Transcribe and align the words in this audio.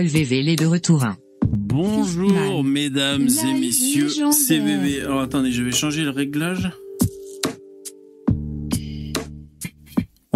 EVV 0.00 0.42
les 0.42 0.56
de 0.56 0.64
retour. 0.64 1.04
Bonjour, 1.46 2.64
mesdames 2.64 3.28
et 3.28 3.52
messieurs, 3.52 4.08
c'est 4.32 4.58
VV. 4.58 5.02
Alors 5.02 5.20
attendez, 5.20 5.52
je 5.52 5.62
vais 5.62 5.72
changer 5.72 6.02
le 6.02 6.10
réglage. 6.10 6.70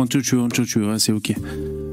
Two, 0.08 0.22
three, 0.22 0.36
one, 0.36 0.52
two, 0.52 0.64
three, 0.64 0.84
ouais, 0.84 0.98
c'est 1.00 1.10
ok. 1.10 1.34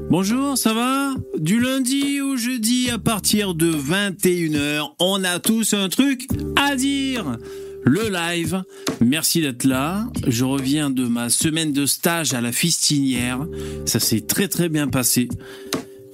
Bonjour, 0.08 0.56
ça 0.56 0.72
va? 0.72 1.14
Du 1.38 1.58
lundi 1.58 2.20
au 2.20 2.36
jeudi 2.36 2.88
à 2.90 2.98
partir 2.98 3.54
de 3.54 3.72
21h, 3.72 4.90
on 5.00 5.24
a 5.24 5.40
tous 5.40 5.74
un 5.74 5.88
truc 5.88 6.28
à 6.54 6.76
dire. 6.76 7.38
Le 7.82 8.08
live, 8.08 8.62
merci 9.00 9.40
d'être 9.40 9.64
là. 9.64 10.06
Je 10.28 10.44
reviens 10.44 10.90
de 10.90 11.06
ma 11.06 11.28
semaine 11.28 11.72
de 11.72 11.86
stage 11.86 12.34
à 12.34 12.40
la 12.40 12.52
fistinière. 12.52 13.46
Ça 13.84 13.98
s'est 14.00 14.20
très 14.20 14.48
très 14.48 14.68
bien 14.68 14.86
passé. 14.86 15.28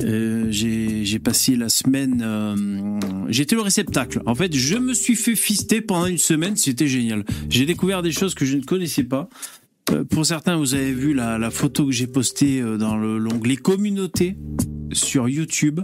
Euh, 0.02 0.46
j'ai 0.50 1.18
passé 1.18 1.56
la 1.56 1.68
semaine. 1.68 2.22
euh, 2.24 2.56
J'étais 3.28 3.54
le 3.54 3.60
réceptacle. 3.62 4.22
En 4.26 4.34
fait, 4.34 4.54
je 4.54 4.76
me 4.76 4.94
suis 4.94 5.14
fait 5.16 5.36
fister 5.36 5.80
pendant 5.80 6.06
une 6.06 6.18
semaine. 6.18 6.56
C'était 6.56 6.86
génial. 6.88 7.24
J'ai 7.48 7.66
découvert 7.66 8.02
des 8.02 8.12
choses 8.12 8.34
que 8.34 8.44
je 8.44 8.56
ne 8.56 8.62
connaissais 8.62 9.04
pas. 9.04 9.28
Euh, 9.92 10.04
pour 10.04 10.24
certains, 10.24 10.56
vous 10.56 10.74
avez 10.74 10.92
vu 10.92 11.12
la, 11.14 11.36
la 11.38 11.50
photo 11.50 11.86
que 11.86 11.92
j'ai 11.92 12.06
postée 12.06 12.60
euh, 12.60 12.76
dans 12.78 12.96
le- 12.96 13.18
l'onglet 13.18 13.56
communauté 13.56 14.36
sur 14.92 15.28
YouTube. 15.28 15.80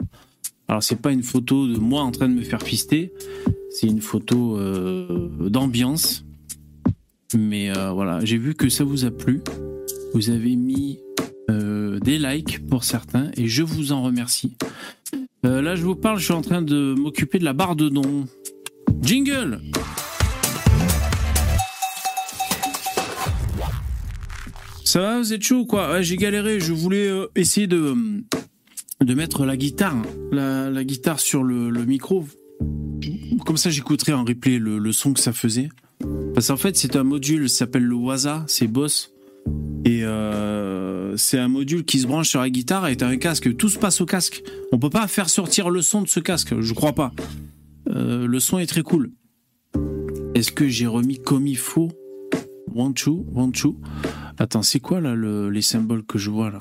Alors, 0.68 0.82
c'est 0.82 1.00
pas 1.00 1.12
une 1.12 1.22
photo 1.22 1.68
de 1.68 1.76
moi 1.78 2.02
en 2.02 2.10
train 2.10 2.28
de 2.28 2.34
me 2.34 2.42
faire 2.42 2.62
fister. 2.62 3.12
C'est 3.70 3.86
une 3.86 4.00
photo 4.00 4.58
euh, 4.58 5.48
d'ambiance. 5.48 6.24
Mais 7.36 7.70
voilà, 7.92 8.24
j'ai 8.24 8.38
vu 8.38 8.54
que 8.54 8.68
ça 8.68 8.84
vous 8.84 9.04
a 9.04 9.10
plu. 9.10 9.40
Vous 10.14 10.30
avez 10.30 10.54
mis 10.56 10.98
des 12.06 12.18
likes 12.20 12.64
pour 12.68 12.84
certains 12.84 13.32
et 13.36 13.48
je 13.48 13.64
vous 13.64 13.90
en 13.90 14.00
remercie. 14.00 14.56
Euh, 15.44 15.60
là, 15.60 15.74
je 15.74 15.82
vous 15.82 15.96
parle, 15.96 16.20
je 16.20 16.26
suis 16.26 16.34
en 16.34 16.40
train 16.40 16.62
de 16.62 16.94
m'occuper 16.96 17.40
de 17.40 17.44
la 17.44 17.52
barre 17.52 17.74
de 17.74 17.88
nom. 17.88 18.28
Jingle 19.02 19.60
Ça 24.84 25.00
va, 25.00 25.18
vous 25.18 25.32
êtes 25.32 25.42
chaud 25.42 25.62
ou 25.62 25.66
quoi? 25.66 26.00
J'ai 26.00 26.16
galéré, 26.16 26.60
je 26.60 26.72
voulais 26.72 27.08
euh, 27.08 27.26
essayer 27.34 27.66
de, 27.66 27.96
de 29.00 29.14
mettre 29.14 29.44
la 29.44 29.56
guitare, 29.56 30.00
la, 30.30 30.84
guitare 30.84 31.18
sur 31.18 31.42
le, 31.42 31.70
le 31.70 31.84
micro. 31.86 32.24
Comme 33.44 33.56
ça, 33.56 33.70
j'écouterai 33.70 34.12
en 34.12 34.24
replay 34.24 34.58
le, 34.58 34.78
le 34.78 34.92
son 34.92 35.12
que 35.12 35.18
ça 35.18 35.32
faisait. 35.32 35.70
Parce 36.34 36.46
qu'en 36.48 36.56
fait, 36.56 36.76
c'est 36.76 36.94
un 36.94 37.02
module, 37.02 37.50
ça 37.50 37.58
s'appelle 37.58 37.84
le 37.84 37.96
Waza, 37.96 38.44
c'est 38.46 38.68
Boss. 38.68 39.15
Et 39.84 40.04
euh, 40.04 41.16
c'est 41.16 41.38
un 41.38 41.48
module 41.48 41.84
qui 41.84 42.00
se 42.00 42.06
branche 42.06 42.28
sur 42.28 42.40
la 42.40 42.50
guitare 42.50 42.88
et 42.88 42.96
un 43.00 43.16
casque. 43.16 43.56
Tout 43.56 43.68
se 43.68 43.78
passe 43.78 44.00
au 44.00 44.06
casque. 44.06 44.42
On 44.72 44.78
peut 44.78 44.90
pas 44.90 45.06
faire 45.06 45.28
sortir 45.28 45.70
le 45.70 45.80
son 45.80 46.02
de 46.02 46.08
ce 46.08 46.18
casque, 46.20 46.60
je 46.60 46.74
crois 46.74 46.92
pas. 46.92 47.12
Euh, 47.88 48.26
le 48.26 48.40
son 48.40 48.58
est 48.58 48.66
très 48.66 48.82
cool. 48.82 49.12
Est-ce 50.34 50.50
que 50.50 50.68
j'ai 50.68 50.86
remis 50.86 51.20
comme 51.22 51.46
il 51.46 51.56
faut? 51.56 51.88
Two. 52.94 53.24
Attends, 54.38 54.62
c'est 54.62 54.80
quoi 54.80 55.00
là 55.00 55.14
le- 55.14 55.48
les 55.48 55.62
symboles 55.62 56.04
que 56.04 56.18
je 56.18 56.28
vois 56.30 56.50
là? 56.50 56.58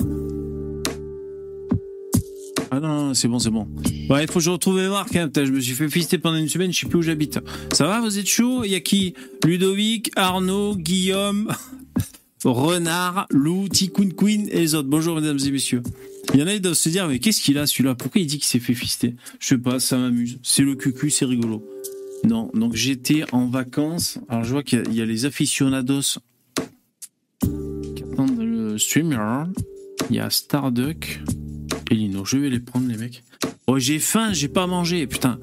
Ah 2.71 2.79
non, 2.79 3.13
c'est 3.13 3.27
bon, 3.27 3.39
c'est 3.39 3.49
bon. 3.49 3.67
Ouais, 4.09 4.23
il 4.23 4.27
faut 4.27 4.39
que 4.39 4.45
je 4.45 4.49
retrouve 4.49 4.75
mes 4.75 4.87
marques. 4.87 5.15
Hein. 5.15 5.29
Je 5.35 5.51
me 5.51 5.59
suis 5.59 5.73
fait 5.73 5.89
fister 5.89 6.17
pendant 6.17 6.37
une 6.37 6.47
semaine, 6.47 6.71
je 6.71 6.79
sais 6.79 6.87
plus 6.87 6.99
où 6.99 7.01
j'habite. 7.01 7.39
Ça 7.73 7.85
va, 7.85 7.99
vous 7.99 8.17
êtes 8.17 8.27
chaud? 8.27 8.63
Il 8.63 8.71
y 8.71 8.75
a 8.75 8.79
qui? 8.79 9.13
Ludovic, 9.43 10.11
Arnaud, 10.15 10.75
Guillaume, 10.75 11.51
Renard, 12.53 13.27
Lou, 13.31 13.67
Tikkun 13.67 14.09
Queen 14.09 14.47
et 14.51 14.59
les 14.59 14.75
autres. 14.75 14.87
Bonjour, 14.87 15.15
mesdames 15.15 15.39
et 15.43 15.51
messieurs. 15.51 15.81
Il 16.33 16.39
y 16.39 16.43
en 16.43 16.47
a 16.47 16.53
qui 16.53 16.59
doivent 16.59 16.75
se 16.75 16.89
dire, 16.89 17.07
mais 17.07 17.19
qu'est-ce 17.19 17.41
qu'il 17.41 17.57
a 17.57 17.65
celui-là? 17.65 17.95
Pourquoi 17.95 18.21
il 18.21 18.27
dit 18.27 18.37
qu'il 18.37 18.45
s'est 18.45 18.59
fait 18.59 18.73
fister? 18.73 19.15
Je 19.39 19.47
sais 19.47 19.57
pas, 19.57 19.79
ça 19.79 19.97
m'amuse. 19.97 20.39
C'est 20.43 20.63
le 20.63 20.75
cucu, 20.75 21.09
c'est 21.09 21.25
rigolo. 21.25 21.65
Non, 22.23 22.49
donc 22.53 22.75
j'étais 22.75 23.23
en 23.31 23.47
vacances. 23.47 24.19
Alors 24.29 24.43
je 24.43 24.51
vois 24.51 24.63
qu'il 24.63 24.83
y 24.91 24.97
y, 24.97 25.01
a 25.01 25.05
les 25.05 25.25
aficionados 25.25 26.19
qui 27.41 28.03
attendent 28.03 28.39
le 28.39 28.77
streamer. 28.77 29.45
Il 30.09 30.15
y 30.15 30.19
a 30.19 30.29
Starduck 30.29 31.21
et 31.91 31.95
Lino. 31.95 32.25
Je 32.25 32.37
vais 32.37 32.49
les 32.49 32.59
prendre, 32.59 32.87
les 32.87 32.97
mecs. 32.97 33.23
Oh, 33.67 33.79
j'ai 33.79 33.99
faim, 33.99 34.33
j'ai 34.33 34.47
pas 34.47 34.67
mangé, 34.67 35.07
putain. 35.07 35.39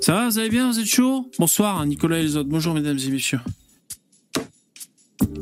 Ça 0.00 0.14
va, 0.14 0.28
vous 0.28 0.38
allez 0.38 0.50
bien, 0.50 0.70
vous 0.70 0.78
êtes 0.78 0.86
chaud? 0.86 1.30
Bonsoir, 1.38 1.84
Nicolas 1.86 2.18
et 2.18 2.22
les 2.22 2.36
autres. 2.36 2.48
Bonjour, 2.48 2.74
mesdames 2.74 2.98
et 2.98 3.10
messieurs. 3.10 3.40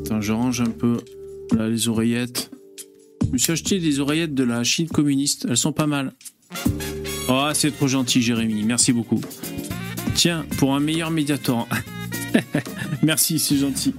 Attends, 0.05 0.21
je 0.21 0.31
range 0.31 0.61
un 0.61 0.69
peu 0.71 0.97
là, 1.55 1.67
les 1.69 1.87
oreillettes. 1.87 2.51
Je 3.27 3.31
me 3.33 3.37
suis 3.37 3.51
acheté 3.53 3.79
des 3.79 3.99
oreillettes 3.99 4.33
de 4.33 4.43
la 4.43 4.63
Chine 4.63 4.87
communiste. 4.87 5.45
Elles 5.49 5.57
sont 5.57 5.71
pas 5.73 5.87
mal. 5.87 6.13
Oh, 7.29 7.49
c'est 7.53 7.71
trop 7.71 7.87
gentil, 7.87 8.21
Jérémy. 8.21 8.63
Merci 8.63 8.91
beaucoup. 8.93 9.21
Tiens, 10.15 10.45
pour 10.57 10.75
un 10.75 10.79
meilleur 10.79 11.11
médiator. 11.11 11.67
Merci, 13.03 13.39
c'est 13.39 13.57
gentil. 13.57 13.93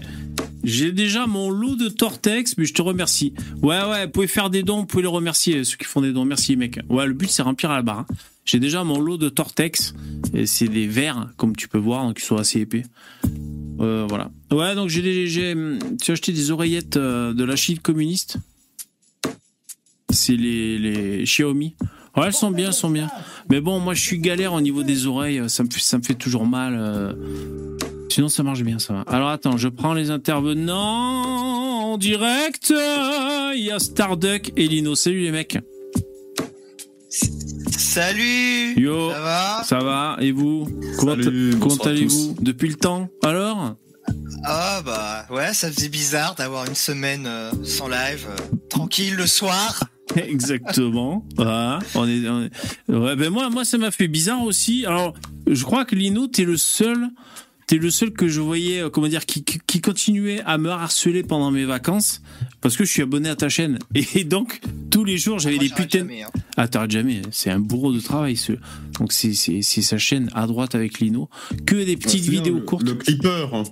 J'ai 0.65 0.93
déjà 0.93 1.27
mon 1.27 1.51
lot 1.51 1.75
de 1.77 1.89
Tortex, 1.89 2.57
mais 2.57 2.65
je 2.67 2.75
te 2.75 2.83
remercie. 2.83 3.33
Ouais, 3.63 3.81
ouais, 3.83 4.05
vous 4.07 4.13
pouvez 4.13 4.27
faire 4.29 4.49
des 4.51 4.63
dons, 4.63 4.81
vous 4.81 4.87
pouvez 4.87 5.03
les 5.03 5.09
remercier, 5.09 5.65
ceux 5.65 5.77
qui 5.77 5.85
font 5.87 6.01
des 6.03 6.13
dons. 6.13 6.25
Merci, 6.25 6.57
mec. 6.57 6.79
Ouais, 6.89 7.07
le 7.07 7.15
but, 7.15 7.31
c'est 7.31 7.43
remplir 7.43 7.71
à 7.71 7.77
la 7.77 7.83
barre. 7.83 8.01
hein. 8.01 8.07
J'ai 8.45 8.61
déjà 8.61 8.85
mon 8.85 9.01
lot 9.01 9.17
de 9.19 9.29
Tortex. 9.29 9.95
C'est 10.45 10.69
des 10.69 10.87
verres, 10.87 11.29
comme 11.37 11.57
tu 11.57 11.69
peux 11.69 11.79
voir, 11.79 12.07
donc 12.07 12.19
ils 12.21 12.25
sont 12.25 12.37
assez 12.37 12.61
épais. 12.61 12.83
Euh, 13.81 14.07
voilà. 14.09 14.31
Ouais, 14.51 14.75
donc 14.75 14.89
j'ai 14.89 15.55
acheté 16.09 16.33
des 16.33 16.51
oreillettes 16.51 16.97
euh, 16.97 17.33
de 17.33 17.45
la 17.45 17.57
Chine 17.57 17.79
communiste. 17.79 18.37
C'est 20.11 20.37
les, 20.37 20.79
les 20.79 21.25
Xiaomi. 21.25 21.75
Ouais, 22.17 22.25
elles 22.27 22.33
sont 22.35 22.51
bien, 22.51 22.67
elles 22.67 22.73
sont 22.75 22.91
bien. 22.91 23.09
Mais 23.49 23.61
bon, 23.61 23.81
moi, 23.81 23.95
je 23.95 24.03
suis 24.03 24.19
galère 24.19 24.53
au 24.53 24.61
niveau 24.61 24.83
des 24.83 25.07
oreilles. 25.07 25.49
Ça 25.49 25.63
me 25.65 25.71
ça 25.71 25.97
me 25.97 26.03
fait 26.03 26.15
toujours 26.15 26.47
mal. 26.47 26.77
euh. 26.79 27.15
Sinon, 28.11 28.29
ça 28.29 28.43
marche 28.43 28.63
bien, 28.63 28.79
ça 28.79 28.93
va. 28.93 29.01
Alors, 29.03 29.31
attends, 29.31 29.57
je 29.57 29.69
prends 29.69 29.95
les 29.95 30.11
intervenants 30.11 31.93
en 31.93 31.97
direct. 31.97 32.73
Il 33.55 33.63
y 33.63 33.71
a 33.71 33.79
Starduck 33.79 34.53
et 34.57 34.69
Lino. 34.69 34.95
Salut, 34.95 35.21
les 35.23 35.31
mecs. 35.33 35.59
Salut 37.77 38.75
Yo. 38.81 39.11
Ça 39.11 39.21
va 39.21 39.63
Ça 39.65 39.79
va 39.81 40.17
Et 40.21 40.33
vous 40.33 40.67
Comment, 40.99 41.13
allez-vous 41.13 42.37
Depuis 42.41 42.69
le 42.69 42.75
temps 42.77 43.09
Alors 43.23 43.75
Ah 44.45 44.81
bah 44.85 45.27
ouais, 45.31 45.53
ça 45.53 45.71
faisait 45.71 45.91
bizarre 45.91 46.35
d'avoir 46.37 46.67
une 46.67 46.75
semaine 46.75 47.27
euh, 47.27 47.51
sans 47.65 47.89
live, 47.89 48.27
euh, 48.31 48.57
tranquille 48.71 49.15
le 49.15 49.27
soir. 49.27 49.85
Exactement. 50.17 51.27
Voilà. 51.37 51.81
On 51.95 52.09
est, 52.09 52.27
on 52.29 52.45
est- 52.45 52.51
Ouais, 52.89 53.15
ben 53.15 53.29
moi, 53.29 53.51
moi, 53.51 53.67
ça 53.67 53.77
m'a 53.77 53.91
fait 53.91 54.09
bizarre 54.09 54.43
aussi. 54.43 54.87
Alors, 54.87 55.13
je 55.47 55.63
crois 55.65 55.85
que 55.85 55.95
Lino, 55.95 56.29
t'es 56.29 56.45
le 56.45 56.57
seul, 56.57 57.09
t'es 57.67 57.77
le 57.79 57.91
seul 57.91 58.13
que 58.13 58.29
je 58.29 58.41
voyais, 58.41 58.81
euh, 58.83 58.91
comment 58.91 59.09
dire, 59.09 59.27
qui, 59.27 59.43
continuait 59.81 60.41
à 60.47 60.59
me 60.59 60.71
harceler 60.71 61.23
pendant 61.23 61.51
mes 61.51 61.65
vacances 61.65 62.23
parce 62.61 62.77
que 62.77 62.85
je 62.85 62.91
suis 62.91 63.03
abonné 63.03 63.29
à 63.29 63.37
ta 63.37 63.49
chaîne. 63.49 63.79
Et 64.15 64.25
donc, 64.25 64.61
tous 64.91 65.05
les 65.05 65.19
jours, 65.19 65.39
j'avais 65.39 65.59
des 65.59 65.69
putains. 65.69 66.01
jamais, 66.01 66.23
hein. 66.23 66.29
Ah, 66.57 66.69
t'arrêtes 66.69 66.91
jamais. 66.91 67.23
C'est 67.31 67.51
un 67.51 67.59
bourreau 67.59 67.93
de 67.93 68.01
travail, 68.01 68.37
ce. 68.37 68.53
Donc, 68.99 69.13
c'est, 69.13 69.33
sa 69.63 69.99
chaîne 69.99 70.31
à 70.35 70.47
droite 70.47 70.75
avec 70.75 71.01
Lino. 71.01 71.29
Que 71.67 71.85
des 71.85 71.97
petites 71.97 72.23
bien, 72.23 72.41
vidéos 72.41 72.57
le- 72.57 72.61
courtes. 72.63 72.87
Le 72.87 72.95
clipper. 72.95 73.49
hein. 73.53 73.65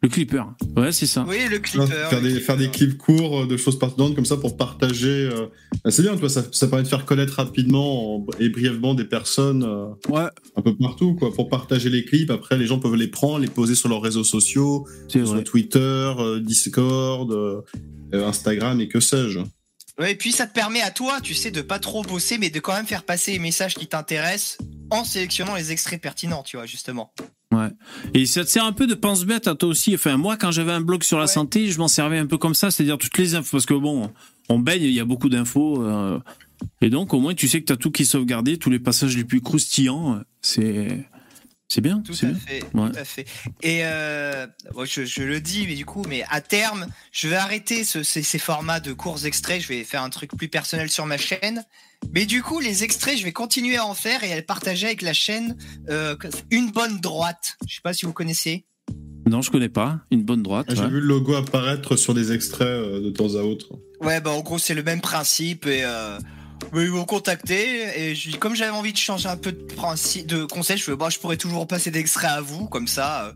Le 0.00 0.08
clipper. 0.08 0.44
Ouais, 0.76 0.92
c'est 0.92 1.06
ça. 1.06 1.24
Oui, 1.26 1.38
le 1.50 1.58
clipper. 1.58 1.86
faire, 1.86 2.20
le 2.22 2.32
des, 2.34 2.40
faire 2.40 2.56
des 2.56 2.68
clipper. 2.68 2.86
clips 2.94 2.98
courts 2.98 3.40
euh, 3.40 3.46
de 3.48 3.56
choses 3.56 3.76
pertinentes 3.78 4.14
comme 4.14 4.24
ça 4.26 4.36
pour 4.36 4.56
partager. 4.56 5.08
euh, 5.32 5.46
bah, 5.84 5.90
c'est 5.90 6.02
bien, 6.02 6.16
toi, 6.16 6.28
ça, 6.28 6.44
ça 6.52 6.68
permet 6.68 6.84
de 6.84 6.88
faire 6.88 7.04
connaître 7.04 7.34
rapidement 7.34 8.16
en- 8.18 8.26
et 8.38 8.48
brièvement 8.48 8.94
des 8.94 9.04
personnes 9.04 9.64
euh, 9.64 9.86
Ouais, 10.08 10.28
un 10.56 10.62
peu 10.62 10.76
partout, 10.76 11.14
quoi, 11.14 11.32
pour 11.34 11.48
partager 11.48 11.90
les 11.90 12.04
clips. 12.04 12.30
Après, 12.30 12.56
les 12.56 12.66
gens 12.66 12.78
peuvent 12.78 12.94
les 12.94 13.08
prendre, 13.08 13.40
les 13.40 13.48
poser 13.48 13.74
sur 13.74 13.88
leurs 13.88 14.00
réseaux 14.02 14.22
sociaux, 14.24 14.86
sur 15.08 15.24
vrai. 15.26 15.42
Twitter, 15.42 16.12
Discord, 16.42 17.64
Instagram 18.12 18.80
et 18.80 18.88
que 18.88 19.00
sais-je. 19.00 19.40
Ouais, 19.98 20.12
et 20.12 20.14
puis 20.14 20.30
ça 20.30 20.46
te 20.46 20.54
permet 20.54 20.80
à 20.80 20.90
toi, 20.92 21.18
tu 21.20 21.34
sais, 21.34 21.50
de 21.50 21.60
pas 21.60 21.80
trop 21.80 22.02
bosser, 22.04 22.38
mais 22.38 22.50
de 22.50 22.60
quand 22.60 22.72
même 22.74 22.86
faire 22.86 23.02
passer 23.02 23.32
les 23.32 23.40
messages 23.40 23.74
qui 23.74 23.88
t'intéressent 23.88 24.58
en 24.90 25.04
sélectionnant 25.04 25.54
les 25.54 25.72
extraits 25.72 26.00
pertinents, 26.00 26.42
tu 26.42 26.56
vois, 26.56 26.66
justement. 26.66 27.12
Ouais. 27.52 27.68
Et 28.14 28.26
ça 28.26 28.44
te 28.44 28.50
sert 28.50 28.64
un 28.64 28.72
peu 28.72 28.86
de 28.86 28.94
pense-bête 28.94 29.48
à 29.48 29.54
toi 29.54 29.68
aussi. 29.70 29.94
Enfin, 29.94 30.16
moi, 30.16 30.36
quand 30.36 30.50
j'avais 30.50 30.72
un 30.72 30.80
blog 30.80 31.02
sur 31.02 31.18
la 31.18 31.24
Ouais. 31.24 31.28
santé, 31.28 31.70
je 31.70 31.78
m'en 31.78 31.88
servais 31.88 32.18
un 32.18 32.26
peu 32.26 32.36
comme 32.38 32.54
ça, 32.54 32.70
c'est-à-dire 32.70 32.98
toutes 32.98 33.16
les 33.18 33.34
infos. 33.34 33.52
Parce 33.52 33.66
que 33.66 33.74
bon, 33.74 34.10
on 34.48 34.58
baigne, 34.58 34.82
il 34.82 34.92
y 34.92 35.00
a 35.00 35.04
beaucoup 35.04 35.28
d'infos. 35.28 35.82
euh, 35.84 36.18
et 36.82 36.90
donc, 36.90 37.14
au 37.14 37.20
moins, 37.20 37.34
tu 37.34 37.48
sais 37.48 37.60
que 37.60 37.66
tu 37.66 37.72
as 37.72 37.76
tout 37.76 37.90
qui 37.90 38.02
est 38.02 38.06
sauvegardé, 38.06 38.58
tous 38.58 38.70
les 38.70 38.78
passages 38.78 39.16
les 39.16 39.24
plus 39.24 39.40
croustillants. 39.40 40.16
euh, 40.16 40.20
C'est. 40.42 41.08
C'est 41.68 41.82
bien. 41.82 42.00
Tout 42.00 42.14
c'est 42.14 42.26
à 42.26 42.30
bien. 42.30 42.38
fait, 42.38 42.62
Ouais. 42.74 42.90
tout 42.90 42.98
à 42.98 43.04
fait. 43.04 43.26
Et 43.62 43.80
euh, 43.82 44.46
bon, 44.72 44.86
je, 44.86 45.04
je 45.04 45.22
le 45.22 45.38
dis, 45.40 45.66
mais 45.66 45.74
du 45.74 45.84
coup, 45.84 46.02
mais 46.08 46.24
à 46.30 46.40
terme, 46.40 46.86
je 47.12 47.28
vais 47.28 47.36
arrêter 47.36 47.84
ce- 47.84 48.02
ces, 48.02 48.22
ces 48.22 48.38
formats 48.38 48.80
de 48.80 48.92
courts 48.94 49.26
extraits. 49.26 49.60
Je 49.60 49.68
vais 49.68 49.84
faire 49.84 50.02
un 50.02 50.08
truc 50.10 50.30
plus 50.36 50.48
personnel 50.48 50.88
sur 50.90 51.04
ma 51.04 51.18
chaîne. 51.18 51.62
Mais 52.14 52.24
du 52.24 52.42
coup, 52.42 52.60
les 52.60 52.84
extraits, 52.84 53.18
je 53.18 53.24
vais 53.24 53.32
continuer 53.32 53.76
à 53.76 53.84
en 53.84 53.92
faire 53.94 54.24
et 54.24 54.32
à 54.32 54.36
les 54.36 54.42
partager 54.42 54.86
avec 54.86 55.02
la 55.02 55.12
chaîne 55.12 55.56
euh, 55.90 56.16
Une 56.50 56.70
Bonne 56.70 57.00
Droite. 57.00 57.56
Je 57.68 57.74
sais 57.74 57.80
pas 57.82 57.92
si 57.92 58.06
vous 58.06 58.12
connaissez. 58.14 58.64
Non, 59.28 59.42
je 59.42 59.50
connais 59.50 59.68
pas. 59.68 60.00
Une 60.10 60.22
bonne 60.22 60.42
droite. 60.42 60.68
Ah, 60.70 60.74
J'ai 60.74 60.80
ouais. 60.82 60.88
vu 60.88 61.00
le 61.00 61.06
logo 61.06 61.34
apparaître 61.34 61.96
sur 61.96 62.14
des 62.14 62.32
extraits 62.32 62.66
euh, 62.66 63.00
de 63.02 63.10
temps 63.10 63.34
à 63.34 63.42
autre. 63.42 63.66
Ouais, 64.00 64.22
bah 64.22 64.30
en 64.30 64.40
gros, 64.40 64.58
c'est 64.58 64.72
le 64.74 64.82
même 64.82 65.02
principe 65.02 65.66
et 65.66 65.82
euh, 65.84 66.18
Mais 66.72 66.84
ils 66.84 66.90
m'ont 66.90 67.04
contacté 67.04 68.00
et 68.00 68.14
je, 68.14 68.36
comme 68.36 68.54
j'avais 68.54 68.70
envie 68.70 68.92
de 68.92 68.98
changer 68.98 69.28
un 69.28 69.36
peu 69.36 69.52
de 69.52 69.74
principe, 69.74 70.26
de 70.26 70.44
conseil, 70.44 70.76
je 70.78 70.92
bah 70.92 71.08
je 71.10 71.18
pourrais 71.18 71.36
toujours 71.36 71.66
passer 71.66 71.90
d'extraits 71.90 72.30
à 72.30 72.40
vous 72.40 72.66
comme 72.66 72.88
ça. 72.88 73.26
euh. 73.26 73.32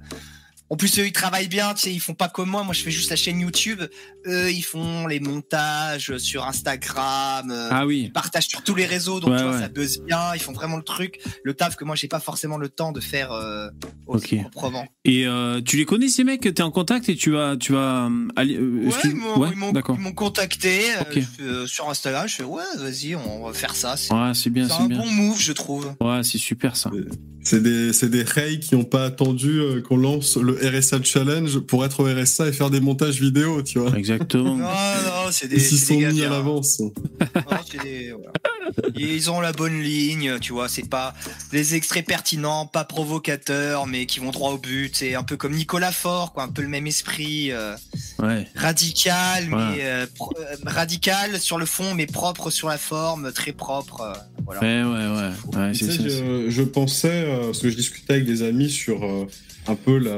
En 0.72 0.76
plus 0.76 0.98
eux 0.98 1.06
ils 1.06 1.12
travaillent 1.12 1.48
bien, 1.48 1.74
tu 1.74 1.82
sais, 1.82 1.92
ils 1.92 2.00
font 2.00 2.14
pas 2.14 2.30
comme 2.30 2.48
moi. 2.48 2.62
Moi 2.64 2.72
je 2.72 2.82
fais 2.82 2.90
juste 2.90 3.10
la 3.10 3.16
chaîne 3.16 3.38
YouTube. 3.40 3.82
Eux 4.26 4.50
ils 4.50 4.62
font 4.62 5.06
les 5.06 5.20
montages 5.20 6.16
sur 6.16 6.46
Instagram. 6.46 7.50
euh, 7.50 7.68
Ah 7.70 7.84
oui. 7.84 8.04
Ils 8.06 8.12
partagent 8.12 8.48
sur 8.48 8.62
tous 8.62 8.74
les 8.74 8.86
réseaux, 8.86 9.20
donc 9.20 9.32
Ouais, 9.32 9.36
tu 9.36 9.42
vois, 9.42 9.52
ouais. 9.52 9.60
ça 9.60 9.68
buzz 9.68 10.00
bien. 10.00 10.34
Ils 10.34 10.40
font 10.40 10.52
vraiment 10.54 10.78
le 10.78 10.82
truc, 10.82 11.20
le 11.44 11.52
taf 11.52 11.76
que 11.76 11.84
moi 11.84 11.94
j'ai 11.94 12.08
pas 12.08 12.20
forcément 12.20 12.56
le 12.56 12.70
temps 12.70 12.90
de 12.90 13.00
faire 13.00 13.32
euh, 13.32 13.68
aussi 14.06 14.36
Ok. 14.36 14.50
proprement. 14.50 14.86
Et 15.04 15.26
euh, 15.26 15.60
tu 15.60 15.76
les 15.76 15.84
connais 15.84 16.08
ces 16.08 16.24
mecs? 16.24 16.40
T'es 16.40 16.62
en 16.62 16.70
contact 16.70 17.06
et 17.10 17.16
tu 17.16 17.32
vas, 17.32 17.54
tu 17.58 17.72
vas 17.74 18.06
euh, 18.06 18.28
aller. 18.36 18.56
euh, 18.56 18.86
Ouais, 18.88 18.94
ils 19.04 19.14
m'ont 19.14 19.72
ouais, 19.72 20.12
contacté 20.14 20.80
sur 21.66 21.90
Instagram. 21.90 22.26
Je 22.26 22.36
fais 22.36 22.44
ouais, 22.44 22.62
vas-y, 22.78 23.14
on 23.14 23.44
va 23.44 23.52
faire 23.52 23.76
ça. 23.76 23.98
C'est 23.98 24.14
Ouais, 24.14 24.32
c'est 24.32 24.48
bien, 24.48 24.66
c'est 24.68 24.74
c'est 24.74 24.82
un 24.84 24.86
bien. 24.86 24.98
bon 25.00 25.10
move, 25.10 25.38
je 25.38 25.52
trouve. 25.52 25.94
Ouais, 26.00 26.22
c'est 26.22 26.38
super 26.38 26.76
ça. 26.76 26.90
C'est 27.44 27.60
des, 27.62 27.92
c'est 27.92 28.08
des 28.08 28.24
qui 28.60 28.76
n'ont 28.76 28.84
pas 28.84 29.04
attendu 29.04 29.58
euh, 29.60 29.80
qu'on 29.82 29.96
lance 29.96 30.36
le 30.36 30.52
RSA 30.54 31.02
Challenge 31.02 31.58
pour 31.58 31.84
être 31.84 32.00
au 32.00 32.04
RSA 32.04 32.48
et 32.48 32.52
faire 32.52 32.70
des 32.70 32.80
montages 32.80 33.20
vidéo, 33.20 33.62
tu 33.62 33.80
vois. 33.80 33.96
Exactement. 33.98 34.56
Non, 34.56 34.64
non, 34.64 35.30
c'est 35.32 35.48
des. 35.48 35.56
Ils 35.56 35.60
s'y 35.60 35.78
sont 35.78 35.94
mis 35.96 36.04
à 36.04 36.10
bien. 36.12 36.30
l'avance. 36.30 36.78
Non, 36.80 36.92
c'est 37.70 37.82
des- 37.82 38.12
voilà. 38.12 38.32
Ils 38.96 39.30
ont 39.30 39.40
la 39.40 39.52
bonne 39.52 39.80
ligne, 39.80 40.38
tu 40.40 40.52
vois. 40.52 40.68
C'est 40.68 40.88
pas 40.88 41.14
des 41.50 41.74
extraits 41.74 42.06
pertinents, 42.06 42.66
pas 42.66 42.84
provocateurs, 42.84 43.86
mais 43.86 44.06
qui 44.06 44.20
vont 44.20 44.30
droit 44.30 44.52
au 44.52 44.58
but. 44.58 44.94
C'est 44.96 45.14
un 45.14 45.22
peu 45.22 45.36
comme 45.36 45.54
Nicolas 45.54 45.92
Faure, 45.92 46.32
quoi. 46.32 46.44
Un 46.44 46.48
peu 46.48 46.62
le 46.62 46.68
même 46.68 46.86
esprit, 46.86 47.50
euh, 47.52 47.74
Ouais. 48.20 48.46
radical, 48.54 49.46
mais 49.48 49.78
euh, 49.82 50.06
pro- 50.14 50.32
euh, 50.38 50.54
radical 50.66 51.40
sur 51.40 51.58
le 51.58 51.66
fond, 51.66 51.94
mais 51.94 52.06
propre 52.06 52.50
sur 52.50 52.68
la 52.68 52.78
forme, 52.78 53.32
très 53.32 53.52
propre. 53.52 54.00
euh, 54.02 54.12
voilà. 54.44 54.60
Ouais, 54.60 54.82
ouais, 54.82 55.20
ouais. 55.54 55.58
ouais 55.60 55.72
Tu 55.72 55.84
c'est 55.86 55.92
sais, 55.92 55.98
ça. 55.98 56.08
je, 56.08 56.46
je 56.50 56.62
pensais, 56.62 57.24
euh, 57.26 57.46
parce 57.46 57.58
que 57.60 57.70
je 57.70 57.76
discutais 57.76 58.14
avec 58.14 58.24
des 58.26 58.42
amis 58.42 58.70
sur 58.70 59.04
euh, 59.04 59.26
un 59.66 59.74
peu 59.74 59.98
la, 59.98 60.16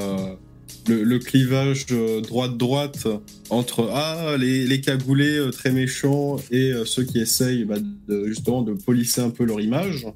le, 0.88 1.02
le 1.02 1.18
clivage 1.18 1.86
euh, 1.90 2.20
droite-droite 2.20 3.06
entre 3.50 3.90
ah, 3.92 4.36
les, 4.38 4.66
les 4.66 4.80
cagoulés 4.80 5.38
euh, 5.38 5.50
très 5.50 5.70
méchants 5.72 6.36
et 6.50 6.72
euh, 6.72 6.84
ceux 6.84 7.04
qui 7.04 7.18
essayent 7.18 7.64
bah, 7.64 7.76
de, 8.08 8.26
justement 8.26 8.62
de 8.62 8.72
polisser 8.74 9.20
un 9.20 9.30
peu 9.30 9.44
leur 9.44 9.60
image. 9.60 10.06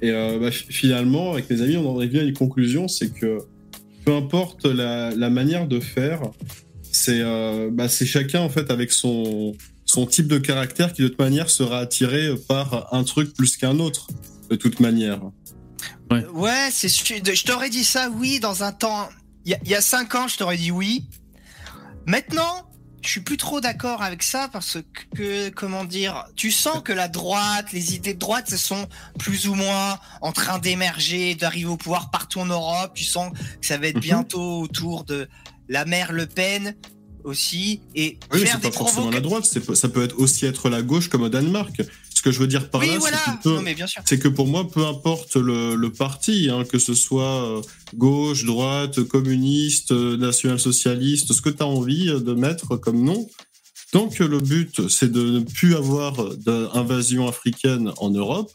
Et 0.00 0.10
euh, 0.10 0.38
bah, 0.38 0.50
fi- 0.50 0.66
finalement, 0.68 1.32
avec 1.32 1.48
mes 1.50 1.60
amis, 1.62 1.76
on 1.76 1.96
en 1.96 2.00
est 2.00 2.06
venu 2.08 2.20
à 2.20 2.22
une 2.24 2.34
conclusion, 2.34 2.88
c'est 2.88 3.12
que 3.12 3.38
peu 4.04 4.14
importe 4.14 4.64
la, 4.64 5.14
la 5.14 5.30
manière 5.30 5.68
de 5.68 5.78
faire, 5.78 6.22
c'est 6.90 7.20
euh, 7.20 7.70
bah, 7.72 7.88
c'est 7.88 8.06
chacun 8.06 8.40
en 8.40 8.48
fait 8.48 8.70
avec 8.70 8.92
son, 8.92 9.54
son 9.84 10.06
type 10.06 10.26
de 10.26 10.38
caractère 10.38 10.92
qui 10.92 11.02
de 11.02 11.08
toute 11.08 11.18
manière 11.18 11.48
sera 11.48 11.78
attiré 11.78 12.34
par 12.48 12.92
un 12.92 13.04
truc 13.04 13.32
plus 13.32 13.56
qu'un 13.56 13.78
autre, 13.78 14.08
de 14.50 14.56
toute 14.56 14.80
manière. 14.80 15.20
Ouais, 16.10 16.68
c'est 16.70 16.88
sûr. 16.88 17.16
Je 17.24 17.44
t'aurais 17.44 17.70
dit 17.70 17.84
ça, 17.84 18.10
oui, 18.18 18.40
dans 18.40 18.64
un 18.64 18.72
temps. 18.72 19.08
Il 19.44 19.58
y, 19.64 19.68
y 19.70 19.74
a 19.74 19.80
cinq 19.80 20.14
ans, 20.14 20.28
je 20.28 20.36
t'aurais 20.36 20.56
dit 20.56 20.70
oui. 20.70 21.04
Maintenant, 22.06 22.68
je 23.02 23.08
suis 23.08 23.20
plus 23.20 23.36
trop 23.36 23.60
d'accord 23.60 24.02
avec 24.02 24.22
ça 24.22 24.48
parce 24.52 24.78
que, 25.14 25.48
comment 25.50 25.84
dire, 25.84 26.24
tu 26.36 26.50
sens 26.52 26.82
que 26.84 26.92
la 26.92 27.08
droite, 27.08 27.72
les 27.72 27.94
idées 27.94 28.14
de 28.14 28.18
droite, 28.18 28.48
se 28.48 28.56
sont 28.56 28.86
plus 29.18 29.48
ou 29.48 29.54
moins 29.54 29.98
en 30.20 30.32
train 30.32 30.58
d'émerger, 30.58 31.34
d'arriver 31.34 31.66
au 31.68 31.76
pouvoir 31.76 32.10
partout 32.10 32.40
en 32.40 32.46
Europe. 32.46 32.92
Tu 32.94 33.04
sens 33.04 33.32
que 33.60 33.66
ça 33.66 33.78
va 33.78 33.88
être 33.88 33.96
Mhm. 33.96 34.00
bientôt 34.02 34.60
autour 34.60 35.04
de 35.04 35.28
la 35.68 35.84
mère 35.84 36.12
Le 36.12 36.26
Pen 36.26 36.76
aussi 37.24 37.82
et 37.94 38.18
Oui, 38.32 38.44
c'est 38.46 38.60
pas 38.60 38.70
forcément 38.72 39.10
la 39.10 39.20
droite, 39.20 39.44
ça 39.44 39.88
peut 39.88 40.02
être 40.02 40.18
aussi 40.18 40.44
être 40.46 40.68
la 40.68 40.82
gauche 40.82 41.08
comme 41.08 41.22
au 41.22 41.28
Danemark. 41.28 41.82
Ce 42.22 42.28
que 42.28 42.32
je 42.32 42.38
veux 42.38 42.46
dire 42.46 42.70
par 42.70 42.82
Oui, 42.82 42.86
là, 42.86 42.98
voilà. 43.00 43.18
c'est 44.06 44.16
que 44.20 44.28
pour 44.28 44.46
moi, 44.46 44.70
peu 44.70 44.86
importe 44.86 45.34
le, 45.34 45.74
le 45.74 45.90
parti, 45.90 46.48
hein, 46.52 46.62
que 46.62 46.78
ce 46.78 46.94
soit 46.94 47.42
euh, 47.58 47.62
gauche, 47.96 48.44
droite, 48.44 49.02
communiste, 49.02 49.90
euh, 49.90 50.16
national-socialiste, 50.16 51.32
ce 51.32 51.42
que 51.42 51.50
tu 51.50 51.64
as 51.64 51.66
envie 51.66 52.08
euh, 52.10 52.20
de 52.20 52.32
mettre 52.34 52.76
comme 52.76 53.02
nom, 53.02 53.26
tant 53.90 54.08
que 54.08 54.22
le 54.22 54.38
but, 54.38 54.88
c'est 54.88 55.10
de 55.10 55.30
ne 55.30 55.40
plus 55.40 55.74
avoir 55.74 56.36
d'invasion 56.36 57.26
africaine 57.26 57.90
en 57.96 58.10
Europe, 58.10 58.52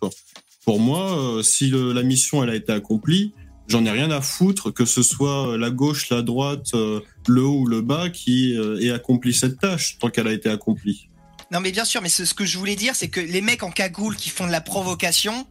pour 0.63 0.79
moi, 0.79 1.41
si 1.43 1.67
le- 1.67 1.91
la 1.91 2.03
mission 2.03 2.41
elle 2.45 2.51
a 2.51 2.55
été 2.55 2.71
accomplie, 2.71 3.33
j'en 3.67 3.83
ai 3.83 3.91
rien 3.91 4.11
à 4.11 4.21
foutre 4.21 4.73
que 4.73 4.85
ce 4.85 5.03
soit 5.03 5.57
la 5.57 5.71
gauche, 5.71 6.09
la 6.09 6.21
droite, 6.21 6.71
le 6.73 7.41
haut 7.43 7.59
ou 7.63 7.67
le 7.67 7.81
bas 7.81 8.09
qui 8.09 8.53
ait 8.81 8.91
accompli 8.91 9.33
cette 9.33 9.59
tâche, 9.59 9.97
tant 9.99 10.09
qu'elle 10.09 10.27
a 10.29 10.33
été 10.33 10.49
accomplie. 10.49 11.09
Non, 11.51 11.61
mais 11.61 11.71
bien 11.71 11.85
sûr, 11.85 12.01
mais 12.01 12.09
ce, 12.09 12.33
que 12.33 12.45
je 12.45 12.57
voulais 12.57 12.75
dire, 12.75 12.95
c'est 12.95 13.07
que 13.07 13.21
les 13.21 13.41
mecs 13.41 13.63
en 13.63 13.71
cagoule 13.71 14.15
qui 14.17 14.29
font 14.29 14.45
de 14.45 14.51
la 14.51 14.59
provocation, 14.61 15.47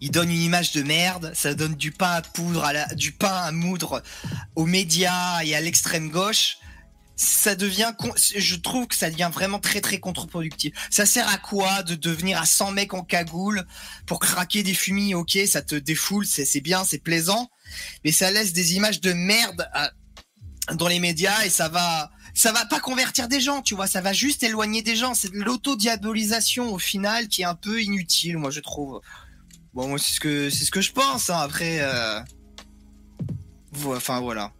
ils 0.00 0.10
donnent 0.10 0.30
une 0.30 0.40
image 0.40 0.72
de 0.72 0.82
merde, 0.82 1.32
ça 1.34 1.54
donne 1.54 1.74
du 1.74 1.90
pain 1.90 2.12
à 2.12 2.22
poudre, 2.22 2.64
à 2.64 2.72
la- 2.72 2.94
du 2.94 3.12
pain 3.12 3.34
à 3.34 3.50
moudre 3.52 4.02
aux 4.54 4.66
médias 4.66 5.42
et 5.44 5.54
à 5.54 5.60
l'extrême 5.60 6.10
gauche. 6.10 6.58
Ça 7.16 7.54
devient, 7.54 7.92
je 8.36 8.56
trouve 8.56 8.86
que 8.86 8.94
ça 8.96 9.10
devient 9.10 9.30
vraiment 9.32 9.58
très 9.58 9.80
très 9.80 9.98
contre-productif. 9.98 10.72
Ça 10.90 11.06
sert 11.06 11.28
à 11.28 11.38
quoi 11.38 11.82
de 11.82 11.94
devenir 11.94 12.40
à 12.40 12.46
100 12.46 12.70
mecs 12.72 12.94
en 12.94 13.02
cagoule 13.02 13.64
pour 14.06 14.18
craquer 14.18 14.62
des 14.62 14.74
fumis? 14.74 15.14
Ok, 15.14 15.38
ça 15.46 15.60
te 15.62 15.74
défoule, 15.74 16.24
c'est 16.26 16.60
bien, 16.60 16.84
c'est 16.84 16.98
plaisant, 16.98 17.50
mais 18.04 18.12
ça 18.12 18.30
laisse 18.30 18.52
des 18.52 18.74
images 18.74 19.00
de 19.00 19.12
merde 19.12 19.68
dans 20.74 20.88
les 20.88 21.00
médias 21.00 21.44
et 21.44 21.50
ça 21.50 21.68
va, 21.68 22.10
ça 22.42 22.50
va 22.52 22.64
pas 22.66 22.80
convertir 22.80 23.28
des 23.28 23.40
gens, 23.40 23.62
tu 23.62 23.74
vois, 23.74 23.86
ça 23.86 24.00
va 24.00 24.12
juste 24.12 24.42
éloigner 24.42 24.82
des 24.82 24.96
gens. 24.96 25.14
C'est 25.14 25.32
de 25.32 25.38
l'autodiabolisation 25.42 26.72
au 26.74 26.78
final 26.78 27.28
qui 27.28 27.42
est 27.42 27.44
un 27.44 27.54
peu 27.54 27.80
inutile, 27.82 28.36
moi 28.38 28.50
je 28.50 28.60
trouve. 28.60 29.00
Bon, 29.74 29.88
moi 29.88 29.98
c'est 29.98 30.14
ce 30.16 30.20
que 30.20 30.50
c'est 30.50 30.64
ce 30.64 30.70
que 30.70 30.80
je 30.80 30.92
pense. 30.92 31.30
hein. 31.30 31.36
Après, 31.40 31.78
euh... 31.82 32.18
enfin 33.86 34.20
voilà. 34.20 34.52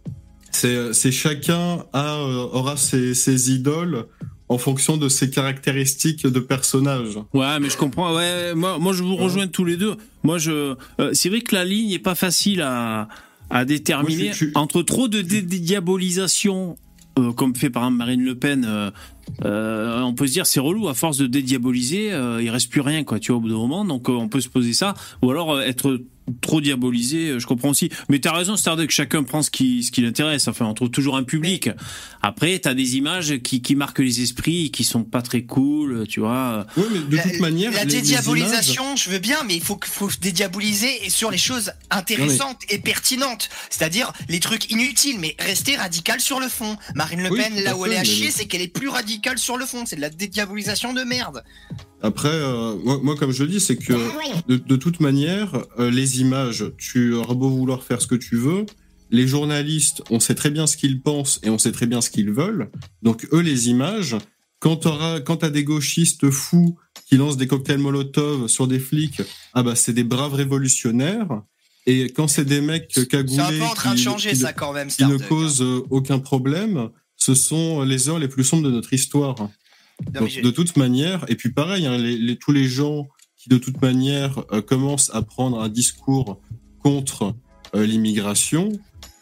C'est 0.51 0.93
c'est 0.93 1.11
chacun 1.11 1.83
a, 1.93 2.15
euh, 2.15 2.47
aura 2.53 2.77
ses, 2.77 3.13
ses 3.15 3.51
idoles 3.51 4.05
en 4.49 4.57
fonction 4.57 4.97
de 4.97 5.09
ses 5.09 5.29
caractéristiques 5.29 6.27
de 6.27 6.39
personnage. 6.39 7.17
Ouais, 7.33 7.59
mais 7.59 7.69
je 7.69 7.77
comprends. 7.77 8.13
Ouais, 8.15 8.53
moi, 8.53 8.77
moi, 8.77 8.93
je 8.93 9.01
vous 9.01 9.15
rejoins 9.15 9.47
tous 9.47 9.65
les 9.65 9.77
deux. 9.77 9.95
Moi, 10.23 10.37
je, 10.37 10.75
euh, 10.99 11.13
c'est 11.13 11.29
vrai 11.29 11.41
que 11.41 11.55
la 11.55 11.65
ligne 11.65 11.91
est 11.91 11.99
pas 11.99 12.13
facile 12.13 12.61
à, 12.61 13.07
à 13.49 13.65
déterminer 13.65 14.25
Moi, 14.25 14.33
je- 14.33 14.45
je- 14.47 14.51
entre 14.55 14.83
trop 14.83 15.07
de 15.07 15.21
dé- 15.21 15.41
dédiabolisation, 15.41 16.77
euh, 17.19 17.31
comme 17.31 17.55
fait 17.55 17.69
par 17.69 17.83
exemple 17.83 17.97
Marine 17.97 18.23
Le 18.23 18.35
Pen. 18.35 18.65
euh, 18.65 18.91
euh, 19.45 20.01
on 20.01 20.13
peut 20.13 20.27
se 20.27 20.33
dire 20.33 20.45
c'est 20.45 20.59
relou 20.59 20.87
à 20.87 20.93
force 20.93 21.17
de 21.17 21.27
dédiaboliser, 21.27 22.07
il 22.41 22.49
reste 22.49 22.69
plus 22.69 22.81
rien 22.81 23.03
quoi. 23.03 23.19
Tu 23.19 23.31
vois 23.31 23.37
au 23.37 23.41
bout 23.41 23.49
d'un 23.49 23.55
moment, 23.55 23.85
donc 23.85 24.09
on 24.09 24.27
peut 24.27 24.41
se 24.41 24.49
poser 24.49 24.73
ça, 24.73 24.95
ou 25.21 25.31
alors 25.31 25.61
être 25.61 26.01
trop 26.41 26.61
diabolisé. 26.61 27.29
euh, 27.29 27.39
Je 27.39 27.47
comprends 27.47 27.69
aussi. 27.69 27.89
Mais 28.09 28.19
t'as 28.19 28.33
raison, 28.33 28.55
c'est-à-dire 28.55 28.87
que 28.87 28.93
chacun 28.93 29.23
prend 29.23 29.41
ce 29.41 29.51
qui 29.51 29.83
ce 29.83 29.91
qui 29.91 30.01
l'intéresse. 30.01 30.47
Enfin, 30.47 30.65
on 30.65 30.73
trouve 30.73 30.89
toujours 30.89 31.17
un 31.17 31.23
public. 31.23 31.69
Après, 32.21 32.57
t'as 32.59 32.73
des 32.73 32.95
images 32.97 33.37
qui 33.39 33.61
qui 33.61 33.75
marquent 33.75 33.99
les 33.99 34.21
esprits, 34.21 34.71
qui 34.71 34.83
sont 34.83 35.03
pas 35.03 35.21
très 35.21 35.43
cool. 35.43 36.07
Tu 36.07 36.19
vois. 36.19 36.65
Oui, 36.77 36.83
mais 36.91 36.99
de 36.99 37.15
la, 37.17 37.23
toute 37.23 37.39
manière, 37.39 37.71
la 37.71 37.83
les- 37.83 37.91
les 37.95 38.01
dédiabolisation, 38.01 38.95
je 38.95 39.09
veux 39.09 39.19
bien, 39.19 39.43
mais 39.45 39.55
il 39.55 39.61
faut 39.61 39.79
faut 39.83 40.09
dédiaboliser 40.21 41.05
et 41.05 41.09
sur 41.09 41.31
les 41.31 41.37
choses 41.37 41.71
intéressantes 41.89 42.61
et 42.69 42.79
pertinentes, 42.79 43.49
c'est-à-dire 43.69 44.11
les 44.29 44.39
trucs 44.39 44.71
inutiles, 44.71 45.19
mais 45.19 45.35
rester 45.39 45.75
radical 45.75 46.19
sur 46.19 46.39
le 46.39 46.47
fond. 46.47 46.77
Marine 46.95 47.23
Le 47.23 47.29
Pen, 47.29 47.63
là 47.63 47.75
où 47.77 47.85
elle 47.85 47.93
est 47.93 47.97
à 47.97 47.99
mais- 47.99 48.05
chier, 48.05 48.31
c'est 48.31 48.45
qu'elle 48.45 48.61
est 48.61 48.67
plus 48.67 48.87
radicale 48.89 49.37
sur 49.37 49.57
le 49.57 49.65
fond. 49.65 49.85
C'est 49.85 49.95
de 49.97 50.01
la 50.01 50.09
dédiabolisation 50.09 50.93
de 50.93 51.01
merde. 51.03 51.43
Après, 52.03 52.27
euh, 52.29 52.75
moi, 52.83 52.99
moi, 53.01 53.15
comme 53.15 53.31
je 53.31 53.43
le 53.43 53.49
dis, 53.49 53.59
c'est 53.61 53.77
que 53.77 53.93
de, 54.47 54.57
de 54.57 54.75
toute 54.75 54.99
manière, 54.99 55.63
euh, 55.79 55.89
les 55.89 56.19
images, 56.21 56.65
tu 56.77 57.13
auras 57.13 57.33
beau 57.33 57.49
vouloir 57.49 57.81
faire 57.83 58.01
ce 58.01 58.07
que 58.07 58.15
tu 58.15 58.35
veux, 58.35 58.65
les 59.09 59.25
journalistes, 59.27 60.01
on 60.09 60.19
sait 60.19 60.35
très 60.35 60.51
bien 60.51 60.67
ce 60.67 60.75
qu'ils 60.75 61.01
pensent 61.01 61.39
et 61.43 61.49
on 61.49 61.57
sait 61.57 61.71
très 61.71 61.87
bien 61.87 62.01
ce 62.01 62.09
qu'ils 62.09 62.31
veulent. 62.31 62.69
Donc 63.03 63.27
eux, 63.31 63.39
les 63.39 63.69
images, 63.69 64.17
quand 64.59 64.87
quand 65.25 65.37
t'as 65.37 65.49
des 65.49 65.63
gauchistes 65.63 66.29
fous 66.29 66.77
qui 67.07 67.15
lancent 67.17 67.37
des 67.37 67.47
cocktails 67.47 67.77
Molotov 67.79 68.47
sur 68.47 68.67
des 68.67 68.79
flics, 68.79 69.21
ah 69.53 69.63
bah 69.63 69.75
c'est 69.75 69.93
des 69.93 70.03
braves 70.03 70.33
révolutionnaires. 70.33 71.41
Et 71.85 72.05
quand 72.11 72.27
c'est 72.27 72.45
des 72.45 72.61
mecs 72.61 72.87
cagoulés 73.09 73.35
C'est 73.35 73.41
un 73.41 73.57
peu 73.59 73.63
en 73.63 73.73
train 73.73 73.91
de 73.91 73.97
qui- 73.97 74.03
changer 74.03 74.29
qui, 74.31 74.37
ça 74.37 74.53
quand 74.53 74.73
même. 74.73 74.87
qui 74.87 75.05
ne 75.05 75.17
causent 75.17 75.61
euh, 75.61 75.81
aucun 75.89 76.19
problème, 76.19 76.89
ce 77.17 77.35
sont 77.35 77.81
les 77.83 78.07
heures 78.09 78.19
les 78.19 78.29
plus 78.29 78.43
sombres 78.45 78.63
de 78.63 78.71
notre 78.71 78.93
histoire. 78.93 79.35
Donc, 80.13 80.41
de 80.41 80.49
toute 80.51 80.75
manière, 80.77 81.25
et 81.29 81.35
puis 81.35 81.51
pareil, 81.51 81.85
hein, 81.85 81.97
les, 81.97 82.17
les- 82.17 82.35
tous 82.35 82.51
les 82.51 82.67
gens 82.67 83.07
qui 83.37 83.49
de 83.49 83.57
toute 83.57 83.81
manière 83.81 84.43
euh, 84.51 84.61
commencent 84.61 85.11
à 85.13 85.21
prendre 85.21 85.59
un 85.61 85.69
discours 85.69 86.39
contre 86.79 87.35
euh, 87.75 87.85
l'immigration, 87.85 88.71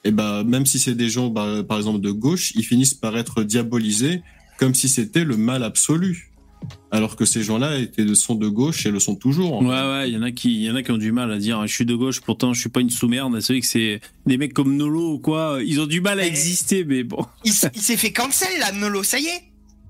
et 0.03 0.11
ben 0.11 0.43
même 0.43 0.65
si 0.65 0.79
c'est 0.79 0.95
des 0.95 1.09
gens, 1.09 1.27
bah, 1.29 1.63
par 1.67 1.77
exemple 1.77 1.99
de 2.01 2.11
gauche, 2.11 2.51
ils 2.55 2.63
finissent 2.65 2.93
par 2.95 3.17
être 3.17 3.43
diabolisés 3.43 4.21
comme 4.57 4.73
si 4.75 4.89
c'était 4.89 5.23
le 5.23 5.37
mal 5.37 5.63
absolu, 5.63 6.31
alors 6.91 7.15
que 7.15 7.25
ces 7.25 7.41
gens-là 7.43 7.79
étaient 7.79 8.13
sont 8.13 8.35
de 8.35 8.47
gauche 8.47 8.85
et 8.85 8.91
le 8.91 8.99
sont 8.99 9.15
toujours. 9.15 9.57
en 9.57 9.65
Ouais, 9.65 9.69
ouais, 9.91 10.09
il 10.09 10.13
y 10.13 10.17
en 10.17 10.21
a 10.21 10.31
qui, 10.31 10.53
il 10.53 10.61
y 10.63 10.69
en 10.71 10.75
a 10.75 10.83
qui 10.83 10.91
ont 10.91 10.97
du 10.97 11.11
mal 11.11 11.31
à 11.31 11.37
dire, 11.39 11.65
je 11.65 11.73
suis 11.73 11.85
de 11.85 11.95
gauche, 11.95 12.21
pourtant 12.21 12.53
je 12.53 12.59
suis 12.61 12.69
pas 12.69 12.81
une 12.81 12.89
sous-merde. 12.91 13.39
C'est 13.41 13.53
vrai 13.53 13.61
que 13.61 13.67
c'est 13.67 14.01
des 14.27 14.37
mecs 14.37 14.53
comme 14.53 14.75
Nolo 14.77 15.13
ou 15.13 15.19
quoi, 15.19 15.59
ils 15.65 15.79
ont 15.81 15.87
du 15.87 16.01
mal 16.01 16.19
à 16.19 16.23
Mais- 16.23 16.27
exister, 16.29 16.83
mais 16.83 17.03
bon. 17.03 17.25
Il 17.45 17.51
s'est 17.53 17.97
fait 17.97 18.11
cancel 18.11 18.49
là, 18.59 18.71
Nolo, 18.73 19.01
ça 19.03 19.19
y 19.19 19.25
est. 19.25 19.43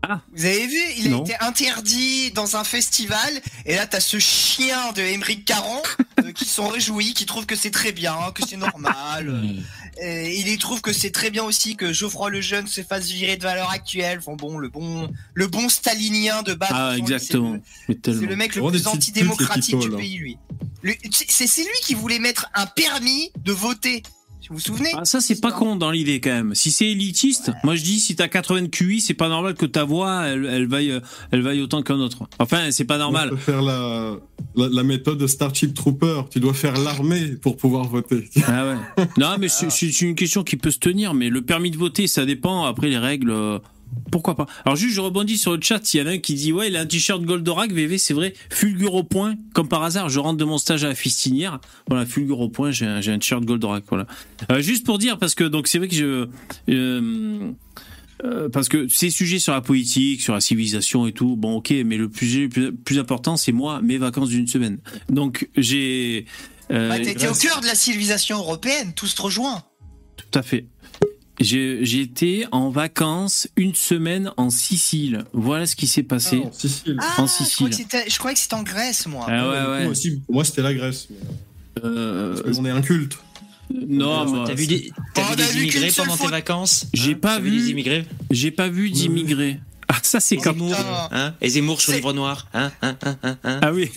Ah. 0.04 0.22
Vous 0.34 0.46
avez 0.46 0.66
vu 0.68 0.80
Il 0.98 1.08
a 1.08 1.10
Non. 1.12 1.24
été 1.24 1.36
interdit 1.42 2.32
dans 2.32 2.56
un 2.56 2.64
festival. 2.64 3.32
Et 3.66 3.76
là, 3.76 3.86
t'as 3.86 4.00
ce 4.00 4.18
chien 4.20 4.92
de 4.94 5.02
Émeric 5.02 5.46
Caron 5.46 5.82
euh, 6.24 6.32
qui 6.32 6.46
sont 6.46 6.68
réjouis, 6.68 7.14
qui 7.14 7.26
trouvent 7.26 7.46
que 7.46 7.56
c'est 7.56 7.72
très 7.72 7.92
bien, 7.92 8.16
que 8.34 8.42
c'est 8.48 8.58
normal. 8.58 9.30
euh, 10.04 10.26
Et 10.26 10.40
il 10.40 10.48
y 10.48 10.58
trouve 10.58 10.82
que 10.82 10.92
c'est 10.92 11.12
très 11.12 11.30
bien 11.30 11.44
aussi 11.44 11.76
que 11.76 11.94
Geoffroy 11.94 12.30
le 12.32 12.42
Jeune 12.42 12.68
se 12.68 12.82
fasse 12.82 13.06
virer 13.08 13.38
de 13.38 13.44
valeur 13.44 13.70
actuelle. 13.70 14.20
Enfin 14.20 14.36
bon, 14.36 14.58
le 14.58 14.70
bon, 14.70 15.10
le 15.34 15.48
bon 15.48 15.70
stalinien 15.70 16.42
de 16.42 16.54
base. 16.54 16.70
Ah, 16.74 16.94
exactement. 16.98 17.58
C'est 17.88 18.08
le, 18.08 18.36
mec 18.36 18.56
le 18.56 18.68
plus 18.68 18.88
antidémocratique 18.88 19.78
du 19.78 19.92
pays, 19.92 20.18
lui. 20.18 20.38
Lui- 20.84 20.98
c'est 21.12 21.62
lui 21.62 21.70
qui 21.84 21.94
voulait 21.94 22.18
mettre 22.20 22.50
un 22.56 22.66
permis 22.66 23.32
de 23.44 23.52
voter. 23.52 24.02
Vous 24.50 24.56
vous 24.56 24.62
souvenez 24.62 24.90
Ah, 24.98 25.06
ça, 25.06 25.22
c'est 25.22 25.40
pas 25.40 25.52
con 25.52 25.76
dans 25.76 25.92
l'idée 25.92 26.20
quand 26.20 26.32
même. 26.32 26.56
Si 26.56 26.72
c'est 26.72 26.88
élitiste, 26.88 27.52
moi 27.64 27.76
je 27.76 27.84
dis 27.84 28.00
si 28.00 28.16
t'as 28.16 28.28
80 28.28 28.68
QI, 28.68 29.00
c'est 29.02 29.14
pas 29.14 29.30
normal 29.30 29.54
que 29.54 29.66
ta 29.66 29.84
voix 29.84 30.26
elle, 30.26 30.46
elle 30.46 30.68
vaille, 30.68 31.00
elle 31.32 31.42
vaille 31.42 31.62
autant 31.62 31.82
qu'un 31.84 32.00
autre. 32.00 32.28
Enfin, 32.40 32.72
c'est 32.72 32.86
pas 32.86 32.98
normal. 32.98 33.30
On 33.32 33.36
peut 33.36 33.42
faire 33.42 33.62
la, 33.62 34.16
la, 34.56 34.68
la 34.70 34.84
méthode 34.84 35.18
de 35.18 35.28
Starship 35.28 35.74
Trooper. 35.74 36.24
Tu 36.32 36.40
dois 36.40 36.54
faire 36.54 36.78
l'armée 36.78 37.28
pour 37.42 37.56
pouvoir 37.58 37.88
voter. 37.88 38.30
Ah 38.48 38.66
ouais. 38.98 39.06
Non, 39.18 39.36
mais 39.40 39.48
c'est 39.48 39.70
c'est 39.70 40.02
une 40.02 40.16
question 40.16 40.44
qui 40.44 40.58
peut 40.58 40.72
se 40.72 40.80
tenir, 40.80 41.14
mais 41.14 41.30
le 41.30 41.42
permis 41.42 41.72
de 41.72 41.78
voter, 41.78 42.08
ça 42.08 42.26
dépend. 42.26 42.66
Après, 42.66 42.90
les 42.90 42.98
règles, 42.98 43.32
euh, 43.32 43.60
pourquoi 44.12 44.36
pas. 44.36 44.46
Alors, 44.66 44.76
juste, 44.76 44.96
je 44.96 45.02
rebondis 45.02 45.38
sur 45.38 45.56
le 45.56 45.62
chat. 45.62 45.94
Il 45.94 46.00
y 46.00 46.04
en 46.04 46.08
a 46.08 46.12
un 46.12 46.18
qui 46.18 46.34
dit 46.34 46.52
Ouais, 46.52 46.68
il 46.68 46.76
a 46.76 46.82
un 46.82 46.86
t-shirt 46.86 47.22
Goldorak, 47.24 47.72
VV, 47.72 47.98
c'est 47.98 48.14
vrai. 48.14 48.34
Fulgure 48.50 48.94
au 48.96 49.04
point, 49.04 49.36
comme 49.54 49.68
par 49.68 49.84
hasard, 49.84 50.10
je 50.10 50.20
rentre 50.20 50.38
de 50.38 50.44
mon 50.46 50.58
stage 50.58 50.84
à 50.84 50.90
la 50.90 50.96
fistinière. 50.96 51.60
Voilà, 51.88 52.06
Fulgure 52.06 52.40
au 52.42 52.50
point, 52.50 52.72
j'ai 52.72 52.86
un, 52.86 52.98
un 52.98 53.20
t-shirt 53.20 53.44
Goldorak. 53.46 53.84
Voilà. 53.90 54.08
Euh, 54.52 54.62
juste 54.62 54.86
pour 54.86 54.98
dire, 54.98 55.18
parce 55.18 55.36
que, 55.36 55.44
donc, 55.44 55.68
c'est 55.68 55.78
vrai 55.78 55.88
que 55.88 55.96
je. 55.96 56.28
euh, 56.70 57.52
euh, 58.24 58.50
parce 58.50 58.70
que 58.70 58.88
ces 58.88 59.10
sujets 59.10 59.40
sur 59.40 59.54
la 59.54 59.62
politique, 59.62 60.22
sur 60.22 60.34
la 60.34 60.42
civilisation 60.42 61.08
et 61.08 61.12
tout, 61.12 61.36
bon 61.36 61.56
ok, 61.56 61.74
mais 61.86 61.98
le 61.98 62.08
plus, 62.08 62.50
plus, 62.50 62.72
plus 62.72 63.00
important, 63.00 63.36
c'est 63.36 63.52
moi, 63.52 63.82
mes 63.82 63.98
vacances 63.98 64.30
d'une 64.30 64.46
semaine. 64.48 64.78
Donc 65.10 65.50
j'ai... 65.58 66.26
bah, 66.70 67.00
T'étais 67.00 67.28
au 67.28 67.34
cœur 67.34 67.62
de 67.62 67.66
la 67.66 67.74
civilisation 67.74 68.38
européenne, 68.38 68.94
tous 68.96 69.08
se 69.08 69.20
rejoint. 69.22 69.64
Tout 70.18 70.38
à 70.38 70.44
fait. 70.44 70.68
Été 71.42 72.46
en 72.52 72.70
vacances 72.70 73.48
une 73.58 73.74
semaine 73.76 74.32
en 74.38 74.50
Sicile. 74.50 75.24
Voilà 75.34 75.66
ce 75.66 75.76
qui 75.76 75.88
s'est 75.88 76.04
passé. 76.04 76.42
Ah, 76.44 76.48
en 76.48 76.54
Sicile. 76.54 76.98
Ah, 77.00 77.22
En 77.22 77.28
je 77.28 77.32
Sicile. 77.32 77.56
croyais 77.56 77.70
que 77.72 77.76
c'était- 77.78 78.10
je 78.10 78.18
croyais 78.18 78.34
que 78.36 78.40
c'était 78.40 78.54
en 78.54 78.64
Grèce, 78.64 79.08
moi. 79.08 79.26
Ah 79.28 79.50
ouais, 79.50 79.62
Moi 79.64 79.78
ouais. 79.80 79.86
aussi, 79.88 80.22
moi 80.30 80.44
c'était 80.46 80.62
la 80.62 80.74
Grèce. 80.74 81.08
Euh, 81.84 82.42
Parce 82.44 82.58
qu'on 82.58 82.66
est 82.66 82.70
un 82.70 82.82
culte. 82.82 83.18
non, 83.74 84.26
moi, 84.30 84.44
T'as 84.46 84.54
vu 84.54 84.68
des, 84.68 84.92
Oh, 84.98 85.02
vu 85.22 85.28
on 85.32 85.36
des 85.36 85.44
vu 85.44 85.60
immigrés 85.62 85.92
pendant 85.96 86.16
fois. 86.18 86.28
tes 86.28 86.32
vacances? 86.32 86.86
J'ai 86.94 87.14
Hein 87.14 87.18
pas 87.22 87.40
vu 87.40 87.50
vu. 87.50 87.58
des 87.62 87.70
immigrés? 87.72 88.06
j'ai 88.30 88.52
pas 88.52 88.68
vu 88.70 88.90
d'immigrés. 88.92 89.60
Ah 89.94 89.98
ça 90.04 90.22
c'est 90.22 90.38
comme... 90.38 90.62
Hein 91.12 91.34
Et 91.42 91.50
Zemmour 91.50 91.80
livre 91.90 92.14
noir, 92.14 92.48
hein, 92.54 92.72
hein, 92.82 92.96
hein, 93.04 93.18
hein, 93.24 93.38
hein. 93.44 93.60
Ah 93.62 93.74
oui. 93.74 93.90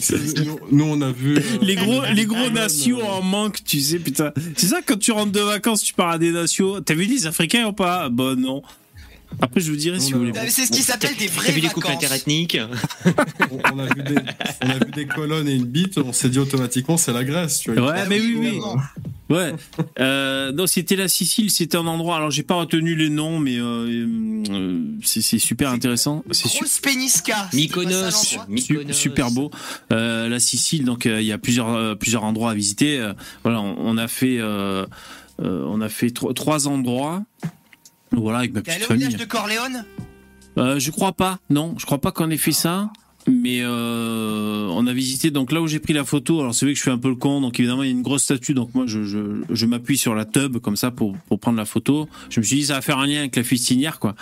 nous, 0.45 0.59
nous, 0.73 0.85
on 0.85 1.01
a 1.03 1.13
vu. 1.13 1.37
euh, 1.39 1.41
Les 1.63 1.77
gros, 1.77 2.03
les 2.13 2.25
gros 2.27 2.51
nations 2.51 2.99
euh, 2.99 3.05
en 3.19 3.23
manque, 3.23 3.63
tu 3.65 3.79
sais, 3.81 3.99
putain. 4.01 4.33
C'est 4.57 4.67
ça, 4.67 4.81
quand 4.85 4.99
tu 4.99 5.13
rentres 5.13 5.31
de 5.31 5.39
vacances, 5.41 5.83
tu 5.83 5.95
pars 5.95 6.09
à 6.11 6.19
des 6.19 6.33
nations. 6.33 6.83
T'as 6.83 6.95
vu 6.95 7.05
les 7.05 7.27
Africains 7.29 7.67
ou 7.69 7.73
pas? 7.73 8.09
Bah 8.09 8.35
non. 8.37 8.63
Après, 9.41 9.61
je 9.61 9.71
vous 9.71 9.77
dirai 9.77 10.01
si 10.01 10.15
On 10.15 10.19
vous 10.19 10.25
a- 10.25 10.31
voulez. 10.33 10.51
C'est 10.51 10.67
ce 10.67 10.73
qui 10.73 10.83
s'appelle 10.83 11.15
des 11.17 11.27
T'as 11.27 11.33
vraies 11.35 11.53
vu 11.53 11.61
les 11.61 11.69
couples 11.69 11.89
interethniques 11.89 12.57
on, 13.51 13.59
on 13.75 13.79
a 13.79 13.85
vu 13.95 14.03
des, 14.03 14.15
on 14.65 14.71
a 14.71 14.75
vu 14.85 14.91
des 14.93 15.07
colonnes 15.07 15.49
et 15.49 15.55
une 15.55 15.65
bite, 15.65 15.99
on 15.99 16.13
s'est 16.13 16.29
dit 16.29 16.39
automatiquement 16.41 16.97
c'est 16.97 17.13
la 17.13 17.23
Grèce. 17.25 17.61
Tu 17.61 17.73
vois. 17.73 17.93
Ouais, 17.93 17.99
Ah 18.03 18.07
mais 18.09 18.21
oui, 18.21 18.37
oui. 18.39 18.61
Ouais. 19.31 19.55
Euh, 20.01 20.51
non, 20.53 20.67
c'était 20.67 20.97
la 20.97 21.07
Sicile, 21.09 21.51
c'était 21.51 21.77
un 21.77 21.87
endroit. 21.87 22.17
Alors, 22.17 22.31
j'ai 22.31 22.43
pas 22.43 22.57
retenu 22.57 22.95
les 22.97 23.09
noms, 23.09 23.39
mais 23.39 23.57
euh, 23.59 24.07
euh, 24.51 24.81
c'est 25.03 25.23
c'est 25.23 25.39
super 25.39 25.71
intéressant. 25.71 26.25
C'est 26.33 26.49
su- 26.49 26.65
pénisca. 26.83 27.49
Mykonos, 27.53 27.91
l'endroit 27.93 28.11
su- 28.11 28.39
Mykonos. 28.49 28.93
super 28.93 29.31
beau. 29.31 29.51
Euh, 29.93 30.29
la 30.29 30.41
Sicile, 30.41 30.85
donc 30.85 31.07
euh, 31.07 31.21
il 31.21 31.27
y 31.27 31.33
a 31.33 31.39
plusieurs 31.39 31.71
euh, 31.71 31.95
plusieurs 31.95 32.25
endroits 32.25 32.51
à 32.51 32.55
visiter. 32.55 32.99
Euh, 32.99 33.13
voilà, 33.45 33.61
on, 33.61 33.77
on 33.79 33.97
a 33.99 34.09
fait 34.09 34.39
euh, 34.41 34.85
euh, 35.43 35.65
on 35.69 35.81
a 35.81 35.89
fait 35.89 36.11
tro- 36.11 36.33
trois 36.33 36.67
endroits. 36.69 37.23
Voilà, 38.13 38.39
avec 38.39 38.53
ma 38.53 38.61
petite 38.63 38.75
allé 38.77 38.85
au 38.85 38.95
village 38.95 39.13
famille. 39.13 39.25
de 39.27 39.31
Corléone 39.31 39.85
Euh, 40.59 40.79
je 40.79 40.91
crois 40.91 41.13
pas, 41.13 41.39
non, 41.51 41.75
je 41.79 41.87
crois 41.87 42.01
pas 42.01 42.11
qu'on 42.13 42.31
ait 42.31 42.37
fait 42.37 42.53
ça. 42.53 42.91
Mais 43.27 43.61
euh, 43.63 44.69
on 44.71 44.87
a 44.87 44.93
visité 44.93 45.31
donc 45.31 45.51
là 45.51 45.63
où 45.63 45.67
j'ai 45.67 45.79
pris 45.79 45.95
la 45.95 46.05
photo. 46.05 46.41
Alors 46.41 46.55
c'est 46.55 46.67
vrai 46.67 46.75
que 46.75 46.79
je 46.79 46.85
fais 46.85 46.91
un 46.91 46.99
peu 46.99 47.09
le 47.09 47.15
con, 47.15 47.41
donc 47.41 47.59
évidemment 47.59 47.83
il 47.83 47.87
y 47.87 47.89
a 47.89 47.93
une 47.93 48.03
grosse 48.03 48.25
statue, 48.25 48.53
donc 48.53 48.75
moi 48.75 48.85
je, 48.87 49.05
je, 49.05 49.43
je 49.49 49.67
m'appuie 49.67 49.97
sur 49.97 50.15
la 50.15 50.25
tub 50.25 50.59
comme 50.59 50.77
ça 50.77 50.91
pour, 50.91 51.17
pour 51.29 51.41
prendre 51.41 51.57
la 51.57 51.65
photo. 51.65 52.09
Je 52.29 52.41
me 52.41 52.45
suis 52.45 52.57
dit 52.57 52.65
ça 52.65 52.75
va 52.75 52.83
faire 52.83 52.99
un 52.99 53.07
lien 53.07 53.21
avec 53.21 53.37
la 53.37 53.45
fistinière 53.45 53.99
quoi. 53.99 54.15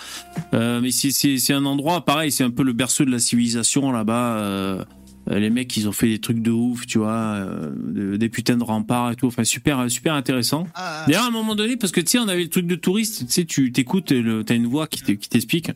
Euh, 0.53 0.79
mais 0.81 0.91
c'est 0.91 1.53
un 1.53 1.65
endroit 1.65 2.05
pareil, 2.05 2.31
c'est 2.31 2.45
un 2.45 2.51
peu 2.51 2.63
le 2.63 2.73
berceau 2.73 3.03
de 3.03 3.11
la 3.11 3.19
civilisation 3.19 3.91
là-bas. 3.91 4.85
Euh, 5.31 5.39
les 5.39 5.49
mecs 5.49 5.75
ils 5.77 5.87
ont 5.87 5.93
fait 5.93 6.07
des 6.09 6.19
trucs 6.19 6.41
de 6.41 6.51
ouf, 6.51 6.85
tu 6.85 6.97
vois, 6.97 7.11
euh, 7.13 7.71
de- 7.75 8.17
des 8.17 8.27
putains 8.29 8.57
de 8.57 8.63
remparts 8.63 9.11
et 9.11 9.15
tout. 9.15 9.27
Enfin 9.27 9.43
super 9.45 9.89
super 9.89 10.13
intéressant. 10.15 10.67
Ah, 10.75 11.05
D'ailleurs, 11.07 11.23
à 11.23 11.27
un 11.27 11.31
moment 11.31 11.55
donné, 11.55 11.77
parce 11.77 11.93
que 11.93 12.01
tu 12.01 12.07
sais, 12.07 12.19
on 12.19 12.27
avait 12.27 12.43
le 12.43 12.49
truc 12.49 12.67
de 12.67 12.75
touriste, 12.75 13.25
tu 13.27 13.31
sais, 13.31 13.45
tu 13.45 13.71
t'écoutes, 13.71 14.13
t'as 14.45 14.55
une 14.55 14.67
voix 14.67 14.87
qui 14.87 15.01
te- 15.01 15.11
qui 15.13 15.29
t'explique. 15.29 15.69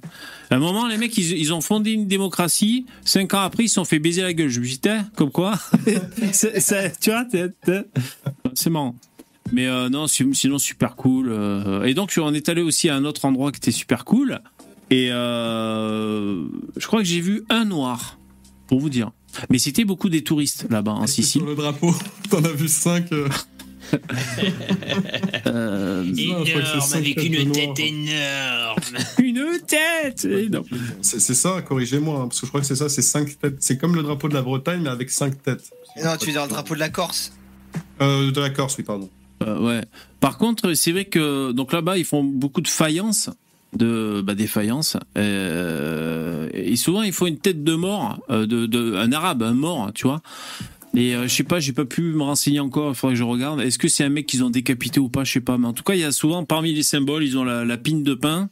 À 0.49 0.55
un 0.55 0.59
moment, 0.59 0.85
les 0.87 0.97
mecs, 0.97 1.17
ils, 1.17 1.31
ils 1.37 1.53
ont 1.53 1.61
fondé 1.61 1.91
une 1.91 2.07
démocratie. 2.07 2.85
Cinq 3.05 3.33
ans 3.35 3.39
après, 3.39 3.63
ils 3.63 3.69
se 3.69 3.75
sont 3.75 3.85
fait 3.85 3.99
baiser 3.99 4.21
la 4.21 4.33
gueule. 4.33 4.49
Je 4.49 4.59
me 4.59 4.65
dis, 4.65 4.81
comme 5.15 5.31
quoi? 5.31 5.53
C'est- 6.33 6.59
ça- 6.59 6.89
Tu 6.89 7.09
vois, 7.11 7.25
c'est 8.53 8.69
marrant. 8.69 8.95
Mais 9.53 9.65
euh, 9.67 9.87
non, 9.87 10.07
si- 10.07 10.25
sinon, 10.33 10.57
super 10.57 10.97
cool. 10.97 11.29
euh. 11.29 11.85
Et 11.85 11.93
donc, 11.93 12.13
on 12.21 12.33
est 12.33 12.49
allé 12.49 12.61
aussi 12.61 12.89
à 12.89 12.95
un 12.95 13.05
autre 13.05 13.23
endroit 13.23 13.53
qui 13.53 13.59
était 13.59 13.71
super 13.71 14.03
cool. 14.03 14.41
Et 14.89 15.09
euh, 15.11 16.43
je 16.75 16.85
crois 16.87 16.99
que 16.99 17.05
j'ai 17.07 17.21
vu 17.21 17.43
un 17.49 17.65
noir, 17.65 18.19
pour 18.67 18.79
vous 18.79 18.89
dire. 18.89 19.11
Mais 19.49 19.59
c'était 19.59 19.85
beaucoup 19.85 20.09
des 20.09 20.23
touristes 20.23 20.67
là-bas, 20.69 20.93
en 20.93 21.07
Sicile. 21.07 21.41
Sur 21.41 21.49
le 21.49 21.55
drapeau, 21.55 21.93
t'en 22.29 22.43
as 22.43 22.51
vu 22.51 22.67
5. 22.67 23.11
Euh, 23.11 23.27
Énorme, 26.17 26.45
avec 26.93 27.17
une 27.23 27.51
tête 27.51 27.79
énorme. 27.79 28.79
une 29.19 29.45
tête 29.65 30.25
énorme. 30.25 30.65
C'est 31.01 31.33
ça, 31.33 31.61
corrigez-moi, 31.61 32.19
hein, 32.19 32.27
parce 32.27 32.41
que 32.41 32.47
je 32.47 32.51
crois 32.51 32.61
que 32.61 32.67
c'est 32.67 32.75
ça, 32.75 32.89
c'est 32.89 33.01
5 33.01 33.39
têtes. 33.39 33.57
C'est 33.59 33.77
comme 33.77 33.95
le 33.95 34.03
drapeau 34.03 34.27
de 34.27 34.33
la 34.33 34.41
Bretagne, 34.41 34.81
mais 34.81 34.89
avec 34.89 35.09
5 35.09 35.41
têtes. 35.41 35.71
Non, 36.03 36.17
tu 36.17 36.27
veux 36.27 36.31
dire 36.33 36.43
le 36.43 36.49
drapeau 36.49 36.75
de 36.75 36.79
la 36.79 36.89
Corse? 36.89 37.33
Euh, 38.01 38.31
de 38.31 38.41
la 38.41 38.49
Corse, 38.49 38.75
oui, 38.77 38.83
pardon. 38.83 39.09
Euh, 39.43 39.59
ouais. 39.59 39.83
Par 40.19 40.37
contre, 40.37 40.73
c'est 40.73 40.91
vrai 40.91 41.05
que 41.05 41.51
donc 41.51 41.73
là-bas, 41.73 41.97
ils 41.97 42.05
font 42.05 42.23
beaucoup 42.23 42.61
de 42.61 42.67
faïences, 42.67 43.29
de 43.73 44.21
bah, 44.21 44.33
faïences, 44.47 44.97
euh, 45.17 46.49
et 46.53 46.75
souvent 46.75 47.01
il 47.01 47.11
faut 47.11 47.27
une 47.27 47.37
tête 47.37 47.63
de 47.63 47.75
mort, 47.75 48.19
euh, 48.29 48.45
de, 48.45 48.95
un 48.95 49.11
arabe, 49.11 49.43
un 49.43 49.53
mort, 49.53 49.91
tu 49.93 50.07
vois. 50.07 50.21
Et 50.95 51.15
euh, 51.15 51.23
je 51.23 51.33
sais 51.33 51.43
pas, 51.43 51.59
j'ai 51.59 51.73
pas 51.73 51.85
pu 51.85 52.01
me 52.01 52.23
renseigner 52.23 52.59
encore. 52.59 52.89
Il 52.89 52.95
faudrait 52.95 53.13
que 53.13 53.19
je 53.19 53.23
regarde. 53.23 53.61
Est-ce 53.61 53.77
que 53.77 53.87
c'est 53.87 54.03
un 54.03 54.09
mec 54.09 54.25
qu'ils 54.25 54.43
ont 54.43 54.49
décapité 54.49 54.99
ou 54.99 55.09
pas 55.09 55.23
Je 55.23 55.33
sais 55.33 55.41
pas. 55.41 55.57
Mais 55.57 55.67
en 55.67 55.73
tout 55.73 55.83
cas, 55.83 55.93
il 55.93 55.99
y 55.99 56.03
a 56.03 56.11
souvent 56.11 56.43
parmi 56.43 56.73
les 56.73 56.81
symboles, 56.81 57.23
ils 57.23 57.37
ont 57.37 57.43
la, 57.43 57.65
la 57.65 57.77
pine 57.77 58.03
de 58.03 58.15
pain. 58.15 58.49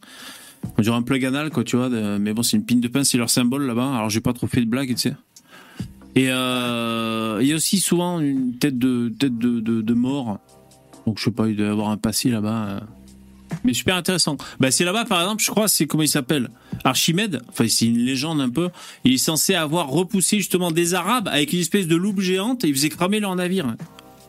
On 0.78 0.82
dirait 0.82 0.96
un 0.96 1.02
plug 1.02 1.26
anal, 1.26 1.50
quoi, 1.50 1.64
tu 1.64 1.76
vois. 1.76 1.90
mais 1.90 2.34
bon, 2.34 2.44
c'est 2.44 2.58
une 2.58 2.66
pine 2.66 2.82
de 2.82 2.88
pain, 2.88 3.04
c'est 3.04 3.18
leur 3.18 3.30
symbole 3.30 3.66
là-bas. 3.66 3.96
Alors, 3.96 4.10
j'ai 4.10 4.20
pas 4.20 4.34
trop 4.34 4.48
fait 4.48 4.62
de 4.62 4.70
blagues, 4.70 4.90
tu 4.90 4.98
sais. 4.98 5.16
Et 6.16 6.30
euh, 6.30 7.40
il 7.42 7.48
y 7.48 7.52
a 7.52 7.56
aussi 7.56 7.80
souvent 7.80 8.22
une 8.22 8.58
tête 8.58 8.80
de 8.80 9.10
tête 9.10 9.38
de, 9.38 9.60
de 9.60 9.94
mort. 9.94 10.40
Donc 11.06 11.20
je 11.20 11.26
sais 11.26 11.32
pas, 11.32 11.48
il 11.50 11.58
doit 11.58 11.68
y 11.68 11.70
avoir 11.70 11.90
un 11.90 11.98
passé 11.98 12.30
là-bas. 12.30 12.82
Mais 13.64 13.74
super 13.74 13.96
intéressant. 13.96 14.38
Bah 14.60 14.72
c'est 14.72 14.86
là-bas 14.86 15.06
par 15.06 15.22
exemple, 15.22 15.44
je 15.44 15.52
crois, 15.52 15.68
c'est 15.68 15.88
comment 15.88 16.04
il 16.04 16.10
s'appelle? 16.10 16.50
Archimède? 16.84 17.42
Enfin 17.50 17.66
c'est 17.68 17.86
une 17.86 18.00
légende 18.00 18.42
un 18.42 18.50
peu. 18.50 18.70
Il 19.04 19.14
est 19.14 19.18
censé 19.18 19.56
avoir 19.56 19.88
repoussé 19.90 20.38
justement 20.38 20.72
des 20.72 20.94
Arabes 20.94 21.28
avec 21.28 21.54
une 21.54 21.60
espèce 21.60 21.88
de 21.88 21.96
loupe 21.96 22.22
géante 22.22 22.64
et 22.64 22.68
il 22.68 22.76
faisait 22.76 22.90
cramer 22.90 23.20
leur 23.20 23.36
navire. 23.36 23.76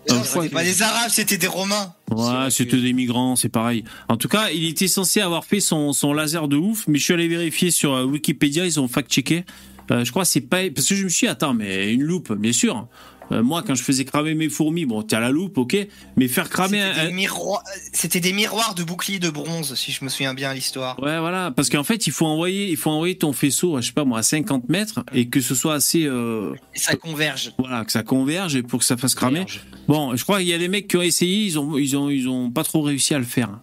Non, 0.09 0.23
c'était 0.23 0.49
pas 0.51 0.63
des 0.63 0.83
Arabes, 0.83 1.11
c'était 1.11 1.37
des 1.37 1.49
Romains. 1.49 1.93
Ouais, 2.11 2.51
c'était 2.51 2.81
des 2.81 2.93
migrants, 2.93 3.35
c'est 3.35 3.49
pareil. 3.49 3.83
En 4.09 4.17
tout 4.17 4.29
cas, 4.29 4.51
il 4.51 4.67
était 4.67 4.87
censé 4.87 5.21
avoir 5.21 5.45
fait 5.45 5.59
son, 5.59 5.93
son 5.93 6.13
laser 6.13 6.47
de 6.47 6.57
ouf, 6.57 6.87
mais 6.87 6.99
je 6.99 7.05
suis 7.05 7.15
allé 7.15 7.27
vérifier 7.27 7.73
sur 7.73 7.93
euh, 7.93 8.05
Wikipédia, 8.05 8.65
ils 8.65 8.79
ont 8.79 8.87
fact-checké. 8.87 9.45
Euh, 9.91 10.05
je 10.05 10.11
crois 10.11 10.23
que 10.23 10.29
c'est 10.29 10.43
pas... 10.43 10.71
Parce 10.73 10.89
que 10.89 10.95
je 10.95 11.05
me 11.05 11.09
suis 11.09 11.27
dit, 11.27 11.31
attends, 11.31 11.55
mais 11.55 11.93
une 11.93 12.03
loupe, 12.03 12.33
bien 12.33 12.53
sûr. 12.53 12.87
Euh, 13.33 13.43
moi, 13.43 13.63
quand 13.67 13.75
je 13.75 13.83
faisais 13.83 14.05
cramer 14.05 14.35
mes 14.35 14.49
fourmis, 14.49 14.85
bon, 14.85 15.03
t'as 15.03 15.21
la 15.21 15.31
loupe, 15.31 15.59
ok, 15.59 15.77
mais 16.17 16.29
faire 16.29 16.49
cramer 16.49 16.81
C'était 16.81 17.01
un... 17.01 17.07
des, 17.07 17.13
miroirs... 17.13 17.65
C'était 17.93 18.21
des 18.21 18.33
miroirs 18.33 18.75
de 18.75 18.85
boucliers 18.85 19.19
de 19.19 19.31
bronze, 19.31 19.75
si 19.75 19.93
je 19.93 20.05
me 20.05 20.09
souviens 20.09 20.35
bien 20.35 20.55
l'histoire. 20.55 21.01
Ouais, 21.03 21.19
voilà, 21.19 21.51
parce 21.51 21.69
qu'en 21.69 21.85
fait, 21.85 22.07
il 22.07 22.13
faut 22.13 22.27
envoyer, 22.27 22.69
il 22.71 22.77
faut 22.77 22.91
envoyer 22.91 23.17
ton 23.17 23.33
faisceau, 23.33 23.81
je 23.81 23.87
sais 23.87 23.93
pas 23.93 24.05
moi, 24.05 24.21
à 24.21 24.23
50 24.23 24.69
mètres, 24.69 25.05
et 25.13 25.29
que 25.29 25.41
ce 25.41 25.55
soit 25.55 25.75
assez, 25.75 26.05
euh, 26.07 26.55
Et 26.75 26.79
ça 26.79 26.95
converge. 26.97 27.53
voilà, 27.59 27.85
que 27.85 27.93
ça 27.93 28.03
converge 28.03 28.55
et 28.57 28.63
pour 28.63 28.79
que 28.81 28.85
ça 28.85 28.97
fasse 28.97 29.15
cramer. 29.15 29.45
Bon, 29.89 30.17
je 30.17 30.23
crois 30.23 30.39
qu'il 30.39 30.49
y 30.49 30.55
a 30.55 30.59
des 30.59 30.69
mecs 30.69 30.89
qui 30.89 30.97
ont 30.97 31.03
essayé, 31.03 31.45
ils 31.45 31.59
ont, 31.59 31.77
ils 31.79 31.97
ont, 31.97 32.11
ils 32.11 32.29
ont 32.29 32.51
pas 32.51 32.65
trop 32.65 32.83
réussi 32.83 33.15
à 33.15 33.19
le 33.19 33.25
faire. 33.25 33.61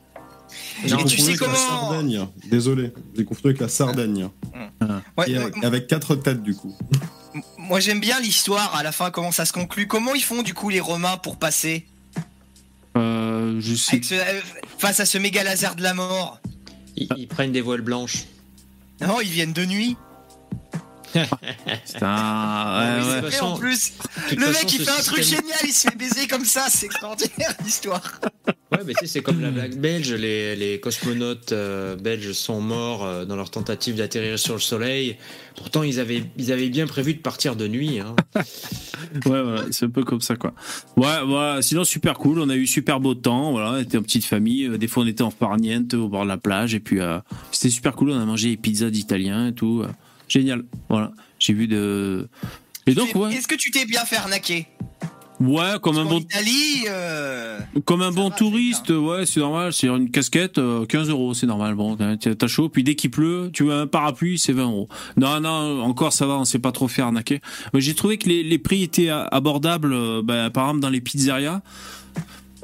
J'ai 0.84 0.90
tu 0.90 0.96
confondu 0.96 1.18
sais 1.18 1.30
avec 1.30 1.42
la 1.42 1.56
Sardaigne. 1.56 2.28
Désolé, 2.50 2.92
j'ai 3.16 3.26
confondu 3.26 3.48
avec 3.50 3.62
la 3.62 3.68
Sardaigne. 3.70 4.30
Ouais, 5.18 5.32
Et 5.32 5.38
avec, 5.38 5.64
avec 5.64 5.88
quatre 5.88 6.16
têtes, 6.16 6.44
du 6.44 6.56
coup. 6.56 6.76
Moi 7.64 7.80
j'aime 7.80 8.00
bien 8.00 8.20
l'histoire, 8.20 8.76
à 8.76 8.84
la 8.84 8.92
fin 8.92 9.10
comment 9.12 9.32
ça 9.32 9.46
se 9.46 9.54
conclut. 9.54 9.88
Comment 9.88 10.14
ils 10.14 10.24
font 10.24 10.42
du 10.44 10.54
coup 10.54 10.70
les 10.70 10.80
Romains 10.80 11.18
pour 11.18 11.38
passer 11.38 11.86
Euh, 12.98 13.60
je 13.60 13.74
sais. 13.76 14.02
ce- 14.04 14.14
euh, 14.16 14.42
face 14.78 15.00
à 15.00 15.06
ce 15.06 15.18
méga 15.18 15.44
laser 15.44 15.76
de 15.76 15.82
la 15.82 15.94
mort 15.94 16.40
Ils, 16.96 17.08
ils 17.18 17.28
prennent 17.28 17.52
des 17.52 17.62
voiles 17.62 17.82
blanches. 17.82 18.26
Non, 19.02 19.20
ils 19.22 19.30
viennent 19.30 19.54
de 19.54 19.66
nuit. 19.66 19.98
C'est 21.86 22.02
un. 22.04 23.00
Oui, 23.02 23.08
ouais, 23.24 23.30
ouais. 23.30 23.40
en 23.42 23.58
plus, 23.58 23.94
le 24.32 24.38
façon, 24.38 24.52
mec 24.52 24.74
il 24.74 24.80
fait 24.86 24.92
un 24.92 25.02
truc 25.04 25.24
système- 25.24 25.42
génial, 25.42 25.60
il 25.64 25.72
se 25.74 25.88
fait 25.90 25.96
baiser 25.98 26.28
comme 26.28 26.46
ça, 26.46 26.66
c'est 26.70 26.86
extraordinaire 26.88 27.54
l'histoire. 27.64 28.20
Ouais, 28.72 28.80
mais 28.86 28.94
tu 28.94 29.02
sais, 29.02 29.08
c'est 29.08 29.22
comme 29.22 29.40
la 29.42 29.52
blague 29.52 29.78
belge. 29.78 30.12
Les, 30.14 30.56
les 30.56 30.80
cosmonautes 30.80 31.52
euh, 31.52 31.96
belges 31.96 32.32
sont 32.32 32.60
morts 32.60 33.06
euh, 33.06 33.24
dans 33.26 33.36
leur 33.36 33.52
tentative 33.52 33.96
d'atterrir 33.96 34.40
sur 34.40 34.56
le 34.56 34.60
Soleil. 34.60 35.18
Pourtant, 35.56 35.84
ils 35.84 36.00
avaient, 36.00 36.24
ils 36.38 36.52
avaient 36.52 36.70
bien 36.70 36.88
prévu 36.88 37.14
de 37.14 37.20
partir 37.20 37.56
de 37.56 37.68
nuit. 37.68 38.00
hein. 38.00 38.16
Ouais, 39.26 39.44
voilà, 39.44 39.64
c'est 39.70 39.86
un 39.86 39.90
peu 39.90 40.04
comme 40.04 40.22
ça, 40.22 40.36
quoi. 40.36 40.54
Ouais, 40.98 41.24
voilà. 41.26 41.62
Sinon, 41.62 41.84
super 41.84 42.16
cool. 42.18 42.40
On 42.40 42.50
a 42.50 42.56
eu 42.56 42.66
super 42.66 43.00
beau 43.00 43.14
temps. 43.14 43.52
Voilà, 43.52 43.74
on 43.74 43.78
était 43.80 43.98
en 43.98 44.02
petite 44.02 44.26
famille. 44.26 44.66
Euh, 44.66 44.78
Des 44.78 44.88
fois, 44.88 45.04
on 45.04 45.08
était 45.08 45.22
en 45.22 45.30
farniente 45.30 45.94
au 45.94 46.08
bord 46.08 46.24
de 46.24 46.30
la 46.30 46.38
plage. 46.38 46.74
Et 46.74 46.80
puis, 46.80 47.00
euh, 47.00 47.20
c'était 47.52 47.70
super 47.70 47.94
cool. 47.94 48.10
On 48.12 48.20
a 48.20 48.26
mangé 48.26 48.50
des 48.50 48.58
pizzas 48.58 48.90
d'Italiens 48.90 49.48
et 49.50 49.54
tout. 49.54 49.84
Euh, 50.36 50.40
Génial. 50.40 50.64
Voilà. 50.90 51.12
J'ai 51.40 51.54
vu 51.54 51.68
de. 51.68 52.28
Et 52.88 52.94
donc, 52.94 53.14
ouais. 53.16 53.34
Est-ce 53.34 53.48
que 53.48 53.56
tu 53.56 53.72
t'es 53.72 53.86
bien 53.86 54.04
fait 54.06 54.18
arnaquer? 54.18 54.68
Ouais, 55.40 55.74
comme 55.82 55.98
un 55.98 56.06
bon, 56.06 56.20
Italie, 56.20 56.86
euh, 56.88 57.60
comme 57.86 58.02
un 58.02 58.12
ça 58.12 58.16
bon 58.16 58.30
va, 58.30 58.36
touriste, 58.36 58.90
ouais, 58.92 59.26
c'est 59.26 59.40
normal. 59.42 59.74
C'est 59.74 59.88
une 59.88 60.10
casquette, 60.10 60.58
euh, 60.58 60.86
15 60.86 61.10
euros, 61.10 61.34
c'est 61.34 61.48
normal. 61.48 61.76
Bon, 61.76 61.98
t'as- 61.98 62.48
chaud. 62.48 62.70
Puis 62.70 62.84
dès 62.84 62.96
qu'il 62.96 63.12
pleut, 63.12 63.50
tu 63.52 63.64
veux 63.64 63.74
un 63.74 63.88
parapluie, 63.88 64.38
c'est 64.40 64.54
20 64.54 64.64
euros. 64.64 64.88
Non, 65.18 65.42
non, 65.42 65.82
encore 65.82 66.14
ça 66.14 66.28
va, 66.28 66.36
on 66.36 66.46
s'est 66.46 66.60
pas 66.60 66.72
trop 66.72 66.88
fait 66.88 67.02
arnaquer. 67.02 67.42
Mais 67.74 67.82
j'ai 67.82 67.94
trouvé 67.94 68.18
que 68.18 68.30
les, 68.30 68.44
les 68.44 68.58
prix 68.58 68.84
étaient 68.84 69.10
abordables, 69.10 69.92
euh, 69.94 70.22
ben, 70.24 70.50
par 70.50 70.66
exemple 70.66 70.82
dans 70.82 70.90
les 70.90 71.02
pizzerias. 71.02 71.62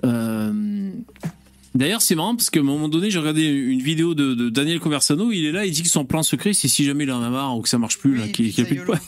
Euh, 0.05 0.91
D'ailleurs, 1.79 2.01
c'est 2.01 2.15
marrant 2.15 2.36
parce 2.36 2.50
qu'à 2.50 2.59
un 2.59 2.63
moment 2.63 2.89
donné, 2.89 3.09
j'ai 3.09 3.19
regardé 3.19 3.45
une 3.45 3.81
vidéo 3.81 4.13
de, 4.13 4.33
de 4.33 4.50
Daniel 4.50 4.81
Conversano. 4.81 5.31
Il 5.31 5.45
est 5.45 5.53
là, 5.53 5.65
il 5.65 5.71
dit 5.71 5.81
que 5.81 5.88
son 5.88 6.03
plan 6.03 6.24
secret, 6.24 6.51
c'est 6.51 6.67
si 6.67 6.83
jamais 6.83 7.05
il 7.05 7.12
en 7.12 7.24
a 7.24 7.29
marre 7.29 7.57
ou 7.57 7.62
que 7.62 7.69
ça 7.69 7.77
marche 7.77 7.98
plus, 7.98 8.19
Oui, 8.19 8.33
qu'il 8.33 8.48
a 8.59 8.65
plus 8.65 8.75
de 8.75 8.83
poids. 8.83 9.00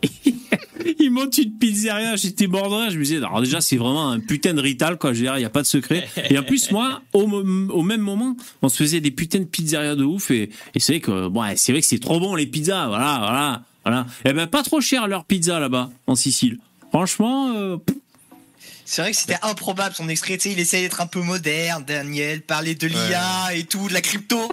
il 1.00 1.10
monte 1.10 1.38
une 1.38 1.58
pizzeria, 1.58 2.14
j'étais 2.14 2.46
rire. 2.46 2.88
Je 2.88 2.98
me 2.98 3.02
disais, 3.02 3.16
alors 3.16 3.40
déjà, 3.40 3.60
c'est 3.60 3.76
vraiment 3.76 4.10
un 4.10 4.20
putain 4.20 4.54
de 4.54 4.60
rital, 4.60 4.96
quoi. 4.96 5.12
Je 5.12 5.18
veux 5.18 5.24
dire, 5.24 5.34
il 5.38 5.40
n'y 5.40 5.44
a 5.44 5.50
pas 5.50 5.62
de 5.62 5.66
secret. 5.66 6.08
Et 6.30 6.38
en 6.38 6.44
plus, 6.44 6.70
moi, 6.70 7.02
au, 7.12 7.82
même 7.82 8.00
moment, 8.00 8.36
on 8.62 8.68
se 8.68 8.76
faisait 8.76 9.00
des 9.00 9.10
putains 9.10 9.40
de 9.40 9.44
pizzerias 9.44 9.96
de 9.96 10.04
ouf. 10.04 10.30
Et, 10.30 10.50
et 10.76 10.78
c'est 10.78 10.92
vrai 10.92 11.00
que, 11.00 11.26
bon, 11.26 11.42
c'est 11.56 11.72
vrai 11.72 11.80
que 11.80 11.86
c'est 11.88 11.98
trop 11.98 12.20
bon, 12.20 12.36
les 12.36 12.46
pizzas. 12.46 12.86
Voilà, 12.86 13.18
voilà, 13.18 13.62
voilà. 13.84 14.06
Et 14.24 14.32
ben, 14.32 14.46
pas 14.46 14.62
trop 14.62 14.80
cher, 14.80 15.08
leur 15.08 15.24
pizza, 15.24 15.58
là-bas, 15.58 15.90
en 16.06 16.14
Sicile. 16.14 16.58
Franchement, 16.90 17.54
euh, 17.56 17.76
pff, 17.76 17.96
c'est 18.92 19.02
vrai 19.02 19.12
que 19.12 19.16
c'était 19.16 19.36
improbable 19.42 19.94
son 19.94 20.08
extrait. 20.08 20.36
Tu 20.36 20.48
sais, 20.48 20.52
il 20.52 20.58
essaye 20.58 20.82
d'être 20.82 21.00
un 21.00 21.06
peu 21.06 21.20
moderne, 21.20 21.84
Daniel, 21.86 22.42
parler 22.42 22.74
de 22.74 22.88
l'IA 22.88 23.54
et 23.54 23.62
tout, 23.62 23.86
de 23.86 23.92
la 23.94 24.00
crypto. 24.00 24.50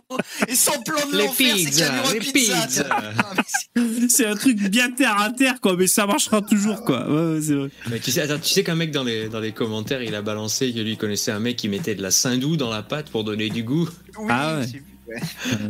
Et 0.48 0.54
son 0.54 0.80
plan 0.84 1.08
de 1.12 1.18
l'enfer, 1.26 1.56
c'est. 1.72 1.82
Ah, 2.92 3.34
mais 3.76 4.08
c'est- 4.10 4.26
un 4.28 4.36
truc 4.36 4.58
bien 4.58 4.92
terre 4.92 5.20
à 5.20 5.32
terre, 5.32 5.60
quoi. 5.60 5.76
Mais 5.76 5.88
ça 5.88 6.06
marchera 6.06 6.42
toujours, 6.44 6.84
quoi. 6.84 7.10
Ouais, 7.10 7.34
ouais, 7.36 7.42
c'est 7.42 7.54
vrai. 7.56 7.70
Mais 7.90 8.00
tu 8.00 8.12
sais, 8.12 8.22
attends, 8.22 8.38
tu 8.38 8.50
sais 8.50 8.64
qu'un 8.64 8.76
mec 8.76 8.92
dans 8.92 9.04
les, 9.04 9.28
dans 9.28 9.40
les 9.40 9.54
commentaires, 9.54 10.04
il 10.04 10.14
a 10.14 10.22
balancé 10.22 10.72
que 10.72 10.80
lui 10.80 10.98
connaissait 10.98 11.32
un 11.32 11.40
mec 11.40 11.56
qui 11.56 11.68
mettait 11.68 11.96
de 11.96 12.04
la 12.04 12.12
saindoux 12.12 12.58
dans 12.58 12.70
la 12.70 12.84
pâte 12.84 13.10
pour 13.10 13.24
donner 13.24 13.50
du 13.50 13.64
goût. 13.64 13.90
Oui, 14.20 14.28
Ah 14.30 14.58
ouais. 14.60 14.66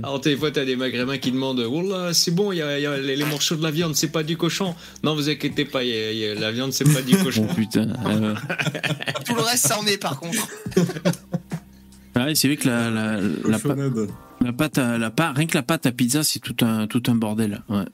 Alors, 0.03 0.19
des 0.19 0.35
fois, 0.35 0.51
t'as 0.51 0.65
des 0.65 0.75
maghrébins 0.75 1.17
qui 1.17 1.31
demandent 1.31 1.59
Oh 1.69 1.81
là, 1.81 2.13
c'est 2.13 2.31
bon, 2.31 2.51
il 2.51 2.57
y 2.57 2.61
a, 2.61 2.79
il 2.79 2.83
y 2.83 2.85
a 2.85 2.97
les, 2.97 3.15
les 3.15 3.25
morceaux 3.25 3.55
de 3.55 3.63
la 3.63 3.71
viande, 3.71 3.95
c'est 3.95 4.07
pas 4.11 4.23
du 4.23 4.35
cochon. 4.37 4.75
Non, 5.03 5.15
vous 5.15 5.29
inquiétez 5.29 5.65
pas, 5.65 5.83
il 5.83 5.89
y 5.89 5.93
a- 5.93 6.11
il 6.11 6.17
y 6.17 6.25
a- 6.27 6.35
la 6.35 6.51
viande, 6.51 6.73
c'est 6.73 6.91
pas 6.91 7.01
du 7.01 7.15
Oh 7.19 7.23
cochon. 7.23 7.47
putain. 7.55 7.89
euh, 8.05 8.35
Tout 9.25 9.35
le 9.35 9.41
reste, 9.41 9.67
ça 9.67 9.79
en 9.79 9.85
est 9.85 9.97
par 9.97 10.19
contre. 10.19 10.47
ouais, 12.15 12.35
c'est 12.35 12.47
vrai 12.47 12.57
que 12.57 12.67
la, 12.67 12.89
la, 12.89 13.21
la, 13.21 13.59
pa- 13.59 13.69
Cochonnade. 13.69 14.09
la 14.41 14.53
pâte 14.53 14.77
à, 14.77 14.97
la 14.97 15.09
pa- 15.11 15.31
rien 15.33 15.45
que 15.47 15.55
la 15.55 15.63
pâte 15.63 15.85
à 15.85 15.91
pizza, 15.91 16.23
c'est 16.23 16.39
tout 16.39 16.55
un, 16.65 16.87
tout 16.87 17.03
un 17.07 17.15
bordel. 17.15 17.61
Ouais. 17.69 17.85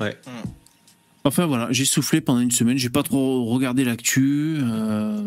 Ouais. 0.00 0.16
Enfin 1.24 1.46
voilà, 1.46 1.68
j'ai 1.70 1.84
soufflé 1.84 2.20
pendant 2.20 2.40
une 2.40 2.50
semaine, 2.50 2.78
j'ai 2.78 2.88
pas 2.88 3.02
trop 3.02 3.44
regardé 3.46 3.84
l'actu. 3.84 4.56
euh, 4.62 5.20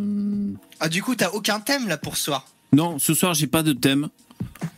Ah, 0.79 0.89
du 0.89 1.03
coup, 1.03 1.15
t'as 1.15 1.29
aucun 1.29 1.59
thème 1.59 1.87
là 1.87 1.97
pour 1.97 2.17
ce 2.17 2.23
soir? 2.25 2.47
Non, 2.71 2.97
ce 2.97 3.13
soir 3.13 3.33
j'ai 3.35 3.45
pas 3.47 3.61
de 3.61 3.73
thème. 3.73 4.09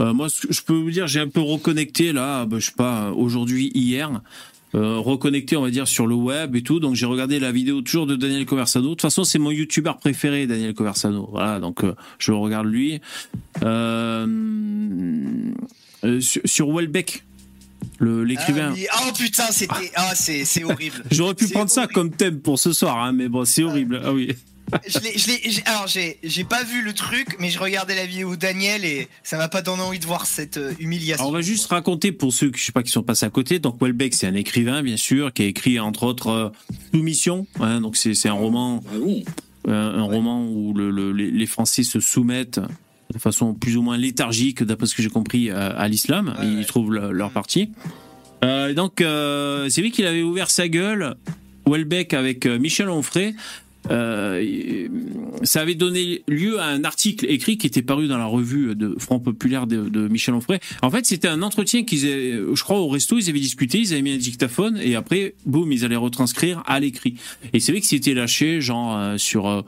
Euh, 0.02 0.14
moi, 0.14 0.28
je 0.50 0.62
peux 0.62 0.74
vous 0.74 0.92
dire, 0.92 1.08
j'ai 1.08 1.20
un 1.20 1.28
peu 1.28 1.42
reconnecté 1.42 2.14
là, 2.14 2.46
bah, 2.46 2.58
je 2.60 2.68
sais 2.68 2.76
pas, 2.76 3.12
aujourd'hui, 3.12 3.72
hier, 3.74 4.22
euh, 4.74 4.98
reconnecté, 4.98 5.56
on 5.56 5.62
va 5.62 5.70
dire, 5.70 5.88
sur 5.88 6.08
le 6.08 6.16
web 6.16 6.56
et 6.56 6.62
tout. 6.62 6.80
Donc 6.80 6.96
j'ai 6.96 7.06
regardé 7.06 7.40
la 7.40 7.52
vidéo 7.52 7.82
toujours 7.82 8.08
de 8.08 8.16
Daniel 8.16 8.46
Conversano. 8.46 8.90
De 8.90 8.90
toute 8.92 9.02
façon, 9.02 9.24
c'est 9.24 9.40
mon 9.40 9.52
youtubeur 9.52 9.98
préféré, 9.98 10.48
Daniel 10.48 10.74
Conversano. 10.74 11.30
Voilà, 11.32 11.60
donc 11.60 11.84
euh, 11.84 11.96
je 12.20 12.32
regarde 12.32 12.68
lui. 12.68 13.00
Sur, 16.20 16.42
sur 16.46 16.72
Welbeck, 16.72 17.24
l'écrivain. 18.00 18.74
Ah. 18.92 19.04
Oh 19.08 19.14
putain, 19.18 19.46
c'était. 19.52 19.92
Ah, 19.96 20.14
c'est 20.14 20.46
c'est 20.46 20.64
horrible. 20.64 21.04
J'aurais 21.12 21.36
pu 21.36 21.48
prendre 21.48 21.70
ça 21.70 21.88
comme 21.88 22.12
thème 22.12 22.40
pour 22.40 22.60
ce 22.60 22.74
soir, 22.74 23.02
hein, 23.02 23.14
mais 23.14 23.30
bon, 23.30 23.46
c'est 23.46 23.64
horrible. 23.64 24.02
Ah 24.04 24.14
oui. 24.14 24.36
Je 24.88 25.00
l'ai, 25.00 25.18
je 25.18 25.28
l'ai, 25.28 25.40
j'ai- 25.52 25.64
alors 25.66 25.88
j'ai, 25.88 26.18
j'ai 26.24 26.44
pas 26.44 26.64
vu 26.64 26.82
le 26.82 26.94
truc, 26.94 27.36
mais 27.40 27.50
je 27.50 27.60
regardais 27.60 27.96
la 27.96 28.06
vidéo 28.06 28.32
de 28.32 28.40
Daniel 28.40 28.84
et 28.84 29.08
ça 29.24 29.38
m'a 29.38 29.48
pas 29.48 29.62
donné 29.62 29.82
envie 29.84 30.00
de 30.00 30.06
voir 30.06 30.26
cette 30.26 30.58
euh, 30.58 30.74
humiliation. 30.80 31.24
Alors, 31.24 31.32
on 31.32 31.36
va 31.36 31.42
juste 31.42 31.68
raconter 31.68 32.12
pour 32.12 32.34
ceux 32.34 32.50
qui, 32.52 32.60
je 32.60 32.66
sais 32.66 32.72
pas, 32.72 32.82
qui 32.84 32.92
sont 32.92 33.04
passés 33.04 33.26
à 33.26 33.30
côté. 33.30 33.60
Donc, 33.60 33.80
Welbeck, 33.82 34.14
c'est 34.16 34.28
un 34.28 34.34
écrivain, 34.34 34.82
bien 34.82 34.98
sûr, 34.98 35.32
qui 35.34 35.44
a 35.44 35.46
écrit, 35.46 35.80
entre 35.80 36.04
autres, 36.04 36.28
euh, 36.30 36.50
Soumission. 36.94 37.46
hein, 37.60 37.80
donc, 37.82 37.96
c'est, 37.96 38.14
c'est 38.16 38.30
un 38.30 38.34
roman, 38.34 38.82
Ah 38.88 38.96
euh, 39.70 39.98
un 39.98 40.04
roman 40.04 40.46
où 40.48 40.74
le- 40.74 40.92
le- 40.92 41.12
les, 41.12 41.30
les 41.32 41.46
Français 41.46 41.84
se 41.84 42.00
soumettent 42.00 42.60
de 43.14 43.20
façon 43.20 43.54
plus 43.54 43.78
ou 43.78 43.82
moins 43.84 43.98
léthargique, 43.98 44.64
d'après 44.64 44.88
ce 44.88 44.96
que 44.96 45.04
j'ai 45.04 45.10
compris, 45.10 45.52
à, 45.52 45.68
à 45.68 45.88
l'islam. 45.88 46.36
Ouais, 46.40 46.46
Ils 46.48 46.58
ouais. 46.58 46.66
trouvent 46.66 46.92
le- 46.94 47.12
leur 47.12 47.30
parti. 47.32 47.70
Euh, 48.44 48.74
donc, 48.74 49.02
euh, 49.02 49.70
c'est 49.70 49.82
lui 49.82 49.92
qu'il 49.92 50.06
avait 50.06 50.22
ouvert 50.24 50.50
sa 50.52 50.68
gueule, 50.68 51.16
Welbeck, 51.68 52.14
avec 52.14 52.46
Michel 52.46 52.90
Onfray. 52.90 53.36
Euh, 53.92 54.88
ça 55.44 55.62
avait 55.62 55.76
donné 55.76 56.24
lieu 56.28 56.60
à 56.60 56.66
un 56.66 56.84
article 56.84 57.26
écrit 57.30 57.58
qui 57.58 57.68
était 57.68 57.82
paru 57.82 58.08
dans 58.08 58.18
la 58.18 58.26
revue 58.26 58.76
de 58.76 58.96
Front 58.98 59.20
Populaire 59.20 59.68
de, 59.68 60.08
Michel 60.08 60.34
Onfray. 60.34 60.60
En 60.82 60.90
fait, 60.90 61.06
c'était 61.06 61.28
un 61.28 61.42
entretien 61.42 61.84
qu'ils 61.84 62.06
avaient, 62.06 62.40
je 62.54 62.64
crois, 62.64 62.80
au 62.80 62.88
resto, 62.88 63.18
ils 63.18 63.30
avaient 63.30 63.40
discuté, 63.40 63.80
ils 63.80 63.94
avaient 63.94 64.02
mis 64.02 64.14
un 64.14 64.18
dictaphone 64.18 64.80
et 64.82 64.96
après, 64.96 65.36
boum, 65.46 65.72
ils 65.72 65.86
allaient 65.86 65.96
retranscrire 65.96 66.64
à 66.66 66.80
l'écrit. 66.80 67.16
Et 67.54 67.60
c'est 67.60 67.72
vrai 67.72 67.82
que 67.82 67.88
c'était 67.88 68.14
lâché, 68.14 68.62
genre, 68.62 68.98
euh, 68.98 69.18
sur, 69.18 69.48
euh, 69.48 69.62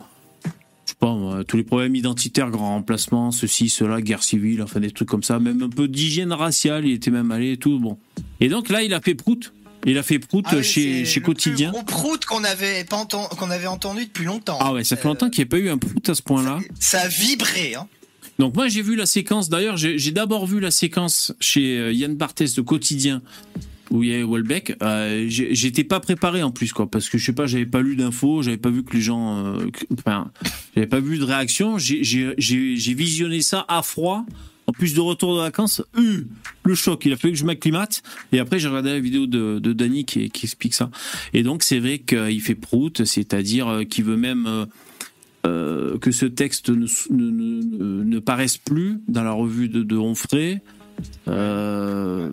je 0.86 0.92
sais 0.92 0.96
pas, 1.00 1.44
tous 1.48 1.58
les 1.58 1.64
problèmes 1.64 1.96
identitaires, 1.96 2.50
grand 2.50 2.76
remplacement, 2.76 3.32
ceci, 3.32 3.70
cela, 3.70 4.02
guerre 4.02 4.24
civile, 4.24 4.62
enfin 4.62 4.80
des 4.80 4.92
trucs 4.92 5.10
comme 5.10 5.24
ça, 5.24 5.40
même 5.40 5.62
un 5.62 5.70
peu 5.70 5.88
d'hygiène 5.88 6.34
raciale, 6.34 6.86
il 6.86 6.94
était 6.94 7.12
même 7.12 7.32
allé 7.32 7.54
et 7.54 7.58
tout, 7.58 7.80
bon. 7.80 7.98
Et 8.40 8.50
donc 8.50 8.70
là, 8.70 8.84
il 8.84 8.94
a 8.94 9.02
fait 9.02 9.16
prout. 9.16 9.52
Il 9.86 9.98
a 9.98 10.04
fait 10.04 10.20
prout 10.20 10.44
Ah 10.50 10.62
chez, 10.62 11.06
c'est 11.06 11.06
chez 11.06 11.20
le 11.20 11.26
Quotidien. 11.26 11.72
plus 11.72 11.84
gros 11.84 11.86
prout 11.86 12.26
qu'on 12.26 12.44
avait 12.44 12.84
pas 12.84 12.98
entendu, 12.98 13.28
qu'on 13.38 13.50
avait 13.52 13.68
entendu 13.68 14.06
depuis 14.06 14.26
longtemps. 14.26 14.58
Ah 14.60 14.74
ouais, 14.74 14.84
ça 14.84 14.96
fait 14.98 15.06
Euh, 15.06 15.10
longtemps 15.10 15.30
qu'il 15.30 15.44
n'y 15.44 15.48
a 15.48 15.52
pas 15.52 15.58
eu 15.60 15.70
un 15.70 15.78
prout 15.78 16.10
à 16.10 16.16
ce 16.16 16.22
point-là. 16.22 16.60
Ça 16.80 17.02
a 17.02 17.08
vibré, 17.08 17.76
hein. 17.76 17.88
Donc 18.40 18.56
moi 18.56 18.68
j'ai 18.68 18.84
vu 18.84 18.96
la 18.96 19.08
séquence, 19.08 19.50
d'ailleurs 19.50 19.78
j'ai 19.78 20.12
d'abord 20.12 20.46
vu 20.46 20.60
la 20.60 20.70
séquence 20.70 21.34
chez 21.40 21.78
euh, 21.80 21.92
Yann 21.92 22.16
Barthès 22.16 22.54
de 22.54 22.62
Quotidien 22.62 23.24
où 23.90 24.04
il 24.04 24.10
y 24.10 24.14
a 24.14 24.24
Welbeck. 24.28 24.76
Euh, 24.84 25.26
J'étais 25.30 25.84
pas 25.86 26.00
préparé 26.02 26.44
en 26.44 26.52
plus 26.52 26.72
quoi, 26.74 26.92
parce 26.92 27.10
que 27.10 27.18
je 27.18 27.26
sais 27.26 27.34
pas, 27.34 27.48
j'avais 27.48 27.66
pas 27.66 27.82
lu 27.82 27.96
d'infos, 27.96 28.44
j'avais 28.44 28.58
pas 28.58 28.70
vu 28.70 28.84
que 28.84 28.94
les 28.96 29.02
gens, 29.02 29.44
euh, 29.56 29.70
que- 29.72 29.86
enfin, 29.98 30.30
j'avais 30.76 30.86
pas 30.88 31.00
vu 31.00 31.18
de 31.18 31.24
réaction. 31.24 31.78
J'ai 31.80 32.94
visionné 32.94 33.42
ça 33.42 33.66
à 33.70 33.82
froid. 33.82 34.26
En 34.70 34.74
plus 34.74 34.94
de 34.94 35.00
retour 35.00 35.36
de 35.38 35.42
vacances, 35.42 35.82
le 35.96 36.76
choc, 36.76 37.06
il 37.06 37.14
a 37.14 37.18
fallu 37.18 37.34
que 37.34 37.40
je 37.40 37.46
m'acclimate. 37.46 38.04
Et 38.34 38.40
après, 38.40 38.60
j'ai 38.60 38.68
regardé 38.68 38.90
la 38.92 39.00
vidéo 39.00 39.26
de, 39.26 39.60
de 39.60 39.74
Danny 39.74 40.04
qui, 40.04 40.30
qui 40.30 40.46
explique 40.46 40.74
ça. 40.74 40.90
Et 41.34 41.42
donc, 41.42 41.64
c'est 41.64 41.80
vrai 41.80 42.00
qu'il 42.00 42.42
fait 42.42 42.56
prout, 42.56 43.06
c'est-à-dire 43.06 43.68
euh, 43.70 43.84
qu'il 43.86 44.04
veut 44.04 44.18
même 44.18 44.46
euh, 44.46 44.66
euh, 45.46 45.98
que 46.00 46.12
ce 46.12 46.26
texte 46.26 46.70
ne, 46.70 46.86
ne, 47.12 47.32
ne- 47.32 48.04
ne 48.04 48.20
paraisse 48.20 48.58
plus 48.58 49.00
dans 49.08 49.24
la 49.24 49.32
revue 49.32 49.70
de, 49.70 49.84
de 49.84 49.96
Onfray. 49.96 50.60
Euh, 51.30 52.30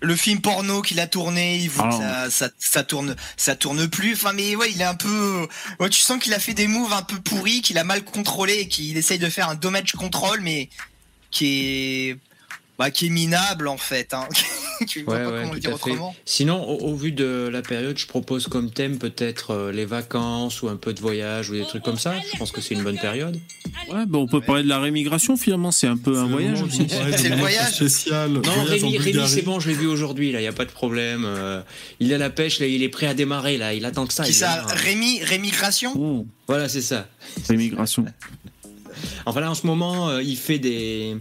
Le 0.00 0.14
film 0.14 0.40
porno 0.40 0.80
qu'il 0.80 1.00
a 1.00 1.08
tourné, 1.08 1.58
il 1.58 1.70
Alors- 1.80 1.98
ça, 2.00 2.30
ça, 2.30 2.50
ça 2.60 2.84
tourne, 2.84 3.16
ça 3.36 3.56
tourne 3.56 3.88
plus. 3.88 4.12
Enfin, 4.12 4.32
mais 4.32 4.54
ouais, 4.54 4.70
il 4.72 4.80
est 4.80 4.84
un 4.84 4.94
peu. 4.94 5.46
Ouais, 5.80 5.90
tu 5.90 6.02
sens 6.02 6.22
qu'il 6.22 6.34
a 6.34 6.38
fait 6.38 6.54
des 6.54 6.68
moves 6.68 6.92
un 6.92 7.02
peu 7.02 7.16
pourris, 7.16 7.62
qu'il 7.62 7.78
a 7.78 7.84
mal 7.84 8.04
contrôlé 8.04 8.58
et 8.60 8.68
qu'il 8.68 8.96
essaye 8.96 9.18
de 9.18 9.28
faire 9.28 9.48
un 9.48 9.56
damage 9.56 9.92
control, 9.94 10.38
mais 10.40 10.68
qui 11.30 12.08
est, 12.10 12.16
bah, 12.78 12.90
qui 12.90 13.06
est 13.06 13.10
minable 13.10 13.68
en 13.68 13.76
fait. 13.76 14.14
Hein. 14.14 14.28
tu 14.88 15.02
vois 15.02 15.16
Ouais, 15.16 15.24
pas 15.24 15.30
ouais, 15.32 15.40
comment 15.42 15.52
le 15.54 15.58
dire 15.60 15.74
autrement. 15.74 16.14
Sinon, 16.24 16.62
au, 16.62 16.90
au 16.90 16.94
vu 16.94 17.10
de 17.10 17.48
la 17.52 17.62
période, 17.62 17.98
je 17.98 18.06
propose 18.06 18.46
comme 18.46 18.70
thème 18.70 18.98
peut-être 18.98 19.50
euh, 19.50 19.72
les 19.72 19.84
vacances 19.84 20.62
ou 20.62 20.68
un 20.68 20.76
peu 20.76 20.92
de 20.94 21.00
voyage 21.00 21.50
ou 21.50 21.54
des 21.54 21.64
trucs 21.64 21.82
comme 21.82 21.98
ça. 21.98 22.14
Je 22.32 22.38
pense 22.38 22.52
que 22.52 22.60
c'est 22.60 22.74
une 22.74 22.84
bonne 22.84 22.98
période. 22.98 23.36
ouais, 23.90 24.06
ben 24.06 24.18
on 24.20 24.28
peut 24.28 24.40
parler 24.40 24.62
de 24.62 24.68
la 24.68 24.78
rémigration 24.78 25.36
finalement, 25.36 25.72
c'est 25.72 25.88
un 25.88 25.96
peu 25.96 26.16
un 26.18 26.26
voyage 26.28 26.62
aussi. 26.62 26.86
C'est 26.88 27.28
le 27.30 27.36
voyage. 27.36 27.74
spécial. 27.74 28.30
Non, 28.30 28.40
voyage 28.42 28.68
Rémi, 28.82 28.98
Rémi 28.98 29.28
c'est 29.28 29.42
bon, 29.42 29.58
je 29.58 29.68
l'ai 29.68 29.74
vu 29.74 29.86
aujourd'hui, 29.88 30.30
là, 30.30 30.38
il 30.38 30.42
n'y 30.42 30.48
a 30.48 30.52
pas 30.52 30.64
de 30.64 30.70
problème. 30.70 31.24
euh, 31.26 31.60
il 31.98 32.12
est 32.12 32.14
à 32.14 32.18
la 32.18 32.30
pêche, 32.30 32.60
là, 32.60 32.66
il 32.66 32.82
est 32.84 32.88
prêt 32.88 33.06
à 33.08 33.14
démarrer, 33.14 33.58
là, 33.58 33.74
il 33.74 33.84
attend 33.84 34.06
que 34.06 34.12
ça. 34.12 34.22
Qui 34.24 34.32
ça 34.32 34.54
démarre. 34.54 34.68
Rémi, 34.76 35.20
Rémigration? 35.24 35.92
Oh, 35.96 36.26
Voilà, 36.46 36.68
c'est 36.68 36.80
ça. 36.82 37.08
rémigration. 37.48 38.04
Enfin 39.26 39.40
là, 39.40 39.50
en 39.50 39.54
ce 39.54 39.66
moment, 39.66 40.08
euh, 40.08 40.22
il 40.22 40.36
fait 40.36 40.58
des. 40.58 41.16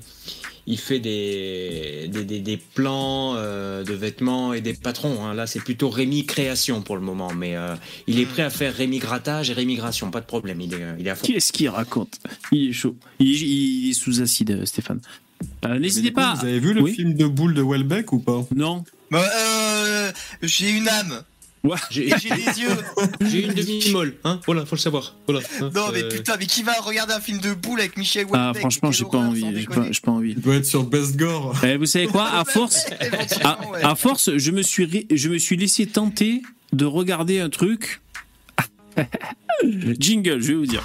il 0.65 0.77
fait 0.77 0.99
des, 0.99 2.07
des, 2.09 2.23
des- 2.25 2.39
des 2.41 2.57
plans 2.57 3.33
euh, 3.35 3.83
de 3.83 3.93
vêtements 3.93 4.53
et 4.53 4.61
des 4.61 4.73
patrons. 4.73 5.25
hein. 5.25 5.33
Là, 5.33 5.47
c'est 5.47 5.59
plutôt 5.61 5.89
Rémi 5.89 6.25
Création 6.25 6.81
pour 6.81 6.95
le 6.95 7.01
moment. 7.01 7.33
Mais 7.33 7.55
euh, 7.55 7.75
il 8.07 8.19
est 8.19 8.25
prêt 8.25 8.43
à 8.43 8.49
faire 8.49 8.73
Rémi 8.75 8.99
Grattage 8.99 9.49
et 9.49 9.53
Rémi 9.53 9.75
Gration. 9.75 10.11
Pas 10.11 10.19
de 10.21 10.25
problème. 10.25 10.59
Il 10.61 10.73
est, 10.73 10.81
euh, 10.81 10.95
il 10.99 11.07
est 11.07 11.09
à 11.11 11.15
fond. 11.15 11.25
Qu'est-ce 11.27 11.53
qu'il 11.53 11.69
raconte? 11.69 12.15
Il 12.51 12.69
est 12.69 12.73
chaud. 12.73 12.95
Il 13.19 13.27
est, 13.33 13.39
il 13.39 13.89
est 13.91 13.93
sous 13.93 14.21
acide, 14.21 14.65
Stéphane. 14.65 14.99
Euh, 15.65 15.69
Mais 15.73 15.79
N'hésitez 15.79 16.09
coup, 16.09 16.15
pas. 16.15 16.33
Vous 16.35 16.45
avez 16.45 16.59
vu 16.59 16.73
le 16.73 16.81
Oui. 16.81 16.93
film 16.93 17.13
de 17.13 17.25
boule 17.27 17.53
de 17.53 17.61
Welbeck 17.61 18.11
ou 18.11 18.19
pas? 18.19 18.45
Non. 18.55 18.83
Bah, 19.11 19.23
euh, 19.39 20.11
j'ai 20.41 20.69
une 20.71 20.89
âme. 20.89 21.21
J'ai 21.91 22.07
Et 22.07 22.13
j'ai 22.19 22.29
des 22.29 22.35
yeux. 22.61 22.69
j'ai 23.21 23.45
une 23.45 23.53
demi-molle. 23.53 24.13
Hein 24.23 24.39
voilà, 24.45 24.65
faut 24.65 24.75
le 24.75 24.81
savoir. 24.81 25.15
Voilà. 25.27 25.41
hein. 25.61 25.69
Non, 25.75 25.87
mais 25.93 26.03
Euh, 26.03 26.09
putain, 26.09 26.35
mais 26.39 26.45
qui 26.45 26.63
va 26.63 26.73
regarder 26.73 27.13
un 27.13 27.19
film 27.19 27.39
de 27.39 27.53
boule 27.53 27.79
avec 27.79 27.97
Michel 27.97 28.25
Ah, 28.31 28.51
Houellebecq 28.51 28.59
franchement, 28.61 28.89
Quelle 28.89 28.97
j'ai 28.99 29.05
pas 29.05 29.17
envie. 29.17 29.39
J'ai 29.41 29.51
pas, 29.51 29.59
déconner. 29.73 29.93
j'ai 29.93 29.99
pas 30.01 30.11
envie. 30.11 30.31
Il 30.31 30.41
doit 30.41 30.55
être 30.55 30.65
sur 30.65 30.83
Best 30.83 31.17
Gore. 31.17 31.55
Eh, 31.63 31.75
vous 31.77 31.85
savez 31.85 32.07
quoi? 32.07 32.29
À 32.29 32.45
force, 32.45 32.85
à, 32.99 33.05
Éventuellement, 33.05 33.69
ouais. 33.71 33.83
à 33.83 33.95
force, 33.95 34.37
je 34.37 34.51
me 34.51 34.61
suis, 34.61 34.85
ri- 34.85 35.07
je 35.13 35.29
me 35.29 35.37
suis 35.37 35.57
laissé 35.57 35.85
tenter 35.87 36.41
de 36.73 36.85
regarder 36.85 37.39
un 37.39 37.49
truc. 37.49 38.01
Jingle, 39.99 40.41
je 40.41 40.47
vais 40.49 40.53
vous 40.55 40.65
dire. 40.65 40.83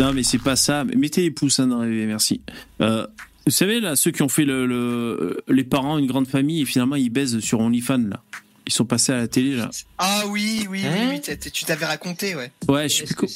Non, 0.00 0.12
mais 0.12 0.22
c'est 0.24 0.38
pas 0.38 0.56
ça. 0.56 0.84
Mettez 0.84 1.22
les 1.22 1.30
pouces 1.30 1.60
hein, 1.60 1.68
dans 1.68 1.78
rêver, 1.80 2.06
merci. 2.06 2.40
Euh, 2.80 3.06
vous 3.46 3.52
savez, 3.52 3.80
là, 3.80 3.96
ceux 3.96 4.10
qui 4.12 4.22
ont 4.22 4.28
fait 4.28 4.44
le, 4.44 4.66
le- 4.66 5.40
les 5.48 5.64
parents, 5.64 5.98
une 5.98 6.06
grande 6.06 6.28
famille, 6.28 6.62
et 6.62 6.64
finalement 6.64 6.96
ils 6.96 7.10
baisent 7.10 7.40
sur 7.40 7.60
OnlyFans, 7.60 8.08
là. 8.10 8.22
Ils 8.64 8.72
sont 8.72 8.84
passés 8.84 9.12
à 9.12 9.16
la 9.16 9.26
télé, 9.28 9.56
là. 9.56 9.70
Ah 9.98 10.22
oui, 10.28 10.66
oui, 10.70 10.82
Hein 10.86 10.90
oui, 11.00 11.06
oui, 11.14 11.20
t'as- 11.20 11.36
tu 11.36 11.64
t'avais 11.64 11.84
raconté, 11.84 12.36
ouais. 12.36 12.52
Ouais, 12.68 12.88
je 12.88 12.98
sais 12.98 13.04
plus 13.04 13.14
que 13.16 13.26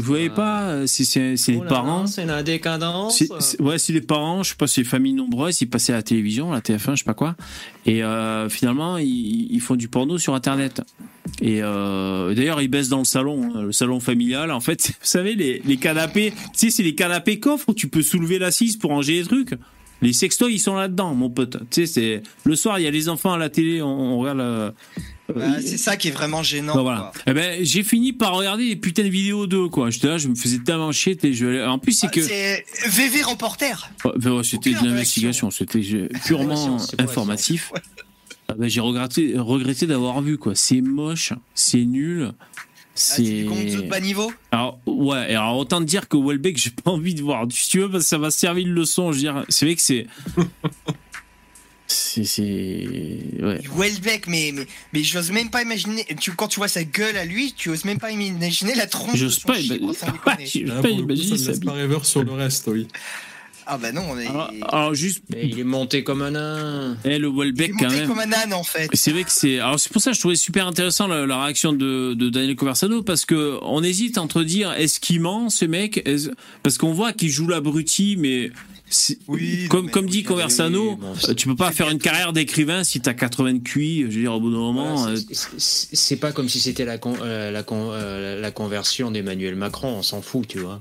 Vous 0.00 0.02
voyez 0.06 0.26
histoire 0.26 0.36
pas, 0.36 0.62
euh, 0.68 0.86
c'est 0.86 1.04
c'est- 1.04 1.36
c'est 1.36 1.52
les 1.52 1.58
Oh 1.58 1.64
parents. 1.68 2.06
C'est 2.06 2.24
la 2.24 2.42
décadence. 2.44 3.20
Ouais, 3.58 3.78
c'est 3.78 3.92
les 3.92 4.00
parents, 4.00 4.42
je 4.44 4.50
sais 4.50 4.54
pas, 4.56 4.68
c'est 4.68 4.82
les 4.82 4.86
familles 4.86 5.14
nombreuses, 5.14 5.60
ils 5.60 5.66
passaient 5.68 5.92
à 5.92 5.96
la 5.96 6.02
télévision, 6.04 6.52
la 6.52 6.60
TF1, 6.60 6.92
je 6.94 6.98
sais 7.00 7.04
pas 7.04 7.14
quoi. 7.14 7.34
Et 7.84 8.04
euh, 8.04 8.48
finalement, 8.48 8.96
ils, 8.98 9.48
ils 9.50 9.60
font 9.60 9.74
du 9.76 9.88
porno 9.88 10.18
sur 10.18 10.34
Internet. 10.34 10.82
Et 11.40 11.62
euh, 11.62 12.32
d'ailleurs, 12.34 12.62
ils 12.62 12.68
baissent 12.68 12.88
dans 12.88 12.98
le 13.00 13.04
salon, 13.04 13.52
hein, 13.56 13.62
le 13.62 13.72
salon 13.72 13.98
familial. 13.98 14.52
En 14.52 14.60
fait, 14.60 14.86
vous 14.88 14.94
savez, 15.02 15.34
les, 15.34 15.60
les 15.64 15.76
canapés, 15.78 16.32
tu 16.32 16.46
sais, 16.54 16.70
c'est 16.70 16.82
les 16.84 16.94
canapés 16.94 17.40
coffres 17.40 17.70
où 17.70 17.74
tu 17.74 17.88
peux 17.88 18.02
soulever 18.02 18.38
l'assise 18.38 18.76
pour 18.76 18.90
ranger 18.90 19.14
les 19.20 19.24
trucs. 19.26 19.54
Les 20.02 20.12
sextoys, 20.12 20.52
ils 20.52 20.58
sont 20.60 20.74
là-dedans, 20.74 21.14
mon 21.14 21.30
pote. 21.30 21.56
Tu 21.70 21.86
sais, 21.86 21.92
c'est 21.92 22.22
le 22.44 22.54
soir, 22.56 22.78
il 22.78 22.82
y 22.82 22.86
a 22.86 22.90
les 22.90 23.08
enfants 23.08 23.32
à 23.32 23.38
la 23.38 23.48
télé, 23.48 23.80
on, 23.80 23.86
on 23.88 24.18
regarde. 24.18 24.40
euh, 24.40 24.70
Bah, 25.28 25.34
euh, 25.38 25.60
c'est 25.64 25.78
ça 25.78 25.96
qui 25.96 26.08
est 26.08 26.10
vraiment 26.12 26.42
gênant. 26.42 26.74
bah, 26.74 26.82
voilà. 26.82 27.10
quoi. 27.14 27.22
Eh 27.26 27.32
ben, 27.32 27.64
j'ai 27.64 27.82
fini 27.82 28.12
par 28.12 28.34
regarder 28.34 28.64
les 28.64 28.76
putains 28.76 29.04
de 29.04 29.08
vidéos 29.08 29.46
d'eux, 29.46 29.68
quoi. 29.68 29.88
J'étais 29.90 30.08
là, 30.08 30.18
je 30.18 30.28
me 30.28 30.34
faisais 30.34 30.58
tellement 30.58 30.92
chier. 30.92 31.16
je- 31.22 31.66
En 31.66 31.78
plus, 31.78 31.92
c'est 31.92 32.06
Ah, 32.08 32.10
que. 32.10 32.20
C'est 32.22 32.64
VV 32.88 33.22
reporter. 33.22 33.90
Ouais, 34.04 34.28
ouais, 34.28 34.44
c'était 34.44 34.70
de 34.74 34.84
l'investigation, 34.84 35.50
c'était 35.50 35.80
euh, 35.94 36.08
purement 36.26 36.76
la 36.98 37.04
informatif. 37.04 37.72
Ah 38.48 38.54
ben, 38.56 38.68
j'ai 38.68 38.80
regretté, 38.80 39.34
regretté 39.36 39.86
d'avoir 39.86 40.20
vu 40.22 40.38
quoi. 40.38 40.54
C'est 40.54 40.80
moche, 40.80 41.32
c'est 41.54 41.84
nul. 41.84 42.30
Ah, 42.96 43.02
c'est 43.04 43.22
du 43.22 43.42
C'est. 43.42 43.44
compte 43.46 43.66
de 43.66 43.88
bas 43.88 44.00
niveau. 44.00 44.32
alors 44.52 44.78
ouais, 44.86 45.34
alors 45.34 45.58
autant 45.58 45.80
te 45.80 45.84
dire 45.84 46.08
que 46.08 46.16
Welbeck, 46.16 46.56
j'ai 46.56 46.70
pas 46.70 46.90
envie 46.92 47.14
de 47.14 47.22
voir. 47.22 47.46
Si 47.50 47.68
tu 47.68 47.80
veux, 47.80 47.90
parce 47.90 48.04
que 48.04 48.08
ça 48.08 48.18
m'a 48.18 48.30
servi 48.30 48.64
de 48.64 48.70
leçon. 48.70 49.12
Je 49.12 49.16
veux 49.16 49.22
dire, 49.22 49.44
c'est 49.50 49.66
vrai 49.66 49.74
que 49.74 49.82
c'est. 49.82 50.06
C'est. 51.88 53.18
Ouais. 53.42 53.60
Welbeck, 53.76 54.26
mais, 54.26 54.50
mais, 54.54 54.66
mais 54.92 55.02
j'ose 55.04 55.30
même 55.30 55.50
pas 55.50 55.62
imaginer. 55.62 56.04
Tu, 56.20 56.32
quand 56.32 56.48
tu 56.48 56.58
vois 56.58 56.68
sa 56.68 56.82
gueule 56.82 57.16
à 57.16 57.24
lui, 57.24 57.52
tu 57.56 57.68
oses 57.70 57.84
même 57.84 57.98
pas 57.98 58.10
imaginer 58.10 58.74
la 58.74 58.86
tronche 58.86 59.12
de 59.12 59.16
J'ose 59.28 59.38
pas, 59.40 59.54
chibre, 59.60 59.74
ima- 59.92 59.94
sans 59.94 60.10
déconner. 60.10 60.46
j'ose 60.46 60.62
Là, 60.64 60.82
pas 60.82 60.88
imaginer 60.88 61.28
ça 61.28 61.34
ne 61.34 61.38
sa 61.38 61.50
laisse 61.50 61.60
bite. 61.60 61.68
pas 61.68 61.74
rêveur 61.76 62.04
sur 62.06 62.24
le 62.24 62.32
reste, 62.32 62.66
oui. 62.68 62.88
Ah 63.68 63.78
bah 63.78 63.90
non, 63.92 64.02
on 64.10 64.18
est. 64.18 64.26
Alors, 64.26 64.50
alors, 64.68 64.94
juste, 64.94 65.24
Mais 65.30 65.46
il 65.48 65.58
est 65.58 65.64
monté 65.64 66.04
comme 66.04 66.22
un 66.22 66.30
nain. 66.30 66.96
eh, 67.04 67.18
le 67.18 67.28
Il 67.28 67.34
est 67.34 67.36
Welbeck 67.38 67.72
quand 67.78 67.84
monté 67.86 67.96
même. 67.96 68.08
comme 68.08 68.20
un 68.20 68.32
âne 68.32 68.52
en 68.52 68.62
fait. 68.62 68.88
C'est 68.92 69.10
vrai 69.10 69.24
que 69.24 69.32
c'est. 69.32 69.58
Alors 69.58 69.80
c'est 69.80 69.90
pour 69.92 70.00
ça 70.00 70.10
que 70.10 70.14
je 70.16 70.20
trouvais 70.20 70.36
super 70.36 70.66
intéressant 70.66 71.08
la, 71.08 71.26
la 71.26 71.42
réaction 71.42 71.72
de, 71.72 72.14
de 72.14 72.30
Daniel 72.30 72.54
Conversano 72.56 73.02
parce 73.02 73.24
que 73.24 73.58
on 73.62 73.82
hésite 73.82 74.18
entre 74.18 74.42
dire 74.44 74.72
est-ce 74.72 75.00
qu'il 75.00 75.20
ment 75.20 75.50
ce 75.50 75.64
mec? 75.64 76.00
Est-ce- 76.06 76.30
parce 76.62 76.78
qu'on 76.78 76.92
voit 76.92 77.12
qu'il 77.12 77.28
joue 77.30 77.48
l'abruti 77.48 78.16
mais 78.18 78.50
Oui, 79.26 79.66
comme 79.68 79.86
mais 79.86 79.90
comme 79.90 80.04
oui, 80.04 80.10
dit 80.12 80.16
oui, 80.18 80.22
Conversano, 80.24 80.98
oui, 81.00 81.06
euh, 81.30 81.34
tu 81.34 81.48
peux 81.48 81.56
pas 81.56 81.72
faire 81.72 81.90
une 81.90 81.98
carrière 81.98 82.32
d'écrivain 82.32 82.84
si 82.84 83.00
t'as 83.00 83.14
80 83.14 83.58
QI. 83.64 84.02
Je 84.02 84.06
veux 84.06 84.12
dire 84.22 84.32
au 84.34 84.38
bout 84.40 84.52
d'un 84.52 84.58
moment. 84.58 84.94
Voilà, 84.94 85.14
euh, 85.16 85.20
c'est- 85.32 85.48
c'est 85.58 85.96
c'est 85.96 86.16
pas 86.16 86.30
comme 86.30 86.48
si 86.48 86.60
c'était 86.60 86.84
la, 86.84 86.98
con- 86.98 87.16
euh, 87.20 87.50
la, 87.50 87.64
con- 87.64 87.90
euh, 87.90 88.40
la 88.40 88.50
conversion 88.52 89.10
d'Emmanuel 89.10 89.56
Macron, 89.56 89.88
on 89.88 90.02
s'en 90.02 90.22
fout, 90.22 90.46
tu 90.46 90.60
vois. 90.60 90.80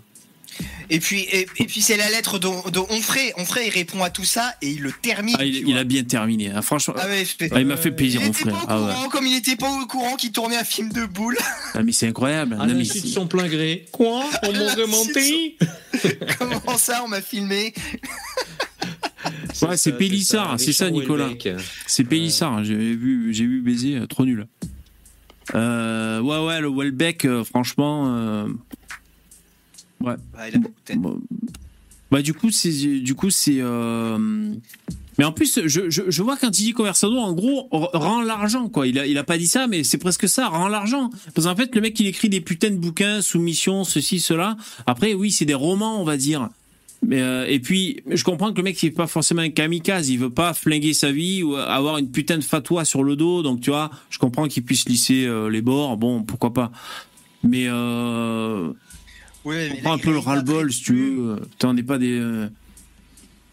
Et 0.89 0.99
puis, 0.99 1.21
et, 1.21 1.47
et 1.57 1.65
puis 1.65 1.81
c'est 1.81 1.97
la 1.97 2.09
lettre 2.11 2.37
de, 2.37 2.47
de 2.69 2.79
Onfray. 2.79 3.33
Onfray, 3.37 3.67
il 3.67 3.71
répond 3.71 4.03
à 4.03 4.09
tout 4.11 4.23
ça 4.23 4.53
et 4.61 4.69
il 4.69 4.81
le 4.81 4.91
termine. 4.91 5.35
ah, 5.39 5.43
il, 5.43 5.77
a 5.77 5.83
bien 5.83 6.03
terminé. 6.03 6.51
hein. 6.51 6.61
Franchement, 6.61 6.93
Ah 6.97 7.07
ouais, 7.07 7.25
je 7.25 7.31
fais- 7.37 7.49
ah, 7.51 7.59
il 7.59 7.65
m'a 7.65 7.77
fait 7.77 7.91
plaisir 7.91 8.21
il 8.21 8.27
mon 8.27 8.31
était 8.33 8.43
pas 8.43 8.51
frère. 8.51 8.63
au 8.63 8.65
Ah 8.69 8.81
ouais. 8.85 8.93
courant, 8.93 9.09
comme 9.09 9.25
il 9.25 9.35
était 9.35 9.55
pas 9.55 9.71
au 9.81 9.85
courant 9.87 10.15
qu'il 10.15 10.31
tournait 10.31 10.57
un 10.57 10.63
film 10.63 10.91
de 10.91 11.05
boule. 11.05 11.37
Ah, 11.73 11.81
mais 11.83 11.91
c'est 11.91 12.07
incroyable. 12.07 12.53
À 12.59 12.67
Non, 12.67 12.75
mais 12.75 12.83
de 12.83 13.07
son 13.07 13.25
plein 13.27 13.47
gré. 13.47 13.85
Quoi? 13.91 14.23
On 14.43 14.51
m'a 14.51 14.73
remonté? 14.75 15.57
Comment 16.37 16.77
ça, 16.77 17.01
on 17.03 17.07
m'a 17.07 17.21
filmé? 17.21 17.73
Ouais, 19.61 19.77
c'est 19.77 19.93
Pélissard, 19.97 20.59
c'est 20.59 20.73
ça, 20.73 20.89
Nicolas. 20.91 21.29
C'est 21.87 22.03
Pélissard, 22.03 22.53
hein, 22.57 22.63
j'ai 22.63 22.75
vu, 22.75 23.33
j'ai 23.33 23.45
vu 23.45 23.61
baiser, 23.61 23.95
euh, 23.97 24.05
trop 24.05 24.25
nul. 24.25 24.47
Euh, 25.55 26.19
ouais, 26.21 26.45
ouais, 26.45 26.59
le 26.61 26.69
Welbeck, 26.69 27.25
euh, 27.25 27.43
franchement. 27.43 28.05
euh, 28.15 28.47
ouais. 30.05 30.15
Bah, 30.33 30.47
il 30.49 30.55
a 30.55 30.59
beaucoup 30.59 30.79
de 30.79 30.85
tête. 30.85 30.97
Bon. 30.99 31.19
Bah, 32.11 32.21
du 32.21 32.33
coup, 32.33 32.51
c'est. 32.51 32.99
Du 32.99 33.15
coup, 33.15 33.29
c'est. 33.29 33.57
euh, 33.59 34.53
Mais 35.17 35.25
en 35.25 35.31
plus, 35.31 35.59
je, 35.65 35.89
je, 35.89 36.03
je 36.07 36.23
vois 36.23 36.37
quand 36.37 36.47
il 36.59 36.63
dit 36.65 36.73
Conversano, 36.73 37.17
en 37.17 37.33
gros, 37.33 37.67
rend 37.71 38.21
l'argent, 38.21 38.69
quoi. 38.69 38.85
Il 38.87 38.99
a, 38.99 39.07
il 39.07 39.17
a 39.17 39.23
pas 39.23 39.37
dit 39.37 39.47
ça, 39.47 39.67
mais 39.67 39.83
c'est 39.83 39.97
presque 39.97 40.27
ça, 40.29 40.47
rend 40.49 40.67
l'argent. 40.67 41.09
Parce 41.33 41.47
qu'en 41.47 41.55
fait, 41.55 41.73
le 41.73 41.81
mec, 41.81 41.99
il 41.99 42.07
écrit 42.07 42.29
des 42.29 42.41
putains 42.41 42.69
de 42.69 42.77
bouquins, 42.77 43.21
soumission, 43.21 43.83
ceci, 43.83 44.19
cela. 44.19 44.55
Après, 44.85 45.13
oui, 45.13 45.31
c'est 45.31 45.45
des 45.45 45.53
romans, 45.55 45.99
on 46.01 46.03
va 46.05 46.17
dire. 46.17 46.49
Mais, 47.07 47.21
euh, 47.21 47.45
et 47.47 47.59
puis, 47.59 48.01
je 48.09 48.23
comprends 48.23 48.51
que 48.51 48.57
le 48.57 48.63
mec, 48.63 48.81
il 48.81 48.87
est 48.87 48.91
pas 48.91 49.07
forcément 49.07 49.41
un 49.41 49.49
kamikaze. 49.49 50.09
Il 50.09 50.17
veut 50.19 50.29
pas 50.29 50.53
flinguer 50.53 50.93
sa 50.93 51.11
vie 51.11 51.43
ou 51.43 51.55
avoir 51.55 51.97
une 51.97 52.09
putain 52.09 52.37
de 52.37 52.43
fatwa 52.43 52.83
sur 52.83 53.03
le 53.03 53.15
dos. 53.15 53.41
Donc, 53.43 53.61
tu 53.61 53.69
vois, 53.69 53.91
je 54.09 54.17
comprends 54.19 54.47
qu'il 54.47 54.63
puisse 54.63 54.87
lisser 54.87 55.25
euh, 55.25 55.49
les 55.49 55.61
bords. 55.61 55.97
Bon, 55.97 56.23
pourquoi 56.23 56.53
pas. 56.53 56.71
Mais, 57.43 57.65
euh, 57.67 58.71
Ouais, 59.45 59.69
mais 59.69 59.77
on 59.77 59.81
prend 59.81 59.89
là, 59.89 59.95
un 59.95 59.99
peu 59.99 60.11
le 60.11 60.17
ras-le-bol, 60.19 60.73
si 60.73 60.81
tu 60.83 60.93
veux. 61.15 61.35
Putain, 61.51 61.69
on 61.69 61.73
n'est 61.73 61.83
pas 61.83 61.97
des. 61.97 62.17
euh, 62.19 62.47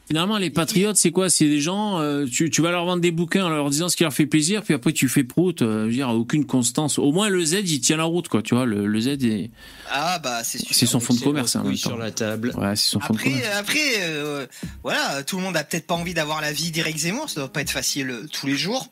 Finalement, 0.08 0.36
les 0.36 0.50
patriotes, 0.50 0.96
c'est 0.96 1.10
quoi? 1.10 1.30
C'est 1.30 1.48
des 1.48 1.60
gens, 1.60 1.98
euh, 2.00 2.26
tu, 2.26 2.50
tu 2.50 2.60
vas 2.60 2.70
leur 2.70 2.84
vendre 2.84 3.00
des 3.00 3.12
bouquins 3.12 3.46
en 3.46 3.48
leur 3.48 3.70
disant 3.70 3.88
ce 3.88 3.96
qui 3.96 4.02
leur 4.02 4.12
fait 4.12 4.26
plaisir, 4.26 4.62
puis 4.62 4.74
après 4.74 4.92
tu 4.92 5.08
fais 5.08 5.24
prout, 5.24 5.62
euh, 5.62 5.84
je 5.84 5.86
veux 5.86 5.92
dire, 5.92 6.08
aucune 6.10 6.44
constance. 6.44 6.98
Au 6.98 7.12
moins, 7.12 7.30
le 7.30 7.42
Z, 7.42 7.60
il 7.64 7.80
tient 7.80 7.96
la 7.96 8.04
route, 8.04 8.28
quoi, 8.28 8.42
tu 8.42 8.54
vois. 8.54 8.66
Le, 8.66 8.86
le 8.86 9.00
Z, 9.00 9.06
est- 9.24 9.50
Ah 9.90 10.18
bah 10.18 10.44
c'est 10.44 10.58
sûr. 10.58 10.68
c'est 10.74 10.84
son 10.84 11.00
fond 11.00 11.14
de 11.14 11.20
commerce, 11.20 11.56
hein, 11.56 11.60
en 11.60 11.62
Oui, 11.62 11.68
même 11.70 11.78
temps. 11.78 11.90
sur 11.90 11.96
la 11.98 12.10
table. 12.10 12.52
Ouais, 12.58 12.76
c'est 12.76 12.90
son 12.90 13.00
fond 13.00 13.14
de 13.14 13.18
Après, 13.20 13.30
commerce. 13.30 13.56
après, 13.56 13.80
euh, 14.02 14.46
voilà, 14.82 15.22
tout 15.22 15.36
le 15.36 15.42
monde 15.44 15.56
a 15.56 15.64
peut-être 15.64 15.86
pas 15.86 15.94
envie 15.94 16.14
d'avoir 16.14 16.42
la 16.42 16.52
vie 16.52 16.72
d'Éric 16.72 16.96
Zemmour. 16.98 17.30
Ça 17.30 17.40
doit 17.40 17.52
pas 17.52 17.62
être 17.62 17.70
facile 17.70 18.10
euh, 18.10 18.26
tous 18.30 18.46
les 18.48 18.56
jours 18.56 18.88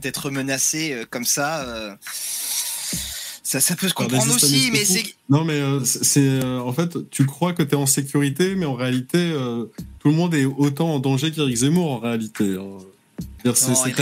d'être 0.00 0.30
menacé 0.30 0.92
euh, 0.94 1.04
comme 1.10 1.26
ça. 1.26 1.66
Ça, 3.44 3.60
ça 3.60 3.76
peut 3.76 3.88
se 3.88 3.94
comprendre 3.94 4.34
aussi, 4.34 4.70
mais 4.72 4.84
c'est 4.84 5.04
Non, 5.28 5.44
mais 5.44 5.60
euh, 5.60 5.80
c'est 5.84 6.20
euh, 6.42 6.58
en 6.60 6.72
fait, 6.72 6.96
tu 7.10 7.24
crois 7.26 7.52
que 7.52 7.62
tu 7.62 7.70
es 7.72 7.74
en 7.76 7.86
sécurité, 7.86 8.54
mais 8.56 8.66
en 8.66 8.74
réalité, 8.74 9.18
euh, 9.18 9.66
tout 10.00 10.08
le 10.08 10.14
monde 10.14 10.34
est 10.34 10.46
autant 10.46 10.94
en 10.94 10.98
danger 10.98 11.30
qu'Éric 11.30 11.56
Zemmour 11.56 11.92
en 11.92 11.98
réalité. 11.98 12.56
hein. 12.58 12.78
Non, 13.44 13.52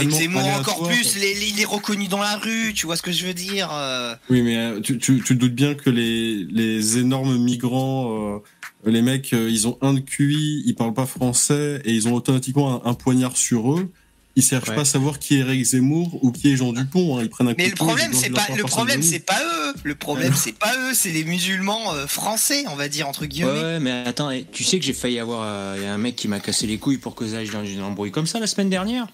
Zemmour 0.09 0.41
encore 0.59 0.87
plus. 0.87 1.15
les- 1.19 1.33
les- 1.35 1.49
il 1.49 1.59
est 1.59 1.65
reconnu 1.65 2.07
dans 2.07 2.19
la 2.21 2.37
rue. 2.37 2.71
Tu 2.73 2.85
vois 2.85 2.95
ce 2.95 3.01
que 3.01 3.11
je 3.11 3.25
veux 3.27 3.33
dire 3.33 3.69
euh, 3.73 4.15
Oui, 4.29 4.41
mais 4.41 4.55
euh, 4.55 4.79
tu, 4.79 4.97
tu, 4.97 5.17
tu 5.21 5.33
te 5.35 5.39
doutes 5.39 5.53
bien 5.53 5.75
que 5.75 5.89
les, 5.89 6.45
les 6.49 6.97
énormes 6.97 7.37
migrants, 7.37 8.37
euh, 8.85 8.89
les 8.89 9.01
mecs, 9.01 9.33
ils 9.33 9.67
ont 9.67 9.77
un 9.81 9.93
de 9.93 9.99
QI, 9.99 10.63
ils 10.65 10.73
parlent 10.75 10.93
pas 10.93 11.05
français 11.05 11.81
et 11.83 11.91
ils 11.93 12.07
ont 12.07 12.13
automatiquement 12.13 12.85
un, 12.85 12.89
un 12.89 12.93
poignard 12.93 13.35
sur 13.35 13.73
eux. 13.77 13.91
Ils 14.35 14.41
cherchent 14.43 14.69
Ouais. 14.69 14.75
pas 14.75 14.81
à 14.81 14.85
savoir 14.85 15.19
qui 15.19 15.35
est 15.35 15.39
Eric 15.39 15.63
Zemmour 15.63 16.17
ou 16.23 16.31
qui 16.31 16.51
est 16.51 16.55
Jean 16.55 16.73
Dupont. 16.73 17.17
hein. 17.17 17.21
Ils 17.23 17.29
prennent 17.29 17.49
un 17.49 17.53
Mais 17.55 17.67
le 17.69 17.75
problème, 17.75 18.11
c'est 18.13 18.31
pas 18.31 18.47
le 18.55 18.63
problème, 18.63 19.03
c'est 19.03 19.19
pas 19.19 19.39
eux. 19.43 19.73
Le 19.83 19.93
problème, 19.93 20.33
c'est 20.35 20.57
pas 20.57 20.73
eux. 20.75 20.93
C'est 20.95 21.11
les 21.11 21.23
musulmans 21.23 21.93
euh, 21.93 22.07
français, 22.07 22.65
on 22.67 22.75
va 22.75 22.87
dire 22.89 23.07
entre 23.07 23.21
Ouais, 23.21 23.27
guillemets. 23.27 23.51
ouais, 23.51 23.79
mais 23.79 23.91
attends, 24.07 24.31
tu 24.51 24.63
sais 24.63 24.79
que 24.79 24.85
j'ai 24.85 24.93
failli 24.93 25.19
avoir. 25.19 25.41
euh, 25.43 25.75
Il 25.77 25.83
y 25.83 25.85
a 25.85 25.93
un 25.93 25.97
mec 25.99 26.15
qui 26.15 26.27
m'a 26.27 26.39
cassé 26.39 26.65
les 26.65 26.79
couilles 26.79 26.97
pour 26.97 27.13
que 27.13 27.27
j'aille 27.27 27.49
dans 27.49 27.63
une 27.63 27.81
embrouille 27.83 28.11
comme 28.11 28.25
ça 28.27 28.39
la 28.39 28.47
semaine 28.47 28.71
dernière. 28.71 29.07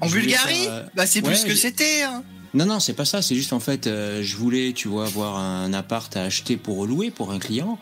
En 0.00 0.08
je 0.08 0.14
Bulgarie, 0.18 0.54
faire, 0.54 0.72
euh, 0.72 0.82
bah 0.94 1.06
c'est 1.06 1.20
ouais, 1.22 1.28
plus 1.30 1.36
ce 1.40 1.46
que 1.46 1.54
c'était. 1.54 2.02
hein. 2.02 2.22
Non, 2.54 2.64
non, 2.64 2.80
c'est 2.80 2.92
pas 2.94 3.04
ça. 3.04 3.20
C'est 3.20 3.34
juste 3.34 3.52
en 3.52 3.60
fait, 3.60 3.86
euh, 3.86 4.22
je 4.22 4.36
voulais, 4.36 4.72
tu 4.74 4.88
vois, 4.88 5.06
avoir 5.06 5.36
un 5.36 5.72
appart 5.74 6.14
à 6.16 6.22
acheter 6.22 6.56
pour 6.56 6.86
louer 6.86 7.10
pour 7.10 7.30
un 7.30 7.38
client. 7.38 7.78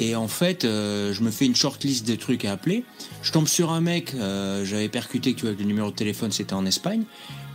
Et 0.00 0.14
en 0.14 0.28
fait, 0.28 0.64
euh, 0.64 1.12
je 1.12 1.22
me 1.24 1.30
fais 1.32 1.44
une 1.44 1.56
shortlist 1.56 2.06
de 2.06 2.14
trucs 2.14 2.44
à 2.44 2.52
appeler. 2.52 2.84
Je 3.20 3.32
tombe 3.32 3.48
sur 3.48 3.72
un 3.72 3.80
mec, 3.80 4.14
euh, 4.14 4.64
j'avais 4.64 4.88
percuté 4.88 5.34
que 5.34 5.40
tu 5.40 5.46
vois, 5.46 5.56
le 5.58 5.64
numéro 5.64 5.90
de 5.90 5.96
téléphone 5.96 6.30
c'était 6.30 6.54
en 6.54 6.64
Espagne. 6.64 7.02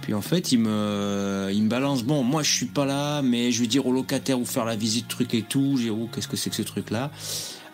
Puis 0.01 0.13
en 0.13 0.21
fait, 0.21 0.51
il 0.51 0.59
me, 0.59 1.49
il 1.53 1.63
me 1.63 1.69
balance. 1.69 2.03
Bon, 2.03 2.21
moi, 2.21 2.43
je 2.43 2.51
suis 2.51 2.65
pas 2.65 2.83
là, 2.83 3.21
mais 3.21 3.53
je 3.53 3.61
vais 3.61 3.67
dire 3.67 3.87
au 3.87 3.93
locataire 3.93 4.37
où 4.37 4.43
faire 4.43 4.65
la 4.65 4.75
visite, 4.75 5.07
truc 5.07 5.33
et 5.33 5.43
tout. 5.43 5.77
J'ai 5.81 5.89
oh, 5.89 6.09
qu'est-ce 6.13 6.27
que 6.27 6.35
c'est 6.35 6.49
que 6.49 6.57
ce 6.57 6.63
truc-là? 6.63 7.11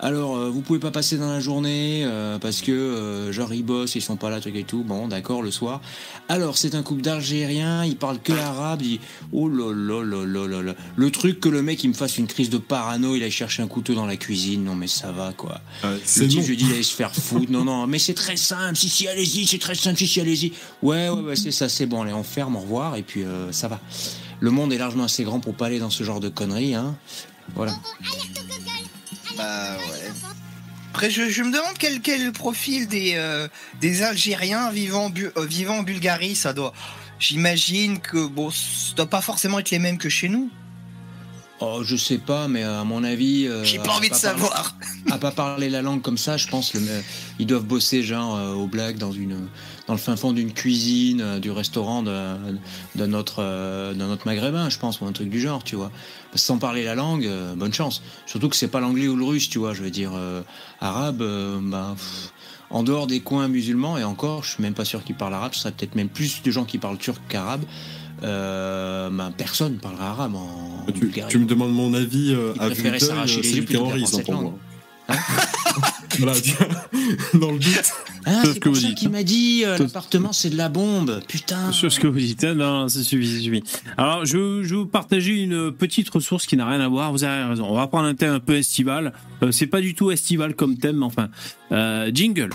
Alors, 0.01 0.37
euh, 0.37 0.49
vous 0.49 0.61
pouvez 0.61 0.79
pas 0.79 0.91
passer 0.91 1.17
dans 1.17 1.29
la 1.29 1.41
journée 1.41 2.03
euh, 2.05 2.39
parce 2.39 2.61
que 2.61 2.71
euh, 2.71 3.33
genre 3.33 3.53
ils 3.53 3.65
bossent, 3.65 3.95
ils 3.95 4.01
sont 4.01 4.15
pas 4.15 4.29
là, 4.29 4.39
truc 4.39 4.55
et 4.55 4.63
tout. 4.63 4.83
Bon, 4.83 5.09
d'accord, 5.09 5.41
le 5.41 5.51
soir. 5.51 5.81
Alors, 6.29 6.57
c'est 6.57 6.73
un 6.73 6.83
couple 6.83 7.01
d'Algériens, 7.01 7.83
ils 7.83 7.97
parlent 7.97 8.21
que 8.21 8.31
arabe. 8.31 8.81
Ils... 8.81 9.01
Oh 9.33 9.49
là 9.49 9.73
là 9.73 10.01
là 10.01 10.25
là 10.25 10.47
là 10.47 10.61
là. 10.61 10.75
Le 10.95 11.11
truc 11.11 11.41
que 11.41 11.49
le 11.49 11.61
mec 11.61 11.83
il 11.83 11.89
me 11.89 11.93
fasse 11.93 12.17
une 12.17 12.27
crise 12.27 12.49
de 12.49 12.57
parano, 12.57 13.13
il 13.15 13.23
aille 13.23 13.31
chercher 13.31 13.61
un 13.61 13.67
couteau 13.67 13.93
dans 13.93 14.05
la 14.05 14.15
cuisine. 14.15 14.63
Non 14.63 14.73
mais 14.73 14.87
ça 14.87 15.11
va 15.11 15.33
quoi. 15.33 15.59
c'est 16.05 16.21
le 16.21 16.27
bon. 16.27 16.41
je 16.43 16.47
lui 16.47 16.55
dis 16.55 16.65
il 16.65 16.73
allait 16.73 16.83
se 16.83 16.95
faire 16.95 17.13
foutre. 17.13 17.51
Non 17.51 17.65
non, 17.65 17.85
mais 17.85 17.99
c'est 17.99 18.13
très 18.13 18.37
simple. 18.37 18.77
Si 18.77 18.87
si 18.87 19.05
allez-y, 19.05 19.47
c'est 19.47 19.59
très 19.59 19.75
simple. 19.75 19.97
Si 19.97 20.07
si 20.07 20.21
allez-y. 20.21 20.53
Ouais 20.81 21.09
ouais 21.09 21.21
ouais, 21.21 21.35
c'est 21.35 21.51
ça, 21.51 21.67
c'est 21.67 21.87
bon. 21.87 22.03
Allez, 22.03 22.13
on 22.13 22.23
ferme, 22.23 22.55
au 22.55 22.61
revoir 22.61 22.95
et 22.95 23.03
puis 23.03 23.25
ça 23.51 23.67
va. 23.67 23.81
Le 24.39 24.49
monde 24.49 24.71
est 24.71 24.77
largement 24.77 25.03
assez 25.03 25.25
grand 25.25 25.41
pour 25.41 25.55
pas 25.55 25.65
aller 25.65 25.79
dans 25.79 25.89
ce 25.89 26.05
genre 26.05 26.21
de 26.21 26.29
conneries. 26.29 26.73
Hein. 26.73 26.95
Voilà. 27.53 27.73
Bah 29.39 29.77
ouais. 29.77 30.11
Après, 30.91 31.09
je, 31.09 31.29
je 31.29 31.43
me 31.43 31.51
demande 31.51 31.77
quel, 31.77 32.01
quel 32.01 32.31
profil 32.33 32.87
des, 32.87 33.13
euh, 33.15 33.47
des 33.79 34.01
Algériens 34.03 34.69
vivant, 34.71 35.09
bu, 35.09 35.29
euh, 35.37 35.45
vivant 35.45 35.77
en 35.79 35.83
Bulgarie, 35.83 36.35
ça 36.35 36.51
doit. 36.51 36.73
J'imagine 37.19 37.99
que 37.99 38.27
bon, 38.27 38.49
ça 38.51 38.95
doit 38.95 39.05
pas 39.09 39.21
forcément 39.21 39.59
être 39.59 39.71
les 39.71 39.79
mêmes 39.79 39.97
que 39.97 40.09
chez 40.09 40.29
nous. 40.29 40.49
Oh, 41.61 41.81
je 41.83 41.97
sais 41.97 42.17
pas, 42.17 42.47
mais 42.47 42.63
à 42.63 42.83
mon 42.85 43.03
avis. 43.03 43.45
Euh, 43.45 43.63
J'ai 43.65 43.79
pas 43.79 43.91
envie 43.91 44.09
de 44.09 44.15
savoir. 44.15 44.75
à 45.11 45.17
pas 45.17 45.31
parler 45.31 45.69
la 45.69 45.81
langue 45.81 46.01
comme 46.01 46.17
ça, 46.17 46.37
je 46.37 46.47
pense 46.47 46.73
le, 46.73 46.81
ils 47.37 47.45
doivent 47.45 47.65
bosser 47.65 48.01
genre 48.01 48.37
euh, 48.37 48.53
au 48.53 48.65
black 48.67 48.97
dans 48.97 49.11
une 49.11 49.49
dans 49.89 49.95
le 49.95 49.99
fin 49.99 50.15
fond 50.15 50.33
d'une 50.33 50.53
cuisine 50.53 51.19
euh, 51.19 51.39
du 51.39 51.49
restaurant 51.49 52.03
de, 52.03 52.13
de 52.95 53.05
notre 53.07 53.37
euh, 53.39 54.15
maghrébin, 54.23 54.69
je 54.69 54.77
pense, 54.77 55.01
ou 55.01 55.05
un 55.05 55.11
truc 55.11 55.31
du 55.31 55.41
genre, 55.41 55.63
tu 55.63 55.75
vois. 55.75 55.89
Parce 56.29 56.43
que 56.43 56.47
sans 56.47 56.59
parler 56.59 56.83
la 56.83 56.93
langue, 56.93 57.25
euh, 57.25 57.55
bonne 57.55 57.73
chance. 57.73 58.03
Surtout 58.27 58.49
que 58.49 58.55
c'est 58.55 58.67
pas 58.67 58.81
l'anglais 58.81 59.07
ou 59.07 59.15
le 59.15 59.25
russe, 59.25 59.49
tu 59.49 59.57
vois. 59.57 59.73
Je 59.73 59.81
veux 59.81 59.89
dire 59.89 60.11
euh, 60.13 60.43
arabe, 60.79 61.23
bah, 61.63 61.95
pff, 61.97 62.31
en 62.69 62.83
dehors 62.83 63.07
des 63.07 63.21
coins 63.21 63.47
musulmans 63.47 63.97
et 63.97 64.03
encore, 64.03 64.43
je 64.43 64.51
suis 64.51 64.61
même 64.61 64.75
pas 64.75 64.85
sûr 64.85 65.03
qu'ils 65.03 65.15
parlent 65.15 65.33
arabe. 65.33 65.55
Ce 65.55 65.61
serait 65.61 65.71
peut-être 65.71 65.95
même 65.95 66.09
plus 66.09 66.43
de 66.43 66.51
gens 66.51 66.65
qui 66.65 66.77
parlent 66.77 66.99
turc 66.99 67.19
qu'arabe. 67.27 67.63
Euh, 68.21 69.09
bah, 69.09 69.31
personne 69.35 69.77
parlera 69.77 70.09
arabe 70.11 70.35
en 70.35 70.85
Tu, 70.93 70.99
Bulgarie. 70.99 71.31
tu 71.31 71.39
me 71.39 71.45
demandes 71.45 71.73
mon 71.73 71.95
avis 71.95 72.33
euh, 72.35 72.53
à 72.59 72.69
vue 72.69 72.83
d'œil, 72.83 72.99
c'est 72.99 73.65
terrorisme 73.65 74.21
pour 74.23 74.33
moi. 74.35 74.53
Hein 75.09 75.15
voilà, 76.19 76.33
dans 77.33 77.51
le 77.51 77.59
doute. 77.59 77.93
Ah, 78.25 78.41
c'est 78.41 78.47
c'est 78.47 78.53
ce 78.55 78.59
que 78.59 78.69
pour 78.69 78.73
vous 78.73 78.79
dites. 78.79 78.97
qu'il 78.97 79.09
m'a 79.09 79.23
dit 79.23 79.63
euh, 79.65 79.77
l'appartement 79.77 80.33
c'est 80.33 80.49
de 80.49 80.57
la 80.57 80.69
bombe. 80.69 81.21
Putain. 81.27 81.71
Sur 81.71 81.91
ce 81.91 81.99
que 81.99 82.07
vous 82.07 82.19
dites, 82.19 82.43
hein, 82.43 82.55
non, 82.55 82.89
ça 82.89 83.01
suffit, 83.01 83.35
ça 83.35 83.39
suffit. 83.41 83.63
Alors, 83.97 84.25
je, 84.25 84.63
je 84.63 84.69
vais 84.69 84.75
vous 84.75 84.85
partager 84.85 85.41
une 85.41 85.71
petite 85.71 86.09
ressource 86.09 86.45
qui 86.45 86.57
n'a 86.57 86.67
rien 86.67 86.81
à 86.81 86.87
voir. 86.87 87.11
Vous 87.11 87.23
avez 87.23 87.43
raison. 87.49 87.65
On 87.69 87.75
va 87.75 87.87
prendre 87.87 88.07
un 88.07 88.15
thème 88.15 88.33
un 88.33 88.39
peu 88.39 88.55
estival. 88.55 89.13
Euh, 89.43 89.51
c'est 89.51 89.67
pas 89.67 89.81
du 89.81 89.95
tout 89.95 90.11
estival 90.11 90.55
comme 90.55 90.77
thème, 90.77 90.97
mais 90.97 91.05
enfin, 91.05 91.29
euh, 91.71 92.11
jingle. 92.13 92.49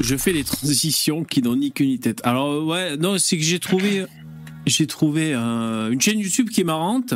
Je 0.00 0.16
fais 0.16 0.32
des 0.32 0.44
transitions 0.44 1.24
qui 1.24 1.42
n'ont 1.42 1.56
ni 1.56 1.72
queue 1.72 1.84
ni 1.84 1.98
tête. 1.98 2.20
Alors 2.24 2.48
euh, 2.52 2.62
ouais, 2.62 2.96
non, 2.96 3.16
c'est 3.18 3.38
que 3.38 3.42
j'ai 3.42 3.58
trouvé, 3.58 4.04
j'ai 4.66 4.86
trouvé 4.86 5.32
euh, 5.34 5.90
une 5.90 6.00
chaîne 6.00 6.18
YouTube 6.18 6.50
qui 6.50 6.60
est 6.60 6.64
marrante. 6.64 7.14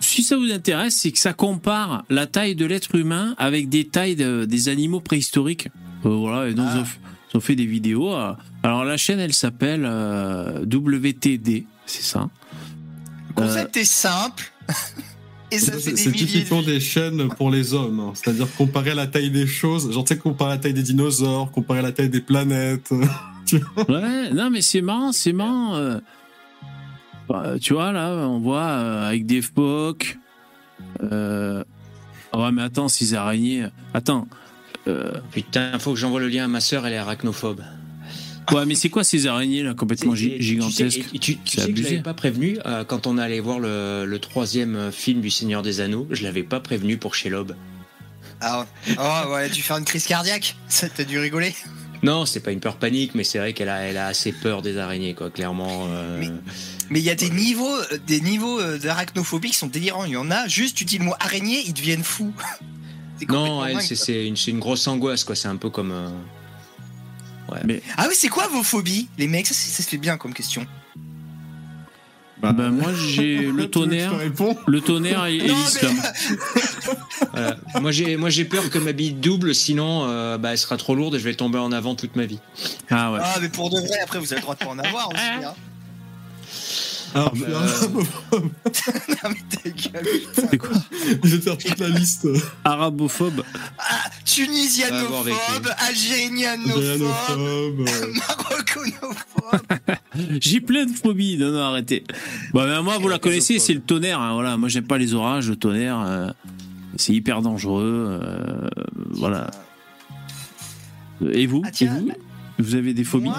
Si 0.00 0.22
ça 0.22 0.36
vous 0.36 0.50
intéresse, 0.52 0.96
c'est 0.96 1.12
que 1.12 1.18
ça 1.18 1.32
compare 1.32 2.04
la 2.08 2.26
taille 2.26 2.54
de 2.54 2.64
l'être 2.66 2.94
humain 2.94 3.34
avec 3.38 3.68
des 3.68 3.86
tailles 3.88 4.16
de- 4.16 4.44
des 4.44 4.68
animaux 4.68 5.00
préhistoriques. 5.00 5.68
Euh, 6.06 6.08
voilà, 6.10 6.48
et 6.48 6.54
donc 6.54 6.66
ils, 6.74 6.78
ont, 6.78 6.82
f- 6.84 6.98
ils 7.32 7.36
ont 7.36 7.40
fait 7.40 7.56
des 7.56 7.66
vidéos. 7.66 8.14
euh. 8.14 8.32
Alors 8.62 8.84
la 8.84 8.96
chaîne, 8.96 9.18
elle 9.18 9.34
s'appelle 9.34 9.82
euh, 9.84 10.64
WTD, 10.64 11.66
c'est 11.86 12.02
ça. 12.02 12.28
Le 13.28 13.34
concept 13.34 13.76
est 13.76 13.84
simple. 13.84 14.52
Et 15.50 15.58
ça 15.58 15.72
fait 15.72 15.78
C'est 15.80 15.90
des 15.92 15.96
c'est 15.96 16.12
typiquement 16.12 16.60
des 16.60 16.78
chaînes 16.78 17.26
pour 17.28 17.50
les 17.50 17.72
hommes. 17.72 18.00
hein. 18.00 18.12
C'est-à-dire 18.14 18.46
comparer 18.58 18.94
la 18.94 19.06
taille 19.06 19.30
des 19.30 19.46
choses. 19.46 19.90
Genre, 19.90 20.04
tu 20.04 20.12
sais, 20.12 20.20
comparer 20.20 20.50
la 20.50 20.58
taille 20.58 20.74
des 20.74 20.82
dinosaures, 20.82 21.50
comparer 21.52 21.80
la 21.80 21.90
taille 21.90 22.10
des 22.10 22.20
planètes. 22.20 22.90
Ouais, 23.88 24.30
non 24.34 24.50
mais 24.50 24.60
c'est 24.60 24.82
marrant, 24.82 25.10
c'est 25.10 25.32
marrant. 25.32 25.74
Bah, 27.28 27.54
tu 27.60 27.74
vois 27.74 27.92
là, 27.92 28.10
on 28.26 28.38
voit 28.38 28.60
euh, 28.62 29.08
avec 29.08 29.26
des 29.26 29.42
phoques. 29.42 30.18
Euh... 31.02 31.62
ah 32.32 32.38
ouais, 32.38 32.52
mais 32.52 32.62
attends, 32.62 32.88
ces 32.88 33.14
araignées. 33.14 33.66
Attends. 33.94 34.26
Euh... 34.86 35.12
Putain, 35.32 35.78
faut 35.78 35.92
que 35.92 35.98
j'envoie 35.98 36.20
le 36.20 36.28
lien 36.28 36.44
à 36.44 36.48
ma 36.48 36.60
sœur, 36.60 36.86
elle 36.86 36.94
est 36.94 36.98
arachnophobe. 36.98 37.62
Ouais, 38.50 38.64
mais 38.64 38.74
c'est 38.74 38.88
quoi 38.88 39.04
ces 39.04 39.26
araignées 39.26 39.62
là 39.62 39.74
complètement 39.74 40.14
tu 40.14 40.30
sais- 40.30 40.40
gigantesques 40.40 41.04
tu, 41.20 41.32
sais 41.32 41.38
que 41.44 41.50
je 41.50 41.60
abusé. 41.68 41.90
l'avais 41.90 42.02
pas 42.02 42.14
prévenu 42.14 42.56
euh, 42.64 42.82
quand 42.82 43.06
on 43.06 43.18
allait 43.18 43.40
voir 43.40 43.58
le, 43.60 44.06
le 44.06 44.18
troisième 44.20 44.90
film 44.90 45.20
du 45.20 45.28
Seigneur 45.28 45.60
des 45.60 45.82
Anneaux. 45.82 46.06
Je 46.10 46.22
l'avais 46.22 46.44
pas 46.44 46.58
prévenu 46.58 46.96
pour 46.96 47.14
Shelob. 47.14 47.54
Ah 48.40 48.60
ouais. 48.88 48.94
Oh, 48.98 49.32
ouais, 49.34 49.50
tu 49.50 49.60
fais 49.60 49.74
une 49.74 49.84
crise 49.84 50.06
cardiaque 50.06 50.56
Ça, 50.68 50.88
T'as 50.88 51.04
dû 51.04 51.18
rigoler 51.18 51.54
Non, 52.02 52.24
c'est 52.24 52.40
pas 52.40 52.52
une 52.52 52.60
peur 52.60 52.76
panique, 52.76 53.14
mais 53.14 53.22
c'est 53.24 53.38
vrai 53.38 53.52
qu'elle 53.52 53.68
a, 53.68 53.80
elle 53.82 53.98
a 53.98 54.06
assez 54.06 54.32
peur 54.32 54.62
des 54.62 54.78
araignées, 54.78 55.12
quoi. 55.12 55.28
Clairement. 55.28 55.84
euh, 55.90 56.18
Mais- 56.20 56.30
Mais 56.90 57.00
il 57.00 57.04
y 57.04 57.10
a 57.10 57.14
des 57.14 57.30
niveaux, 57.30 57.74
euh, 57.76 57.98
des 58.06 58.20
niveaux 58.20 58.60
euh, 58.60 58.78
d'arachnophobie 58.78 59.50
qui 59.50 59.56
sont 59.56 59.66
délirants. 59.66 60.04
Il 60.04 60.12
y 60.12 60.16
en 60.16 60.30
a, 60.30 60.48
juste 60.48 60.76
tu 60.76 60.84
dis 60.84 60.98
le 60.98 61.04
mot 61.04 61.14
araignée, 61.20 61.62
ils 61.66 61.74
deviennent 61.74 62.04
fous. 62.04 62.32
Non, 63.28 63.64
elle, 63.64 63.82
c'est 63.82 64.28
une, 64.28 64.60
grosse 64.60 64.86
angoisse, 64.86 65.24
quoi. 65.24 65.34
C'est 65.34 65.48
un 65.48 65.56
peu 65.56 65.70
comme. 65.70 65.90
euh, 65.90 66.08
Ah 67.96 68.06
oui, 68.08 68.14
c'est 68.16 68.28
quoi 68.28 68.46
vos 68.46 68.62
phobies, 68.62 69.08
les 69.18 69.26
mecs? 69.26 69.48
Ça, 69.48 69.54
se 69.54 69.88
fait 69.88 69.96
bien 69.98 70.16
comme 70.16 70.32
question. 70.32 70.64
Bah, 72.40 72.52
Ben 72.52 72.70
moi 72.70 72.92
j'ai 73.08 73.38
le 73.38 73.68
tonnerre, 73.68 74.12
le 74.68 74.80
tonnerre 74.80 75.26
et, 75.26 75.38
et 75.38 75.38
mais- 75.40 75.48
l'islam. 75.48 75.96
voilà. 77.32 77.56
moi, 77.80 77.90
j'ai, 77.90 78.16
moi, 78.16 78.30
j'ai 78.30 78.44
peur 78.44 78.70
que 78.70 78.78
ma 78.78 78.92
bille 78.92 79.14
double, 79.14 79.52
sinon, 79.52 80.04
euh, 80.04 80.38
bah, 80.38 80.52
elle 80.52 80.58
sera 80.58 80.76
trop 80.76 80.94
lourde 80.94 81.16
et 81.16 81.18
je 81.18 81.24
vais 81.24 81.34
tomber 81.34 81.58
en 81.58 81.72
avant 81.72 81.96
toute 81.96 82.14
ma 82.14 82.24
vie. 82.26 82.38
Ah 82.88 83.10
ouais. 83.10 83.18
Ah, 83.20 83.38
mais 83.40 83.48
pour 83.48 83.70
de 83.70 83.80
vrai, 83.80 83.98
après, 84.00 84.20
vous 84.20 84.32
avez 84.32 84.40
le 84.40 84.42
droit 84.42 84.54
de 84.54 84.60
pas 84.60 84.70
en 84.70 84.78
avoir 84.78 85.08
aussi. 85.08 85.44
Hein. 85.44 85.54
Alors, 87.14 87.34
je 87.34 87.42
suis 87.44 87.52
Euh, 87.52 88.38
non, 89.08 89.30
mais 89.30 89.44
ta 89.50 89.70
gueule. 89.70 90.06
C'est 90.34 90.58
quoi 90.58 90.70
je 91.24 91.36
vais 91.36 91.40
faire 91.42 91.56
toute 91.58 91.78
la 91.78 91.88
liste. 91.88 92.26
Arabophobe. 92.64 93.42
Ah, 93.78 94.10
tunisianophobe, 94.24 95.68
algérianophobe, 95.88 96.78
Adrianophobe, 96.78 97.88
euh, 97.88 98.12
marocanophobe. 98.14 99.62
J'ai 100.40 100.60
plein 100.60 100.84
de 100.86 100.92
phobies. 100.92 101.38
Non 101.38 101.50
non 101.52 101.60
arrêtez. 101.60 102.04
Bon 102.52 102.64
ben 102.64 102.82
moi 102.82 102.98
vous 102.98 103.08
la 103.08 103.18
connaissez, 103.18 103.58
c'est 103.58 103.74
le 103.74 103.80
tonnerre. 103.80 104.20
hein, 104.20 104.34
voilà, 104.34 104.56
moi 104.56 104.68
j'aime 104.68 104.86
pas 104.86 104.98
les 104.98 105.14
orages, 105.14 105.48
le 105.48 105.56
tonnerre. 105.56 106.00
euh, 106.06 106.30
c'est 106.96 107.12
hyper 107.14 107.40
dangereux. 107.42 108.20
euh, 108.22 108.68
voilà. 109.10 109.50
Et 111.32 111.46
vous 111.46 111.62
Ah, 111.64 111.70
Et 111.80 111.86
vous 111.86 112.10
Vous 112.58 112.74
avez 112.74 112.92
des 112.94 113.04
phobies 113.04 113.28
Moi, 113.30 113.38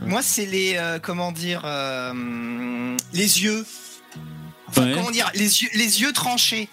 Moi, 0.00 0.22
c'est 0.22 0.46
les, 0.46 0.74
euh, 0.76 0.98
comment 1.00 1.32
dire, 1.32 1.62
euh, 1.64 2.96
les 3.12 3.42
yeux. 3.42 3.64
Enfin, 4.68 4.86
Ouais. 4.86 4.92
comment 4.94 5.10
dire, 5.10 5.30
les 5.34 5.62
yeux, 5.62 5.68
les 5.74 6.00
yeux 6.00 6.12
tranchés. 6.12 6.68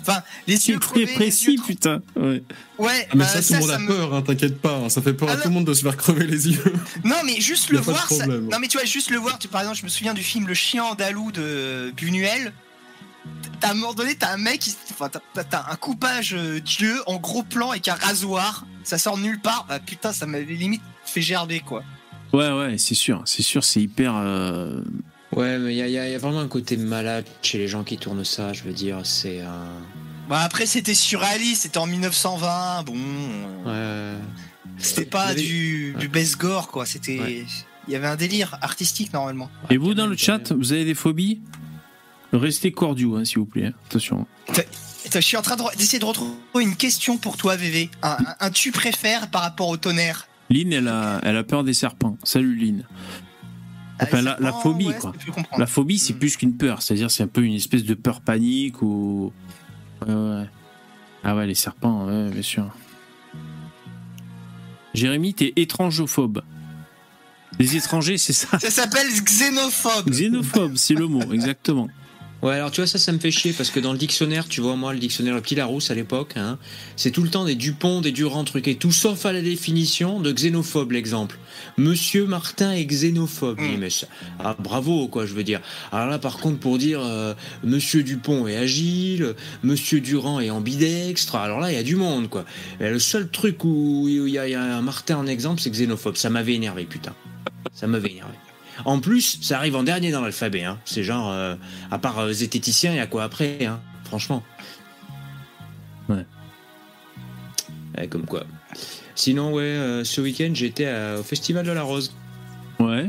Enfin, 0.00 0.22
les 0.46 0.68
yeux 0.70 0.78
très 0.78 0.92
crevés, 0.92 1.06
les 1.06 1.12
précis, 1.14 1.52
yeux 1.56 1.62
putain. 1.66 2.00
Ouais. 2.16 2.42
Ouais, 2.78 3.06
Ah, 3.10 3.12
mais 3.14 3.24
bah, 3.24 3.26
ça, 3.26 3.42
tout 3.42 3.52
le 3.52 3.58
monde 3.60 3.70
a 3.70 3.78
me- 3.78 3.86
peur, 3.86 4.14
hein, 4.14 4.22
t'inquiète 4.22 4.58
pas. 4.60 4.76
hein, 4.76 4.88
Ça 4.88 5.02
fait 5.02 5.12
peur 5.12 5.28
Ah 5.30 5.32
à 5.32 5.36
non. 5.36 5.42
tout 5.42 5.48
le 5.48 5.54
monde 5.54 5.66
de 5.66 5.74
se 5.74 5.82
faire 5.82 5.96
crever 5.96 6.26
les 6.26 6.48
yeux. 6.48 6.72
Non, 7.04 7.16
mais 7.26 7.38
juste 7.40 7.68
le 7.68 7.78
a 7.78 7.82
pas 7.82 7.86
de 7.86 7.90
voir, 7.92 8.08
ça... 8.08 8.16
problème. 8.16 8.48
non 8.48 8.58
mais 8.58 8.68
tu 8.68 8.78
vois, 8.78 8.86
juste 8.86 9.10
le 9.10 9.18
voir. 9.18 9.38
Tu 9.38 9.48
par 9.48 9.60
exemple, 9.60 9.78
je 9.78 9.84
me 9.84 9.88
souviens 9.90 10.14
du 10.14 10.22
film 10.22 10.46
Le 10.48 10.54
Chien 10.54 10.84
andalou 10.84 11.30
de 11.32 11.92
Buñuel. 11.96 12.52
T'as 13.60 13.68
à 13.68 13.70
un 13.72 13.74
moment 13.74 13.92
donné, 13.92 14.14
t'as 14.14 14.32
un 14.32 14.38
mec, 14.38 14.60
qui... 14.60 14.74
enfin, 14.92 15.10
t'as- 15.10 15.66
un 15.70 15.76
coupage 15.76 16.34
dieu 16.64 16.96
en 17.06 17.18
gros 17.18 17.42
plan 17.42 17.70
avec 17.72 17.86
un 17.88 17.94
rasoir. 17.94 18.64
Ça 18.84 18.96
sort 18.96 19.18
de 19.18 19.22
nulle 19.22 19.40
part. 19.40 19.66
Ah 19.68 19.78
putain, 19.80 20.14
ça 20.14 20.24
m'avait 20.24 20.54
limite 20.54 20.80
fait 21.04 21.20
gerber 21.20 21.60
quoi. 21.60 21.82
Ouais, 22.32 22.50
ouais, 22.52 22.78
c'est 22.78 22.94
sûr, 22.94 23.22
c'est 23.24 23.42
sûr, 23.42 23.64
c'est 23.64 23.80
hyper. 23.82 24.14
euh, 24.16 24.80
Ouais, 25.32 25.58
mais 25.58 25.74
il 25.74 25.76
y 25.78 25.82
a, 25.82 25.86
il 25.86 25.92
y 25.92 25.98
a- 25.98 26.06
il 26.08 26.12
y 26.12 26.14
a 26.14 26.18
vraiment 26.18 26.40
un 26.40 26.48
côté 26.48 26.76
malade 26.76 27.24
chez 27.42 27.58
les 27.58 27.68
gens 27.68 27.84
qui 27.84 27.96
tournent 27.98 28.24
ça, 28.24 28.52
je 28.52 28.62
veux 28.64 28.72
dire. 28.72 29.00
C'est 29.04 29.40
un. 29.42 29.66
Bah 30.28 30.40
après, 30.40 30.66
c'était 30.66 30.94
surréaliste. 30.94 31.62
C'était 31.62 31.78
en 31.78 31.86
1920. 31.86 32.82
Bon, 32.84 32.94
euh, 33.66 34.16
Ouais. 34.16 34.20
c'était 34.78 35.04
pas 35.04 35.22
avait- 35.26 35.40
du, 35.40 35.94
du 35.98 36.08
best 36.08 36.36
gore 36.36 36.68
quoi. 36.68 36.84
C'était, 36.86 37.18
Ouais. 37.20 37.44
il 37.88 37.92
y 37.92 37.96
avait 37.96 38.06
un 38.08 38.16
délire 38.16 38.58
artistique 38.62 39.12
normalement. 39.12 39.50
Et 39.70 39.76
vous 39.76 39.94
dans 39.94 40.06
le 40.08 40.16
chat, 40.16 40.52
vous 40.52 40.72
avez 40.72 40.84
des 40.84 40.94
phobies? 40.94 41.40
Restez 42.32 42.70
cordiaux, 42.72 43.16
hein, 43.16 43.24
s'il 43.24 43.38
vous 43.38 43.46
plaît. 43.46 43.72
Attention. 43.88 44.26
Attends, 44.48 44.62
je 45.14 45.20
suis 45.20 45.36
en 45.36 45.42
train 45.42 45.56
de 45.56 45.62
re- 45.62 45.76
d'essayer 45.76 45.98
de 45.98 46.04
retrouver 46.04 46.32
une 46.60 46.76
question 46.76 47.16
pour 47.18 47.36
toi, 47.36 47.56
VV. 47.56 47.90
Un, 48.02 48.10
un- 48.10 48.36
un 48.38 48.50
tu 48.50 48.70
préfères 48.70 49.30
par 49.30 49.42
rapport 49.42 49.68
au 49.68 49.76
tonnerre? 49.76 50.26
Lynn, 50.50 50.72
elle 50.72 50.88
a, 50.88 51.20
elle 51.22 51.36
a 51.36 51.44
peur 51.44 51.64
des 51.64 51.74
serpents. 51.74 52.18
Salut 52.24 52.54
Lynn. 52.56 52.84
Ah, 53.98 54.04
Enfin, 54.04 54.22
la- 54.22 54.52
phobie, 54.52 54.88
ouais, 54.88 54.94
quoi. 54.98 55.12
La 55.58 55.66
phobie, 55.66 55.98
c'est 55.98 56.14
Mm. 56.14 56.18
plus 56.18 56.36
qu'une 56.36 56.56
peur. 56.56 56.82
C'est-à-dire, 56.82 57.10
c'est 57.10 57.22
un 57.22 57.26
peu 57.28 57.42
une 57.44 57.54
espèce 57.54 57.84
de 57.84 57.94
peur 57.94 58.20
panique 58.20 58.82
ou. 58.82 59.32
Ouais, 60.06 60.12
ouais. 60.14 60.44
Ah 61.22 61.36
ouais, 61.36 61.46
les 61.46 61.54
serpents, 61.54 62.06
ouais, 62.06 62.30
bien 62.30 62.42
sûr. 62.42 62.70
Jérémy, 64.94 65.34
t'es 65.34 65.52
étrangophobe. 65.56 66.42
Les 67.58 67.76
étrangers, 67.76 68.16
c'est 68.18 68.32
ça. 68.32 68.58
Ça 68.58 68.70
s'appelle 68.70 69.06
xénophobe. 69.22 70.08
Xénophobe, 70.10 70.76
c'est 70.76 70.94
le 70.94 71.06
mot, 71.06 71.32
exactement. 71.32 71.88
Ouais, 72.42 72.54
alors 72.54 72.70
tu 72.70 72.80
vois, 72.80 72.86
ça, 72.86 72.98
ça 72.98 73.12
me 73.12 73.18
fait 73.18 73.30
chier 73.30 73.52
parce 73.52 73.68
que 73.70 73.80
dans 73.80 73.92
le 73.92 73.98
dictionnaire, 73.98 74.48
tu 74.48 74.62
vois, 74.62 74.74
moi, 74.74 74.94
le 74.94 74.98
dictionnaire 74.98 75.34
Le 75.34 75.42
Petit 75.42 75.56
Larousse 75.56 75.90
à 75.90 75.94
l'époque, 75.94 76.32
hein, 76.36 76.56
c'est 76.96 77.10
tout 77.10 77.22
le 77.22 77.28
temps 77.28 77.44
des 77.44 77.54
Dupont, 77.54 78.00
des 78.00 78.12
Durand 78.12 78.44
truqués, 78.44 78.76
tout 78.76 78.92
sauf 78.92 79.26
à 79.26 79.32
la 79.32 79.42
définition 79.42 80.20
de 80.20 80.32
xénophobe, 80.32 80.92
l'exemple. 80.92 81.38
Monsieur 81.76 82.24
Martin 82.24 82.72
est 82.72 82.86
xénophobe. 82.86 83.60
Mm. 83.60 83.64
Oui, 83.64 83.76
mais 83.78 83.90
ça- 83.90 84.06
ah, 84.38 84.56
bravo, 84.58 85.06
quoi, 85.08 85.26
je 85.26 85.34
veux 85.34 85.44
dire. 85.44 85.60
Alors 85.92 86.06
là, 86.08 86.18
par 86.18 86.38
contre, 86.38 86.58
pour 86.58 86.78
dire 86.78 87.00
euh, 87.02 87.34
Monsieur 87.62 88.02
Dupont 88.02 88.46
est 88.48 88.56
agile, 88.56 89.34
Monsieur 89.62 90.00
Durand 90.00 90.40
est 90.40 90.48
ambidextre, 90.48 91.34
alors 91.34 91.60
là, 91.60 91.70
il 91.70 91.74
y 91.74 91.78
a 91.78 91.82
du 91.82 91.96
monde, 91.96 92.30
quoi. 92.30 92.46
Mais 92.80 92.90
le 92.90 92.98
seul 92.98 93.28
truc 93.28 93.64
où 93.64 94.06
il 94.08 94.28
y, 94.30 94.38
a- 94.38 94.48
il 94.48 94.52
y 94.52 94.54
a 94.54 94.62
un 94.62 94.80
Martin 94.80 95.18
en 95.18 95.26
exemple, 95.26 95.60
c'est 95.60 95.70
xénophobe. 95.70 96.16
Ça 96.16 96.30
m'avait 96.30 96.54
énervé, 96.54 96.84
putain. 96.84 97.12
Ça 97.74 97.86
m'avait 97.86 98.12
énervé. 98.12 98.32
En 98.84 99.00
plus, 99.00 99.38
ça 99.42 99.58
arrive 99.58 99.76
en 99.76 99.82
dernier 99.82 100.10
dans 100.10 100.20
l'alphabet. 100.20 100.64
Hein. 100.64 100.78
C'est 100.84 101.02
genre, 101.02 101.30
euh, 101.30 101.54
à 101.90 101.98
part 101.98 102.18
euh, 102.18 102.32
zététicien, 102.32 102.92
il 102.92 102.96
y 102.96 103.00
a 103.00 103.06
quoi 103.06 103.24
après 103.24 103.64
hein 103.64 103.80
Franchement. 104.04 104.42
Ouais. 106.08 106.24
Ouais, 107.96 108.08
comme 108.08 108.26
quoi. 108.26 108.44
Sinon, 109.14 109.52
ouais, 109.52 109.62
euh, 109.62 110.04
ce 110.04 110.20
week-end, 110.20 110.50
j'étais 110.54 110.88
au 111.18 111.22
Festival 111.22 111.66
de 111.66 111.72
la 111.72 111.82
Rose. 111.82 112.14
Ouais. 112.78 113.06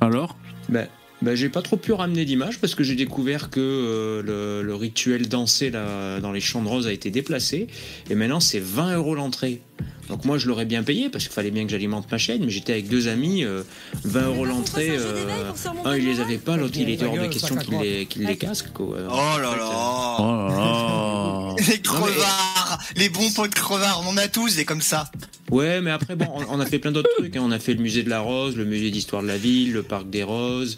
Alors? 0.00 0.36
Ben, 0.68 0.88
ben, 1.24 1.34
j'ai 1.34 1.48
pas 1.48 1.62
trop 1.62 1.78
pu 1.78 1.92
ramener 1.92 2.26
d'images 2.26 2.58
parce 2.58 2.74
que 2.74 2.84
j'ai 2.84 2.96
découvert 2.96 3.48
que 3.48 3.60
euh, 3.60 4.22
le, 4.22 4.62
le 4.62 4.74
rituel 4.74 5.26
dansé 5.26 5.70
là, 5.70 6.20
dans 6.20 6.32
les 6.32 6.40
champs 6.40 6.62
de 6.62 6.68
rose 6.68 6.86
a 6.86 6.92
été 6.92 7.10
déplacé 7.10 7.66
et 8.10 8.14
maintenant 8.14 8.40
c'est 8.40 8.60
20 8.60 8.96
euros 8.96 9.14
l'entrée. 9.14 9.62
Donc 10.08 10.26
moi 10.26 10.36
je 10.36 10.46
l'aurais 10.48 10.66
bien 10.66 10.82
payé 10.82 11.08
parce 11.08 11.24
qu'il 11.24 11.32
fallait 11.32 11.50
bien 11.50 11.64
que 11.64 11.70
j'alimente 11.70 12.10
ma 12.12 12.18
chaîne, 12.18 12.44
mais 12.44 12.50
j'étais 12.50 12.72
avec 12.74 12.88
deux 12.88 13.08
amis, 13.08 13.42
euh, 13.42 13.62
20 14.04 14.22
euros 14.26 14.44
l'entrée. 14.44 14.90
euh, 14.90 15.50
un 15.84 15.96
il 15.96 16.04
les 16.04 16.20
avait 16.20 16.36
pas, 16.36 16.56
l'autre 16.58 16.74
il 16.76 16.90
était 16.90 17.06
hors 17.06 17.16
de 17.18 17.26
question 17.26 17.56
qu'il 17.56 17.78
les, 17.78 18.06
les 18.16 18.36
casque. 18.36 18.70
Quoi. 18.74 18.96
Oh 19.08 19.40
là 19.40 19.52
euh, 19.52 19.56
là. 19.56 20.16
Oh 20.18 20.48
là 20.50 20.56
là 20.56 21.54
Les 21.68 21.80
crevards, 21.80 22.78
les 22.96 23.08
bons 23.08 23.30
potes 23.30 23.54
crevards, 23.54 24.04
on 24.06 24.10
en 24.10 24.16
a 24.18 24.28
tous 24.28 24.56
des 24.56 24.64
comme 24.66 24.82
ça. 24.82 25.10
Ouais, 25.50 25.80
mais 25.80 25.90
après, 25.90 26.16
bon, 26.16 26.26
on, 26.34 26.56
on 26.56 26.60
a 26.60 26.66
fait 26.66 26.78
plein 26.78 26.90
d'autres 26.92 27.10
trucs. 27.16 27.36
hein. 27.36 27.42
On 27.42 27.50
a 27.50 27.58
fait 27.58 27.74
le 27.74 27.80
musée 27.82 28.02
de 28.02 28.10
la 28.10 28.20
Rose, 28.20 28.56
le 28.56 28.64
musée 28.64 28.90
d'histoire 28.90 29.22
de 29.22 29.28
la 29.28 29.36
ville, 29.38 29.72
le 29.72 29.82
parc 29.82 30.10
des 30.10 30.22
Roses. 30.22 30.76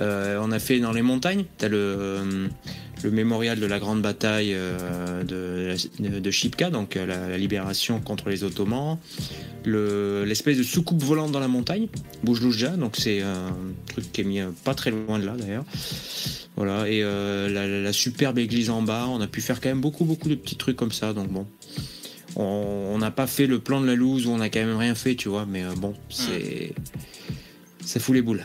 Euh, 0.00 0.40
on 0.42 0.50
a 0.50 0.58
fait 0.58 0.80
dans 0.80 0.92
les 0.92 1.02
montagnes. 1.02 1.44
T'as 1.58 1.68
le, 1.68 1.76
euh, 1.76 2.48
le 3.04 3.10
mémorial 3.10 3.60
de 3.60 3.66
la 3.66 3.78
grande 3.78 4.02
bataille 4.02 4.52
euh, 4.54 5.22
de, 5.22 6.18
de, 6.18 6.30
Chipka, 6.30 6.70
donc 6.70 6.96
euh, 6.96 7.06
la, 7.06 7.28
la 7.28 7.38
libération 7.38 8.00
contre 8.00 8.30
les 8.30 8.42
Ottomans. 8.44 8.98
Le- 9.64 10.24
L'espèce 10.26 10.58
de 10.58 10.62
soucoupe 10.62 11.02
volante 11.02 11.30
dans 11.32 11.40
la 11.40 11.48
montagne, 11.48 11.88
Boujlouja, 12.22 12.70
donc 12.70 12.96
c'est 12.96 13.22
un 13.22 13.52
truc 13.86 14.10
qui 14.12 14.22
est 14.22 14.24
mis 14.24 14.40
euh, 14.40 14.50
pas 14.64 14.74
très 14.74 14.90
loin 14.90 15.18
de 15.18 15.26
là 15.26 15.36
d'ailleurs. 15.38 15.64
Voilà, 16.56 16.88
et 16.88 17.02
euh, 17.02 17.82
la, 17.82 17.92
superbe 17.92 18.38
église 18.38 18.70
en 18.70 18.82
bas, 18.82 19.06
on 19.08 19.20
a 19.20 19.26
pu 19.26 19.40
faire 19.40 19.60
quand 19.60 19.68
même 19.68 19.80
beaucoup, 19.80 20.04
beaucoup 20.04 20.28
de 20.28 20.34
petits 20.34 20.56
trucs 20.56 20.76
comme 20.76 20.92
ça, 20.92 21.12
donc 21.12 21.28
bon. 21.28 21.46
On 22.36 22.98
n'a 22.98 23.12
pas 23.12 23.28
fait 23.28 23.46
le 23.46 23.60
plan 23.60 23.80
de 23.80 23.86
la 23.86 23.94
loose 23.94 24.26
où 24.26 24.30
on 24.30 24.40
a 24.40 24.48
quand 24.48 24.58
même 24.60 24.76
rien 24.76 24.96
fait, 24.96 25.14
tu 25.14 25.28
vois, 25.28 25.46
mais 25.46 25.62
euh, 25.62 25.74
bon, 25.76 25.94
c'est. 26.08 26.72
Ça 27.84 28.00
fout 28.00 28.14
les 28.14 28.22
boules. 28.22 28.44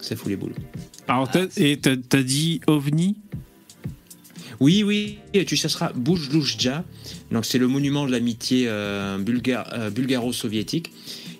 Ça 0.00 0.16
fout 0.16 0.28
les 0.28 0.36
boules. 0.36 0.54
Alors, 1.06 1.30
et 1.56 1.78
t'as 1.78 2.22
dit 2.22 2.60
ovni? 2.66 3.16
Oui, 4.60 4.82
oui, 4.82 5.18
tu 5.46 5.56
chercheras 5.56 5.92
Boujloujdja. 5.94 6.84
Donc, 7.30 7.44
c'est 7.44 7.58
le 7.58 7.68
monument 7.68 8.06
de 8.06 8.10
l'amitié 8.12 8.64
euh, 8.68 9.18
bulga- 9.18 9.66
euh, 9.72 9.90
bulgaro-soviétique. 9.90 10.92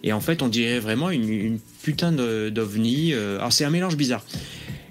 Et 0.04 0.12
en 0.12 0.20
fait, 0.20 0.42
on 0.42 0.48
dirait 0.48 0.78
vraiment 0.78 1.11
une, 1.11 1.28
une 1.28 1.59
putain 1.83 2.12
d'ovni. 2.12 3.12
euh, 3.12 3.38
alors, 3.38 3.52
c'est 3.52 3.64
un 3.64 3.70
mélange 3.70 3.96
bizarre. 3.96 4.24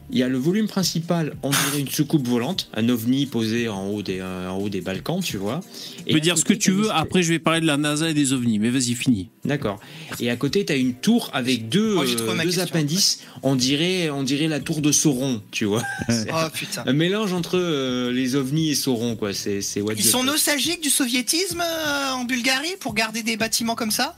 Il 0.10 0.18
y 0.18 0.24
a 0.24 0.30
le 0.30 0.38
volume 0.38 0.68
principal, 0.68 1.36
on 1.44 1.50
dirait 1.50 1.80
une 1.80 1.90
soucoupe 1.90 2.26
volante, 2.26 2.70
un 2.74 2.88
ovni 2.88 3.26
posé 3.26 3.68
en 3.68 3.88
haut 3.88 4.02
des, 4.02 4.20
euh, 4.22 4.50
en 4.50 4.58
haut 4.58 4.70
des 4.70 4.80
Balkans, 4.80 5.22
tu 5.22 5.36
vois. 5.38 5.62
Tu 6.06 6.14
peux 6.14 6.20
dire 6.22 6.38
ce 6.38 6.46
que 6.46 6.54
tu 6.54 6.72
veux, 6.72 6.90
après 6.92 7.24
je 7.24 7.30
vais 7.30 7.40
parler 7.40 7.60
de 7.60 7.66
la 7.66 7.76
NASA 7.76 8.10
et 8.10 8.14
des 8.14 8.32
ovnis, 8.32 8.58
mais 8.58 8.70
vas-y, 8.70 8.94
finis. 8.94 9.30
D'accord. 9.44 9.80
Et 10.20 10.30
à 10.30 10.36
côté, 10.36 10.66
tu 10.66 10.74
as 10.74 10.76
une 10.76 10.94
tour 10.94 11.30
avec 11.34 11.70
deux, 11.70 11.96
Moi, 11.96 12.04
euh, 12.06 12.08
deux 12.08 12.44
question, 12.44 12.64
appendices. 12.64 13.20
On 13.44 13.56
dirait, 13.56 14.10
on 14.10 14.24
dirait 14.24 14.48
la 14.48 14.60
tour 14.60 14.82
de 14.82 14.92
Sauron, 14.92 15.42
tu 15.52 15.66
vois. 15.66 15.84
Oh 16.30 16.50
putain. 16.54 16.84
un 16.86 16.94
mélange 16.94 17.34
entre 17.34 17.58
euh, 17.58 18.12
les 18.12 18.36
ovnis 18.36 18.72
et 18.72 18.76
Sauron, 18.76 19.16
quoi. 19.16 19.34
C'est, 19.34 19.62
c'est 19.62 19.82
what 19.82 19.94
Ils 19.96 20.04
sont 20.04 20.24
nostalgiques 20.24 20.82
du 20.82 20.90
soviétisme 20.90 21.62
euh, 21.62 22.12
en 22.12 22.26
Bulgarie 22.26 22.76
pour 22.80 22.94
garder 22.94 23.24
des 23.24 23.38
bâtiments 23.38 23.76
comme 23.76 23.92
ça? 23.92 24.18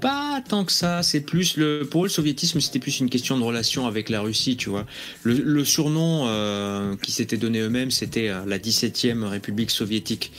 Pas 0.00 0.42
tant 0.46 0.64
que 0.64 0.72
ça. 0.72 1.02
C'est 1.02 1.20
plus 1.22 1.56
le, 1.56 1.86
pour 1.90 2.02
eux, 2.02 2.06
le 2.06 2.10
soviétisme, 2.10 2.60
c'était 2.60 2.78
plus 2.78 3.00
une 3.00 3.08
question 3.08 3.38
de 3.38 3.42
relation 3.42 3.86
avec 3.86 4.10
la 4.10 4.20
Russie, 4.20 4.56
tu 4.56 4.68
vois. 4.68 4.84
Le, 5.22 5.34
le 5.34 5.64
surnom 5.64 6.24
euh, 6.26 6.94
qu'ils 6.96 7.14
s'étaient 7.14 7.38
donné 7.38 7.60
eux-mêmes, 7.60 7.90
c'était 7.90 8.28
euh, 8.28 8.44
la 8.46 8.58
17e 8.58 9.24
République 9.24 9.70
soviétique, 9.70 10.30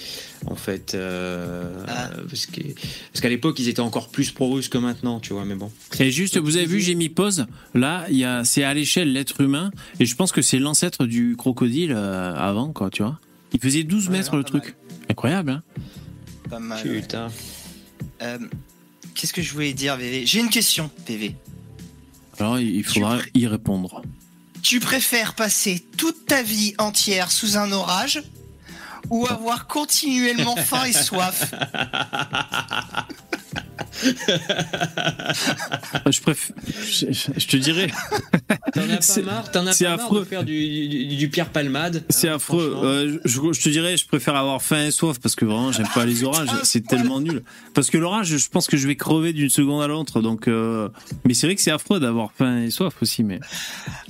en 0.46 0.56
fait. 0.56 0.94
euh, 0.94 1.84
Ah. 1.88 2.12
parce, 2.30 2.46
qu'à 3.22 3.30
l'époque, 3.30 3.58
ils 3.58 3.68
étaient 3.68 3.80
encore 3.80 4.10
plus 4.10 4.32
pro-russes 4.32 4.70
que 4.70 4.78
maintenant, 4.78 5.20
tu 5.20 5.34
vois. 5.34 5.46
Mais 5.46 5.56
bon. 5.56 5.72
Et 6.00 6.12
juste, 6.12 6.38
vous 6.38 6.58
avez 6.58 6.68
vu, 6.68 6.80
j'ai 6.80 6.94
mis 6.96 7.10
pause. 7.10 7.48
Là, 7.74 8.06
il 8.12 8.18
y 8.18 8.24
a, 8.24 8.44
c'est 8.44 8.64
à 8.64 8.74
l'échelle 8.76 9.12
l'être 9.14 9.42
humain, 9.42 9.72
et 10.00 10.06
je 10.06 10.16
pense 10.16 10.32
que 10.32 10.44
c'est 10.44 10.60
l'ancêtre 10.60 11.06
du 11.08 11.36
crocodile 11.36 11.94
euh, 11.96 12.36
avant, 12.36 12.72
quoi, 12.72 12.92
tu 12.92 13.02
vois. 13.02 13.20
Il 13.54 13.60
faisait 13.60 13.84
12 13.84 14.08
Ouais, 14.08 14.12
mètres 14.18 14.32
non, 14.34 14.38
le 14.38 14.44
truc. 14.44 14.76
Incroyable, 15.10 15.50
hein 15.52 15.64
Pas 16.50 16.60
mal. 16.60 16.86
ouais. 16.88 17.02
Putain. 17.02 17.30
Euh, 18.22 18.38
Qu'est-ce 19.16 19.34
que 19.34 19.42
je 19.42 19.54
voulais 19.54 19.74
dire, 19.74 19.96
VV 19.98 20.26
J'ai 20.26 20.40
une 20.40 20.50
question, 20.50 20.90
VV. 21.08 21.36
Alors, 22.40 22.60
il 22.60 22.84
faudra 22.84 23.20
Tu- 23.20 23.32
y 23.42 23.48
répondre. 23.48 24.02
Tu 24.62 24.80
préfères 24.80 25.36
passer 25.36 25.86
toute 25.98 26.26
ta 26.26 26.44
vie 26.44 26.74
entière 26.78 27.32
sous 27.32 27.58
un 27.58 27.72
orage 27.72 28.24
ou 29.10 29.28
avoir 29.28 29.68
continuellement 29.68 30.56
faim 30.56 30.86
et 30.86 30.94
soif? 30.94 31.54
Je 36.12 36.22
préfère. 36.22 36.56
Je, 36.68 37.06
je 37.38 37.48
te 37.48 37.58
dirais, 37.58 37.88
T'en 38.74 38.82
as 38.82 38.88
pas 38.98 39.02
C'est- 39.02 39.22
marre, 39.22 39.52
t'en 39.52 39.66
as 39.68 39.74
c'est 39.74 39.86
pas 39.86 39.96
marre 39.98 40.06
affreux. 40.06 40.20
de 40.22 40.26
faire 40.26 40.44
du, 40.44 40.88
du, 40.88 41.06
du 41.16 41.30
Pierre 41.30 41.50
Palmade. 41.50 42.04
c'est 42.10 42.30
hein, 42.30 42.36
affreux. 42.36 42.72
franchement. 42.72 42.90
Euh, 42.90 43.18
je, 43.26 43.40
je 43.54 43.62
te 43.62 43.70
dirais, 43.70 43.98
je 43.98 44.06
préfère 44.08 44.36
avoir 44.36 44.62
faim 44.62 44.86
et 44.86 44.92
soif 44.92 45.20
parce 45.20 45.36
que 45.36 45.46
vraiment, 45.46 45.72
j'aime 45.72 45.88
pas 45.94 46.06
les 46.06 46.24
orages. 46.24 46.50
C'est 46.64 46.86
tellement 46.86 47.20
nul. 47.22 47.44
Parce 47.74 47.90
que 47.90 47.98
l'orage, 47.98 48.38
je 48.38 48.50
pense 48.50 48.68
que 48.68 48.78
je 48.78 48.88
vais 48.88 48.96
crever 48.96 49.34
d'une 49.34 49.50
seconde 49.50 49.82
à 49.84 49.88
l'autre. 49.88 50.22
Donc, 50.22 50.48
euh, 50.48 50.90
mais 51.26 51.34
c'est 51.34 51.48
vrai 51.48 51.56
que 51.56 51.62
c'est 51.62 51.72
affreux 51.72 52.00
d'avoir 52.00 52.32
faim 52.34 52.62
et 52.64 52.70
soif 52.72 52.94
aussi. 53.02 53.24
Mais 53.24 53.40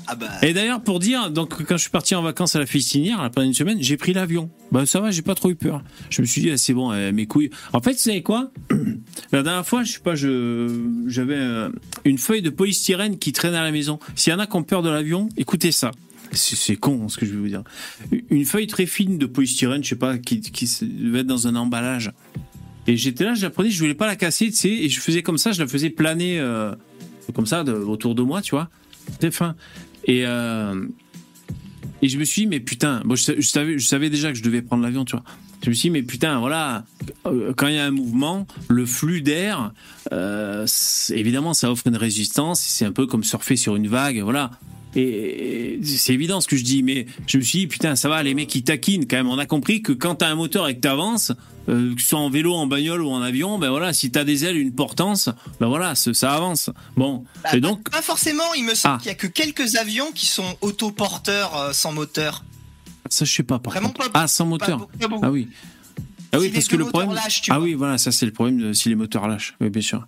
Ah 0.08 0.16
bah. 0.16 0.28
Et 0.42 0.54
d'ailleurs, 0.54 0.82
pour 0.82 1.00
dire, 1.00 1.30
donc 1.32 1.64
quand 1.64 1.78
je 1.78 1.82
suis 1.82 1.92
parti 1.92 2.16
en 2.16 2.22
vacances 2.22 2.56
à 2.56 2.60
la 2.60 2.66
Fistinière, 2.66 3.22
là, 3.22 3.30
pendant 3.30 3.48
une 3.48 3.54
semaine, 3.54 3.78
j'ai 3.82 3.98
pris 3.98 4.14
l'avion. 4.14 4.50
Bah 4.72 4.86
ça 4.86 5.00
va, 5.00 5.12
j'ai 5.12 5.22
pas 5.22 5.36
trop 5.36 5.50
eu 5.52 5.56
peur. 5.56 5.84
Je 6.10 6.22
me 6.22 6.28
suis 6.28 6.42
dit, 6.42 6.50
ah, 6.52 6.58
c'est 6.58 6.74
bon, 6.74 6.92
euh, 6.92 7.12
mes 7.12 7.28
couilles. 7.28 7.52
En 7.72 7.82
fait, 7.82 7.92
vous 7.94 7.98
savez 8.00 8.24
quoi? 8.24 8.50
La 9.36 9.44
dernière 9.44 9.68
fois, 9.68 9.84
je 9.84 9.92
sais 9.92 10.00
pas, 10.00 10.16
j'avais 10.16 11.36
euh, 11.36 11.68
une 12.06 12.18
feuille 12.18 12.42
de 12.42 12.50
polystyrène 12.50 13.20
qui 13.20 13.34
traîne 13.34 13.54
à 13.54 13.64
la 13.64 13.72
maison. 13.74 14.00
S'il 14.16 14.32
y 14.32 14.34
en 14.34 14.40
a 14.40 14.48
qui 14.48 14.56
ont 14.56 14.64
peur 14.64 14.82
de 14.82 14.90
l'avion, 14.90 15.28
écoutez 15.36 15.74
ça. 15.74 15.92
C'est 16.32 16.78
con 16.78 17.10
ce 17.10 17.18
que 17.18 17.26
je 17.26 17.32
vais 17.32 17.40
vous 17.40 17.50
dire. 17.50 17.64
Une 18.30 18.46
feuille 18.46 18.68
très 18.68 18.86
fine 18.86 19.18
de 19.18 19.26
polystyrène, 19.26 19.84
je 19.84 19.90
sais 19.90 19.98
pas, 19.98 20.18
qui, 20.18 20.40
qui 20.40 20.70
devait 20.84 21.20
être 21.20 21.28
dans 21.28 21.48
un 21.48 21.56
emballage. 21.58 22.14
Et 22.88 22.96
j'étais 22.96 23.26
là, 23.26 23.34
je 23.34 23.46
la 23.46 23.52
je 23.70 23.80
voulais 23.80 23.94
pas 23.94 24.08
la 24.08 24.16
casser, 24.16 24.52
tu 24.52 24.56
sais, 24.56 24.70
et 24.70 24.88
je 24.88 25.02
faisais 25.02 25.22
comme 25.22 25.38
ça, 25.38 25.52
je 25.52 25.62
la 25.62 25.68
faisais 25.68 25.90
planer 25.90 26.40
euh, 26.40 26.74
comme 27.34 27.46
ça 27.46 27.64
autour 27.64 28.16
de 28.16 28.22
moi, 28.22 28.42
tu 28.42 28.52
vois. 28.52 28.70
Très 29.20 29.32
fin. 29.32 29.58
Et, 30.06 30.26
euh, 30.26 30.88
et 32.02 32.08
je 32.08 32.18
me 32.18 32.24
suis 32.24 32.44
dit, 32.44 32.48
mais 32.48 32.62
putain, 32.62 33.02
bon, 33.04 33.16
je 33.16 33.42
savais, 33.42 33.78
je 33.80 33.86
savais 33.86 34.10
déjà 34.10 34.32
que 34.32 34.38
je 34.38 34.44
devais 34.44 34.62
prendre 34.62 34.84
l'avion, 34.84 35.04
tu 35.04 35.18
vois. 35.18 35.26
Je 35.64 35.70
me 35.70 35.74
suis 35.74 35.90
dit, 35.90 35.92
mais 35.92 36.04
putain, 36.04 36.40
voilà, 36.40 36.84
euh, 37.26 37.54
quand 37.58 37.68
il 37.68 37.76
y 37.76 37.80
a 37.80 37.86
un 37.86 37.92
mouvement, 37.92 38.46
le 38.68 38.86
flux 38.86 39.22
d'air, 39.22 39.72
euh, 40.12 40.68
évidemment, 41.10 41.54
ça 41.54 41.72
offre 41.72 41.88
une 41.88 41.98
résistance. 41.98 42.60
C'est 42.62 42.86
un 42.86 42.92
peu 42.92 43.08
comme 43.08 43.24
surfer 43.24 43.56
sur 43.56 43.76
une 43.76 43.88
vague, 43.88 44.20
voilà. 44.22 44.52
Et 44.98 45.80
c'est 45.84 46.14
évident 46.14 46.40
ce 46.40 46.48
que 46.48 46.56
je 46.56 46.64
dis, 46.64 46.82
mais 46.82 47.06
je 47.28 47.38
me 47.38 47.44
suis 47.44 47.60
dit, 47.60 47.68
putain, 47.68 47.96
ça 47.98 48.08
va, 48.08 48.24
les 48.24 48.34
mecs, 48.34 48.54
ils 48.56 48.64
taquinent 48.64 49.06
quand 49.08 49.18
même. 49.18 49.28
On 49.28 49.38
a 49.40 49.46
compris 49.46 49.82
que 49.82 49.92
quand 49.92 50.16
t'as 50.16 50.30
un 50.30 50.36
moteur 50.36 50.70
et 50.70 50.76
que 50.76 50.80
t'avances, 50.80 51.34
euh, 51.68 51.94
que 51.96 52.02
ce 52.02 52.08
soit 52.10 52.20
en 52.20 52.30
vélo, 52.30 52.54
en 52.54 52.66
bagnole 52.68 53.02
ou 53.02 53.10
en 53.10 53.22
avion, 53.22 53.58
ben 53.60 53.70
voilà, 53.72 53.92
si 53.92 54.10
t'as 54.10 54.24
des 54.24 54.46
ailes, 54.46 54.56
une 54.56 54.72
portance, 54.74 55.30
ben 55.60 55.68
voilà, 55.68 55.96
ça, 55.96 56.14
ça 56.14 56.34
avance. 56.34 56.70
Bon. 56.96 57.26
bah, 57.44 57.50
Et 57.58 57.60
donc, 57.60 57.90
Pas 57.90 58.02
forcément, 58.02 58.54
il 58.56 58.64
me 58.64 58.74
semble 58.76 58.96
Ah. 58.96 59.00
qu'il 59.02 59.08
y 59.08 59.12
a 59.12 59.16
que 59.16 59.28
quelques 59.28 59.76
avions 59.76 60.12
qui 60.14 60.28
sont 60.28 60.56
autoporteurs 60.62 61.58
euh, 61.58 61.74
sans 61.74 61.92
moteur. 61.92 62.46
Ça, 63.16 63.26
je 63.26 63.32
sais 63.34 63.44
pas, 63.44 63.60
par 63.60 63.72
Vraiment 63.74 63.90
contre. 63.90 64.12
pas- 64.12 64.22
Ah, 64.24 64.28
sans 64.28 64.46
moteur. 64.46 64.88
pas. 64.88 65.08
Ah 65.24 65.32
oui. 65.32 65.48
Ah 66.32 66.40
oui, 66.40 66.48
Si 66.48 66.52
parce 66.54 66.68
que 66.68 66.76
le 66.76 66.86
problème. 66.86 67.14
lâchent, 67.14 67.44
ah 67.50 67.56
vois. 67.58 67.64
oui, 67.66 67.74
voilà, 67.76 67.98
ça 67.98 68.12
c'est 68.12 68.26
le 68.26 68.34
problème 68.34 68.60
de, 68.60 68.74
si 68.74 68.90
les 68.90 68.96
moteurs 68.96 69.28
lâchent. 69.28 69.56
Oui, 69.62 69.70
bien 69.70 69.82
sûr. 69.82 70.06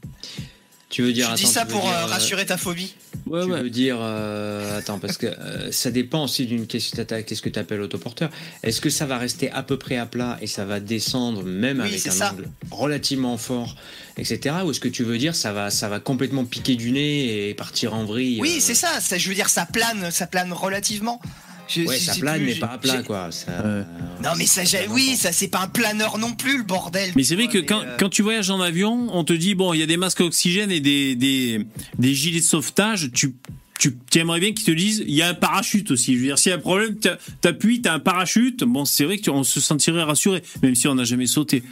Tu 0.90 1.02
veux 1.02 1.12
dire 1.12 1.30
Tu 1.36 1.44
dis 1.44 1.52
ça 1.52 1.66
pour 1.66 1.82
dire, 1.82 1.90
euh, 1.92 2.04
euh, 2.04 2.06
rassurer 2.06 2.46
ta 2.46 2.56
phobie. 2.56 2.94
Ouais, 3.26 3.44
tu 3.44 3.52
ouais. 3.52 3.62
veux 3.62 3.70
dire, 3.70 3.98
euh, 4.00 4.80
attends, 4.80 5.00
parce 5.00 5.18
que 5.18 5.26
euh, 5.28 5.70
ça 5.72 5.92
dépend 5.92 6.24
aussi 6.24 6.46
d'une 6.46 6.66
qu'est-ce 6.66 6.92
que 6.92 6.96
t'atta- 6.98 7.24
qu'est-ce 7.24 7.42
que 7.42 7.50
tu 7.50 7.60
appelles 7.60 7.82
autoporteur. 7.82 8.30
Est-ce 8.64 8.80
que 8.80 8.90
ça 8.90 9.06
va 9.06 9.18
rester 9.18 9.52
à 9.52 9.64
peu 9.64 9.78
près 9.78 9.98
à 9.98 10.06
plat 10.06 10.38
et 10.42 10.48
ça 10.48 10.64
va 10.64 10.80
descendre 10.80 11.44
même 11.44 11.82
Oui, 11.82 11.90
avec 11.90 12.08
un 12.08 12.12
ça. 12.12 12.32
angle 12.32 12.48
relativement 12.72 13.38
fort, 13.38 13.76
etc. 14.18 14.56
Ou 14.66 14.72
est-ce 14.72 14.80
que 14.80 14.88
tu 14.88 15.04
veux 15.04 15.18
dire 15.18 15.36
ça 15.36 15.52
va, 15.52 15.72
ça 15.72 15.90
va 15.90 16.00
complètement 16.00 16.46
piquer 16.46 16.76
du 16.76 16.92
nez 16.92 17.50
et 17.50 17.54
partir 17.54 17.94
en 17.94 18.06
vrille 18.06 18.40
Oui, 18.42 18.56
euh, 18.56 18.62
c'est 18.62 18.76
ça, 18.76 19.02
ça. 19.02 19.18
Je 19.18 19.28
veux 19.28 19.36
dire, 19.36 19.50
ça 19.50 19.66
plane, 19.66 20.10
ça 20.10 20.26
plane 20.26 20.54
relativement. 20.54 21.22
Je- 21.68 21.82
Ouais, 21.82 21.98
je 22.00 22.04
ça 22.06 22.16
plane, 22.16 22.38
plus, 22.38 22.46
mais 22.46 22.56
pas 22.56 22.68
à 22.68 22.78
plat, 22.78 23.04
quoi. 23.04 23.32
Ça, 23.32 23.52
Ouais. 23.52 23.58
euh, 23.66 23.84
Non, 24.24 24.30
mais 24.38 24.46
ça, 24.46 24.62
oui, 24.90 25.16
ça, 25.18 25.32
c'est 25.32 25.48
pas 25.50 25.60
un 25.62 25.68
planeur 25.68 26.18
non 26.18 26.34
plus, 26.34 26.58
le 26.58 26.64
bordel. 26.64 27.12
Mais 27.16 27.24
c'est 27.24 27.36
vrai 27.36 27.48
que 27.48 27.58
quand, 27.60 27.82
euh, 27.82 27.96
quand 28.00 28.10
tu 28.10 28.22
voyages 28.22 28.50
en 28.50 28.62
avion, 28.62 29.08
on 29.12 29.24
te 29.24 29.34
dit 29.34 29.54
bon, 29.56 29.74
il 29.74 29.80
y 29.80 29.84
a 29.84 29.86
des 29.86 29.98
masques 29.98 30.22
à 30.22 30.26
oxygène 30.26 30.72
et 30.72 30.80
des, 30.80 31.16
des, 31.16 31.66
des 32.00 32.14
gilets 32.14 32.40
de 32.40 32.46
sauvetage. 32.46 33.12
Tu, 33.14 33.36
tu, 33.80 33.96
tu 34.10 34.18
aimerais 34.20 34.40
bien 34.40 34.54
qu'ils 34.54 34.66
te 34.66 34.72
disent 34.72 35.04
il 35.08 35.14
y 35.14 35.22
a 35.22 35.28
un 35.30 35.34
parachute 35.34 35.92
aussi. 35.92 36.14
Je 36.16 36.20
veux 36.20 36.26
dire, 36.26 36.40
s'il 36.40 36.50
y 36.52 36.54
a 36.54 36.58
un 36.58 36.62
problème, 36.62 36.96
t'as- 36.96 37.18
t'appuies, 37.42 37.82
t'as 37.82 37.94
un 37.94 38.00
parachute. 38.00 38.64
Bon, 38.64 38.86
c'est 38.86 39.04
vrai 39.04 39.18
qu'on 39.20 39.44
se 39.44 39.60
sentirait 39.60 40.04
rassuré, 40.04 40.42
même 40.64 40.74
si 40.76 40.88
on 40.88 40.96
n'a 40.96 41.04
jamais 41.04 41.28
sauté. 41.28 41.64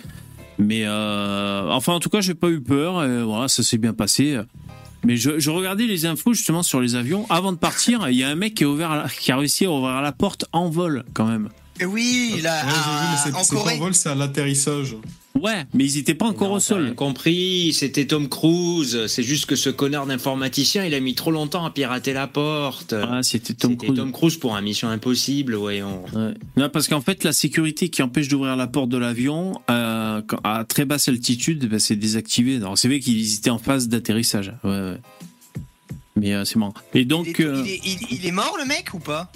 Mais 0.57 0.83
euh, 0.85 1.69
enfin, 1.71 1.93
en 1.93 1.99
tout 1.99 2.09
cas, 2.09 2.21
j'ai 2.21 2.33
pas 2.35 2.49
eu 2.49 2.61
peur. 2.61 3.03
et 3.03 3.23
voilà, 3.23 3.47
ça 3.47 3.63
s'est 3.63 3.77
bien 3.77 3.93
passé. 3.93 4.37
Mais 5.05 5.17
je, 5.17 5.37
je 5.39 5.49
regardais 5.51 5.85
les 5.85 6.05
infos 6.05 6.33
justement 6.33 6.63
sur 6.63 6.81
les 6.81 6.95
avions 6.95 7.25
avant 7.29 7.51
de 7.51 7.57
partir. 7.57 8.09
Il 8.09 8.15
y 8.15 8.23
a 8.23 8.29
un 8.29 8.35
mec 8.35 8.55
qui 8.55 8.63
a 8.63 9.05
qui 9.19 9.31
a 9.31 9.37
réussi 9.37 9.65
à 9.65 9.71
ouvrir 9.71 10.01
la 10.01 10.11
porte 10.11 10.45
en 10.51 10.69
vol 10.69 11.03
quand 11.13 11.25
même. 11.25 11.49
Oui, 11.85 12.39
là, 12.41 12.63
Ouais, 12.65 12.71
vu, 12.71 12.77
à- 12.77 13.23
mais 13.31 13.33
en 13.37 13.43
c'est 13.43 13.55
pas 13.55 13.75
vol, 13.75 13.93
c'est 13.93 14.09
à 14.09 14.15
l'atterrissage. 14.15 14.95
Ouais, 15.39 15.65
mais 15.73 15.83
ils 15.83 15.97
étaient 15.97 16.13
pas 16.15 16.27
encore 16.27 16.47
non, 16.47 16.53
au 16.55 16.57
rien 16.57 16.59
sol. 16.61 16.95
compris, 16.95 17.73
c'était 17.73 18.05
Tom 18.05 18.29
Cruise. 18.29 19.07
C'est 19.07 19.23
juste 19.23 19.45
que 19.47 19.57
ce 19.57 19.69
connard 19.69 20.05
d'informaticien, 20.05 20.85
il 20.85 20.93
a 20.93 20.99
mis 21.01 21.13
trop 21.15 21.31
longtemps 21.31 21.65
à 21.65 21.71
pirater 21.71 22.13
la 22.13 22.27
porte. 22.27 22.93
Ah, 22.93 23.19
c'était 23.21 23.53
Tom 23.53 23.75
Cruise. 23.75 23.93
Tom 23.97 24.13
Cruise 24.13 24.37
pour 24.37 24.55
un 24.55 24.61
Mission 24.61 24.87
Impossible, 24.87 25.55
voyons. 25.55 26.05
Ouais. 26.13 26.33
Non, 26.55 26.69
parce 26.69 26.87
qu'en 26.87 27.01
fait, 27.01 27.25
la 27.25 27.33
sécurité 27.33 27.89
qui 27.89 28.01
empêche 28.01 28.29
d'ouvrir 28.29 28.55
la 28.55 28.67
porte 28.67 28.87
de 28.87 28.97
l'avion 28.97 29.59
euh, 29.69 30.21
à 30.45 30.63
très 30.63 30.85
basse 30.85 31.09
altitude, 31.09 31.67
ben, 31.67 31.79
c'est 31.79 31.97
désactivé. 31.97 32.55
Alors, 32.55 32.77
c'est 32.77 32.87
vrai 32.87 33.01
qu'ils 33.01 33.33
étaient 33.35 33.49
en 33.49 33.59
phase 33.59 33.89
d'atterrissage. 33.89 34.53
Ouais, 34.63 34.69
ouais. 34.69 34.97
Mais 36.15 36.33
euh, 36.33 36.45
c'est 36.45 36.55
marrant. 36.55 36.73
Et 36.93 37.01
Il 37.01 37.07
donc, 37.07 37.27
est, 37.27 37.43
euh, 37.43 37.61
il, 37.65 37.71
est, 37.71 37.81
il- 37.83 38.17
il 38.19 38.25
est 38.25 38.31
mort, 38.31 38.55
le 38.57 38.65
mec, 38.65 38.93
ou 38.93 38.99
pas? 38.99 39.29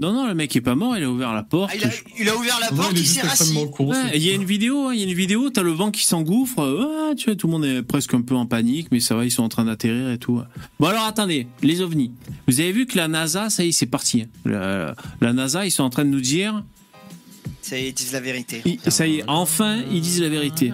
Non, 0.00 0.12
non, 0.12 0.26
le 0.28 0.34
mec 0.34 0.54
est 0.56 0.60
pas 0.60 0.74
mort, 0.74 0.96
il 0.96 1.02
a 1.04 1.10
ouvert 1.10 1.32
la 1.34 1.42
porte. 1.42 1.70
Ah, 1.72 1.76
il, 1.76 1.84
a, 1.84 1.90
il 2.20 2.28
a 2.28 2.36
ouvert 2.36 2.58
la 2.60 2.70
Non, 2.70 2.76
porte, 2.76 2.92
il 2.92 2.98
est 2.98 3.00
il 3.00 3.04
juste 3.04 3.20
s'est 3.20 3.26
rassis. 3.26 3.56
Ouais, 3.80 3.96
il 4.14 4.22
y 4.22 4.30
a 4.30 4.34
une 4.34 4.44
vidéo, 4.44 4.92
il 4.92 4.98
y 4.98 5.02
a 5.02 5.06
une 5.06 5.14
vidéo, 5.14 5.50
t'as 5.50 5.62
le 5.62 5.72
vent 5.72 5.90
qui 5.90 6.04
s'engouffre, 6.06 7.14
tu 7.16 7.26
vois, 7.26 7.34
tout 7.36 7.46
le 7.46 7.52
monde 7.52 7.64
est 7.64 7.82
presque 7.82 8.14
un 8.14 8.22
peu 8.22 8.34
en 8.36 8.46
panique, 8.46 8.88
mais 8.92 9.00
ça 9.00 9.14
va, 9.16 9.24
ils 9.24 9.30
sont 9.30 9.42
en 9.42 9.48
train 9.48 9.64
d'atterrir 9.64 10.10
et 10.10 10.18
tout. 10.18 10.40
Bon 10.80 10.86
alors 10.86 11.04
attendez, 11.04 11.46
les 11.62 11.80
ovnis. 11.80 12.12
Vous 12.46 12.60
avez 12.60 12.72
vu 12.72 12.86
que 12.86 12.96
la 12.96 13.08
NASA, 13.08 13.50
ça 13.50 13.64
y 13.64 13.68
est, 13.68 13.72
c'est 13.72 13.86
parti. 13.86 14.26
La, 14.44 14.94
la 15.20 15.32
NASA, 15.32 15.66
ils 15.66 15.70
sont 15.70 15.82
en 15.84 15.90
train 15.90 16.04
de 16.04 16.10
nous 16.10 16.20
dire, 16.20 16.62
Ça 17.62 17.78
y 17.78 17.84
est, 17.84 17.88
ils 17.88 17.94
disent 17.94 18.12
la 18.12 18.20
vérité. 18.20 18.62
ils- 18.64 18.78
ça 18.92 19.06
y 19.06 19.16
est, 19.18 19.24
enfin, 19.26 19.82
ils 19.90 20.00
disent 20.00 20.20
la 20.22 20.28
vérité. 20.28 20.72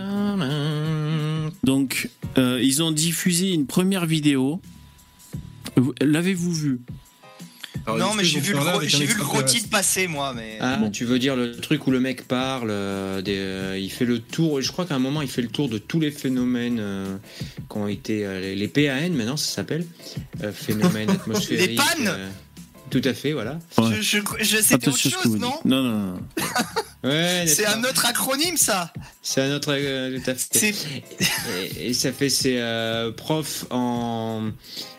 Donc, 1.62 2.10
euh, 2.38 2.60
ils 2.62 2.82
ont 2.82 2.90
diffusé 2.92 3.52
une 3.52 3.66
première 3.66 4.06
vidéo. 4.06 4.60
Vous- 5.76 5.94
L'avez-vous 6.00 6.52
vu 6.52 6.80
Alors, 7.86 7.98
non, 7.98 8.14
mais 8.14 8.24
j'ai 8.24 8.40
vu, 8.40 8.54
gros- 8.54 8.80
j'ai 8.82 9.04
vu 9.04 9.14
le 9.18 9.24
gros 9.24 9.42
titre 9.42 9.68
passer, 9.68 10.06
moi, 10.06 10.32
mais. 10.34 10.58
Ah, 10.60 10.76
Bon. 10.76 10.90
tu 10.90 11.04
veux 11.04 11.18
dire 11.18 11.36
le 11.36 11.54
truc 11.56 11.86
où 11.86 11.90
le 11.90 12.00
mec 12.00 12.26
parle, 12.26 12.68
euh, 12.70 13.20
des, 13.20 13.36
euh, 13.36 13.78
il 13.78 13.90
fait 13.90 14.04
le 14.04 14.20
tour, 14.20 14.60
je 14.62 14.70
crois 14.72 14.86
qu'à 14.86 14.94
un 14.94 14.98
moment 15.00 15.20
il 15.22 15.28
fait 15.28 15.42
le 15.42 15.48
tour 15.48 15.68
de 15.68 15.78
tous 15.78 16.00
les 16.00 16.10
phénomènes 16.10 16.78
euh, 16.80 17.16
qui 17.70 17.76
ont 17.76 17.88
été, 17.88 18.24
euh, 18.24 18.40
les- 18.40 18.54
les 18.54 18.68
PAN 18.68 19.10
maintenant 19.10 19.36
ça 19.36 19.56
s'appelle, 19.56 19.84
euh, 20.42 20.52
phénomènes 20.52 21.10
atmosphériques. 21.10 21.70
Les 21.70 21.76
pannes 21.76 22.06
euh, 22.08 22.28
Tout 22.90 23.00
à 23.04 23.14
fait, 23.14 23.32
voilà. 23.32 23.58
Ouais. 23.78 23.94
Je, 23.96 24.02
je, 24.02 24.18
je- 24.40 24.56
c'était 24.62 24.88
autre 24.88 24.98
chose, 24.98 25.16
vous 25.24 25.38
non 25.38 25.50
dites. 25.52 25.64
Non, 25.64 25.82
non, 25.82 25.98
non. 26.12 26.20
Ouais, 27.02 27.44
C'est 27.48 27.66
un 27.66 27.82
autre 27.82 28.06
acronyme, 28.06 28.56
ça 28.56 28.92
C'est 29.22 29.40
un 29.42 29.54
autre, 29.54 29.72
euh, 29.72 30.18
tout 30.18 30.30
à 30.30 30.34
fait. 30.34 30.48
C'est 30.52 30.74
Et, 31.80 31.88
et 31.88 31.94
ça 31.94 32.12
fait 32.12 32.28
ses 32.28 32.58
euh, 32.58 33.10
profs 33.10 33.64
en, 33.70 34.50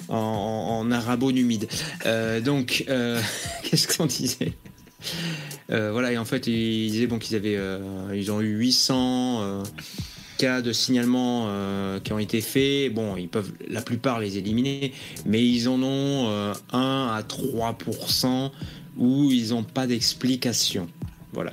en, 0.09 0.15
en 0.15 0.91
arabo-numide. 0.91 1.67
Euh, 2.05 2.41
donc, 2.41 2.83
euh, 2.89 3.21
qu'est-ce 3.63 3.87
qu'on 3.95 4.07
disait? 4.07 4.53
Euh, 5.71 5.91
Voilà, 5.91 6.11
et 6.11 6.17
en 6.17 6.25
fait, 6.25 6.47
ils 6.47 6.91
disaient 6.91 7.07
bon, 7.07 7.19
qu'ils 7.19 7.35
avaient, 7.35 7.55
euh, 7.57 7.79
ils 8.13 8.31
ont 8.31 8.41
eu 8.41 8.55
800 8.57 9.39
euh, 9.41 9.63
cas 10.37 10.61
de 10.61 10.71
signalement 10.73 11.45
euh, 11.47 11.99
qui 11.99 12.13
ont 12.13 12.19
été 12.19 12.41
faits. 12.41 12.93
Bon, 12.93 13.15
ils 13.15 13.29
peuvent 13.29 13.51
la 13.69 13.81
plupart 13.81 14.19
les 14.19 14.37
éliminer, 14.37 14.93
mais 15.25 15.45
ils 15.45 15.67
en 15.67 15.81
ont 15.81 16.29
euh, 16.29 16.53
1 16.71 16.79
à 17.13 17.21
3% 17.21 18.51
où 18.97 19.31
ils 19.31 19.49
n'ont 19.49 19.63
pas 19.63 19.87
d'explication. 19.87 20.87
Voilà. 21.33 21.51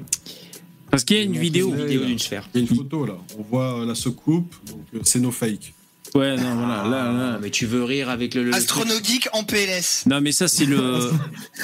Parce 0.90 1.04
qu'il 1.04 1.16
y 1.16 1.20
a 1.20 1.22
une 1.22 1.38
vidéo. 1.38 1.70
Une 1.70 1.86
vidéo 1.86 2.04
d'une 2.04 2.18
sphère. 2.18 2.46
Il 2.54 2.60
y 2.60 2.66
a 2.66 2.68
une 2.68 2.76
photo 2.76 3.06
là. 3.06 3.16
On 3.38 3.42
voit 3.42 3.80
euh, 3.80 3.86
la 3.86 3.94
soucoupe, 3.94 4.54
donc 4.66 4.82
euh, 4.94 5.00
c'est 5.04 5.20
no 5.20 5.30
fake. 5.30 5.72
Ouais, 6.14 6.36
non, 6.36 6.54
voilà, 6.56 6.84
là, 6.86 7.04
Ah, 7.08 7.12
là. 7.12 7.38
mais 7.40 7.48
tu 7.48 7.64
veux 7.64 7.82
rire 7.84 8.10
avec 8.10 8.34
le. 8.34 8.44
le-. 8.44 8.54
Astronogeek 8.54 9.30
en 9.32 9.44
PLS. 9.44 10.04
Non, 10.06 10.20
mais 10.20 10.32
ça, 10.32 10.48
c'est 10.48 10.66
le. 10.66 11.10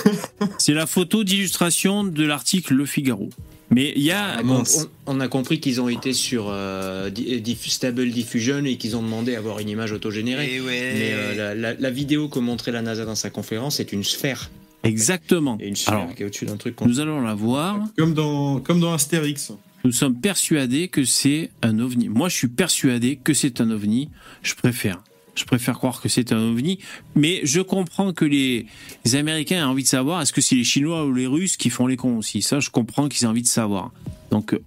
c'est 0.59 0.73
la 0.73 0.87
photo 0.87 1.25
d'illustration 1.25 2.05
de 2.05 2.25
l'article 2.25 2.73
Le 2.73 2.87
Figaro. 2.87 3.29
Mais 3.71 3.93
il 3.97 4.03
y 4.03 4.11
a. 4.12 4.39
Ah, 4.39 4.43
on, 4.45 4.62
on 5.07 5.21
a 5.21 5.29
compris 5.29 5.61
qu'ils 5.61 5.81
ont 5.81 5.89
été 5.91 6.12
sur 6.14 6.47
euh, 6.49 7.11
diff- 7.11 7.69
Stable 7.71 8.09
Diffusion 8.11 8.64
et 8.64 8.77
qu'ils 8.77 8.97
ont 8.97 9.03
demandé 9.03 9.35
à 9.35 9.39
avoir 9.39 9.59
une 9.59 9.69
image 9.69 9.93
autogénérée. 9.93 10.61
Ouais. 10.61 10.93
Mais 10.95 11.11
euh, 11.12 11.35
la, 11.35 11.55
la- 11.55 11.75
la 11.75 11.91
vidéo 11.91 12.29
que 12.29 12.39
montrait 12.39 12.73
la 12.73 12.81
NASA 12.83 13.05
dans 13.05 13.14
sa 13.14 13.29
conférence 13.31 13.79
est 13.81 13.93
une 13.93 14.05
sphère. 14.05 14.51
Exactement. 14.85 15.59
Et 15.61 15.69
une 15.69 15.77
sphère 15.77 15.95
Alors, 15.95 16.14
qui 16.14 16.23
est 16.23 16.27
au-dessus 16.27 16.47
d'un 16.47 16.57
truc. 16.57 16.77
qu'on- 16.77 16.87
nous 16.87 17.01
allons 17.01 17.21
la 17.21 17.35
voir. 17.35 17.79
Comme 17.99 18.14
dans, 18.14 18.61
comme 18.61 18.81
dans 18.81 18.95
Astérix. 18.95 19.53
Nous 19.85 19.93
sommes 19.93 20.16
persuadés 20.21 20.89
que 20.89 21.05
c'est 21.05 21.51
un 21.62 21.79
ovni. 21.79 22.09
Moi, 22.09 22.29
je 22.29 22.35
suis 22.37 22.49
persuadé 22.49 23.16
que 23.23 23.33
c'est 23.35 23.61
un 23.61 23.71
ovni. 23.71 24.09
Je 24.43 24.55
préfère. 24.55 25.03
Je 25.39 25.45
préfère 25.45 25.78
croire 25.78 26.01
que 26.01 26.09
c'est 26.09 26.32
un 26.32 26.39
ovni. 26.39 26.78
Mais 27.14 27.41
je 27.45 27.61
comprends 27.61 28.12
que 28.12 28.24
les, 28.24 28.66
les 29.05 29.14
Américains 29.14 29.59
aient 29.59 29.62
envie 29.62 29.84
de 29.84 29.89
savoir 29.89 30.20
est-ce 30.20 30.32
que 30.32 30.41
c'est 30.41 30.57
les 30.57 30.64
Chinois 30.64 31.07
ou 31.07 31.12
les 31.12 31.26
Russes 31.26 31.57
qui 31.57 31.70
font 31.70 31.86
les 31.86 31.97
cons 31.97 32.18
aussi. 32.18 32.43
Ça, 32.43 32.61
je 32.61 32.70
comprends 32.70 33.09
qu'ils 33.09 33.24
aient 33.24 33.30
envie 33.30 33.43
de 33.43 33.47
savoir. 33.47 33.93
Donc, 34.30 34.53
euh, 34.53 34.59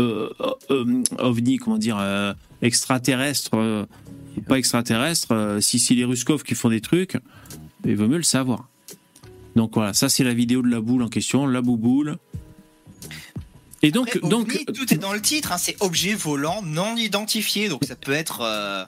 euh, 0.00 0.30
euh, 0.70 1.02
ovni, 1.18 1.58
comment 1.58 1.78
dire, 1.78 1.98
euh, 1.98 2.32
extraterrestre, 2.62 3.86
pas 4.48 4.58
extraterrestre, 4.58 5.58
si 5.60 5.78
c'est 5.78 5.94
les 5.94 6.04
Ruskov 6.04 6.42
qui 6.42 6.54
font 6.54 6.70
des 6.70 6.80
trucs, 6.80 7.18
il 7.84 7.96
vaut 7.96 8.08
mieux 8.08 8.16
le 8.16 8.22
savoir. 8.22 8.68
Donc 9.56 9.74
voilà, 9.74 9.92
ça 9.92 10.08
c'est 10.08 10.24
la 10.24 10.32
vidéo 10.32 10.62
de 10.62 10.68
la 10.68 10.80
boule 10.80 11.02
en 11.02 11.08
question, 11.08 11.46
la 11.46 11.60
bouboule. 11.60 12.16
Et 13.82 13.90
donc, 13.90 14.16
Après, 14.16 14.28
donc 14.28 14.48
ovni, 14.48 14.64
tout 14.66 14.92
est 14.94 14.98
dans 14.98 15.12
le 15.12 15.20
titre, 15.20 15.52
hein, 15.52 15.58
c'est 15.58 15.76
objet 15.80 16.14
volant 16.14 16.62
non 16.62 16.96
identifié, 16.96 17.68
donc 17.68 17.84
ça 17.84 17.96
peut 17.96 18.12
être. 18.12 18.86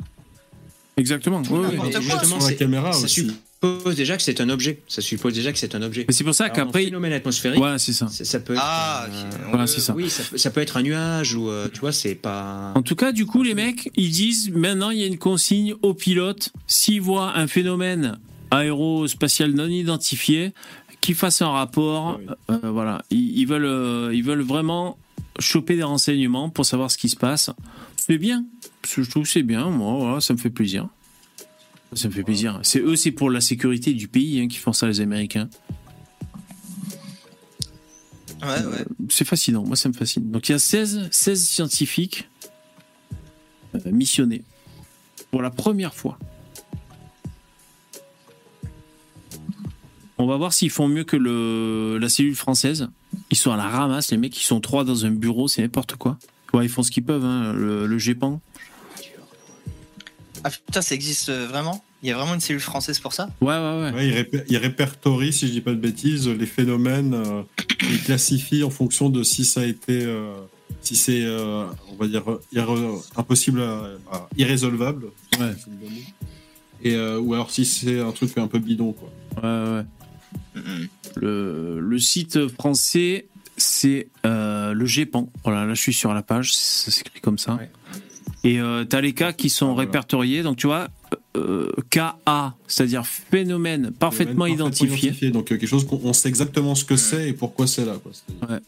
Euh, 0.99 1.01
Exactement. 1.01 1.43
justement, 1.43 2.39
la 2.47 2.53
caméra 2.55 2.93
ça 2.93 3.05
aussi. 3.05 3.31
suppose 3.63 3.95
déjà 3.97 4.17
que 4.17 4.23
c'est 4.23 4.41
un 4.41 4.49
objet. 4.51 4.81
Ça 4.89 5.01
suppose 5.01 5.33
déjà 5.35 5.53
que 5.53 5.59
c'est 5.59 5.75
un 5.75 5.83
objet. 5.83 6.05
Mais 6.07 6.13
c'est 6.15 6.25
pour 6.25 6.35
ça 6.35 6.51
qu'après. 6.51 6.85
phénomène 6.85 7.13
atmosphérique, 7.13 7.61
Ouais, 7.63 7.79
c'est 7.79 7.93
ça. 7.93 8.09
ça, 8.09 8.25
ça 8.25 8.41
peut 8.41 8.55
être. 8.55 8.63
Ah, 8.63 9.07
euh. 9.09 9.31
Voilà, 9.51 9.67
c'est 9.67 9.81
ça. 9.81 9.95
Oui, 9.95 10.11
ça, 10.11 10.23
peut- 10.31 10.37
ça 10.37 10.51
peut 10.51 10.61
être 10.61 10.77
un 10.77 10.83
nuage 10.83 11.35
ou 11.35 11.49
euh, 11.49 11.69
tu 11.73 11.81
vois, 11.81 11.93
c'est 11.93 12.15
pas. 12.15 12.73
En 12.75 12.83
tout 12.83 12.97
cas, 12.97 13.13
du 13.13 13.25
coup, 13.27 13.43
les 13.43 13.55
mecs, 13.55 13.91
ils 13.97 14.11
disent 14.11 14.51
maintenant, 14.51 14.91
il 14.91 14.99
y 14.99 15.05
a 15.05 15.07
une 15.07 15.19
consigne 15.19 15.75
aux 15.83 15.95
pilotes 15.95 16.51
s'ils 16.67 17.01
voient 17.01 17.37
un 17.39 17.47
phénomène 17.47 18.19
aérospatial 18.51 19.53
non 19.53 19.67
identifié, 19.67 20.53
qu'ils 21.01 21.15
fassent 21.15 21.43
un 21.43 21.51
rapport. 21.51 22.19
Oui. 22.21 22.27
Euh, 22.51 22.71
voilà, 22.71 23.03
ils, 23.11 23.39
ils 23.39 23.47
veulent, 23.47 23.65
euh, 23.65 24.11
ils 24.15 24.23
veulent 24.25 24.43
vraiment 24.43 24.99
choper 25.39 25.77
des 25.77 25.83
renseignements 25.83 26.51
pour 26.51 26.67
savoir 26.67 26.91
ce 26.91 26.99
qui 26.99 27.09
se 27.09 27.17
passe. 27.17 27.51
C'est 27.97 28.19
bien. 28.19 28.45
Je 28.89 29.03
trouve 29.03 29.25
que 29.25 29.29
c'est 29.29 29.43
bien. 29.43 29.71
Moi, 29.71 29.95
voilà, 29.99 30.21
ça 30.21 30.35
me 30.35 30.39
fait 30.39 30.51
plaisir. 30.51 30.89
Ça 31.95 32.09
me 32.09 32.13
fait 32.13 32.23
plaisir. 32.23 32.59
C'est 32.63 32.81
eux, 32.81 32.97
c'est 32.97 33.13
pour 33.13 33.31
la 33.31 33.41
sécurité 33.41 33.93
du 33.93 34.09
pays 34.09 34.41
hein, 34.41 34.49
qui 34.49 34.59
font 34.59 34.73
ça, 34.73 34.87
les 34.87 35.01
Américains. 35.01 35.49
Ouais, 38.43 38.49
ouais. 38.49 38.85
c'est 39.09 39.25
fascinant, 39.25 39.63
moi 39.65 39.77
ça 39.77 39.89
me 39.89 39.95
fascine. 39.95 40.31
Donc 40.31 40.49
il 40.49 40.53
y 40.53 40.55
a 40.55 40.59
16, 40.59 41.09
16 41.13 41.49
scientifiques 41.49 42.29
euh, 43.75 43.79
missionnés 43.93 44.43
pour 45.31 45.43
la 45.43 45.51
première 45.51 45.95
fois. 45.95 46.19
On 50.19 50.27
va 50.27 50.37
voir 50.37 50.53
s'ils 50.53 50.71
font 50.71 50.89
mieux 50.89 51.05
que 51.05 51.17
le, 51.17 51.99
la 52.01 52.09
cellule 52.09 52.35
française. 52.35 52.89
Ils 53.31 53.37
sont 53.37 53.53
à 53.53 53.57
la 53.57 53.69
ramasse, 53.69 54.11
les 54.11 54.17
mecs, 54.17 54.37
ils 54.37 54.45
sont 54.45 54.61
trois 54.61 54.85
dans 54.85 55.07
un 55.07 55.11
bureau, 55.11 55.47
c'est 55.47 55.63
n'importe 55.63 55.95
quoi. 55.95 56.19
Ouais, 56.53 56.67
ils 56.67 56.69
font 56.69 56.83
ce 56.83 56.91
qu'ils 56.91 57.05
peuvent, 57.05 57.25
hein, 57.25 57.53
le, 57.53 57.87
le 57.87 57.99
GEPAN. 57.99 58.41
Ah 60.45 60.51
putain, 60.51 60.83
ça 60.83 60.95
existe 60.95 61.29
euh, 61.29 61.47
vraiment? 61.47 61.85
Il 62.03 62.09
y 62.09 62.13
a 62.13 62.17
vraiment 62.17 62.35
une 62.35 62.41
cellule 62.41 62.61
française 62.61 62.99
pour 62.99 63.13
ça? 63.13 63.31
Ouais, 63.41 63.55
ouais, 63.55 63.83
ouais. 63.83 63.93
Ouais, 63.93 64.27
il, 64.49 64.57
répertorie, 64.57 65.33
si 65.33 65.47
je 65.47 65.53
dis 65.53 65.61
pas 65.61 65.71
de 65.71 65.77
bêtises, 65.77 66.29
les 66.29 66.47
phénomènes. 66.47 67.15
euh, 67.15 67.43
il 67.83 68.03
classifie 68.03 68.65
en 68.65 68.71
fonction 68.71 69.09
de 69.09 69.23
si 69.23 69.45
ça 69.45 69.61
a 69.61 69.65
été 69.65 70.05
euh, 70.05 70.35
si 70.81 70.97
c'est, 70.97 71.23
euh, 71.23 71.67
on 71.91 71.95
va 71.97 72.09
dire, 72.09 72.25
impossible, 73.17 73.63
à, 73.63 73.85
à- 74.11 74.29
irrésolvable. 74.37 75.07
Ouais. 75.39 75.53
Et, 76.83 76.95
euh, 76.95 77.21
ou 77.21 77.35
alors 77.35 77.51
si 77.53 77.65
c'est 77.65 78.01
un 78.01 78.11
truc 78.11 78.37
un 78.37 78.49
peu 78.49 78.59
bidon, 78.59 78.93
quoi. 78.95 79.13
Ouais, 79.43 79.85
ouais. 80.57 80.63
Le, 81.17 81.79
le 81.81 81.99
site 81.99 82.49
français, 82.49 83.27
c'est 83.57 84.09
euh, 84.27 84.73
le 84.73 84.87
GEPAN. 84.87 85.31
Voilà, 85.45 85.67
là 85.67 85.75
je 85.75 85.81
suis 85.81 85.93
sur 85.93 86.13
la 86.15 86.23
page, 86.23 86.55
ça 86.55 86.91
s'écrit 86.91 87.21
comme 87.21 87.39
ça. 87.39 87.55
Ouais. 87.55 87.71
Et 88.45 88.61
euh, 88.61 88.85
tu 88.85 88.97
as 88.97 89.01
les 89.01 89.13
cas 89.13 89.33
qui 89.33 89.51
sont 89.51 89.75
répertoriés. 89.75 90.43
Donc 90.43 90.57
tu 90.57 90.67
vois, 90.67 90.89
euh, 91.37 91.71
KA, 91.91 92.55
c'est-à-dire 92.67 93.07
phénomène 93.07 93.93
parfaitement 93.93 94.47
identifié. 94.47 95.31
Donc 95.31 95.53
euh, 95.53 95.57
quelque 95.57 95.69
chose 95.69 95.87
qu'on 95.87 96.01
on 96.03 96.13
sait 96.13 96.29
exactement 96.29 96.75
ce 96.75 96.85
que 96.85 96.97
c'est 96.97 97.29
et 97.29 97.33
pourquoi 97.33 97.67
c'est 97.67 97.85
là. 97.85 97.95
Quoi. 98.03 98.13
Ouais. 98.49 98.61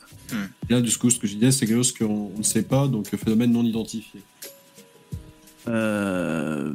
Là, 0.70 0.80
du 0.80 0.96
coup, 0.96 1.10
ce 1.10 1.18
que 1.18 1.26
je 1.26 1.34
disais, 1.34 1.50
c'est 1.50 1.66
quelque 1.66 1.76
chose 1.76 1.92
qu'on 1.92 2.32
on 2.34 2.38
ne 2.38 2.42
sait 2.42 2.62
pas, 2.62 2.86
donc 2.86 3.08
phénomène 3.16 3.52
non 3.52 3.64
identifié. 3.64 4.20
Euh, 5.68 6.72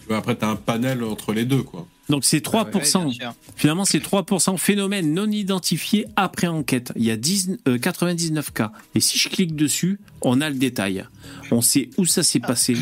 Tu 0.00 0.08
vois, 0.08 0.18
Après, 0.18 0.36
tu 0.36 0.44
as 0.44 0.48
un 0.48 0.56
panel 0.56 1.02
entre 1.02 1.32
les 1.32 1.44
deux, 1.44 1.62
quoi. 1.62 1.86
Donc 2.08 2.24
c'est 2.24 2.44
3%. 2.44 2.64
Ouais, 2.66 3.04
bien 3.04 3.10
sûr. 3.10 3.34
Finalement, 3.56 3.84
c'est 3.84 3.98
3% 3.98 4.56
phénomène 4.58 5.12
non 5.12 5.30
identifié 5.30 6.06
après 6.16 6.46
enquête. 6.46 6.92
Il 6.96 7.04
y 7.04 7.10
a 7.10 7.16
10, 7.16 7.58
euh, 7.68 7.78
99 7.78 8.52
cas. 8.52 8.72
Et 8.94 9.00
si 9.00 9.18
je 9.18 9.28
clique 9.28 9.56
dessus, 9.56 9.98
on 10.20 10.40
a 10.40 10.48
le 10.48 10.56
détail. 10.56 11.04
On 11.50 11.60
sait 11.60 11.90
où 11.96 12.06
ça 12.06 12.22
s'est 12.22 12.40
passé, 12.40 12.76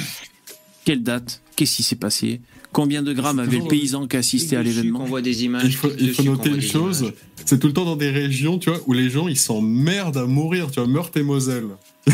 quelle 0.84 1.02
date, 1.02 1.40
qu'est-ce 1.56 1.76
qui 1.76 1.82
s'est 1.82 1.96
passé, 1.96 2.40
combien 2.72 3.02
de 3.02 3.12
grammes 3.12 3.38
avait 3.38 3.58
le 3.58 3.68
paysan 3.68 4.06
qui 4.06 4.16
assistait 4.16 4.56
à 4.56 4.62
l'événement. 4.62 5.00
qu'on 5.00 5.06
voit 5.06 5.22
des 5.22 5.44
images. 5.44 5.64
Il 5.64 5.74
faut, 5.74 5.90
il 5.98 6.24
noter 6.24 6.50
une 6.50 6.60
chose, 6.60 7.12
c'est 7.44 7.58
tout 7.58 7.68
le 7.68 7.72
temps 7.72 7.84
dans 7.84 7.96
des 7.96 8.10
régions, 8.10 8.58
tu 8.58 8.70
vois, 8.70 8.80
où 8.86 8.92
les 8.92 9.08
gens, 9.08 9.28
ils 9.28 9.38
s'emmerdent 9.38 10.18
à 10.18 10.26
mourir, 10.26 10.70
tu 10.70 10.80
vois, 10.80 10.88
Meurthe 10.88 11.16
et 11.16 11.22
Moselle. 11.22 11.68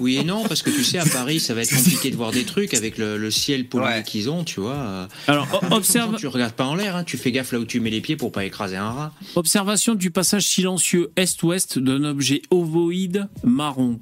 Oui 0.00 0.16
et 0.16 0.24
non, 0.24 0.44
parce 0.46 0.62
que 0.62 0.70
tu 0.70 0.82
sais, 0.84 0.98
à 0.98 1.04
Paris, 1.06 1.38
ça 1.40 1.54
va 1.54 1.62
être 1.62 1.74
compliqué 1.74 2.10
de 2.10 2.16
voir 2.16 2.32
des 2.32 2.44
trucs 2.44 2.74
avec 2.74 2.98
le, 2.98 3.16
le 3.16 3.30
ciel 3.30 3.68
pollué 3.68 3.86
Ouais. 3.86 4.02
qu'ils 4.02 4.28
ont, 4.30 4.42
tu 4.44 4.60
vois. 4.60 5.08
Alors, 5.28 5.46
façon, 5.46 5.72
observe, 5.72 6.16
Tu 6.18 6.26
regardes 6.26 6.54
pas 6.54 6.64
en 6.66 6.74
l'air, 6.74 6.96
hein, 6.96 7.04
tu 7.04 7.16
fais 7.16 7.30
gaffe 7.32 7.52
là 7.52 7.58
où 7.60 7.64
tu 7.64 7.78
mets 7.80 7.90
les 7.90 8.00
pieds 8.00 8.16
pour 8.16 8.32
pas 8.32 8.44
écraser 8.44 8.76
un 8.76 8.90
rat. 8.90 9.12
observation 9.36 9.94
du 9.94 10.10
passage 10.10 10.46
silencieux 10.46 11.10
est-ouest 11.16 11.78
d'un 11.78 12.04
objet 12.04 12.42
ovoïde 12.50 13.28
marron. 13.44 14.00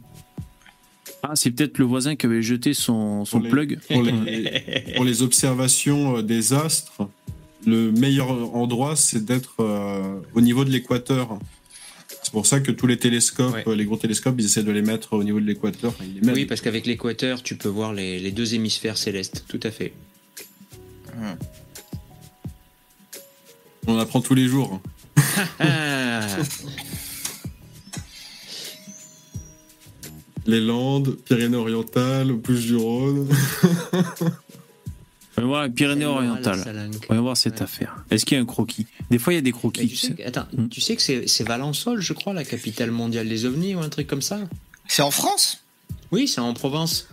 Ah, 1.23 1.33
c'est 1.35 1.51
peut-être 1.51 1.79
le 1.79 1.85
voisin 1.87 2.17
qui 2.17 2.27
avait 2.27 2.43
jeté 2.43 2.75
son, 2.75 3.25
son 3.25 3.39
Pour 3.39 3.45
les- 3.45 3.51
plug. 3.51 3.79
Pour 3.91 4.03
les, 4.03 4.85
pour 4.97 5.05
les 5.05 5.23
observations 5.23 6.19
euh, 6.19 6.23
des 6.23 6.53
astres, 6.53 7.09
le 7.67 7.91
meilleur 7.93 8.55
endroit, 8.55 8.95
c'est 8.95 9.25
d'être 9.25 9.55
euh, 9.61 10.21
au 10.35 10.41
niveau 10.43 10.65
de 10.67 10.71
l'équateur. 10.71 11.39
C'est 12.35 12.39
pour 12.41 12.47
ça 12.47 12.59
que 12.59 12.73
tous 12.73 12.89
les 12.89 12.97
télescopes, 12.97 13.65
Ouais. 13.65 13.77
les 13.77 13.85
gros 13.85 13.97
télescopes, 13.97 14.35
ils 14.41 14.45
essaient 14.47 14.65
de 14.65 14.73
les 14.73 14.83
mettre 14.83 15.13
au 15.13 15.23
niveau 15.23 15.39
de 15.39 15.47
l'équateur. 15.47 15.95
Enfin. 15.97 16.05
Oui, 16.35 16.47
parce 16.47 16.61
qu'avec 16.61 16.85
l'équateur, 16.85 17.45
tu 17.45 17.55
peux 17.55 17.69
voir 17.69 17.93
les, 17.95 18.19
les 18.19 18.33
deux 18.33 18.55
hémisphères 18.55 18.97
célestes, 18.99 19.45
tout 19.47 19.61
à 19.63 19.71
fait. 19.71 19.93
On 23.87 23.97
apprend 23.99 24.21
tous 24.21 24.35
les 24.35 24.49
jours. 24.49 24.81
Ah, 25.61 26.27
Les 30.47 30.61
Landes, 30.61 31.17
Pyrénées-Orientales, 31.25 32.33
Bouches-du-Rhône. 32.33 33.29
On 34.21 34.27
va 35.43 35.47
voir 35.47 35.63
les 35.65 35.71
Pyrénées-Orientales. 35.71 36.91
Va 37.09 37.21
voir 37.21 37.37
cette 37.37 37.55
Ouais. 37.57 37.63
affaire. 37.63 37.97
Est-ce 38.11 38.25
qu'il 38.25 38.37
y 38.37 38.39
a 38.39 38.43
un 38.43 38.47
croquis? 38.47 38.87
Des 39.11 39.19
fois, 39.19 39.33
il 39.33 39.37
y 39.37 39.39
a 39.39 39.43
des 39.43 39.53
croquis, 39.53 39.89
tu 39.89 39.97
sais, 39.97 40.09
sais. 40.09 40.15
que- 40.15 40.23
attends, 40.27 40.47
Mm. 40.53 40.69
tu 40.69 40.81
sais 40.81 40.97
que 40.97 41.03
c'est 41.03 41.27
c'est 41.29 41.45
Valençol, 41.45 42.01
je 42.01 42.13
crois, 42.13 42.33
la 42.33 42.45
capitale 42.45 42.91
mondiale 42.91 43.29
des 43.29 43.45
ovnis 43.45 43.75
ou 43.75 43.81
un 43.81 43.89
truc 43.89 44.07
comme 44.07 44.23
ça? 44.23 44.39
C'est 44.89 45.03
en 45.03 45.11
France? 45.11 45.65
Oui, 46.13 46.29
c'est 46.29 46.41
en 46.41 46.53
Provence. 46.55 47.09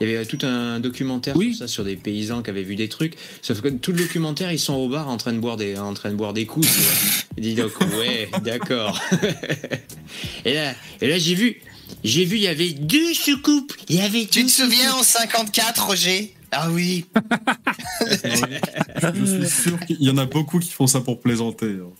Il 0.00 0.08
y 0.08 0.16
avait 0.16 0.26
tout 0.26 0.38
un 0.44 0.80
documentaire 0.80 1.36
Oui. 1.36 1.50
sur 1.54 1.58
ça, 1.58 1.68
sur 1.68 1.84
des 1.84 1.94
paysans 1.94 2.42
qui 2.42 2.50
avaient 2.50 2.64
vu 2.64 2.74
des 2.74 2.88
trucs. 2.88 3.14
Sauf 3.40 3.60
que 3.60 3.68
tout 3.68 3.92
le 3.92 3.98
documentaire, 3.98 4.50
ils 4.50 4.58
sont 4.58 4.74
au 4.74 4.88
bar 4.88 5.08
en 5.08 5.16
train 5.16 5.32
de 5.32 5.38
boire 5.38 5.56
des, 5.56 5.78
en 5.78 5.94
train 5.94 6.10
de 6.10 6.16
boire 6.16 6.32
des 6.32 6.44
coups. 6.44 6.66
dit 7.38 7.54
donc, 7.54 7.70
ouais, 7.80 8.28
d'accord. 8.42 9.00
et 10.44 10.54
là, 10.54 10.74
et 11.00 11.08
là 11.08 11.18
j'ai 11.18 11.34
vu, 11.34 11.60
j'ai 12.02 12.24
vu, 12.24 12.36
il 12.36 12.42
y 12.42 12.48
avait 12.48 12.70
deux 12.70 13.14
soucoupes. 13.14 13.72
Il 13.88 13.96
y 13.96 14.00
avait 14.00 14.26
Tu 14.26 14.44
te 14.44 14.50
souviens 14.50 14.92
en 14.94 15.02
54, 15.04 15.86
Roger? 15.86 16.34
Ah 16.52 16.68
oui. 16.70 17.06
Je 18.06 19.24
suis 19.46 19.48
sûr 19.62 19.80
qu'il 19.80 20.02
y 20.02 20.10
en 20.10 20.18
a 20.18 20.26
beaucoup 20.26 20.58
qui 20.58 20.70
font 20.70 20.86
ça 20.86 21.00
pour 21.00 21.20
plaisanter. 21.20 21.66
hein. 21.80 21.90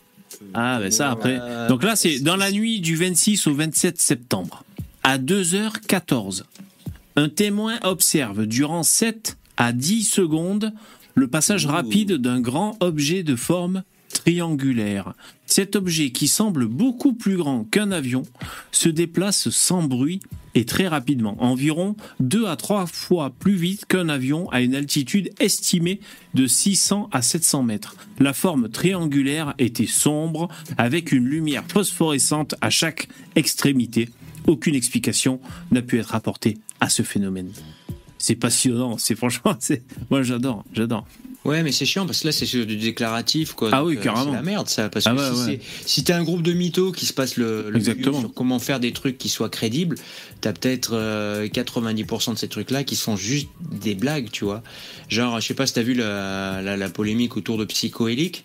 Ah, 0.55 0.79
ben 0.81 0.91
ça, 0.91 1.11
après. 1.11 1.39
Donc 1.69 1.83
là, 1.83 1.97
c'est 1.97 2.21
dans 2.21 2.37
la 2.37 2.51
nuit 2.51 2.81
du 2.81 2.97
26 2.97 3.47
au 3.47 3.55
27 3.55 4.01
septembre, 4.01 4.65
à 5.03 5.19
2h14. 5.19 6.43
Un 7.17 7.29
témoin 7.29 7.79
observe 7.83 8.47
durant 8.47 8.83
7 8.83 9.37
à 9.57 9.73
10 9.73 10.05
secondes 10.05 10.73
le 11.15 11.29
passage 11.29 11.67
rapide 11.67 12.13
d'un 12.15 12.41
grand 12.41 12.77
objet 12.81 13.23
de 13.23 13.37
forme 13.37 13.83
triangulaire. 14.13 15.13
Cet 15.55 15.77
objet, 15.77 16.13
qui 16.13 16.29
semble 16.29 16.67
beaucoup 16.67 17.13
plus 17.13 17.37
grand 17.37 17.65
qu'un 17.65 17.93
avion, 17.93 18.23
se 18.71 18.89
déplace 18.89 19.51
sans 19.51 19.83
bruit 19.83 20.23
et 20.55 20.65
très 20.65 20.89
rapidement, 20.89 21.37
environ 21.45 21.95
2 22.21 22.47
à 22.47 22.57
3 22.57 22.87
fois 22.87 23.35
plus 23.39 23.55
vite 23.55 23.85
qu'un 23.85 24.09
avion 24.09 24.49
à 24.49 24.63
une 24.63 24.75
altitude 24.75 25.31
estimée 25.41 26.01
de 26.33 26.47
600 26.47 27.11
à 27.13 27.21
700 27.21 27.65
mètres. 27.65 27.97
La 28.19 28.33
forme 28.33 28.71
triangulaire 28.71 29.53
était 29.59 29.85
sombre, 29.85 30.49
avec 30.79 31.13
une 31.13 31.27
lumière 31.27 31.65
phosphorescente 31.69 32.55
à 32.63 32.71
chaque 32.71 33.09
extrémité. 33.37 34.09
Aucune 34.47 34.75
explication 34.75 35.39
n'a 35.71 35.83
pu 35.83 35.99
être 35.99 36.15
apportée 36.15 36.57
à 36.81 36.89
ce 36.89 37.03
phénomène. 37.03 37.53
C'est 38.23 38.37
passionnant, 38.37 38.99
c'est 38.99 39.17
franchement, 39.17 39.57
c'est 39.59 39.83
moi 40.09 40.23
j'adore, 40.23 40.65
j'adore. 40.73 41.05
Ouais, 41.45 41.65
mais 41.65 41.73
c'est 41.73 41.87
chiant 41.87 42.07
parce 42.07 42.21
que 42.21 42.29
là, 42.29 42.33
c'est 42.33 42.47
sur 42.47 42.65
du 42.65 42.77
déclaratif, 42.77 43.55
quoi. 43.55 43.71
Ah 43.73 43.79
Donc, 43.81 43.89
oui, 43.89 43.97
euh, 43.97 44.01
carrément. 44.01 44.27
C'est 44.31 44.37
la 44.37 44.43
merde, 44.43 44.69
ça. 44.69 44.89
Parce 44.89 45.09
Ah 45.09 45.15
que 45.17 45.21
si 45.25 45.41
ouais. 45.51 45.61
c'est- 45.61 45.89
si 45.89 46.05
t'as 46.05 46.17
un 46.17 46.23
groupe 46.23 46.43
de 46.43 46.53
mythos 46.53 46.93
qui 46.93 47.05
se 47.05 47.13
passe 47.13 47.37
le, 47.37 47.69
le 47.69 47.81
sur 47.83 48.33
comment 48.33 48.61
faire 48.61 48.79
des 48.79 48.93
trucs 48.93 49.19
qui 49.19 49.29
soient 49.29 49.49
crédibles, 49.49 49.97
t'as 50.41 50.53
peut-être 50.53 50.93
euh, 50.95 51.49
90% 51.49 52.35
de 52.35 52.39
ces 52.39 52.47
trucs-là 52.47 52.85
qui 52.85 52.95
sont 52.95 53.17
juste 53.17 53.49
des 53.73 53.97
blagues, 53.97 54.29
tu 54.31 54.45
vois. 54.45 54.63
Genre, 55.09 55.41
je 55.41 55.49
sais 55.49 55.55
pas 55.55 55.67
si 55.67 55.75
t'as 55.75 55.83
vu 55.83 55.95
la, 55.95 56.63
la, 56.63 56.77
la 56.77 56.89
polémique 56.91 57.37
autour 57.37 57.59
de 57.59 57.65
Psychoélique. 57.65 58.45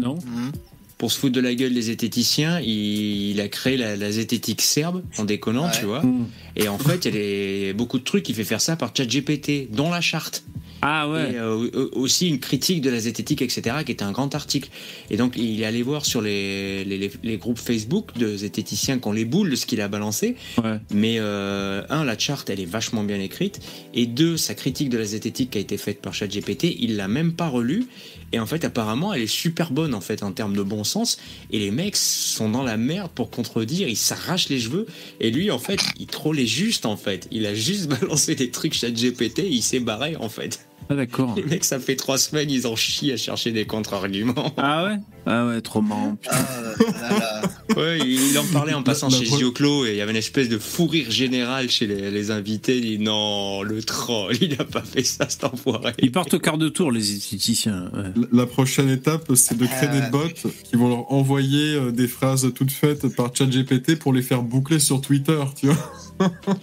Non 0.00 0.14
Mhm. 0.14 0.52
Pour 1.00 1.10
se 1.10 1.18
foutre 1.18 1.32
de 1.34 1.40
la 1.40 1.54
gueule 1.54 1.72
des 1.72 1.80
zététiciens, 1.80 2.60
il, 2.60 3.30
il 3.30 3.40
a 3.40 3.48
créé 3.48 3.78
la, 3.78 3.96
la 3.96 4.12
zététique 4.12 4.60
serbe, 4.60 5.02
en 5.16 5.24
déconnant, 5.24 5.64
Ouais. 5.64 5.78
tu 5.78 5.86
vois. 5.86 6.02
Mmh. 6.02 6.26
Et 6.56 6.68
en 6.68 6.76
fait, 6.78 7.06
il 7.06 7.14
y 7.14 7.16
a 7.16 7.18
des- 7.18 7.72
beaucoup 7.72 7.98
de 7.98 8.04
trucs, 8.04 8.28
il 8.28 8.34
fait 8.34 8.44
faire 8.44 8.60
ça 8.60 8.76
par 8.76 8.92
ChatGPT, 8.94 9.68
dont 9.72 9.90
la 9.90 10.02
charte. 10.02 10.44
Ah 10.82 11.08
ouais. 11.10 11.32
Et 11.32 11.36
euh, 11.36 11.68
euh, 11.74 11.88
aussi 11.92 12.28
une 12.28 12.38
critique 12.38 12.80
de 12.82 12.88
la 12.90 13.00
zététique, 13.00 13.40
etc., 13.42 13.76
qui 13.84 13.92
était 13.92 14.02
un 14.04 14.12
grand 14.12 14.34
article. 14.34 14.68
Et 15.10 15.16
donc, 15.16 15.34
il 15.36 15.60
est 15.60 15.64
allé 15.64 15.82
voir 15.82 16.04
sur 16.06 16.20
les, 16.22 16.84
les, 16.84 16.98
les- 16.98 17.10
les 17.22 17.36
groupes 17.38 17.58
Facebook 17.58 18.16
de 18.18 18.36
zététiciens 18.36 18.98
qui 18.98 19.08
ont 19.08 19.12
les 19.12 19.24
boules 19.26 19.50
de 19.50 19.56
ce 19.56 19.64
qu'il 19.66 19.80
a 19.80 19.88
balancé. 19.88 20.36
ouais. 20.62 20.78
Mais, 20.92 21.16
euh, 21.18 21.82
un, 21.90 22.04
la 22.04 22.18
charte, 22.18 22.48
elle 22.50 22.60
est 22.60 22.64
vachement 22.78 23.04
bien 23.04 23.20
écrite. 23.20 23.60
Et 23.94 24.06
deux, 24.06 24.36
sa 24.36 24.54
critique 24.54 24.88
de 24.90 24.98
la 24.98 25.04
zététique 25.04 25.50
qui 25.50 25.58
a 25.58 25.60
été 25.62 25.76
faite 25.78 26.00
par 26.02 26.12
ChatGPT, 26.14 26.76
il 26.78 26.96
l'a 26.96 27.08
même 27.08 27.32
pas 27.34 27.48
relue. 27.48 27.84
Et 28.32 28.38
en 28.38 28.46
fait, 28.46 28.64
apparemment, 28.64 29.12
elle 29.12 29.22
est 29.22 29.26
super 29.26 29.72
bonne, 29.72 29.94
en 29.94 30.00
fait, 30.00 30.22
en 30.22 30.32
termes 30.32 30.56
de 30.56 30.62
bon 30.62 30.84
sens. 30.84 31.18
Et 31.50 31.58
les 31.58 31.70
mecs 31.70 31.96
sont 31.96 32.48
dans 32.48 32.62
la 32.62 32.76
merde 32.76 33.10
pour 33.14 33.30
contredire, 33.30 33.88
ils 33.88 33.96
s'arrachent 33.96 34.48
les 34.48 34.60
cheveux. 34.60 34.86
Et 35.20 35.30
lui, 35.30 35.50
en 35.50 35.58
fait, 35.58 35.80
il 35.98 36.06
trollait 36.06 36.46
juste, 36.46 36.86
en 36.86 36.96
fait. 36.96 37.28
Il 37.30 37.46
a 37.46 37.54
juste 37.54 37.88
balancé 38.00 38.34
des 38.34 38.50
trucs 38.50 38.74
ChatGPT 38.74 39.40
et 39.40 39.48
il 39.48 39.62
s'est 39.62 39.80
barré, 39.80 40.16
en 40.16 40.28
fait. 40.28 40.64
Ah 40.92 40.96
d'accord. 40.96 41.34
Les 41.36 41.44
mecs, 41.44 41.64
ça 41.64 41.78
fait 41.78 41.94
trois 41.94 42.18
semaines, 42.18 42.50
ils 42.50 42.66
en 42.66 42.74
chient 42.74 43.12
à 43.12 43.16
chercher 43.16 43.52
des 43.52 43.64
contre-arguments. 43.64 44.52
Ah 44.56 44.84
ouais? 44.86 44.96
Ah 45.24 45.46
ouais, 45.46 45.60
trop 45.60 45.80
marrant. 45.82 46.16
putain. 46.16 46.34
Ah 46.34 46.62
là 46.62 47.18
là. 47.18 47.42
Ouais, 47.76 47.98
il 48.04 48.36
en 48.36 48.44
parlait 48.52 48.74
en 48.74 48.82
passant 48.90 49.08
la 49.08 49.16
chez 49.16 49.26
Zioclo 49.26 49.86
et 49.86 49.90
il 49.90 49.96
y 49.96 50.00
avait 50.00 50.10
une 50.10 50.16
espèce 50.16 50.48
de 50.48 50.58
fou 50.58 50.86
rire 50.88 51.08
général 51.10 51.70
chez 51.70 51.86
les, 51.86 52.10
les 52.10 52.30
invités. 52.32 52.78
Il 52.78 52.82
dit 52.82 52.98
non, 52.98 53.62
le 53.62 53.80
troll, 53.84 54.34
il 54.40 54.60
a 54.60 54.64
pas 54.64 54.82
fait 54.82 55.04
ça, 55.04 55.28
cet 55.28 55.44
enfoiré. 55.44 55.92
Ils 56.00 56.10
partent 56.10 56.34
au 56.34 56.40
quart 56.40 56.58
de 56.58 56.68
tour, 56.68 56.90
les 56.90 57.12
esthéticiens. 57.14 57.90
ouais. 57.94 58.22
La 58.32 58.46
prochaine 58.46 58.88
étape, 58.90 59.30
c'est 59.36 59.56
de 59.56 59.66
créer 59.66 59.88
Euh. 59.90 60.00
des 60.00 60.10
bots 60.10 60.50
qui 60.64 60.74
vont 60.76 60.88
leur 60.88 61.12
envoyer 61.12 61.74
euh, 61.74 61.92
des 61.92 62.08
phrases 62.08 62.50
toutes 62.52 62.72
faites 62.72 63.14
par 63.14 63.30
ChatGPT 63.34 63.96
pour 63.96 64.12
les 64.12 64.22
faire 64.22 64.42
boucler 64.42 64.80
sur 64.80 65.00
Twitter, 65.00 65.38
tu 65.56 65.68
vois. 65.68 65.92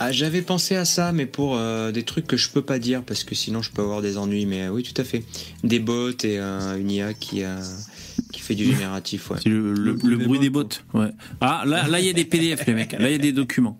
Ah, 0.00 0.12
j'avais 0.12 0.42
pensé 0.42 0.76
à 0.76 0.84
ça, 0.84 1.10
mais 1.12 1.26
pour 1.26 1.56
euh, 1.56 1.90
des 1.90 2.04
trucs 2.04 2.26
que 2.26 2.36
je 2.36 2.48
peux 2.50 2.62
pas 2.62 2.78
dire 2.78 3.02
parce 3.02 3.24
que 3.24 3.34
sinon 3.34 3.62
je 3.62 3.70
peux 3.72 3.82
avoir 3.82 4.00
des 4.00 4.16
ennuis. 4.16 4.46
Mais 4.46 4.62
euh, 4.66 4.70
oui, 4.70 4.82
tout 4.84 4.98
à 5.00 5.04
fait. 5.04 5.24
Des 5.64 5.80
bots 5.80 6.10
et 6.10 6.38
euh, 6.38 6.78
une 6.78 6.90
IA 6.90 7.14
qui, 7.14 7.42
euh, 7.42 7.58
qui 8.32 8.40
fait 8.40 8.54
du 8.54 8.64
génératif, 8.64 9.30
ouais. 9.30 9.38
C'est 9.42 9.48
le, 9.48 9.72
le- 9.74 9.98
le 10.02 10.16
bruit 10.16 10.38
des 10.38 10.50
bottes. 10.50 10.84
Ouais. 10.94 11.10
Ah, 11.40 11.64
là, 11.66 11.88
là, 11.88 11.98
il 11.98 12.06
y 12.06 12.10
a 12.10 12.12
des 12.12 12.24
PDF, 12.24 12.64
les 12.66 12.74
mecs. 12.74 12.92
Là, 12.92 13.08
il 13.08 13.12
y 13.12 13.14
a 13.16 13.18
des 13.18 13.32
documents. 13.32 13.76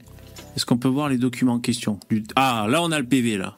Est-ce 0.57 0.67
qu'on 0.67 0.77
peut 0.79 0.89
voir 0.89 1.09
les 1.09 1.19
documents 1.19 1.55
en 1.55 1.61
question 1.61 2.01
Ah, 2.35 2.67
là, 2.69 2.83
on 2.83 2.91
a 2.91 2.99
le 2.99 3.07
PV, 3.07 3.37
là. 3.37 3.57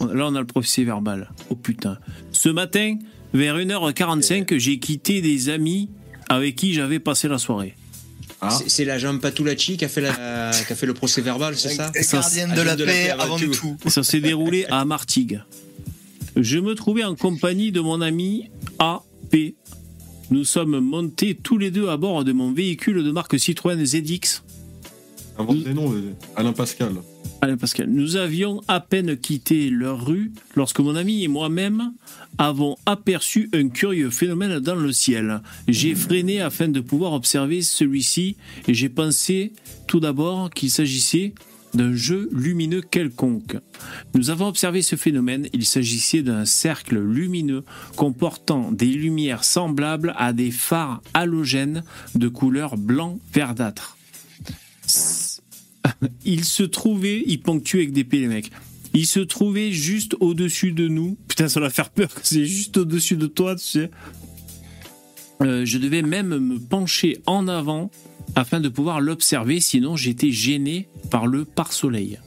Là, 0.00 0.26
on 0.28 0.34
a 0.34 0.40
le 0.40 0.46
procès 0.46 0.84
verbal. 0.84 1.30
Oh 1.50 1.54
putain. 1.56 1.98
Ce 2.32 2.48
matin, 2.48 2.96
vers 3.34 3.58
1h45, 3.58 4.56
j'ai 4.56 4.78
quitté 4.78 5.20
des 5.20 5.48
amis 5.50 5.90
avec 6.30 6.56
qui 6.56 6.72
j'avais 6.72 6.98
passé 7.00 7.28
la 7.28 7.36
soirée. 7.38 7.74
Ah. 8.40 8.56
C'est- 8.66 8.84
la 8.84 8.98
jambe 8.98 9.20
Patulacci 9.20 9.76
qui 9.76 9.84
a 9.84 9.88
fait, 9.88 10.00
la, 10.00 10.12
qui 10.66 10.72
a 10.72 10.76
fait 10.76 10.86
le 10.86 10.94
procès 10.94 11.20
verbal, 11.20 11.56
c'est 11.56 11.70
ça 11.70 11.90
Gardienne 12.12 12.54
de 12.54 12.62
la 12.62 12.76
paix 12.76 13.10
avant 13.10 13.36
tout. 13.36 13.76
Ça 13.88 14.02
s'est 14.02 14.20
déroulé 14.20 14.64
à 14.66 14.84
Martigues. 14.84 15.40
Je 16.36 16.58
me 16.58 16.74
trouvais 16.74 17.04
en 17.04 17.16
compagnie 17.16 17.72
de 17.72 17.80
mon 17.80 18.00
ami 18.00 18.50
AP. 18.78 19.54
Nous 20.30 20.44
sommes 20.44 20.78
montés 20.78 21.34
tous 21.34 21.58
les 21.58 21.70
deux 21.70 21.88
à 21.88 21.96
bord 21.96 22.22
de 22.22 22.32
mon 22.32 22.52
véhicule 22.52 23.02
de 23.02 23.10
marque 23.10 23.38
Citroën 23.38 23.84
ZX. 23.84 24.42
Invente 25.38 25.62
des 25.64 25.72
noms, 25.74 25.92
Alain 26.36 26.52
Pascal. 26.52 26.92
Alain 27.40 27.56
Pascal, 27.56 27.88
nous 27.88 28.16
avions 28.16 28.60
à 28.68 28.80
peine 28.80 29.16
quitté 29.16 29.70
leur 29.70 30.04
rue 30.04 30.32
lorsque 30.56 30.80
mon 30.80 30.96
ami 30.96 31.22
et 31.24 31.28
moi-même 31.28 31.92
avons 32.36 32.76
aperçu 32.86 33.48
un 33.52 33.68
curieux 33.68 34.10
phénomène 34.10 34.58
dans 34.60 34.74
le 34.74 34.92
ciel. 34.92 35.40
J'ai 35.66 35.94
freiné 35.94 36.40
afin 36.40 36.68
de 36.68 36.80
pouvoir 36.80 37.12
observer 37.12 37.62
celui-ci 37.62 38.36
et 38.66 38.74
j'ai 38.74 38.88
pensé 38.88 39.52
tout 39.86 40.00
d'abord 40.00 40.50
qu'il 40.50 40.70
s'agissait 40.70 41.32
d'un 41.74 41.94
jeu 41.94 42.28
lumineux 42.32 42.80
quelconque. 42.80 43.56
Nous 44.14 44.30
avons 44.30 44.46
observé 44.46 44.82
ce 44.82 44.96
phénomène, 44.96 45.48
il 45.52 45.66
s'agissait 45.66 46.22
d'un 46.22 46.44
cercle 46.44 46.98
lumineux 46.98 47.64
comportant 47.96 48.72
des 48.72 48.86
lumières 48.86 49.44
semblables 49.44 50.14
à 50.16 50.32
des 50.32 50.50
phares 50.50 51.02
halogènes 51.14 51.84
de 52.14 52.28
couleur 52.28 52.76
blanc 52.76 53.18
verdâtre. 53.32 53.96
Il 56.24 56.44
se 56.44 56.62
trouvait, 56.62 57.24
il 57.26 57.40
ponctue 57.40 57.78
avec 57.78 57.92
des 57.92 58.04
P 58.04 58.20
les 58.20 58.28
mecs. 58.28 58.52
Il 58.94 59.06
se 59.06 59.20
trouvait 59.20 59.72
juste 59.72 60.16
au-dessus 60.20 60.72
de 60.72 60.88
nous. 60.88 61.16
Putain, 61.28 61.48
ça 61.48 61.60
va 61.60 61.70
faire 61.70 61.90
peur. 61.90 62.08
C'est 62.22 62.46
juste 62.46 62.76
au-dessus 62.76 63.16
de 63.16 63.26
toi, 63.26 63.54
tu 63.56 63.64
sais. 63.64 63.90
Euh, 65.40 65.64
je 65.64 65.78
devais 65.78 66.02
même 66.02 66.36
me 66.38 66.58
pencher 66.58 67.18
en 67.26 67.46
avant 67.46 67.90
afin 68.34 68.60
de 68.60 68.68
pouvoir 68.68 69.00
l'observer, 69.00 69.60
sinon 69.60 69.96
j'étais 69.96 70.32
gêné 70.32 70.88
par 71.10 71.26
le 71.26 71.44
pare-soleil. 71.44 72.18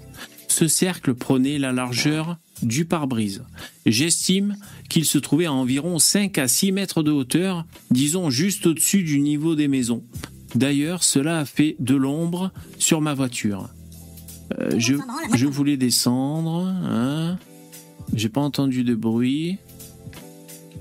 Ce 0.47 0.67
cercle 0.67 1.13
prenait 1.13 1.57
la 1.57 1.71
largeur 1.71 2.37
du 2.61 2.85
pare-brise. 2.85 3.43
J'estime 3.85 4.55
qu'il 4.89 5.05
se 5.05 5.17
trouvait 5.17 5.45
à 5.45 5.53
environ 5.53 5.99
5 5.99 6.37
à 6.37 6.47
6 6.47 6.71
mètres 6.71 7.03
de 7.03 7.11
hauteur, 7.11 7.65
disons 7.89 8.29
juste 8.29 8.65
au-dessus 8.67 9.03
du 9.03 9.19
niveau 9.19 9.55
des 9.55 9.67
maisons. 9.67 10.03
D'ailleurs, 10.55 11.03
cela 11.03 11.39
a 11.39 11.45
fait 11.45 11.75
de 11.79 11.95
l'ombre 11.95 12.51
sur 12.77 13.01
ma 13.01 13.13
voiture. 13.13 13.69
Euh, 14.59 14.71
je, 14.77 14.95
je 15.35 15.45
voulais 15.47 15.77
descendre. 15.77 16.65
Hein. 16.83 17.37
J'ai 18.13 18.29
pas 18.29 18.41
entendu 18.41 18.83
de 18.83 18.95
bruit. 18.95 19.57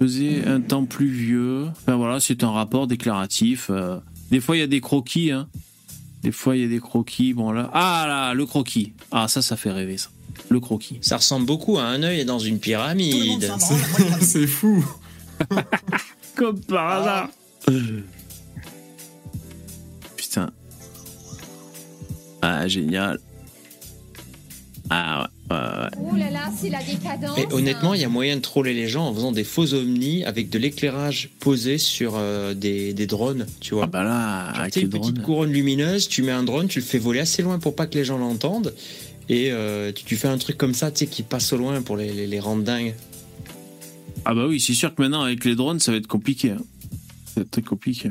Faisait 0.01 0.47
un 0.47 0.61
temps 0.61 0.87
pluvieux. 0.87 1.67
Enfin 1.69 1.97
voilà, 1.97 2.21
c'est 2.21 2.43
un 2.43 2.51
rapport 2.51 2.87
déclaratif. 2.87 3.69
euh. 3.71 3.99
Des 4.31 4.41
fois, 4.41 4.57
il 4.57 4.61
y 4.61 4.63
a 4.63 4.67
des 4.67 4.81
croquis. 4.81 5.31
Hein. 5.31 5.49
Des 6.23 6.33
fois, 6.33 6.57
il 6.57 6.63
y 6.63 6.65
a 6.65 6.69
des 6.69 6.81
croquis. 6.81 7.35
Bon 7.35 7.51
là, 7.53 7.71
ah 7.75 8.05
là, 8.09 8.35
le 8.35 8.47
croquis. 8.47 8.93
Ah 9.11 9.29
ça, 9.29 9.43
ça 9.43 9.57
fait 9.57 9.71
rêver 9.71 9.99
ça. 9.99 10.09
Le 10.49 10.59
croquis. 10.61 10.99
Ça 11.03 11.17
ressemble 11.19 11.47
beaucoup 11.47 11.79
à 11.79 11.85
un 11.85 12.03
œil 12.03 12.25
dans 12.25 12.39
une 12.39 12.59
pyramide. 12.59 13.53
C'est 14.21 14.47
fou. 14.47 14.85
Comme 16.35 16.61
par 16.61 16.89
hasard. 16.89 17.29
Putain. 20.17 20.51
Ah 22.43 22.67
génial. 22.69 23.19
Ah 24.93 25.29
ouais, 25.51 25.57
ouais, 25.57 25.63
ouais. 25.63 26.09
Oh 26.13 26.17
là 26.17 26.31
là, 26.31 26.51
c'est 26.57 26.69
la 26.69 26.83
décadence. 26.83 27.39
Et 27.39 27.47
honnêtement, 27.53 27.95
il 27.95 28.01
y 28.01 28.05
a 28.05 28.09
moyen 28.09 28.37
de 28.37 28.41
troller 28.41 28.75
les 28.75 28.89
gens 28.89 29.07
en 29.07 29.15
faisant 29.15 29.31
des 29.31 29.45
faux 29.45 29.73
ovnis 29.73 30.25
avec 30.25 30.51
de 30.51 30.59
l'éclairage 30.59 31.31
posé 31.39 31.79
sur 31.79 32.15
euh, 32.17 32.55
des, 32.55 32.93
des 32.93 33.07
drones, 33.07 33.47
tu 33.61 33.75
vois. 33.75 33.85
Ah 33.85 33.87
bah 33.87 34.03
là, 34.03 34.47
Genre, 34.53 34.61
avec 34.63 34.73
tu 34.75 34.81
sais, 34.81 34.87
les 34.87 34.93
une 34.97 35.01
petite 35.01 35.23
couronne 35.23 35.53
lumineuse, 35.53 36.09
tu 36.09 36.23
mets 36.23 36.33
un 36.33 36.43
drone, 36.43 36.67
tu 36.67 36.81
le 36.81 36.85
fais 36.85 36.99
voler 36.99 37.21
assez 37.21 37.43
loin 37.43 37.59
pour 37.61 37.77
pas 37.77 37.87
que 37.87 37.97
les 37.97 38.05
gens 38.05 38.19
l'entendent. 38.19 38.75
Et 39.29 39.53
euh, 39.53 39.93
tu, 39.93 40.03
tu 40.05 40.17
fais 40.17 40.27
un 40.29 40.39
truc 40.39 40.57
comme 40.59 40.75
ça, 40.75 40.91
tu 40.91 40.99
sais, 40.99 41.07
qui 41.07 41.23
passe 41.23 41.53
au 41.53 41.57
loin 41.57 41.81
pour 41.83 41.97
les, 41.97 42.13
les, 42.13 42.27
les 42.27 42.41
rendre 42.41 42.65
dingues. 42.65 42.95
Ah 44.25 44.35
bah 44.35 44.47
oui, 44.49 44.59
c'est 44.59 44.75
sûr 44.75 44.93
que 44.95 45.01
maintenant 45.03 45.23
avec 45.23 45.45
les 45.45 45.55
drones, 45.55 45.79
ça 45.79 45.93
va 45.93 45.99
être 45.99 46.09
compliqué. 46.09 46.51
hein. 46.51 46.59
Ça 47.27 47.33
va 47.37 47.43
être 47.43 47.51
très 47.53 47.63
compliqué. 47.63 48.11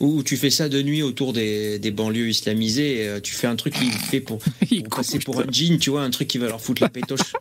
Ou 0.00 0.22
tu 0.22 0.36
fais 0.36 0.50
ça 0.50 0.68
de 0.68 0.82
nuit 0.82 1.02
autour 1.02 1.32
des, 1.32 1.78
des 1.78 1.90
banlieues 1.90 2.28
islamisées, 2.28 3.02
et, 3.02 3.08
euh, 3.08 3.20
tu 3.20 3.34
fais 3.34 3.46
un 3.46 3.56
truc 3.56 3.74
qui 3.74 3.90
fait 4.10 4.20
pour, 4.20 4.40
passer 4.90 5.18
pour 5.18 5.40
un 5.40 5.46
djinn, 5.50 5.78
tu 5.78 5.90
vois, 5.90 6.02
un 6.02 6.10
truc 6.10 6.28
qui 6.28 6.38
va 6.38 6.48
leur 6.48 6.60
foutre 6.60 6.82
la 6.82 6.88
pétoche. 6.88 7.20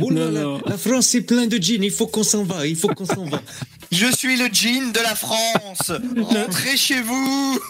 Oh 0.00 0.10
là 0.10 0.30
là, 0.30 0.58
la 0.66 0.76
France 0.76 1.06
c'est 1.06 1.22
plein 1.22 1.46
de 1.46 1.56
djinns, 1.56 1.84
il 1.84 1.90
faut 1.90 2.06
qu'on 2.06 2.24
s'en 2.24 2.42
va, 2.42 2.66
il 2.66 2.76
faut 2.76 2.88
qu'on 2.88 3.06
s'en 3.06 3.24
va. 3.24 3.40
Je 3.92 4.06
suis 4.14 4.36
le 4.36 4.46
djinn 4.46 4.92
de 4.92 5.00
la 5.00 5.14
France. 5.14 5.90
Rentrez 6.16 6.76
chez 6.76 7.00
vous. 7.00 7.60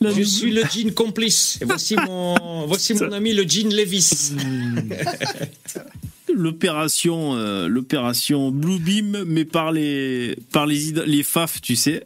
La 0.00 0.12
Je 0.12 0.22
suis 0.22 0.50
le 0.50 0.62
djinn 0.64 0.92
complice. 0.92 1.58
Et 1.60 1.64
voici 1.64 1.94
mon, 1.96 2.66
voici 2.66 2.94
mon 2.94 3.12
ami 3.12 3.32
le 3.32 3.44
djinn 3.44 3.72
Levis. 3.72 4.32
L'opération, 6.34 7.36
euh, 7.36 7.68
l'opération 7.68 8.50
Blue 8.50 8.78
Beam, 8.78 9.24
mais 9.26 9.44
par 9.44 9.70
les, 9.70 10.36
par 10.52 10.66
les, 10.66 10.92
les 11.06 11.22
FAF, 11.22 11.60
tu 11.60 11.76
sais. 11.76 12.04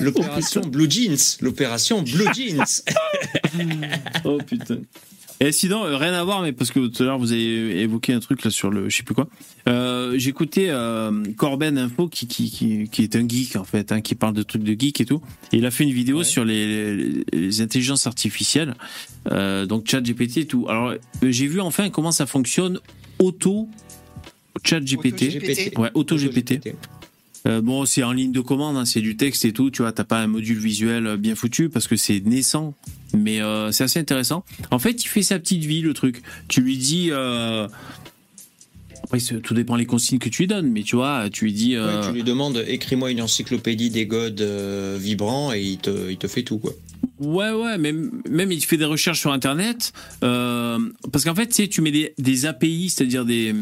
L'opération 0.00 0.60
Blue 0.62 0.90
Jeans. 0.90 1.16
L'opération 1.40 2.02
Blue 2.02 2.26
Jeans. 2.34 2.82
Oh 4.24 4.38
putain. 4.46 4.78
Et 5.38 5.52
sinon, 5.52 5.84
euh, 5.84 5.98
rien 5.98 6.14
à 6.14 6.24
voir, 6.24 6.40
mais 6.40 6.52
parce 6.52 6.70
que 6.70 6.86
tout 6.86 7.02
à 7.02 7.06
l'heure 7.06 7.18
vous 7.18 7.32
avez 7.32 7.82
évoqué 7.82 8.14
un 8.14 8.20
truc 8.20 8.42
là 8.42 8.50
sur 8.50 8.70
le, 8.70 8.88
je 8.88 8.96
sais 8.96 9.02
plus 9.02 9.14
quoi. 9.14 9.28
Euh, 9.68 10.14
J'écoutais 10.18 10.68
euh, 10.70 11.22
Corben 11.36 11.76
Info 11.76 12.08
qui, 12.08 12.26
qui, 12.26 12.50
qui, 12.50 12.88
qui 12.88 13.02
est 13.02 13.16
un 13.16 13.28
geek 13.28 13.56
en 13.56 13.64
fait, 13.64 13.92
hein, 13.92 14.00
qui 14.00 14.14
parle 14.14 14.32
de 14.32 14.42
trucs 14.42 14.62
de 14.62 14.74
geek 14.78 15.00
et 15.02 15.04
tout. 15.04 15.20
Et 15.52 15.58
il 15.58 15.66
a 15.66 15.70
fait 15.70 15.84
une 15.84 15.92
vidéo 15.92 16.18
Ouais. 16.18 16.24
sur 16.24 16.44
les, 16.46 16.96
les, 16.96 17.24
les 17.32 17.60
intelligences 17.60 18.06
artificielles, 18.06 18.74
euh, 19.30 19.66
donc 19.66 19.86
ChatGPT 19.90 20.38
et 20.38 20.46
tout. 20.46 20.66
Alors 20.70 20.94
j'ai 21.22 21.46
vu 21.46 21.60
enfin 21.60 21.90
comment 21.90 22.12
ça 22.12 22.24
fonctionne 22.24 22.80
auto 23.18 23.68
ChatGPT. 24.64 25.22
Auto-GPT. 25.36 25.78
Ouais, 25.78 25.90
auto 25.92 26.16
GPT. 26.16 26.74
Euh, 27.46 27.60
bon, 27.60 27.86
c'est 27.86 28.02
en 28.02 28.12
ligne 28.12 28.32
de 28.32 28.40
commande, 28.40 28.76
hein, 28.76 28.84
c'est 28.84 29.00
du 29.00 29.16
texte 29.16 29.44
et 29.44 29.52
tout, 29.52 29.70
tu 29.70 29.82
vois, 29.82 29.92
t'as 29.92 30.04
pas 30.04 30.18
un 30.18 30.26
module 30.26 30.58
visuel 30.58 31.16
bien 31.16 31.34
foutu 31.34 31.68
parce 31.68 31.86
que 31.86 31.96
c'est 31.96 32.20
naissant, 32.20 32.74
mais 33.16 33.40
euh, 33.40 33.70
c'est 33.70 33.84
assez 33.84 34.00
intéressant. 34.00 34.44
En 34.70 34.78
fait, 34.78 35.04
il 35.04 35.08
fait 35.08 35.22
sa 35.22 35.38
petite 35.38 35.64
vie, 35.64 35.80
le 35.80 35.94
truc. 35.94 36.22
Tu 36.48 36.60
lui 36.60 36.76
dis... 36.76 37.08
Euh... 37.10 37.68
Après, 39.04 39.20
tout 39.20 39.54
dépend 39.54 39.76
les 39.76 39.86
consignes 39.86 40.18
que 40.18 40.28
tu 40.28 40.42
lui 40.42 40.46
donnes, 40.48 40.68
mais 40.72 40.82
tu 40.82 40.96
vois, 40.96 41.30
tu 41.30 41.44
lui 41.44 41.52
dis... 41.52 41.76
tu 42.02 42.12
lui 42.12 42.24
demandes 42.24 42.64
écris-moi 42.66 43.12
une 43.12 43.22
encyclopédie 43.22 43.90
des 43.90 44.06
godes 44.06 44.42
vibrants 44.98 45.52
et 45.52 45.62
il 45.62 45.78
te 45.78 46.26
fait 46.26 46.42
tout 46.42 46.58
quoi. 46.58 46.72
Ouais, 47.18 47.50
ouais, 47.50 47.78
même, 47.78 48.20
même 48.28 48.52
il 48.52 48.62
fait 48.62 48.76
des 48.76 48.84
recherches 48.84 49.20
sur 49.20 49.32
Internet. 49.32 49.92
euh, 50.22 50.78
parce 51.12 51.24
qu'en 51.24 51.34
fait, 51.34 51.46
tu 51.46 51.54
sais, 51.54 51.68
tu 51.68 51.80
mets 51.80 51.90
des, 51.90 52.12
des 52.18 52.44
API, 52.44 52.90
c'est-à-dire 52.90 53.24
des, 53.24 53.54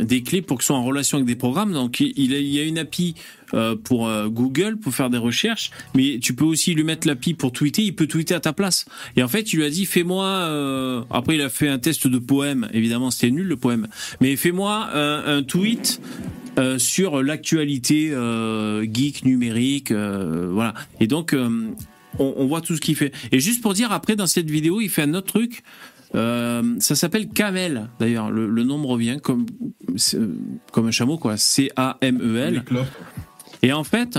des 0.00 0.22
clés 0.24 0.42
pour 0.42 0.58
qu'ils 0.58 0.66
soient 0.66 0.76
en 0.76 0.84
relation 0.84 1.16
avec 1.18 1.26
des 1.28 1.36
programmes. 1.36 1.72
Donc, 1.72 2.00
il, 2.00 2.32
y 2.32 2.58
a 2.58 2.64
une 2.64 2.76
API 2.78 3.14
euh, 3.54 3.76
pour 3.76 4.08
euh, 4.08 4.26
Google 4.28 4.78
pour 4.78 4.92
faire 4.94 5.10
des 5.10 5.18
recherches, 5.18 5.70
mais 5.94 6.18
tu 6.20 6.34
peux 6.34 6.44
aussi 6.44 6.74
lui 6.74 6.82
mettre 6.82 7.06
l'API 7.06 7.34
pour 7.34 7.52
tweeter. 7.52 7.82
Il 7.82 7.94
peut 7.94 8.08
tweeter 8.08 8.34
à 8.34 8.40
ta 8.40 8.52
place. 8.52 8.84
Et 9.16 9.22
en 9.22 9.28
fait, 9.28 9.44
tu 9.44 9.58
lui 9.58 9.64
as 9.64 9.70
dit, 9.70 9.86
fais-moi. 9.86 10.24
euh, 10.26 11.02
Après, 11.10 11.36
il 11.36 11.40
a 11.42 11.50
fait 11.50 11.68
un 11.68 11.78
test 11.78 12.08
de 12.08 12.18
poème. 12.18 12.68
Évidemment, 12.72 13.12
c'était 13.12 13.30
nul 13.30 13.46
le 13.46 13.56
poème. 13.56 13.86
Mais 14.20 14.34
fais-moi 14.34 14.88
un, 14.92 15.36
un 15.38 15.42
tweet. 15.44 16.00
euh, 16.58 16.76
sur 16.78 17.22
l'actualité 17.22 18.10
euh, 18.10 18.84
geek 18.92 19.24
numérique, 19.24 19.92
euh, 19.92 20.48
voilà. 20.52 20.74
Et 20.98 21.06
donc, 21.06 21.32
on, 22.18 22.34
on 22.36 22.46
voit 22.46 22.60
tout 22.60 22.76
ce 22.76 22.80
qu'il 22.80 22.96
fait. 22.96 23.12
Et 23.32 23.40
juste 23.40 23.62
pour 23.62 23.74
dire, 23.74 23.92
après, 23.92 24.16
dans 24.16 24.26
cette 24.26 24.50
vidéo, 24.50 24.80
il 24.80 24.88
fait 24.88 25.02
un 25.02 25.14
autre 25.14 25.26
truc. 25.28 25.62
Euh, 26.14 26.76
ça 26.78 26.94
s'appelle 26.94 27.28
Camel, 27.28 27.88
d'ailleurs. 28.00 28.30
Le, 28.30 28.48
le 28.48 28.62
nom 28.64 28.78
me 28.78 28.86
revient 28.86 29.18
comme, 29.22 29.46
euh, 30.14 30.34
comme 30.72 30.86
un 30.86 30.90
chameau, 30.90 31.18
quoi. 31.18 31.36
C-A-M-E-l. 31.36 32.64
Et 33.62 33.72
en 33.72 33.84
fait, 33.84 34.18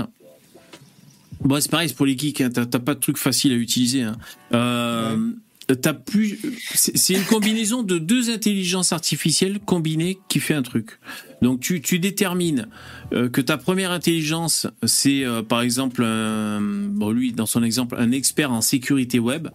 bon, 1.40 1.60
c'est 1.60 1.70
pareil, 1.70 1.88
c'est 1.88 1.96
pour 1.96 2.06
les 2.06 2.16
geeks. 2.16 2.40
Hein, 2.42 2.50
t'as, 2.52 2.66
t'as 2.66 2.78
pas 2.78 2.94
de 2.94 3.00
truc 3.00 3.16
facile 3.16 3.52
à 3.52 3.56
utiliser. 3.56 4.02
Hein. 4.02 4.16
Euh, 4.54 5.32
T'as 5.74 5.92
plus, 5.92 6.38
c'est, 6.74 7.14
une 7.14 7.24
combinaison 7.24 7.82
de 7.82 7.98
deux 7.98 8.30
intelligences 8.30 8.92
artificielles 8.92 9.60
combinées 9.60 10.18
qui 10.28 10.40
fait 10.40 10.54
un 10.54 10.62
truc. 10.62 10.98
Donc 11.42 11.60
tu, 11.60 11.80
tu 11.80 11.98
détermines 11.98 12.68
euh, 13.12 13.28
que 13.28 13.40
ta 13.40 13.56
première 13.56 13.90
intelligence, 13.90 14.66
c'est 14.84 15.24
euh, 15.24 15.42
par 15.42 15.62
exemple, 15.62 16.02
bon, 16.02 17.10
lui 17.10 17.32
dans 17.32 17.46
son 17.46 17.62
exemple, 17.62 17.96
un 17.98 18.12
expert 18.12 18.52
en 18.52 18.60
sécurité 18.60 19.18
web. 19.18 19.48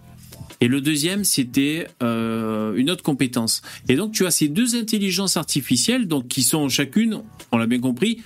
Et 0.60 0.68
le 0.68 0.80
deuxième, 0.80 1.24
c'était 1.24 1.86
euh, 2.02 2.74
une 2.76 2.90
autre 2.90 3.02
compétence. 3.02 3.62
Et 3.88 3.96
donc, 3.96 4.12
tu 4.12 4.26
as 4.26 4.30
ces 4.30 4.48
deux 4.48 4.74
intelligences 4.74 5.36
artificielles, 5.36 6.08
donc 6.08 6.28
qui 6.28 6.42
sont 6.42 6.68
chacune, 6.68 7.22
on 7.52 7.58
l'a 7.58 7.66
bien 7.66 7.80
compris, 7.80 8.22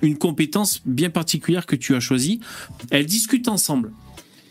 une 0.00 0.16
compétence 0.16 0.82
bien 0.84 1.10
particulière 1.10 1.66
que 1.66 1.76
tu 1.76 1.94
as 1.94 2.00
choisie. 2.00 2.40
Elles 2.90 3.06
discutent 3.06 3.48
ensemble. 3.48 3.92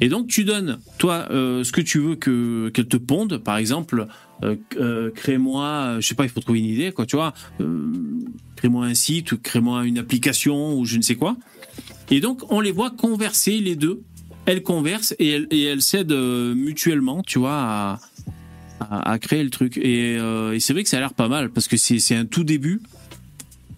Et 0.02 0.10
donc, 0.10 0.28
tu 0.28 0.44
donnes, 0.44 0.80
toi, 0.98 1.28
euh, 1.30 1.64
ce 1.64 1.72
que 1.72 1.80
tu 1.80 2.00
veux 2.00 2.16
que 2.16 2.70
qu'elle 2.70 2.88
te 2.88 2.98
ponde. 2.98 3.38
Par 3.38 3.58
exemple, 3.58 4.08
euh, 4.44 4.56
euh, 4.78 5.12
crée-moi, 5.12 5.98
je 6.00 6.08
sais 6.08 6.16
pas, 6.16 6.24
il 6.24 6.30
faut 6.30 6.42
trouver 6.42 6.60
une 6.60 6.66
idée, 6.66 6.92
quoi, 6.92 7.06
tu 7.06 7.16
vois. 7.16 7.36
Crée-moi 8.56 8.86
un 8.86 8.96
site 8.96 9.40
crée-moi 9.42 9.86
une 9.86 10.00
application 10.00 10.78
ou 10.78 10.86
je 10.86 10.98
ne 10.98 11.04
sais 11.04 11.16
quoi. 11.16 11.38
Et 12.10 12.20
donc, 12.20 12.42
on 12.52 12.60
les 12.60 12.72
voit 12.72 12.90
converser 12.90 13.60
les 13.60 13.76
deux 13.76 14.02
elles 14.48 14.64
conversent 14.64 15.14
et 15.20 15.30
elles, 15.30 15.48
et 15.52 15.62
elles 15.66 15.84
s'aident 15.84 16.12
mutuellement, 16.56 17.22
tu 17.22 17.38
vois, 17.38 17.54
à, 17.60 18.00
à, 19.12 19.20
créer 19.20 19.44
le 19.44 19.52
truc. 19.52 19.78
Et, 19.78 20.16
et 20.16 20.60
c'est 20.60 20.74
vrai 20.74 20.82
que 20.82 20.90
ça 20.90 20.98
a 20.98 21.00
l'air 21.00 21.14
pas 21.14 21.28
mal 21.28 21.52
parce 21.52 21.68
que 21.68 21.78
c'est 21.78 22.16
un 22.16 22.26
tout 22.26 22.44
début, 22.44 22.82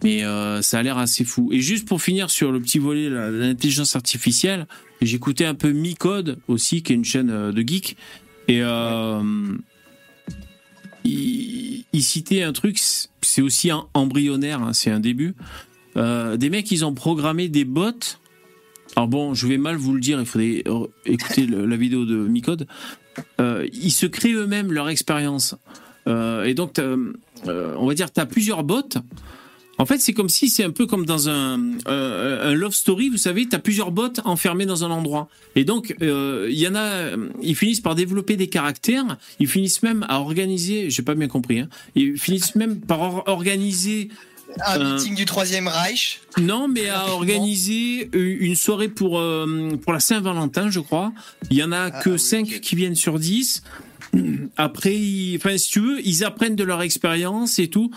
mais 0.06 0.22
ça 0.62 0.80
a 0.80 0.84
l'air 0.84 0.98
assez 0.98 1.26
fou. 1.26 1.50
Et 1.52 1.60
juste 1.60 1.86
pour 1.86 2.02
finir 2.02 2.30
sur 2.30 2.54
le 2.54 2.62
petit 2.62 2.80
volet 2.80 3.10
l'intelligence 3.10 3.98
artificielle, 3.98 4.66
j'écoutais 5.06 5.46
un 5.46 5.56
peu 5.56 5.72
Micode 5.72 6.40
aussi, 6.48 6.84
qui 6.84 6.94
est 6.94 6.96
une 6.96 7.06
chaîne 7.06 7.30
euh, 7.30 7.52
de 7.52 7.62
geek, 7.62 7.98
et 8.48 8.62
euh, 8.62 9.22
il, 11.06 11.84
citait 12.02 12.44
un 12.44 12.54
truc, 12.54 12.80
c'est 13.22 13.42
aussi 13.42 13.72
embryonnaire, 13.94 14.62
hein, 14.62 14.74
c'est 14.74 14.92
un 14.92 15.00
début. 15.00 15.36
Euh, 15.96 16.38
des 16.38 16.50
mecs, 16.50 16.70
ils 16.72 16.84
ont 16.86 16.94
programmé 16.94 17.48
des 17.48 17.66
bots. 17.66 17.92
Alors 18.96 19.08
bon, 19.08 19.34
je 19.34 19.48
vais 19.48 19.58
mal 19.58 19.76
vous 19.76 19.94
le 19.94 20.02
dire, 20.02 20.20
il 20.20 20.26
faudrait 20.26 20.64
euh, 20.68 20.88
écouter 21.06 21.48
la 21.48 21.78
vidéo 21.78 22.06
de 22.06 22.16
Micode. 22.28 22.68
Ils 23.40 23.92
se 23.92 24.06
créent 24.06 24.34
eux-mêmes 24.34 24.72
leur 24.72 24.90
expérience. 24.90 25.56
Et 26.08 26.54
donc, 26.54 26.80
on 27.46 27.86
va 27.88 27.94
dire, 27.94 28.12
tu 28.12 28.20
as 28.20 28.26
plusieurs 28.26 28.64
bots. 28.64 28.82
En 29.80 29.86
fait, 29.88 29.98
c'est 30.00 30.14
comme 30.14 30.30
si 30.30 30.50
c'est 30.50 30.64
un 30.64 30.70
peu 30.70 30.86
comme 30.86 31.06
dans 31.06 31.30
un, 31.30 31.60
euh, 31.88 32.52
un 32.52 32.54
love 32.54 32.74
story, 32.74 33.10
vous 33.10 33.18
savez, 33.18 33.48
tu 33.50 33.56
as 33.56 33.60
plusieurs 33.60 33.92
bots 33.92 34.08
enfermés 34.24 34.66
dans 34.68 34.84
un 34.86 34.92
endroit. 34.92 35.28
Et 35.56 35.64
donc, 35.66 35.96
euh, 36.02 36.48
il 36.52 36.60
y 36.60 36.68
en 36.68 36.76
a, 36.76 36.82
euh, 36.82 37.30
ils 37.42 37.56
finissent 37.56 37.82
par 37.82 37.96
développer 37.96 38.36
des 38.38 38.48
caractères, 38.48 39.18
ils 39.40 39.48
finissent 39.48 39.82
même 39.82 40.06
à 40.10 40.20
organiser, 40.20 40.90
j'ai 40.92 41.02
pas 41.02 41.16
bien 41.16 41.28
compris, 41.28 41.60
hein, 41.60 41.70
ils 41.96 42.18
finissent 42.20 42.56
même 42.56 42.80
par 42.82 43.02
or- 43.02 43.24
organiser 43.26 44.10
Un 44.68 44.80
Euh, 44.80 44.94
meeting 44.96 45.16
du 45.16 45.26
Troisième 45.26 45.68
Reich. 45.68 46.20
non, 46.40 46.68
mais 46.68 46.88
à 46.90 47.08
organiser 47.08 48.10
une 48.14 48.56
soirée 48.56 48.90
pour, 48.90 49.18
euh, 49.20 49.72
pour 49.82 49.92
la 49.94 50.00
Saint-Valentin, 50.00 50.70
je 50.70 50.80
crois. 50.82 51.12
Il 51.50 51.58
y 51.58 51.64
en 51.64 51.72
a 51.72 51.86
Ah, 51.92 52.02
que 52.04 52.12
oui, 52.12 52.20
5 52.20 52.48
ok. 52.48 52.60
qui 52.60 52.76
viennent 52.76 52.94
sur 52.96 53.18
10. 53.18 53.64
Après, 54.58 54.96
enfin, 55.36 55.58
si 55.58 55.70
tu 55.72 55.80
veux, 55.80 56.00
ils 56.06 56.24
apprennent 56.24 56.56
de 56.56 56.64
leur 56.64 56.82
expérience 56.82 57.60
et 57.60 57.68
tout. 57.68 57.92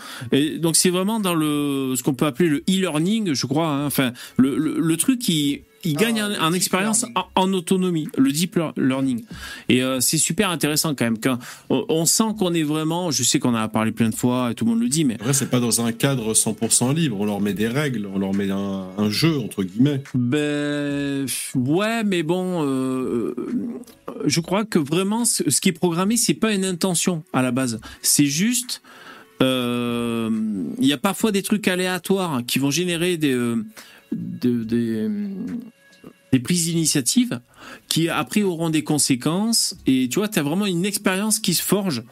Donc, 0.59 0.75
c'est 0.75 0.89
vraiment 0.89 1.19
dans 1.19 1.35
le 1.35 1.93
ce 1.95 2.03
qu'on 2.03 2.13
peut 2.13 2.25
appeler 2.25 2.49
le 2.49 2.57
e-learning, 2.69 3.33
je 3.33 3.45
crois. 3.45 3.67
hein. 3.67 3.85
Enfin, 3.85 4.13
le, 4.37 4.57
le, 4.57 4.79
le 4.79 4.97
truc 4.97 5.19
qui 5.19 5.61
il 5.83 5.95
Ah, 5.97 6.01
gagne 6.01 6.21
en, 6.23 6.53
expérience 6.53 7.05
en, 7.15 7.25
en 7.35 7.53
autonomie, 7.53 8.07
le 8.17 8.31
deep 8.31 8.55
lear- 8.55 8.73
learning. 8.77 9.23
Et 9.69 9.83
euh, 9.83 9.99
c'est 9.99 10.17
super 10.17 10.49
intéressant 10.49 10.95
quand 10.95 11.05
même. 11.05 11.19
Quand 11.19 11.37
on, 11.69 11.85
on 11.89 12.05
sent 12.05 12.35
qu'on 12.37 12.53
est 12.53 12.63
vraiment, 12.63 13.11
je 13.11 13.23
sais 13.23 13.39
qu'on 13.39 13.49
en 13.51 13.55
a 13.55 13.67
parlé 13.67 13.91
plein 13.91 14.09
de 14.09 14.15
fois 14.15 14.51
et 14.51 14.55
tout 14.55 14.65
le 14.65 14.71
monde 14.71 14.81
le 14.81 14.89
dit, 14.89 15.05
mais 15.05 15.15
Après, 15.15 15.33
c'est 15.33 15.49
pas 15.49 15.59
dans 15.59 15.81
un 15.81 15.91
cadre 15.91 16.33
100% 16.33 16.93
libre. 16.95 17.17
On 17.19 17.25
leur 17.25 17.39
met 17.41 17.53
des 17.53 17.67
règles, 17.67 18.07
on 18.13 18.17
leur 18.19 18.33
met 18.33 18.49
un, 18.49 18.87
un 18.97 19.09
jeu, 19.09 19.37
entre 19.39 19.63
guillemets. 19.63 20.01
Ben 20.15 21.25
ouais, 21.55 22.03
mais 22.03 22.23
bon, 22.23 22.65
euh, 22.65 23.33
je 24.25 24.39
crois 24.41 24.65
que 24.65 24.79
vraiment, 24.79 25.25
ce, 25.25 25.43
qui 25.61 25.69
est 25.69 25.73
programmé, 25.73 26.17
c'est 26.17 26.33
pas 26.33 26.53
une 26.53 26.65
intention 26.65 27.23
à 27.33 27.41
la 27.41 27.51
base. 27.51 27.79
C'est 28.01 28.25
juste, 28.25 28.81
euh, 29.43 30.29
il 30.79 30.87
y 30.87 30.93
a 30.93 30.97
parfois 30.97 31.31
des 31.31 31.43
trucs 31.43 31.67
aléatoires 31.67 32.41
qui 32.47 32.59
vont 32.59 32.71
générer 32.71 33.17
des 33.17 33.33
euh, 33.33 33.63
de- 34.11 34.63
des, 34.63 35.07
des 36.31 36.39
prises 36.39 36.65
d'initiative 36.65 37.39
qui 37.87 38.09
après 38.09 38.43
auront 38.43 38.69
des 38.69 38.83
conséquences. 38.83 39.75
Et 39.85 40.07
tu 40.09 40.19
vois, 40.19 40.27
tu 40.27 40.39
as 40.39 40.43
vraiment 40.43 40.65
une 40.65 40.85
expérience 40.85 41.39
qui 41.39 41.53
se 41.53 41.63
forge. 41.63 42.03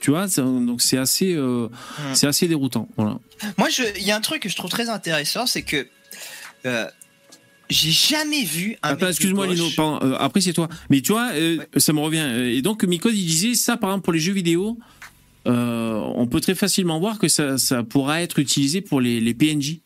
Tu 0.00 0.10
vois, 0.10 0.26
donc 0.26 0.82
c'est 0.82 0.98
assez, 0.98 1.32
euh, 1.34 1.68
c'est 2.14 2.26
assez 2.26 2.48
déroutant. 2.48 2.88
Voilà. 2.96 3.20
Moi, 3.56 3.68
il 3.96 4.02
y 4.04 4.10
a 4.10 4.16
un 4.16 4.20
truc 4.20 4.42
que 4.42 4.48
je 4.48 4.56
trouve 4.56 4.70
très 4.70 4.88
intéressant, 4.88 5.46
c'est 5.46 5.62
que 5.62 5.86
euh, 6.66 6.86
j'ai 7.70 7.92
jamais 7.92 8.42
vu 8.42 8.76
un. 8.82 8.90
Attends, 8.90 9.06
excuse-moi 9.08 9.46
Lino, 9.46 9.68
pardon, 9.76 10.04
euh, 10.04 10.16
après 10.18 10.40
c'est 10.40 10.52
toi. 10.54 10.68
Mais 10.90 11.02
tu 11.02 11.12
vois, 11.12 11.30
ça 11.76 11.92
me 11.92 12.00
revient. 12.00 12.52
Et 12.52 12.62
donc 12.62 12.82
Micode, 12.82 13.14
il 13.14 13.24
disait 13.26 13.54
ça, 13.54 13.76
par 13.76 13.90
exemple, 13.90 14.02
pour 14.04 14.12
les 14.12 14.18
jeux 14.18 14.32
vidéo, 14.32 14.76
on 15.46 16.26
peut 16.28 16.40
très 16.40 16.56
facilement 16.56 16.98
voir 16.98 17.20
que 17.20 17.28
ça, 17.28 17.56
ça 17.56 17.84
pourra 17.84 18.22
être 18.22 18.40
utilisé 18.40 18.80
pour 18.80 19.00
les, 19.00 19.20
les 19.20 19.34
PNJ. 19.34 19.78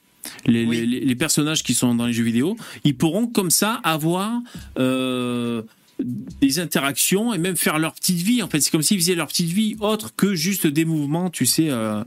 Les, 0.47 0.65
Oui. 0.65 0.87
les- 0.87 1.01
les 1.01 1.15
personnages 1.15 1.63
qui 1.63 1.75
sont 1.75 1.95
dans 1.95 2.07
les 2.07 2.13
jeux 2.13 2.25
vidéo, 2.25 2.57
ils 2.85 2.97
pourront 2.97 3.27
comme 3.27 3.51
ça 3.51 3.81
avoir 3.85 4.41
euh, 4.79 5.63
des 5.99 6.59
interactions 6.59 7.33
et 7.33 7.39
même 7.39 7.57
faire 7.57 7.79
leur 7.79 7.95
petite 7.95 8.19
vie. 8.21 8.43
En 8.43 8.49
fait, 8.49 8.61
c'est 8.61 8.71
comme 8.71 8.83
s'ils 8.83 8.99
faisaient 8.99 9.15
leur 9.15 9.29
petite 9.29 9.49
vie 9.51 9.77
autre 9.81 10.13
que 10.15 10.35
juste 10.35 10.67
des 10.67 10.85
mouvements, 10.85 11.31
tu 11.31 11.47
sais, 11.47 11.71
euh, 11.71 12.05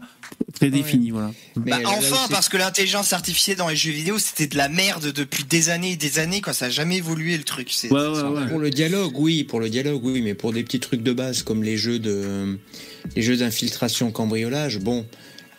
très 0.54 0.70
définis. 0.70 1.10
Voilà. 1.10 1.32
Bah, 1.56 1.80
où 1.84 1.88
enfin, 1.88 2.28
parce 2.30 2.50
que 2.50 2.58
l'intelligence 2.58 3.14
artificielle 3.14 3.58
dans 3.58 3.68
les 3.68 3.76
jeux 3.76 3.92
vidéo, 3.92 4.20
c'était 4.20 4.46
de 4.46 4.58
la 4.58 4.70
merde 4.70 5.12
depuis 5.12 5.44
des 5.44 5.70
années 5.70 5.94
et 5.94 5.96
des 5.96 6.20
années, 6.20 6.40
quoi. 6.42 6.54
Ça 6.54 6.66
a 6.66 6.70
jamais 6.70 6.98
évolué 6.98 7.36
le 7.36 7.44
truc. 7.44 7.70
C'est- 7.72 7.92
Ouais, 7.92 8.08
ouais, 8.08 8.22
ouais. 8.22 8.48
Pour 8.48 8.60
le 8.60 8.70
dialogue, 8.70 9.14
oui, 9.18 9.44
pour 9.44 9.60
le 9.60 9.70
dialogue, 9.72 10.06
oui, 10.06 10.22
mais 10.22 10.36
pour 10.36 10.54
des 10.54 10.64
petits 10.64 10.80
trucs 10.80 11.02
de 11.02 11.12
base 11.12 11.42
comme 11.42 11.64
les 11.64 11.78
jeux 11.78 11.98
de, 11.98 12.60
les 13.16 13.24
jeux 13.24 13.38
d'infiltration 13.38 14.12
cambriolage, 14.12 14.78
bon, 14.78 15.04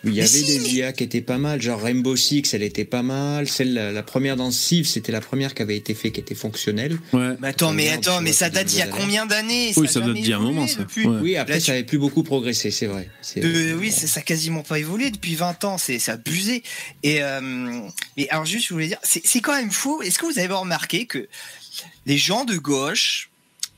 il 0.04 0.10
y 0.12 0.16
Mais 0.16 0.20
avait 0.22 0.28
si, 0.28 0.44
des 0.46 0.58
mais- 0.60 0.68
IA 0.70 0.92
qui 0.92 1.04
étaient 1.04 1.20
pas 1.20 1.36
mal, 1.38 1.60
genre 1.60 1.80
Rainbow 1.80 2.16
Six, 2.16 2.54
elle 2.54 2.62
était 2.62 2.84
pas 2.84 3.02
mal, 3.02 3.48
celle 3.48 3.74
la, 3.74 3.92
la 3.92 4.02
première 4.02 4.36
dans 4.36 4.50
Civ, 4.50 4.86
c'était 4.86 5.12
la 5.12 5.20
première 5.20 5.52
qui 5.54 5.62
avait 5.62 5.76
été 5.76 5.94
faite, 5.94 6.12
qui 6.14 6.20
était 6.20 6.34
fonctionnelle. 6.34 6.98
Ouais. 7.12 7.36
Mais 7.40 7.48
attends, 7.48 7.72
mais 7.72 7.84
Merde, 7.84 8.06
attends, 8.08 8.20
mais 8.22 8.32
ça 8.32 8.48
date 8.50 8.66
d'il 8.68 8.78
y 8.78 8.82
a 8.82 8.86
combien 8.86 9.26
d'années? 9.26 9.72
Oui, 9.76 9.86
a 9.86 9.90
ça 9.90 10.00
date 10.00 10.08
jamais 10.08 10.20
d'il 10.22 10.30
y 10.30 10.32
a 10.32 10.36
un 10.38 10.40
moment, 10.40 10.66
ça. 10.66 10.78
depuis. 10.80 11.06
Ouais. 11.06 11.18
Oui, 11.20 11.36
après 11.36 11.54
Là, 11.54 11.60
ça 11.60 11.72
avait 11.72 11.84
plus 11.84 11.98
beaucoup 11.98 12.22
progressé, 12.22 12.70
c'est 12.70 12.86
vrai. 12.86 13.08
Oui, 13.36 13.90
ça, 13.92 14.06
ça 14.06 14.20
a 14.20 14.22
quasiment 14.22 14.62
pas 14.62 14.78
évolué 14.78 15.10
depuis 15.10 15.34
20 15.34 15.64
ans, 15.64 15.76
c'est 15.78 16.08
abusé. 16.08 16.62
Et 17.02 17.22
euh, 17.22 17.40
mais 18.16 18.28
alors 18.30 18.46
juste, 18.46 18.68
je 18.68 18.72
voulais 18.74 18.88
dire, 18.88 18.98
c'est 19.02 19.40
quand 19.40 19.54
même 19.54 19.70
fou. 19.70 20.00
Est-ce 20.02 20.18
que 20.18 20.26
vous 20.26 20.38
avez 20.38 20.52
remarqué 20.54 21.06
que 21.06 21.28
les 22.06 22.16
gens 22.18 22.44
de 22.44 22.56
gauche, 22.56 23.28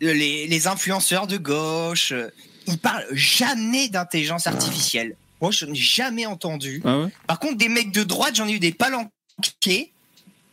les, 0.01 0.47
les 0.47 0.67
influenceurs 0.67 1.27
de 1.27 1.37
gauche, 1.37 2.13
euh, 2.13 2.29
ils 2.69 2.79
parlent 2.79 3.07
jamais 3.13 3.89
d'intelligence 3.89 4.47
artificielle? 4.47 5.17
Moi, 5.43 5.51
je 5.51 5.67
n'ai 5.67 5.75
jamais 5.75 6.25
entendu. 6.25 6.81
Ah 6.85 7.01
ouais 7.01 7.09
Par 7.27 7.39
contre, 7.39 7.57
des 7.59 7.69
mecs 7.69 7.93
de 7.93 8.05
droite, 8.05 8.35
j'en 8.37 8.47
ai 8.49 8.53
eu 8.53 8.59
des 8.61 8.73
palanqués. 8.73 9.93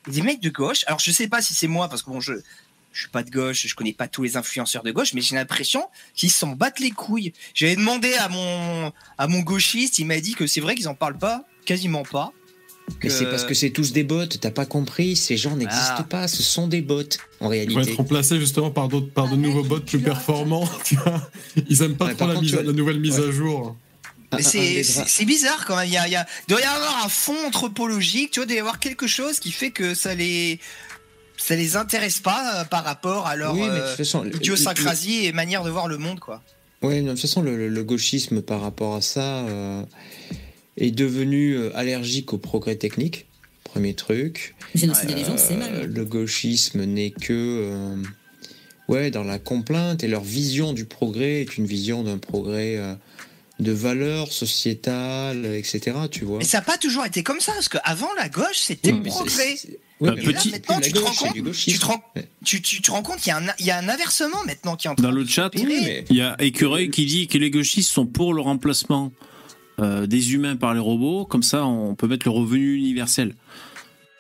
Des 0.08 0.22
mecs 0.22 0.42
de 0.42 0.50
gauche. 0.50 0.84
Alors, 0.88 1.00
je 1.00 1.12
sais 1.12 1.28
pas 1.28 1.42
si 1.42 1.54
c'est 1.54 1.68
moi, 1.68 1.88
parce 1.90 2.02
que 2.02 2.10
bon, 2.10 2.20
je, 2.20 2.34
je 2.92 3.00
suis 3.02 3.10
pas 3.10 3.22
de 3.22 3.30
gauche, 3.30 3.68
je 3.68 3.76
connais 3.76 3.94
pas 3.94 4.08
tous 4.08 4.24
les 4.24 4.36
influenceurs 4.38 4.82
de 4.84 4.92
gauche, 4.92 5.14
mais 5.14 5.22
j'ai 5.22 5.36
l'impression 5.36 5.84
qu'ils 6.16 6.32
s'en 6.32 6.54
battent 6.56 6.80
les 6.80 6.90
couilles. 6.92 7.34
J'avais 7.54 7.76
demandé 7.76 8.14
à 8.16 8.30
mon, 8.30 8.92
à 9.18 9.28
mon 9.28 9.42
gauchiste, 9.42 10.00
il 10.00 10.06
m'a 10.06 10.20
dit 10.20 10.34
que 10.34 10.48
c'est 10.48 10.62
vrai 10.62 10.74
qu'ils 10.76 10.88
en 10.88 10.96
parlent 10.96 11.18
pas, 11.20 11.46
quasiment 11.66 12.04
pas. 12.04 12.32
Mais 13.04 13.10
que- 13.10 13.10
c'est 13.10 13.26
parce 13.30 13.44
que 13.44 13.54
c'est 13.54 13.70
tous 13.70 13.92
des 13.92 14.04
bots, 14.04 14.26
t'as 14.26 14.50
pas 14.50 14.66
compris, 14.66 15.16
ces 15.16 15.38
gens 15.38 15.56
n'existent 15.56 15.94
Ah. 16.00 16.04
pas, 16.04 16.28
ce 16.28 16.42
sont 16.42 16.68
des 16.68 16.82
bots 16.82 17.02
en 17.02 17.04
Ils 17.04 17.40
vont 17.44 17.50
réalité. 17.50 17.82
être 17.92 17.98
remplacés 17.98 18.40
justement 18.40 18.72
par, 18.72 18.88
d'autres, 18.88 19.12
par 19.12 19.30
de 19.30 19.36
nouveaux 19.36 19.64
bots 19.64 19.80
plus 19.82 20.00
performants. 20.00 20.68
tu 20.86 20.96
vois. 20.96 21.30
Ils 21.70 21.84
aiment 21.84 21.96
pas 21.98 22.06
Ouais, 22.08 22.16
trop 22.16 22.26
la, 22.26 22.34
contre, 22.34 22.46
mise 22.46 22.56
à- 22.56 22.60
tu- 22.62 22.66
la 22.66 22.74
nouvelle 22.74 23.00
mise 23.00 23.20
ouais. 23.20 23.28
à 23.28 23.32
jour. 23.32 23.78
C'est 24.40 25.26
bizarre 25.26 25.66
quand 25.66 25.76
même. 25.76 25.88
Il, 25.88 25.94
y 25.94 25.98
a, 25.98 26.08
il, 26.08 26.12
y 26.12 26.16
a- 26.16 26.26
il 26.48 26.52
doit 26.52 26.62
y 26.62 26.64
avoir 26.64 27.06
un 27.06 27.10
fond 27.10 27.36
anthropologique, 27.48 28.32
tu 28.32 28.40
vois, 28.40 28.46
il 28.46 28.50
doit 28.50 28.58
y 28.58 28.60
avoir 28.60 28.80
quelque 28.80 29.08
chose 29.08 29.40
qui 29.40 29.52
fait 29.52 29.72
que 29.72 29.94
ça 29.96 30.14
les, 30.16 30.60
ça 31.38 31.56
les 31.56 31.76
intéresse 31.76 32.20
pas 32.20 32.62
euh, 32.62 32.64
par 32.66 32.84
rapport 32.84 33.28
à 33.28 33.36
leur 33.36 33.54
Oui, 33.54 33.62
mais 33.62 33.68
de 33.68 33.72
euh, 33.74 33.88
toute 33.90 33.98
façon, 33.98 34.24
le- 34.24 34.36
idiosyncrasie 34.36 35.26
et 35.26 35.32
manière 35.32 35.64
de 35.64 35.70
voir 35.70 35.88
le 35.88 35.98
monde, 35.98 36.20
quoi. 36.20 36.44
Non, 36.82 36.90
de 36.92 37.10
toute 37.10 37.20
façon, 37.22 37.42
le, 37.42 37.58
le- 37.58 37.70
le 37.70 37.84
gauchisme 37.84 38.42
par 38.42 38.62
rapport 38.62 38.96
à 38.96 39.02
ça 39.02 39.40
euh, 39.48 39.84
est 40.78 40.92
devenu 40.92 41.58
allergique 41.74 42.32
au 42.34 42.38
progrès 42.38 42.76
technique. 42.76 43.26
Premier 43.64 43.94
truc. 43.94 44.56
Génocider 44.74 45.14
les 45.14 45.26
gens, 45.26 45.38
c'est 45.38 45.56
mal. 45.56 45.86
le 45.94 46.06
gauchisme 46.06 46.84
n'est 46.86 47.12
que 47.12 47.34
euh, 47.34 47.96
ouais, 48.88 49.12
dans 49.12 49.24
la 49.24 49.38
complainte 49.38 50.04
et 50.04 50.08
leur 50.08 50.24
vision 50.24 50.74
du 50.74 50.86
progrès 50.86 51.42
est 51.42 51.58
une 51.58 51.66
vision 51.68 52.04
d'un 52.04 52.18
progrès 52.18 52.78
euh, 52.78 52.96
de 53.60 53.72
valeurs 53.72 54.32
sociétales, 54.32 55.46
etc. 55.56 55.98
Tu 56.12 56.26
vois. 56.26 56.38
Mais 56.40 56.44
ça 56.46 56.60
n'a 56.60 56.64
pas 56.64 56.78
toujours 56.78 57.06
été 57.06 57.24
comme 57.24 57.40
ça, 57.40 57.52
parce 57.54 57.70
qu'avant, 57.70 58.10
la 58.18 58.30
gauche, 58.30 58.46
c'était 58.58 58.92
Oui, 58.92 59.00
le 59.04 59.10
progrès. 59.10 59.56
oui, 60.00 60.10
mais 60.16 60.22
petit- 60.22 60.50
là, 60.52 60.58
maintenant, 60.58 60.80
tu 60.80 60.92
te 60.94 61.00
gauche, 61.00 61.18
compte 61.18 61.54
tu 61.54 61.78
te 61.80 61.86
rends- 61.86 62.04
Ouais. 62.16 62.28
Tu, 62.46 62.62
tu 62.62 62.82
te 62.82 62.90
rends 62.92 63.02
compte 63.02 63.18
qu'il 63.18 63.30
y, 63.30 63.34
a 63.34 63.38
un- 63.38 63.54
il 63.60 63.66
y 63.66 63.72
a 63.72 63.78
un 63.78 63.90
inversement 63.90 64.44
maintenant 64.46 64.76
qui 64.78 64.88
est 64.88 64.90
en 64.90 64.96
train 64.96 65.04
Dans 65.04 65.12
le 65.12 65.26
chat, 65.26 65.44
s'opérer. 65.46 65.66
Oui, 65.66 65.82
mais 65.84 66.06
Il 66.10 66.16
y 66.16 66.22
a 66.22 66.36
Écureuil 66.40 66.90
qui 66.90 67.06
dit 67.06 67.28
que 67.28 67.38
les 67.38 67.52
gauchistes 67.52 67.90
sont 67.92 68.06
pour 68.06 68.34
le 68.34 68.42
remplacement 68.42 69.12
euh, 69.82 70.08
des 70.08 70.34
humains 70.34 70.58
par 70.58 70.74
les 70.74 70.80
robots, 70.82 71.26
comme 71.26 71.42
ça 71.44 71.66
on 71.66 71.96
peut 71.96 72.08
mettre 72.08 72.28
le 72.28 72.32
revenu 72.32 72.76
universel. 72.76 73.34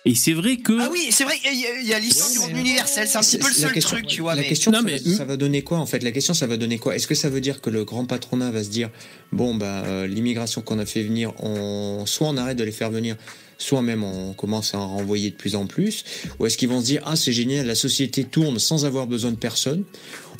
Et 0.05 0.15
c'est 0.15 0.33
vrai 0.33 0.57
que 0.57 0.71
Ah 0.79 0.89
oui, 0.91 1.09
c'est 1.11 1.25
vrai, 1.25 1.35
il 1.45 1.85
y 1.85 1.93
a- 1.93 1.97
a 1.97 1.99
l'histoire 1.99 2.29
Ouais, 2.29 2.33
du 2.35 2.39
revenu 2.39 2.59
universel, 2.61 3.07
c'est 3.07 3.17
un 3.17 3.21
petit 3.21 3.37
peu 3.37 3.47
le 3.49 3.53
seul 3.53 3.73
question- 3.73 3.97
truc, 3.97 4.07
tu 4.07 4.21
vois. 4.21 4.33
La 4.33 4.41
mais... 4.41 4.47
question, 4.47 4.71
Non, 4.71 4.79
ça, 4.79 4.83
mais- 4.85 4.97
va, 4.97 5.17
ça 5.17 5.25
va 5.25 5.35
donner 5.35 5.61
quoi 5.61 5.77
en 5.79 5.85
fait? 5.85 6.01
La 6.03 6.11
question, 6.11 6.33
ça 6.33 6.47
va 6.47 6.55
donner 6.55 6.77
quoi? 6.79 6.95
Est-ce 6.95 7.05
que 7.05 7.15
ça 7.15 7.29
veut 7.29 7.41
dire 7.41 7.59
que 7.59 7.69
le 7.69 7.83
grand 7.83 8.05
patronat 8.05 8.49
va 8.49 8.63
se 8.63 8.69
dire 8.69 8.89
bon, 9.33 9.55
bah, 9.55 9.83
euh, 9.85 10.07
l'immigration 10.07 10.61
qu'on 10.61 10.79
a 10.79 10.85
fait 10.85 11.03
venir, 11.03 11.33
on, 11.43 12.05
soit 12.05 12.29
on 12.29 12.37
arrête 12.37 12.57
de 12.57 12.63
les 12.63 12.71
faire 12.71 12.91
venir, 12.91 13.17
soit 13.57 13.81
même 13.81 14.03
on 14.05 14.33
commence 14.33 14.73
à 14.73 14.79
en 14.79 14.87
renvoyer 14.87 15.31
de 15.31 15.35
plus 15.35 15.55
en 15.55 15.67
plus? 15.67 16.05
Ou 16.39 16.45
est-ce 16.45 16.57
qu'ils 16.57 16.69
vont 16.69 16.79
se 16.79 16.85
dire 16.85 17.01
ah, 17.05 17.17
c'est 17.17 17.33
génial, 17.33 17.67
la 17.67 17.75
société 17.75 18.23
tourne 18.23 18.57
sans 18.57 18.85
avoir 18.85 19.05
besoin 19.05 19.31
de 19.31 19.37
personne 19.37 19.83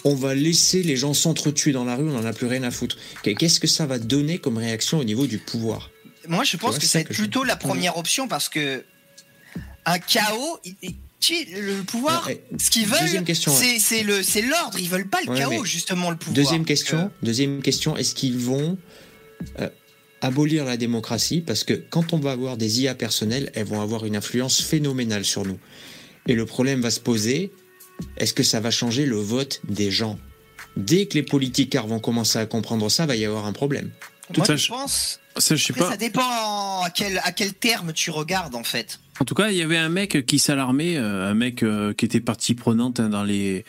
on 0.05 0.15
va 0.15 0.33
laisser 0.33 0.81
les 0.81 0.95
gens 0.95 1.13
s'entretuer 1.13 1.73
dans 1.73 1.83
la 1.83 1.97
rue, 1.97 2.05
on 2.07 2.13
n'en 2.13 2.23
a 2.25 2.31
plus 2.31 2.47
rien 2.47 2.63
à 2.63 2.71
foutre? 2.71 2.95
Qu'est-ce 3.21 3.59
que 3.59 3.67
ça 3.67 3.85
va 3.85 3.99
donner 3.99 4.37
comme 4.37 4.57
réaction 4.57 4.97
au 4.99 5.03
niveau 5.03 5.27
du 5.27 5.37
pouvoir? 5.39 5.91
Moi, 6.29 6.45
je 6.45 6.55
pense 6.55 6.75
que 6.77 6.83
c'est 6.83 6.87
ça 6.87 6.99
va 6.99 7.01
être 7.01 7.11
je- 7.11 7.21
plutôt 7.23 7.43
la 7.43 7.57
première 7.57 7.97
option 7.97 8.29
parce 8.29 8.47
que 8.47 8.81
un 9.85 9.99
chaos, 9.99 10.59
le 11.31 11.81
pouvoir, 11.83 12.25
Ouais, 12.27 12.43
ce 12.57 12.69
qu'ils 12.69 12.85
veulent, 12.87 13.25
c'est 14.23 14.41
l'ordre. 14.41 14.79
Ils 14.79 14.89
veulent 14.89 15.07
pas 15.09 15.19
le 15.25 15.31
Ouais, 15.31 15.37
chaos, 15.39 15.65
justement, 15.65 16.09
le 16.11 16.17
pouvoir. 16.17 16.35
Deuxième 16.35 16.65
question, 16.65 16.97
euh, 16.97 17.25
deuxième 17.25 17.61
question, 17.61 17.97
est-ce 17.97 18.15
qu'ils 18.15 18.37
vont 18.37 18.77
euh, 19.59 19.69
abolir 20.21 20.65
la 20.65 20.77
démocratie? 20.77 21.41
Parce 21.41 21.63
que 21.63 21.73
quand 21.73 22.13
on 22.13 22.19
va 22.19 22.31
avoir 22.31 22.57
des 22.57 22.81
IA 22.81 22.95
personnelles, 22.95 23.51
elles 23.53 23.65
vont 23.65 23.81
avoir 23.81 24.05
une 24.05 24.15
influence 24.15 24.61
phénoménale 24.61 25.25
sur 25.25 25.45
nous. 25.45 25.59
Et 26.27 26.33
le 26.35 26.45
problème 26.45 26.81
va 26.81 26.91
se 26.91 26.99
poser, 26.99 27.51
est-ce 28.17 28.33
que 28.33 28.43
ça 28.43 28.59
va 28.59 28.71
changer 28.71 29.05
le 29.05 29.17
vote 29.17 29.61
des 29.67 29.91
gens? 29.91 30.17
Dès 30.77 31.07
que 31.07 31.15
les 31.15 31.23
politicards 31.23 31.87
vont 31.87 31.99
commencer 31.99 32.37
à 32.39 32.45
comprendre 32.45 32.89
ça, 32.89 33.05
va 33.05 33.15
y 33.15 33.25
avoir 33.25 33.45
un 33.45 33.53
problème. 33.53 33.91
moi, 34.37 34.45
ça, 34.45 34.55
je 34.55 34.63
je- 34.63 34.69
pense. 34.69 35.19
Ça, 35.37 35.55
je 35.55 35.63
sais 35.65 35.71
Après, 35.73 35.85
pas. 35.85 35.91
ça 35.91 35.97
dépend 35.97 36.81
à 36.83 36.89
quel, 36.93 37.17
à 37.23 37.31
quel 37.31 37.53
terme 37.53 37.93
tu 37.93 38.11
regardes, 38.11 38.55
en 38.55 38.63
fait. 38.63 38.99
En 39.19 39.25
tout 39.25 39.35
cas, 39.35 39.51
il 39.51 39.57
y 39.57 39.61
avait 39.61 39.77
un 39.77 39.89
mec 39.89 40.25
qui 40.25 40.39
s'alarmait, 40.39 40.97
euh, 40.97 41.29
un 41.29 41.33
mec 41.33 41.61
euh, 41.61 41.93
qui 41.93 42.05
était 42.05 42.21
partie 42.21 42.55
prenante 42.55 43.01
hein, 43.01 43.09
dans 43.09 43.23
les, 43.23 43.65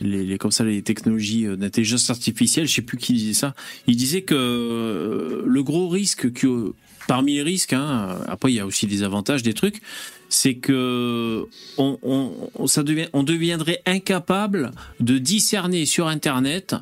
les, 0.00 0.38
comme 0.38 0.50
ça 0.50 0.64
les 0.64 0.80
technologies 0.82 1.46
euh, 1.46 1.56
d'intelligence 1.56 2.08
artificielle. 2.08 2.66
Je 2.66 2.74
sais 2.74 2.82
plus 2.82 2.96
qui 2.96 3.12
disait 3.12 3.34
ça. 3.34 3.54
Il 3.86 3.96
disait 3.96 4.22
que 4.22 5.44
le 5.46 5.62
gros 5.62 5.88
risque 5.88 6.32
que 6.32 6.72
parmi 7.06 7.34
les 7.34 7.42
risques, 7.42 7.74
hein, 7.74 8.18
après 8.28 8.52
il 8.52 8.54
y 8.54 8.60
a 8.60 8.66
aussi 8.66 8.86
des 8.86 9.02
avantages, 9.02 9.42
des 9.42 9.52
trucs, 9.52 9.82
c'est 10.30 10.54
que 10.54 11.44
on, 11.76 12.66
ça 12.66 12.82
deviendrait 12.82 13.82
incapable 13.84 14.70
de 15.00 15.18
discerner 15.18 15.84
sur 15.84 16.08
Internet. 16.08 16.74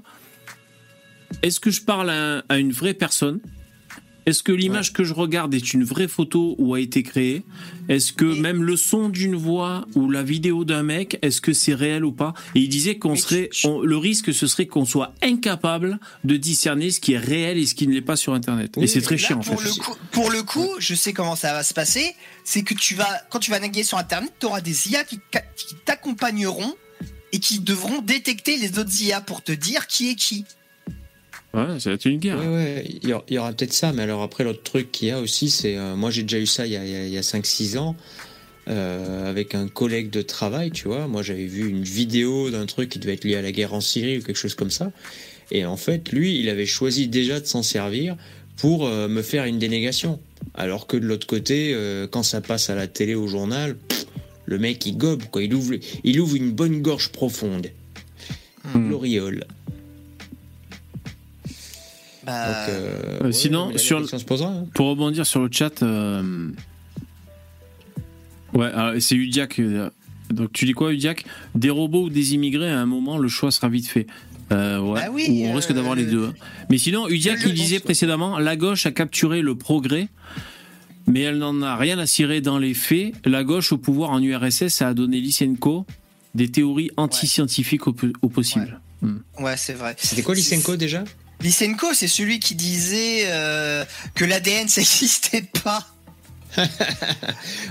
Est-ce 1.42 1.58
que 1.58 1.72
je 1.72 1.82
parle 1.82 2.10
à 2.10 2.58
une 2.58 2.70
vraie 2.70 2.94
personne 2.94 3.40
Est-ce 4.24 4.42
que 4.42 4.52
l'image 4.52 4.92
que 4.92 5.02
je 5.04 5.14
regarde 5.14 5.52
est 5.54 5.72
une 5.74 5.82
vraie 5.84 6.06
photo 6.08 6.54
ou 6.58 6.74
a 6.74 6.80
été 6.80 7.02
créée? 7.02 7.42
Est-ce 7.88 8.12
que 8.12 8.24
même 8.24 8.62
le 8.62 8.76
son 8.76 9.08
d'une 9.08 9.34
voix 9.34 9.84
ou 9.96 10.08
la 10.10 10.22
vidéo 10.22 10.64
d'un 10.64 10.82
mec, 10.84 11.18
est-ce 11.22 11.40
que 11.40 11.52
c'est 11.52 11.74
réel 11.74 12.04
ou 12.04 12.12
pas? 12.12 12.32
Et 12.54 12.60
il 12.60 12.68
disait 12.68 12.96
qu'on 12.98 13.16
serait, 13.16 13.50
on- 13.64 13.80
le 13.80 13.96
risque 13.96 14.32
ce 14.32 14.46
serait 14.46 14.66
qu'on 14.66 14.84
soit 14.84 15.14
incapable 15.22 15.98
de 16.24 16.36
discerner 16.36 16.90
ce 16.90 17.00
qui 17.00 17.14
est 17.14 17.18
réel 17.18 17.58
et 17.58 17.66
ce 17.66 17.74
qui 17.74 17.86
ne 17.88 17.92
l'est 17.94 18.00
pas 18.00 18.16
sur 18.16 18.32
Internet. 18.34 18.74
Oui, 18.76 18.84
et 18.84 18.86
c'est 18.86 19.00
très 19.02 19.16
Là, 19.16 19.26
chiant 19.26 19.38
en 19.38 19.40
pour, 19.42 19.60
fait. 19.60 19.68
le 19.68 19.74
coup, 19.74 19.96
pour 20.12 20.30
le 20.30 20.42
coup, 20.42 20.68
je 20.78 20.94
sais 20.94 21.12
comment 21.12 21.34
ça 21.36 21.52
va 21.52 21.62
se 21.64 21.74
passer. 21.74 22.14
C'est 22.44 22.62
que 22.62 22.74
tu 22.74 22.94
vas, 22.94 23.08
quand 23.30 23.38
tu 23.40 23.50
vas 23.50 23.58
naviguer 23.58 23.82
sur 23.82 23.98
Internet, 23.98 24.32
tu 24.38 24.46
auras 24.46 24.60
des 24.60 24.88
IA 24.90 25.02
qui, 25.04 25.18
qui 25.56 25.74
t'accompagneront 25.84 26.74
et 27.32 27.38
qui 27.40 27.60
devront 27.60 28.02
détecter 28.02 28.56
les 28.56 28.78
autres 28.78 29.02
IA 29.02 29.20
pour 29.20 29.42
te 29.42 29.52
dire 29.52 29.86
qui 29.86 30.10
est 30.10 30.14
qui. 30.14 30.44
Ouais, 31.55 31.78
ça 31.80 31.90
va 31.90 31.94
être 31.94 32.05
une 32.07 32.18
guerre. 32.18 32.38
Ouais, 32.38 32.46
ouais, 32.48 32.84
il 33.03 33.09
y 33.09 33.38
aura, 33.38 33.53
peut-être 33.53 33.72
ça, 33.74 33.92
mais 33.92 34.03
alors 34.03 34.22
après, 34.22 34.42
l'autre 34.44 34.62
truc 34.62 34.90
qu'il 34.90 35.09
y 35.09 35.11
a 35.11 35.20
aussi, 35.20 35.50
c'est. 35.50 35.76
euh, 35.76 35.94
moi, 35.96 36.11
j'ai 36.11 36.22
déjà 36.22 36.38
eu 36.38 36.46
ça 36.46 36.66
il 36.66 36.72
y 36.72 36.76
a, 36.76 36.84
il 36.84 36.90
y 36.90 36.94
a- 36.96 37.07
il 37.07 37.12
y 37.12 37.18
a 37.18 37.22
5-6 37.22 37.76
ans, 37.76 37.94
euh, 38.68 39.28
avec 39.28 39.55
un 39.55 39.68
collègue 39.68 40.09
de 40.11 40.22
travail, 40.22 40.70
tu 40.70 40.88
vois. 40.88 41.07
Moi, 41.09 41.22
j'avais 41.22 41.44
vu 41.46 41.68
une 41.68 41.82
vidéo 41.82 42.50
d'un 42.50 42.64
truc 42.66 42.88
qui 42.88 42.98
devait 42.98 43.14
être 43.14 43.24
lié 43.24 43.36
à 43.36 43.42
la 43.42 43.53
guerre 43.53 43.74
en 43.74 43.80
Syrie 43.82 44.18
ou 44.18 44.22
quelque 44.22 44.36
chose 44.36 44.55
comme 44.55 44.70
ça. 44.70 44.92
Et 45.50 45.66
en 45.66 45.76
fait, 45.76 46.11
lui, 46.11 46.38
il 46.40 46.48
avait 46.48 46.64
choisi 46.64 47.09
déjà 47.09 47.38
de 47.40 47.44
s'en 47.46 47.62
servir 47.62 48.16
pour 48.57 48.86
euh, 48.86 49.09
me 49.09 49.20
faire 49.20 49.44
une 49.44 49.59
dénégation. 49.59 50.20
Alors 50.55 50.86
que 50.86 50.96
de 50.96 51.05
l'autre 51.07 51.26
côté, 51.26 51.72
euh, 51.74 52.07
quand 52.07 52.22
ça 52.22 52.40
passe 52.40 52.70
à 52.70 52.74
la 52.74 52.86
télé, 52.86 53.14
au 53.14 53.26
journal, 53.26 53.76
pff, 53.76 54.07
le 54.46 54.59
mec, 54.59 54.86
il 54.86 54.96
gobe, 54.96 55.24
quoi. 55.30 55.42
Il 55.42 55.55
ouvre, 55.55 55.74
il 56.05 56.18
ouvre 56.20 56.36
une 56.36 56.50
bonne 56.53 56.80
gorge 56.80 57.11
profonde. 57.11 57.66
Hmm. 58.74 58.90
L'auréole. 58.90 59.44
Bah, 62.24 62.46
Donc, 62.46 62.68
euh, 62.74 63.18
Euh, 63.20 63.24
ouais, 63.26 63.32
sinon, 63.32 63.76
sur- 63.78 64.08
se 64.08 64.24
posera. 64.24 64.50
hein. 64.50 64.66
Pour 64.74 64.88
rebondir 64.88 65.26
sur 65.26 65.40
le 65.40 65.48
chat, 65.50 65.82
euh, 65.82 66.48
ouais, 68.54 68.66
alors, 68.66 68.94
c'est 69.00 69.14
Udiac. 69.16 69.60
Donc 70.30 70.52
tu 70.52 70.64
dis 70.64 70.72
quoi, 70.72 70.92
Udiac 70.92 71.24
Des 71.54 71.70
robots 71.70 72.04
ou 72.04 72.10
des 72.10 72.34
immigrés, 72.34 72.70
à 72.70 72.80
un 72.80 72.86
moment, 72.86 73.18
le 73.18 73.28
choix 73.28 73.50
sera 73.50 73.68
vite 73.68 73.88
fait. 73.88 74.06
Euh, 74.50 74.78
ouais. 74.80 75.00
Bah 75.00 75.06
oui, 75.12 75.26
Ou 75.30 75.46
on 75.46 75.52
euh, 75.52 75.56
risque 75.56 75.72
d'avoir 75.72 75.94
les 75.94 76.04
deux. 76.04 76.26
hein. 76.26 76.34
Mais 76.70 76.78
sinon, 76.78 77.08
Udiac, 77.08 77.40
il 77.44 77.54
disait 77.54 77.80
précédemment, 77.80 78.38
la 78.38 78.56
gauche 78.56 78.86
a 78.86 78.90
capturé 78.92 79.40
le 79.42 79.54
progrès, 79.54 80.08
mais 81.06 81.20
elle 81.20 81.38
n'en 81.38 81.60
a 81.62 81.76
rien 81.76 81.98
à 81.98 82.06
cirer 82.06 82.40
dans 82.40 82.58
les 82.58 82.74
faits. 82.74 83.14
La 83.24 83.44
gauche 83.44 83.72
au 83.72 83.78
pouvoir 83.78 84.10
en 84.10 84.22
URSS 84.22 84.82
a 84.82 84.94
donné 84.94 85.20
Lysenko 85.20 85.86
des 86.34 86.48
théories 86.50 86.90
anti-scientifiques 86.96 87.86
au, 87.88 87.94
au 88.22 88.28
possible. 88.28 88.80
ouais, 89.38 89.56
c'est 89.56 89.74
vrai. 89.74 89.94
C'était 89.98 90.22
quoi 90.22 90.34
Lysenko 90.34 90.76
déjà? 90.76 91.04
Lysenko, 91.43 91.95
c'est 91.95 92.09
celui 92.09 92.38
qui 92.40 92.55
disait 92.55 93.24
euh, 93.26 93.84
que 94.14 94.24
l'ADN, 94.24 94.68
ça 94.68 94.80
n'existait 94.80 95.43
pas. 95.62 95.86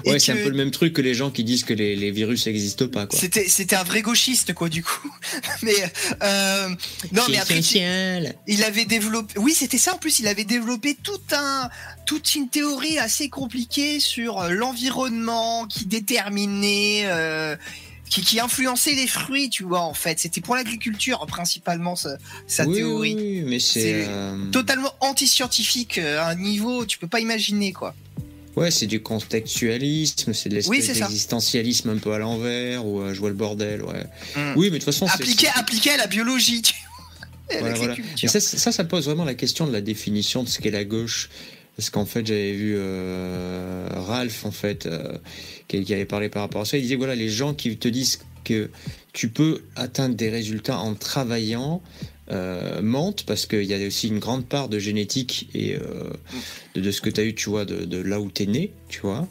Ouais, 0.06 0.18
c'est 0.18 0.34
que 0.34 0.40
un 0.40 0.44
peu 0.44 0.50
le 0.50 0.56
même 0.56 0.72
truc 0.72 0.94
que 0.94 1.02
les 1.02 1.14
gens 1.14 1.30
qui 1.30 1.44
disent 1.44 1.64
que 1.64 1.74
les, 1.74 1.96
les 1.96 2.10
virus 2.10 2.48
n'existent 2.48 2.88
pas. 2.88 3.08
C'était, 3.12 3.48
c'était 3.48 3.76
un 3.76 3.84
vrai 3.84 4.02
gauchiste, 4.02 4.54
quoi, 4.54 4.70
du 4.70 4.84
coup. 4.84 5.14
mais 5.62 5.76
euh, 6.24 6.70
non, 7.12 7.24
mais 7.30 7.38
après, 7.38 7.60
essentiel. 7.60 8.36
il 8.48 8.64
avait 8.64 8.86
développé. 8.86 9.38
Oui, 9.38 9.54
c'était 9.54 9.78
ça. 9.78 9.94
En 9.94 9.98
plus, 9.98 10.20
il 10.20 10.28
avait 10.28 10.46
développé 10.46 10.98
tout 11.02 11.22
un, 11.32 11.70
toute 12.06 12.34
une 12.34 12.50
théorie 12.50 12.98
assez 12.98 13.30
compliquée 13.30 14.00
sur 14.00 14.50
l'environnement 14.50 15.68
qui 15.68 15.86
déterminait, 15.86 17.04
euh, 17.06 17.56
qui, 18.12 18.22
qui 18.22 18.40
influençait 18.42 18.94
les 18.94 19.08
fruits, 19.08 19.50
tu 19.50 19.64
vois. 19.64 19.80
En 19.80 19.94
fait, 19.94 20.20
c'était 20.20 20.42
pour 20.42 20.56
l'agriculture 20.56 21.26
principalement 21.26 21.96
sa, 21.96 22.18
sa 22.46 22.66
oui, 22.66 22.76
théorie. 22.76 23.16
Oui, 23.16 23.44
mais 23.46 23.60
c'est. 23.60 24.06
Euh, 24.08 24.36
Totalement 24.52 24.94
anti-scientifique 25.00 25.98
euh, 25.98 26.20
à 26.20 26.28
un 26.28 26.36
niveau, 26.36 26.86
tu 26.86 26.98
peux 26.98 27.08
pas 27.08 27.22
imaginer, 27.22 27.72
quoi. 27.72 27.96
Ouais, 28.58 28.70
c'est 28.70 28.86
du 28.86 29.02
contextualisme, 29.02 30.34
c'est 30.34 30.50
de 30.50 30.62
Oui, 30.68 30.86
d'existentialisme 30.86 31.90
un 31.90 31.98
peu 31.98 32.12
à 32.12 32.20
l'envers, 32.20 32.86
ou 32.86 33.00
euh, 33.00 33.14
je 33.14 33.20
vois 33.22 33.30
le 33.30 33.36
bordel, 33.36 33.82
ouais. 33.82 34.04
Mm. 34.36 34.58
Oui, 34.58 34.66
mais 34.66 34.72
de 34.72 34.84
toute 34.84 34.94
façon. 34.94 35.08
Appliqué, 35.08 35.48
appliqué 35.56 35.92
à 35.92 35.98
la 35.98 36.08
biologie. 36.08 36.62
Voilà, 37.60 37.76
voilà. 37.76 37.96
ça, 38.30 38.72
ça 38.72 38.84
pose 38.86 39.08
vraiment 39.08 39.26
la 39.26 39.34
question 39.34 39.68
de 39.68 39.74
la 39.74 39.82
définition 39.82 40.42
de 40.42 40.48
ce 40.48 40.62
qu'est 40.62 40.72
la 40.72 40.86
gauche. 40.86 41.30
Parce 41.78 41.90
qu'en 41.90 42.06
fait, 42.06 42.26
j'avais 42.26 42.54
vu 42.54 42.76
euh, 42.78 43.88
Ralph, 43.92 44.46
en 44.46 44.52
fait, 44.52 44.86
euh, 44.86 45.18
qui, 45.68 45.94
avait 45.94 46.06
parlé 46.06 46.30
par 46.30 46.44
rapport 46.44 46.62
à 46.62 46.66
ça. 46.66 46.78
Il 46.78 46.84
disait 46.84 46.96
voilà, 46.96 47.16
les 47.16 47.30
gens 47.30 47.54
qui 47.54 47.76
te 47.78 47.88
disent 47.88 48.20
que 48.44 48.70
tu 49.14 49.30
peux 49.30 49.62
atteindre 49.76 50.16
des 50.16 50.30
résultats 50.30 50.78
en 50.78 50.96
travaillant 50.96 51.82
euh, 52.30 52.82
mentent, 52.82 53.24
parce 53.26 53.46
qu'il 53.46 53.64
y 53.64 53.74
a 53.74 53.88
aussi 53.88 54.10
une 54.10 54.20
grande 54.20 54.46
part 54.46 54.70
de 54.70 54.80
génétique 54.80 55.50
et 55.54 55.78
de, 56.76 56.92
ce 56.92 57.02
que 57.02 57.10
tu 57.10 57.22
as 57.22 57.24
eu, 57.24 57.36
tu 57.36 57.50
vois, 57.50 57.66
de, 57.66 57.86
de 57.86 57.98
là 57.98 58.20
où 58.20 58.30
tu 58.30 58.44
es 58.44 58.46
né, 58.46 58.74
tu 58.90 59.02
vois. 59.02 59.28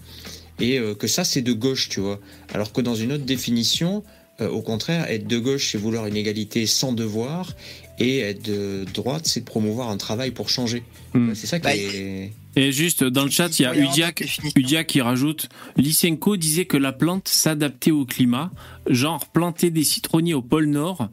Et 0.61 0.79
que 0.99 1.07
ça, 1.07 1.25
c'est 1.25 1.41
de 1.41 1.53
gauche, 1.53 1.89
tu 1.89 2.01
vois. 2.01 2.21
Alors 2.53 2.73
que 2.73 2.81
dans 2.81 2.95
une 2.95 3.13
autre 3.13 3.25
définition, 3.25 4.03
au 4.41 4.61
contraire, 4.61 5.11
être 5.11 5.27
de 5.27 5.39
gauche, 5.39 5.73
c'est 5.73 5.79
vouloir 5.79 6.07
une 6.07 6.17
égalité 6.17 6.67
sans 6.67 6.93
devoir, 6.93 7.55
et 8.01 8.19
être 8.21 8.43
de 8.43 8.85
droite, 8.93 9.27
c'est 9.27 9.41
de 9.41 9.45
promouvoir 9.45 9.91
un 9.91 9.97
travail 9.97 10.31
pour 10.33 10.49
changer. 10.49 10.83
Hmm. 11.15 11.35
C'est 11.35 11.47
ça 11.47 11.59
qui 11.61 11.65
Bah, 11.65 11.77
est. 11.77 12.33
Et 12.57 12.73
juste 12.73 13.05
dans 13.05 13.23
le 13.25 13.31
chat, 13.31 13.57
il 13.61 13.63
y 13.63 13.67
a 13.67 13.77
Udiac. 13.77 14.25
Udiac 14.57 14.87
qui 14.89 15.01
rajoute 15.01 15.49
Lysenko 15.77 16.37
disait 16.37 16.65
que 16.65 16.77
la 16.77 16.93
plante 16.93 17.29
s'adaptait 17.29 17.93
au 17.93 18.05
climat, 18.05 18.51
genre 18.89 19.27
planter 19.27 19.71
des 19.71 19.85
citronniers 19.85 20.35
au 20.35 20.43
pôle 20.43 20.67
Nord, 20.67 21.09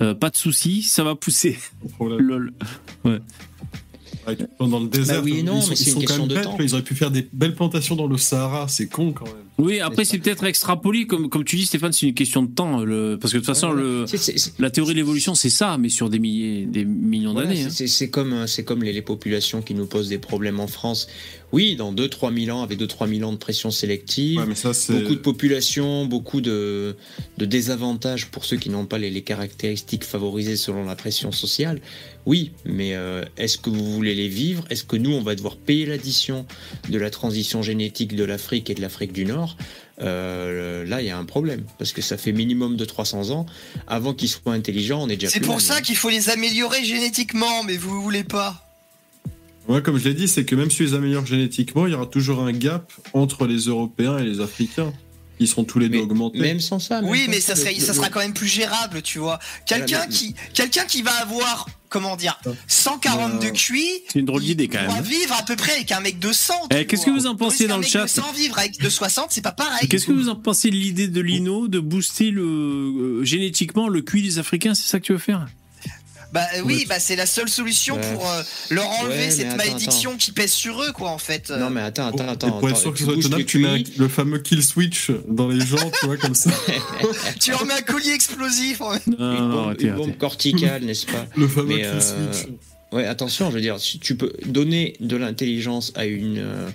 euh, 0.00 0.14
pas 0.14 0.30
de 0.30 0.36
souci, 0.36 0.82
ça 0.82 1.04
va 1.04 1.14
pousser. 1.14 1.56
Lol. 2.00 2.52
Ouais, 3.04 3.18
dans 4.58 4.80
le 4.80 4.88
désert. 4.88 5.16
Bah 5.16 5.22
oui 5.24 5.38
et 5.38 5.42
non, 5.42 5.56
ils 5.58 5.62
sont, 5.62 5.70
mais 5.70 5.76
c'est 5.76 5.84
ils 5.84 5.88
une 5.88 5.92
sont 5.94 6.00
quand 6.00 6.06
question 6.06 6.18
même 6.22 6.28
de 6.28 6.34
bêtes, 6.34 6.44
temps. 6.44 6.56
quoi. 6.56 6.64
Ils 6.64 6.72
auraient 6.74 6.82
pu 6.82 6.94
faire 6.94 7.10
des 7.10 7.28
belles 7.32 7.54
plantations 7.54 7.94
dans 7.96 8.06
le 8.06 8.16
Sahara. 8.16 8.66
C'est 8.68 8.86
con 8.88 9.12
quand 9.12 9.24
même. 9.26 9.34
Oui, 9.58 9.80
après 9.80 10.04
C'est 10.04 10.18
peut-être 10.18 10.44
extrapolé, 10.44 11.06
comme, 11.06 11.28
comme 11.28 11.44
tu 11.44 11.56
dis 11.56 11.66
Stéphane, 11.66 11.92
c'est 11.92 12.06
une 12.06 12.14
question 12.14 12.42
de 12.42 12.50
temps. 12.50 12.80
Le, 12.80 13.18
parce 13.20 13.32
que 13.32 13.38
de 13.38 13.42
toute 13.42 13.54
façon, 13.54 13.70
le, 13.72 14.06
la 14.58 14.70
théorie 14.70 14.92
de 14.94 14.98
l'évolution, 14.98 15.34
c'est 15.34 15.50
ça, 15.50 15.76
mais 15.78 15.88
sur 15.90 16.08
des 16.10 16.18
milliers, 16.18 16.64
des 16.66 16.84
millions 16.84 17.32
Voilà, 17.32 17.48
d'années. 17.48 17.68
c'est- 17.70 18.04
hein. 18.04 18.08
comme, 18.10 18.32
euh, 18.32 18.46
c'est 18.46 18.64
comme 18.64 18.82
les, 18.82 18.92
les 18.92 19.02
populations 19.02 19.60
qui 19.62 19.74
nous 19.74 19.86
posent 19.86 20.08
des 20.08 20.18
problèmes 20.18 20.58
en 20.58 20.66
France. 20.66 21.06
Oui, 21.52 21.76
dans 21.76 21.92
2-3 21.92 22.32
000 22.46 22.56
ans, 22.56 22.62
avec 22.62 22.78
2-3 22.78 23.06
000 23.14 23.28
ans 23.28 23.32
de 23.32 23.36
pression 23.36 23.70
sélective, 23.70 24.38
Ouais, 24.40 24.46
mais 24.46 24.54
ça, 24.54 24.72
c'est. 24.72 24.94
beaucoup 24.98 25.14
de 25.14 25.20
populations, 25.20 26.06
beaucoup 26.06 26.40
de, 26.40 26.96
de 27.36 27.44
désavantages 27.44 28.28
pour 28.30 28.46
ceux 28.46 28.56
qui 28.56 28.70
n'ont 28.70 28.86
pas 28.86 28.96
les, 28.96 29.10
les 29.10 29.20
caractéristiques 29.22 30.04
favorisées 30.04 30.56
selon 30.56 30.84
la 30.86 30.96
pression 30.96 31.30
sociale. 31.30 31.82
Oui, 32.24 32.52
mais 32.64 32.94
euh, 32.94 33.22
est-ce 33.36 33.58
que 33.58 33.68
vous 33.68 33.84
voulez 33.92 34.14
les 34.14 34.28
vivre? 34.28 34.64
Est-ce 34.70 34.84
que 34.84 34.96
nous, 34.96 35.10
on 35.10 35.20
va 35.22 35.34
devoir 35.34 35.56
payer 35.56 35.84
l'addition 35.84 36.46
de 36.88 36.96
la 36.96 37.10
transition 37.10 37.60
génétique 37.62 38.16
de 38.16 38.24
l'Afrique 38.24 38.70
et 38.70 38.74
de 38.74 38.80
l'Afrique 38.80 39.12
du 39.12 39.26
Nord? 39.26 39.41
Euh, 40.00 40.84
Là, 40.84 41.00
il 41.00 41.06
y 41.06 41.10
a 41.10 41.18
un 41.18 41.24
problème, 41.24 41.64
parce 41.78 41.92
que 41.92 42.02
ça 42.02 42.16
fait 42.16 42.32
minimum 42.32 42.76
de 42.76 42.84
300 42.84 43.30
ans. 43.30 43.46
Avant 43.86 44.14
qu'ils 44.14 44.28
soient 44.28 44.52
intelligents, 44.52 45.02
on 45.02 45.08
est 45.08 45.16
déjà 45.16 45.28
C'est 45.32 45.40
pour 45.40 45.54
là, 45.54 45.60
ça 45.60 45.80
qu'il 45.80 45.96
faut 45.96 46.10
les 46.10 46.28
améliorer 46.30 46.84
génétiquement, 46.84 47.62
mais 47.64 47.76
vous 47.76 48.02
voulez 48.02 48.24
pas. 48.24 48.68
Ouais, 49.68 49.80
comme 49.80 49.96
je 49.96 50.08
l'ai 50.08 50.14
dit, 50.14 50.26
c'est 50.26 50.44
que 50.44 50.56
même 50.56 50.70
si 50.70 50.78
tu 50.78 50.84
les 50.84 50.94
améliores 50.94 51.24
génétiquement, 51.24 51.86
il 51.86 51.92
y 51.92 51.94
aura 51.94 52.06
toujours 52.06 52.40
un 52.40 52.52
gap 52.52 52.92
entre 53.12 53.46
les 53.46 53.66
Européens 53.66 54.18
et 54.18 54.24
les 54.24 54.40
Africains. 54.40 54.92
Ils 55.42 55.48
seront 55.48 55.64
tous 55.64 55.78
les 55.78 55.88
deux 55.88 55.98
Mais 55.98 56.02
augmentés. 56.02 56.38
Même 56.38 56.60
sans 56.60 56.78
ça. 56.78 57.00
même 57.00 57.10
Oui, 57.10 57.24
sans 57.24 57.30
mais 57.30 57.40
ça, 57.40 57.56
serait, 57.56 57.74
le- 57.74 57.80
ça 57.80 57.92
sera 57.94 58.08
quand 58.08 58.20
même 58.20 58.32
plus 58.34 58.46
gérable, 58.48 59.02
tu 59.02 59.18
vois. 59.18 59.38
Quelqu'un 59.66 60.06
mais- 60.08 60.14
qui, 60.14 60.34
quelqu'un 60.54 60.84
qui 60.84 61.02
va 61.02 61.10
avoir, 61.20 61.66
comment 61.88 62.16
dire, 62.16 62.38
140 62.68 63.40
de 63.40 63.46
Euh, 63.48 63.50
QI. 63.50 63.86
C'est 64.12 64.18
une 64.20 64.26
drôle 64.26 64.42
d'idée, 64.42 64.68
quand 64.68 64.78
même. 64.78 64.86
pourra 64.88 65.02
vivre 65.02 65.34
à 65.38 65.42
peu 65.42 65.56
près 65.56 65.72
avec 65.72 65.90
un 65.92 66.00
mec 66.00 66.18
de 66.18 66.32
100. 66.32 66.54
Eh, 66.70 66.86
qu'est-ce 66.86 67.04
que 67.06 67.10
vous 67.10 67.26
en 67.26 67.36
pensez 67.36 67.66
dans 67.66 67.76
le 67.76 67.82
chat 67.82 68.04
de 68.04 68.08
100 68.08 68.32
vivre 68.32 68.58
avec 68.58 68.78
de 68.80 68.88
60, 68.88 69.26
c'est 69.30 69.42
pas 69.42 69.52
pareil. 69.52 69.88
Qu'est-ce 69.88 70.06
que 70.06 70.12
vous 70.12 70.28
en 70.28 70.36
pensez 70.36 70.70
de 70.70 70.76
l'idée 70.76 71.08
de 71.08 71.20
Lino 71.20 71.68
de 71.68 71.80
booster 71.80 72.30
le, 72.30 72.42
euh, 72.42 73.24
génétiquement 73.24 73.88
le 73.88 74.00
QI 74.02 74.22
des 74.22 74.38
Africains 74.38 74.74
C'est 74.74 74.86
ça 74.86 75.00
que 75.00 75.04
tu 75.06 75.12
veux 75.12 75.18
faire? 75.18 75.46
Bah 76.32 76.40
euh, 76.56 76.62
oui, 76.64 76.86
bah 76.88 76.98
c'est 76.98 77.16
la 77.16 77.26
seule 77.26 77.48
solution 77.48 77.96
Ouais. 77.96 78.14
pour 78.14 78.26
euh, 78.30 78.42
leur 78.70 78.88
enlever 79.00 79.16
Ouais, 79.26 79.30
cette 79.30 79.46
attends, 79.48 79.56
malédiction 79.56 80.16
qui 80.16 80.32
pèse 80.32 80.52
sur 80.52 80.82
eux, 80.82 80.92
quoi, 80.92 81.10
en 81.10 81.18
fait. 81.18 81.50
Euh, 81.50 81.58
Non, 81.58 81.68
mais 81.70 81.82
attends, 81.82 82.06
attends, 82.08 82.24
Et 82.26 82.30
attends. 82.30 82.52
pour 82.58 82.70
être 82.70 82.78
sûr 82.78 82.92
que 82.92 82.96
tu 82.98 83.04
ce 83.04 83.06
soit 83.10 83.14
boostes 83.16 83.28
tenable, 83.28 83.42
le 83.42 83.46
tu 83.46 83.58
mets 83.58 83.84
le 83.98 84.08
fameux 84.08 84.38
kill 84.38 84.62
switch 84.64 85.10
dans 85.28 85.48
les 85.48 85.60
gens, 85.64 85.90
tu 86.00 86.06
vois, 86.06 86.16
comme 86.16 86.34
ça. 86.34 86.50
Tu 87.40 87.50
leur 87.50 87.64
mets 87.66 87.74
un 87.74 87.82
collier 87.82 88.12
explosif. 88.12 88.80
en 88.80 88.92
fait. 88.92 89.06
Non, 89.08 89.32
une 89.34 89.48
non, 89.48 89.96
bombe, 89.96 90.08
une 90.08 90.14
corticale, 90.16 90.82
n'est-ce 90.84 91.06
pas 91.06 91.26
Le 91.36 91.46
fameux 91.48 91.66
Mais, 91.68 91.82
kill 91.82 91.84
euh, 91.86 92.32
switch. 92.32 92.48
Ouais, 92.92 93.06
attention, 93.06 93.50
je 93.50 93.54
veux 93.54 93.60
dire, 93.62 93.78
si 93.80 93.98
tu 93.98 94.16
peux 94.16 94.32
donner 94.46 94.96
de 95.00 95.16
l'intelligence 95.16 95.92
à 95.96 96.04
une, 96.06 96.38
euh, 96.38 96.68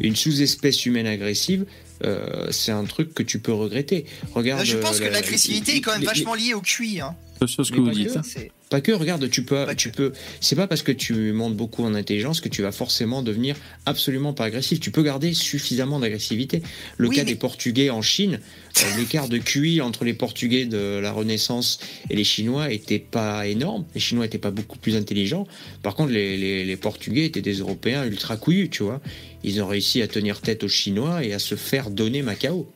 une 0.00 0.16
sous-espèce 0.16 0.86
humaine 0.86 1.06
agressive, 1.06 1.64
euh, 2.04 2.46
c'est 2.50 2.72
un 2.72 2.84
truc 2.84 3.12
que 3.14 3.22
tu 3.22 3.38
peux 3.40 3.52
regretter. 3.52 4.04
Regarde. 4.34 4.64
je 4.64 4.76
pense 4.76 4.96
euh, 4.96 4.98
que 5.00 5.04
la- 5.04 5.10
l'agressivité 5.20 5.76
est 5.76 5.80
quand 5.80 5.92
même 5.92 6.00
les- 6.02 6.06
vachement 6.06 6.34
liée 6.34 6.54
au 6.54 6.60
QI. 6.60 7.00
Hein. 7.00 7.16
C'est 7.40 7.48
sur 7.48 7.64
ce 7.64 7.70
que 7.70 7.76
Mais 7.76 7.82
vous 7.82 7.88
pas 7.90 7.94
dites. 7.94 8.12
que. 8.14 8.18
hein. 8.18 8.42
Pas 8.68 8.80
que, 8.82 8.92
regarde, 8.92 9.30
tu 9.30 9.44
peux, 9.44 9.64
Pas 9.64 9.74
tu 9.74 9.90
que. 9.90 9.96
peux. 9.96 10.12
C'est 10.40 10.54
pas 10.56 10.66
parce 10.66 10.82
que 10.82 10.92
tu 10.92 11.32
montes 11.32 11.56
beaucoup 11.56 11.84
en 11.84 11.94
intelligence 11.94 12.40
que 12.42 12.48
tu 12.50 12.60
vas 12.62 12.70
forcément 12.72 13.22
devenir 13.22 13.56
absolument 13.86 14.34
pas 14.34 14.44
agressif. 14.44 14.78
Tu 14.80 14.90
peux 14.90 15.02
garder 15.02 15.32
suffisamment 15.32 16.00
d'agressivité. 16.00 16.62
Le 16.98 17.08
Oui, 17.08 17.16
cas 17.16 17.22
mais- 17.22 17.30
des 17.30 17.36
Portugais 17.36 17.88
en 17.90 18.02
Chine, 18.02 18.40
euh, 18.78 18.82
l'écart 18.98 19.28
de 19.28 19.38
QI 19.38 19.80
entre 19.80 20.04
les 20.04 20.12
Portugais 20.14 20.66
de 20.66 20.98
la 21.00 21.12
Renaissance 21.12 21.78
et 22.10 22.16
les 22.16 22.24
Chinois 22.24 22.70
était 22.72 22.98
pas 22.98 23.46
énorme. 23.46 23.86
Les 23.94 24.00
Chinois 24.00 24.26
étaient 24.26 24.36
pas 24.38 24.50
beaucoup 24.50 24.78
plus 24.78 24.96
intelligents. 24.96 25.46
Par 25.82 25.94
contre, 25.94 26.12
les, 26.12 26.36
les, 26.36 26.64
les 26.64 26.76
Portugais 26.76 27.24
étaient 27.24 27.40
des 27.40 27.54
Européens 27.60 28.04
ultra 28.04 28.36
couillus, 28.36 28.68
tu 28.68 28.82
vois. 28.82 29.00
Ils 29.48 29.62
ont 29.62 29.66
réussi 29.66 30.02
à 30.02 30.08
tenir 30.08 30.40
tête 30.40 30.62
aux 30.64 30.68
Chinois 30.68 31.24
et 31.24 31.32
à 31.32 31.38
se 31.38 31.54
faire 31.54 31.90
donner 31.90 32.22
Macao. 32.22 32.70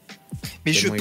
Mais 0.64 0.72
je, 0.72 0.88
à 0.88 0.92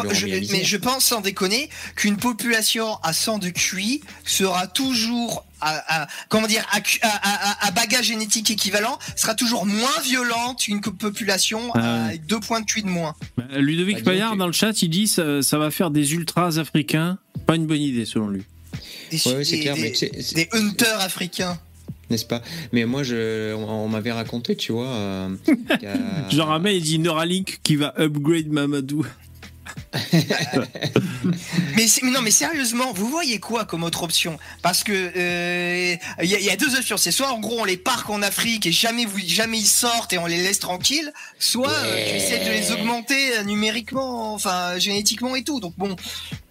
mais 0.51 0.63
pense 0.77 1.05
sans 1.05 1.21
déconner 1.21 1.69
qu'une 1.95 2.17
population 2.17 2.95
à 3.01 3.13
100 3.13 3.39
de 3.39 3.49
QI 3.49 4.01
sera 4.25 4.67
toujours 4.67 5.45
à, 5.61 6.03
à- 6.03 6.07
comment 6.29 6.47
dire 6.47 6.65
à, 6.71 6.77
à- 7.01 7.51
à- 7.63 7.67
à 7.67 7.71
bagage 7.71 8.05
génétique 8.07 8.51
équivalent 8.51 8.99
sera 9.15 9.33
toujours 9.33 9.65
moins 9.65 9.99
violente 10.03 10.59
qu'une 10.63 10.81
population 10.81 11.71
Ah 11.75 12.05
avec 12.07 12.25
deux 12.25 12.39
points 12.41 12.59
de 12.61 12.65
QI 12.65 12.83
de 12.83 12.89
moins. 12.89 13.15
Bah, 13.37 13.45
Ludovic 13.57 14.03
Bah, 14.03 14.11
Payard 14.11 14.35
dans 14.35 14.47
le 14.47 14.53
chat, 14.53 14.81
il 14.81 14.89
dit 14.89 15.07
ça, 15.07 15.41
ça 15.41 15.57
va 15.57 15.71
faire 15.71 15.91
des 15.91 16.13
ultras 16.13 16.57
africains. 16.59 17.17
Pas 17.47 17.55
une 17.55 17.67
bonne 17.67 17.81
idée 17.81 18.05
selon 18.05 18.27
lui. 18.27 18.43
Des, 19.11 19.17
Ouais, 19.27 19.35
ouais, 19.35 19.43
c'est 19.45 19.55
des- 19.57 19.61
clair, 19.61 19.75
des- 19.75 19.81
mais 19.81 19.93
c'est- 19.93 20.21
c'est- 20.21 20.35
des 20.35 20.49
hunters 20.51 20.99
africains. 20.99 21.57
N'est-ce 22.11 22.25
pas? 22.25 22.41
Mais 22.71 22.85
moi, 22.85 23.01
je, 23.03 23.53
on, 23.55 23.67
on 23.67 23.87
m'avait 23.87 24.11
raconté, 24.11 24.55
tu 24.55 24.71
vois. 24.71 24.87
euh, 24.87 25.29
Jean 26.29 26.45
Rabin, 26.45 26.69
il 26.69 26.83
dit 26.83 26.99
Neuralink 26.99 27.59
qui 27.63 27.75
va 27.77 27.93
upgrade 27.99 28.47
Mamadou. 28.51 29.05
Mais, 31.75 31.85
non, 32.03 32.21
mais 32.21 32.31
sérieusement, 32.31 32.93
vous 32.93 33.07
voyez 33.09 33.39
quoi 33.39 33.65
comme 33.65 33.83
autre 33.83 34.03
option? 34.03 34.37
Parce 34.61 34.83
que 34.83 34.91
euh, 34.93 35.95
il 36.21 36.29
y, 36.29 36.35
a- 36.35 36.39
il 36.39 36.45
y 36.45 36.49
a 36.49 36.55
deux 36.55 36.75
options. 36.75 36.97
C'est 36.97 37.11
soit 37.11 37.31
en 37.31 37.39
gros 37.39 37.59
on 37.59 37.65
les 37.65 37.77
parque 37.77 38.09
en 38.09 38.21
Afrique 38.21 38.65
et 38.65 38.71
jamais 38.71 39.05
vous, 39.05 39.19
jamais 39.25 39.57
ils 39.59 39.65
sortent 39.65 40.13
et 40.13 40.17
on 40.17 40.25
les 40.25 40.37
laisse 40.37 40.59
tranquilles, 40.59 41.11
soit 41.39 41.69
euh, 41.71 42.05
tu 42.09 42.15
essaies 42.15 42.43
de 42.45 42.49
les 42.51 42.71
augmenter 42.71 43.37
euh, 43.37 43.43
numériquement, 43.43 44.33
enfin 44.33 44.77
génétiquement 44.79 45.35
et 45.35 45.43
tout. 45.43 45.59
Donc 45.59 45.73
bon, 45.77 45.95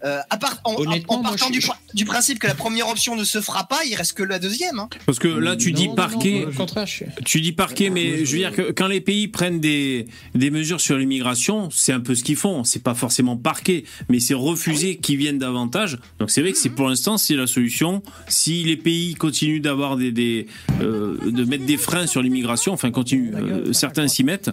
euh, 0.03 0.19
à 0.29 0.37
part, 0.37 0.59
en, 0.63 0.73
moi, 0.83 0.97
partant 1.23 1.47
je- 1.53 1.69
du, 1.93 2.05
principe 2.05 2.39
que 2.39 2.47
la 2.47 2.55
première 2.55 2.87
option 2.89 3.15
ne 3.15 3.23
se 3.23 3.41
fera 3.41 3.67
pas, 3.67 3.79
il 3.85 3.95
reste 3.95 4.13
que 4.13 4.23
la 4.23 4.39
deuxième. 4.39 4.79
Hein. 4.79 4.89
Parce 5.05 5.19
que 5.19 5.27
là, 5.27 5.55
tu 5.55 5.71
Non, 5.73 5.79
dis 5.79 5.87
non, 5.89 5.95
parquet. 5.95 6.41
non, 6.45 6.49
au 6.51 6.53
contraire, 6.53 6.85
je 6.87 6.91
suis- 6.93 7.05
Tu 7.25 7.41
dis 7.41 7.51
parquet, 7.53 7.89
mais 7.89 8.25
je 8.25 8.31
veux 8.31 8.37
dire 8.37 8.53
que 8.55 8.71
quand 8.71 8.87
les 8.87 9.01
pays 9.01 9.27
prennent 9.27 9.59
des, 9.59 10.07
des 10.35 10.49
mesures 10.51 10.81
sur 10.81 10.97
l'immigration, 10.97 11.69
c'est 11.71 11.93
un 11.93 11.99
peu 11.99 12.15
ce 12.15 12.23
qu'ils 12.23 12.35
font. 12.35 12.63
C'est 12.63 12.81
pas 12.83 12.95
forcément 12.95 13.30
parquet, 13.37 13.83
mais 14.09 14.19
c'est 14.19 14.33
refuser 14.33 14.97
qu'ils 14.97 15.17
viennent 15.17 15.39
davantage. 15.39 15.97
Donc 16.19 16.31
c'est 16.31 16.41
vrai 16.41 16.51
que 16.51 16.57
c'est 16.57 16.69
pour 16.69 16.87
l'instant 16.87 17.17
c'est 17.17 17.35
la 17.35 17.47
solution. 17.47 18.01
Si 18.27 18.63
les 18.63 18.77
pays 18.77 19.15
continuent 19.15 19.61
d'avoir 19.61 19.97
des, 19.97 20.11
des 20.11 20.47
euh, 20.81 21.17
de 21.25 21.43
mettre 21.45 21.65
des 21.65 21.77
freins 21.77 22.07
sur 22.07 22.21
l'immigration, 22.21 22.73
enfin 22.73 22.91
continuent, 22.91 23.33
euh, 23.35 23.73
certains 23.73 24.07
s'y 24.07 24.23
mettent, 24.23 24.49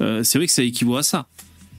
euh, 0.00 0.22
c'est 0.22 0.38
vrai 0.38 0.46
que 0.46 0.52
ça 0.52 0.62
équivaut 0.62 0.96
à 0.96 1.02
ça. 1.02 1.26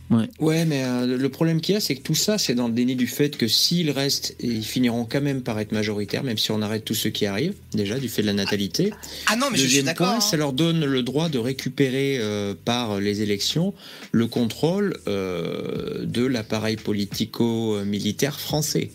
Ouais, 0.10 0.64
mais 0.66 0.84
euh, 0.86 1.18
le 1.18 1.30
problème 1.30 1.60
qu'il 1.60 1.74
y 1.74 1.78
a, 1.78 1.82
c'est 1.82 1.95
que 1.95 2.01
tout 2.01 2.16
ça, 2.16 2.38
c'est 2.38 2.55
dans 2.55 2.68
le 2.68 2.74
déni 2.74 2.95
du 2.95 3.08
fait 3.08 3.36
que 3.36 3.47
s'ils 3.47 3.91
restent, 3.91 4.36
ils 4.39 4.64
finiront 4.64 5.05
quand 5.05 5.22
même 5.22 5.41
par 5.41 5.60
être 5.60 5.74
majoritaires, 5.74 6.24
même 6.24 6.38
si 6.38 6.51
on 6.51 6.62
arrête 6.62 6.86
tous 6.86 6.93
ceux 6.93 7.10
qui 7.10 7.26
arrivent, 7.26 7.55
déjà, 7.74 7.99
du 7.99 8.08
fait 8.08 8.22
de 8.22 8.28
la 8.28 8.34
natalité. 8.34 8.93
Ah 9.28 9.36
non, 9.36 9.47
mais 9.51 9.58
je 9.58 9.64
suis 9.64 9.68
Deuxième 9.70 9.86
d'accord. 9.86 10.08
point, 10.08 10.18
hein. 10.18 10.22
ça 10.22 10.38
leur 10.38 10.53
donne 10.53 10.86
le 10.86 11.03
droit 11.03 11.28
de 11.28 11.38
récupérer 11.38 12.20
euh, 12.20 12.53
par 12.64 12.99
les 12.99 13.22
élections 13.22 13.74
le 14.12 14.28
contrôle 14.28 14.97
euh, 15.08 16.05
de 16.05 16.26
l'appareil 16.26 16.78
politico-militaire 16.78 18.39
français. 18.39 18.91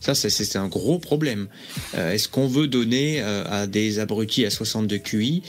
Ça, 0.00 0.14
c'est- 0.14 0.56
un 0.56 0.68
gros 0.68 0.98
problème. 0.98 1.48
Euh, 1.94 2.12
Est-ce 2.12 2.28
qu'on 2.28 2.46
veut 2.46 2.66
donner 2.68 3.20
euh, 3.20 3.44
à 3.50 3.66
des 3.66 3.98
abrutis 3.98 4.46
à 4.46 4.50
62 4.50 4.98
QI 4.98 5.42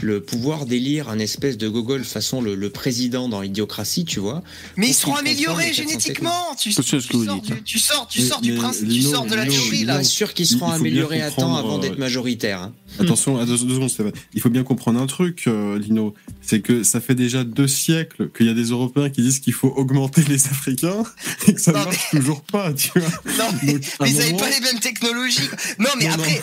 le 0.00 0.20
pouvoir 0.22 0.64
d'élire 0.66 1.08
un 1.08 1.18
espèce 1.18 1.56
de 1.58 1.68
gogol 1.68 2.04
façon 2.04 2.40
le, 2.40 2.54
le 2.54 2.70
président 2.70 3.28
dans 3.28 3.42
Idiocratie, 3.42 4.04
tu 4.04 4.20
vois? 4.20 4.42
Mais 4.76 4.88
ils 4.88 4.94
seront 4.94 5.14
améliorés 5.16 5.72
génétiquement. 5.72 6.54
Tu, 6.58 6.72
C'est 6.72 6.82
ce 6.82 6.96
que 6.96 7.02
tu 7.02 7.16
vous 7.16 7.24
sors 7.24 7.40
du, 7.40 7.62
tu 7.64 7.78
sors, 7.78 8.06
tu 8.08 8.20
Mais- 8.22 8.28
sors 8.28 8.40
du 8.40 8.54
principe, 8.54 8.88
tu 8.88 8.94
Lino, 8.94 9.10
sors 9.10 9.26
de 9.26 9.34
la 9.34 9.46
théorie 9.46 9.84
là. 9.84 9.94
Bien 9.98 10.04
sûr 10.04 10.32
qu'ils 10.34 10.46
Il 10.46 10.56
seront 10.58 10.70
améliorés 10.70 11.20
à 11.22 11.30
temps 11.30 11.56
avant 11.56 11.78
d'être 11.78 11.94
euh, 11.94 11.98
majoritaires. 11.98 12.62
hein. 12.62 12.72
Attention, 12.98 13.36
à 13.38 13.44
deux, 13.44 13.58
deux 13.58 13.74
secondes, 13.74 13.90
Stéphane. 13.90 14.12
Il 14.34 14.40
faut 14.40 14.48
bien 14.50 14.62
comprendre 14.62 15.00
un 15.00 15.06
truc, 15.06 15.44
euh, 15.48 15.78
Lino. 15.78 16.14
C'est 16.40 16.60
que 16.60 16.82
ça 16.82 17.00
fait 17.00 17.14
déjà 17.14 17.44
deux 17.44 17.68
siècles 17.68 18.30
qu'il 18.34 18.46
y 18.46 18.48
a 18.48 18.54
des 18.54 18.70
Européens 18.70 19.10
qui 19.10 19.20
disent 19.22 19.40
qu'il 19.40 19.52
faut 19.52 19.68
augmenter 19.68 20.22
les 20.28 20.46
Africains 20.46 21.02
et 21.48 21.52
que 21.54 21.60
ça 21.60 21.72
ne 21.72 21.76
marche 21.78 22.10
toujours 22.10 22.42
pas, 22.42 22.72
tu 22.72 22.90
vois. 22.98 23.08
Non, 23.38 23.44
mais, 23.62 23.72
Donc, 23.74 23.82
mais 24.00 24.10
ils 24.10 24.16
n'avaient 24.18 24.32
pas 24.36 24.50
les 24.50 24.60
mêmes 24.60 24.80
technologies. 24.80 25.48
Non, 25.78 25.88
mais 25.98 26.06
Non, 26.06 26.14
après, 26.14 26.42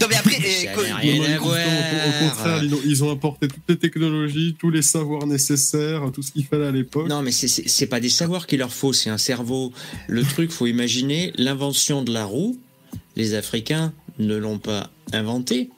non, 0.00 0.06
mais 0.08 0.16
après, 0.16 0.38
eh, 0.44 0.66
quoi- 0.74 0.82
rien 0.82 1.14
Non, 1.16 1.22
non, 1.22 1.34
à 1.34 1.38
au- 1.38 1.44
Au 2.24 2.28
contraire, 2.30 2.64
ils 2.64 2.74
ont, 2.74 2.80
ils 2.84 3.04
ont 3.04 3.10
apporté 3.10 3.48
toutes 3.48 3.62
les 3.68 3.76
technologies, 3.78 4.56
tous 4.58 4.70
les 4.70 4.82
savoirs 4.82 5.26
nécessaires, 5.26 6.02
tout 6.12 6.22
ce 6.22 6.32
qu'il 6.32 6.44
fallait 6.46 6.66
à 6.66 6.72
l'époque. 6.72 7.08
Non, 7.08 7.22
mais 7.22 7.32
c'est- 7.32 7.86
pas 7.86 8.00
des 8.00 8.08
savoirs 8.08 8.46
qu'il 8.46 8.58
leur 8.60 8.72
faut, 8.72 8.92
c'est 8.92 9.10
un 9.10 9.18
cerveau. 9.18 9.72
Le 10.08 10.22
truc, 10.24 10.50
faut 10.50 10.66
imaginer 10.66 11.32
l'invention 11.36 12.02
de 12.02 12.12
la 12.12 12.24
roue. 12.24 12.58
Les 13.16 13.34
Africains 13.34 13.92
ne 14.18 14.36
l'ont 14.36 14.58
pas 14.58 14.90
inventée. 15.12 15.70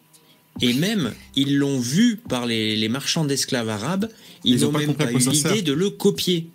Et 0.62 0.72
même, 0.72 1.12
ils 1.34 1.58
l'ont 1.58 1.78
vu 1.78 2.16
par 2.28 2.46
les, 2.46 2.76
les 2.76 2.88
marchands 2.88 3.24
d'esclaves 3.26 3.68
arabes. 3.68 4.08
Ils 4.44 4.54
Ils 4.54 4.64
ont 4.64 4.72
n'ont 4.72 4.78
même 4.78 4.94
pas 4.94 5.12
eu 5.12 5.18
l'idée 5.18 5.60
de 5.62 5.72
le 5.74 5.90
copier. 5.90 6.48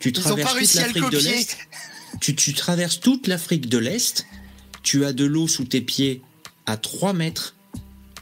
Tu 0.00 0.10
ils 0.10 0.18
ont 0.18 0.22
traverses 0.22 0.48
pas 0.52 0.56
réussi 0.58 0.78
à 0.78 0.82
le 0.82 0.86
l'Afrique 0.88 1.10
de 1.10 1.16
copier. 1.16 1.46
Tu, 2.20 2.34
tu 2.34 2.52
traverses 2.54 3.00
toute 3.00 3.26
l'Afrique 3.26 3.68
de 3.68 3.78
l'Est. 3.78 4.26
Tu 4.82 5.04
as 5.04 5.12
de 5.12 5.24
l'eau 5.24 5.48
sous 5.48 5.64
tes 5.64 5.80
pieds 5.80 6.22
à 6.66 6.76
3 6.76 7.12
mètres. 7.12 7.54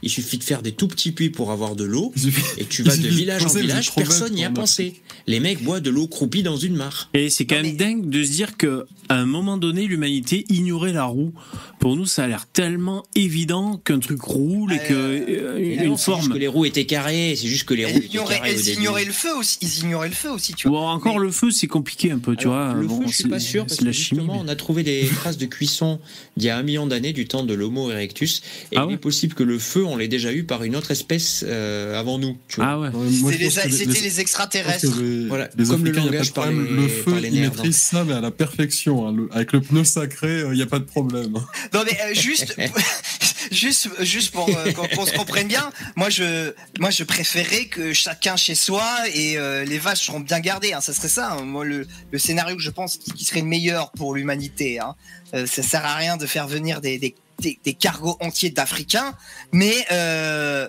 Il 0.03 0.09
suffit 0.11 0.37
de 0.37 0.43
faire 0.43 0.61
des 0.61 0.73
tout 0.73 0.87
petits 0.87 1.11
puits 1.11 1.31
pour 1.31 1.51
avoir 1.51 1.75
de 1.75 1.83
l'eau. 1.83 2.13
Et 2.57 2.65
tu 2.65 2.83
vas 2.83 2.95
de 2.95 3.07
village 3.07 3.43
en 3.43 3.49
village, 3.49 3.93
personne 3.95 4.33
n'y 4.33 4.45
a 4.45 4.51
pensé. 4.51 5.01
Les 5.25 5.39
mecs 5.39 5.63
boivent 5.63 5.81
de 5.81 5.89
l'eau 5.89 6.07
croupie 6.07 6.43
dans 6.43 6.57
une 6.57 6.75
mare. 6.75 7.09
Et 7.15 7.29
c'est 7.31 7.45
quand 7.45 7.55
Non, 7.55 7.61
même 7.63 7.71
mais- 7.71 7.77
dingue 7.77 8.09
de 8.09 8.23
se 8.23 8.31
dire 8.31 8.57
que 8.57 8.85
à 9.09 9.15
un 9.15 9.25
moment 9.25 9.57
donné, 9.57 9.85
l'humanité 9.87 10.45
ignorait 10.49 10.93
la 10.93 11.05
roue. 11.05 11.33
Pour 11.79 11.95
nous, 11.95 12.05
ça 12.05 12.23
a 12.23 12.27
l'air 12.27 12.47
tellement 12.47 13.03
évident 13.15 13.77
qu'un 13.83 13.99
truc 13.99 14.21
roule 14.21 14.73
et 14.73 14.77
Euh, 14.77 14.87
que 14.87 14.93
euh, 14.93 15.57
Et 15.59 15.75
une 15.75 15.89
non, 15.89 15.97
c'est 15.97 16.11
juste 16.11 16.21
forme. 16.23 16.33
que 16.33 16.37
les 16.37 16.47
roues 16.47 16.65
étaient 16.65 16.85
carrées, 16.85 17.35
c'est 17.37 17.47
juste 17.47 17.65
que 17.65 17.73
les 17.73 17.85
roues 17.85 17.91
Ils 17.93 17.97
étaient 17.97 18.07
ignoraient, 18.07 18.35
carrées 18.37 18.53
début. 18.55 18.69
ignoraient 18.79 19.05
le 19.05 19.11
feu 19.11 19.35
aussi. 19.37 19.57
Ils 19.61 19.79
ignoraient 19.85 20.09
le 20.09 20.15
feu 20.15 20.31
aussi, 20.31 20.53
tu 20.53 20.67
vois. 20.67 20.79
Bon, 20.79 20.87
encore 20.87 21.19
Mais- 21.19 21.25
le 21.25 21.31
feu, 21.31 21.51
c'est 21.51 21.67
compliqué 21.67 22.11
un 22.11 22.19
peu, 22.19 22.35
tu 22.35 22.47
Alors, 22.47 22.71
vois. 22.73 22.81
le 22.81 22.87
Bon, 22.87 23.01
feu, 23.01 23.07
je 23.09 23.15
suis 23.15 23.29
pas 23.29 23.39
sûr 23.39 23.65
parce 23.65 23.79
que 23.79 23.85
la 23.85 23.91
chimie. 23.91 24.21
justement, 24.21 24.33
mais- 24.35 24.39
on 24.45 24.47
a 24.47 24.55
trouvé 24.55 24.83
des 24.83 25.07
traces 25.21 25.37
de 25.37 25.45
cuisson 25.45 25.99
d'il 26.35 26.47
y 26.47 26.49
a 26.49 26.57
un 26.57 26.63
million 26.63 26.87
d'années 26.87 27.13
du 27.13 27.27
temps 27.27 27.43
de 27.43 27.53
l'Homo 27.53 27.91
erectus. 27.91 28.41
Et 28.71 28.77
Ah 28.77 28.81
il 28.83 28.87
ouais 28.87 28.93
est 28.95 28.97
possible 28.97 29.33
que 29.35 29.43
le 29.43 29.59
feu, 29.59 29.85
on 29.85 29.95
l'ait 29.97 30.07
déjà 30.07 30.33
eu 30.33 30.43
par 30.43 30.63
une 30.63 30.75
autre 30.75 30.91
espèce 30.91 31.45
euh, 31.47 31.97
avant 31.99 32.17
nous. 32.19 32.37
Tu 32.47 32.57
vois. 32.57 32.65
Ah 32.65 32.79
ouais. 32.79 32.89
Les- 33.29 33.49
C'était 33.49 33.99
les- 34.01 34.19
extraterrestres. 34.19 34.99
les, 35.01 35.27
Voilà, 35.27 35.47
comme 35.69 35.85
le 35.85 35.91
langage 35.91 36.33
par 36.33 36.51
le 36.51 36.87
feu, 36.87 37.11
par 37.11 37.19
les 37.19 37.27
ils 37.29 37.35
nerfs, 37.41 37.51
maîtrisent 37.51 37.77
ça, 37.77 38.03
mais 38.03 38.13
à 38.13 38.21
la 38.21 38.31
perfection. 38.31 38.96
Hein. 39.05 39.15
Avec 39.31 39.51
le 39.51 39.61
pneu 39.61 39.83
sacré, 39.83 40.27
euh, 40.27 40.53
il 40.53 40.57
n'y 40.57 40.61
a 40.63 40.67
pas 40.67 40.79
de 40.79 40.85
problème. 40.85 41.33
Non 41.73 41.83
mais 41.85 41.97
euh, 42.01 42.13
juste, 42.13 42.55
juste, 43.51 43.89
juste 44.03 44.31
pour 44.31 44.49
euh, 44.49 44.71
qu'on 44.71 45.05
se 45.05 45.13
comprenne 45.13 45.47
bien, 45.47 45.69
moi 45.95 46.09
je, 46.09 46.53
moi 46.79 46.89
je 46.89 47.03
préférais 47.03 47.65
que 47.65 47.93
chacun 47.93 48.35
chez 48.37 48.55
soi 48.55 48.83
et 49.13 49.37
euh, 49.37 49.63
les 49.65 49.77
vaches 49.79 50.05
seront 50.07 50.21
bien 50.21 50.39
gardées. 50.39 50.73
Hein, 50.73 50.81
ça 50.81 50.93
serait 50.93 51.09
ça. 51.09 51.33
hein. 51.33 51.43
Moi 51.43 51.65
le, 51.65 51.85
scénario 52.17 52.55
que 52.55 52.61
je 52.61 52.71
pense 52.71 52.97
qui 52.97 53.23
serait 53.25 53.41
le 53.41 53.47
meilleur 53.47 53.91
pour 53.91 54.15
l'humanité. 54.15 54.79
Hein. 54.79 54.95
Euh, 55.33 55.45
ça 55.45 55.61
sert 55.61 55.85
à 55.85 55.95
rien 55.95 56.17
de 56.17 56.25
faire 56.25 56.47
venir 56.47 56.79
des, 56.81 56.97
des, 57.39 57.73
cargos 57.73 58.17
entiers 58.21 58.49
d'Africains, 58.49 59.13
mais 59.51 59.85
euh, 59.91 60.67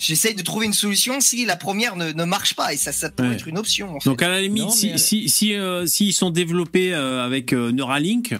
j'essaye 0.00 0.34
de 0.34 0.42
trouver 0.42 0.66
une 0.66 0.72
solution 0.72 1.20
si 1.20 1.44
la 1.46 1.56
première 1.56 1.94
ne, 1.94 2.10
ne 2.10 2.24
marche 2.24 2.54
pas 2.54 2.72
et 2.72 2.76
ça, 2.76 2.90
ça 2.90 3.10
pourrait 3.10 3.28
Ouais. 3.28 3.34
être 3.36 3.46
une 3.46 3.58
option. 3.58 3.94
en 3.96 4.00
fait. 4.00 4.08
Donc 4.10 4.22
à 4.22 4.28
la 4.28 4.40
limite, 4.40 4.64
Non, 4.64 4.70
si, 4.70 4.90
mais- 4.90 4.98
si, 4.98 5.28
si, 5.28 5.54
euh, 5.54 5.86
s'ils 5.86 6.12
sont 6.14 6.30
développés 6.30 6.92
euh, 6.94 7.24
avec 7.24 7.52
euh, 7.52 7.70
Neuralink, 7.70 8.34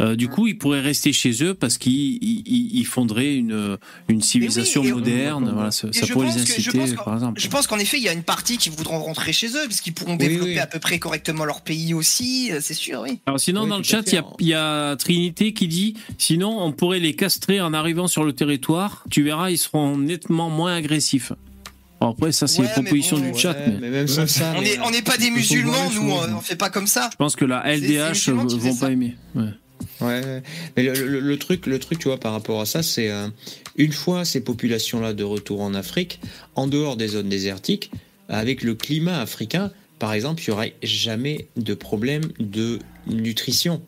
euh, 0.00 0.16
du 0.16 0.28
coup, 0.28 0.46
ils 0.46 0.56
pourraient 0.58 0.80
rester 0.80 1.12
chez 1.12 1.44
eux 1.44 1.54
parce 1.54 1.78
qu'ils 1.78 1.92
ils, 2.22 2.42
ils- 2.46 2.78
ils 2.80 2.84
fonderaient 2.86 3.34
une, 3.36 3.76
une 4.08 4.22
civilisation 4.22 4.82
moderne. 4.82 5.50
Voilà, 5.54 5.70
ça, 5.70 5.88
pourrait 6.12 6.26
les 6.28 6.32
pense 6.32 6.44
que- 6.44 6.60
je 6.62 6.70
inciter, 6.70 6.94
par 6.96 7.14
exemple. 7.14 7.40
Je 7.40 7.48
pense 7.48 7.66
qu'en 7.66 7.78
effet, 7.78 7.98
il 7.98 8.02
y 8.04 8.08
a 8.08 8.12
une 8.12 8.22
partie 8.22 8.56
qui 8.58 8.70
voudront 8.70 8.98
rentrer 8.98 9.32
chez 9.32 9.48
eux, 9.48 9.66
parce 9.68 9.80
qu'ils 9.80 9.92
pourront 9.94 10.12
Oui, 10.12 10.18
développer 10.18 10.50
oui. 10.52 10.58
à 10.58 10.66
peu 10.66 10.78
près 10.78 10.98
correctement 10.98 11.44
leur 11.44 11.60
pays 11.62 11.94
aussi, 11.94 12.50
euh, 12.52 12.60
c'est 12.60 12.74
sûr, 12.74 13.02
oui. 13.02 13.20
Alors 13.26 13.38
sinon, 13.40 13.64
Oui, 13.64 13.68
dans 13.70 13.78
le 13.78 13.84
chat, 13.84 14.02
il 14.10 14.14
y 14.14 14.18
a, 14.18 14.24
il 14.40 14.46
y 14.48 14.54
a 14.54 14.96
Trinité 14.96 15.52
qui 15.52 15.68
dit, 15.68 15.94
sinon, 16.18 16.62
on 16.62 16.72
pourrait 16.72 17.00
les 17.00 17.14
castrer 17.14 17.60
en 17.60 17.72
arrivant 17.74 18.06
sur 18.08 18.24
le 18.24 18.32
territoire. 18.32 19.04
Tu 19.10 19.22
verras, 19.22 19.50
ils 19.50 19.58
seront 19.58 19.96
nettement 19.98 20.50
moins 20.50 20.74
agressifs. 20.74 21.32
Alors 22.00 22.14
après, 22.14 22.32
ça, 22.32 22.46
c'est 22.46 22.60
Ouais, 22.60 22.64
les 22.64 22.68
mais 22.68 22.82
propositions 22.82 23.18
bon, 23.18 23.30
du 23.30 23.38
chat, 23.38 23.52
Ouais, 23.52 23.64
mais 23.66 23.76
mais 23.80 23.90
même 23.90 24.08
sans 24.08 24.26
ça. 24.26 24.54
On 24.84 24.90
n'est 24.90 25.02
pas 25.02 25.18
des 25.18 25.30
musulmans, 25.30 25.90
nous, 25.94 26.08
choses. 26.08 26.28
on, 26.32 26.36
on 26.36 26.40
fait 26.40 26.56
pas 26.56 26.70
comme 26.70 26.86
ça. 26.86 27.10
je 27.12 27.16
pense 27.16 27.36
que 27.36 27.44
la 27.44 27.62
LDH 27.76 28.30
vont 28.30 28.76
pas 28.76 28.90
aimer. 28.90 29.16
Ouais. 29.34 29.44
Ouais, 30.00 30.42
mais 30.76 30.82
le 30.82 31.36
truc, 31.38 31.66
le 31.66 31.78
truc, 31.78 31.98
tu 31.98 32.08
vois, 32.08 32.18
par 32.18 32.32
rapport 32.32 32.60
à 32.60 32.66
ça, 32.66 32.82
c'est 32.82 33.10
euh, 33.10 33.28
une 33.76 33.92
fois 33.92 34.24
ces 34.24 34.40
populations-là 34.40 35.12
de 35.12 35.24
retour 35.24 35.60
en 35.60 35.74
Afrique, 35.74 36.20
en 36.54 36.66
dehors 36.66 36.96
des 36.96 37.08
zones 37.08 37.28
désertiques, 37.28 37.90
avec 38.28 38.62
le 38.62 38.74
climat 38.74 39.20
africain, 39.20 39.70
par 39.98 40.14
exemple, 40.14 40.42
il 40.42 40.50
n'y 40.50 40.54
aurait 40.54 40.74
jamais 40.82 41.48
de 41.56 41.74
problème 41.74 42.22
de 42.38 42.78
nutrition. 43.06 43.82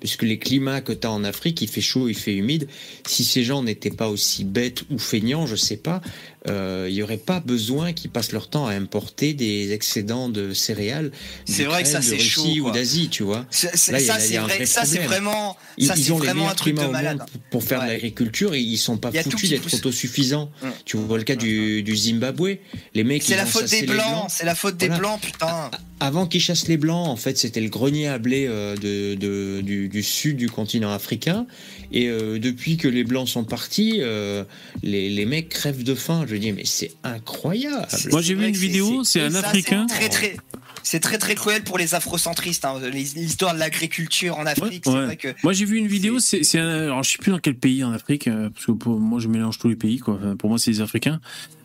Puisque 0.00 0.22
les 0.22 0.38
climats 0.38 0.80
que 0.80 0.92
tu 0.92 1.06
as 1.06 1.10
en 1.10 1.24
Afrique, 1.24 1.60
il 1.60 1.68
fait 1.68 1.80
chaud, 1.80 2.08
il 2.08 2.16
fait 2.16 2.34
humide. 2.34 2.68
Si 3.06 3.24
ces 3.24 3.42
gens 3.42 3.62
n'étaient 3.62 3.90
pas 3.90 4.08
aussi 4.08 4.44
bêtes 4.44 4.84
ou 4.90 4.98
feignants, 4.98 5.46
je 5.46 5.56
sais 5.56 5.76
pas, 5.76 6.00
euh, 6.48 6.86
il 6.88 6.94
n'y 6.94 7.02
aurait 7.02 7.16
pas 7.16 7.40
besoin 7.40 7.92
qu'ils 7.92 8.10
passent 8.10 8.32
leur 8.32 8.48
temps 8.48 8.66
à 8.66 8.72
importer 8.74 9.34
des 9.34 9.72
excédents 9.72 10.28
de 10.28 10.52
céréales. 10.54 11.10
C'est 11.44 11.64
vrai 11.64 11.82
que 11.82 11.88
ça, 11.88 11.98
de 11.98 12.04
c'est 12.04 12.18
chaud, 12.18 12.44
quoi. 12.60 12.70
ou 12.70 12.72
d'Asie, 12.72 13.08
tu 13.08 13.22
vois. 13.24 13.38
Là, 13.62 13.98
ça, 14.00 14.18
c'est 14.18 14.38
vrai, 14.38 14.64
vrai 14.64 15.06
vraiment, 15.06 15.56
Ils, 15.76 15.86
ça, 15.86 15.94
ils 15.96 16.12
ont 16.12 16.18
les 16.18 16.26
vraiment 16.26 16.40
meilleurs 16.42 16.52
un 16.52 16.54
truc 16.54 16.74
de 16.76 16.84
malade. 16.84 17.22
pour, 17.50 17.64
faire 17.64 17.80
de 17.80 17.86
Ouais. 17.86 17.92
l'agriculture 17.94 18.54
et 18.54 18.60
ils 18.60 18.76
sont 18.78 18.96
pas 18.98 19.10
foutus 19.12 19.50
d'être 19.50 19.72
autosuffisants. 19.74 20.50
Mm. 20.62 20.66
Tu 20.84 20.96
vois 20.96 21.18
le 21.18 21.24
cas 21.24 21.36
du, 21.36 21.82
du 21.82 21.96
Zimbabwe, 21.96 22.58
les 22.94 23.04
mecs 23.04 23.22
C'est 23.22 23.36
la 23.36 23.46
faute 23.46 23.68
des 23.68 23.80
les 23.80 23.86
blancs, 23.86 24.26
c'est 24.28 24.44
la 24.46 24.54
faute 24.54 24.76
des 24.76 24.88
blancs, 24.88 25.20
putain. 25.20 25.70
Avant 26.00 26.26
qu'ils 26.26 26.40
chassent 26.40 26.68
les 26.68 26.76
blancs, 26.76 27.08
en 27.08 27.16
fait, 27.16 27.36
c'était 27.38 27.60
le 27.60 27.68
grenier 27.68 28.06
à 28.06 28.18
blé 28.18 28.46
euh, 28.48 28.76
de, 28.76 29.16
de- 29.16 29.60
du, 29.62 29.88
du 29.88 30.02
sud 30.04 30.36
du 30.36 30.48
continent 30.48 30.92
africain. 30.92 31.46
Et 31.92 32.08
euh, 32.08 32.38
depuis 32.38 32.76
que 32.76 32.88
les 32.88 33.04
blancs 33.04 33.28
sont 33.28 33.44
partis, 33.44 33.98
euh, 34.00 34.44
les, 34.82 35.08
les 35.08 35.26
mecs 35.26 35.48
crèvent 35.48 35.84
de 35.84 35.94
faim. 35.94 36.24
Je 36.28 36.36
dis 36.36 36.52
mais 36.52 36.64
c'est 36.64 36.92
incroyable. 37.04 37.86
Moi, 38.10 38.22
j'ai 38.22 38.34
vu 38.34 38.46
une 38.46 38.54
vidéo, 38.54 39.04
c'est 39.04 39.22
un 39.22 39.30
ça, 39.30 39.38
Africain. 39.40 39.86
C'est 39.88 39.94
très, 39.94 40.08
très, 40.08 40.36
c'est 40.82 41.00
très, 41.00 41.18
très 41.18 41.34
cruel 41.34 41.62
pour 41.64 41.78
les 41.78 41.94
afrocentristes, 41.94 42.64
hein, 42.64 42.80
l'histoire 42.92 43.54
de 43.54 43.58
l'agriculture 43.58 44.38
en 44.38 44.46
Afrique. 44.46 44.86
Ouais, 44.86 44.92
c'est 44.92 44.98
ouais. 44.98 45.04
vrai 45.04 45.16
que 45.16 45.28
Moi, 45.42 45.52
j'ai 45.52 45.64
vu 45.64 45.76
une 45.76 45.86
vidéo, 45.86 46.18
c'est, 46.18 46.42
alors 46.58 47.02
je 47.02 47.10
sais 47.12 47.18
plus 47.18 47.30
dans 47.30 47.38
quel 47.38 47.56
pays 47.56 47.84
en 47.84 47.92
Afrique, 47.92 48.28
euh, 48.28 48.50
parce 48.50 48.66
que 48.66 48.72
pour 48.72 48.98
moi, 48.98 49.20
je 49.20 49.28
mélange 49.28 49.58
tous 49.58 49.68
les 49.68 49.76
pays, 49.76 49.98
quoi. 49.98 50.14
Enfin, 50.14 50.36
pour 50.36 50.48
moi, 50.50 50.58
c'est 50.58 50.70
les 50.70 50.80
Africains. 50.80 51.20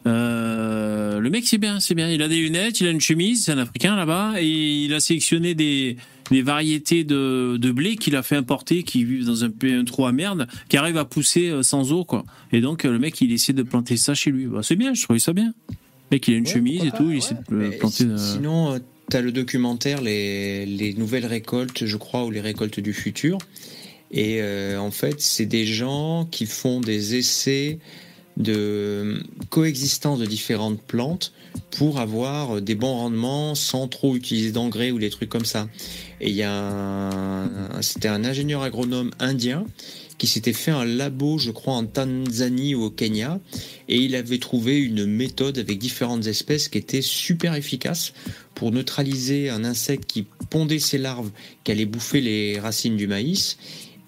Euh, 0.06 1.20
le 1.20 1.30
mec, 1.30 1.46
c'est 1.48 1.58
bien, 1.58 1.80
c'est 1.80 1.96
bien. 1.96 2.10
Il 2.10 2.22
a 2.22 2.28
des 2.28 2.40
lunettes, 2.40 2.82
il 2.82 2.88
a 2.88 2.92
une 2.92 3.02
chemise, 3.02 3.46
c'est 3.46 3.52
un 3.52 3.58
Africain 3.58 3.96
là-bas, 3.96 4.34
et 4.40 4.46
il 4.46 4.94
a 4.94 5.00
sélectionné 5.00 5.56
des, 5.56 5.98
des 6.32 6.42
variétés 6.42 7.04
de, 7.04 7.58
de 7.58 7.72
blé 7.72 7.96
qu'il 7.96 8.16
a 8.16 8.24
fait 8.24 8.36
importer, 8.36 8.84
qui 8.84 9.04
vivent 9.04 9.26
dans 9.26 9.44
un, 9.46 9.52
un 9.64 9.84
trou 9.84 10.06
à 10.06 10.12
merde, 10.12 10.48
qui 10.70 10.78
arrivent 10.78 10.98
à 10.98 11.06
pousser 11.06 11.50
euh, 11.50 11.64
sans 11.64 11.92
eau, 11.92 12.06
quoi. 12.06 12.24
Et 12.52 12.62
donc, 12.62 12.86
euh, 12.86 12.92
le 12.92 13.00
mec, 13.00 13.20
il 13.22 13.32
essaie 13.32 13.54
de 13.54 13.64
planter 13.64 13.98
ça 13.98 14.14
chez 14.14 14.32
lui. 14.32 14.46
Bah, 14.46 14.62
c'est 14.64 14.76
bien, 14.76 14.94
je 14.94 15.04
trouvais 15.04 15.20
ça 15.20 15.34
bien. 15.34 15.54
Le 15.70 15.76
mec, 16.16 16.28
il 16.28 16.34
a 16.34 16.38
une 16.38 16.46
Ouais, 16.46 16.52
chemise 16.52 16.84
et 16.86 16.92
tout, 16.92 17.10
il 17.12 17.18
essaie 17.18 17.36
de 17.36 17.56
euh, 17.56 17.72
planter. 17.78 18.04
si- 18.18 18.34
Sinon, 18.34 18.80
tu 19.12 19.18
as 19.18 19.22
le 19.22 19.32
documentaire 19.32 20.02
les, 20.02 20.66
les 20.66 20.94
nouvelles 20.94 21.26
récoltes, 21.26 21.86
je 21.86 21.98
crois, 21.98 22.26
ou 22.26 22.32
les 22.32 22.42
récoltes 22.42 22.80
du 22.80 22.94
futur. 22.94 23.38
Et 24.12 24.38
euh, 24.42 24.78
en 24.80 24.92
fait, 24.92 25.20
c'est 25.20 25.46
des 25.48 25.66
gens 25.66 26.26
qui 26.32 26.46
font 26.46 26.80
des 26.82 27.16
essais 27.16 27.80
de 28.38 29.22
coexistence 29.50 30.20
de 30.20 30.26
différentes 30.26 30.82
plantes 30.82 31.34
pour 31.72 32.00
avoir 32.00 32.62
des 32.62 32.76
bons 32.76 32.94
rendements 32.94 33.56
sans 33.56 33.88
trop 33.88 34.16
utiliser 34.16 34.52
d'engrais 34.52 34.92
ou 34.92 35.00
des 35.00 35.10
trucs 35.10 35.30
comme 35.30 35.46
ça. 35.46 35.68
Et 36.22 36.30
il 36.30 36.36
y 36.36 36.44
a 36.44 37.10
c'était 37.82 38.08
un 38.08 38.24
ingénieur 38.24 38.62
agronome 38.62 39.12
indien 39.20 39.66
qui 40.18 40.28
s'était 40.28 40.54
fait 40.54 40.72
un 40.72 40.86
labo, 40.86 41.38
je 41.38 41.52
crois, 41.52 41.74
en 41.74 41.86
Tanzanie 41.86 42.76
ou 42.76 42.84
au 42.84 42.90
Kenya, 42.90 43.40
et 43.90 43.98
il 43.98 44.16
avait 44.16 44.38
trouvé 44.38 44.80
une 44.80 45.06
méthode 45.06 45.58
avec 45.58 45.80
différentes 45.80 46.28
espèces 46.28 46.70
qui 46.70 46.78
était 46.78 47.02
super 47.02 47.56
efficace 47.56 48.14
pour 48.56 48.72
neutraliser 48.72 49.50
un 49.50 49.66
insecte 49.66 50.06
qui 50.06 50.26
pondait 50.50 50.80
ses 50.80 50.98
larves, 50.98 51.32
qui 51.64 51.72
allait 51.72 51.86
bouffer 51.86 52.22
les 52.22 52.60
racines 52.60 52.96
du 52.96 53.08
maïs, 53.08 53.58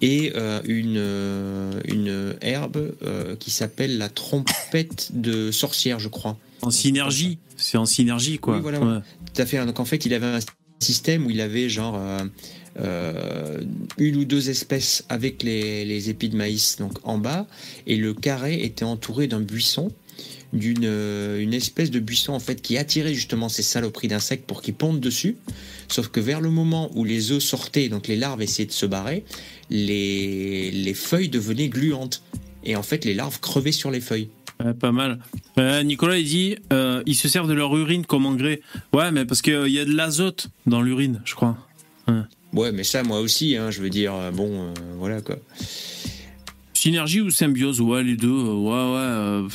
et 0.00 0.32
euh, 0.36 0.60
une, 0.64 0.96
euh, 0.96 1.80
une 1.84 2.36
herbe 2.40 2.94
euh, 3.02 3.36
qui 3.36 3.50
s'appelle 3.50 3.98
la 3.98 4.08
trompette 4.08 5.10
de 5.12 5.50
sorcière, 5.50 5.98
je 5.98 6.08
crois. 6.08 6.38
En 6.62 6.70
synergie. 6.70 7.38
C'est 7.56 7.78
en 7.78 7.86
synergie, 7.86 8.38
quoi. 8.38 8.56
Oui, 8.56 8.62
voilà, 8.62 8.80
Ouais. 8.80 9.00
Tout 9.34 9.42
à 9.42 9.46
fait. 9.46 9.64
Donc 9.64 9.80
en 9.80 9.84
fait, 9.84 10.04
il 10.06 10.14
avait 10.14 10.26
un 10.26 10.38
système 10.78 11.26
où 11.26 11.30
il 11.30 11.40
avait 11.40 11.68
genre 11.68 11.96
euh, 11.98 12.24
euh, 12.80 13.60
une 13.98 14.16
ou 14.16 14.24
deux 14.24 14.50
espèces 14.50 15.04
avec 15.08 15.42
les, 15.42 15.84
les 15.84 16.10
épis 16.10 16.28
de 16.28 16.36
maïs 16.36 16.76
donc 16.78 16.92
en 17.04 17.18
bas, 17.18 17.46
et 17.86 17.96
le 17.96 18.12
carré 18.14 18.62
était 18.62 18.84
entouré 18.84 19.26
d'un 19.26 19.40
buisson 19.40 19.90
d'une 20.52 20.84
euh, 20.84 21.40
une 21.40 21.54
espèce 21.54 21.90
de 21.90 22.00
buisson 22.00 22.32
en 22.32 22.38
fait 22.38 22.60
qui 22.62 22.78
attirait 22.78 23.14
justement 23.14 23.48
ces 23.48 23.62
saloperies 23.62 24.08
d'insectes 24.08 24.46
pour 24.46 24.62
qu'ils 24.62 24.74
pondent 24.74 25.00
dessus. 25.00 25.36
Sauf 25.88 26.08
que 26.08 26.20
vers 26.20 26.40
le 26.40 26.50
moment 26.50 26.90
où 26.94 27.04
les 27.04 27.32
œufs 27.32 27.42
sortaient, 27.42 27.88
donc 27.88 28.08
les 28.08 28.16
larves 28.16 28.42
essayaient 28.42 28.66
de 28.66 28.72
se 28.72 28.86
barrer, 28.86 29.24
les, 29.70 30.70
les 30.70 30.94
feuilles 30.94 31.28
devenaient 31.28 31.68
gluantes. 31.68 32.22
Et 32.64 32.74
en 32.74 32.82
fait, 32.82 33.04
les 33.04 33.14
larves 33.14 33.38
crevaient 33.40 33.72
sur 33.72 33.90
les 33.90 34.00
feuilles. 34.00 34.28
Ouais, 34.64 34.72
pas 34.74 34.92
mal. 34.92 35.18
Euh, 35.58 35.82
Nicolas, 35.82 36.18
il 36.18 36.24
dit, 36.26 36.56
euh, 36.72 37.02
ils 37.06 37.14
se 37.14 37.28
servent 37.28 37.48
de 37.48 37.52
leur 37.54 37.76
urine 37.76 38.06
comme 38.06 38.24
engrais. 38.26 38.60
Ouais, 38.92 39.10
mais 39.12 39.24
parce 39.24 39.42
qu'il 39.42 39.68
y 39.68 39.78
a 39.78 39.84
de 39.84 39.92
l'azote 39.94 40.48
dans 40.66 40.80
l'urine, 40.82 41.20
je 41.24 41.34
crois. 41.34 41.56
Ouais, 42.52 42.72
mais 42.72 42.84
ça, 42.84 43.02
moi 43.02 43.20
aussi, 43.20 43.56
hein, 43.56 43.70
je 43.70 43.82
veux 43.82 43.90
dire, 43.90 44.14
euh, 44.14 44.30
bon, 44.30 44.48
euh, 44.68 44.72
voilà 44.96 45.20
quoi. 45.20 45.36
Synergie 46.72 47.20
ou 47.20 47.30
symbiose? 47.30 47.80
Ouais, 47.80 48.02
les 48.02 48.16
deux. 48.16 48.28
euh, 48.28 48.54
Ouais, 48.54 48.70
ouais. 48.70 49.44
euh, 49.44 49.48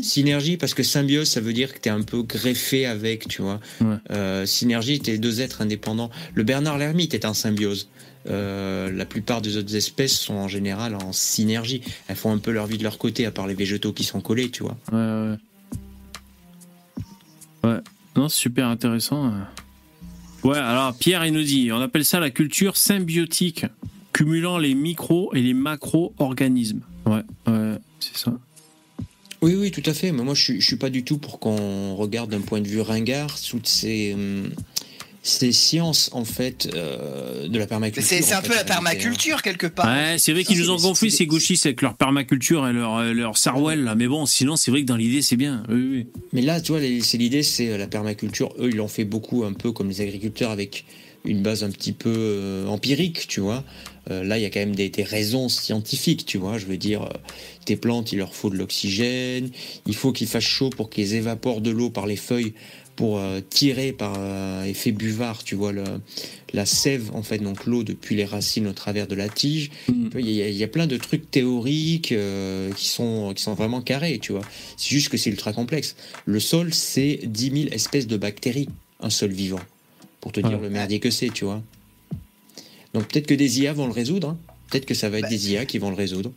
Synergie, 0.00 0.56
parce 0.56 0.74
que 0.74 0.82
symbiose, 0.82 1.28
ça 1.28 1.40
veut 1.40 1.52
dire 1.54 1.72
que 1.72 1.78
tu 1.80 1.88
es 1.88 1.92
un 1.92 2.02
peu 2.02 2.22
greffé 2.22 2.86
avec, 2.86 3.28
tu 3.28 3.40
vois. 3.42 3.60
Ouais. 3.80 3.96
Euh, 4.10 4.44
synergie, 4.46 5.00
tu 5.00 5.10
es 5.10 5.18
deux 5.18 5.40
êtres 5.40 5.62
indépendants. 5.62 6.10
Le 6.34 6.42
Bernard 6.42 6.76
l'ermite 6.78 7.14
est 7.14 7.24
en 7.24 7.34
symbiose. 7.34 7.88
Euh, 8.28 8.90
la 8.90 9.04
plupart 9.04 9.40
des 9.40 9.56
autres 9.56 9.74
espèces 9.76 10.18
sont 10.18 10.34
en 10.34 10.48
général 10.48 10.94
en 10.96 11.12
synergie. 11.12 11.82
Elles 12.08 12.16
font 12.16 12.32
un 12.32 12.38
peu 12.38 12.50
leur 12.50 12.66
vie 12.66 12.78
de 12.78 12.82
leur 12.82 12.98
côté, 12.98 13.26
à 13.26 13.30
part 13.30 13.46
les 13.46 13.54
végétaux 13.54 13.92
qui 13.92 14.04
sont 14.04 14.20
collés, 14.20 14.50
tu 14.50 14.62
vois. 14.62 14.76
ouais, 14.92 14.98
ouais. 14.98 15.36
Ouais. 17.64 17.80
Non, 18.16 18.28
c'est 18.28 18.38
super 18.38 18.68
intéressant. 18.68 19.32
Ouais, 20.44 20.58
alors 20.58 20.96
Pierre, 20.96 21.26
il 21.26 21.32
nous 21.32 21.42
dit, 21.42 21.70
on 21.72 21.80
appelle 21.80 22.04
ça 22.04 22.20
la 22.20 22.30
culture 22.30 22.76
symbiotique, 22.76 23.66
cumulant 24.12 24.58
les 24.58 24.74
micro 24.74 25.34
et 25.34 25.42
les 25.42 25.54
macro-organismes. 25.54 26.80
Ouais, 27.04 27.22
ouais, 27.46 27.78
c'est 28.00 28.16
ça. 28.16 28.32
Oui, 29.42 29.54
oui, 29.54 29.70
tout 29.70 29.82
à 29.84 29.92
fait. 29.92 30.12
Mais 30.12 30.22
moi, 30.22 30.34
je 30.34 30.54
je 30.54 30.64
suis 30.64 30.76
pas 30.76 30.88
du 30.88 31.04
tout 31.04 31.18
pour 31.18 31.38
qu'on 31.40 31.94
regarde 31.94 32.30
d'un 32.30 32.40
point 32.40 32.60
de 32.60 32.68
vue 32.68 32.80
ringard 32.80 33.36
toutes 33.40 33.66
ces, 33.68 34.14
hum, 34.14 34.50
ces 35.26 35.50
sciences, 35.52 36.08
en 36.12 36.24
fait, 36.24 36.68
euh, 36.74 37.48
de 37.48 37.58
la 37.58 37.66
permaculture. 37.66 38.08
c'est 38.08 38.22
c'est 38.22 38.34
un 38.34 38.42
fait, 38.42 38.48
peu 38.48 38.54
la 38.54 38.64
permaculture 38.64 39.42
quelque 39.42 39.66
part. 39.66 39.86
Ouais, 39.86 40.16
c'est 40.18 40.32
vrai 40.32 40.44
qu'ils 40.44 40.58
nous 40.58 40.70
ont 40.70 40.78
c'est- 40.78 40.84
gonflé 40.86 41.10
c'est- 41.10 41.16
ces 41.18 41.26
gauchistes 41.26 41.66
avec 41.66 41.82
leur 41.82 41.94
permaculture 41.96 42.66
et 42.68 42.72
leur, 42.72 42.96
euh, 42.98 43.12
leur 43.12 43.36
sarwell 43.36 43.82
là. 43.82 43.94
Mais 43.94 44.06
bon, 44.06 44.24
sinon 44.26 44.56
c'est 44.56 44.70
vrai 44.70 44.82
que 44.82 44.86
dans 44.86 44.96
l'idée 44.96 45.22
c'est 45.22 45.36
bien. 45.36 45.64
Oui, 45.68 45.88
oui. 45.90 46.06
Mais 46.32 46.42
là, 46.42 46.60
tu 46.60 46.72
vois, 46.72 46.80
c'est 47.02 47.18
l'idée, 47.18 47.42
c'est 47.42 47.70
euh, 47.70 47.76
la 47.78 47.86
permaculture. 47.88 48.54
Eux, 48.60 48.68
ils 48.70 48.76
l'ont 48.76 48.88
fait 48.88 49.04
beaucoup, 49.04 49.44
un 49.44 49.52
peu 49.52 49.72
comme 49.72 49.88
les 49.88 50.00
agriculteurs, 50.00 50.50
avec 50.52 50.84
une 51.24 51.42
base 51.42 51.64
un 51.64 51.70
petit 51.70 51.92
peu 51.92 52.14
euh, 52.16 52.66
empirique, 52.68 53.26
tu 53.26 53.40
vois. 53.40 53.64
Euh, 54.12 54.22
là, 54.22 54.38
il 54.38 54.42
y 54.42 54.44
a 54.44 54.50
quand 54.50 54.60
même 54.60 54.76
des, 54.76 54.88
des 54.90 55.02
raisons 55.02 55.48
scientifiques, 55.48 56.24
tu 56.24 56.38
vois. 56.38 56.56
Je 56.58 56.66
veux 56.66 56.76
dire, 56.76 57.02
euh, 57.02 57.08
tes 57.64 57.74
plantes, 57.74 58.12
il 58.12 58.18
leur 58.18 58.32
faut 58.32 58.48
de 58.50 58.54
l'oxygène. 58.56 59.50
Il 59.86 59.96
faut 59.96 60.12
qu'il 60.12 60.28
fasse 60.28 60.44
chaud 60.44 60.70
pour 60.70 60.88
qu'ils 60.88 61.14
évaporent 61.14 61.60
de 61.60 61.70
l'eau 61.70 61.90
par 61.90 62.06
les 62.06 62.14
feuilles 62.14 62.52
pour 62.96 63.18
euh, 63.18 63.40
tirer 63.48 63.92
par 63.92 64.14
euh, 64.18 64.64
effet 64.64 64.90
buvard, 64.90 65.44
tu 65.44 65.54
vois, 65.54 65.70
le, 65.72 65.84
la 66.54 66.64
sève, 66.66 67.10
en 67.14 67.22
fait, 67.22 67.38
donc 67.38 67.66
l'eau 67.66 67.84
depuis 67.84 68.16
les 68.16 68.24
racines 68.24 68.66
au 68.66 68.72
travers 68.72 69.06
de 69.06 69.14
la 69.14 69.28
tige. 69.28 69.70
Mm. 69.88 70.08
Il 70.18 70.30
y, 70.30 70.42
a- 70.42 70.48
il 70.48 70.56
y 70.56 70.64
a 70.64 70.68
plein 70.68 70.86
de 70.86 70.96
trucs 70.96 71.30
théoriques 71.30 72.12
euh, 72.12 72.72
qui, 72.72 72.88
sont, 72.88 73.32
qui 73.36 73.42
sont 73.42 73.52
vraiment 73.54 73.82
carrés, 73.82 74.18
tu 74.18 74.32
vois. 74.32 74.40
C'est 74.78 74.88
juste 74.88 75.10
que 75.10 75.18
c'est 75.18 75.28
ultra 75.30 75.52
complexe. 75.52 75.94
Le 76.24 76.40
sol, 76.40 76.72
c'est 76.72 77.20
10 77.24 77.50
000 77.64 77.64
espèces 77.72 78.06
de 78.06 78.16
bactéries, 78.16 78.68
un 79.00 79.10
sol 79.10 79.30
vivant. 79.30 79.60
Pour 80.22 80.32
te 80.32 80.40
dire 80.40 80.58
le 80.58 80.70
merdier 80.70 80.98
que 80.98 81.10
c'est, 81.10 81.28
tu 81.28 81.44
vois. 81.44 81.62
Donc 82.94 83.08
peut-être 83.08 83.26
que 83.26 83.34
des 83.34 83.60
IA 83.60 83.72
vont 83.74 83.86
le 83.86 83.92
résoudre. 83.92 84.30
hein. 84.30 84.38
Peut-être 84.70 84.86
que 84.86 84.94
ça 84.94 85.08
va 85.08 85.18
être 85.18 85.28
des 85.28 85.52
IA 85.52 85.64
qui 85.64 85.78
vont 85.78 85.90
le 85.90 85.96
résoudre. 85.96 86.32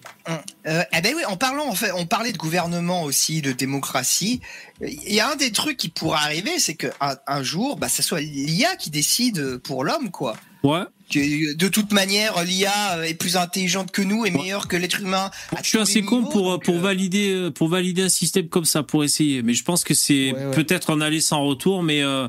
Euh, 0.68 0.84
eh 0.96 1.02
ben 1.02 1.14
oui, 1.16 1.24
en 1.28 1.36
parlant, 1.36 1.68
en 1.68 1.74
fait, 1.76 1.92
on 1.94 2.06
parlait 2.06 2.32
de 2.32 2.38
gouvernement 2.38 3.04
aussi, 3.04 3.42
de 3.42 3.52
démocratie. 3.52 4.40
Il 4.82 5.12
y 5.14 5.20
a 5.20 5.32
un 5.32 5.36
des 5.36 5.52
trucs 5.52 5.78
qui 5.78 5.90
pourrait 5.90 6.20
arriver, 6.20 6.60
c'est 6.60 6.76
qu'un 6.76 6.92
un 7.26 7.44
jour, 7.44 7.78
bah, 7.78 7.90
ça 7.90 8.04
soit 8.04 8.22
l'IA 8.22 8.76
qui 8.76 8.92
décide 8.92 9.58
pour 9.58 9.84
l'homme, 9.84 10.12
quoi. 10.12 10.38
Ouais. 10.64 10.82
Que, 11.12 11.56
De 11.56 11.68
toute 11.70 11.92
manière, 11.92 12.44
l'IA 12.44 13.08
est 13.08 13.16
plus 13.16 13.36
intelligente 13.36 13.90
que 13.92 14.04
nous 14.04 14.26
et 14.28 14.30
meilleure 14.32 14.68
que 14.68 14.76
l'être 14.78 15.00
humain. 15.02 15.32
Je 15.64 15.68
suis 15.68 15.80
assez 15.80 16.04
con 16.04 16.20
niveaux, 16.20 16.30
pour, 16.30 16.60
pour, 16.60 16.76
euh, 16.76 16.80
valider, 16.80 17.32
euh, 17.32 17.50
pour 17.50 17.68
valider 17.68 18.04
un 18.04 18.10
système 18.10 18.48
comme 18.48 18.66
ça, 18.66 18.84
pour 18.84 19.04
essayer. 19.04 19.42
Mais 19.42 19.56
je 19.56 19.64
pense 19.64 19.84
que 19.84 19.96
c'est 19.96 20.34
Ouais, 20.34 20.46
ouais. 20.46 20.52
peut-être 20.52 20.92
en 20.92 21.02
aller 21.02 21.20
sans 21.22 21.44
retour, 21.46 21.82
mais 21.82 22.04
euh, 22.04 22.28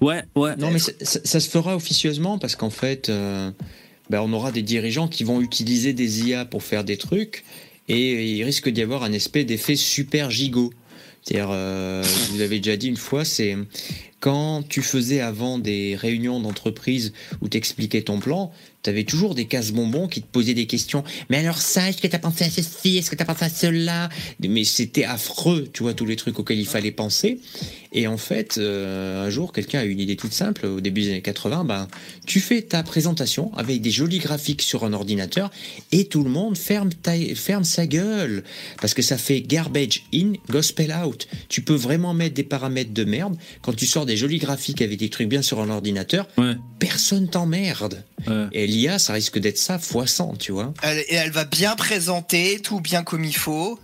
ouais, 0.00 0.24
ouais. 0.34 0.56
Non, 0.56 0.72
mais 0.72 0.80
ça, 0.80 0.90
ça- 1.02 1.20
ça 1.22 1.38
se 1.38 1.48
fera 1.48 1.76
officieusement 1.76 2.38
parce 2.38 2.56
qu'en 2.56 2.70
fait, 2.70 3.08
euh, 3.10 3.52
ben, 4.10 4.20
on 4.20 4.32
aura 4.32 4.50
des 4.50 4.62
dirigeants 4.62 5.08
qui 5.08 5.24
vont 5.24 5.40
utiliser 5.40 5.92
des 5.92 6.28
IA 6.28 6.44
pour 6.44 6.64
faire 6.64 6.84
des 6.84 6.96
trucs 6.96 7.44
et 7.88 8.36
il 8.36 8.42
risque 8.44 8.68
d'y 8.68 8.82
avoir 8.82 9.04
un 9.04 9.12
espèce 9.12 9.46
d'effet 9.46 9.76
super 9.76 10.30
gigot. 10.30 10.72
C'est-à-dire, 11.22 11.50
euh, 11.52 12.02
vous 12.30 12.40
avez 12.40 12.58
déjà 12.58 12.76
dit 12.76 12.88
une 12.88 12.96
fois, 12.96 13.24
c'est 13.24 13.56
quand 14.20 14.62
tu 14.68 14.82
faisais 14.82 15.20
avant 15.20 15.58
des 15.58 15.96
réunions 15.96 16.40
d'entreprise 16.40 17.12
où 17.40 17.48
t'expliquais 17.48 18.02
ton 18.02 18.20
plan, 18.20 18.52
t'avais 18.82 19.04
toujours 19.04 19.34
des 19.34 19.46
casse-bonbons 19.46 20.08
qui 20.08 20.22
te 20.22 20.26
posaient 20.26 20.54
des 20.54 20.66
questions. 20.66 21.04
Mais 21.28 21.38
alors 21.38 21.58
ça, 21.58 21.88
est-ce 21.88 22.00
que 22.00 22.06
t'as 22.06 22.18
pensé 22.18 22.44
à 22.44 22.50
ceci? 22.50 22.96
Est-ce 22.96 23.10
que 23.10 23.16
t'as 23.16 23.24
pensé 23.24 23.44
à 23.44 23.48
cela? 23.48 24.08
Mais 24.40 24.64
c'était 24.64 25.04
affreux, 25.04 25.68
tu 25.72 25.82
vois, 25.82 25.94
tous 25.94 26.06
les 26.06 26.16
trucs 26.16 26.38
auxquels 26.38 26.58
il 26.58 26.66
fallait 26.66 26.92
penser. 26.92 27.40
Et 27.92 28.06
en 28.06 28.16
fait, 28.16 28.56
euh, 28.56 29.26
un 29.26 29.30
jour, 29.30 29.52
quelqu'un 29.52 29.80
a 29.80 29.84
eu 29.84 29.90
une 29.90 29.98
idée 29.98 30.16
toute 30.16 30.32
simple, 30.32 30.66
au 30.66 30.80
début 30.80 31.02
des 31.02 31.10
années 31.10 31.22
80, 31.22 31.64
ben, 31.64 31.88
tu 32.24 32.38
fais 32.38 32.62
ta 32.62 32.82
présentation 32.82 33.52
avec 33.56 33.80
des 33.80 33.90
jolis 33.90 34.18
graphiques 34.18 34.62
sur 34.62 34.84
un 34.84 34.92
ordinateur 34.92 35.50
et 35.90 36.04
tout 36.04 36.22
le 36.22 36.30
monde 36.30 36.56
ferme, 36.56 36.90
ta, 36.90 37.12
ferme 37.34 37.64
sa 37.64 37.86
gueule. 37.86 38.44
Parce 38.80 38.94
que 38.94 39.02
ça 39.02 39.18
fait 39.18 39.40
garbage 39.40 40.04
in, 40.14 40.34
gospel 40.48 40.94
out. 41.04 41.26
Tu 41.48 41.62
peux 41.62 41.74
vraiment 41.74 42.14
mettre 42.14 42.34
des 42.34 42.44
paramètres 42.44 42.92
de 42.92 43.04
merde. 43.04 43.36
Quand 43.60 43.74
tu 43.74 43.86
sors 43.86 44.06
des 44.06 44.09
jolis 44.16 44.38
graphiques 44.38 44.82
avec 44.82 44.98
des 44.98 45.08
trucs 45.08 45.28
bien 45.28 45.42
sur 45.42 45.60
un 45.60 45.70
ordinateur, 45.70 46.26
Ouais, 46.38 46.56
personne 46.78 47.28
t'emmerde. 47.28 48.04
ouais. 48.26 48.46
Et 48.52 48.66
l'IA, 48.66 48.98
ça 48.98 49.12
risque 49.12 49.38
d'être 49.38 49.58
ça 49.58 49.78
fois 49.78 50.06
100, 50.06 50.36
tu 50.38 50.52
vois. 50.52 50.72
Elle, 50.82 50.98
et 51.08 51.14
elle 51.14 51.30
va 51.30 51.44
bien 51.44 51.74
présenter, 51.76 52.60
tout 52.62 52.80
bien 52.80 53.02
comme 53.02 53.24
il 53.24 53.36
faut. 53.36 53.78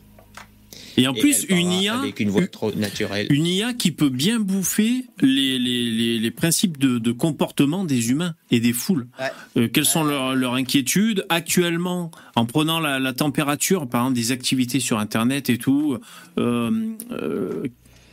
Et 0.98 1.06
en 1.06 1.12
Et 1.14 1.20
plus, 1.20 1.44
une 1.50 1.70
IA, 1.72 1.98
Avec 1.98 2.20
une 2.20 2.30
voix 2.30 2.46
trop 2.46 2.72
naturelle. 2.72 3.26
une 3.28 3.44
IA 3.46 3.74
qui 3.74 3.90
peut 3.90 4.08
bien 4.08 4.40
bouffer 4.40 5.04
les, 5.20 5.58
les, 5.58 5.90
les, 5.90 6.18
les 6.18 6.30
principes 6.30 6.78
de, 6.78 6.98
de 6.98 7.12
comportement 7.12 7.84
des 7.84 8.08
humains 8.08 8.34
et 8.50 8.60
des 8.60 8.72
foules. 8.72 9.06
Ouais. 9.20 9.26
Euh, 9.62 9.68
quelles 9.68 9.84
sont 9.84 10.04
leurs, 10.04 10.34
leurs 10.34 10.54
inquiétudes? 10.54 11.26
Actuellement 11.28 12.10
en 12.34 12.46
prenant 12.46 12.80
la, 12.80 12.98
la 12.98 13.12
température, 13.12 13.86
par 13.86 14.04
exemple, 14.04 14.16
des 14.16 14.32
activités 14.32 14.80
sur 14.80 14.98
Internet 14.98 15.50
et 15.50 15.58
tout. 15.58 15.98
euh, 16.38 16.70
euh, 17.12 17.64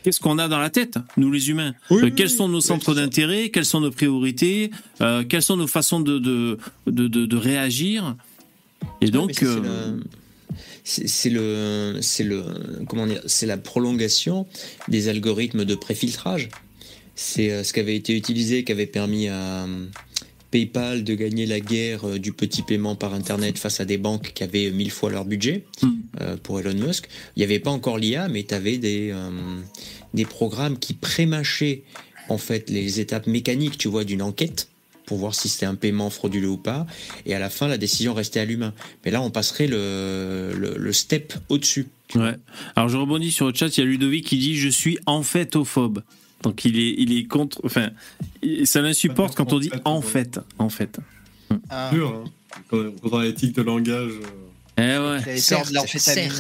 Qu'est-ce 0.04 0.20
qu'on 0.20 0.38
a 0.38 0.48
dans 0.48 0.60
la 0.60 0.70
tête, 0.70 0.98
nous 1.18 1.32
les 1.32 1.50
humains 1.50 1.74
Euh, 1.92 2.12
Quels 2.16 2.30
sont 2.30 2.48
nos 2.50 2.62
centres 2.62 2.94
d'intérêt 2.94 3.50
Quelles 3.50 3.66
sont 3.66 3.80
nos 3.82 3.92
priorités 3.92 4.70
euh, 5.02 5.24
Quelles 5.24 5.42
sont 5.44 5.58
nos 5.58 5.68
façons 5.68 6.00
de, 6.02 6.20
de, 6.20 6.58
de, 6.88 7.08
de, 7.08 7.26
de 7.26 7.38
réagir 7.38 8.16
Et 9.02 9.10
donc, 9.10 9.32
c'est 9.34 9.46
euh, 9.46 9.92
le- 9.96 10.04
c'est 10.84 11.30
le, 11.30 11.98
c'est 12.02 12.24
le, 12.26 12.44
comment 12.90 13.08
dire, 13.08 13.22
c'est 13.26 13.46
la 13.46 13.58
prolongation 13.58 14.46
des 14.90 15.08
algorithmes 15.08 15.64
de 15.66 15.76
préfiltrage. 15.76 16.50
C'est 17.16 17.64
ce 17.64 17.72
qui 17.74 17.80
avait 17.80 17.96
été 17.96 18.16
utilisé, 18.18 18.64
qui 18.64 18.72
avait 18.72 18.86
permis 18.88 19.30
à 19.30 19.64
euh, 19.64 19.86
PayPal 20.54 21.04
de 21.04 21.16
gagner 21.16 21.48
la 21.48 21.60
guerre 21.60 22.08
euh, 22.08 22.20
du 22.20 22.32
petit 22.32 22.62
paiement 22.62 22.96
par 22.96 23.14
Internet 23.16 23.58
face 23.58 23.80
à 23.80 23.86
des 23.86 23.98
banques 23.98 24.32
qui 24.36 24.44
avaient 24.44 24.70
mille 24.70 24.92
fois 24.92 25.10
leur 25.10 25.26
budget 25.26 25.64
Mm. 25.82 25.88
euh, 26.22 26.38
pour 26.42 26.60
Elon 26.60 26.76
Musk. 26.76 27.08
Il 27.36 27.40
n'y 27.40 27.44
avait 27.44 27.60
pas 27.60 27.72
encore 27.72 27.98
l'IA, 27.98 28.28
mais 28.28 28.44
tu 28.44 28.54
avais 28.54 28.78
des, 28.78 29.10
euh, 29.12 29.30
des 30.14 30.26
programmes 30.26 30.78
qui 30.78 30.94
prémâchaient 30.94 31.82
en 32.30 32.38
fait 32.38 32.70
les 32.70 33.00
étapes 33.00 33.26
mécaniques, 33.28 33.78
tu 33.80 33.88
vois, 33.88 34.04
d'une 34.04 34.22
enquête 34.22 34.68
pour 35.08 35.18
voir 35.18 35.34
si 35.36 35.50
c'était 35.50 35.66
un 35.66 35.76
paiement 35.76 36.10
frauduleux 36.12 36.50
ou 36.50 36.58
pas. 36.58 36.86
Et 37.26 37.34
à 37.34 37.40
la 37.40 37.50
fin, 37.50 37.68
la 37.68 37.78
décision 37.78 38.14
restait 38.14 38.40
à 38.40 38.46
l'humain. 38.46 38.74
Mais 39.04 39.12
là, 39.12 39.22
on 39.22 39.32
passerait 39.32 39.68
le, 39.68 40.54
le, 40.56 40.76
le 40.78 40.94
step 40.94 41.34
au-dessus. 41.50 41.88
Ouais. 42.16 42.36
Alors 42.76 42.90
je 42.90 42.96
rebondis 42.98 43.32
sur 43.32 43.48
le 43.48 43.54
chat, 43.56 43.76
il 43.76 43.80
y 43.80 43.84
a 43.84 43.86
Ludovic 43.88 44.26
qui 44.28 44.38
dit 44.38 44.56
je 44.56 44.70
suis 44.70 44.98
en 45.08 45.24
fait 45.24 45.56
ophobe. 45.56 46.04
Donc 46.44 46.64
il 46.66 46.78
est 46.78 46.96
il 46.98 47.18
est 47.18 47.26
contre 47.26 47.60
enfin 47.66 47.90
ça 48.66 48.82
l'insupporte 48.82 49.36
quand 49.36 49.54
on 49.54 49.60
dit 49.60 49.72
en 49.86 50.02
fait 50.02 50.40
en 50.60 50.70
fait. 50.70 51.00
Ah, 51.70 51.90
Dur, 51.92 52.10
hein. 52.26 52.30
Quand, 52.70 52.78
on 53.04 53.18
a 53.18 53.24
l'éthique 53.24 53.56
de 53.56 53.62
langage. 53.62 54.12
euh, 54.80 55.20
Eh 55.22 55.26
ouais, 55.32 55.36
l'amphétamine. 55.72 56.00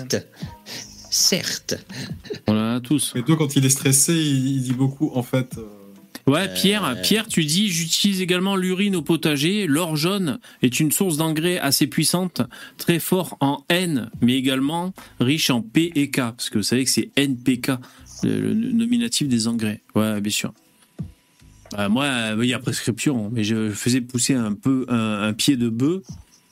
certes, 0.09 0.27
certes. 1.09 1.75
on 2.47 2.53
en 2.53 2.75
a 2.75 2.79
tous. 2.81 3.11
Mais 3.15 3.21
toi, 3.23 3.35
quand 3.37 3.55
il 3.55 3.65
est 3.65 3.69
stressé, 3.69 4.13
il, 4.13 4.47
il 4.57 4.61
dit 4.63 4.73
beaucoup, 4.73 5.11
en 5.13 5.23
fait. 5.23 5.57
euh, 5.57 5.65
Ouais, 6.25 6.47
Pierre, 6.53 6.95
Pierre, 7.03 7.27
tu 7.27 7.43
dis 7.43 7.67
j'utilise 7.69 8.21
également 8.21 8.55
l'urine 8.55 8.95
au 8.95 9.01
potager. 9.01 9.67
L'or 9.67 9.97
jaune 9.97 10.39
est 10.61 10.79
une 10.79 10.91
source 10.91 11.17
d'engrais 11.17 11.59
assez 11.59 11.85
puissante, 11.85 12.41
très 12.77 12.99
fort 12.99 13.35
en 13.41 13.65
N, 13.67 14.09
mais 14.21 14.35
également 14.35 14.93
riche 15.19 15.49
en 15.49 15.61
P 15.61 15.91
et 15.95 16.09
K, 16.11 16.15
parce 16.17 16.49
que 16.49 16.59
vous 16.59 16.63
savez 16.63 16.85
que 16.85 16.89
c'est 16.91 17.11
NPK, 17.17 17.71
le, 18.23 18.53
le 18.53 18.71
nominatif 18.71 19.27
des 19.27 19.47
engrais. 19.47 19.81
Ouais, 19.95 20.19
bien 20.21 20.31
sûr. 20.31 20.53
Bah, 21.71 21.89
moi, 21.89 22.07
il 22.41 22.45
y 22.49 22.53
a 22.53 22.59
prescription, 22.59 23.29
mais 23.31 23.43
je 23.43 23.69
faisais 23.71 24.01
pousser 24.01 24.33
un 24.35 24.53
peu 24.53 24.85
un, 24.89 25.23
un 25.23 25.33
pied 25.33 25.57
de 25.57 25.69
bœuf 25.69 26.03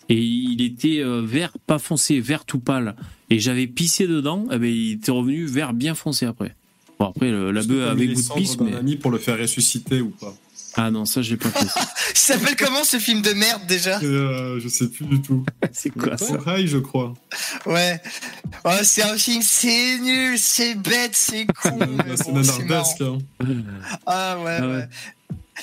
et 0.10 0.20
il 0.20 0.62
était 0.62 1.00
euh, 1.00 1.22
vert 1.24 1.54
pas 1.68 1.80
foncé, 1.80 2.20
vert 2.20 2.44
tout 2.46 2.60
pâle. 2.60 2.96
Et 3.30 3.40
j'avais 3.40 3.68
pissé 3.68 4.08
dedans, 4.08 4.48
eh 4.52 4.58
ben, 4.58 4.66
il 4.70 4.94
était 4.94 5.12
revenu 5.12 5.46
vert 5.46 5.74
bien 5.74 5.94
foncé 5.96 6.26
après. 6.26 6.56
Bon 7.00 7.06
après 7.08 7.32
le- 7.32 7.52
la 7.52 7.62
bœuf 7.64 7.88
avait 7.88 8.08
goût 8.08 8.22
de 8.22 8.28
pisse, 8.36 8.60
mais 8.60 8.74
ami 8.76 8.96
pour 8.96 9.12
le 9.12 9.18
faire 9.20 9.38
ressusciter 9.40 10.02
ou 10.02 10.10
pas? 10.10 10.36
Ah 10.76 10.90
non 10.92 11.06
ça 11.06 11.22
je 11.22 11.32
l'ai 11.32 11.38
pas 11.38 11.50
fait. 11.50 11.68
Ça 12.14 12.38
s'appelle 12.38 12.56
comment 12.56 12.84
ce 12.84 12.98
film 13.00 13.22
de 13.22 13.32
merde 13.34 13.66
déjà? 13.68 14.00
Euh, 14.04 14.60
je 14.60 14.68
sais 14.68 14.88
plus 14.88 15.06
du 15.06 15.22
tout. 15.22 15.44
C'est 15.72 15.90
quoi 15.90 16.18
ça? 16.18 16.26
C'est 16.26 16.38
Rai, 16.38 16.68
je 16.68 16.78
crois. 16.78 17.14
Ouais. 17.66 18.00
Oh, 18.64 18.70
c'est 18.84 19.02
un 19.02 19.18
film, 19.18 19.42
c'est 19.42 19.98
nul, 20.00 20.38
c'est 20.38 20.76
bête, 20.76 21.16
c'est 21.16 21.46
con. 21.48 21.80
C'est 22.16 22.32
nanardesque. 22.32 23.02
Hein. 23.02 23.18
Ah 24.06 24.38
ouais, 24.40 24.58
Ah 24.60 24.68
ouais. 24.68 24.74
ouais. 24.76 24.88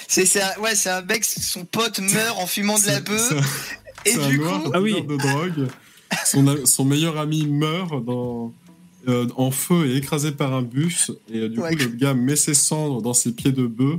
C'est 0.08 0.42
un, 0.42 0.60
ouais, 0.60 0.74
c'est 0.74 0.90
un 0.90 1.02
mec, 1.02 1.24
son 1.24 1.64
pote 1.64 2.00
meurt 2.00 2.38
en 2.38 2.46
fumant 2.46 2.78
de 2.78 2.86
la 2.86 3.00
bœuf. 3.00 3.32
Et 4.06 4.14
un 4.14 4.28
du 4.28 4.38
noir 4.38 4.62
coup, 4.62 4.70
Ah 4.74 4.80
oui. 4.80 4.94
de 5.02 5.16
drogue. 5.16 5.68
Son, 6.64 6.84
meilleur 6.84 7.18
ami 7.18 7.46
meurt 7.46 8.04
dans, 8.04 8.52
euh, 9.06 9.26
en 9.36 9.50
feu 9.50 9.86
et 9.90 9.96
écrasé 9.96 10.32
par 10.32 10.54
un 10.54 10.62
bus. 10.62 11.12
Et 11.32 11.38
euh, 11.38 11.48
du 11.48 11.60
Ouais. 11.60 11.70
coup, 11.76 11.78
le 11.82 11.86
gars 11.88 12.14
met 12.14 12.36
ses 12.36 12.54
cendres 12.54 13.00
dans 13.02 13.14
ses 13.14 13.32
pieds 13.32 13.52
de 13.52 13.66
bœuf. 13.66 13.98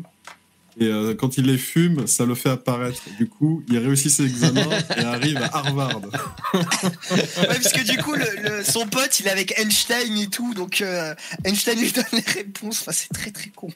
Et 0.80 0.85
euh, 0.85 1.14
quand 1.14 1.38
il 1.38 1.45
les 1.45 1.57
fume, 1.57 2.07
ça 2.07 2.26
le 2.26 2.35
fait 2.35 2.49
apparaître. 2.49 3.01
Du 3.18 3.27
coup, 3.27 3.64
il 3.69 3.77
réussit 3.77 4.10
ses 4.10 4.26
examens 4.26 4.68
et 4.97 5.01
arrive 5.01 5.38
à 5.38 5.57
Harvard. 5.57 6.01
ouais, 6.53 6.61
parce 7.35 7.73
que 7.73 7.84
du 7.84 7.97
coup, 7.97 8.15
son 8.64 8.88
pote, 8.88 9.19
il 9.19 9.27
est 9.27 9.31
avec 9.31 9.60
Einstein 9.60 10.18
et 10.18 10.27
tout, 10.27 10.53
donc 10.53 10.81
euh, 10.81 11.14
Einstein 11.43 11.80
lui 11.80 11.91
donne 11.91 12.06
les 12.14 12.34
réponses. 12.34 12.81
Enfin, 12.81 12.91
c'est 12.93 13.10
très 13.10 13.31
très 13.31 13.49
con. 13.49 13.69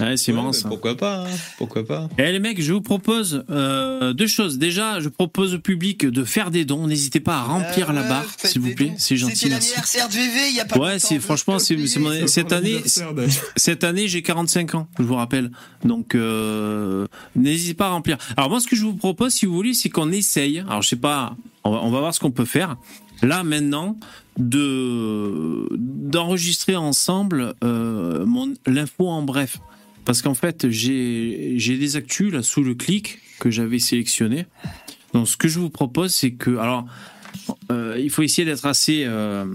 Ouais, 0.00 0.16
c'est 0.16 0.32
Ouais, 0.32 0.36
marrant 0.36 0.48
mais 0.48 0.52
ça. 0.54 0.68
Pourquoi 0.68 0.96
pas 0.96 1.24
hein, 1.24 1.30
Pourquoi 1.58 1.86
pas 1.86 2.08
Eh 2.18 2.32
les 2.32 2.40
mecs, 2.40 2.60
je 2.60 2.72
vous 2.72 2.80
propose 2.80 3.44
euh, 3.50 4.12
deux 4.12 4.26
choses. 4.26 4.58
Déjà, 4.58 5.00
je 5.00 5.08
propose 5.08 5.54
au 5.54 5.58
public 5.58 6.04
de 6.06 6.24
faire 6.24 6.50
des 6.50 6.64
dons. 6.64 6.86
N'hésitez 6.86 7.20
pas 7.20 7.36
à 7.38 7.42
remplir 7.44 7.90
Euh, 7.90 7.92
la 7.92 8.02
barre, 8.02 8.26
s'il 8.42 8.60
vous 8.60 8.74
plaît. 8.74 8.92
C'est 8.98 9.16
gentil, 9.16 9.36
C'était 9.36 9.54
l'anniversaire 9.54 10.08
de 10.08 10.14
VV, 10.14 10.50
il 10.50 10.56
y 10.56 10.60
a 10.60 10.64
pas 10.64 10.78
Ouais, 10.78 10.98
c'est 10.98 11.18
franchement, 11.20 11.58
c'est 11.58 11.78
cette 12.26 12.52
année. 12.52 12.82
Cette 13.56 13.84
année, 13.84 14.08
j'ai 14.08 14.22
45 14.22 14.74
ans, 14.74 14.88
je 14.98 15.04
vous 15.04 15.14
rappelle. 15.14 15.50
Donc, 15.84 16.14
euh, 16.14 17.06
n'hésitez 17.36 17.74
pas 17.74 17.86
à 17.86 17.90
remplir. 17.90 18.18
Alors 18.36 18.50
moi, 18.50 18.60
ce 18.60 18.66
que 18.66 18.76
je 18.76 18.82
vous 18.84 18.94
propose, 18.94 19.32
si 19.32 19.46
vous 19.46 19.54
voulez, 19.54 19.74
c'est 19.74 19.90
qu'on 19.90 20.10
essaye. 20.12 20.60
Alors, 20.60 20.82
je 20.82 20.88
sais 20.88 20.96
pas, 20.96 21.36
on 21.62 21.70
va, 21.70 21.78
on 21.82 21.90
va 21.90 22.00
voir 22.00 22.14
ce 22.14 22.20
qu'on 22.20 22.30
peut 22.30 22.44
faire. 22.44 22.76
Là, 23.22 23.44
maintenant, 23.44 23.96
de 24.38 25.68
d'enregistrer 25.76 26.76
ensemble 26.76 27.54
euh, 27.62 28.24
mon 28.26 28.52
l'info 28.66 29.08
en 29.08 29.22
bref. 29.22 29.58
Parce 30.04 30.22
qu'en 30.22 30.34
fait, 30.34 30.68
j'ai 30.70 31.56
des 31.58 31.96
actus 31.96 32.32
là 32.32 32.42
sous 32.42 32.62
le 32.62 32.74
clic 32.74 33.20
que 33.40 33.50
j'avais 33.50 33.78
sélectionné. 33.78 34.46
Donc, 35.12 35.28
ce 35.28 35.36
que 35.36 35.48
je 35.48 35.58
vous 35.58 35.70
propose, 35.70 36.14
c'est 36.14 36.32
que, 36.32 36.56
alors, 36.56 36.86
euh, 37.70 37.98
il 37.98 38.10
faut 38.10 38.22
essayer 38.22 38.44
d'être 38.44 38.66
assez 38.66 39.04
euh, 39.06 39.46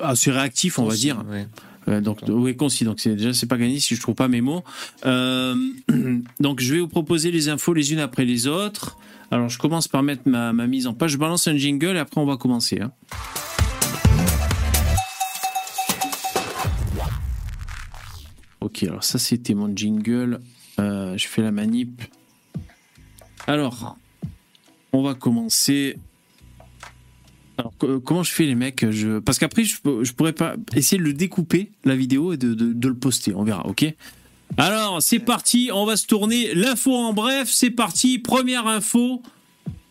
assez 0.00 0.30
réactif, 0.30 0.78
on 0.78 0.84
va 0.84 0.94
dire. 0.94 1.24
Ouais. 1.28 1.46
Euh, 1.88 2.00
donc 2.00 2.18
oui 2.26 2.56
concis 2.56 2.82
donc 2.82 2.98
c'est 2.98 3.14
déjà 3.14 3.32
c'est 3.32 3.46
pas 3.46 3.58
gagné 3.58 3.78
si 3.78 3.94
je 3.94 4.00
trouve 4.00 4.16
pas 4.16 4.26
mes 4.26 4.40
mots 4.40 4.64
donc 5.04 6.60
je 6.60 6.74
vais 6.74 6.80
vous 6.80 6.88
proposer 6.88 7.30
les 7.30 7.48
infos 7.48 7.74
les 7.74 7.92
unes 7.92 8.00
après 8.00 8.24
les 8.24 8.48
autres 8.48 8.98
alors 9.30 9.48
je 9.48 9.56
commence 9.56 9.86
par 9.86 10.02
mettre 10.02 10.22
ma, 10.26 10.52
ma 10.52 10.66
mise 10.66 10.88
en 10.88 10.94
page 10.94 11.12
je 11.12 11.16
balance 11.16 11.46
un 11.46 11.56
jingle 11.56 11.94
et 11.94 12.00
après 12.00 12.20
on 12.20 12.26
va 12.26 12.36
commencer 12.36 12.80
hein. 12.80 12.90
Ok 18.66 18.82
alors 18.84 19.04
ça 19.04 19.18
c'était 19.18 19.54
mon 19.54 19.74
jingle 19.74 20.40
Euh, 20.78 21.16
je 21.16 21.26
fais 21.26 21.42
la 21.42 21.52
manip 21.52 22.02
alors 23.46 23.96
on 24.92 25.02
va 25.02 25.14
commencer. 25.14 25.98
Alors, 27.58 27.72
co- 27.78 28.00
comment 28.00 28.22
je 28.22 28.30
fais 28.30 28.46
les 28.46 28.54
mecs? 28.54 28.90
Je... 28.90 29.18
Parce 29.18 29.38
qu'après, 29.38 29.64
je, 29.64 30.12
pourrais 30.14 30.32
pas 30.32 30.56
essayer 30.74 30.96
de 30.98 31.02
le 31.06 31.12
découper, 31.12 31.70
la 31.84 31.96
vidéo, 31.96 32.32
et 32.32 32.36
de, 32.38 32.54
de- 32.54 32.72
de 32.72 32.88
le 32.88 32.94
poster. 32.94 33.34
On 33.34 33.42
verra, 33.44 33.66
ok? 33.66 33.84
Alors, 34.56 35.02
c'est 35.02 35.18
parti, 35.18 35.70
on 35.72 35.84
va 35.84 35.96
se 35.96 36.06
tourner. 36.06 36.54
L'info 36.54 36.94
en 36.94 37.12
bref, 37.12 37.50
c'est 37.50 37.70
parti. 37.70 38.18
Première 38.18 38.66
info. 38.66 39.22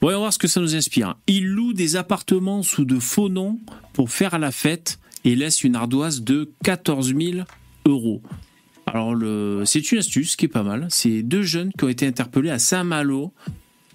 Voyons 0.02 0.20
voir 0.20 0.34
ce 0.34 0.40
que 0.40 0.48
ça 0.48 0.60
nous 0.60 0.76
inspire. 0.76 1.16
Il 1.28 1.46
loue 1.48 1.74
des 1.74 1.96
appartements 1.98 2.64
sous 2.64 2.86
de 2.86 3.00
faux 3.00 3.30
noms 3.30 3.60
pour 3.94 4.10
faire 4.10 4.38
la 4.40 4.52
fête 4.52 4.98
et 5.24 5.36
laisse 5.36 5.64
une 5.64 5.76
ardoise 5.76 6.22
de 6.24 6.52
14 6.64 7.14
000 7.16 7.46
euros. 7.86 8.22
Alors, 8.86 9.16
le... 9.16 9.64
c'est 9.66 9.92
une 9.92 9.98
astuce 9.98 10.36
qui 10.36 10.46
est 10.46 10.50
pas 10.50 10.64
mal. 10.64 10.88
C'est 10.90 11.24
deux 11.24 11.42
jeunes 11.42 11.72
qui 11.78 11.84
ont 11.84 11.90
été 11.90 12.06
interpellés 12.06 12.52
à 12.52 12.60
Saint-Malo. 12.60 13.34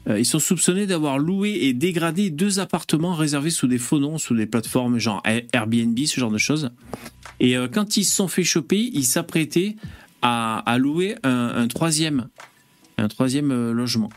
Euh, 0.08 0.18
ils 0.18 0.24
sont 0.24 0.38
soupçonnés 0.38 0.86
d'avoir 0.86 1.18
loué 1.18 1.50
et 1.62 1.74
dégradé 1.74 2.30
deux 2.30 2.58
appartements 2.58 3.14
réservés 3.14 3.50
sous 3.50 3.66
des 3.66 3.78
faux 3.78 3.98
noms, 3.98 4.18
sous 4.18 4.34
des 4.34 4.46
plateformes 4.46 4.98
genre 4.98 5.22
Airbnb, 5.52 5.98
ce 6.06 6.18
genre 6.18 6.30
de 6.30 6.38
choses. 6.38 6.70
Et 7.38 7.56
euh, 7.56 7.68
quand 7.68 7.96
ils 7.96 8.04
se 8.04 8.14
sont 8.14 8.28
fait 8.28 8.42
choper, 8.42 8.90
ils 8.92 9.04
s'apprêtaient 9.04 9.76
à, 10.22 10.58
à 10.60 10.78
louer 10.78 11.16
un, 11.22 11.52
un 11.54 11.68
troisième, 11.68 12.28
un 12.98 13.08
troisième 13.08 13.50
euh, 13.52 13.72
logement. 13.72 14.10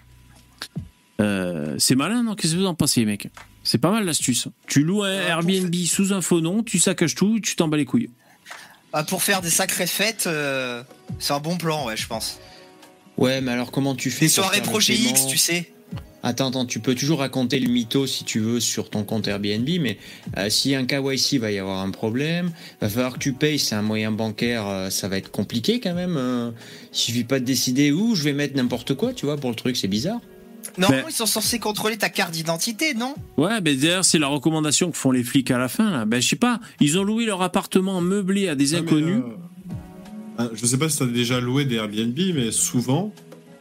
Euh, 1.22 1.76
c'est 1.78 1.96
malin, 1.96 2.24
non? 2.24 2.36
Qu'est-ce 2.36 2.54
que 2.54 2.60
vous 2.60 2.66
en 2.66 2.76
pensez, 2.76 3.06
mec? 3.06 3.30
C'est 3.64 3.78
pas 3.78 3.92
mal 3.92 4.06
l'astuce. 4.06 4.48
Tu 4.68 4.84
loues 4.84 5.04
un 5.04 5.12
Airbnb 5.12 5.74
sous 5.86 6.12
un 6.12 6.22
faux 6.22 6.42
nom, 6.42 6.64
tu 6.64 6.80
saccages 6.80 7.16
tout, 7.16 7.40
tu 7.40 7.56
t'en 7.56 7.68
bats 7.68 7.78
les 7.78 7.86
couilles. 7.86 8.10
Bah, 8.94 9.04
pour 9.04 9.24
faire 9.24 9.42
des 9.42 9.50
sacrées 9.50 9.88
fêtes, 9.88 10.26
euh, 10.28 10.84
c'est 11.20 11.34
un 11.34 11.40
bon 11.40 11.58
plan, 11.58 11.88
ouais, 11.88 11.98
je 11.98 12.08
pense. 12.08 12.40
Ouais, 13.18 13.42
mais 13.42 13.52
alors 13.52 13.72
comment 13.72 13.96
tu 13.96 14.12
fais 14.12 14.26
Des 14.26 14.30
soirées 14.30 14.62
Projet 14.62 14.94
X, 14.94 15.26
tu 15.28 15.38
sais. 15.38 15.74
Attends, 16.26 16.48
attends, 16.48 16.66
tu 16.66 16.80
peux 16.80 16.96
toujours 16.96 17.20
raconter 17.20 17.60
le 17.60 17.70
mytho 17.70 18.08
si 18.08 18.24
tu 18.24 18.40
veux 18.40 18.62
sur 18.62 18.90
ton 18.90 19.04
compte 19.04 19.28
Airbnb, 19.28 19.68
mais 19.82 19.98
euh, 20.38 20.48
a 20.48 20.78
un 20.78 20.86
KYC, 20.86 21.38
va 21.38 21.52
y 21.52 21.60
avoir 21.60 21.82
un 21.82 21.92
problème. 21.92 22.54
Va 22.80 22.88
falloir 22.88 23.14
que 23.14 23.20
tu 23.20 23.34
payes, 23.34 23.60
c'est 23.60 23.76
un 23.76 23.82
moyen 23.82 24.12
bancaire, 24.12 24.66
euh, 24.68 24.90
ça 24.90 25.10
va 25.10 25.18
être 25.18 25.32
compliqué 25.32 25.82
quand 25.82 25.94
même. 25.94 26.16
euh. 26.16 26.52
il 26.94 26.98
suffit 26.98 27.26
pas 27.26 27.42
de 27.42 27.46
décider 27.46 27.92
où 27.92 28.16
je 28.16 28.24
vais 28.24 28.32
mettre 28.32 28.56
n'importe 28.56 28.94
quoi, 28.94 29.12
tu 29.12 29.26
vois, 29.26 29.36
pour 29.36 29.50
le 29.50 29.56
truc, 29.58 29.76
c'est 29.76 29.90
bizarre. 29.90 30.22
Non, 30.78 30.88
Mais- 30.90 31.04
ils 31.08 31.14
sont 31.14 31.26
censés 31.28 31.60
contrôler 31.60 31.98
ta 31.98 32.10
carte 32.10 32.32
d'identité, 32.32 32.94
non? 32.96 33.14
Ouais, 33.38 33.62
mais 33.62 33.76
d'ailleurs, 33.76 34.04
c'est 34.06 34.18
la 34.18 34.28
recommandation 34.28 34.90
que 34.90 34.98
font 34.98 35.12
les 35.12 35.24
flics 35.24 35.52
à 35.52 35.58
la 35.60 35.68
fin. 35.68 35.92
Là. 35.92 36.06
Ben, 36.06 36.20
je 36.22 36.28
sais 36.28 36.36
pas, 36.36 36.60
ils 36.80 36.98
ont 36.98 37.04
loué 37.04 37.26
leur 37.26 37.42
appartement 37.44 38.02
meublé 38.02 38.48
à 38.50 38.56
des 38.56 38.74
inconnus. 38.74 39.22
euh, 40.40 40.50
je 40.54 40.66
sais 40.66 40.78
pas 40.80 40.90
si 40.90 40.98
tu 40.98 41.04
as 41.04 41.08
déjà 41.08 41.40
loué 41.40 41.66
des 41.66 41.76
Airbnb, 41.76 42.18
mais 42.34 42.52
souvent, 42.52 43.14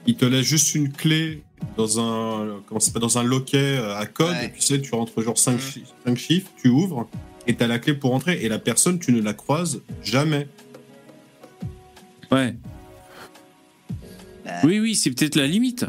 ils 0.07 0.17
te 0.17 0.25
laissent 0.25 0.47
juste 0.47 0.75
une 0.75 0.91
clé 0.91 1.43
dans 1.77 2.01
un, 2.01 2.61
comment 2.67 2.81
ça 2.81 2.87
s'appelle, 2.87 3.03
dans 3.03 3.19
un 3.19 3.23
loquet 3.25 3.77
euh, 3.79 3.95
à 3.99 4.07
code. 4.07 4.31
Ouais. 4.31 4.47
Et 4.47 4.53
tu 4.53 4.63
sais, 4.63 4.81
tu 4.81 4.95
rentres 4.95 5.21
genre 5.23 5.37
5, 5.39 5.59
Mhm. 6.07 6.17
chiffres, 6.17 6.51
tu 6.63 6.69
ouvres, 6.69 7.07
et 7.47 7.55
tu 7.55 7.63
as 7.63 7.67
la 7.67 7.79
clé 7.79 7.93
pour 7.93 8.15
entrer. 8.15 8.43
Et 8.43 8.49
la 8.49 8.59
personne, 8.59 8.99
tu 8.99 9.13
ne 9.13 9.21
la 9.21 9.35
croises 9.35 9.83
jamais. 10.03 10.49
Ouais. 12.31 12.55
Bah. 14.47 14.53
Oui, 14.65 14.81
oui, 14.81 14.95
c'est 14.95 15.11
peut-être 15.11 15.37
la 15.37 15.47
limite. 15.47 15.85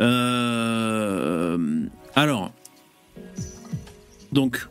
Euh, 0.00 1.86
Alors, 2.14 2.52
donc, 4.32 4.66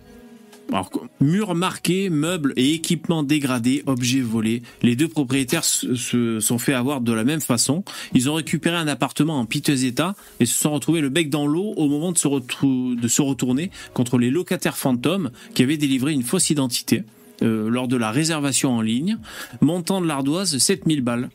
murs 1.20 1.56
marqués, 1.56 2.10
meubles 2.10 2.54
et 2.58 2.74
équipements 2.74 3.24
dégradés, 3.24 3.84
objets 3.86 4.22
volés. 4.22 4.62
Les 4.82 4.96
deux 4.96 5.08
propriétaires 5.08 5.64
se, 5.64 6.40
sont 6.40 6.58
fait 6.58 6.74
avoir 6.74 7.02
de 7.02 7.14
la 7.14 7.24
même 7.24 7.42
façon. 7.42 7.84
Ils 8.14 8.30
ont 8.30 8.36
récupéré 8.36 8.76
un 8.76 8.88
appartement 8.88 9.40
en 9.40 9.46
piteux 9.46 9.86
état 9.86 10.16
et 10.40 10.46
se 10.46 10.60
sont 10.60 10.72
retrouvés 10.72 11.02
le 11.02 11.10
bec 11.10 11.30
dans 11.30 11.48
l'eau 11.48 11.74
au 11.78 11.88
moment 11.88 12.12
de 12.12 12.18
se, 12.18 13.22
retourner 13.22 13.72
contre 13.94 14.18
les 14.18 14.30
locataires 14.30 14.78
fantômes 14.78 15.32
qui 15.54 15.64
avaient 15.64 15.78
délivré 15.78 16.14
une 16.14 16.24
fausse 16.24 16.50
identité 16.50 17.04
euh, 17.42 17.70
lors 17.70 17.88
de 17.88 17.98
la 17.98 18.12
réservation 18.12 18.72
en 18.72 18.82
ligne. 18.82 19.18
Montant 19.62 20.02
de 20.02 20.08
l'ardoise 20.08 20.58
7000 20.58 21.02
balles 21.02 21.30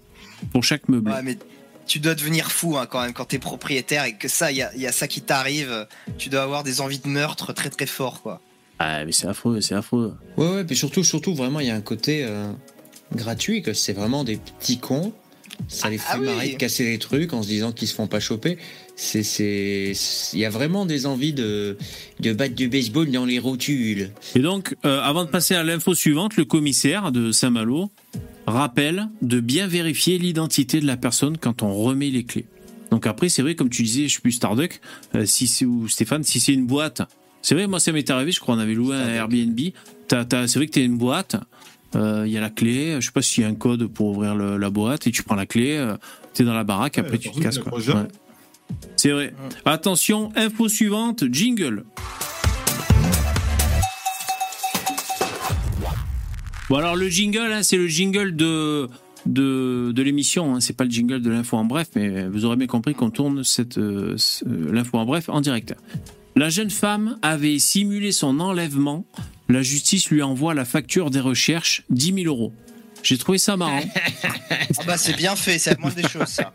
pour 0.53 0.65
chaque 0.65 0.89
meuble. 0.89 1.13
Tu 1.89 1.99
dois 1.99 2.15
devenir 2.15 2.53
fou 2.53 2.77
hein, 2.79 2.87
quand 2.87 3.03
même 3.03 3.13
quand 3.13 3.25
t'es 3.25 3.39
propriétaire 3.41 4.05
et 4.05 4.15
que 4.15 4.29
ça, 4.29 4.53
il 4.53 4.59
y 4.59 4.63
a, 4.63 4.71
il 4.77 4.81
y 4.81 4.87
a 4.87 4.93
ça 4.93 5.09
qui 5.09 5.23
t'arrive. 5.23 5.87
Tu 6.19 6.29
dois 6.29 6.43
avoir 6.43 6.63
des 6.63 6.81
envies 6.81 6.99
de 7.01 7.09
meurtre 7.09 7.53
très 7.53 7.71
très 7.71 7.87
fort, 7.87 8.23
quoi. 8.23 8.41
Ah, 8.79 9.05
mais 9.05 9.11
c'est 9.13 9.27
affreux, 9.27 9.61
c'est 9.61 9.75
affreux. 9.75 10.15
Ouais, 10.37 10.49
ouais, 10.49 10.65
puis 10.65 10.77
surtout, 10.77 11.03
surtout, 11.03 11.35
vraiment, 11.35 11.59
il 11.59 11.67
y 11.67 11.71
a 11.71 11.75
un 11.75 11.81
côté 11.81 12.23
euh, 12.25 12.53
gratuit, 13.15 13.63
que 13.63 13.73
c'est 13.73 13.93
vraiment 13.93 14.23
des 14.23 14.37
petits 14.37 14.79
cons. 14.79 15.13
Ça 15.67 15.91
les 15.91 15.99
fait 15.99 16.05
Ah 16.11 16.19
oui. 16.21 16.27
marrer 16.27 16.49
de 16.53 16.57
casser 16.57 16.85
les 16.85 17.01
trucs 17.01 17.33
en 17.33 17.43
se 17.43 17.49
disant 17.49 17.73
qu'ils 17.73 17.89
se 17.89 17.95
font 17.95 18.07
pas 18.07 18.21
choper. 18.21 18.59
C'est, 18.95 19.25
c'est, 19.25 19.93
il 20.33 20.39
y 20.39 20.45
a 20.45 20.51
vraiment 20.51 20.87
des 20.87 21.07
envies 21.07 21.33
de, 21.33 21.77
de 22.21 22.33
battre 22.33 22.55
du 22.55 22.69
baseball 22.69 23.11
dans 23.11 23.25
les 23.25 23.41
rotules. 23.41 24.13
Et 24.37 24.39
donc, 24.39 24.77
euh, 24.85 25.01
avant 25.03 25.25
de 25.25 25.31
passer 25.31 25.57
à 25.57 25.65
l'info 25.65 25.95
suivante, 25.95 26.37
le 26.37 26.45
commissaire 26.45 27.11
de 27.11 27.33
Saint-Malo 27.33 27.91
rappelle 28.49 29.09
de 29.23 29.41
bien 29.41 29.67
vérifier 29.67 30.19
l'identité 30.19 30.81
de 30.81 30.87
la 30.87 30.97
personne 30.97 31.37
quand 31.39 31.63
on 31.63 31.75
remet 31.75 32.11
les 32.11 32.25
clés. 32.25 32.47
Donc 32.91 33.07
après, 33.07 33.29
c'est 33.29 33.43
vrai, 33.43 33.55
comme 33.55 33.69
tu 33.69 33.83
disais, 33.83 34.05
je 34.05 34.09
suis 34.09 34.21
plus 34.23 34.33
Starduck, 34.33 34.81
euh, 35.15 35.27
si 35.27 35.47
c'est, 35.47 35.65
ou 35.67 35.89
Stéphane, 35.89 36.23
si 36.25 36.41
c'est 36.41 36.55
une 36.55 36.67
boîte, 36.67 37.03
c'est 37.43 37.55
vrai, 37.55 37.67
moi 37.67 37.81
ça 37.81 37.93
m'est 37.93 38.09
arrivé, 38.11 38.33
je 38.33 38.41
crois 38.41 38.55
on 38.55 38.59
avait 38.59 38.75
loué 38.75 38.97
un. 38.97 39.09
Airbnb, 39.09 39.59
T'as- 40.09 40.25
t'as- 40.25 40.49
c'est 40.49 40.59
vrai 40.59 40.67
que 40.67 40.73
tu 40.73 40.79
as 40.81 40.85
une 40.85 40.97
boîte, 40.97 41.37
euh, 41.95 42.25
il 42.27 42.33
y 42.33 42.39
a 42.39 42.41
la 42.41 42.49
clé, 42.51 42.97
je 42.99 43.07
sais 43.07 43.13
pas 43.13 43.21
s'il 43.21 43.43
y 43.43 43.47
a 43.47 43.51
un 43.51 43.55
code 43.55 43.87
pour 43.89 44.09
ouvrir 44.09 44.35
le- 44.35 44.57
la 44.57 44.71
boîte, 44.71 45.07
et 45.07 45.11
tu 45.11 45.23
prends 45.23 45.35
la 45.35 45.45
clé, 45.47 45.87
tu 46.35 46.43
es 46.43 46.45
dans 46.47 46.55
la 46.55 46.65
baraque, 46.65 46.95
Ouais, 46.97 47.01
après 47.05 47.19
tu 47.19 47.31
te 47.31 47.39
casses. 47.41 47.59
Ouais. 47.59 47.93
C'est 48.97 49.11
vrai. 49.13 49.35
Attention, 49.67 50.33
info 50.35 50.69
suivante, 50.69 51.25
jingle. 51.31 51.85
Bon 56.69 56.77
alors 56.77 56.97
le 56.97 57.09
jingle, 57.09 57.51
hein, 57.53 57.63
c'est 57.63 57.79
le 57.79 57.87
jingle 57.87 58.37
de 58.37 58.89
de, 59.27 59.93
de 59.95 60.03
l'émission, 60.03 60.55
hein. 60.55 60.61
c'est 60.61 60.77
pas 60.77 60.85
le 60.85 60.91
jingle 60.91 61.21
de 61.21 61.31
l'info 61.31 61.57
en 61.57 61.65
bref, 61.65 61.89
mais 61.95 62.29
vous 62.29 62.45
aurez 62.45 62.57
bien 62.57 62.67
compris 62.67 62.95
qu'on 62.95 63.11
tourne 63.11 63.43
euh, 63.77 64.17
l'info 64.71 64.99
en 64.99 65.05
bref 65.05 65.29
en 65.29 65.41
direct. 65.41 65.75
La 66.37 66.51
jeune 66.51 66.71
femme 66.71 67.19
avait 67.23 67.59
simulé 67.59 68.13
son 68.13 68.39
enlèvement. 68.41 69.05
La 69.49 69.63
justice 69.63 70.11
lui 70.11 70.23
envoie 70.23 70.55
la 70.55 70.65
facture 70.65 71.11
des 71.11 71.21
recherches, 71.21 71.85
10 71.91 72.23
000 72.23 72.27
euros. 72.27 72.53
J'ai 73.03 73.19
trouvé 73.19 73.39
ça 73.39 73.57
marrant. 73.57 73.81
Ah 74.81 74.85
bah 74.87 74.97
c'est 74.97 75.17
bien 75.17 75.35
fait, 75.35 75.59
c'est 75.59 75.71
la 75.71 75.79
moindre 75.79 75.97
des 75.97 76.09
choses, 76.09 76.29
ça. 76.29 76.53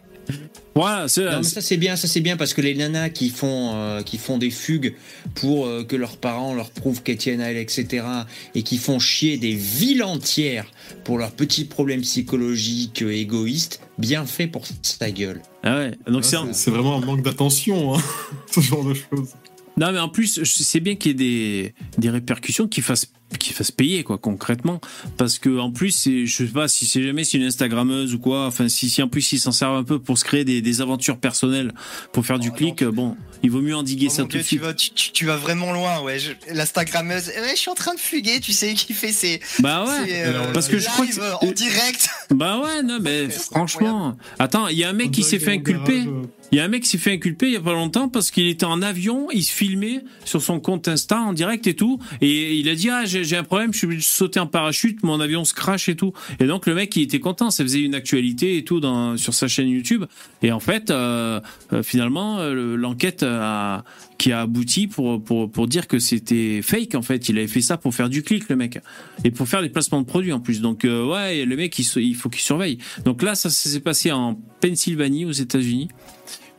Voilà, 0.75 1.07
c'est 1.07 1.23
Non, 1.25 1.37
mais 1.37 1.43
ça 1.43 1.61
c'est 1.61 1.77
bien, 1.77 1.95
ça 1.95 2.07
c'est 2.07 2.21
bien 2.21 2.35
parce 2.35 2.53
que 2.53 2.61
les 2.61 2.73
nanas 2.73 3.09
qui 3.09 3.29
font 3.29 3.71
euh, 3.75 4.01
qui 4.01 4.17
font 4.17 4.37
des 4.39 4.49
fugues 4.49 4.95
pour 5.35 5.65
euh, 5.67 5.83
que 5.83 5.95
leurs 5.95 6.17
parents 6.17 6.53
leur 6.55 6.71
prouvent 6.71 7.03
qu'elles 7.03 7.17
tiennent 7.17 7.41
à 7.41 7.51
elle, 7.51 7.57
etc. 7.57 8.05
et 8.55 8.63
qui 8.63 8.77
font 8.77 8.97
chier 8.99 9.37
des 9.37 9.53
villes 9.53 10.03
entières 10.03 10.65
pour 11.03 11.17
leurs 11.19 11.31
petits 11.31 11.65
problèmes 11.65 12.01
psychologiques 12.01 13.03
euh, 13.03 13.11
égoïstes, 13.13 13.81
bien 13.99 14.25
fait 14.25 14.47
pour 14.47 14.65
sa 14.81 15.11
gueule. 15.11 15.41
Ah 15.63 15.77
ouais. 15.77 15.91
Donc 16.07 16.25
c'est 16.25 16.37
Ah, 16.37 16.41
un- 16.41 16.47
c'est 16.53 16.63
c'est 16.65 16.71
vraiment 16.71 16.97
un 16.97 17.05
manque 17.05 17.21
d'attention, 17.23 17.95
hein, 17.95 18.01
ce 18.51 18.59
genre 18.61 18.83
de 18.83 18.93
choses. 18.95 19.29
Non, 19.77 19.91
mais 19.91 19.99
en 19.99 20.09
plus, 20.09 20.39
je 20.43 20.63
sais 20.63 20.79
bien 20.79 20.95
qu'il 20.95 21.11
y 21.11 21.11
ait 21.11 21.15
des, 21.15 21.73
des 21.97 22.09
répercussions 22.11 22.67
qui 22.67 22.81
fassent, 22.81 23.07
qui 23.37 23.53
fassent 23.53 23.71
payer, 23.71 24.03
quoi, 24.03 24.17
concrètement. 24.17 24.79
Parce 25.17 25.39
que, 25.39 25.57
en 25.59 25.71
plus, 25.71 25.91
c'est- 25.91 26.25
je 26.25 26.35
sais 26.45 26.51
pas 26.51 26.67
si 26.67 26.85
c'est 26.85 27.03
jamais 27.03 27.23
c'est 27.23 27.37
une 27.37 27.43
Instagrammeuse 27.45 28.13
ou 28.13 28.19
quoi. 28.19 28.45
Enfin, 28.47 28.69
si, 28.69 28.89
si 28.89 29.01
en 29.01 29.07
plus 29.07 29.31
ils 29.33 29.39
s'en 29.39 29.51
servent 29.51 29.75
un 29.77 29.83
peu 29.83 29.99
pour 29.99 30.17
se 30.17 30.23
créer 30.23 30.43
des, 30.45 30.61
des 30.61 30.81
aventures 30.81 31.17
personnelles, 31.17 31.73
pour 32.11 32.25
faire 32.25 32.39
du 32.39 32.49
Oh, 32.49 32.55
clic, 32.55 32.81
euh, 32.81 32.91
bon, 32.91 33.15
il 33.43 33.51
vaut 33.51 33.61
mieux 33.61 33.75
endiguer 33.75 34.07
Oh 34.09 34.13
ça 34.13 34.23
tout 34.23 34.37
de 34.37 34.41
suite. 34.43 34.61
vas, 34.61 34.73
tu, 34.73 34.91
tu- 34.91 35.11
tu 35.11 35.25
vas 35.25 35.37
vraiment 35.37 35.71
loin, 35.73 36.01
ouais. 36.01 36.19
Je- 36.19 36.31
L'Instagrammeuse, 36.53 37.27
ouais, 37.27 37.51
je 37.55 37.59
suis 37.59 37.69
en 37.71 37.75
train 37.75 37.93
de 37.93 37.99
fuguer, 37.99 38.39
tu 38.39 38.51
sais, 38.53 38.73
qui 38.73 38.93
fait 38.93 39.11
ses. 39.11 39.39
Bah 39.59 39.85
ouais. 39.85 40.07
ses, 40.07 40.21
Alors, 40.21 40.51
parce 40.51 40.67
que 40.67 40.77
je 40.79 40.85
crois 40.87 41.05
que- 41.07 41.45
en 41.45 41.51
direct. 41.51 42.09
Bah 42.31 42.59
ouais, 42.63 42.83
non, 42.83 42.99
mais 43.01 43.29
franchement. 43.29 44.15
Attends, 44.39 44.67
il 44.67 44.77
y 44.77 44.83
a 44.83 44.89
un 44.89 44.93
mec 44.93 45.11
qui 45.11 45.23
s'est 45.23 45.39
fait 45.39 45.51
inculper. 45.51 46.03
Il 46.51 46.57
y 46.57 46.59
a 46.59 46.65
un 46.65 46.67
mec 46.67 46.83
qui 46.83 46.89
s'est 46.89 46.97
fait 46.99 47.13
inculper 47.13 47.47
il 47.47 47.53
y 47.53 47.57
a 47.57 47.61
pas 47.61 47.73
longtemps 47.73 48.09
parce 48.09 48.29
qu'il 48.29 48.47
était 48.47 48.65
en 48.65 48.83
avion, 48.83 49.27
il 49.31 49.41
se 49.43 49.51
filmait 49.51 50.01
sur 50.23 50.39
son 50.39 50.59
compte 50.59 50.87
Insta 50.87 51.19
en 51.19 51.33
direct 51.33 51.65
et 51.65 51.73
tout, 51.73 51.99
et 52.21 52.53
il 52.55 52.69
a 52.69 52.75
dit 52.75 52.91
ah 52.91 53.05
j'ai 53.05 53.22
j'ai 53.23 53.37
un 53.37 53.43
problème, 53.43 53.73
je 53.73 53.79
suis 53.79 53.85
obligé 53.85 54.01
de 54.01 54.05
sauter 54.05 54.39
en 54.39 54.47
parachute, 54.47 55.01
mon 55.03 55.19
avion 55.19 55.43
se 55.45 55.53
crache 55.53 55.89
et 55.89 55.95
tout. 55.95 56.13
Et 56.39 56.45
donc 56.45 56.65
le 56.67 56.75
mec 56.75 56.95
il 56.95 57.03
était 57.03 57.19
content, 57.19 57.49
ça 57.51 57.63
faisait 57.63 57.81
une 57.81 57.95
actualité 57.95 58.57
et 58.57 58.63
tout 58.63 58.81
sur 59.17 59.33
sa 59.33 59.47
chaîne 59.47 59.69
YouTube. 59.69 60.05
Et 60.41 60.51
en 60.51 60.59
fait 60.59 60.91
euh, 60.91 61.39
euh, 61.71 61.83
finalement 61.83 62.39
euh, 62.39 62.53
le- 62.53 62.75
l'enquête 62.75 63.25
qui 64.17 64.31
a 64.31 64.41
abouti 64.41 64.87
pour, 64.87 65.23
pour, 65.23 65.51
pour 65.51 65.67
dire 65.67 65.87
que 65.87 65.99
c'était 65.99 66.61
fake 66.61 66.95
en 66.95 67.01
fait. 67.01 67.29
Il 67.29 67.37
avait 67.37 67.47
fait 67.47 67.61
ça 67.61 67.77
pour 67.77 67.93
faire 67.93 68.09
du 68.09 68.23
clic 68.23 68.49
le 68.49 68.55
mec 68.55 68.79
et 69.23 69.31
pour 69.31 69.47
faire 69.47 69.61
des 69.61 69.69
placements 69.69 70.01
de 70.01 70.05
produits 70.05 70.33
en 70.33 70.39
plus. 70.39 70.61
Donc 70.61 70.83
ouais 70.83 71.45
le 71.45 71.55
mec 71.55 71.77
il 71.79 72.15
faut 72.15 72.29
qu'il 72.29 72.41
surveille. 72.41 72.77
Donc 73.05 73.21
là 73.21 73.35
ça 73.35 73.49
s'est 73.49 73.79
passé 73.79 74.11
en 74.11 74.35
Pennsylvanie 74.61 75.25
aux 75.25 75.31
États-Unis. 75.31 75.89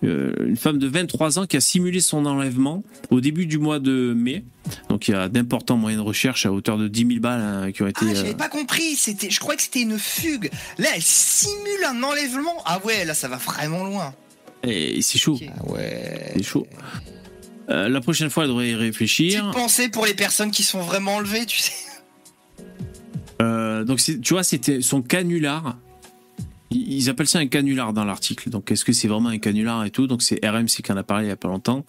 Euh, 0.04 0.32
une 0.46 0.56
femme 0.56 0.78
de 0.78 0.86
23 0.86 1.38
ans 1.38 1.46
qui 1.46 1.56
a 1.56 1.60
simulé 1.60 2.00
son 2.00 2.26
enlèvement 2.26 2.82
au 3.10 3.20
début 3.20 3.46
du 3.46 3.58
mois 3.58 3.78
de 3.78 4.12
mai. 4.14 4.44
Donc 4.88 5.08
il 5.08 5.12
y 5.12 5.14
a 5.14 5.28
d'importants 5.28 5.76
moyens 5.76 6.02
de 6.02 6.06
recherche 6.06 6.46
à 6.46 6.52
hauteur 6.52 6.78
de 6.78 6.88
10 6.88 7.06
000 7.06 7.20
balles 7.20 7.40
hein, 7.40 7.72
qui 7.72 7.82
ont 7.82 7.86
été. 7.86 8.00
Ah, 8.02 8.10
euh, 8.10 8.14
j'avais 8.14 8.34
pas 8.34 8.48
compris. 8.48 8.96
C'était, 8.96 9.30
je 9.30 9.40
croyais 9.40 9.56
que 9.56 9.62
c'était 9.62 9.82
une 9.82 9.98
fugue. 9.98 10.50
Là, 10.78 10.88
elle 10.94 11.02
simule 11.02 11.84
un 11.88 12.02
enlèvement. 12.02 12.62
Ah 12.66 12.80
ouais, 12.84 13.04
là, 13.04 13.14
ça 13.14 13.28
va 13.28 13.36
vraiment 13.36 13.84
loin. 13.84 14.14
et 14.62 15.00
c'est 15.02 15.18
chaud. 15.18 15.38
Ah 15.48 15.70
ouais. 15.70 16.32
C'est 16.36 16.42
chaud. 16.42 16.66
Euh, 17.70 17.88
la 17.88 18.00
prochaine 18.00 18.30
fois, 18.30 18.44
elle 18.44 18.50
devrait 18.50 18.70
y 18.70 18.74
réfléchir. 18.74 19.42
Petite 19.42 19.54
pensée 19.54 19.88
pour 19.88 20.06
les 20.06 20.14
personnes 20.14 20.50
qui 20.50 20.62
sont 20.62 20.80
vraiment 20.80 21.16
enlevées, 21.16 21.46
tu 21.46 21.60
sais. 21.60 21.72
Euh, 23.42 23.84
donc, 23.84 24.00
tu 24.00 24.34
vois, 24.34 24.44
c'était 24.44 24.80
son 24.80 25.02
canular. 25.02 25.76
Ils 26.74 27.08
appellent 27.08 27.28
ça 27.28 27.38
un 27.38 27.46
canular 27.46 27.92
dans 27.92 28.04
l'article. 28.04 28.50
Donc, 28.50 28.70
est-ce 28.70 28.84
que 28.84 28.92
c'est 28.92 29.08
vraiment 29.08 29.28
un 29.28 29.38
canular 29.38 29.84
et 29.84 29.90
tout? 29.90 30.06
Donc, 30.06 30.22
c'est 30.22 30.44
RMC 30.44 30.82
qui 30.82 30.92
en 30.92 30.96
a 30.96 31.02
parlé 31.02 31.26
il 31.26 31.28
y 31.28 31.32
a 31.32 31.36
pas 31.36 31.48
longtemps. 31.48 31.84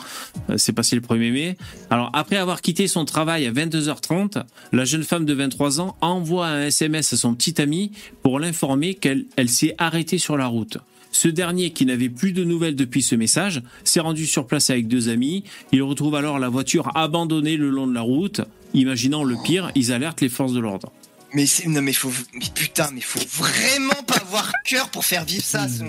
Euh, 0.49 0.57
c'est 0.57 0.73
passé 0.73 0.95
le 0.95 1.01
1er 1.01 1.31
mai. 1.31 1.57
Alors, 1.89 2.09
après 2.13 2.37
avoir 2.37 2.61
quitté 2.61 2.87
son 2.87 3.05
travail 3.05 3.45
à 3.45 3.51
22h30, 3.51 4.43
la 4.71 4.85
jeune 4.85 5.03
femme 5.03 5.25
de 5.25 5.33
23 5.33 5.81
ans 5.81 5.97
envoie 6.01 6.47
un 6.47 6.67
SMS 6.67 7.13
à 7.13 7.17
son 7.17 7.33
petit 7.33 7.61
ami 7.61 7.91
pour 8.21 8.39
l'informer 8.39 8.93
qu'elle 8.93 9.25
elle 9.35 9.49
s'est 9.49 9.75
arrêtée 9.77 10.17
sur 10.17 10.37
la 10.37 10.47
route. 10.47 10.77
Ce 11.11 11.29
dernier, 11.29 11.71
qui 11.71 11.85
n'avait 11.85 12.09
plus 12.09 12.33
de 12.33 12.43
nouvelles 12.43 12.75
depuis 12.75 13.01
ce 13.01 13.15
message, 13.15 13.61
s'est 13.85 14.01
rendu 14.01 14.25
sur 14.25 14.45
place 14.45 14.69
avec 14.69 14.89
deux 14.89 15.07
amis. 15.07 15.45
Il 15.71 15.81
retrouve 15.81 16.15
alors 16.15 16.39
la 16.39 16.49
voiture 16.49 16.91
abandonnée 16.93 17.55
le 17.55 17.69
long 17.69 17.87
de 17.87 17.93
la 17.93 18.01
route. 18.01 18.41
Imaginant 18.73 19.23
le 19.23 19.37
pire, 19.41 19.71
ils 19.75 19.93
alertent 19.93 20.19
les 20.19 20.27
forces 20.27 20.51
de 20.51 20.59
l'ordre. 20.59 20.91
Mais 21.35 21.45
c'est 21.45 21.67
non 21.67 21.81
mais 21.81 21.93
faut 21.93 22.11
mais 22.33 22.45
putain 22.53 22.89
mais 22.93 23.01
faut 23.01 23.19
vraiment 23.43 24.01
pas 24.07 24.15
avoir 24.17 24.51
cœur 24.65 24.89
pour 24.89 25.03
faire 25.05 25.25
vivre 25.25 25.43
ça 25.43 25.63
à 25.63 25.67
son, 25.69 25.85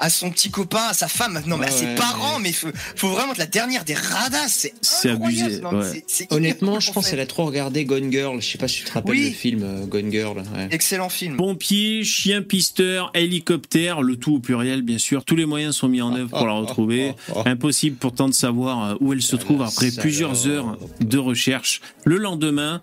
à 0.00 0.10
son 0.10 0.30
petit 0.30 0.50
copain 0.50 0.82
à 0.90 0.94
sa 0.94 1.06
femme 1.08 1.40
non 1.46 1.56
mais 1.56 1.66
à 1.66 1.70
Ouais, 1.70 1.76
ses 1.76 1.84
ouais, 1.86 1.94
parents 1.94 2.38
mais 2.40 2.52
faut, 2.52 2.68
faut 2.96 3.08
vraiment 3.08 3.32
être 3.32 3.38
la 3.38 3.46
dernière 3.46 3.84
des 3.84 3.94
radasses 3.94 4.66
c'est 4.82 5.10
abusé, 5.10 5.60
Non, 5.60 5.72
mais 5.72 5.78
ouais. 5.78 5.84
c'est- 5.92 6.04
c'est 6.06 6.24
hyper 6.24 6.36
Honnêtement, 6.36 6.80
je 6.80 6.92
pense 6.92 7.08
qu'elle 7.08 7.20
a 7.20 7.26
trop 7.26 7.44
regardé 7.46 7.84
Gone 7.84 8.10
Girl. 8.10 8.40
Je 8.42 8.46
sais 8.50 8.58
pas 8.58 8.66
si 8.68 8.78
tu 8.78 8.84
te 8.84 8.92
rappelles 8.92 9.10
Oui. 9.12 9.28
le 9.30 9.34
film 9.34 9.62
euh, 9.62 9.86
Gone 9.86 10.10
Girl. 10.10 10.38
ouais. 10.38 10.68
excellent 10.70 11.08
film 11.08 11.36
Pompiers, 11.36 12.02
chiens 12.04 12.42
pisteurs, 12.42 13.10
hélicoptères, 13.14 14.02
le 14.02 14.16
tout 14.16 14.34
au 14.34 14.38
pluriel 14.40 14.82
bien 14.82 14.98
sûr. 14.98 15.24
Tous 15.24 15.36
les 15.36 15.46
moyens 15.46 15.76
sont 15.76 15.88
mis 15.88 16.02
en 16.02 16.14
œuvre 16.14 16.30
pour 16.30 16.46
la 16.46 16.52
retrouver. 16.54 17.14
Impossible 17.46 17.96
pourtant 17.96 18.28
de 18.28 18.34
savoir 18.34 18.84
euh, 18.90 18.94
où 19.00 19.12
elle 19.12 19.22
se 19.22 19.36
trouve 19.36 19.60
la 19.60 19.66
après 19.66 19.90
plusieurs 19.92 20.46
heures 20.48 20.76
de 21.00 21.18
recherche. 21.18 21.80
Le 22.04 22.16
lendemain, 22.16 22.82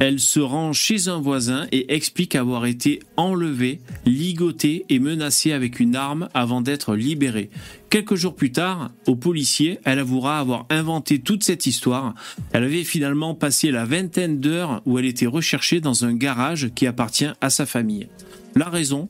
elle 0.00 0.18
se 0.18 0.40
rend 0.40 0.72
chez 0.72 1.08
un 1.08 1.20
voisin 1.20 1.66
et 1.70 1.94
explique 1.94 2.34
avoir 2.34 2.66
été 2.66 3.00
enlevée, 3.16 3.80
ligotée 4.06 4.84
et 4.88 4.98
menacée 4.98 5.52
avec 5.52 5.78
une 5.80 5.96
arme 5.96 6.28
avant 6.34 6.60
d'être 6.60 6.96
libérée. 6.96 7.50
Quelques 7.90 8.16
jours 8.16 8.34
plus 8.34 8.50
tard, 8.50 8.90
au 9.06 9.14
policier, 9.14 9.78
elle 9.84 10.00
avouera 10.00 10.40
avoir 10.40 10.66
inventé 10.68 11.20
toute 11.20 11.44
cette 11.44 11.66
histoire. 11.66 12.14
Elle 12.52 12.64
avait 12.64 12.82
finalement 12.82 13.34
passé 13.34 13.70
la 13.70 13.84
vingtaine 13.84 14.40
d'heures 14.40 14.82
où 14.84 14.98
elle 14.98 15.04
était 15.04 15.26
recherchée 15.26 15.80
dans 15.80 16.04
un 16.04 16.14
garage 16.14 16.70
qui 16.74 16.86
appartient 16.86 17.30
à 17.40 17.50
sa 17.50 17.66
famille. 17.66 18.08
La 18.56 18.68
raison 18.68 19.08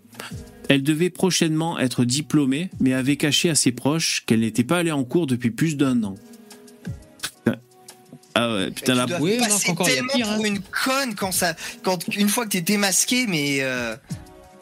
elle 0.68 0.82
devait 0.82 1.10
prochainement 1.10 1.78
être 1.78 2.04
diplômée, 2.04 2.70
mais 2.80 2.94
avait 2.94 3.16
caché 3.16 3.50
à 3.50 3.54
ses 3.54 3.72
proches 3.72 4.24
qu'elle 4.26 4.40
n'était 4.40 4.64
pas 4.64 4.78
allée 4.78 4.92
en 4.92 5.04
cours 5.04 5.26
depuis 5.26 5.50
plus 5.50 5.76
d'un 5.76 6.02
an. 6.04 6.14
Ah 8.34 8.52
ouais, 8.54 8.70
putain, 8.70 8.94
la... 8.94 9.06
Oui, 9.20 9.36
passer 9.38 9.72
tellement 9.84 10.12
pire, 10.14 10.28
hein. 10.28 10.34
pour 10.36 10.44
une 10.44 10.58
conne 10.60 11.14
quand 11.14 11.30
ça 11.32 11.54
quand 11.82 11.98
une 12.16 12.28
fois 12.28 12.44
que 12.46 12.50
t'es 12.50 12.60
démasqué 12.62 13.26
mais 13.28 13.58
euh, 13.60 13.94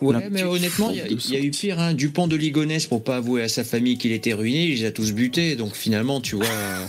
Ouais, 0.02 0.28
mais 0.32 0.42
honnêtement, 0.42 0.90
il 0.90 0.96
y, 0.96 1.00
a- 1.36 1.38
y 1.40 1.46
eu 1.46 1.50
pire. 1.52 1.78
Hein. 1.78 1.94
Dupont 1.94 2.26
de 2.26 2.34
Ligonnès, 2.34 2.86
pour 2.86 3.04
pas 3.04 3.16
avouer 3.18 3.44
à 3.44 3.48
sa 3.48 3.62
famille 3.62 3.98
qu'il 3.98 4.10
était 4.10 4.32
ruiné, 4.32 4.64
il 4.66 4.80
les 4.80 4.84
a 4.84 4.90
tous 4.90 5.12
butés. 5.12 5.54
Donc 5.54 5.76
finalement, 5.76 6.20
tu 6.20 6.34
vois, 6.34 6.44
euh, 6.46 6.84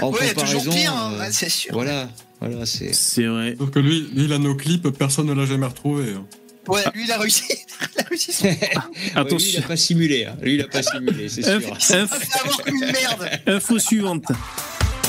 en 0.00 0.10
ouais, 0.12 0.18
il 0.22 0.26
y 0.28 0.30
a 0.30 0.34
toujours 0.34 0.62
comparaison, 0.62 0.70
pire 0.70 0.92
hein, 0.94 1.12
euh, 1.14 1.18
ouais, 1.18 1.28
c'est 1.32 1.48
sûr 1.48 1.72
voilà, 1.74 2.08
voilà, 2.40 2.64
c'est. 2.64 2.94
C'est 2.94 3.26
vrai. 3.26 3.56
Sauf 3.58 3.70
que 3.70 3.80
lui, 3.80 4.08
lui, 4.14 4.24
il 4.26 4.32
a 4.32 4.38
nos 4.38 4.54
clips, 4.54 4.88
personne 4.90 5.26
ne 5.26 5.34
l'a 5.34 5.46
jamais 5.46 5.66
retrouvé. 5.66 6.12
hein. 6.12 6.24
ouais 6.68 6.82
lui 6.94 7.04
il 7.06 7.10
a 7.12 7.18
réussi 7.18 7.42
il 7.96 8.00
a 8.00 8.04
réussi 8.08 8.32
son... 8.32 8.44
Ouais, 8.46 8.52
lui, 8.52 8.70
il 9.14 9.18
Attention. 9.18 9.60
a 9.64 9.66
pas 9.66 9.76
simulé. 9.76 10.24
hein. 10.26 10.36
Lui, 10.40 10.54
il 10.54 10.60
a 10.62 10.68
pas 10.68 10.82
simulé, 10.84 11.28
c'est 11.28 11.42
sûr. 11.42 11.58
Inf- 11.58 11.72
il 11.76 11.82
s'est 11.84 12.00
inf- 12.02 12.06
fait 12.08 12.38
avoir 12.40 12.62
comme 12.62 12.74
une 12.76 12.92
merde 12.92 13.28
info 13.48 13.78
suivante. 13.80 14.24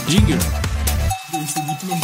Jingle. 0.09 0.39
Ses 1.31 1.59
diplômes. 1.61 1.99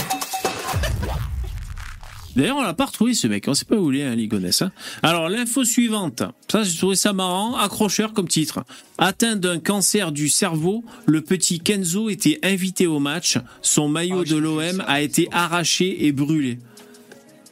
D'ailleurs, 2.35 2.57
on 2.57 2.63
l'a 2.63 2.73
pas 2.73 2.85
retrouvé 2.85 3.13
ce 3.13 3.27
mec. 3.27 3.45
On 3.47 3.53
sait 3.53 3.63
pas 3.63 3.77
où 3.77 3.91
il 3.93 3.99
est, 4.01 4.03
hein, 4.03 4.13
Ligonès. 4.15 4.61
hein. 4.61 4.71
Alors, 5.03 5.29
l'info 5.29 5.63
suivante. 5.63 6.21
Ça, 6.51 6.63
j'ai 6.63 6.77
trouvé 6.77 6.97
ça 6.97 7.13
marrant. 7.13 7.55
Accrocheur 7.55 8.11
comme 8.11 8.27
titre. 8.27 8.65
Atteint 8.97 9.37
d'un 9.37 9.59
cancer 9.59 10.11
du 10.11 10.27
cerveau, 10.27 10.83
le 11.05 11.21
petit 11.21 11.59
Kenzo 11.61 12.09
était 12.09 12.39
invité 12.43 12.87
au 12.87 12.99
match. 12.99 13.37
Son 13.61 13.87
maillot 13.87 14.19
Oh, 14.21 14.23
de 14.25 14.35
l'OM 14.35 14.83
a 14.85 15.01
été 15.01 15.29
arraché 15.31 16.05
et 16.05 16.11
brûlé. 16.11 16.59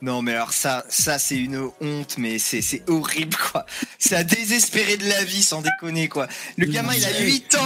Non, 0.04 0.22
mais 0.22 0.34
alors 0.34 0.52
ça, 0.52 0.84
ça 0.90 1.18
c'est 1.18 1.38
une 1.38 1.70
honte, 1.80 2.18
mais 2.18 2.38
c'est 2.38 2.62
c'est 2.62 2.84
horrible, 2.90 3.38
quoi. 3.38 3.66
C'est 3.98 4.16
à 4.18 4.26
désespérer 4.26 4.98
de 4.98 5.08
la 5.08 5.24
vie, 5.24 5.42
sans 5.42 5.62
déconner, 5.62 6.10
quoi. 6.10 6.28
Le 6.58 6.66
gamin, 6.66 6.94
il 6.94 7.06
a 7.06 7.20
8 7.22 7.56
ans, 7.56 7.60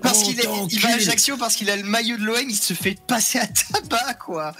parce 0.00 0.22
qu'il 0.22 0.38
est- 0.38 0.44
il 0.70 0.78
va 0.80 0.90
à. 0.90 0.92
Ajaccio 0.94 1.36
parce 1.36 1.56
qu'il 1.56 1.68
a 1.68 1.76
le 1.76 1.82
maillot 1.82 2.16
de 2.18 2.22
l'OM, 2.22 2.48
il 2.48 2.54
se 2.54 2.72
fait 2.72 2.96
passer 3.04 3.40
à 3.40 3.48
tabac, 3.48 4.14
quoi. 4.24 4.52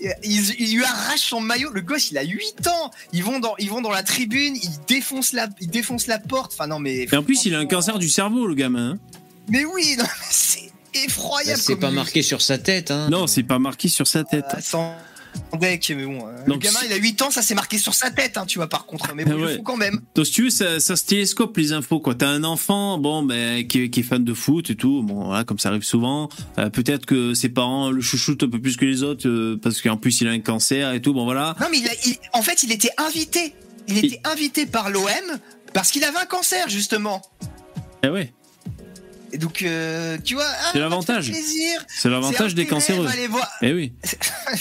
Il, 0.00 0.54
il 0.60 0.76
lui 0.76 0.84
arrache 0.84 1.18
son 1.20 1.40
maillot. 1.40 1.70
Le 1.72 1.80
gosse, 1.80 2.12
il 2.12 2.18
a 2.18 2.22
8 2.22 2.66
ans. 2.68 2.92
Ils 3.12 3.24
vont 3.24 3.40
dans, 3.40 3.56
ils 3.58 3.68
vont 3.68 3.80
dans 3.80 3.90
la 3.90 4.04
tribune, 4.04 4.54
ils 4.54 4.70
défoncent 4.86 5.32
la, 5.32 5.48
ils 5.60 5.68
défoncent 5.68 6.06
la 6.06 6.20
porte. 6.20 6.52
Enfin, 6.54 6.68
non, 6.68 6.78
mais. 6.78 7.08
Et 7.10 7.16
en 7.16 7.24
plus, 7.24 7.44
il 7.44 7.56
a 7.56 7.58
un 7.58 7.66
cancer 7.66 7.98
du 7.98 8.08
cerveau, 8.08 8.46
le 8.46 8.54
gamin. 8.54 8.92
hein. 8.92 8.98
Mais 9.48 9.64
oui, 9.64 9.96
non, 9.98 10.04
mais 10.04 10.26
c'est 10.30 10.70
effroyable. 10.94 11.58
Bah, 11.58 11.64
c'est 11.66 11.76
pas 11.76 11.90
marqué 11.90 12.22
sur 12.22 12.40
sa 12.40 12.56
tête. 12.58 12.92
Hein. 12.92 13.08
Non, 13.10 13.26
c'est 13.26 13.42
pas 13.42 13.58
marqué 13.58 13.88
sur 13.88 14.06
sa 14.06 14.22
tête. 14.22 14.44
Sans 14.60 14.94
deck, 15.58 15.92
mais 15.96 16.04
bon. 16.04 16.26
euh, 16.26 16.36
Donc, 16.46 16.62
le 16.62 16.68
gamin, 16.68 16.78
il 16.86 16.92
a 16.92 16.96
8 16.96 17.22
ans, 17.22 17.30
ça 17.30 17.42
s'est 17.42 17.54
marqué 17.54 17.78
sur 17.78 17.94
sa 17.94 18.10
tête, 18.10 18.36
hein, 18.36 18.44
tu 18.46 18.58
vois, 18.58 18.68
par 18.68 18.86
contre. 18.86 19.14
Mais 19.14 19.24
bon, 19.24 19.32
il 19.38 19.44
ouais. 19.44 19.56
faut 19.56 19.62
quand 19.62 19.76
même. 19.76 20.00
Donc, 20.14 20.26
si 20.26 20.32
tu 20.32 20.42
veux, 20.44 20.50
ça, 20.50 20.80
ça 20.80 20.96
se 20.96 21.04
télescope 21.06 21.56
les 21.56 21.72
infos, 21.72 22.00
quoi. 22.00 22.14
T'as 22.14 22.28
un 22.28 22.44
enfant, 22.44 22.98
bon, 22.98 23.22
ben, 23.22 23.66
qui, 23.66 23.82
est- 23.82 23.90
qui 23.90 24.00
est 24.00 24.02
fan 24.02 24.24
de 24.24 24.34
foot 24.34 24.70
et 24.70 24.74
tout, 24.76 25.02
bon, 25.02 25.26
voilà, 25.26 25.44
comme 25.44 25.58
ça 25.58 25.68
arrive 25.70 25.82
souvent. 25.84 26.28
Euh, 26.58 26.70
Peut-être 26.70 27.06
que 27.06 27.34
ses 27.34 27.48
parents 27.48 27.90
le 27.90 28.00
chouchoutent 28.00 28.42
un 28.42 28.48
peu 28.48 28.60
plus 28.60 28.76
que 28.76 28.84
les 28.84 29.02
autres, 29.02 29.28
euh, 29.28 29.58
parce 29.62 29.80
qu'en 29.82 29.96
plus, 29.96 30.20
il 30.20 30.28
a 30.28 30.32
un 30.32 30.40
cancer 30.40 30.92
et 30.92 31.00
tout, 31.00 31.12
bon, 31.14 31.24
voilà. 31.24 31.54
Non, 31.60 31.66
mais 31.70 31.78
il 31.78 31.88
a- 31.88 31.94
il- 32.06 32.16
en 32.32 32.42
fait, 32.42 32.62
il 32.62 32.72
était 32.72 32.90
invité. 32.98 33.54
Il 33.88 33.98
était 34.04 34.20
invité 34.24 34.66
par 34.66 34.90
l'OM 34.90 35.06
parce 35.72 35.90
qu'il 35.92 36.02
avait 36.04 36.18
un 36.18 36.26
cancer, 36.26 36.68
justement. 36.68 37.22
Eh 38.02 38.08
ouais, 38.08 38.32
Et 39.36 39.38
donc, 39.38 39.60
euh, 39.60 40.16
tu 40.24 40.32
vois, 40.32 40.46
ah, 40.48 40.70
C'est 40.72 40.78
l'avantage. 40.78 41.30
c'est 42.48 42.54
des 42.54 42.64
cancéreux. 42.64 43.06
Eh 43.60 43.74
oui. 43.74 43.92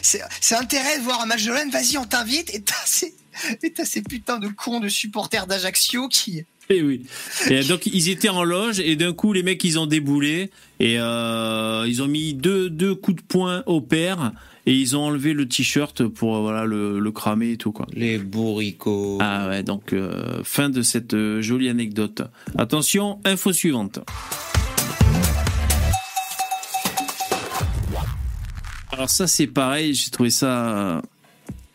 C'est 0.00 0.54
intérêt 0.54 0.98
de 1.00 1.02
voir 1.02 1.20
un 1.22 1.26
match 1.26 1.42
de 1.42 1.50
l'OM. 1.50 1.68
Vas-y, 1.72 1.98
on 1.98 2.04
t'invite. 2.04 2.54
Et 2.54 2.62
t'as 2.62 2.74
ces, 2.86 3.12
ces 3.84 4.02
putains 4.02 4.38
de 4.38 4.46
cons 4.46 4.78
de 4.78 4.88
supporters 4.88 5.48
d'Ajaccio 5.48 6.06
qui. 6.06 6.44
Eh 6.70 6.82
oui. 6.82 7.04
Et 7.50 7.64
donc 7.64 7.86
ils 7.86 8.10
étaient 8.10 8.28
en 8.28 8.44
loge 8.44 8.78
et 8.78 8.94
d'un 8.94 9.12
coup 9.12 9.32
les 9.32 9.42
mecs 9.42 9.64
ils 9.64 9.80
ont 9.80 9.86
déboulé 9.86 10.50
et 10.78 11.00
euh, 11.00 11.84
ils 11.88 12.00
ont 12.00 12.06
mis 12.06 12.32
deux, 12.32 12.70
deux 12.70 12.94
coups 12.94 13.20
de 13.20 13.26
poing 13.26 13.64
au 13.66 13.80
père 13.80 14.30
et 14.66 14.74
ils 14.74 14.96
ont 14.96 15.02
enlevé 15.02 15.32
le 15.32 15.48
t-shirt 15.48 16.06
pour 16.06 16.36
euh, 16.36 16.40
voilà 16.40 16.64
le, 16.64 16.98
le 16.98 17.12
cramer 17.12 17.52
et 17.52 17.56
tout 17.56 17.72
quoi. 17.72 17.86
Les 17.92 18.18
bourricots. 18.18 19.18
Ah 19.20 19.48
ouais 19.48 19.62
donc 19.62 19.92
euh, 19.92 20.42
fin 20.44 20.68
de 20.70 20.82
cette 20.82 21.14
euh, 21.14 21.42
jolie 21.42 21.68
anecdote. 21.68 22.22
Attention 22.56 23.20
info 23.24 23.52
suivante. 23.52 23.98
Alors 28.90 29.10
ça 29.10 29.26
c'est 29.26 29.46
pareil 29.46 29.94
j'ai 29.94 30.10
trouvé 30.10 30.30
ça 30.30 31.02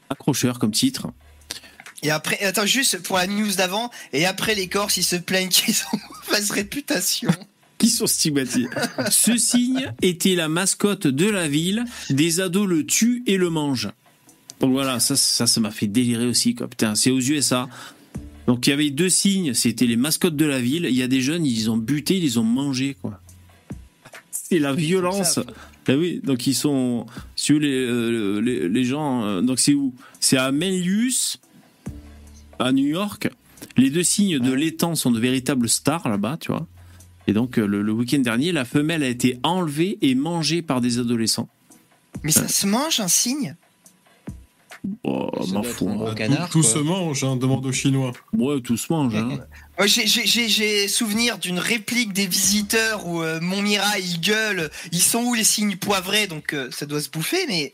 accrocheur 0.09 0.59
comme 0.59 0.71
titre. 0.71 1.07
Et 2.03 2.11
après, 2.11 2.39
attends, 2.43 2.67
juste 2.67 3.01
pour 3.01 3.17
la 3.17 3.25
news 3.25 3.53
d'avant. 3.53 3.89
Et 4.13 4.27
après, 4.27 4.53
les 4.53 4.67
Corses, 4.67 4.97
ils 4.97 5.03
se 5.03 5.15
plaignent 5.15 5.49
qu'ils 5.49 5.75
ont 5.91 5.97
mauvaise 6.27 6.51
réputation. 6.51 7.31
Qui 7.77 7.89
sont 7.89 8.07
stigmatisés. 8.07 8.67
Ce 9.11 9.37
signe 9.37 9.91
était 10.01 10.35
la 10.35 10.49
mascotte 10.49 11.07
de 11.07 11.29
la 11.29 11.47
ville. 11.47 11.85
Des 12.09 12.39
ados 12.41 12.67
le 12.67 12.85
tuent 12.85 13.23
et 13.27 13.37
le 13.37 13.49
mangent. 13.49 13.89
Donc 14.59 14.71
voilà, 14.71 14.99
ça, 14.99 15.15
ça, 15.15 15.45
ça 15.45 15.59
m'a 15.61 15.71
fait 15.71 15.87
délirer 15.87 16.25
aussi. 16.25 16.55
Quoi. 16.55 16.67
Putain, 16.67 16.95
c'est 16.95 17.11
aux 17.11 17.19
USA. 17.19 17.69
Donc 18.47 18.65
il 18.65 18.69
y 18.69 18.73
avait 18.73 18.89
deux 18.89 19.09
signes, 19.09 19.53
c'était 19.53 19.85
les 19.85 19.97
mascottes 19.97 20.35
de 20.37 20.45
la 20.45 20.59
ville. 20.59 20.87
Il 20.89 20.95
y 20.95 21.03
a 21.03 21.07
des 21.07 21.21
jeunes, 21.21 21.45
ils 21.45 21.69
ont 21.69 21.77
buté, 21.77 22.17
ils 22.17 22.23
les 22.23 22.37
ont 22.37 22.43
mangés, 22.43 22.95
quoi. 23.01 23.19
C'est 24.31 24.59
la 24.59 24.73
violence. 24.73 25.39
Ah 25.89 25.95
oui, 25.95 26.21
donc 26.23 26.47
ils 26.47 26.55
sont. 26.55 27.05
Si 27.35 27.51
vous 27.51 27.59
voulez, 27.59 27.73
euh, 27.73 28.39
les, 28.39 28.69
les 28.69 28.83
gens. 28.85 29.23
euh, 29.25 29.41
donc 29.41 29.59
c'est 29.59 29.73
où? 29.73 29.93
C'est 30.21 30.37
à 30.37 30.51
Melius, 30.53 31.39
à 32.57 32.71
New 32.71 32.87
York. 32.87 33.29
Les 33.75 33.89
deux 33.89 34.03
signes 34.03 34.39
de 34.39 34.53
l'étang 34.53 34.95
sont 34.95 35.11
de 35.11 35.19
véritables 35.19 35.67
stars 35.67 36.07
là-bas, 36.07 36.37
tu 36.39 36.51
vois. 36.51 36.65
Et 37.27 37.33
donc 37.33 37.59
euh, 37.59 37.65
le, 37.67 37.81
le 37.81 37.91
week-end 37.91 38.19
dernier, 38.19 38.51
la 38.51 38.65
femelle 38.65 39.03
a 39.03 39.07
été 39.09 39.37
enlevée 39.43 39.97
et 40.01 40.15
mangée 40.15 40.61
par 40.61 40.81
des 40.81 40.99
adolescents. 40.99 41.49
Mais 42.23 42.31
ça 42.31 42.47
se 42.47 42.65
mange, 42.65 42.99
un 42.99 43.07
cygne? 43.07 43.55
Oh, 45.03 45.29
m'en 45.51 45.63
fous. 45.63 45.89
hein. 45.89 46.47
Tout, 46.49 46.63
se 46.63 46.77
mange, 46.79 47.23
hein, 47.23 47.35
demande 47.35 47.65
aux 47.65 47.71
Chinois. 47.73 48.13
Ouais, 48.33 48.61
tout 48.61 48.77
se 48.77 48.91
mange. 48.93 49.13
Hein. 49.15 49.39
J'ai- 49.85 50.87
souvenir 50.87 51.37
d'une 51.37 51.59
réplique 51.59 52.13
des 52.13 52.25
visiteurs 52.27 53.05
où 53.05 53.21
euh, 53.21 53.39
Montmirail 53.41 54.03
il 54.03 54.21
gueule. 54.21 54.69
Ils 54.93 55.01
sont 55.01 55.23
où 55.23 55.33
les 55.33 55.43
signes 55.43 55.75
poivrés? 55.75 56.27
Donc 56.27 56.53
euh, 56.53 56.69
ça 56.71 56.85
doit 56.85 57.01
se 57.01 57.09
bouffer, 57.09 57.45
mais. 57.47 57.73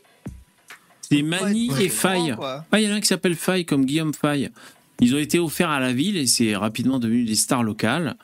C'est 1.08 1.22
Mani 1.22 1.70
Ouais, 1.70 1.84
et 1.84 1.88
Faille. 1.88 2.34
Ah, 2.42 2.64
il 2.80 2.82
y 2.82 2.88
en 2.88 2.92
a 2.92 2.94
un 2.94 3.00
qui 3.00 3.06
s'appelle 3.06 3.36
Faille, 3.36 3.64
comme 3.64 3.84
Guillaume 3.84 4.14
Faille. 4.14 4.50
Ils 5.00 5.14
ont 5.14 5.18
été 5.18 5.38
offerts 5.38 5.70
à 5.70 5.80
la 5.80 5.92
ville 5.92 6.16
et 6.16 6.26
c'est 6.26 6.56
rapidement 6.56 6.98
devenu 6.98 7.24
des 7.24 7.34
stars 7.34 7.62
locales. 7.62 8.16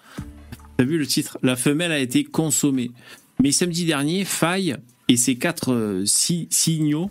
T'as 0.81 0.87
vu 0.87 0.97
le 0.97 1.07
titre? 1.07 1.37
La 1.43 1.57
femelle 1.57 1.93
a 1.93 1.99
été 1.99 2.25
consommée. 2.25 2.91
Mais 3.43 3.53
samedi 3.53 3.85
dernier, 3.85 4.25
Faye 4.25 4.77
et 5.09 5.19
ses 5.19 5.35
quatre 5.37 5.75
euh, 5.75 6.05
si- 6.07 6.49
signaux 6.49 7.11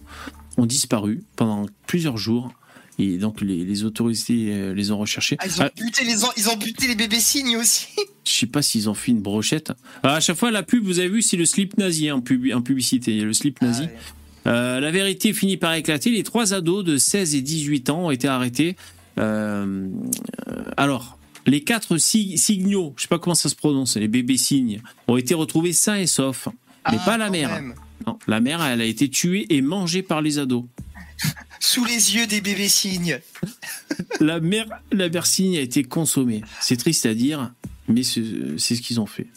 ont 0.57 0.65
disparu 0.65 1.21
pendant 1.35 1.67
plusieurs 1.85 2.17
jours. 2.17 2.51
Et 2.97 3.17
donc 3.19 3.41
les, 3.41 3.63
les 3.63 3.83
autorités 3.83 4.47
euh, 4.55 4.73
les 4.73 4.89
ont 4.89 4.97
recherchés. 4.97 5.37
Ah, 5.39 5.45
ils, 5.45 5.61
ont 5.61 5.65
Ah, 5.65 5.71
buté 5.79 6.03
les, 6.03 6.23
en- 6.25 6.31
ils 6.35 6.49
ont 6.49 6.57
buté 6.57 6.87
les 6.87 6.95
bébés 6.95 7.19
cygnes 7.19 7.57
aussi. 7.57 7.85
je 8.25 8.31
sais 8.31 8.47
pas 8.47 8.63
s'ils 8.63 8.89
ont 8.89 8.95
fait 8.95 9.11
une 9.11 9.21
brochette. 9.21 9.71
Alors, 10.01 10.15
à 10.15 10.19
chaque 10.19 10.37
fois, 10.37 10.49
la 10.49 10.63
pub, 10.63 10.83
vous 10.83 10.97
avez 10.97 11.09
vu, 11.09 11.21
c'est 11.21 11.37
le 11.37 11.45
slip 11.45 11.77
nazi 11.77 12.09
hein, 12.09 12.15
en, 12.15 12.21
pub- 12.21 12.51
en 12.51 12.63
publicité. 12.63 13.21
Le 13.21 13.33
slip 13.33 13.61
nazi. 13.61 13.83
Ah 13.83 13.85
ouais. 13.85 13.97
Euh, 14.47 14.79
la 14.79 14.89
vérité 14.89 15.31
finit 15.31 15.57
par 15.57 15.75
éclater. 15.75 16.09
Les 16.09 16.23
trois 16.23 16.55
ados 16.55 16.83
de 16.83 16.97
16 16.97 17.35
et 17.35 17.41
18 17.41 17.91
ans 17.91 18.05
ont 18.07 18.11
été 18.11 18.27
arrêtés. 18.27 18.77
Euh, 19.19 19.87
alors, 20.75 21.18
les 21.45 21.63
quatre 21.63 21.97
sig- 21.97 22.37
signaux, 22.37 22.93
je 22.97 23.03
sais 23.03 23.07
pas 23.07 23.19
comment 23.19 23.35
ça 23.35 23.49
se 23.49 23.55
prononce, 23.55 23.95
les 23.97 24.07
bébés 24.07 24.37
cygnes, 24.37 24.81
ont 25.07 25.17
été 25.17 25.33
retrouvés 25.33 25.73
sains 25.73 25.97
et 25.97 26.07
saufs. 26.07 26.47
Mais 26.91 26.97
Ah, 26.99 27.05
pas 27.05 27.17
la 27.17 27.29
mère. 27.29 27.61
Non, 28.07 28.17
la 28.27 28.39
mère, 28.39 28.63
elle 28.63 28.81
a 28.81 28.85
été 28.85 29.09
tuée 29.09 29.45
et 29.53 29.61
mangée 29.61 30.01
par 30.03 30.21
les 30.21 30.37
ados. 30.39 30.63
Sous 31.59 31.83
les 31.85 32.15
yeux 32.15 32.27
des 32.27 32.39
bébés 32.41 32.69
cygnes. 32.69 33.19
La 34.21 34.39
mère, 34.39 34.65
la 34.93 35.09
mère 35.09 35.25
cygne 35.25 35.57
a 35.57 35.61
été 35.61 35.83
consommée. 35.83 36.41
C'est 36.61 36.77
triste 36.77 37.05
à 37.05 37.13
dire, 37.13 37.51
mais 37.89 38.03
c'est 38.03 38.21
ce 38.57 38.81
qu'ils 38.81 38.99
ont 39.01 39.05
fait. 39.05 39.27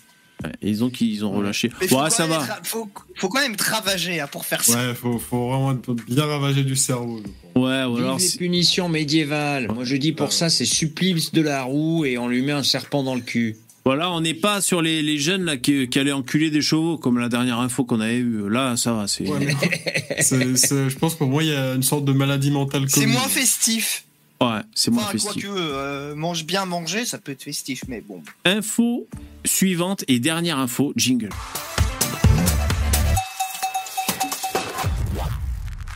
Et 0.63 0.73
donc, 0.75 1.01
ils 1.01 1.25
ont 1.25 1.31
relâché. 1.33 1.71
Mais 1.81 1.93
Ouais, 1.93 2.11
ça 2.11 2.27
va. 2.27 2.37
être- 2.45 2.61
faut, 2.67 2.89
faut 3.17 3.29
quand 3.29 3.41
même 3.41 3.57
travager 3.57 4.21
hein, 4.21 4.29
pour 4.31 4.45
faire 4.45 4.63
ça. 4.65 4.77
Ouais, 4.89 4.95
faut, 4.95 5.19
faut 5.19 5.49
vraiment 5.51 5.75
bien 6.09 6.25
ravager 6.27 6.65
du 6.65 6.77
cerveau. 6.77 7.21
je 7.25 7.29
crois. 7.55 7.63
Ouais, 7.71 7.85
ou 7.85 7.97
alors. 7.99 8.21
c'est- 8.21 8.39
punitions 8.39 8.89
médiévales. 8.89 9.71
Moi, 9.73 9.85
je 9.85 9.97
dis 9.97 10.13
pour 10.13 10.33
ça, 10.33 10.49
c'est 10.51 10.65
supplice 10.65 11.33
de 11.33 11.43
la 11.43 11.63
roue 11.65 12.05
et 12.05 12.19
on 12.19 12.29
lui 12.29 12.43
met 12.43 12.53
un 12.53 12.63
serpent 12.63 13.03
dans 13.03 13.15
le 13.15 13.21
cul. 13.21 13.57
Voilà, 13.85 14.13
on 14.13 14.21
n'est 14.21 14.35
pas 14.35 14.61
sur 14.61 14.81
les, 14.81 15.03
les 15.03 15.19
jeunes 15.19 15.43
là 15.45 15.57
qui, 15.57 15.89
qui 15.89 15.99
allaient 15.99 16.13
enculer 16.13 16.51
des 16.51 16.63
chevaux 16.63 16.99
comme 16.99 17.19
la 17.19 17.29
dernière 17.29 17.59
info 17.59 17.85
qu'on 17.85 18.01
avait 18.01 18.19
eue. 18.19 18.49
Là, 18.49 18.77
ça 18.77 18.93
va. 18.93 19.09
C'est 19.09 19.27
Ouais, 19.29 19.41
mais 19.41 19.57
c'est- 20.23 20.57
c'est- 20.57 20.89
je 20.89 20.97
pense 20.99 21.17
qu'au 21.17 21.27
moins 21.27 21.43
il 21.43 21.49
y 21.49 21.55
a 21.55 21.75
une 21.75 21.83
sorte 21.83 22.05
de 22.05 22.13
maladie 22.13 22.53
mentale 22.53 22.85
C'est 22.89 23.07
moins 23.07 23.27
festif. 23.27 24.05
ouais, 24.41 24.61
c'est 24.73 24.93
moins 24.93 25.03
Enfin, 25.03 25.13
festif. 25.13 25.33
quoique, 25.47 25.59
euh, 25.59 26.15
mange 26.15 26.45
bien 26.47 26.65
manger, 26.65 27.05
ça 27.05 27.19
peut 27.19 27.33
être 27.33 27.43
festif, 27.43 27.83
mais 27.89 28.01
bon. 28.01 28.23
Info 28.45 29.09
suivante 29.45 30.05
et 30.09 30.19
dernière 30.19 30.59
info, 30.59 30.93
jingle. 30.97 31.31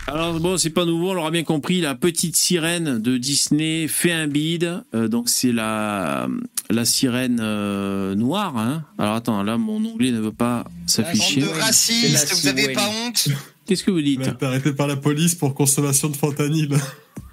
Alors 0.08 0.38
bon, 0.38 0.56
c'est 0.56 0.70
pas 0.70 0.84
nouveau, 0.84 1.10
on 1.10 1.14
l'aura 1.14 1.30
bien 1.32 1.42
compris, 1.42 1.80
la 1.80 1.94
petite 1.96 2.36
sirène 2.36 3.00
de 3.00 3.18
Disney 3.18 3.88
fait 3.88 4.12
un 4.12 4.28
bide. 4.28 4.82
Euh, 4.94 5.08
donc 5.08 5.28
c'est 5.28 5.52
la 5.52 6.28
la 6.70 6.84
sirène 6.84 7.40
euh, 7.42 8.14
noire. 8.14 8.56
Hein. 8.56 8.84
Alors 8.98 9.14
attends, 9.14 9.42
là 9.42 9.58
mon 9.58 9.84
onglet 9.84 10.12
ne 10.12 10.20
veut 10.20 10.32
pas 10.32 10.62
Bande 10.62 10.72
s'afficher. 10.86 11.40
de 11.40 11.46
racistes, 11.48 12.34
vous 12.40 12.48
avez 12.48 12.72
pas 12.72 12.88
honte? 12.88 13.28
Qu'est-ce 13.66 13.82
que 13.82 13.90
vous 13.90 14.00
dites? 14.00 14.30
Arrêté 14.40 14.72
par 14.72 14.86
la 14.86 14.96
police 14.96 15.34
pour 15.34 15.54
consommation 15.54 16.08
de 16.08 16.16
fentanyl. 16.16 16.76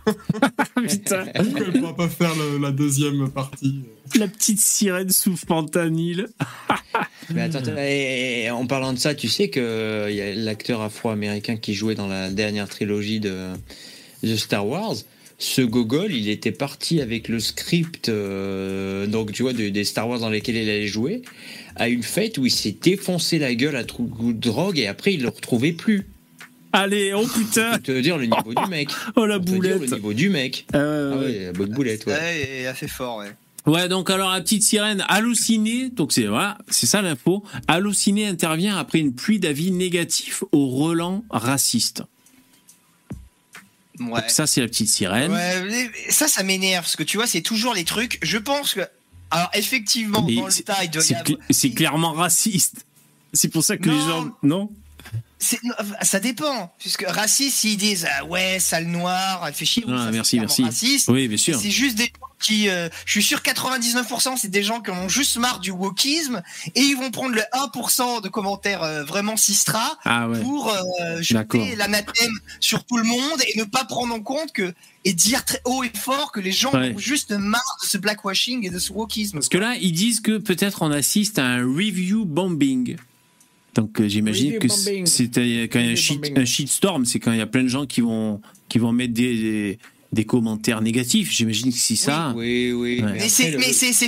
Putain, 0.88 1.26
coup, 1.26 1.32
elle 1.66 1.80
pourra 1.80 1.96
pas 1.96 2.10
faire 2.10 2.34
le- 2.36 2.58
la 2.60 2.72
deuxième 2.72 3.30
partie. 3.30 3.82
la 4.20 4.28
petite 4.28 4.60
sirène 4.60 5.10
sous 5.10 5.38
fentanyl. 5.38 6.28
Mais 7.34 7.42
attends, 7.44 7.60
attends, 7.60 7.78
et- 7.78 8.44
et 8.44 8.50
en 8.50 8.66
parlant 8.68 8.94
de 8.94 9.00
ça, 9.00 9.16
tu 9.16 9.28
sais 9.30 9.50
que 9.50 10.12
y 10.12 10.22
a 10.22 10.34
l'acteur 10.36 10.82
afro-américain 10.82 11.56
qui 11.56 11.74
jouait 11.74 11.96
dans 11.96 12.08
la 12.08 12.30
dernière 12.30 12.68
trilogie 12.68 13.20
de, 13.20 13.50
de 14.24 14.36
Star 14.36 14.68
Wars. 14.68 14.96
Ce 15.40 15.62
gogol, 15.62 16.14
il 16.14 16.30
était 16.30 16.52
parti 16.52 17.02
avec 17.02 17.28
le 17.28 17.40
script, 17.40 18.08
euh, 18.10 19.08
donc 19.08 19.32
tu 19.32 19.42
vois, 19.44 19.54
de- 19.54 19.70
des 19.70 19.84
Star 19.84 20.08
Wars 20.08 20.20
dans 20.20 20.30
lesquels 20.30 20.56
il 20.56 20.70
allait 20.70 20.88
jouer, 20.88 21.22
à 21.76 21.90
une 21.90 22.04
fête 22.04 22.38
où 22.38 22.46
il 22.46 22.52
s'est 22.52 22.76
défoncé 22.82 23.40
la 23.40 23.56
gueule 23.56 23.76
à 23.76 23.84
trou 23.84 24.10
de 24.32 24.32
drogue 24.34 24.78
et 24.80 24.88
après 24.88 25.14
il 25.14 25.22
le 25.24 25.30
retrouvait 25.30 25.72
plus. 25.74 26.06
Allez, 26.74 27.14
oh 27.14 27.26
putain, 27.28 27.72
Pour 27.74 27.82
te 27.84 28.00
dire 28.02 28.18
le 28.18 28.26
niveau 28.26 28.54
du 28.54 28.66
mec. 28.70 28.90
oh 29.16 29.26
la 29.26 29.38
Pour 29.38 29.46
te 29.46 29.50
dire 29.52 29.58
boulette. 29.78 29.90
le 29.92 29.96
niveau 29.96 30.14
du 30.14 30.30
mec. 30.30 30.66
Euh, 30.74 31.12
Ah 31.14 31.18
ouais. 31.20 31.26
ouais, 31.26 31.46
la 31.46 31.54
bonne 31.54 31.70
boulette, 31.70 32.06
ouais. 32.08 32.14
Ouais, 32.14 32.50
et 32.62 32.68
a 32.68 32.74
fait 32.74 32.88
fort, 32.88 33.18
ouais. 33.18 33.32
Ouais, 33.66 33.88
donc 33.88 34.10
alors 34.10 34.32
la 34.32 34.42
petite 34.42 34.64
sirène 34.64 35.06
hallucinée, 35.08 35.90
donc 35.90 36.12
c'est 36.12 36.26
voilà, 36.26 36.58
c'est 36.68 36.86
ça 36.86 37.02
l'info. 37.02 37.46
Hallucinée 37.70 38.28
intervient 38.28 38.76
après 38.78 39.00
une 39.00 39.14
pluie 39.16 39.40
d'avis 39.40 39.72
négatifs 39.72 40.44
au 40.52 40.68
relent 40.68 41.24
raciste. 41.30 42.04
Ouais. 44.00 44.08
Donc 44.22 44.30
ça 44.30 44.48
c'est 44.48 44.60
la 44.62 44.68
petite 44.68 44.90
sirène. 44.90 45.32
Ouais, 45.32 45.90
ça, 46.10 46.28
ça 46.28 46.44
m'énerve, 46.44 46.84
parce 46.84 46.96
que 46.96 47.04
tu 47.04 47.18
vois, 47.18 47.28
c'est 47.28 47.42
toujours 47.42 47.74
les 47.74 47.84
trucs. 47.86 48.20
Je 48.22 48.38
pense 48.38 48.74
que. 48.74 48.82
Alors, 49.32 49.50
effectivement, 49.54 50.24
Mais 50.28 50.36
dans 50.36 50.46
le 50.46 50.52
c'est- 50.52 50.64
tas, 50.64 50.84
il 50.84 50.90
doit 50.92 51.02
y 51.02 51.06
C'est 51.06 51.16
avoir- 51.16 51.28
cl- 51.28 51.38
c'est 51.50 51.70
clairement 51.72 52.12
raciste. 52.14 52.86
C'est 53.32 53.48
pour 53.48 53.64
ça 53.64 53.78
que 53.78 53.90
les 53.90 53.98
gens 54.00 54.30
non? 54.44 54.70
Ça 56.02 56.20
dépend. 56.20 56.74
Puisque 56.80 57.06
raciste, 57.08 57.58
s'ils 57.58 57.78
disent 57.78 58.08
ah 58.20 58.26
ouais, 58.26 58.60
sale 58.60 58.88
noir, 58.88 59.44
elle 59.48 59.54
fait 59.54 59.66
chier. 59.66 59.84
Ah, 59.88 60.06
ça, 60.06 60.12
merci, 60.12 60.40
merci. 60.40 60.64
Raciste. 60.64 61.10
Oui, 61.10 61.28
bien 61.28 61.38
sûr. 61.38 61.60
C'est 61.60 61.72
juste 61.72 61.96
des 61.98 62.06
gens 62.06 62.28
qui, 62.40 62.68
euh, 62.70 62.90
je 63.06 63.12
suis 63.12 63.24
sûr 63.24 63.40
99% 63.40 64.36
c'est 64.38 64.50
des 64.50 64.64
gens 64.64 64.82
qui 64.82 64.92
en 64.92 64.98
ont 65.06 65.08
juste 65.10 65.38
marre 65.38 65.60
du 65.62 65.72
wokisme 65.72 66.42
et 66.76 66.82
ils 66.82 66.96
vont 66.98 67.10
prendre 67.10 67.36
le 67.36 67.42
1% 67.54 68.22
de 68.22 68.28
commentaires 68.28 68.84
euh, 68.84 69.04
vraiment 69.06 69.38
sistra 69.38 69.98
Ah 70.04 70.28
ouais. 70.28 70.42
pour 70.42 70.70
euh, 70.70 71.22
jeter 71.22 71.76
l'anathème 71.78 72.32
sur 72.60 72.84
tout 72.84 72.98
le 72.98 73.06
monde 73.06 73.42
et 73.48 73.58
ne 73.58 73.64
pas 73.64 73.86
prendre 73.86 74.14
en 74.14 74.20
compte 74.20 74.52
que 74.52 74.74
et 75.06 75.14
dire 75.14 75.46
très 75.46 75.62
haut 75.64 75.84
et 75.84 75.92
fort 75.98 76.32
que 76.34 76.42
les 76.42 76.52
gens 76.52 76.74
Ouais. 76.74 76.94
ont 76.94 76.98
juste 77.00 77.32
marre 77.32 77.78
de 77.82 77.88
ce 77.88 77.98
blackwashing 77.98 78.66
et 78.66 78.70
de 78.70 78.80
ce 78.80 78.92
wokisme. 78.92 79.38
Parce 79.38 79.50
que 79.50 79.58
là, 79.58 79.76
ils 79.80 79.92
disent 79.94 80.20
que 80.20 80.38
peut-être 80.38 80.82
on 80.82 80.92
assiste 80.92 81.40
à 81.40 81.46
un 81.46 81.60
review 81.64 82.26
bombing. 82.26 82.98
Donc 83.76 84.00
euh, 84.00 84.08
j'imagine 84.08 84.60
que 84.60 84.68
c'est 84.68 85.02
quand 85.28 85.42
il 85.42 85.86
y 85.86 85.90
a 85.90 85.92
un, 85.92 85.96
shit, 85.96 86.32
un 86.36 86.46
shitstorm, 86.46 87.06
c'est 87.06 87.20
quand 87.20 87.32
il 87.32 87.40
y 87.40 87.42
a 87.42 87.48
plein 87.48 87.64
de 87.64 87.68
gens 87.68 87.86
qui 87.86 88.02
vont 88.02 88.40
qui 88.70 88.80
vont 88.80 88.92
mettre 88.92 89.14
des, 89.14 89.78
des, 90.14 90.26
commentaires 90.26 90.82
négatifs. 90.82 91.32
J'imagine 91.32 91.72
que 91.72 91.78
c'est 91.78 91.96
ça. 91.96 92.34
Oui, 92.36 92.72
oui. 92.72 93.02
Ouais. 93.02 93.14
mais 93.14 93.30
c'est 93.30 93.52
le- 93.52 93.60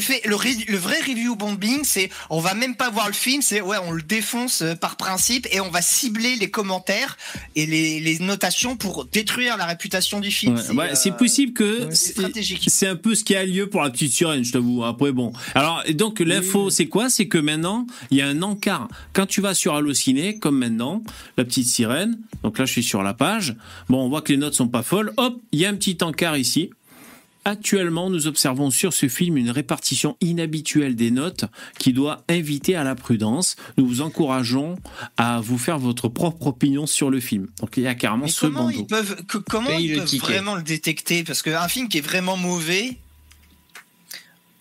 fait 0.02 0.22
le, 0.26 0.36
ré- 0.36 0.66
le 0.68 0.78
vrai 0.78 1.00
review 1.02 1.36
bombing 1.36 1.80
c'est 1.84 2.10
on 2.30 2.40
va 2.40 2.54
même 2.54 2.76
pas 2.76 2.90
voir 2.90 3.08
le 3.08 3.14
film 3.14 3.42
c'est 3.42 3.62
ouais 3.62 3.78
on 3.86 3.92
le 3.92 4.02
défonce 4.02 4.62
euh, 4.62 4.76
par 4.76 4.98
principe 4.98 5.48
et 5.52 5.60
on 5.60 5.70
va 5.70 5.82
cibler 5.82 6.36
les 6.36 6.50
commentaires 6.50 7.18
et 7.56 7.66
les, 7.66 8.00
les 8.00 8.20
notations 8.20 8.76
pour 8.76 9.06
détruire 9.06 9.58
la 9.58 9.66
réputation 9.66 10.20
du 10.20 10.32
film. 10.32 10.56
Ouais, 10.56 10.76
ouais, 10.76 10.96
c'est 10.96 11.12
euh, 11.12 11.16
possible 11.16 11.54
que 11.54 11.90
c'est 11.92 12.88
un 12.88 12.96
peu 12.96 13.16
ce 13.16 13.24
qui 13.24 13.36
a 13.36 13.46
lieu 13.46 13.68
pour 13.68 13.82
la 13.82 13.90
petite 13.90 14.12
sirène, 14.14 14.44
je 14.44 14.52
t'avoue. 14.52 14.84
Après, 14.84 15.12
bon. 15.12 15.34
Alors, 15.54 15.84
donc, 15.94 16.20
l'info, 16.20 16.70
c'est 16.70 16.88
quoi? 16.88 17.10
C'est 17.10 17.28
que 17.28 17.38
maintenant, 17.38 17.86
il 18.12 18.18
y 18.18 18.22
a 18.22 18.28
un 18.28 18.42
encart. 18.42 18.88
Quand 19.14 19.26
tu 19.26 19.42
vas 19.42 19.54
sur 19.54 19.76
Allociné, 19.76 20.40
comme 20.40 20.58
maintenant, 20.58 21.04
la 21.38 21.46
petite 21.46 21.68
sirène, 21.68 22.20
donc 22.44 22.58
là, 22.60 22.66
je 22.66 22.72
suis 22.72 22.84
sur 22.84 23.04
la 23.04 23.14
page. 23.14 23.56
Bon, 23.90 24.04
on 24.04 24.10
voit 24.10 24.22
que 24.22 24.32
les 24.32 24.38
notes 24.38 24.54
sont 24.54 24.68
pas 24.68 24.84
folles. 24.84 25.14
Hop, 25.18 25.42
il 25.52 25.60
y 25.60 25.66
a 25.66 25.70
un 25.70 25.76
petit 25.76 25.95
encart 26.04 26.38
ici. 26.38 26.70
Actuellement, 27.48 28.10
nous 28.10 28.26
observons 28.26 28.72
sur 28.72 28.92
ce 28.92 29.08
film 29.08 29.38
une 29.38 29.52
répartition 29.52 30.18
inhabituelle 30.20 30.96
des 30.96 31.12
notes 31.12 31.46
qui 31.78 31.94
doit 31.94 32.24
inviter 32.28 32.76
à 32.76 32.84
la 32.84 32.96
prudence. 32.96 33.56
Nous 33.78 33.86
vous 33.86 34.02
encourageons 34.02 34.78
à 35.18 35.42
vous 35.42 35.60
faire 35.60 35.78
votre 35.78 36.08
propre 36.08 36.48
opinion 36.48 36.88
sur 36.88 37.12
le 37.12 37.20
film. 37.20 37.48
Donc, 37.60 37.78
il 37.78 37.84
y 37.84 37.88
a 37.88 37.94
carrément 37.94 38.26
Mais 38.26 38.32
ce 38.32 38.48
comment 38.48 38.64
bandeau. 38.64 38.80
ils 38.80 38.88
peuvent 38.88 39.26
que- 39.28 39.38
comment 39.38 39.68
Paye 39.70 39.86
ils 39.86 39.98
peuvent 39.98 40.06
ticket. 40.08 40.26
vraiment 40.26 40.56
le 40.56 40.64
détecter? 40.64 41.24
Parce 41.24 41.44
qu'un 41.44 41.68
film 41.68 41.88
qui 41.88 42.00
est 42.00 42.02
vraiment 42.02 42.36
mauvais 42.36 42.98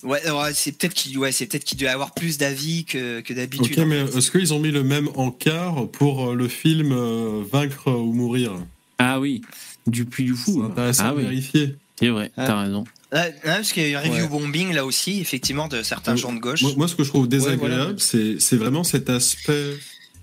Ouais, 0.03 0.21
ouais, 0.31 0.53
c'est 0.53 0.73
peut-être 0.73 0.93
qu'il 0.93 1.17
ouais, 1.19 1.31
doit 1.79 1.89
avoir 1.91 2.13
plus 2.13 2.37
d'avis 2.37 2.85
que, 2.85 3.23
que 3.23 3.33
d'habitude. 3.33 3.79
Ok, 3.79 3.87
mais 3.87 4.01
est-ce 4.01 4.31
qu'ils 4.31 4.53
ont 4.53 4.61
mis 4.61 4.71
le 4.71 4.83
même 4.85 5.09
encart 5.15 5.89
pour 5.91 6.35
le 6.35 6.47
film 6.49 6.93
euh, 6.93 7.43
Vaincre 7.51 7.91
ou 7.91 8.13
Mourir? 8.13 8.53
Ah 8.99 9.21
oui, 9.21 9.43
du 9.87 10.05
puits 10.05 10.25
du 10.25 10.35
C'est 10.37 10.53
fou. 10.53 10.63
intéressant 10.63 11.05
Ah 11.07 11.11
de 11.13 11.17
oui, 11.17 11.23
vérifier. 11.25 11.77
c'est 11.99 12.09
vrai, 12.09 12.31
Ah. 12.37 12.47
t'as 12.47 12.61
raison. 12.63 12.85
Ouais, 13.13 13.21
ouais, 13.21 13.33
parce 13.45 13.73
qu'il 13.73 13.83
y 13.83 13.87
a 13.87 13.89
eu 13.91 13.95
un 13.95 14.01
review 14.01 14.23
Ouais. 14.25 14.29
bombing 14.29 14.73
là 14.73 14.85
aussi, 14.85 15.21
effectivement, 15.21 15.69
de 15.69 15.83
certains 15.83 16.13
Ouais. 16.13 16.19
gens 16.19 16.33
de 16.33 16.41
gauche. 16.41 16.63
Moi, 16.63 16.73
moi, 16.77 16.89
ce 16.89 16.95
que 16.97 17.05
je 17.05 17.09
trouve 17.11 17.29
désagréable, 17.29 17.63
Ouais, 17.73 17.77
voilà. 17.77 17.95
c'est 17.99 18.41
c'est 18.41 18.57
vraiment 18.57 18.83
cet 18.85 19.09
aspect 19.11 19.77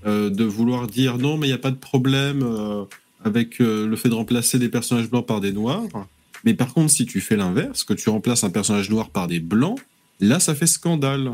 euh, 0.06 0.30
de 0.30 0.44
vouloir 0.44 0.88
dire 0.88 1.18
non, 1.18 1.38
mais 1.38 1.48
il 1.48 1.52
n'y 1.52 1.56
a 1.56 1.60
pas 1.60 1.72
de 1.72 1.76
problème 1.78 2.42
euh, 2.44 2.84
avec 3.24 3.62
euh, 3.62 3.86
le 3.88 3.96
fait 3.96 4.10
de 4.10 4.16
remplacer 4.16 4.58
des 4.60 4.68
personnages 4.70 5.10
blancs 5.10 5.26
par 5.28 5.42
des 5.42 5.52
noirs. 5.52 5.84
Mais 6.44 6.54
par 6.56 6.74
contre, 6.74 6.92
si 6.92 7.06
tu 7.06 7.22
fais 7.22 7.36
l'inverse, 7.38 7.84
que 7.84 7.94
tu 7.94 8.10
remplaces 8.10 8.44
un 8.44 8.50
personnage 8.50 8.90
noir 8.90 9.10
par 9.12 9.28
des 9.28 9.40
blancs, 9.40 9.80
là, 10.20 10.40
ça 10.40 10.56
fait 10.56 10.66
scandale. 10.66 11.32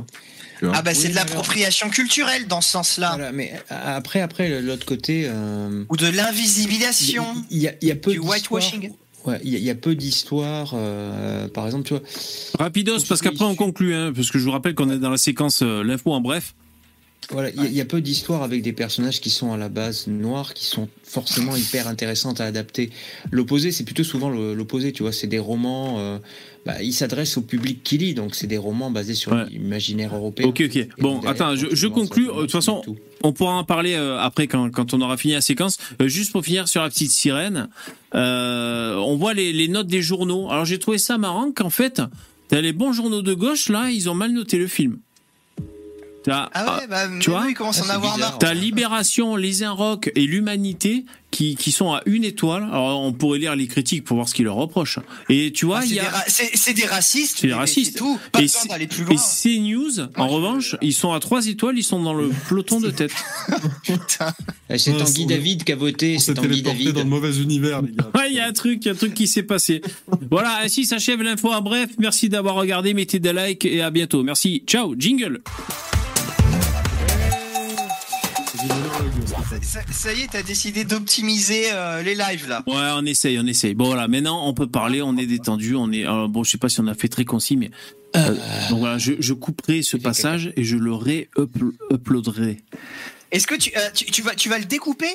Tu 0.59 0.65
vois 0.65 0.73
Ah 0.77 0.81
bah 0.81 0.93
c'est 0.93 1.09
de 1.09 1.15
l'appropriation 1.15 1.89
culturelle 1.89 2.47
dans 2.47 2.61
ce 2.61 2.71
sens-là. 2.71 3.13
Voilà, 3.15 3.31
mais 3.31 3.53
après, 3.69 4.21
après, 4.21 4.61
l'autre 4.61 4.85
côté. 4.85 5.25
euh, 5.27 5.83
Ou 5.89 5.97
de 5.97 6.07
Il 6.07 6.13
y, 6.13 6.17
l'invisibilisation, 6.17 7.25
il 7.49 7.57
y 7.59 7.67
a, 7.67 7.73
y 7.81 7.93
peu 7.95 8.11
du 8.11 8.19
whitewashing. 8.19 8.91
Ouais, 9.25 9.39
il 9.43 9.51
y, 9.51 9.55
a- 9.55 9.59
il 9.59 9.63
y 9.65 9.69
a 9.69 9.75
peu 9.75 9.93
d'histoires. 9.95 10.71
euh, 10.73 11.47
par 11.49 11.65
exemple, 11.65 11.83
tu 11.87 11.93
vois. 11.93 12.03
Rapidos, 12.59 12.99
parce 13.09 13.21
qu'après 13.21 13.43
on 13.45 13.55
conclut, 13.55 13.93
hein, 13.93 14.11
parce 14.15 14.31
que 14.31 14.39
je 14.39 14.45
vous 14.45 14.51
rappelle 14.51 14.73
qu'on 14.73 14.89
est 14.89 14.99
dans 14.99 15.09
la 15.09 15.17
séquence 15.17 15.61
euh, 15.63 15.83
l'info 15.83 16.13
en 16.13 16.21
bref. 16.21 16.53
Voilà, 17.29 17.49
il 17.49 17.57
y, 17.57 17.59
a- 17.59 17.65
il 17.65 17.73
y 17.73 17.81
a 17.81 17.85
peu 17.85 17.99
d'histoires 17.99 18.41
avec 18.41 18.61
des 18.61 18.71
personnages 18.71 19.19
qui 19.19 19.29
sont 19.29 19.51
à 19.51 19.57
la 19.57 19.67
base 19.67 20.07
noirs, 20.07 20.53
qui 20.53 20.63
sont 20.65 20.87
forcément 21.03 21.55
hyper 21.57 21.87
intéressantes 21.89 22.39
à 22.39 22.45
adapter. 22.45 22.89
L'opposé, 23.31 23.71
c'est 23.73 23.83
plutôt 23.83 24.05
souvent 24.05 24.29
l'opposé, 24.29 24.93
tu 24.93 25.03
vois. 25.03 25.11
C'est 25.11 25.27
des 25.27 25.39
romans. 25.39 25.99
euh, 25.99 26.19
bah, 26.65 26.81
ils 26.81 26.93
s'adressent 26.93 27.37
au 27.37 27.41
public 27.41 27.81
qui 27.83 27.97
lit, 27.97 28.13
donc 28.13 28.35
c'est 28.35 28.47
des 28.47 28.57
romans 28.57 28.91
basés 28.91 29.13
sur 29.13 29.31
Ouais. 29.33 29.45
l'imaginaire 29.49 30.13
européen. 30.15 30.47
Ok, 30.47 30.61
ok. 30.65 30.87
Bon, 30.99 31.13
derrière, 31.19 31.29
attends, 31.31 31.55
je, 31.55 31.87
conclus. 31.87 32.25
commence 32.25 32.35
De 32.37 32.41
toute 32.43 32.51
façon, 32.51 32.81
on 33.23 33.31
pourra 33.33 33.53
en 33.53 33.63
parler 33.63 33.93
euh, 33.95 34.19
après 34.19 34.47
quand, 34.47 34.69
quand 34.69 34.93
on 34.93 34.99
aura 35.01 35.15
fini 35.17 35.33
la 35.33 35.41
séquence. 35.41 35.77
Euh, 36.01 36.07
juste 36.09 36.31
pour 36.33 36.43
finir 36.45 36.67
sur 36.69 36.81
la 36.81 36.89
petite 36.89 37.11
sirène, 37.11 37.67
euh, 38.15 38.95
on 38.95 39.15
voit 39.17 39.33
les, 39.33 39.53
les 39.53 39.67
notes 39.67 39.87
des 39.87 40.01
journaux. 40.01 40.49
Alors 40.49 40.65
j'ai 40.65 40.79
trouvé 40.79 40.97
ça 40.97 41.17
marrant 41.17 41.51
qu'en 41.51 41.69
fait, 41.69 42.01
t'as 42.47 42.61
les 42.61 42.73
bons 42.73 42.91
journaux 42.93 43.21
de 43.21 43.33
gauche 43.33 43.69
là, 43.69 43.89
ils 43.91 44.09
ont 44.09 44.15
mal 44.15 44.31
noté 44.33 44.57
le 44.57 44.67
film. 44.67 44.99
Ah 46.29 46.77
ouais, 46.79 46.87
bah, 46.87 47.07
tu 47.19 47.29
vois 47.29 47.51
commence 47.53 47.77
Ah, 47.79 47.81
à 47.81 47.83
en 47.83 47.87
c'est 47.87 47.91
avoir 47.95 48.17
marre. 48.17 48.37
T'as 48.39 48.53
Libération, 48.53 49.35
Les 49.35 49.63
Inrocks 49.63 50.11
et 50.15 50.25
l'Humanité 50.25 51.05
qui, 51.31 51.55
qui 51.55 51.71
sont 51.71 51.91
à 51.93 52.01
une 52.05 52.23
étoile. 52.23 52.63
Alors 52.63 53.01
on 53.01 53.11
pourrait 53.13 53.39
lire 53.39 53.55
les 53.55 53.67
critiques 53.67 54.03
pour 54.05 54.15
voir 54.15 54.29
ce 54.29 54.33
qu'ils 54.33 54.45
leur 54.45 54.55
reprochent. 54.55 54.99
Et 55.29 55.51
tu 55.51 55.65
vois, 55.65 55.79
Ah, 55.81 55.85
il 55.85 55.89
c'est 55.89 55.95
y 55.95 55.99
des 55.99 56.05
a 56.05 56.23
C'est 56.55 56.73
des 56.73 56.85
racistes. 56.85 57.37
C'est 57.39 57.47
des 57.47 57.53
racistes. 57.53 57.97
Tout. 57.97 58.17
Pas 58.31 58.39
Et 58.39 58.43
besoin 58.43 58.61
c'est- 58.61 58.67
d'aller 58.69 58.87
plus 58.87 59.03
et 59.03 59.05
loin. 59.05 59.15
CNews, 59.17 60.07
en 60.15 60.27
revanche, 60.27 60.75
ils 60.81 60.93
sont 60.93 61.11
à 61.13 61.19
trois 61.19 61.45
étoiles, 61.47 61.77
ils 61.77 61.83
sont 61.83 62.01
dans 62.01 62.13
le 62.13 62.29
peloton 62.49 62.79
de 62.79 62.89
tête. 62.91 63.11
Putain. 63.83 64.33
Eh, 64.69 64.77
C'est 64.77 64.93
Ah, 64.95 65.03
Tanguy 65.03 65.25
David 65.25 65.63
qui 65.63 65.71
a 65.71 65.75
voté, 65.75 66.17
c'est 66.19 66.25
s'est 66.27 66.33
Tanguy 66.35 66.49
téléporté 66.49 66.77
David. 66.79 66.93
dans 66.95 67.03
le 67.03 67.09
mauvais 67.09 67.37
univers, 67.41 67.81
les 67.81 67.91
gars. 67.91 68.09
Ouais, 68.15 68.29
il 68.29 68.35
y 68.35 68.39
a 68.39 68.47
un 68.47 68.53
truc, 68.53 68.79
il 68.83 68.87
y 68.87 68.89
a 68.89 68.93
un 68.93 68.95
truc 68.95 69.13
qui 69.13 69.27
s'est 69.27 69.43
passé. 69.43 69.81
Voilà, 70.31 70.59
ainsi 70.63 70.85
s'achève 70.85 71.21
l'info 71.21 71.51
en 71.53 71.61
bref. 71.61 71.89
Merci 71.99 72.29
d'avoir 72.29 72.55
regardé, 72.55 72.93
mettez 72.93 73.19
des 73.19 73.33
likes 73.33 73.65
et 73.65 73.81
à 73.81 73.91
bientôt. 73.91 74.23
Merci. 74.23 74.63
Ciao, 74.65 74.95
jingle. 74.97 75.41
Ça, 79.61 79.79
ça 79.89 80.13
y 80.13 80.21
est, 80.21 80.27
t'as 80.31 80.43
décidé 80.43 80.83
d'optimiser 80.83 81.71
euh, 81.71 82.01
les 82.03 82.15
lives 82.15 82.47
là. 82.49 82.63
Ouais, 82.67 82.75
on 82.95 83.05
essaye, 83.05 83.39
on 83.39 83.45
essaye. 83.45 83.73
Bon 83.75 83.85
voilà, 83.85 84.07
maintenant 84.07 84.47
on 84.47 84.53
peut 84.53 84.67
parler, 84.67 85.01
on 85.01 85.15
est 85.17 85.25
détendu, 85.25 85.75
on 85.75 85.91
est. 85.91 86.03
alors, 86.03 86.27
bon, 86.27 86.43
je 86.43 86.51
sais 86.51 86.57
pas 86.57 86.69
si 86.69 86.79
on 86.81 86.87
a 86.87 86.93
fait 86.93 87.07
très 87.07 87.23
concis, 87.25 87.55
mais 87.55 87.71
euh, 88.15 88.35
donc 88.69 88.79
voilà, 88.79 88.97
je, 88.97 89.13
je 89.19 89.33
couperai 89.33 89.83
ce 89.83 89.95
passage 89.97 90.51
et 90.57 90.63
je 90.63 90.75
le 90.75 90.93
ré-uploaderai. 90.93 92.57
Est-ce 93.31 93.47
que 93.47 93.55
tu, 93.55 93.71
euh, 93.77 93.89
tu, 93.93 94.05
tu 94.05 94.21
vas, 94.21 94.35
tu 94.35 94.49
vas 94.49 94.59
le 94.59 94.65
découper? 94.65 95.09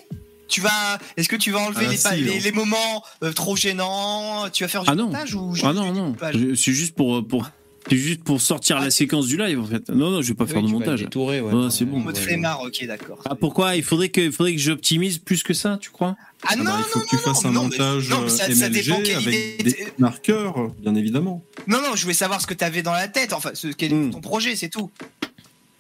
Tu 0.49 0.61
vas, 0.61 0.99
est-ce 1.17 1.29
que 1.29 1.37
tu 1.37 1.51
vas 1.51 1.61
enlever 1.61 1.87
Ah, 1.87 1.91
les, 1.91 1.97
si, 1.97 2.15
les, 2.17 2.41
les 2.41 2.53
moments 2.53 3.03
euh, 3.23 3.33
trop 3.33 3.57
gênants? 3.57 4.49
Tu 4.53 4.65
vas 4.65 4.69
faire 4.69 4.83
du 4.83 4.91
Ah 4.91 4.95
non. 4.95 5.07
montage 5.07 5.35
ou 5.35 5.55
Ah 5.63 5.73
non 5.73 5.93
non, 5.93 6.15
c'est 6.55 6.73
juste 6.73 6.95
pour 6.95 7.27
pour 7.27 7.51
c'est 7.89 7.97
juste 7.97 8.23
pour 8.25 8.41
sortir 8.41 8.79
la 8.81 8.91
séquence 8.91 9.27
du 9.27 9.37
live 9.37 9.59
en 9.61 9.67
fait. 9.67 9.89
Non 9.89 10.11
non, 10.11 10.23
je 10.23 10.29
vais 10.29 10.35
pas 10.35 10.47
faire 10.47 10.57
Oui, 10.59 10.63
de 10.63 10.69
tu 10.69 10.73
montage. 10.75 11.01
détourer, 11.03 11.41
ouais. 11.41 11.53
Ouais, 11.53 11.71
c'est 11.71 11.85
bon. 11.85 11.97
En 11.97 12.01
mode 12.01 12.15
Ouais, 12.15 12.21
ouais. 12.21 12.27
flemmard, 12.29 12.63
ok, 12.63 12.87
d'accord. 12.87 13.19
Ah 13.29 13.35
pourquoi? 13.35 13.77
Il 13.77 13.83
faudrait 13.83 14.09
que 14.09 14.21
il 14.21 14.33
faudrait 14.33 14.53
que 14.55 14.61
j'optimise 14.61 15.19
plus 15.19 15.43
que 15.43 15.55
ça, 15.55 15.79
tu 15.81 15.91
crois? 15.91 16.17
Ah 16.47 16.57
non, 16.57 16.65
bah, 16.65 16.71
non, 16.73 16.77
il 16.79 16.85
faut 16.85 16.99
non, 17.01 17.05
que 17.05 17.11
tu 17.11 17.17
non, 17.17 17.23
fasses 17.23 17.45
un 17.45 17.51
non, 17.53 17.63
montage 17.65 18.09
non, 18.11 18.21
mais 18.23 18.29
ça, 18.29 18.45
euh, 18.45 18.55
ça 18.55 18.69
MLG 18.69 18.91
avec 18.93 19.23
idée. 19.23 19.57
des 19.65 19.77
marqueurs, 19.99 20.71
bien 20.81 20.95
évidemment. 20.95 21.45
Non, 21.69 21.79
non, 21.79 21.95
je 21.95 22.03
voulais 22.03 22.15
savoir 22.15 22.41
ce 22.41 22.47
que 22.47 22.55
t'avais 22.55 22.83
dans 22.83 22.93
la 22.93 23.09
tête, 23.09 23.33
enfin, 23.33 23.51
ce, 23.55 23.69
quel 23.69 23.93
est 23.93 23.97
Hmm. 23.97 24.11
ton 24.11 24.21
projet, 24.21 24.57
c'est 24.57 24.69
tout. 24.69 24.91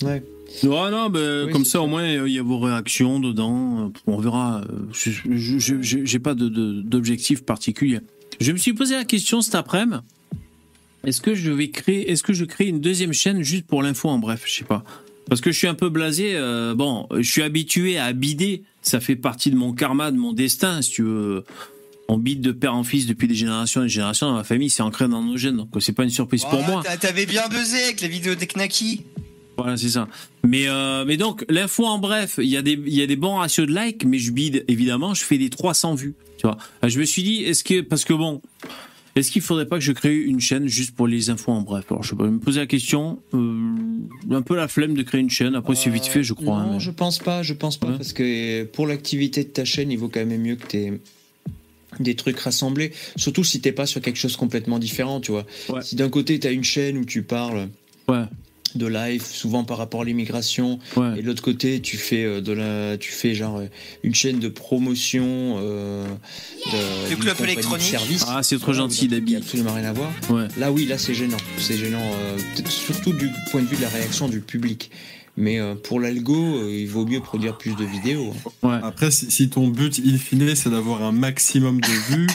Ouais. 0.04 0.22
Non, 0.64 0.90
non, 0.90 1.08
ben, 1.10 1.46
Oui, 1.46 1.52
comme 1.52 1.64
ça, 1.64 1.80
au 1.80 1.86
moins, 1.86 2.02
euh, 2.02 2.28
il 2.28 2.34
y 2.34 2.38
a 2.38 2.42
vos 2.42 2.58
réactions 2.58 3.20
dedans. 3.20 3.86
euh, 3.86 3.88
On 4.06 4.18
verra. 4.18 4.60
euh, 4.62 4.86
J'ai 6.04 6.18
pas 6.18 6.34
de- 6.34 6.48
de- 6.48 6.82
d'objectif 6.82 7.42
particulier. 7.44 8.00
Je 8.40 8.52
me 8.52 8.56
suis 8.58 8.72
posé 8.72 8.94
la 8.96 9.04
question 9.04 9.40
cet 9.40 9.54
après-midi. 9.54 9.98
Est-ce 11.04 11.20
que 11.20 11.34
je 11.34 11.50
vais 11.50 11.70
créer, 11.70 12.10
est-ce 12.10 12.22
que 12.22 12.32
je 12.32 12.44
crée 12.44 12.66
une 12.66 12.80
deuxième 12.80 13.12
chaîne 13.12 13.42
juste 13.42 13.66
pour 13.66 13.82
l'info 13.82 14.08
en 14.08 14.18
bref, 14.18 14.42
je 14.46 14.52
sais 14.52 14.64
pas. 14.64 14.84
Parce 15.28 15.40
que 15.40 15.50
je 15.52 15.58
suis 15.58 15.66
un 15.68 15.74
peu 15.74 15.88
blasé. 15.88 16.32
euh, 16.34 16.74
bon, 16.74 17.06
je 17.16 17.28
suis 17.30 17.42
habitué 17.42 17.98
à 17.98 18.12
bider. 18.12 18.62
Ça 18.82 19.00
fait 19.00 19.16
partie 19.16 19.50
de 19.50 19.56
mon 19.56 19.72
karma, 19.72 20.10
de 20.10 20.16
mon 20.16 20.32
destin, 20.32 20.82
si 20.82 20.90
tu 20.90 21.02
veux. 21.02 21.44
On 22.08 22.18
bide 22.18 22.40
de 22.40 22.52
père 22.52 22.74
en 22.74 22.82
fils 22.84 23.06
depuis 23.06 23.28
des 23.28 23.34
générations 23.34 23.80
et 23.82 23.84
des 23.84 23.88
générations 23.90 24.26
dans 24.26 24.34
ma 24.34 24.44
famille. 24.44 24.68
C'est 24.68 24.82
ancré 24.82 25.08
dans 25.08 25.22
nos 25.22 25.36
gènes. 25.36 25.56
Donc 25.56 25.68
c'est 25.80 25.92
pas 25.92 26.02
une 26.04 26.10
surprise 26.10 26.44
pour 26.44 26.62
moi. 26.64 26.82
t'a- 26.84 26.96
T'avais 26.96 27.24
bien 27.26 27.48
buzzé 27.48 27.82
avec 27.84 28.00
les 28.00 28.08
vidéos 28.08 28.34
des 28.34 28.46
Knacky. 28.46 29.04
Voilà, 29.56 29.76
c'est 29.76 29.90
ça. 29.90 30.08
Mais 30.44 30.66
euh, 30.66 31.04
mais 31.06 31.16
donc 31.16 31.44
l'info 31.48 31.86
en 31.86 31.98
bref, 31.98 32.34
il 32.42 32.48
y 32.48 32.56
a 32.56 32.62
des 32.62 32.72
il 32.72 32.94
y 32.94 33.02
a 33.02 33.06
des 33.06 33.16
bons 33.16 33.36
ratios 33.36 33.66
de 33.66 33.74
likes, 33.74 34.04
mais 34.04 34.18
je 34.18 34.32
bide 34.32 34.64
évidemment, 34.66 35.14
je 35.14 35.22
fais 35.24 35.38
des 35.38 35.50
300 35.50 35.94
vues, 35.94 36.14
tu 36.38 36.46
vois. 36.46 36.56
Euh, 36.84 36.88
Je 36.88 36.98
me 36.98 37.04
suis 37.04 37.22
dit 37.22 37.44
est-ce 37.44 37.62
que 37.62 37.80
parce 37.82 38.04
que 38.04 38.12
bon, 38.14 38.42
est-ce 39.14 39.30
qu'il 39.30 39.42
faudrait 39.42 39.66
pas 39.66 39.76
que 39.78 39.84
je 39.84 39.92
crée 39.92 40.16
une 40.16 40.40
chaîne 40.40 40.66
juste 40.68 40.94
pour 40.94 41.06
les 41.06 41.30
infos 41.30 41.52
en 41.52 41.60
bref? 41.62 41.84
Alors 41.90 42.02
je 42.02 42.10
sais 42.10 42.16
pas, 42.16 42.24
me 42.26 42.38
poser 42.38 42.60
la 42.60 42.66
question, 42.66 43.18
euh, 43.34 43.74
un 44.30 44.42
peu 44.42 44.56
la 44.56 44.68
flemme 44.68 44.94
de 44.94 45.02
créer 45.02 45.20
une 45.20 45.30
chaîne. 45.30 45.54
Après 45.54 45.74
c'est 45.74 45.90
vite 45.90 46.06
fait, 46.06 46.22
je 46.22 46.32
crois. 46.32 46.64
Non, 46.64 46.72
hein, 46.72 46.78
je 46.78 46.90
pense 46.90 47.18
pas, 47.18 47.42
je 47.42 47.52
pense 47.54 47.76
pas, 47.76 47.88
Ouais. 47.88 47.96
parce 47.96 48.12
que 48.12 48.64
pour 48.64 48.86
l'activité 48.86 49.44
de 49.44 49.48
ta 49.48 49.64
chaîne, 49.64 49.90
il 49.90 49.98
vaut 49.98 50.08
quand 50.08 50.24
même 50.24 50.40
mieux 50.40 50.56
que 50.56 50.66
tu 50.66 51.00
des 52.00 52.16
trucs 52.16 52.38
rassemblés, 52.38 52.92
surtout 53.16 53.44
si 53.44 53.60
t'es 53.60 53.70
pas 53.72 53.84
sur 53.84 54.00
quelque 54.00 54.16
chose 54.16 54.36
complètement 54.36 54.78
différent, 54.78 55.20
tu 55.20 55.30
vois. 55.30 55.44
Ouais. 55.68 55.82
Si 55.82 55.94
d'un 55.94 56.08
côté 56.08 56.40
tu 56.40 56.46
as 56.46 56.50
une 56.50 56.64
chaîne 56.64 56.96
où 56.96 57.04
tu 57.04 57.22
parles 57.22 57.68
Ouais, 58.08 58.24
de 58.76 58.86
live, 58.86 59.22
souvent 59.24 59.64
par 59.64 59.78
rapport 59.78 60.02
à 60.02 60.04
l'immigration, 60.04 60.78
ouais. 60.96 61.18
et 61.18 61.22
de 61.22 61.26
l'autre 61.26 61.42
côté 61.42 61.80
tu 61.80 61.96
fais 61.96 62.24
euh, 62.24 62.40
de 62.40 62.52
la, 62.52 62.96
tu 62.98 63.12
fais 63.12 63.34
genre 63.34 63.58
euh, 63.58 63.66
une 64.02 64.14
chaîne 64.14 64.38
de 64.38 64.48
promotion 64.48 65.56
euh, 65.58 66.06
de, 66.72 67.08
d'une 67.08 67.18
club 67.18 67.40
électronique. 67.42 67.86
service. 67.86 68.24
Ah, 68.28 68.42
c'est 68.42 68.58
trop 68.58 68.72
gentil, 68.72 69.04
Il 69.06 69.10
Dabi. 69.10 69.36
absolument 69.36 69.74
rien 69.74 69.84
à 69.84 69.92
voir. 69.92 70.10
Ouais. 70.30 70.46
Là, 70.58 70.70
oui, 70.72 70.86
là, 70.86 70.98
c'est 70.98 71.14
gênant. 71.14 71.36
C'est 71.58 71.76
gênant, 71.76 72.00
euh, 72.02 72.38
surtout 72.68 73.12
du 73.12 73.28
point 73.50 73.62
de 73.62 73.66
vue 73.66 73.76
de 73.76 73.82
la 73.82 73.88
réaction 73.88 74.28
du 74.28 74.40
public. 74.40 74.90
Mais 75.36 75.58
euh, 75.58 75.74
pour 75.74 75.98
l'algo, 75.98 76.34
euh, 76.58 76.70
il 76.70 76.86
vaut 76.88 77.06
mieux 77.06 77.20
produire 77.20 77.56
plus 77.56 77.74
de 77.74 77.84
vidéos. 77.84 78.34
hein. 78.62 78.68
Ouais. 78.68 78.80
Après, 78.82 79.10
si, 79.10 79.30
si 79.30 79.48
ton 79.48 79.68
but, 79.68 79.98
in 80.04 80.18
fine, 80.18 80.54
c'est 80.54 80.68
d'avoir 80.70 81.02
un 81.02 81.12
maximum 81.12 81.80
de 81.80 81.88
vues, 82.14 82.26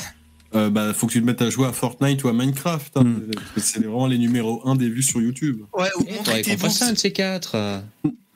euh, 0.55 0.69
bah, 0.69 0.93
faut 0.93 1.07
que 1.07 1.13
tu 1.13 1.21
te 1.21 1.25
mettes 1.25 1.41
à 1.41 1.49
jouer 1.49 1.67
à 1.67 1.73
Fortnite 1.73 2.23
ou 2.23 2.29
à 2.29 2.33
Minecraft. 2.33 2.97
hein. 2.97 3.03
Mm. 3.03 3.31
C'est 3.57 3.79
vraiment 3.79 4.07
les 4.07 4.17
numéros 4.17 4.61
1 4.65 4.75
des 4.75 4.89
vues 4.89 5.03
sur 5.03 5.21
YouTube. 5.21 5.61
Ouais, 5.73 5.89
ou 5.99 6.03
bourses. 6.03 6.77
ça, 6.77 6.87
un 6.87 6.93
de 6.93 6.97
ces 6.97 7.11
quatre. 7.11 7.55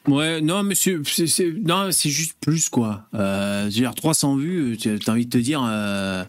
Ouais, 0.08 0.42
non, 0.42 0.64
mais 0.64 0.76
c'est, 0.76 2.10
juste 2.10 2.36
plus, 2.42 2.70
quoi. 2.70 3.06
Euh, 3.14 3.62
je 3.62 3.66
veux 3.66 3.82
dire, 3.82 3.94
300 3.96 4.36
vues, 4.36 4.78
tu 4.78 4.90
as 4.90 5.12
envie 5.12 5.26
de 5.26 5.30
te 5.30 5.38
dire, 5.38 5.64
euh, 5.64 6.24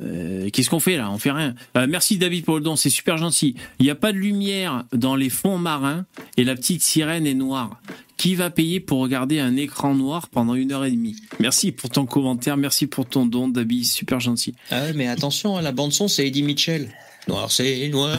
euh, 0.00 0.48
qu'est-ce 0.50 0.70
qu'on 0.70 0.80
fait 0.80 0.96
là? 0.96 1.10
On 1.10 1.18
fait 1.18 1.30
rien. 1.30 1.54
Euh, 1.76 1.86
merci 1.88 2.16
David 2.16 2.44
pour 2.44 2.54
le 2.54 2.62
don, 2.62 2.76
c'est 2.76 2.90
super 2.90 3.18
gentil. 3.18 3.54
Il 3.78 3.84
n'y 3.84 3.90
a 3.90 3.94
pas 3.94 4.12
de 4.12 4.18
lumière 4.18 4.84
dans 4.92 5.16
les 5.16 5.28
fonds 5.28 5.58
marins 5.58 6.06
et 6.36 6.44
la 6.44 6.54
petite 6.54 6.82
sirène 6.82 7.26
est 7.26 7.34
noire. 7.34 7.80
Qui 8.16 8.34
va 8.34 8.50
payer 8.50 8.78
pour 8.78 9.00
regarder 9.00 9.40
un 9.40 9.56
écran 9.56 9.94
noir 9.94 10.28
pendant 10.28 10.54
une 10.54 10.72
heure 10.72 10.84
et 10.84 10.90
demie? 10.90 11.16
Merci 11.40 11.72
pour 11.72 11.90
ton 11.90 12.06
commentaire, 12.06 12.56
merci 12.56 12.86
pour 12.86 13.04
ton 13.06 13.26
don, 13.26 13.48
David, 13.48 13.84
super 13.84 14.20
gentil. 14.20 14.54
Ah 14.70 14.82
ouais, 14.82 14.92
mais 14.92 15.08
attention, 15.08 15.56
hein, 15.56 15.62
la 15.62 15.72
bande-son, 15.72 16.08
c'est 16.08 16.26
Eddie 16.26 16.42
Mitchell. 16.44 16.88
Noir, 17.28 17.50
c'est 17.50 17.88
noir. 17.88 18.18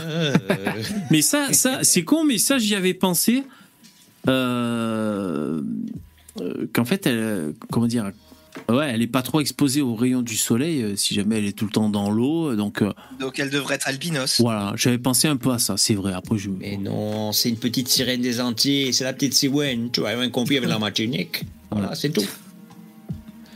Mais 1.12 1.22
ça, 1.22 1.52
ça 1.52 1.80
c'est 1.84 2.04
con, 2.04 2.24
mais 2.24 2.38
ça, 2.38 2.58
j'y 2.58 2.74
avais 2.74 2.94
pensé. 2.94 3.44
Euh, 4.30 5.62
euh, 6.40 6.68
Qu'en 6.74 6.86
fait, 6.86 7.06
elle, 7.06 7.54
comment 7.70 7.88
dire 7.88 8.12
Ouais, 8.70 8.92
elle 8.94 9.02
est 9.02 9.08
pas 9.08 9.22
trop 9.22 9.42
exposée 9.42 9.82
aux 9.82 9.96
rayons 9.96 10.22
du 10.22 10.38
soleil 10.38 10.82
euh, 10.84 10.96
si 10.96 11.14
jamais 11.16 11.38
elle 11.40 11.46
est 11.46 11.58
tout 11.58 11.66
le 11.66 11.72
temps 11.72 11.90
dans 11.90 12.12
l'eau. 12.12 12.56
Donc 12.56 12.82
euh, 12.82 12.94
Donc 13.20 13.40
elle 13.40 13.50
devrait 13.50 13.76
être 13.76 13.88
albinos. 13.88 14.40
voilà, 14.42 14.74
j'avais 14.76 14.98
pensé 15.00 15.28
un 15.28 15.38
peu 15.38 15.52
à 15.52 15.60
ça, 15.60 15.76
c'est 15.78 15.96
vrai. 15.96 16.14
Après, 16.14 16.38
je. 16.38 16.50
mais 16.50 16.78
non, 16.78 17.32
c'est 17.32 17.50
une 17.50 17.58
petite 17.58 17.88
sirène 17.88 18.22
des 18.22 18.40
Antilles. 18.42 18.94
C'est 18.94 19.04
la 19.04 19.14
petite 19.14 19.34
Siwen. 19.34 19.90
Tu 19.92 20.06
as 20.06 20.10
rien 20.18 20.30
compris 20.30 20.58
avec 20.58 20.70
la 20.70 20.80
Martinique. 20.80 21.44
Voilà, 21.72 21.96
c'est 21.96 22.10
tout. 22.10 22.26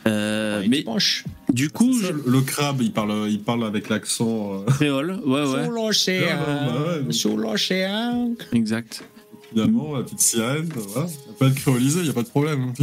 Euh, 0.07 0.63
mais 0.67 0.79
dimanche. 0.79 1.25
du 1.51 1.69
coup, 1.69 1.93
C'est 1.93 2.07
ça, 2.07 2.13
je... 2.25 2.31
le, 2.31 2.41
crabe, 2.41 2.81
il 2.81 2.93
parle, 2.93 3.27
il 3.29 3.41
parle 3.41 3.65
avec 3.65 3.89
l'accent. 3.89 4.53
euh, 4.61 4.65
créole, 4.65 5.19
ouais, 5.25 5.41
ouais, 5.43 5.65
Sous 5.65 5.71
l'océan. 5.71 6.21
Ouais, 6.21 6.35
bah 6.45 7.01
ouais. 7.05 7.11
Sous 7.13 7.37
l'océan. 7.37 8.33
exact. 8.53 9.03
Finalement, 9.51 9.97
la 9.97 10.03
petite 10.03 10.21
sirène, 10.21 10.69
voilà. 10.73 11.07
Il 11.09 11.27
n'y 11.27 11.35
a 11.35 11.39
pas 11.39 11.49
de 11.49 11.55
créolisé, 11.55 11.99
il 11.99 12.03
n'y 12.05 12.09
a 12.09 12.13
pas 12.13 12.23
de 12.23 12.27
problème. 12.29 12.73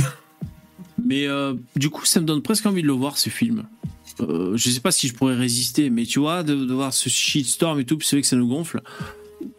Mais 1.04 1.26
euh, 1.26 1.54
du 1.76 1.90
coup, 1.90 2.04
ça 2.04 2.20
me 2.20 2.26
donne 2.26 2.42
presque 2.42 2.66
envie 2.66 2.82
de 2.82 2.86
le 2.86 2.92
voir 2.92 3.18
ce 3.18 3.30
film. 3.30 3.64
Euh, 4.20 4.56
je 4.56 4.70
sais 4.70 4.80
pas 4.80 4.92
si 4.92 5.08
je 5.08 5.14
pourrais 5.14 5.34
résister, 5.34 5.90
mais 5.90 6.04
tu 6.04 6.18
vois, 6.20 6.42
de, 6.42 6.54
de 6.54 6.72
voir 6.72 6.92
ce 6.94 7.08
shitstorm 7.08 7.80
et 7.80 7.84
tout, 7.84 7.96
puis 7.98 8.06
c'est 8.06 8.16
vrai 8.16 8.22
que 8.22 8.28
ça 8.28 8.36
nous 8.36 8.46
gonfle. 8.48 8.80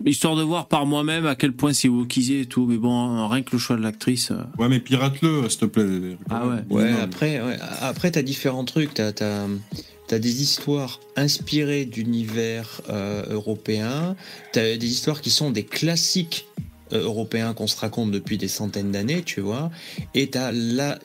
Histoire 0.06 0.36
de 0.36 0.42
voir 0.44 0.68
par 0.68 0.86
moi-même 0.86 1.26
à 1.28 1.36
quel 1.36 1.52
point 1.54 1.74
c'est 1.74 1.88
wokisé 1.90 2.42
et 2.42 2.46
tout. 2.46 2.66
Mais 2.66 2.78
bon, 2.78 3.28
rien 3.28 3.44
que 3.44 3.52
le 3.52 3.60
choix 3.60 3.76
de 3.76 3.82
l'actrice. 3.82 4.32
euh, 4.32 4.38
Ouais, 4.58 4.68
mais 4.70 4.80
pirate-le, 4.80 5.48
s'il 5.50 5.60
te 5.60 5.66
plaît. 5.66 6.18
Ah 6.30 6.48
ouais. 6.48 6.64
Ouais, 6.70 6.92
après, 7.02 7.42
ouais, 7.42 7.58
après 7.82 8.12
t'as 8.12 8.22
différents 8.24 8.66
trucs. 8.66 8.94
T'as 8.96 9.12
as, 10.12 10.20
des 10.20 10.42
histoires 10.42 11.00
inspirées 11.16 11.86
d'univers 11.86 12.82
euh, 12.90 13.24
européens. 13.30 14.16
T'as 14.54 14.76
des 14.78 14.88
histoires 14.88 15.22
qui 15.22 15.30
sont 15.30 15.52
des 15.52 15.64
classiques 15.64 16.48
euh, 16.60 16.62
européen 16.91 17.53
qu'on 17.53 17.68
se 17.68 17.80
raconte 17.80 18.12
depuis 18.12 18.38
des 18.38 18.48
centaines 18.48 18.91
d'années, 18.91 19.24
tu 19.24 19.41
vois, 19.41 19.72
et 20.14 20.30
t'as 20.30 20.52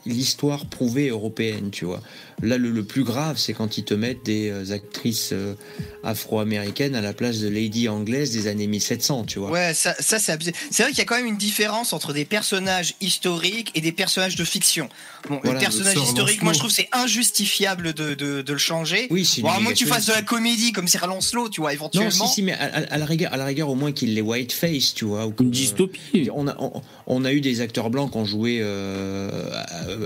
l'histoire 0.06 0.66
prouvée 0.66 1.08
européenne, 1.08 1.70
tu 1.70 1.84
vois. 1.84 2.00
Là, 2.42 2.56
le, 2.58 2.70
le 2.70 2.84
plus 2.84 3.04
grave, 3.04 3.36
c'est 3.38 3.52
quand 3.52 3.76
ils 3.78 3.84
te 3.84 3.94
mettent 3.94 4.24
des 4.24 4.48
euh, 4.50 4.72
actrices 4.72 5.30
euh, 5.32 5.54
afro-américaines 6.02 6.94
à 6.94 7.00
la 7.00 7.12
place 7.12 7.38
de 7.40 7.48
lady 7.48 7.88
anglaises 7.88 8.30
des 8.32 8.46
années 8.46 8.66
1700, 8.66 9.24
tu 9.24 9.38
vois. 9.38 9.50
Ouais, 9.50 9.74
ça, 9.74 9.94
ça 10.00 10.18
c'est 10.18 10.32
abusé. 10.32 10.52
C'est 10.70 10.82
vrai 10.82 10.90
qu'il 10.92 10.98
y 10.98 11.02
a 11.02 11.04
quand 11.04 11.16
même 11.16 11.26
une 11.26 11.36
différence 11.36 11.92
entre 11.92 12.12
des 12.12 12.24
personnages 12.24 12.94
historiques 13.00 13.70
et 13.74 13.80
des 13.80 13.92
personnages 13.92 14.36
de 14.36 14.44
fiction. 14.44 14.88
Bon, 15.28 15.38
Voilà, 15.42 15.58
le 15.58 15.64
personnage 15.64 15.94
le 15.96 16.02
historique, 16.02 16.42
moi 16.42 16.52
je 16.52 16.58
trouve 16.58 16.70
c'est 16.70 16.88
injustifiable 16.92 17.92
de, 17.92 18.14
de, 18.14 18.42
de 18.42 18.52
le 18.52 18.58
changer. 18.58 19.06
Oui, 19.10 19.24
c'est 19.24 19.42
Bon, 19.42 19.48
à 19.50 19.60
moins 19.60 19.72
que 19.72 19.76
tu 19.78 19.86
fasses 19.86 20.06
de 20.06 20.12
la 20.12 20.22
comédie 20.22 20.72
comme 20.72 20.88
Sir 20.88 21.06
Lancelot, 21.06 21.48
tu 21.50 21.60
vois, 21.60 21.70
Non, 21.70 21.74
éventuellement. 21.74 22.26
si, 22.26 22.34
si, 22.36 22.42
mais 22.42 22.52
à, 22.52 22.64
à- 22.64 22.94
à 22.94 22.98
la 22.98 23.04
rigueur, 23.06 23.32
à 23.32 23.36
la 23.36 23.44
rigueur, 23.44 23.68
au 23.68 23.74
moins 23.74 23.92
qu'il 23.92 24.14
les 24.14 24.20
whiteface, 24.22 24.94
tu 24.94 25.04
vois. 25.04 25.26
Ou 25.26 25.32
que- 25.32 25.42
Une 25.42 25.50
dystopie. 25.50 26.30
On 26.34 26.48
a, 26.48 26.56
on, 26.58 26.80
on 27.12 27.24
a 27.24 27.32
eu 27.32 27.40
des 27.40 27.60
acteurs 27.60 27.90
blancs 27.90 28.12
qui 28.12 28.18
ont 28.18 28.24
joué 28.24 28.60
euh, 28.62 29.28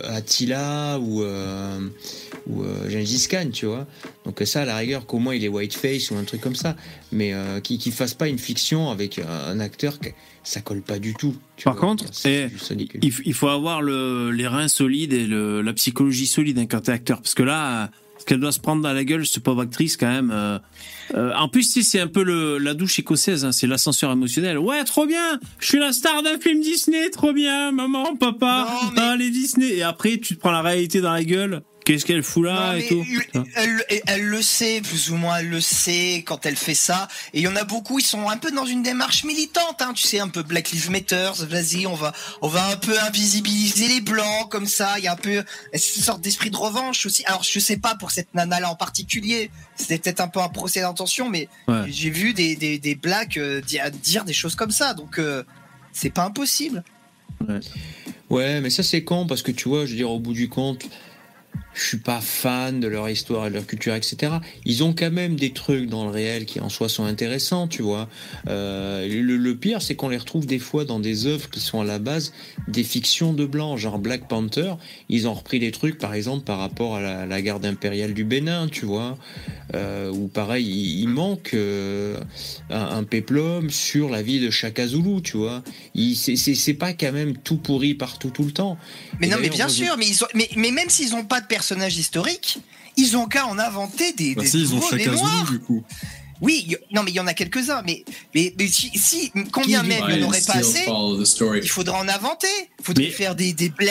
à- 0.07 0.15
Attila 0.15 0.99
ou, 0.99 1.23
euh, 1.23 1.79
ou 2.47 2.63
euh, 2.63 2.89
Gengis 2.89 3.29
Khan, 3.29 3.51
tu 3.53 3.67
vois. 3.67 3.87
Donc 4.25 4.41
ça, 4.47 4.63
à 4.63 4.65
la 4.65 4.77
rigueur, 4.77 5.05
qu'au 5.05 5.19
moins 5.19 5.35
il 5.35 5.45
est 5.45 5.49
whiteface 5.49 6.11
ou 6.11 6.17
un 6.17 6.25
truc 6.25 6.41
comme 6.41 6.57
ça. 6.57 6.77
Mais 7.13 7.35
qu'il 7.63 7.79
ne 7.85 7.93
fasse 7.93 8.15
pas 8.15 8.27
une 8.29 8.39
fiction 8.39 8.91
avec 8.91 9.19
un, 9.21 9.61
acteur, 9.61 10.01
que, 10.01 10.09
ça 10.45 10.63
colle 10.63 10.81
pas 10.81 10.99
du 10.99 11.13
tout. 11.13 11.37
tu 11.59 11.65
Par 11.65 11.75
vois. 11.75 11.89
contre, 11.89 12.07
eh. 12.25 12.47
Il, 13.03 13.35
faut 13.35 13.49
avoir 13.49 13.83
le, 13.83 14.31
les 14.31 14.47
reins 14.47 14.69
solides 14.69 15.13
et 15.13 15.27
le, 15.27 15.61
la 15.61 15.75
psychologie 15.75 16.27
solide 16.27 16.59
hein, 16.59 16.67
quand 16.67 16.81
t'es 16.81 16.93
acteur. 16.93 17.21
Parce 17.21 17.35
que 17.35 17.43
là, 17.43 17.91
qu'elle 18.25 18.41
doit 18.41 18.53
se 18.53 18.61
prendre 18.61 18.83
dans 18.83 18.93
la 18.93 19.05
gueule, 19.05 19.27
cette 19.27 19.43
pauvre 19.43 19.63
actrice, 19.63 19.97
quand 19.97 20.09
même. 20.11 20.31
euh, 20.33 20.59
euh, 21.15 21.33
en 21.37 21.49
plus, 21.49 21.67
tu 21.73 21.83
sais, 21.83 21.91
c'est 21.91 22.01
un 22.01 22.07
peu 22.07 22.23
le, 22.23 22.59
la 22.59 22.75
douche 22.75 22.99
écossaise, 22.99 23.45
hein, 23.45 23.53
c'est 23.53 23.67
l'ascenseur 23.67 24.11
émotionnel. 24.13 24.59
Ouais, 24.59 24.83
trop 24.85 25.07
bien 25.07 25.39
Je 25.59 25.67
suis 25.67 25.79
la 25.79 25.93
star 25.93 26.23
d'un 26.23 26.39
film 26.39 26.61
Disney, 26.61 27.11
trop 27.11 27.33
bien 27.33 27.71
Maman, 27.73 28.17
papa, 28.17 28.67
Non, 28.69 28.91
mais- 28.95 29.01
ah, 29.03 29.17
les 29.17 29.31
Disney 29.31 29.75
Et 29.75 29.83
après, 29.83 30.19
tu 30.19 30.35
te 30.35 30.41
prends 30.41 30.53
la 30.53 30.63
réalité 30.63 31.01
dans 31.01 31.13
la 31.13 31.25
gueule. 31.25 31.61
Qu'est-ce 31.85 32.07
qu'elle 32.07 32.23
fout 32.23 32.45
là 32.47 32.73
Non, 32.73 32.79
et 32.79 32.87
tout 32.89 33.05
elle, 33.57 33.85
elle- 33.91 34.01
elle 34.07 34.23
le 34.25 34.41
sait, 34.41 34.81
plus 34.81 35.11
ou 35.11 35.17
moins, 35.17 35.39
elle 35.41 35.51
le 35.51 35.61
sait 35.61 36.23
quand 36.27 36.47
elle 36.47 36.57
fait 36.57 36.75
ça. 36.75 37.09
Et 37.35 37.41
il 37.41 37.43
y 37.45 37.49
en 37.49 37.57
a 37.57 37.65
beaucoup, 37.65 37.99
ils 37.99 38.05
sont 38.05 38.29
un 38.31 38.39
peu 38.39 38.51
dans 38.53 38.65
une 38.65 38.83
démarche 38.83 39.25
militante, 39.25 39.83
hein, 39.83 39.93
tu 39.95 40.03
sais, 40.09 40.19
un 40.19 40.29
peu 40.29 40.43
Black 40.43 40.71
Lives 40.71 40.91
Matter. 40.91 41.31
Vas-y, 41.41 41.87
on 41.87 41.95
va, 41.95 42.15
on 42.41 42.49
va 42.49 42.69
un 42.71 42.77
peu 42.77 42.99
invisibiliser 43.01 43.89
les 43.89 44.01
blancs 44.01 44.51
comme 44.51 44.67
ça. 44.67 44.95
Il 44.99 45.05
y 45.05 45.09
a 45.09 45.13
un 45.13 45.17
peu 45.17 45.45
une 45.75 45.79
sorte 45.79 46.23
d'esprit 46.23 46.51
de 46.51 46.57
revanche 46.57 47.05
aussi. 47.05 47.23
Alors, 47.27 47.43
je 47.43 47.59
sais 47.61 47.77
pas 47.77 47.95
pour 47.97 48.13
cette 48.13 48.35
nana-là 48.35 48.71
en 48.71 48.77
particulier, 48.77 49.51
c'était 49.77 49.99
peut-être 49.99 50.21
un 50.21 50.29
peu 50.29 50.41
un 50.41 50.49
procès 50.49 50.81
d'intention, 50.81 51.29
mais 51.29 51.49
Ouais. 51.69 51.83
j'ai 51.89 52.09
vu 52.09 52.33
des, 52.33 52.57
des, 52.57 52.79
des 52.79 52.95
blacks 52.95 53.37
euh, 53.37 53.61
dire, 53.61 54.25
des 54.25 54.33
choses 54.33 54.55
comme 54.55 54.71
ça, 54.71 54.95
donc 54.95 55.19
euh, 55.19 55.43
c'est 55.93 56.09
pas 56.11 56.25
impossible. 56.25 56.83
Ouais, 58.31 58.61
mais 58.63 58.71
ça 58.71 58.83
c'est 58.83 59.05
con 59.05 59.27
parce 59.27 59.43
que 59.43 59.51
tu 59.53 59.69
vois, 59.69 59.85
je 59.85 59.91
veux 59.91 59.97
dire, 59.97 60.11
au 60.11 60.19
bout 60.19 60.33
du 60.33 60.49
compte, 60.49 60.85
je 61.75 61.83
suis 61.83 61.99
pas 61.99 62.21
fan 62.21 62.81
de 62.81 62.89
leur 62.89 63.09
histoire 63.09 63.47
et 63.47 63.51
de 63.51 63.55
leur 63.55 63.67
culture, 63.67 63.95
etc. 63.95 64.35
Ils 64.65 64.85
ont 64.85 64.95
quand 64.95 65.11
même 65.11 65.37
des 65.37 65.53
trucs 65.53 65.89
dans 65.89 66.05
le 66.05 66.11
réel 66.11 66.47
qui 66.47 66.61
en 66.61 66.69
soi 66.69 66.89
sont 66.89 67.05
intéressants, 67.05 67.69
tu 67.69 67.83
vois. 67.83 68.09
Euh, 68.49 69.07
le, 69.07 69.55
pire, 69.57 69.83
c'est 69.83 69.95
qu'on 69.95 70.09
les 70.09 70.17
retrouve 70.17 70.47
des 70.47 70.59
fois 70.59 70.85
dans 70.85 71.01
des 71.01 71.27
œuvres 71.27 71.51
qui 71.51 71.61
sont 71.61 71.81
à 71.81 71.85
la 71.85 71.99
base 71.99 72.33
des 72.69 72.85
fictions 72.85 73.33
de 73.33 73.45
blanc, 73.45 73.77
genre 73.77 73.99
Black 73.99 74.29
Panther. 74.29 74.75
Ils 75.09 75.29
ont 75.29 75.35
repris 75.35 75.59
des 75.59 75.73
trucs, 75.73 75.99
par 75.99 76.15
exemple, 76.15 76.45
par 76.45 76.59
rapport 76.59 76.97
à 76.97 77.27
la 77.27 77.43
garde 77.43 77.67
impériale 77.67 78.15
du 78.15 78.25
Bénin, 78.25 78.69
tu 78.69 78.87
vois. 78.87 79.19
Euh, 79.75 80.11
ou 80.11 80.29
pareil, 80.29 80.65
il, 80.67 81.01
il 81.01 81.09
manque 81.09 81.51
euh, 81.55 82.17
un, 82.71 82.99
un 82.99 83.03
péplum 83.05 83.71
sur 83.71 84.09
la 84.09 84.23
vie 84.23 84.39
de 84.39 84.49
Chaka 84.51 84.87
Zulu, 84.87 85.21
tu 85.23 85.37
vois. 85.37 85.63
Il- 85.95 86.15
C'est 86.17 86.37
c'est- 86.37 86.55
c'est 86.55 86.75
pas 86.75 86.93
quand 86.93 87.13
même 87.13 87.37
tout 87.39 87.57
pourri 87.57 87.95
partout 87.95 88.31
tout 88.31 88.45
le 88.45 88.53
temps. 88.53 88.79
Mais 89.21 89.27
Et 89.27 89.31
non, 89.31 89.39
mais 89.41 89.49
bien 89.51 89.69
sûr, 89.69 89.97
mais, 89.99 90.07
ils 90.07 90.23
ont, 90.23 90.29
mais, 90.35 90.49
mais 90.57 90.71
même 90.71 90.89
s'ils 90.91 91.11
n'ont 91.11 91.25
pas 91.25 91.41
de 91.41 91.47
personnage 91.47 91.97
historique, 91.97 92.59
ils 92.97 93.17
ont 93.17 93.27
qu'à 93.27 93.47
en 93.47 93.59
inventer 93.59 94.13
des, 94.13 94.35
Bah 94.37 94.43
des 94.43 94.49
si, 94.49 94.61
ils 94.61 94.75
ont 94.75 94.81
Chaka. 94.81 95.11
Zulu, 95.17 95.51
du 95.51 95.59
coup. 95.59 95.83
Oui, 96.41 96.67
y- 96.69 96.77
non, 96.95 97.03
mais 97.03 97.11
il 97.11 97.15
y 97.17 97.21
en 97.21 97.27
a 97.27 97.35
quelques-uns, 97.35 97.83
mais, 97.87 98.05
mais, 98.35 98.55
mais 98.59 98.67
si, 98.69 98.91
si 98.97 99.33
combien 99.51 99.83
même 99.83 100.03
il 100.09 100.15
n'y 100.17 100.23
en 100.23 100.27
I 100.27 100.29
aurait 100.29 100.41
pas 100.43 100.55
assez, 100.59 100.85
il 101.63 101.69
faudra 101.69 101.99
en 101.99 102.09
inventer. 102.09 102.47
Il 102.81 102.85
faudrait 102.85 103.05
Mais- 103.05 103.11
faire 103.11 103.35
des, 103.35 103.53
des 103.53 103.71
Blade, 103.71 103.91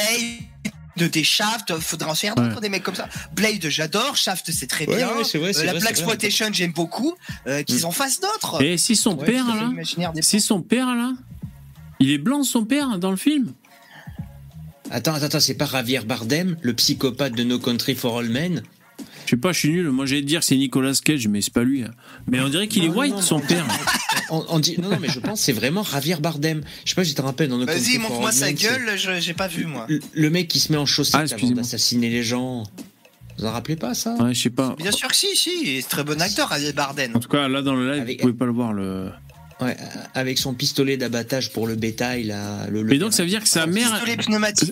de, 0.97 1.07
des 1.07 1.23
Shaft, 1.23 1.73
il 1.75 1.81
faudra 1.81 2.11
en 2.11 2.15
faire 2.15 2.35
d'autres, 2.35 2.55
Ouais. 2.55 2.61
des 2.61 2.69
mecs 2.69 2.83
comme 2.83 2.95
ça. 2.95 3.07
Blade, 3.35 3.65
j'adore, 3.69 4.15
Shaft, 4.15 4.51
c'est 4.51 4.67
très 4.67 4.85
Ouais, 4.87 4.97
bien. 4.97 5.15
ouais, 5.17 5.23
c'est 5.23 5.37
vrai, 5.39 5.57
Euh, 5.57 5.63
la 5.63 5.73
Black. 5.73 5.91
Exploitation, 5.91 6.47
j'aime 6.51 6.71
beaucoup. 6.73 7.13
Euh, 7.47 7.63
Qu'ils 7.63 7.81
Mm. 7.81 7.85
en 7.85 7.91
fassent 7.91 8.19
d'autres. 8.19 8.61
Et 8.61 8.77
c'est 8.77 8.95
son 8.95 9.15
Ouais, 9.17 9.25
père, 9.25 9.45
là 9.47 9.71
C'est 10.21 10.39
son 10.39 10.61
père, 10.61 10.87
là 10.95 11.13
Il 11.99 12.11
est 12.11 12.17
blanc, 12.17 12.43
son 12.43 12.65
père, 12.65 12.97
dans 12.99 13.11
le 13.11 13.17
film? 13.17 13.53
Attends, 14.91 15.13
attends, 15.15 15.25
attends, 15.25 15.39
c'est 15.39 15.53
pas 15.55 15.65
Javier 15.65 16.01
Bardem, 16.01 16.57
le 16.61 16.73
psychopathe 16.73 17.33
de 17.33 17.43
No 17.43 17.57
Country 17.59 17.95
for 17.95 18.19
All 18.19 18.29
Men? 18.29 18.61
Je 19.25 19.29
sais 19.31 19.37
pas, 19.37 19.51
je 19.51 19.59
suis 19.59 19.69
nul. 19.69 19.89
Moi, 19.89 20.05
j'allais 20.05 20.21
te 20.21 20.27
dire 20.27 20.39
que 20.41 20.45
c'est 20.45 20.57
Nicolas 20.57 20.93
Cage, 21.03 21.27
mais 21.27 21.41
c'est 21.41 21.53
pas 21.53 21.63
lui. 21.63 21.83
hein. 21.83 21.91
Mais 22.27 22.39
on 22.41 22.49
dirait 22.49 22.67
qu'il 22.67 22.83
est 22.83 22.89
Non, 22.89 22.97
white, 22.97 23.13
non, 23.13 23.21
son 23.21 23.39
non. 23.39 23.45
père. 23.45 23.65
on, 24.29 24.45
on 24.49 24.59
dit, 24.59 24.75
Non, 24.81 24.89
non, 24.89 24.97
mais 25.01 25.07
je 25.09 25.19
pense 25.19 25.39
que 25.39 25.45
c'est 25.45 25.53
vraiment 25.53 25.83
Javier 25.83 26.15
Bardem. 26.17 26.61
Je 26.83 26.89
sais 26.89 26.95
pas 26.95 27.03
si 27.03 27.11
tu 27.11 27.15
te 27.15 27.21
rappelles 27.21 27.47
dans 27.49 27.57
No 27.57 27.65
Country 27.65 27.81
Vas-y, 27.83 27.97
montre-moi 27.99 28.31
sa 28.31 28.51
gueule, 28.51 28.91
je- 28.97 29.19
j'ai 29.19 29.33
pas 29.33 29.47
vu, 29.47 29.65
moi. 29.65 29.85
Le, 29.89 29.99
le 30.13 30.29
mec 30.29 30.47
qui 30.47 30.59
se 30.59 30.71
met 30.71 30.77
en 30.77 30.83
Ah, 30.83 30.85
chaussettes 30.85 31.15
avant 31.15 31.23
excusez-moi. 31.25 31.61
d'assassiner 31.63 32.09
les 32.09 32.23
gens. 32.23 32.63
Vous 33.39 33.45
en 33.45 33.51
rappelez 33.51 33.75
pas 33.77 33.93
ça? 33.95 34.13
Ouais, 34.19 34.33
je 34.33 34.41
sais 34.41 34.49
pas. 34.51 34.75
Bien 34.77 34.91
sûr 34.91 35.07
que 35.07 35.15
si, 35.15 35.35
si, 35.35 35.81
c'est 35.81 35.87
très 35.89 36.03
bon 36.03 36.21
acteur, 36.21 36.49
Javier 36.49 36.71
Barden. 36.73 37.11
En 37.15 37.19
tout 37.19 37.29
cas, 37.29 37.47
là, 37.47 37.61
dans 37.63 37.73
le 37.75 37.91
live, 37.91 38.01
Avec- 38.01 38.17
vous 38.19 38.27
pouvez 38.27 38.37
pas 38.37 38.45
le 38.45 38.51
voir. 38.51 38.73
Le... 38.73 39.09
Ouais, 39.61 39.77
avec 40.13 40.37
son 40.39 40.53
pistolet 40.53 40.97
d'abattage 40.97 41.51
pour 41.51 41.67
le 41.67 41.75
bétail 41.75 42.23
là. 42.23 42.65
Le, 42.69 42.81
le 42.81 42.89
Mais 42.89 42.97
donc, 42.97 43.13
ça 43.13 43.23
veut 43.23 43.29
dire 43.29 43.41
que 43.43 43.47
sa 43.47 43.65
mère, 43.67 44.03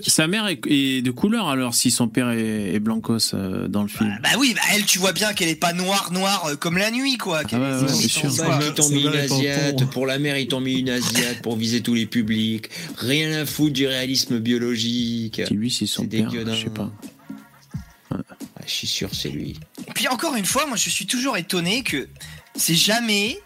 sa 0.07 0.27
mère 0.27 0.47
est, 0.47 0.59
est 0.67 1.01
de 1.01 1.11
couleur, 1.11 1.47
alors, 1.49 1.75
si 1.75 1.91
son 1.91 2.07
père 2.07 2.29
est, 2.31 2.73
est 2.73 2.79
blancos 2.79 3.33
euh, 3.33 3.67
dans 3.67 3.83
le 3.83 3.87
film? 3.87 4.17
Bah 4.23 4.29
oui, 4.39 4.53
bah 4.55 4.61
elle, 4.73 4.83
tu 4.85 4.97
vois 4.99 5.13
bien 5.13 5.33
qu'elle 5.33 5.49
est 5.49 5.55
pas 5.55 5.73
noire, 5.73 6.11
noire 6.11 6.45
euh, 6.47 6.55
comme 6.55 6.77
la 6.77 6.89
nuit, 6.91 7.17
quoi. 7.17 7.41
ouais, 7.43 7.47
c'est- 7.87 7.93
c'est- 7.93 8.07
sûr. 8.07 8.31
c'est- 8.31 8.41
Bah, 8.41 8.59
ils 8.61 8.73
t'ont 8.73 8.89
mis 8.89 9.03
une 9.03 9.15
asiate, 9.15 9.85
pour 9.91 10.05
la 10.07 10.17
mère 10.19 10.37
ils 10.37 10.47
t'ont 10.47 10.59
mis 10.61 10.79
une 10.79 10.89
asiate 10.89 11.41
pour 11.41 11.55
viser 11.55 11.81
tous 11.81 11.93
les 11.93 12.05
publics. 12.07 12.69
Rien 12.97 13.41
à 13.41 13.45
foutre 13.45 13.73
du 13.73 13.85
réalisme 13.87 14.39
biologique. 14.39 15.41
Si 15.47 15.53
lui, 15.53 15.69
c'est 15.71 15.85
son 15.85 16.03
C'est 16.03 16.07
père, 16.09 16.29
dégueulasse. 16.31 16.57
je 16.57 16.63
sais 16.63 16.69
pas. 16.69 16.91
Ah, 18.13 18.17
je 18.65 18.71
suis 18.71 18.87
sûr 18.87 19.09
c'est 19.13 19.29
lui. 19.29 19.57
Et 19.87 19.91
puis 19.93 20.07
encore 20.07 20.35
une 20.35 20.45
fois, 20.45 20.65
moi 20.65 20.75
je 20.75 20.89
suis 20.89 21.05
toujours 21.05 21.37
étonné 21.37 21.83
que 21.83 22.07
c'est 22.55 22.75
jamais. 22.75 23.39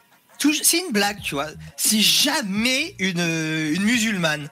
C'est 0.63 0.79
une 0.79 0.91
blague, 0.91 1.21
tu 1.21 1.35
vois. 1.35 1.47
C'est 1.77 1.99
jamais 1.99 2.95
une, 2.99 3.19
euh, 3.19 3.73
une 3.73 3.83
musulmane. 3.83 4.49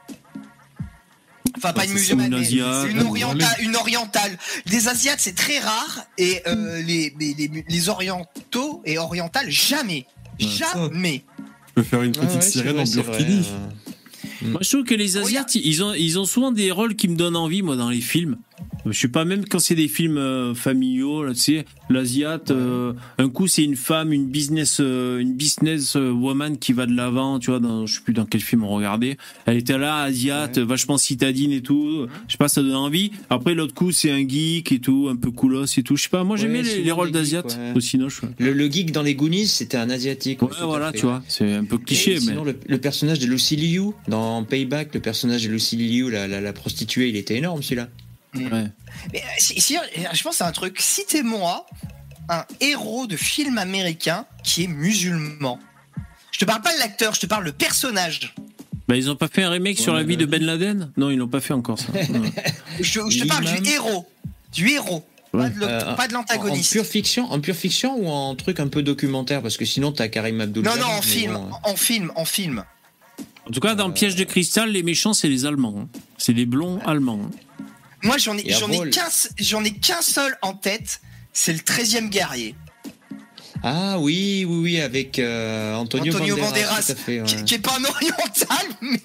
Enfin, 1.57 1.71
pas 1.73 1.85
une 1.85 1.93
musulmane, 1.93 2.27
une 2.33 2.39
mais 2.39 2.45
Asiate. 2.45 2.89
une 2.89 3.01
orientale. 3.01 3.55
Une 3.59 3.75
orientale. 3.75 4.37
Les 4.65 4.87
Asiates, 4.87 5.19
c'est 5.19 5.35
très 5.35 5.59
rare. 5.59 6.05
Et 6.17 6.41
euh, 6.47 6.81
les, 6.81 7.13
les, 7.19 7.33
les, 7.33 7.65
les 7.67 7.89
orientaux 7.89 8.81
et 8.85 8.97
orientales, 8.97 9.49
jamais. 9.49 10.07
Ouais. 10.39 10.47
Jamais. 10.47 11.23
Je 11.67 11.73
peux 11.75 11.83
faire 11.83 12.01
une 12.01 12.11
petite 12.11 12.35
ouais, 12.35 12.41
sirène 12.41 12.75
vrai, 12.75 12.99
en 12.99 13.03
burkini. 13.03 13.47
Moi, 14.45 14.59
je 14.61 14.69
trouve 14.69 14.83
que 14.83 14.95
les 14.95 15.17
Asiates, 15.17 15.55
ils 15.55 15.83
ont, 15.83 15.93
ils 15.93 16.19
ont 16.19 16.25
souvent 16.25 16.51
des 16.51 16.71
rôles 16.71 16.95
qui 16.95 17.07
me 17.07 17.15
donnent 17.15 17.35
envie, 17.35 17.61
moi, 17.61 17.75
dans 17.75 17.89
les 17.89 18.01
films. 18.01 18.37
Je 18.85 18.97
sais 18.97 19.07
pas, 19.07 19.23
même 19.23 19.45
quand 19.45 19.59
c'est 19.59 19.75
des 19.75 19.87
films 19.87 20.17
euh, 20.17 20.53
familiaux, 20.53 21.23
là, 21.23 21.33
tu 21.33 21.39
sais, 21.39 21.65
l'Asiate, 21.89 22.51
euh, 22.51 22.93
un 23.17 23.29
coup, 23.29 23.47
c'est 23.47 23.63
une 23.63 23.77
femme, 23.77 24.11
une 24.11 24.27
business, 24.27 24.77
euh, 24.81 25.19
une 25.19 25.33
business 25.33 25.95
woman 25.95 26.57
qui 26.57 26.73
va 26.73 26.85
de 26.85 26.93
l'avant, 26.93 27.39
tu 27.39 27.49
vois, 27.51 27.59
dans, 27.59 27.85
je 27.85 27.95
sais 27.95 28.01
plus 28.01 28.13
dans 28.13 28.25
quel 28.25 28.41
film 28.41 28.63
on 28.63 28.69
regardait. 28.69 29.17
Elle 29.45 29.57
était 29.57 29.77
là, 29.77 30.01
Asiate, 30.01 30.59
vachement 30.59 30.97
citadine 30.97 31.51
et 31.51 31.61
tout. 31.61 32.07
Je 32.27 32.33
sais 32.33 32.37
pas, 32.37 32.49
ça 32.49 32.61
donne 32.61 32.75
envie. 32.75 33.11
Après, 33.29 33.53
l'autre 33.53 33.73
coup, 33.73 33.91
c'est 33.91 34.11
un 34.11 34.27
geek 34.27 34.71
et 34.71 34.79
tout, 34.79 35.07
un 35.09 35.15
peu 35.15 35.31
coolos 35.31 35.65
et 35.77 35.83
tout. 35.83 35.95
Je 35.95 36.03
sais 36.03 36.09
pas, 36.09 36.23
moi, 36.23 36.35
j'aimais 36.35 36.61
Ouais, 36.63 36.81
les, 36.83 36.91
rôles 36.91 37.11
d'Asiate 37.11 37.57
ouais. 37.59 37.73
au 37.75 37.79
Cinoche. 37.79 38.21
Ouais, 38.23 38.29
Le, 38.37 38.53
le 38.53 38.69
geek 38.69 38.91
dans 38.91 39.01
les 39.01 39.15
Goonies, 39.15 39.47
c'était 39.47 39.77
un 39.77 39.89
asiatique. 39.89 40.41
Ouais, 40.41 40.49
voilà, 40.61 40.91
tu 40.91 41.05
vois, 41.05 41.23
c'est 41.27 41.53
un 41.53 41.63
peu 41.63 41.77
cliché, 41.77 42.11
Et 42.11 42.15
mais. 42.15 42.19
Sinon, 42.21 42.43
le, 42.43 42.55
le 42.67 42.77
personnage 42.77 43.19
de 43.19 43.27
Lucy 43.27 43.55
Liu 43.55 43.91
dans 44.07 44.32
Payback, 44.41 44.95
le 44.95 44.99
personnage 44.99 45.43
de 45.43 45.49
Lucy 45.49 45.77
Liu, 45.77 46.09
la, 46.09 46.27
la, 46.27 46.41
la 46.41 46.53
prostituée, 46.53 47.09
il 47.09 47.15
était 47.17 47.35
énorme 47.35 47.61
celui-là. 47.61 47.89
Ouais. 48.33 48.41
Mais 49.13 49.19
euh, 49.19 49.27
si, 49.37 49.61
si, 49.61 49.77
je 50.11 50.23
pense 50.23 50.41
à 50.41 50.47
un 50.47 50.51
truc. 50.51 50.79
Citez-moi 50.79 51.67
un 52.29 52.45
héros 52.61 53.05
de 53.05 53.15
film 53.15 53.59
américain 53.59 54.25
qui 54.43 54.63
est 54.63 54.67
musulman. 54.67 55.59
Je 56.31 56.39
te 56.39 56.45
parle 56.45 56.61
pas 56.63 56.73
de 56.73 56.79
l'acteur, 56.79 57.13
je 57.13 57.19
te 57.19 57.25
parle 57.27 57.43
le 57.43 57.51
personnage. 57.51 58.33
Bah, 58.87 58.95
ils 58.95 59.09
ont 59.11 59.15
pas 59.15 59.27
fait 59.27 59.43
un 59.43 59.49
remake 59.51 59.77
sur 59.77 59.93
la 59.93 60.01
vie 60.01 60.17
mais 60.17 60.23
de 60.23 60.25
Ben 60.25 60.43
Laden? 60.43 60.91
Non, 60.97 61.11
ils 61.11 61.17
l'ont 61.17 61.27
pas 61.27 61.41
fait 61.41 61.53
encore, 61.53 61.77
ça. 61.79 61.87
Ouais. 61.93 62.31
Je, 62.79 63.01
je 63.09 63.19
te 63.23 63.27
parle 63.27 63.45
du 63.45 63.69
héros. 63.69 64.07
Du 64.51 64.69
héros. 64.71 65.05
Pas 65.31 65.49
de 65.49 65.61
Euh, 65.63 65.79
de 65.79 65.85
En, 65.85 65.93
en 65.93 66.07
l'antagoniste. 66.19 66.71
pure 66.73 66.85
fiction, 66.85 67.31
en 67.31 67.39
pure 67.39 67.55
fiction 67.55 67.95
ou 67.97 68.07
en 68.07 68.35
truc 68.35 68.59
un 68.59 68.67
peu 68.67 68.83
documentaire? 68.83 69.41
Parce 69.41 69.57
que 69.57 69.65
sinon 69.65 69.91
t'as 69.91 70.07
Karim 70.07 70.41
Abdul. 70.41 70.63
Non, 70.63 70.75
non, 70.79 70.85
en 70.87 71.01
film, 71.01 71.39
en 71.63 71.75
film, 71.75 72.11
en 72.15 72.25
film. 72.25 72.63
En 73.47 73.51
tout 73.51 73.59
cas, 73.59 73.75
dans 73.75 73.87
le 73.87 73.93
piège 73.93 74.15
de 74.15 74.23
cristal, 74.23 74.71
les 74.71 74.83
méchants, 74.83 75.13
c'est 75.13 75.27
les 75.27 75.45
Allemands. 75.45 75.75
hein. 75.77 75.87
C'est 76.17 76.33
les 76.33 76.45
blonds 76.45 76.79
allemands. 76.85 77.19
hein. 77.25 77.65
Moi, 78.03 78.17
j'en 78.17 78.37
ai, 78.37 78.49
j'en 78.51 78.69
ai 78.71 78.89
qu'un, 78.89 79.07
j'en 79.39 79.63
ai 79.63 79.71
qu'un 79.71 80.01
seul 80.01 80.35
en 80.41 80.53
tête. 80.53 81.01
C'est 81.33 81.53
le 81.53 81.59
13e 81.59 82.09
guerrier. 82.09 82.55
Ah 83.65 83.97
oui, 83.97 84.45
oui, 84.47 84.57
oui, 84.61 84.81
avec 84.81 85.19
euh, 85.19 85.73
Antonio, 85.75 86.13
Antonio 86.13 86.35
Banderas. 86.35 86.51
Banderas, 86.51 86.81
tout 86.83 86.91
à 86.91 86.95
fait, 86.95 87.21
ouais. 87.21 87.25
qui, 87.25 87.43
qui 87.45 87.53
est 87.55 87.59
pas 87.59 87.77
un 87.79 87.83
oriental, 87.85 88.65
mais, 88.81 89.01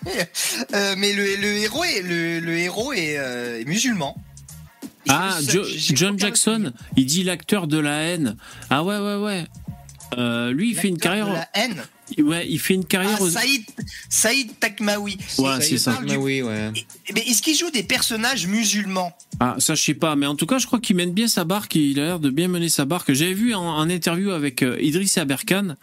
euh, 0.74 0.94
mais 0.98 1.12
le, 1.12 1.36
le 1.36 1.46
héros 1.58 1.84
est, 1.84 2.02
le, 2.02 2.40
le 2.40 2.58
héros 2.58 2.92
est, 2.92 3.16
euh, 3.18 3.60
est 3.60 3.64
musulman. 3.64 4.16
Et 5.06 5.10
Ah, 5.10 5.38
Jo- 5.48 5.62
John 5.94 6.18
Jackson, 6.18 6.72
il 6.96 7.06
dit 7.06 7.22
l'acteur 7.22 7.68
de 7.68 7.78
la 7.78 7.98
haine. 8.02 8.36
Ah 8.68 8.82
ouais, 8.82 8.98
ouais, 8.98 9.14
ouais. 9.16 9.46
Euh, 10.18 10.50
lui, 10.52 10.70
il 10.70 10.74
fait 10.76 10.88
une 10.88 10.94
L'acteur 10.94 11.12
carrière. 11.12 11.28
de 11.28 11.32
La 11.34 11.48
haine. 11.54 11.82
Ouais, 12.18 12.46
il 12.48 12.58
fait 12.58 12.74
une 12.74 12.84
carrière. 12.84 13.16
Ah, 13.18 13.22
aux- 13.22 13.30
Saïd, 13.30 13.62
Saïd 14.08 14.58
Takmaoui. 14.58 15.18
Ouais, 15.38 15.60
c'est 15.60 15.78
ça. 15.78 15.92
parle 15.92 16.06
du- 16.06 16.16
oui, 16.16 16.42
ouais. 16.42 16.72
et- 16.74 17.12
Mais 17.12 17.20
est-ce 17.26 17.42
qu'il 17.42 17.56
joue 17.56 17.70
des 17.70 17.82
personnages 17.82 18.46
musulmans? 18.46 19.12
Ah, 19.40 19.56
ça, 19.58 19.74
je 19.74 19.82
sais 19.82 19.94
pas. 19.94 20.16
Mais 20.16 20.26
en 20.26 20.34
tout 20.34 20.46
cas, 20.46 20.58
je 20.58 20.66
crois 20.66 20.80
qu'il 20.80 20.96
mène 20.96 21.12
bien 21.12 21.28
sa 21.28 21.44
barque. 21.44 21.74
Il 21.74 21.98
a 22.00 22.04
l'air 22.04 22.20
de 22.20 22.30
bien 22.30 22.48
mener 22.48 22.68
sa 22.68 22.84
barque. 22.84 23.12
J'avais 23.12 23.34
vu 23.34 23.54
en, 23.54 23.60
en 23.62 23.88
interview 23.90 24.30
avec 24.30 24.62
euh, 24.62 24.78
Idriss 24.80 25.18
Aberkan. 25.18 25.76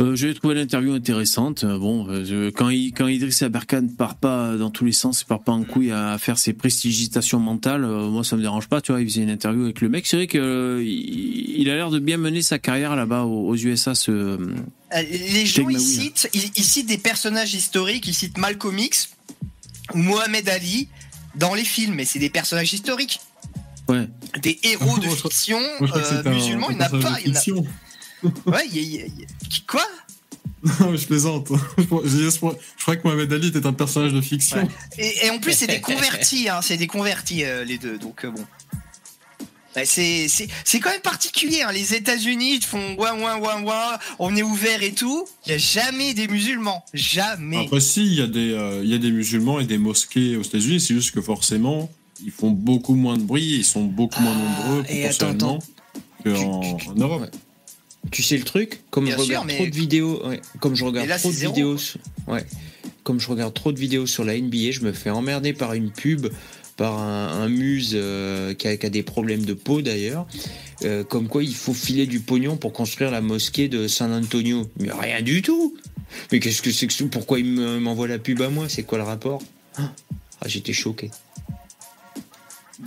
Euh, 0.00 0.14
J'avais 0.14 0.34
trouvé 0.34 0.54
l'interview 0.54 0.92
intéressante. 0.92 1.64
Euh, 1.64 1.78
Bon, 1.78 2.06
euh, 2.08 2.50
quand, 2.54 2.68
il, 2.68 2.92
quand 2.92 3.08
Idriss 3.08 3.42
Aberkan 3.42 3.88
part 3.96 4.14
pas 4.16 4.56
dans 4.56 4.70
tous 4.70 4.84
les 4.84 4.92
sens, 4.92 5.22
il 5.22 5.24
part 5.24 5.42
pas 5.42 5.52
en 5.52 5.64
couille 5.64 5.90
à 5.90 6.16
faire 6.18 6.38
ses 6.38 6.52
prestigitations 6.52 7.40
mentales, 7.40 7.84
euh, 7.84 8.08
moi 8.08 8.22
ça 8.22 8.36
me 8.36 8.40
dérange 8.42 8.68
pas. 8.68 8.80
Tu 8.80 8.92
vois, 8.92 9.00
il 9.00 9.08
faisait 9.08 9.22
une 9.22 9.30
interview 9.30 9.64
avec 9.64 9.80
le 9.80 9.88
mec. 9.88 10.06
C'est 10.06 10.16
vrai 10.16 10.26
que 10.28 10.38
euh, 10.38 10.82
il, 10.84 11.60
il 11.60 11.68
a 11.70 11.74
l'air 11.74 11.90
de 11.90 11.98
bien 11.98 12.16
mener 12.16 12.42
sa 12.42 12.58
carrière 12.60 12.94
là-bas 12.94 13.24
aux, 13.24 13.48
aux 13.48 13.56
USA. 13.56 13.94
Ce, 13.96 14.10
Euh, 14.10 14.38
Les 14.92 15.46
gens, 15.46 15.68
ils 15.68 15.80
citent, 15.80 16.28
ils, 16.32 16.50
ils 16.56 16.64
citent 16.64 16.86
des 16.88 16.98
personnages 16.98 17.54
historiques, 17.54 18.06
ils 18.06 18.14
citent 18.14 18.38
Malcolm 18.38 18.78
X 18.78 19.10
ou 19.94 19.98
Mohamed 19.98 20.48
Ali 20.48 20.88
dans 21.34 21.54
les 21.54 21.64
films, 21.64 21.94
mais 21.94 22.04
c'est 22.04 22.18
des 22.20 22.30
personnages 22.30 22.72
historiques. 22.72 23.20
ouais. 23.88 24.08
Des 24.42 24.58
héros 24.62 24.98
de 24.98 25.06
Moi, 25.06 25.14
je 25.14 25.18
crois- 25.18 25.30
fiction 25.30 25.58
euh, 25.82 26.30
musulmans, 26.34 26.68
un 26.68 26.72
il 26.72 26.76
n'y 26.78 26.82
en 26.82 26.86
a 26.86 26.88
pas. 26.90 27.18
Ouais, 28.46 28.66
y 28.72 28.78
a- 28.78 28.82
y 28.82 29.02
a- 29.02 29.06
y 29.06 29.26
Quoi? 29.66 29.86
Non, 30.80 30.90
mais 30.90 30.98
je 30.98 31.06
plaisante. 31.06 31.48
Je 31.78 31.82
je 32.30 32.38
croyais 32.80 33.00
que 33.00 33.06
Mohamed 33.06 33.32
Ali 33.32 33.48
était 33.48 33.64
un 33.66 33.72
personnage 33.72 34.12
de 34.12 34.20
fiction. 34.20 34.56
Ouais. 34.58 34.68
et, 34.98 35.26
et 35.26 35.30
en 35.30 35.38
plus, 35.38 35.52
c'est 35.52 35.68
des 35.68 35.80
convertis, 35.80 36.48
hein, 36.48 36.60
c'est 36.62 36.76
des 36.76 36.88
convertis 36.88 37.44
euh, 37.44 37.64
les 37.64 37.78
deux, 37.78 37.96
donc 37.98 38.24
euh, 38.24 38.30
bon. 38.30 38.44
Ouais, 39.76 39.84
c'est 39.84 40.80
quand 40.80 40.90
même 40.90 41.00
particulier. 41.02 41.62
hein. 41.62 41.70
Les 41.70 41.94
États-Unis 41.94 42.60
font 42.62 42.96
ouin 42.98 43.16
ouin 43.20 43.36
ouin 43.38 43.62
ouin, 43.62 43.98
on 44.18 44.34
est 44.34 44.42
ouvert 44.42 44.82
et 44.82 44.92
tout. 44.92 45.28
Il 45.46 45.50
n'y 45.50 45.54
a 45.54 45.58
jamais 45.58 46.14
des 46.14 46.26
musulmans, 46.26 46.84
jamais. 46.92 47.58
Après, 47.66 47.78
si, 47.80 48.04
il 48.04 48.14
y, 48.14 48.22
a 48.22 48.26
des, 48.26 48.52
euh, 48.52 48.80
il 48.82 48.90
y 48.90 48.94
a 48.94 48.98
des 48.98 49.12
musulmans 49.12 49.60
et 49.60 49.64
des 49.66 49.78
mosquées 49.78 50.36
aux 50.36 50.42
États-Unis, 50.42 50.80
c'est 50.80 50.94
juste 50.94 51.12
que 51.12 51.20
forcément, 51.20 51.88
ils 52.24 52.32
font 52.32 52.50
beaucoup 52.50 52.94
moins 52.96 53.16
de 53.16 53.22
bruit, 53.22 53.58
ils 53.58 53.64
sont 53.64 53.84
beaucoup 53.84 54.20
moins 54.22 54.34
nombreux 54.34 54.84
et 54.88 55.06
attends, 55.06 55.34
proportionnellement 55.36 55.58
qu'en 56.24 56.90
en 56.90 56.94
Europe. 56.96 57.20
Ouais. 57.22 57.30
Tu 58.10 58.22
sais 58.22 58.36
le 58.38 58.44
truc 58.44 58.80
Comme 58.90 59.04
Bien 59.04 59.14
je 59.16 59.22
sûr, 59.22 59.28
regarde 59.28 59.46
mais- 59.48 59.56
trop 59.56 59.66
de 59.66 59.74
vidéos, 59.74 60.26
ouais, 60.26 60.40
comme 60.60 60.74
je 60.74 60.84
regarde 60.84 61.08
là, 61.08 61.18
trop 61.18 61.28
de 61.30 61.34
zéro, 61.34 61.52
vidéos, 61.52 61.76
ouais, 62.26 62.44
comme 63.02 63.20
je 63.20 63.28
regarde 63.28 63.52
trop 63.54 63.72
de 63.72 63.78
vidéos 63.78 64.06
sur 64.06 64.24
la 64.24 64.34
NBA, 64.38 64.70
je 64.70 64.80
me 64.80 64.92
fais 64.92 65.10
emmerder 65.10 65.52
par 65.52 65.74
une 65.74 65.90
pub, 65.90 66.28
par 66.76 66.98
un, 66.98 67.28
un 67.42 67.48
muse 67.48 67.92
euh, 67.94 68.54
qui, 68.54 68.68
a, 68.68 68.76
qui 68.76 68.86
a 68.86 68.90
des 68.90 69.02
problèmes 69.02 69.44
de 69.44 69.52
peau 69.52 69.82
d'ailleurs, 69.82 70.26
euh, 70.84 71.02
comme 71.04 71.28
quoi 71.28 71.42
il 71.42 71.54
faut 71.54 71.74
filer 71.74 72.06
du 72.06 72.20
pognon 72.20 72.56
pour 72.56 72.72
construire 72.72 73.10
la 73.10 73.20
mosquée 73.20 73.68
de 73.68 73.88
San 73.88 74.12
Antonio. 74.12 74.70
Mais 74.78 74.90
rien 74.92 75.20
du 75.20 75.42
tout. 75.42 75.76
Mais 76.32 76.38
qu'est-ce 76.40 76.62
que 76.62 76.70
c'est 76.70 76.86
que 76.86 77.04
Pourquoi 77.04 77.40
il 77.40 77.44
me- 77.46 77.78
m'envoie 77.80 78.08
la 78.08 78.18
pub 78.18 78.40
à 78.40 78.48
moi? 78.48 78.68
C'est 78.68 78.84
quoi 78.84 78.96
le 78.96 79.04
rapport? 79.04 79.42
Ah, 79.76 79.92
j'étais 80.46 80.72
choqué. 80.72 81.10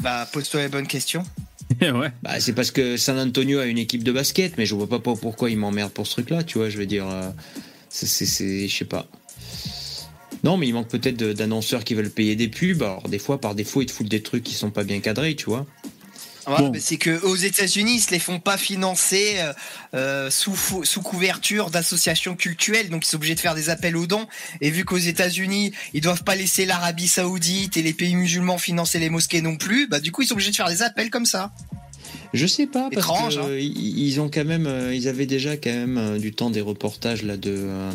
Bah, 0.02 0.28
pose-toi 0.32 0.62
les 0.64 0.70
bonnes 0.70 0.88
questions. 0.88 1.24
Bah, 2.24 2.40
c'est 2.40 2.54
parce 2.54 2.72
que 2.72 2.98
San 2.98 3.18
Antonio 3.20 3.60
a 3.60 3.66
une 3.66 3.78
équipe 3.78 4.04
de 4.04 4.12
basket, 4.12 4.58
mais 4.58 4.66
je 4.66 4.76
vois 4.76 4.88
pas 4.88 5.00
pourquoi 5.00 5.50
il 5.50 5.58
m'emmerde 5.58 5.92
pour 5.92 6.08
ce 6.08 6.14
truc-là, 6.14 6.44
tu 6.44 6.58
vois. 6.58 6.70
Je 6.70 6.78
veux 6.78 6.86
dire, 6.86 7.08
euh, 7.08 7.30
c'est, 7.90 8.68
je 8.68 8.76
sais 8.76 8.86
pas. 8.86 9.08
Non, 10.44 10.58
mais 10.58 10.68
il 10.68 10.74
manque 10.74 10.88
peut-être 10.88 11.18
d'annonceurs 11.18 11.84
qui 11.84 11.94
veulent 11.94 12.10
payer 12.10 12.36
des 12.36 12.48
pubs. 12.48 12.82
Alors, 12.82 13.08
des 13.08 13.20
fois, 13.20 13.40
par 13.40 13.54
défaut, 13.54 13.82
ils 13.82 13.86
te 13.86 13.92
foutent 13.92 14.10
des 14.10 14.24
trucs 14.24 14.44
qui 14.44 14.56
sont 14.56 14.72
pas 14.72 14.84
bien 14.84 15.00
cadrés, 15.00 15.36
tu 15.36 15.46
vois. 15.46 15.68
Ouais, 16.48 16.58
Bon. 16.58 16.72
mais 16.72 16.80
C'est 16.80 16.98
que 16.98 17.22
aux 17.24 17.36
États-Unis, 17.36 17.96
ils 17.96 18.02
se 18.02 18.12
les 18.12 18.20
font 18.20 18.40
pas 18.40 18.58
financer 18.58 19.36
euh, 19.38 19.54
euh, 19.94 20.30
sous, 20.32 20.56
sous 20.84 21.02
couverture 21.02 21.70
d'associations 21.70 22.36
culturelles, 22.36 22.90
donc 22.90 23.06
ils 23.06 23.10
sont 23.10 23.18
obligés 23.18 23.36
de 23.36 23.40
faire 23.40 23.56
des 23.56 23.70
appels 23.70 23.96
aux 23.96 24.08
dons. 24.08 24.28
Et 24.62 24.72
vu 24.72 24.86
qu'aux 24.86 24.98
États-Unis, 24.98 25.72
ils 25.94 26.02
doivent 26.02 26.24
pas 26.24 26.36
laisser 26.36 26.66
l'Arabie 26.66 27.08
Saoudite 27.08 27.78
et 27.78 27.82
les 27.82 27.94
pays 27.94 28.16
musulmans 28.16 28.58
financer 28.58 29.00
les 29.00 29.10
mosquées 29.10 29.42
non 29.42 29.58
plus, 29.58 29.88
bah 29.88 30.00
du 30.00 30.12
coup 30.12 30.22
ils 30.24 30.28
sont 30.28 30.34
obligés 30.34 30.52
de 30.52 30.56
faire 30.56 30.70
des 30.70 30.82
appels 30.82 31.10
comme 31.10 31.26
ça. 31.26 31.52
Je 32.34 32.48
sais 32.48 32.66
pas, 32.66 32.90
parce 32.90 33.06
Étrange, 33.06 33.36
que 33.36 33.42
hein. 33.42 33.58
ils 33.60 34.20
ont 34.22 34.30
quand 34.30 34.46
même, 34.46 34.66
euh, 34.66 34.96
ils 34.96 35.08
avaient 35.08 35.26
déjà 35.26 35.58
quand 35.58 35.70
même 35.70 36.18
du 36.18 36.32
temps 36.34 36.50
des 36.50 36.62
reportages 36.62 37.24
là 37.24 37.36
de, 37.36 37.54
euh, 37.58 37.92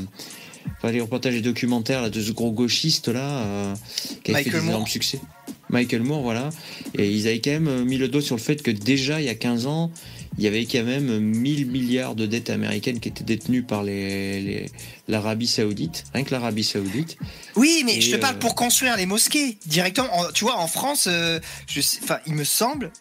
enfin 0.78 0.92
les 0.92 1.00
reportages 1.00 1.34
et 1.34 1.40
documentaires 1.40 2.02
là 2.02 2.10
de 2.10 2.20
ce 2.20 2.32
gros 2.32 2.52
gauchiste 2.52 3.08
là, 3.08 3.38
euh, 3.38 3.74
qui 4.22 4.32
avait 4.32 4.40
Michael 4.44 4.52
fait 4.52 4.60
des 4.60 4.66
énormes 4.68 4.86
succès. 4.86 5.20
Michael 5.68 6.02
Moore, 6.02 6.22
voilà. 6.22 6.50
Et 6.94 7.10
ils 7.10 7.26
avaient 7.26 7.40
quand 7.40 7.50
même 7.50 7.68
euh, 7.68 7.84
mis 7.84 7.98
le 7.98 8.08
doigt 8.08 8.22
sur 8.22 8.36
le 8.36 8.40
fait 8.40 8.62
que 8.62 8.70
déjà 8.70 9.20
il 9.20 9.26
y 9.26 9.28
a 9.28 9.34
15 9.34 9.66
ans, 9.66 9.90
il 10.38 10.44
y 10.44 10.46
avait 10.46 10.64
quand 10.66 10.84
même 10.84 11.18
1000 11.18 11.66
milliards 11.66 12.14
de 12.14 12.26
dettes 12.26 12.50
américaines 12.50 13.00
qui 13.00 13.08
étaient 13.08 13.24
détenues 13.24 13.62
par 13.62 13.82
les, 13.82 14.40
les- 14.42 14.70
l'Arabie 15.08 15.46
Saoudite, 15.46 16.04
rien 16.14 16.24
que 16.24 16.30
l'Arabie 16.32 16.62
Saoudite. 16.64 17.16
Oui, 17.56 17.82
mais 17.84 17.96
Et, 17.96 18.00
je 18.00 18.10
te 18.12 18.16
parle 18.16 18.36
euh, 18.36 18.38
pour 18.38 18.54
construire 18.54 18.96
les 18.96 19.06
mosquées 19.06 19.58
directement. 19.66 20.08
En- 20.16 20.30
tu 20.32 20.44
vois, 20.44 20.56
en 20.58 20.66
France, 20.68 21.06
euh, 21.10 21.40
je 21.66 21.80
sais, 21.80 22.00
il 22.26 22.34
me 22.34 22.44
semble. 22.44 22.92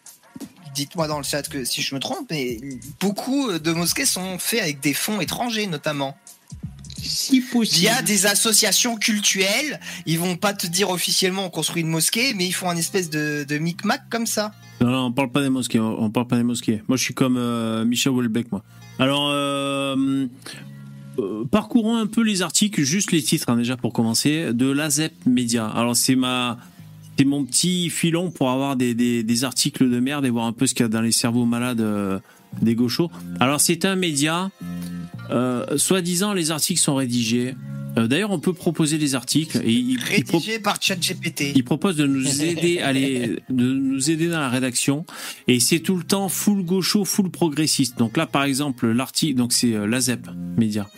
Dites-moi 0.74 1.08
dans 1.08 1.16
le 1.18 1.24
chat 1.24 1.48
que 1.48 1.64
si 1.64 1.80
je 1.80 1.94
me 1.94 2.00
trompe, 2.00 2.26
mais 2.30 2.58
beaucoup 3.00 3.58
de 3.58 3.72
mosquées 3.72 4.04
sont 4.04 4.38
faites 4.38 4.60
avec 4.60 4.80
des 4.80 4.92
fonds 4.92 5.20
étrangers, 5.22 5.66
notamment. 5.66 6.16
Si 7.02 7.40
possible. 7.40 7.80
via 7.80 8.02
des 8.02 8.26
associations 8.26 8.96
cultuelles. 8.96 9.80
Ils 10.06 10.18
vont 10.18 10.36
pas 10.36 10.52
te 10.52 10.66
dire 10.66 10.90
officiellement 10.90 11.46
on 11.46 11.50
construit 11.50 11.82
une 11.82 11.88
mosquée, 11.88 12.34
mais 12.34 12.46
ils 12.46 12.52
font 12.52 12.68
un 12.70 12.76
espèce 12.76 13.10
de, 13.10 13.44
de 13.48 13.58
micmac 13.58 14.02
comme 14.10 14.26
ça. 14.26 14.52
Non, 14.80 14.90
non, 14.90 15.04
on 15.06 15.12
parle 15.12 15.30
pas 15.30 15.42
des 15.42 15.48
mosquées. 15.48 15.80
On 15.80 16.10
parle 16.10 16.26
pas 16.26 16.36
des 16.36 16.42
mosquées. 16.42 16.82
Moi, 16.88 16.96
je 16.96 17.02
suis 17.02 17.14
comme 17.14 17.36
euh, 17.36 17.84
Michel 17.84 18.12
Houellebecq, 18.12 18.52
moi. 18.52 18.62
Alors, 18.98 19.28
euh, 19.30 20.26
euh, 21.18 21.44
parcourons 21.50 21.96
un 21.96 22.06
peu 22.06 22.22
les 22.22 22.42
articles, 22.42 22.82
juste 22.82 23.12
les 23.12 23.22
titres 23.22 23.48
hein, 23.48 23.56
déjà 23.56 23.76
pour 23.76 23.92
commencer, 23.92 24.52
de 24.52 24.70
l'AZEP 24.70 25.12
Média. 25.26 25.66
Alors, 25.66 25.96
c'est 25.96 26.16
ma, 26.16 26.58
c'est 27.18 27.24
mon 27.24 27.44
petit 27.44 27.90
filon 27.90 28.30
pour 28.30 28.50
avoir 28.50 28.76
des, 28.76 28.94
des, 28.94 29.22
des 29.22 29.44
articles 29.44 29.88
de 29.88 30.00
merde 30.00 30.26
et 30.26 30.30
voir 30.30 30.46
un 30.46 30.52
peu 30.52 30.66
ce 30.66 30.74
qu'il 30.74 30.84
y 30.84 30.86
a 30.86 30.88
dans 30.88 31.00
les 31.00 31.12
cerveaux 31.12 31.46
malades 31.46 31.80
euh, 31.80 32.18
des 32.60 32.74
gauchos. 32.74 33.10
Alors, 33.40 33.60
c'est 33.60 33.84
un 33.84 33.96
média. 33.96 34.50
Euh, 35.30 35.76
Soi-disant, 35.76 36.32
les 36.32 36.50
articles 36.50 36.80
sont 36.80 36.94
rédigés. 36.94 37.54
Euh, 37.98 38.06
D'ailleurs, 38.06 38.30
on 38.30 38.38
peut 38.38 38.52
proposer 38.52 38.98
des 38.98 39.14
articles 39.14 39.58
et 39.64 39.72
il, 39.72 39.98
par 40.62 40.80
ChatGPT. 40.80 41.52
il 41.54 41.64
propose 41.64 41.96
de 41.96 42.06
nous 42.06 42.42
aider 42.42 42.80
à 42.80 42.92
les, 42.92 43.38
de 43.48 43.72
nous 43.72 44.10
aider 44.10 44.28
dans 44.28 44.40
la 44.40 44.50
rédaction 44.50 45.06
et 45.48 45.60
c'est 45.60 45.80
tout 45.80 45.96
le 45.96 46.04
temps 46.04 46.28
full 46.28 46.62
gaucho, 46.62 47.04
full 47.04 47.30
progressiste. 47.30 47.98
Donc 47.98 48.16
là, 48.16 48.26
par 48.26 48.44
exemple, 48.44 48.86
l'article, 48.88 49.36
donc 49.36 49.52
c'est 49.52 49.74
euh, 49.74 49.86
l'AZEP 49.86 50.28
Média. 50.56 50.88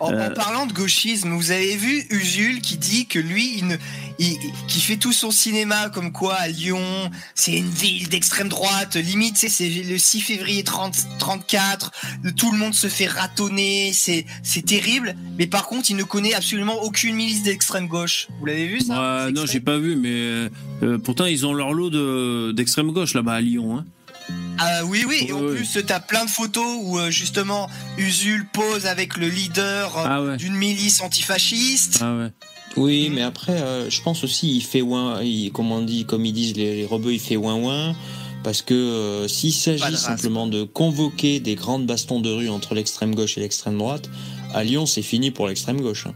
En, 0.00 0.08
en 0.08 0.12
Euh. 0.12 0.30
parlant 0.30 0.66
de 0.66 0.72
gauchisme, 0.72 1.30
vous 1.30 1.50
avez 1.50 1.76
vu 1.76 2.06
Usul 2.10 2.60
qui 2.60 2.76
dit 2.76 3.06
que 3.06 3.18
lui, 3.18 3.54
il, 3.58 3.66
ne- 3.68 3.76
il- 4.18 4.36
qui 4.68 4.80
fait 4.80 4.96
tout 4.96 5.12
son 5.12 5.30
cinéma 5.30 5.88
comme 5.90 6.12
quoi 6.12 6.34
à 6.34 6.48
Lyon, 6.48 7.10
c'est 7.34 7.56
une 7.56 7.68
ville 7.70 8.08
d'extrême 8.08 8.48
droite, 8.48 8.96
limite, 8.96 9.36
c'est 9.36 9.48
c'est 9.48 9.68
le 9.68 9.98
6 9.98 10.20
février 10.20 10.64
30, 10.64 10.96
34, 11.18 11.90
tout 12.36 12.52
le 12.52 12.58
monde 12.58 12.74
se 12.74 12.88
fait 12.88 13.06
ratonner, 13.06 13.92
c'est 13.92 14.26
c'est 14.42 14.64
terrible. 14.64 15.14
Mais 15.38 15.46
par 15.46 15.66
contre, 15.66 15.90
il 15.90 15.96
ne 15.96 16.02
connaît 16.04 16.34
absolument 16.34 16.82
aucune 16.82 17.14
milice 17.14 17.42
d'extrême 17.42 17.86
gauche. 17.88 18.28
Vous 18.40 18.46
l'avez 18.46 18.66
vu 18.66 18.80
ça 18.80 19.26
C'est 19.26 19.32
non, 19.32 19.46
j'ai 19.46 19.60
pas 19.60 19.78
vu, 19.78 19.96
mais 19.96 20.48
euh, 20.82 20.98
pourtant 21.02 21.26
ils 21.26 21.46
ont 21.46 21.52
leur 21.54 21.72
lot 21.72 21.90
de 21.90 22.52
d'extrême 22.52 22.92
gauche 22.92 23.14
là-bas 23.14 23.34
à 23.34 23.40
Lyon. 23.40 23.78
Hein. 23.78 23.84
Ah 24.58 24.84
oui, 24.86 25.04
oui, 25.06 25.26
et 25.28 25.32
en 25.32 25.40
plus, 25.40 25.78
t'as 25.86 26.00
plein 26.00 26.24
de 26.24 26.30
photos 26.30 26.66
où 26.82 26.98
euh, 26.98 27.10
justement 27.10 27.68
Usul 27.98 28.46
pose 28.52 28.86
avec 28.86 29.16
le 29.16 29.28
leader 29.28 29.96
euh, 29.98 30.04
Ah 30.06 30.22
ouais. 30.22 30.36
d'une 30.36 30.54
milice 30.54 31.00
antifasciste. 31.02 31.98
Ah 32.00 32.16
ouais. 32.16 32.28
Oui, 32.76 33.10
mais 33.12 33.22
après, 33.22 33.52
euh, 33.60 33.88
je 33.90 34.02
pense 34.02 34.22
aussi, 34.24 34.56
il 34.56 34.62
fait 34.62 34.82
ouin, 34.82 35.22
il, 35.22 35.50
comme 35.52 35.72
on 35.72 35.82
dit, 35.82 36.04
comme 36.04 36.24
ils 36.26 36.32
disent 36.32 36.56
les, 36.56 36.76
les 36.76 36.86
rebeux, 36.86 37.12
il 37.14 37.20
fait 37.20 37.36
ouin 37.36 37.54
ouin. 37.54 37.94
Parce 38.44 38.62
que 38.62 38.74
euh, 38.74 39.28
s'il 39.28 39.50
de 39.50 39.54
s'agit 39.56 39.96
simplement 39.96 40.46
de 40.46 40.62
convoquer 40.62 41.40
des 41.40 41.56
grandes 41.56 41.84
bastons 41.86 42.20
de 42.20 42.30
rue 42.30 42.48
entre 42.48 42.74
l'extrême 42.74 43.14
gauche 43.14 43.36
et 43.38 43.40
l'extrême 43.40 43.76
droite, 43.76 44.08
à 44.54 44.62
Lyon, 44.62 44.86
c'est 44.86 45.02
fini 45.02 45.30
pour 45.32 45.48
l'extrême 45.48 45.80
gauche. 45.80 46.06
hein. 46.06 46.14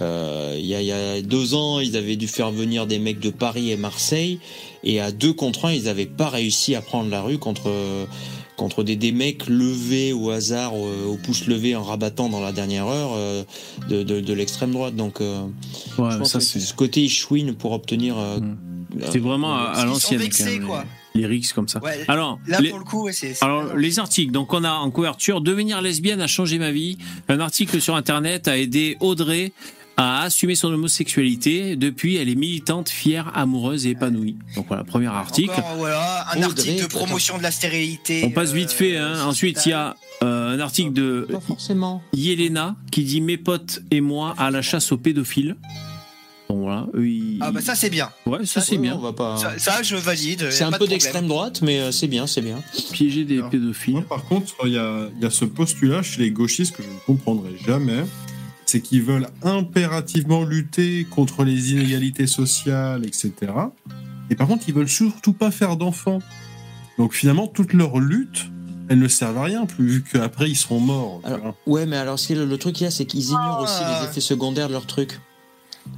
Euh, 0.00 0.54
Il 0.58 0.66
y, 0.66 0.74
a, 0.74 0.80
il 0.80 0.86
y 0.86 0.92
a 0.92 1.20
deux 1.22 1.54
ans, 1.54 1.80
ils 1.80 1.96
avaient 1.96 2.16
dû 2.16 2.26
faire 2.28 2.50
venir 2.50 2.86
des 2.86 2.98
mecs 2.98 3.20
de 3.20 3.30
Paris 3.30 3.70
et 3.72 3.76
Marseille, 3.76 4.38
et 4.84 5.00
à 5.00 5.10
deux 5.12 5.32
contre 5.32 5.64
un, 5.66 5.72
ils 5.72 5.84
n'avaient 5.84 6.06
pas 6.06 6.28
réussi 6.28 6.74
à 6.74 6.80
prendre 6.82 7.10
la 7.10 7.22
rue 7.22 7.38
contre 7.38 7.70
contre 8.56 8.82
des, 8.82 8.96
des 8.96 9.12
mecs 9.12 9.46
levés 9.46 10.12
au 10.12 10.30
hasard, 10.30 10.74
au, 10.74 10.88
au 11.06 11.16
pouce 11.16 11.46
levé 11.46 11.76
en 11.76 11.84
rabattant 11.84 12.28
dans 12.28 12.40
la 12.40 12.50
dernière 12.50 12.86
heure 12.88 13.10
euh, 13.14 13.44
de, 13.88 14.02
de, 14.02 14.20
de 14.20 14.32
l'extrême 14.32 14.72
droite. 14.72 14.96
Donc, 14.96 15.20
euh, 15.20 15.42
Ouais, 15.96 16.10
je 16.10 16.16
pense 16.18 16.32
ça 16.32 16.38
que 16.40 16.44
c'est. 16.44 16.58
ce 16.58 16.74
côté 16.74 17.06
chouine 17.08 17.54
pour 17.54 17.70
obtenir. 17.72 18.18
euh, 18.18 18.40
Mm. 18.40 18.56
euh, 19.02 19.06
C'est 19.12 19.20
vraiment 19.20 19.54
à, 19.54 19.60
à 19.60 19.74
Ils 19.76 19.80
sont 19.82 19.86
l'ancienne. 20.16 20.64
quoi. 20.66 20.84
lyrics 21.14 21.52
comme 21.52 21.68
ça. 21.68 21.80
Ouais, 21.84 22.04
Alors, 22.08 22.38
là 22.48 22.60
les- 22.60 22.70
pour 22.70 22.78
le 22.80 22.84
coup, 22.84 23.08
alors 23.42 23.76
les 23.76 23.98
articles, 24.00 24.32
donc 24.32 24.52
on 24.52 24.64
a 24.64 24.72
en 24.72 24.90
couverture 24.90 25.40
Devenir 25.40 25.80
lesbienne 25.80 26.20
a 26.20 26.26
changé 26.26 26.58
ma 26.58 26.72
vie. 26.72 26.98
Un 27.28 27.38
article 27.40 27.80
sur 27.80 27.94
internet 27.96 28.48
a 28.48 28.58
aidé 28.58 28.96
Audrey 29.00 29.52
à 30.00 30.22
assumer 30.22 30.54
son 30.54 30.68
homosexualité. 30.72 31.76
Depuis, 31.76 32.16
elle 32.16 32.28
est 32.28 32.34
militante, 32.36 32.88
fière, 32.88 33.30
amoureuse 33.36 33.84
et 33.86 33.90
épanouie. 33.90 34.36
Donc 34.56 34.66
voilà, 34.68 34.84
premier 34.84 35.08
article. 35.08 35.50
Encore, 35.50 35.74
voilà, 35.76 36.24
un 36.30 36.36
Audrey, 36.36 36.44
article 36.44 36.78
de 36.78 36.84
attends. 36.84 36.98
promotion 36.98 37.36
de 37.36 37.42
la 37.42 37.50
stérilité. 37.50 38.22
On 38.24 38.30
passe 38.30 38.52
vite 38.52 38.70
fait. 38.70 38.96
euh, 38.96 39.14
Hein. 39.16 39.24
Ensuite, 39.26 39.66
il 39.66 39.70
y 39.70 39.72
a 39.72 39.96
euh, 40.22 40.54
un 40.56 40.60
article 40.60 40.92
de 40.92 41.26
Pas 41.30 41.40
forcément. 41.40 42.00
Yelena 42.14 42.76
qui 42.92 43.02
dit 43.04 43.20
Mes 43.20 43.36
potes 43.36 43.80
et 43.90 44.00
moi 44.00 44.34
à 44.38 44.50
la 44.50 44.62
chasse 44.62 44.90
aux 44.92 44.96
pédophiles. 44.98 45.56
Bon 46.48 46.62
voilà, 46.62 46.86
eux, 46.94 47.06
ils- 47.06 47.38
Ah 47.42 47.50
bah 47.50 47.60
ça 47.60 47.74
c'est 47.74 47.90
bien. 47.90 48.08
ouais, 48.24 48.46
ça 48.46 48.60
c'est 48.62 48.76
Ouais, 48.76 48.82
bien. 48.82 48.94
On 48.94 49.00
va 49.00 49.12
pas. 49.12 49.36
Ça, 49.36 49.58
ça, 49.58 49.82
je 49.82 49.96
valide. 49.96 50.48
C'est 50.50 50.64
un 50.64 50.70
pas 50.70 50.78
peu 50.78 50.86
de 50.86 50.90
d'extrême 50.90 51.26
droite, 51.28 51.60
mais 51.60 51.78
euh, 51.80 51.92
c'est 51.92 52.06
bien, 52.06 52.26
c'est 52.26 52.40
bien. 52.40 52.56
Piéger 52.92 53.24
des 53.24 53.38
Alors, 53.38 53.50
pédophiles. 53.50 53.92
Moi, 53.94 54.04
par 54.08 54.24
contre, 54.24 54.54
il 54.64 54.70
y 54.70 54.74
y 54.74 54.78
a 54.78 55.30
ce 55.30 55.44
postulat 55.44 56.02
chez 56.02 56.22
les 56.22 56.30
gauchistes 56.30 56.74
que 56.76 56.82
je 56.82 56.88
ne 56.88 56.98
comprendrai 57.06 57.50
jamais. 57.66 58.04
C'est 58.68 58.82
qu'ils 58.82 59.02
veulent 59.02 59.28
impérativement 59.42 60.44
lutter 60.44 61.06
contre 61.08 61.42
les 61.42 61.72
inégalités 61.72 62.26
sociales, 62.26 63.06
etc. 63.06 63.32
Et 64.28 64.34
par 64.34 64.46
contre, 64.46 64.64
ils 64.68 64.74
veulent 64.74 64.90
surtout 64.90 65.32
pas 65.32 65.50
faire 65.50 65.78
d'enfants. 65.78 66.18
Donc 66.98 67.14
finalement, 67.14 67.46
toute 67.46 67.72
leur 67.72 67.98
lutte, 67.98 68.44
elle 68.90 68.98
ne 68.98 69.08
sert 69.08 69.34
à 69.38 69.44
rien, 69.44 69.64
plus 69.64 69.86
vu 69.86 70.04
qu'après, 70.04 70.50
ils 70.50 70.54
seront 70.56 70.80
morts. 70.80 71.22
Alors. 71.24 71.54
Ouais, 71.66 71.86
mais 71.86 71.96
alors 71.96 72.18
le, 72.28 72.44
le 72.44 72.58
truc 72.58 72.74
qu'il 72.74 72.84
y 72.84 72.86
a, 72.86 72.90
c'est 72.90 73.06
qu'ils 73.06 73.28
ignorent 73.30 73.62
aussi 73.62 73.80
Ah. 73.80 74.00
les 74.02 74.10
effets 74.10 74.20
secondaires 74.20 74.68
de 74.68 74.74
leur 74.74 74.84
truc. 74.84 75.18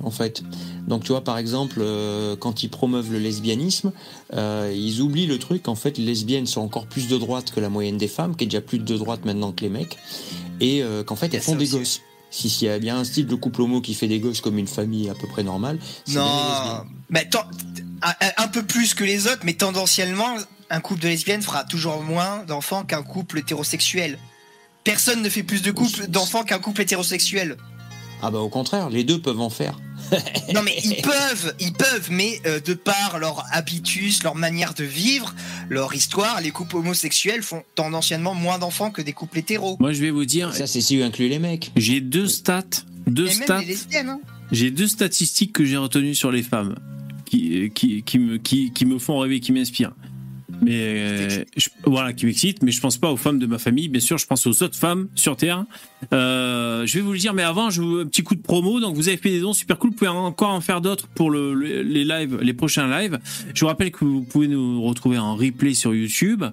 En 0.04 0.12
fait. 0.12 0.44
Donc 0.86 1.02
tu 1.02 1.08
vois, 1.10 1.24
par 1.24 1.38
exemple, 1.38 1.78
euh, 1.80 2.36
quand 2.36 2.62
ils 2.62 2.68
promeuvent 2.70 3.10
le 3.10 3.18
lesbianisme, 3.18 3.90
euh, 4.34 4.72
ils 4.72 5.00
oublient 5.00 5.26
le 5.26 5.40
truc 5.40 5.64
qu'en 5.64 5.74
fait, 5.74 5.98
les 5.98 6.04
lesbiennes 6.04 6.46
sont 6.46 6.60
encore 6.60 6.86
plus 6.86 7.08
de 7.08 7.18
droite 7.18 7.50
que 7.52 7.58
la 7.58 7.68
moyenne 7.68 7.98
des 7.98 8.06
femmes, 8.06 8.36
qui 8.36 8.44
est 8.44 8.46
déjà 8.46 8.60
plus 8.60 8.78
de 8.78 8.96
droite 8.96 9.24
maintenant 9.24 9.50
que 9.50 9.62
les 9.62 9.70
mecs, 9.70 9.98
et 10.60 10.84
euh, 10.84 11.02
qu'en 11.02 11.16
fait, 11.16 11.34
elles 11.34 11.40
font 11.40 11.56
des 11.56 11.66
gosses. 11.66 12.00
Si 12.30 12.48
s'il 12.48 12.68
y 12.68 12.70
a 12.70 12.78
bien 12.78 12.98
un 12.98 13.04
style 13.04 13.26
de 13.26 13.34
couple 13.34 13.62
homo 13.62 13.80
qui 13.80 13.94
fait 13.94 14.06
des 14.06 14.20
gosses 14.20 14.40
comme 14.40 14.58
une 14.58 14.68
famille 14.68 15.10
à 15.10 15.14
peu 15.14 15.26
près 15.26 15.42
normale, 15.42 15.78
c'est 16.04 16.14
Non, 16.14 16.84
mais 17.08 17.28
un 18.36 18.48
peu 18.48 18.62
plus 18.62 18.94
que 18.94 19.04
les 19.04 19.26
autres, 19.26 19.42
mais 19.44 19.54
tendanciellement, 19.54 20.36
un 20.70 20.80
couple 20.80 21.00
de 21.00 21.08
lesbiennes 21.08 21.42
fera 21.42 21.64
toujours 21.64 22.02
moins 22.02 22.44
d'enfants 22.44 22.84
qu'un 22.84 23.02
couple 23.02 23.38
hétérosexuel. 23.38 24.18
Personne 24.84 25.22
ne 25.22 25.28
fait 25.28 25.42
plus 25.42 25.62
de 25.62 25.72
couples 25.72 26.06
d'enfants 26.06 26.44
qu'un 26.44 26.58
couple 26.58 26.82
hétérosexuel. 26.82 27.56
Ah 28.22 28.30
bah 28.30 28.38
au 28.38 28.48
contraire, 28.48 28.90
les 28.90 29.04
deux 29.04 29.20
peuvent 29.20 29.40
en 29.40 29.50
faire. 29.50 29.78
Non 30.54 30.62
mais 30.62 30.76
ils 30.82 31.00
peuvent, 31.02 31.54
ils 31.60 31.72
peuvent, 31.72 32.08
mais 32.10 32.40
euh, 32.46 32.60
de 32.60 32.74
par 32.74 33.18
leur 33.18 33.44
habitus, 33.52 34.22
leur 34.22 34.34
manière 34.34 34.74
de 34.74 34.84
vivre, 34.84 35.34
leur 35.68 35.94
histoire, 35.94 36.40
les 36.40 36.50
couples 36.50 36.76
homosexuels 36.76 37.42
font 37.42 37.62
tendanciellement 37.74 38.34
moins 38.34 38.58
d'enfants 38.58 38.90
que 38.90 39.02
des 39.02 39.12
couples 39.12 39.38
hétéros. 39.38 39.76
Moi, 39.80 39.92
je 39.92 40.00
vais 40.00 40.10
vous 40.10 40.24
dire, 40.24 40.54
Ça, 40.54 40.66
c'est 40.66 40.80
si 40.80 40.96
vous 40.96 41.02
incluez 41.04 41.28
les 41.28 41.38
mecs. 41.38 41.70
j'ai 41.76 42.00
deux 42.00 42.26
stats, 42.26 42.64
deux 43.06 43.28
Et 43.28 43.30
stats. 43.30 43.60
Hein. 43.94 44.20
j'ai 44.52 44.70
deux 44.70 44.88
statistiques 44.88 45.52
que 45.52 45.64
j'ai 45.64 45.76
retenues 45.76 46.14
sur 46.14 46.30
les 46.32 46.42
femmes 46.42 46.74
qui, 47.26 47.70
qui, 47.74 48.02
qui 48.02 48.18
me, 48.18 48.38
qui, 48.38 48.72
qui 48.72 48.84
me 48.86 48.98
font 48.98 49.18
rêver, 49.18 49.40
qui 49.40 49.52
m'inspirent. 49.52 49.92
Mais 50.62 50.72
euh, 50.80 51.44
je- 51.56 51.68
voilà, 51.84 52.12
qui 52.12 52.26
m'excitent, 52.26 52.62
mais 52.62 52.70
je 52.70 52.80
pense 52.80 52.96
pas 52.98 53.10
aux 53.10 53.16
femmes 53.16 53.38
de 53.38 53.46
ma 53.46 53.58
famille. 53.58 53.88
Bien 53.88 54.00
sûr, 54.00 54.18
je 54.18 54.26
pense 54.26 54.46
aux 54.46 54.62
autres 54.62 54.76
femmes 54.76 55.08
sur 55.14 55.36
Terre. 55.36 55.64
Euh, 56.12 56.86
je 56.86 56.94
vais 56.94 57.00
vous 57.00 57.12
le 57.12 57.18
dire, 57.18 57.34
mais 57.34 57.42
avant, 57.42 57.70
je 57.70 57.80
vous 57.82 57.98
un 58.00 58.06
petit 58.06 58.22
coup 58.22 58.34
de 58.34 58.42
promo. 58.42 58.80
Donc, 58.80 58.94
vous 58.96 59.08
avez 59.08 59.16
fait 59.16 59.30
des 59.30 59.40
dons 59.40 59.52
super 59.52 59.78
cool. 59.78 59.90
Vous 59.90 59.96
pouvez 59.96 60.08
encore 60.10 60.50
en 60.50 60.60
faire 60.60 60.80
d'autres 60.80 61.08
pour 61.08 61.30
le, 61.30 61.54
le- 61.54 61.82
les 61.82 62.04
lives, 62.04 62.38
les 62.40 62.54
prochains 62.54 62.88
lives. 62.88 63.18
Je 63.54 63.60
vous 63.60 63.66
rappelle 63.68 63.90
que 63.90 64.04
vous 64.04 64.22
pouvez 64.22 64.48
nous 64.48 64.82
retrouver 64.82 65.18
en 65.18 65.34
replay 65.36 65.74
sur 65.74 65.94
YouTube, 65.94 66.44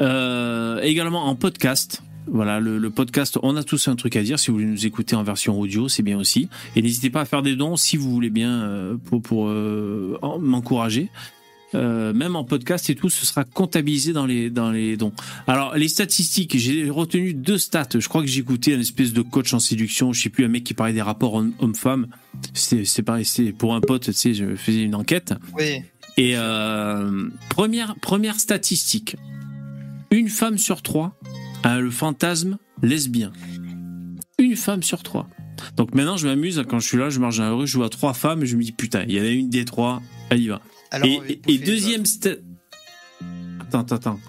euh, 0.00 0.80
également 0.82 1.26
en 1.26 1.34
podcast. 1.34 2.02
Voilà, 2.28 2.60
le, 2.60 2.78
le 2.78 2.90
podcast, 2.90 3.36
on 3.42 3.56
a 3.56 3.64
tous 3.64 3.88
un 3.88 3.96
truc 3.96 4.14
à 4.16 4.22
dire. 4.22 4.38
Si 4.38 4.48
vous 4.50 4.58
voulez 4.58 4.68
nous 4.68 4.86
écouter 4.86 5.16
en 5.16 5.24
version 5.24 5.58
audio, 5.58 5.88
c'est 5.88 6.04
bien 6.04 6.18
aussi. 6.18 6.48
Et 6.76 6.82
n'hésitez 6.82 7.10
pas 7.10 7.22
à 7.22 7.24
faire 7.24 7.42
des 7.42 7.56
dons 7.56 7.76
si 7.76 7.96
vous 7.96 8.10
voulez 8.12 8.30
bien 8.30 8.62
euh, 8.62 8.94
pour, 9.06 9.20
pour 9.22 9.48
euh, 9.48 10.16
en- 10.22 10.38
m'encourager. 10.38 11.08
Euh, 11.74 12.12
même 12.12 12.36
en 12.36 12.44
podcast 12.44 12.90
et 12.90 12.94
tout, 12.94 13.08
ce 13.08 13.24
sera 13.24 13.44
comptabilisé 13.44 14.12
dans 14.12 14.26
les, 14.26 14.50
dans 14.50 14.70
les 14.70 14.96
dons. 14.96 15.12
Alors, 15.46 15.74
les 15.74 15.88
statistiques, 15.88 16.56
j'ai 16.58 16.90
retenu 16.90 17.32
deux 17.34 17.58
stats. 17.58 17.88
Je 17.98 18.06
crois 18.08 18.20
que 18.20 18.28
j'ai 18.28 18.40
écouté 18.40 18.74
un 18.74 18.80
espèce 18.80 19.12
de 19.12 19.22
coach 19.22 19.54
en 19.54 19.58
séduction, 19.58 20.12
je 20.12 20.20
sais 20.22 20.28
plus, 20.28 20.44
un 20.44 20.48
mec 20.48 20.64
qui 20.64 20.74
parlait 20.74 20.92
des 20.92 21.02
rapports 21.02 21.34
homme- 21.34 21.54
homme-femme. 21.60 22.08
C'était 22.52 22.84
c'est 22.84 23.02
pareil, 23.02 23.24
c'était 23.24 23.52
pour 23.52 23.74
un 23.74 23.80
pote, 23.80 24.04
tu 24.04 24.12
sais, 24.12 24.34
je 24.34 24.54
faisais 24.56 24.82
une 24.82 24.94
enquête. 24.94 25.32
Oui. 25.58 25.82
Et 26.18 26.32
euh, 26.36 27.28
première, 27.48 27.94
première 27.96 28.38
statistique. 28.38 29.16
Une 30.10 30.28
femme 30.28 30.58
sur 30.58 30.82
trois 30.82 31.18
a 31.62 31.80
le 31.80 31.90
fantasme 31.90 32.58
lesbien. 32.82 33.32
Une 34.38 34.56
femme 34.56 34.82
sur 34.82 35.02
trois. 35.02 35.28
Donc 35.76 35.94
maintenant, 35.94 36.16
je 36.16 36.26
m'amuse, 36.26 36.62
quand 36.68 36.80
je 36.80 36.86
suis 36.88 36.98
là, 36.98 37.10
je 37.10 37.20
marche 37.20 37.38
dans 37.38 37.44
la 37.44 37.52
rue, 37.52 37.66
je 37.66 37.76
vois 37.76 37.88
trois 37.88 38.14
femmes, 38.14 38.42
et 38.42 38.46
je 38.46 38.56
me 38.56 38.62
dis, 38.62 38.72
putain, 38.72 39.04
il 39.08 39.14
y 39.14 39.20
en 39.20 39.24
a 39.24 39.28
une 39.28 39.50
des 39.50 39.64
trois, 39.64 40.02
elle 40.30 40.40
y 40.40 40.48
va. 40.48 40.60
Alors, 40.90 41.06
Et, 41.48 41.58
deuxième 41.58 42.02
sta- 42.02 42.38
Attends, 43.60 43.80
attends, 43.80 43.94
attends. 43.96 44.20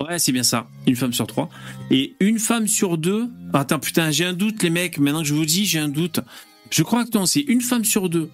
Ouais, 0.00 0.18
c'est 0.18 0.32
bien 0.32 0.42
ça. 0.42 0.66
Une 0.86 0.96
femme 0.96 1.12
sur 1.12 1.26
trois. 1.26 1.48
Et 1.90 2.14
une 2.20 2.38
femme 2.38 2.66
sur 2.66 2.98
deux. 2.98 3.28
Attends, 3.52 3.78
putain, 3.78 4.10
j'ai 4.10 4.24
un 4.24 4.32
doute, 4.32 4.62
les 4.62 4.70
mecs. 4.70 4.98
Maintenant 4.98 5.22
que 5.22 5.28
je 5.28 5.34
vous 5.34 5.44
dis, 5.44 5.66
j'ai 5.66 5.78
un 5.80 5.88
doute. 5.88 6.20
Je 6.70 6.82
crois 6.82 7.04
que 7.04 7.16
non, 7.16 7.26
c'est 7.26 7.40
une 7.40 7.60
femme 7.60 7.84
sur 7.84 8.08
deux 8.08 8.30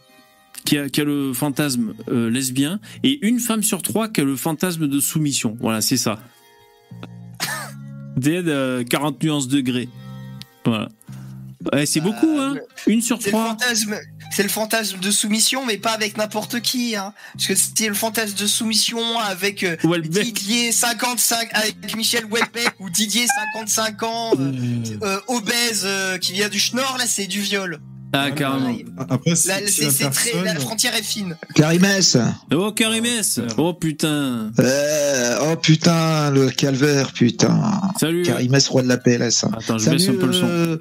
qui 0.64 0.78
a, 0.78 0.88
qui 0.88 1.00
a 1.00 1.04
le 1.04 1.32
fantasme 1.32 1.94
euh, 2.08 2.30
lesbien 2.30 2.80
et 3.02 3.24
une 3.26 3.38
femme 3.38 3.62
sur 3.62 3.82
trois 3.82 4.08
qui 4.08 4.20
a 4.20 4.24
le 4.24 4.36
fantasme 4.36 4.88
de 4.88 5.00
soumission. 5.00 5.56
Voilà, 5.60 5.80
c'est 5.80 5.96
ça. 5.96 6.20
Dead, 8.16 8.48
euh, 8.48 8.84
40 8.84 9.22
nuances 9.22 9.48
degrés. 9.48 9.88
Ouais, 11.72 11.86
c'est 11.86 12.00
beaucoup, 12.00 12.38
hein. 12.38 12.56
Une 12.86 13.00
sur 13.00 13.18
trois. 13.18 13.56
c'est 14.30 14.42
le 14.42 14.48
fantasme 14.48 14.98
de 14.98 15.10
soumission, 15.10 15.64
mais 15.64 15.78
pas 15.78 15.92
avec 15.92 16.16
n'importe 16.16 16.60
qui. 16.60 16.96
Hein. 16.96 17.14
Parce 17.34 17.46
que 17.46 17.54
c'est 17.54 17.88
le 17.88 17.94
fantasme 17.94 18.36
de 18.36 18.46
soumission 18.46 19.18
avec 19.18 19.62
euh. 19.62 19.76
Didier 20.02 20.72
55, 20.72 21.48
avec 21.52 21.96
Michel 21.96 22.24
Welbeck 22.30 22.74
ou 22.80 22.90
Didier 22.90 23.26
55 23.54 24.02
ans, 24.02 24.32
euh, 24.38 24.52
euh, 25.02 25.20
obèse 25.28 25.84
euh, 25.84 26.18
qui 26.18 26.32
vient 26.32 26.48
du 26.48 26.58
Schnorr, 26.58 26.96
là 26.98 27.06
c'est 27.06 27.26
du 27.26 27.40
viol. 27.40 27.80
Ah, 28.16 28.30
carrément. 28.30 28.76
Après, 29.10 29.34
c'est 29.34 29.48
la 29.62 29.66
c'est 29.68 29.88
très, 30.10 30.30
personne- 30.30 30.44
la 30.44 30.54
frontière 30.60 30.94
est 30.94 31.02
fine. 31.02 31.36
Carimès 31.54 32.16
Oh, 32.52 32.70
Karimès 32.72 33.40
Oh, 33.58 33.74
putain 33.74 34.52
Euh, 34.60 35.36
Oh 35.42 35.56
putain, 35.56 36.30
le 36.30 36.48
calvaire, 36.50 37.12
putain. 37.12 37.60
Salut 37.98 38.22
Carimès, 38.22 38.68
roi 38.68 38.82
de 38.82 38.88
la 38.88 38.98
PLS. 38.98 39.44
Attends, 39.44 39.78
je 39.78 39.90
baisse 39.90 40.08
un 40.08 40.14
peu 40.14 40.26
le 40.26 40.32
son. 40.32 40.46
euh, 40.48 40.76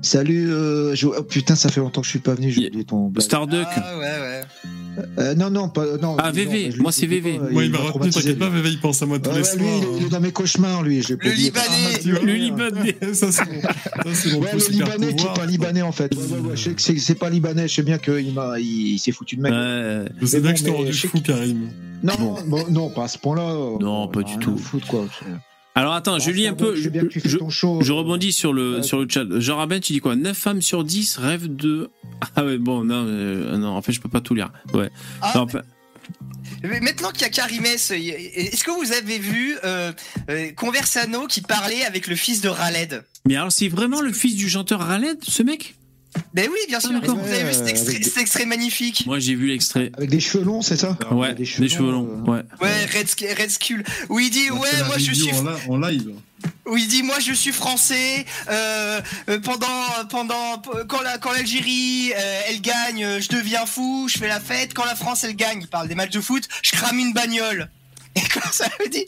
Salut, 0.00 0.50
euh, 0.52 0.94
je- 0.94 1.06
oh, 1.08 1.22
putain, 1.24 1.54
ça 1.56 1.68
fait 1.70 1.80
longtemps 1.80 2.00
que 2.00 2.06
je 2.06 2.10
suis 2.10 2.18
pas 2.20 2.34
venu, 2.34 2.50
j'ai 2.52 2.68
oublié 2.68 2.84
ton 2.84 3.08
blague. 3.08 3.24
Starduck 3.24 3.66
Ah 3.76 3.98
ouais, 3.98 4.04
ouais. 4.04 4.40
Euh, 5.18 5.34
non, 5.34 5.50
non, 5.50 5.68
pas, 5.68 5.84
non. 6.00 6.16
Ah, 6.18 6.30
VV, 6.30 6.72
moi, 6.78 6.92
c'est 6.92 7.06
VV. 7.06 7.38
pas, 7.38 7.50
Moi, 7.50 7.64
il 7.64 7.70
m'a 7.70 7.78
retenu, 7.78 8.10
t'inquiète 8.10 8.38
pas. 8.38 8.48
Vévé, 8.48 8.70
il 8.70 8.80
pense 8.80 9.02
à 9.02 9.06
moi 9.06 9.18
tous 9.18 9.30
Ouais, 9.30 9.36
les 9.36 9.42
ouais, 9.42 9.44
soirs. 9.44 9.58
lui, 9.60 9.96
il 10.00 10.06
est- 10.06 10.08
dans 10.08 10.20
mes 10.20 10.32
cauchemars, 10.32 10.82
lui. 10.82 11.02
je 11.02 11.14
pas 11.14 11.28
Le. 11.28 11.34
Libanais. 11.34 11.66
Ah, 11.94 11.98
Le 12.04 12.14
ouais. 12.20 12.36
Libanais 12.38 12.96
Ça, 13.14 13.30
c'est 13.32 13.44
mon 14.32 14.40
Ouais, 14.40 14.48
le 14.52 14.70
Libanais 14.72 15.14
qui 15.14 15.24
est 15.26 15.34
pas 15.34 15.46
Libanais 15.46 15.82
en 15.82 15.92
fait. 15.92 16.14
Ouais, 16.14 16.20
ouais, 16.22 16.50
ouais, 16.50 16.56
je 16.56 16.70
sais 16.78 16.94
que 16.94 17.00
c'est 17.00 17.14
pas 17.14 17.30
Libanais, 17.30 17.68
je 17.68 17.74
sais 17.74 17.82
bien 17.82 17.98
qu'il 17.98 18.32
m'a, 18.34 18.58
il, 18.58 18.92
il 18.94 18.98
s'est 18.98 19.12
foutu 19.12 19.36
de 19.36 19.42
mec. 19.42 19.52
Ouais. 19.52 20.10
Je 20.20 20.26
sais 20.26 20.40
bien 20.40 20.50
bon, 20.50 20.54
que 20.54 20.60
je 20.60 20.64
t'ai 20.64 20.70
rendu 20.70 20.92
fou, 20.92 21.20
Karim. 21.20 21.68
Non, 22.02 22.14
Bon. 22.18 22.36
bon, 22.46 22.64
non, 22.70 22.90
pas 22.90 23.04
à 23.04 23.08
ce 23.08 23.18
point-là. 23.18 23.54
Non, 23.80 24.08
pas 24.08 24.22
du 24.22 24.36
tout. 24.38 24.56
foutre, 24.56 24.86
quoi. 24.86 25.04
Alors 25.78 25.94
attends, 25.94 26.18
je 26.18 26.30
lis 26.32 26.48
un 26.48 26.54
peu. 26.54 26.74
Je 26.74 27.38
show. 27.50 27.78
rebondis 27.78 28.32
sur 28.32 28.52
le, 28.52 28.76
Ouais. 28.78 28.82
sur 28.82 28.98
le 28.98 29.06
chat. 29.08 29.24
Jean 29.38 29.58
Rabin, 29.58 29.78
tu 29.78 29.92
dis 29.92 30.00
quoi? 30.00 30.16
9 30.16 30.36
femmes 30.36 30.60
sur 30.60 30.82
10 30.82 31.18
rêvent 31.18 31.54
de. 31.54 31.90
Ah 32.34 32.44
ouais, 32.44 32.58
bon, 32.58 32.82
non, 32.84 33.04
euh, 33.06 33.56
non, 33.58 33.68
en 33.68 33.80
fait, 33.82 33.92
je 33.92 34.00
peux 34.00 34.08
pas 34.08 34.20
tout 34.20 34.34
lire. 34.34 34.50
Ouais. 34.74 34.90
Ah, 35.22 35.32
Non, 35.36 35.42
enfin, 35.42 35.62
Mais 36.64 36.80
Maintenant 36.80 37.10
qu'il 37.12 37.22
y 37.22 37.24
a 37.26 37.28
Karimès, 37.28 37.90
y- 37.96 38.08
est-ce 38.08 38.64
que 38.64 38.72
vous 38.72 38.92
avez 38.92 39.20
vu 39.20 39.56
euh, 39.64 39.92
euh, 40.30 40.50
Conversano 40.56 41.28
qui 41.28 41.42
parlait 41.42 41.84
avec 41.84 42.08
le 42.08 42.16
fils 42.16 42.40
de 42.40 42.48
Raled? 42.48 43.04
Mais 43.24 43.36
alors, 43.36 43.52
c'est 43.52 43.68
vraiment 43.68 44.00
le 44.00 44.12
fils 44.12 44.34
du 44.34 44.48
chanteur 44.48 44.80
Raled, 44.80 45.18
ce 45.22 45.44
mec? 45.44 45.76
Ben 46.34 46.48
oui, 46.50 46.58
bien 46.68 46.80
sûr. 46.80 46.90
Ah, 46.94 47.06
vous 47.06 47.18
avez 47.20 47.44
vu 47.44 47.52
cet 47.54 47.68
extrait, 47.68 47.90
avec- 47.94 48.04
cet 48.04 48.18
extrait 48.18 48.44
magnifique? 48.46 49.04
Moi, 49.06 49.18
j'ai 49.18 49.34
vu 49.34 49.46
l'extrait. 49.48 49.90
Avec 49.96 50.10
des 50.10 50.20
cheveux 50.20 50.44
longs, 50.44 50.62
c'est 50.62 50.76
ça? 50.76 50.96
Ouais, 51.10 51.28
des 51.30 51.34
des 51.34 51.44
cheveux 51.44 51.90
longs, 51.90 52.02
longs. 52.02 52.24
euh, 52.28 52.30
Ouais. 52.32 52.42
Ouais, 52.60 52.84
Red, 52.86 53.06
Sk- 53.06 53.40
Red 53.40 53.50
Skull. 53.50 53.84
Où 54.08 54.18
il 54.18 54.30
dit, 54.30 54.50
On 54.50 54.58
ouais, 54.58 54.68
moi 54.86 54.98
je 54.98 55.12
suis 55.12 55.32
en, 55.32 55.42
li- 55.42 55.48
en 55.68 55.78
live. 55.78 56.10
où 56.66 56.76
il 56.76 56.86
dit 56.86 57.02
moi 57.02 57.18
je 57.18 57.32
suis 57.32 57.50
français 57.50 58.24
euh, 58.48 59.00
euh, 59.28 59.40
pendant 59.40 59.66
pendant 60.08 60.62
quand 60.86 61.00
la 61.02 61.18
quand 61.18 61.32
l'Algérie 61.32 62.12
euh, 62.16 62.40
elle 62.48 62.60
gagne 62.60 63.20
je 63.20 63.28
deviens 63.28 63.66
fou 63.66 64.06
je 64.08 64.18
fais 64.18 64.28
la 64.28 64.38
fête 64.38 64.72
quand 64.72 64.84
la 64.84 64.94
France 64.94 65.24
elle 65.24 65.34
gagne 65.34 65.62
il 65.62 65.66
parle 65.66 65.88
des 65.88 65.96
matchs 65.96 66.12
de 66.12 66.20
foot 66.20 66.44
je 66.62 66.70
crame 66.72 66.98
une 67.00 67.12
bagnole 67.12 67.68
et 68.18 68.28
comme 68.28 68.52
ça 68.52 68.68
me 68.80 68.88
dit, 68.88 69.06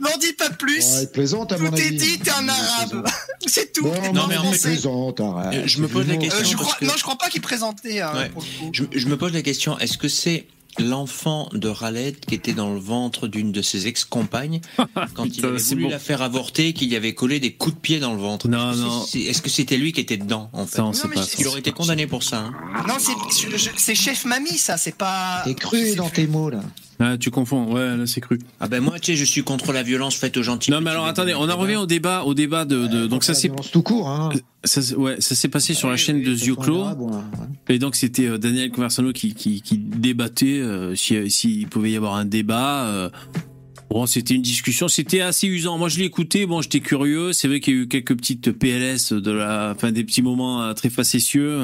n'en 0.00 0.16
dis 0.18 0.32
pas 0.32 0.50
plus. 0.50 0.84
Ouais, 0.96 1.06
plaisante, 1.06 1.52
à 1.52 1.56
tout 1.56 1.62
mon 1.62 1.72
avis. 1.72 1.82
est 1.82 1.90
dit, 1.90 2.18
t'es 2.18 2.30
un 2.30 2.48
arabe. 2.48 3.06
C'est 3.46 3.72
tout. 3.72 3.86
Non, 4.12 4.26
mais 4.28 4.36
en 4.36 4.52
fait, 4.52 4.68
plaisante, 4.70 5.20
euh, 5.20 5.24
arabe. 5.24 5.54
Je 5.64 5.80
me 5.80 5.88
pose 5.88 6.06
la 6.06 6.16
question. 6.16 6.58
Euh, 6.58 6.64
que... 6.78 6.84
Non, 6.84 6.92
je 6.96 7.02
crois 7.02 7.18
pas 7.18 7.28
qu'il 7.28 7.40
présentait. 7.40 8.02
Euh, 8.02 8.12
ouais. 8.12 8.30
Je, 8.72 9.06
me 9.06 9.16
pose 9.16 9.32
la 9.32 9.42
question, 9.42 9.78
est-ce 9.78 9.98
que 9.98 10.08
c'est 10.08 10.46
l'enfant 10.78 11.50
de 11.52 11.68
Raled 11.68 12.18
qui 12.20 12.34
était 12.34 12.54
dans 12.54 12.72
le 12.72 12.80
ventre 12.80 13.28
d'une 13.28 13.52
de 13.52 13.60
ses 13.60 13.88
ex-compagnes 13.88 14.60
quand 15.14 15.26
il 15.26 15.44
avait 15.44 15.58
voulu 15.58 15.82
bon. 15.84 15.90
la 15.90 15.98
faire 15.98 16.22
avorter 16.22 16.72
qu'il 16.72 16.88
y 16.88 16.96
avait 16.96 17.14
collé 17.14 17.40
des 17.40 17.52
coups 17.52 17.74
de 17.74 17.80
pied 17.80 18.00
dans 18.00 18.12
le 18.12 18.20
ventre? 18.20 18.48
Non, 18.48 18.74
non. 18.74 19.04
Est-ce 19.14 19.42
que 19.42 19.50
c'était 19.50 19.76
lui 19.76 19.92
qui 19.92 20.00
était 20.00 20.16
dedans 20.16 20.50
en 20.52 20.66
fait? 20.66 20.78
Non, 20.78 20.92
non 20.92 21.10
pas. 21.14 21.26
Il 21.38 21.46
aurait 21.46 21.60
été 21.60 21.72
condamné 21.72 22.06
pour 22.06 22.22
ça. 22.22 22.38
Hein. 22.38 22.52
Non, 22.88 22.94
c'est 23.76 23.94
chef 23.94 24.24
mamie 24.24 24.58
ça, 24.58 24.76
c'est 24.76 24.96
pas. 24.96 25.42
T'es 25.44 25.54
cru 25.54 25.94
dans 25.94 26.08
tes 26.08 26.26
mots 26.26 26.50
là. 26.50 26.60
Ah, 26.98 27.16
tu 27.18 27.30
confonds, 27.30 27.72
ouais, 27.72 27.96
là 27.96 28.06
c'est 28.06 28.20
cru. 28.20 28.38
Ah 28.60 28.68
ben 28.68 28.80
moi, 28.80 28.98
tu 28.98 29.12
sais, 29.12 29.16
je 29.16 29.24
suis 29.24 29.42
contre 29.42 29.72
la 29.72 29.82
violence 29.82 30.14
faite 30.14 30.36
aux 30.36 30.42
gentils. 30.42 30.70
Non, 30.70 30.80
mais 30.80 30.90
alors 30.90 31.06
attendez, 31.06 31.34
on 31.34 31.48
en 31.48 31.56
revient 31.56 31.76
au 31.76 31.86
débat, 31.86 32.22
au 32.24 32.34
débat 32.34 32.64
de. 32.64 32.86
de 32.86 32.96
euh, 33.04 33.08
donc 33.08 33.24
ça 33.24 33.34
c'est 33.34 33.50
tout 33.72 33.82
court. 33.82 34.08
Hein. 34.08 34.30
Ça, 34.64 34.80
ouais, 34.96 35.16
ça 35.20 35.34
s'est 35.34 35.48
passé 35.48 35.74
sur 35.74 35.90
la 35.90 35.96
chaîne 35.96 36.16
oui, 36.16 36.24
de 36.24 36.34
Zioclo. 36.34 36.86
Et 37.68 37.78
donc 37.78 37.96
c'était 37.96 38.26
euh, 38.26 38.38
Daniel 38.38 38.70
Conversano 38.70 39.12
qui, 39.12 39.34
débattait 39.76 40.62
s'il 40.94 41.30
si, 41.30 41.66
pouvait 41.68 41.90
y 41.90 41.96
avoir 41.96 42.14
un 42.14 42.24
débat. 42.24 42.86
Euh. 42.86 43.10
Bon, 43.90 44.06
c'était 44.06 44.34
une 44.34 44.42
discussion, 44.42 44.88
c'était 44.88 45.20
assez 45.20 45.46
usant. 45.46 45.76
Moi, 45.76 45.90
je 45.90 45.98
l'ai 45.98 46.06
écouté, 46.06 46.46
bon, 46.46 46.62
j'étais 46.62 46.80
curieux. 46.80 47.34
C'est 47.34 47.46
vrai 47.46 47.60
qu'il 47.60 47.74
y 47.74 47.76
a 47.76 47.80
eu 47.82 47.88
quelques 47.88 48.16
petites 48.16 48.50
PLS 48.50 49.12
de 49.12 49.30
la, 49.30 49.74
enfin, 49.76 49.92
des 49.92 50.02
petits 50.02 50.22
moments 50.22 50.72
très 50.72 50.88
facétieux 50.88 51.60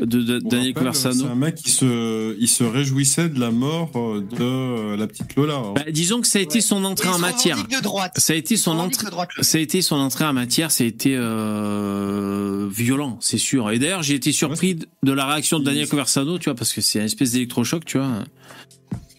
de, 0.00 0.22
de 0.22 0.38
Daniel 0.38 0.74
Conversano. 0.74 1.24
C'est 1.24 1.30
un 1.30 1.34
mec 1.34 1.54
qui 1.56 1.70
se, 1.70 2.36
il 2.38 2.48
se 2.48 2.64
réjouissait 2.64 3.28
de 3.28 3.38
la 3.38 3.50
mort 3.50 3.90
euh, 3.96 4.20
de 4.20 4.42
euh, 4.42 4.96
la 4.96 5.06
petite 5.06 5.34
Lola. 5.36 5.56
Hein. 5.56 5.74
Bah, 5.76 5.90
disons 5.90 6.20
que 6.20 6.26
ça 6.26 6.38
a 6.38 6.42
été 6.42 6.60
son 6.60 6.84
entrée 6.84 7.08
en 7.08 7.18
matière. 7.18 7.58
Ça 8.16 8.32
a 8.32 8.36
été 8.36 8.56
son 8.56 8.78
entrée. 8.78 9.06
Ça 9.40 9.58
a 9.58 9.60
été 9.60 9.82
son 9.82 9.96
entrée 9.96 10.24
en 10.24 10.32
matière. 10.32 10.70
Ça 10.70 10.84
a 10.84 10.86
été 10.86 11.10
violent, 12.70 13.18
c'est 13.20 13.38
sûr. 13.38 13.70
Et 13.70 13.78
d'ailleurs, 13.78 14.02
j'ai 14.02 14.14
été 14.14 14.32
surpris 14.32 14.78
de 15.02 15.12
la 15.12 15.26
réaction 15.26 15.58
de 15.58 15.64
Daniel 15.64 15.88
Conversano, 15.88 16.38
tu 16.38 16.44
vois, 16.44 16.54
parce 16.54 16.72
que 16.72 16.80
c'est 16.80 16.98
une 16.98 17.04
espèce 17.06 17.32
d'électrochoc, 17.32 17.84
tu 17.84 17.98
vois 17.98 18.24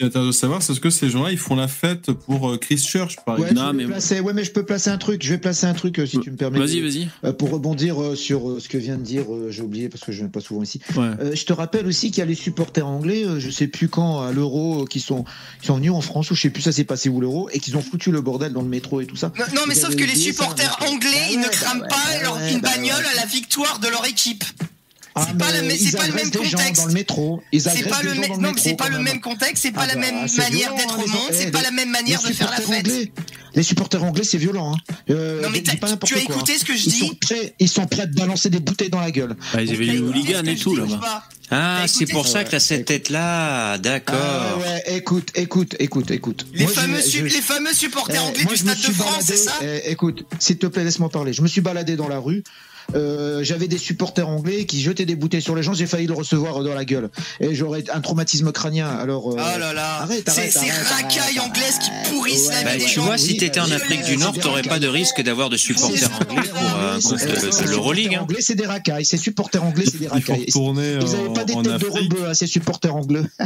de 0.09 0.31
savoir, 0.31 0.61
c'est 0.61 0.73
ce 0.73 0.80
que 0.80 0.89
ces 0.89 1.09
gens-là, 1.09 1.31
ils 1.31 1.38
font 1.38 1.55
la 1.55 1.67
fête 1.67 2.11
pour 2.11 2.49
euh, 2.49 2.57
Christchurch, 2.57 3.17
par 3.25 3.35
exemple. 3.38 3.77
Ouais, 3.77 4.34
mais 4.34 4.43
je 4.43 4.51
peux 4.51 4.63
placer 4.63 4.89
un 4.89 4.97
truc. 4.97 5.23
Je 5.23 5.30
vais 5.30 5.38
placer 5.38 5.65
un 5.65 5.73
truc, 5.73 5.99
euh, 5.99 6.05
si 6.05 6.17
bah, 6.17 6.23
tu 6.23 6.31
me 6.31 6.38
permets. 6.38 6.59
Vas-y, 6.59 6.81
vas-y. 6.81 7.07
Euh, 7.23 7.34
pour 7.34 7.51
rebondir 7.51 7.97
sur 8.15 8.61
ce 8.61 8.67
que 8.67 8.77
vient 8.77 8.97
de 8.97 9.03
dire, 9.03 9.25
j'ai 9.49 9.61
oublié 9.61 9.89
parce 9.89 10.03
que 10.03 10.11
je 10.11 10.17
ne 10.17 10.23
viens 10.23 10.31
pas 10.31 10.41
souvent 10.41 10.63
ici. 10.63 10.80
Je 10.95 11.43
te 11.45 11.53
rappelle 11.53 11.88
aussi 11.88 12.11
qu'il 12.11 12.19
y 12.19 12.21
a 12.21 12.25
les 12.25 12.35
supporters 12.35 12.88
anglais, 12.88 13.25
je 13.38 13.47
ne 13.47 13.51
sais 13.51 13.67
plus 13.67 13.89
quand, 13.89 14.21
à 14.21 14.31
l'Euro, 14.31 14.85
qui 14.85 14.99
sont, 14.99 15.25
qui 15.61 15.67
sont 15.67 15.75
venus 15.75 15.91
en 15.91 16.01
France, 16.01 16.31
ou 16.31 16.35
je 16.35 16.39
ne 16.39 16.43
sais 16.43 16.49
plus, 16.49 16.61
ça 16.61 16.71
s'est 16.71 16.84
passé 16.84 17.09
où 17.09 17.21
l'Euro, 17.21 17.49
et 17.51 17.59
qu'ils 17.59 17.77
ont 17.77 17.81
foutu 17.81 18.11
le 18.11 18.21
bordel 18.21 18.53
dans 18.53 18.61
le 18.61 18.69
métro 18.69 19.01
et 19.01 19.05
tout 19.05 19.15
ça. 19.15 19.31
Non, 19.55 19.61
mais 19.67 19.75
sauf 19.75 19.95
que 19.95 20.03
les 20.03 20.15
supporters 20.15 20.77
ah 20.80 20.89
anglais, 20.89 21.30
ils 21.31 21.39
ne 21.39 21.47
crament 21.47 21.81
bah 21.81 21.88
pas 21.89 22.21
leur, 22.21 22.35
bah 22.35 22.51
une 22.51 22.59
bagnole 22.59 23.05
à 23.13 23.21
la 23.21 23.25
victoire 23.25 23.80
de 23.80 23.88
leur 23.88 24.05
équipe. 24.05 24.43
Ah, 25.15 25.27
c'est 25.27 25.38
pas, 25.38 25.52
le, 25.52 25.61
même 25.61 26.31
contexte. 26.31 26.84
Ils 27.52 27.64
pas 27.64 27.72
c'est 27.72 28.76
pas 28.76 28.90
le 28.90 28.99
même 28.99 29.22
contexte, 29.22 29.61
c'est 29.61 29.72
pas 29.72 29.81
ah 29.84 29.88
la 29.88 29.94
bah, 29.94 30.02
même 30.02 30.27
manière 30.38 30.73
d'être 30.73 30.99
hein, 30.99 31.03
au 31.03 31.07
monde, 31.07 31.31
c'est 31.31 31.48
eh, 31.49 31.52
pas 31.52 31.61
la 31.61 31.69
même 31.72 31.91
manière 31.91 32.22
de 32.22 32.34
faire 32.34 32.49
la 32.49 32.57
fête. 32.57 32.90
Les 33.56 33.61
supporters 33.61 34.03
anglais, 34.03 34.23
c'est 34.23 34.40
violent. 34.40 34.73
Hein. 34.73 34.94
Euh, 35.11 35.44
non, 35.44 35.49
mais 35.52 35.61
dis 35.61 35.77
pas 35.77 35.95
tu 36.03 36.15
as 36.15 36.19
écouté 36.19 36.57
ce 36.57 36.65
que 36.65 36.76
je 36.76 36.90
dis 36.90 37.19
Ils 37.60 37.69
sont 37.69 37.85
prêts 37.85 38.03
à 38.03 38.06
balancer 38.07 38.49
des 38.49 38.60
bouteilles 38.60 38.90
dans 38.90 38.99
la 38.99 39.11
gueule. 39.11 39.35
Bah, 39.53 39.61
ils 39.61 39.72
avaient 39.72 39.85
les 39.85 39.99
hooligans 39.99 40.44
et 40.45 40.56
tout 40.56 40.76
là-bas. 40.76 41.23
Ah, 41.52 41.81
bah, 41.81 41.88
c'est 41.88 42.07
pour 42.07 42.27
ça 42.27 42.44
que 42.44 42.49
t'as 42.49 42.60
cette 42.60 42.85
tête-là, 42.85 43.77
d'accord. 43.77 44.15
Ah, 44.19 44.57
ouais, 44.57 44.95
écoute, 44.95 45.30
écoute, 45.35 45.76
écoute, 45.77 46.10
écoute. 46.10 46.48
Les, 46.53 46.65
fameux, 46.65 46.99
supporters 47.73 48.15
eh, 48.15 48.27
anglais 48.27 48.45
du 48.45 48.57
Stade 48.57 48.77
de 48.77 48.94
France, 48.94 49.23
c'est 49.23 49.38
ça 49.38 49.53
eh, 49.61 49.91
Écoute, 49.91 50.26
s'il 50.40 50.57
te 50.57 50.65
plaît, 50.65 50.84
laisse-moi 50.84 51.10
parler. 51.10 51.34
Je 51.34 51.44
me 51.44 51.48
suis 51.48 51.61
baladé 51.61 51.95
dans 51.95 52.07
la 52.07 52.18
rue, 52.18 52.44
euh, 52.95 53.43
j'avais 53.43 53.68
des 53.68 53.77
supporters 53.77 54.27
anglais 54.27 54.65
qui 54.65 54.81
jetaient 54.81 55.05
des 55.05 55.15
bouteilles 55.15 55.41
sur 55.41 55.55
les 55.55 55.64
gens, 55.64 55.73
j'ai 55.73 55.88
failli 55.88 56.07
le 56.07 56.14
recevoir 56.14 56.64
dans 56.64 56.73
la 56.73 56.85
gueule. 56.85 57.10
Et 57.39 57.55
j'aurais 57.55 57.84
un 57.91 58.01
traumatisme 58.01 58.51
crânien. 58.51 58.88
Alors, 58.88 59.31
euh, 59.31 59.35
oh 59.38 59.41
arrête, 59.41 60.27
arrête, 60.27 60.51
ces 60.51 60.69
racailles 60.69 61.39
anglaises 61.39 61.80
qui 61.80 61.89
pourrissent 62.11 62.47
ouais, 62.49 62.64
la 62.64 62.76
vie 62.76 62.84
bah, 62.84 62.89
Tu 62.89 62.99
vois, 62.99 63.18
si 63.18 63.38
t'étais 63.38 63.60
en 63.60 63.72
Afrique 63.72 64.03
du 64.03 64.18
Nord, 64.18 64.38
t'aurais 64.38 64.64
pas 64.64 64.80
de 64.80 64.88
risque 64.88 65.22
d'avoir 65.22 65.49
de 65.49 65.57
supporters 65.57 66.10
anglais 66.22 66.49
pour 66.49 66.80
un 66.80 66.99
compte 66.99 67.64
de, 67.64 67.69
l'Euroleague. 67.69 68.18
Anglais, 68.22 68.41
c'est 68.41 68.55
des 68.55 68.65
racailles. 68.65 69.05
Ces 69.05 69.18
supporters 69.18 69.64
anglais, 69.64 69.85
c'est 69.89 69.99
des 69.99 70.07
racailles. 70.07 70.45
Ils 70.47 70.73
n'avaient 70.73 71.34
pas 71.34 71.45
des 71.45 71.53
têtes 71.53 71.64
de 71.64 72.23
à 72.23 72.30
hein, 72.30 72.34
ces 72.34 72.47
supporters 72.47 72.95
anglais. 72.95 73.22
ouais, 73.39 73.45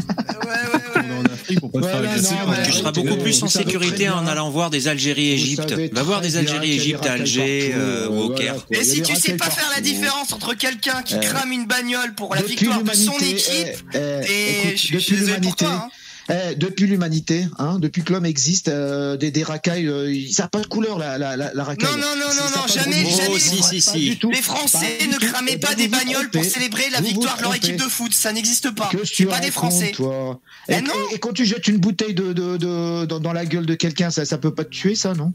ouais, 0.95 1.01
ouais 1.01 1.27
tu 1.47 2.71
seras 2.71 2.91
beaucoup 2.91 3.17
plus 3.17 3.41
en 3.43 3.47
sécurité 3.47 4.09
en 4.09 4.27
allant 4.27 4.49
voir 4.49 4.69
des 4.69 4.87
Algérie-Égypte. 4.87 5.73
Va 5.91 6.03
voir 6.03 6.21
des 6.21 6.37
Algérie-Égypte 6.37 7.05
à 7.05 7.13
Alger 7.13 7.73
ou 7.75 7.79
euh, 7.79 8.07
au 8.07 8.29
Caire. 8.29 8.55
Et 8.71 8.83
si 8.83 9.01
tu 9.01 9.15
sais 9.15 9.33
pas 9.33 9.49
faire 9.49 9.69
la 9.75 9.81
différence 9.81 10.33
entre 10.33 10.53
quelqu'un 10.53 11.01
qui 11.03 11.19
crame 11.19 11.51
une 11.51 11.65
bagnole 11.65 12.13
pour 12.15 12.35
la 12.35 12.41
victoire 12.41 12.83
de 12.83 12.93
son 12.93 13.17
équipe 13.19 13.95
et 13.95 14.75
je 14.75 14.97
suis 14.97 15.15
désolé 15.15 15.41
pour 15.41 15.55
toi. 15.55 15.89
Eh, 16.29 16.55
depuis 16.55 16.87
l'humanité, 16.87 17.47
hein, 17.57 17.79
depuis 17.79 18.03
que 18.03 18.11
l'homme 18.11 18.25
existe, 18.25 18.67
euh, 18.67 19.15
des, 19.15 19.43
racailles, 19.43 19.87
euh, 19.87 20.13
ça 20.29 20.43
n'a 20.43 20.49
pas 20.49 20.59
de 20.59 20.67
couleur 20.67 20.97
la, 20.97 21.17
la, 21.17 21.37
la, 21.37 21.63
racaille. 21.63 21.89
Non, 21.89 21.97
non, 21.97 22.15
non, 22.15 22.33
non, 22.33 22.61
non 22.61 22.67
jamais, 22.67 23.09
jamais. 23.09 23.29
Oh, 23.31 23.39
si, 23.39 23.63
si, 23.63 23.81
si. 23.81 24.19
Les 24.29 24.41
Français 24.41 25.07
ne 25.09 25.17
cramez 25.17 25.53
eh, 25.53 25.57
pas 25.57 25.73
des 25.73 25.87
bagnoles 25.87 26.29
pour 26.29 26.41
eh, 26.41 26.49
célébrer 26.49 26.89
la 26.91 26.99
victoire 26.99 27.37
de 27.37 27.43
leur 27.43 27.55
équipe 27.55 27.77
de 27.77 27.83
foot, 27.83 28.13
ça 28.13 28.33
n'existe 28.33 28.75
pas. 28.75 28.89
C'est 29.05 29.25
pas 29.25 29.39
des 29.39 29.51
Français. 29.51 29.91
Toi. 29.91 30.41
Eh, 30.67 30.75
et, 30.75 30.81
non 30.81 30.93
et, 31.13 31.19
quand 31.19 31.31
tu 31.31 31.45
jettes 31.45 31.67
une 31.67 31.77
bouteille 31.77 32.13
de, 32.13 32.33
de, 32.33 32.57
de, 32.57 33.05
dans, 33.05 33.19
dans, 33.21 33.33
la 33.33 33.45
gueule 33.45 33.65
de 33.65 33.75
quelqu'un, 33.75 34.11
ça, 34.11 34.25
ça 34.25 34.37
peut 34.37 34.53
pas 34.53 34.65
te 34.65 34.69
tuer, 34.69 34.95
ça, 34.95 35.13
non? 35.13 35.33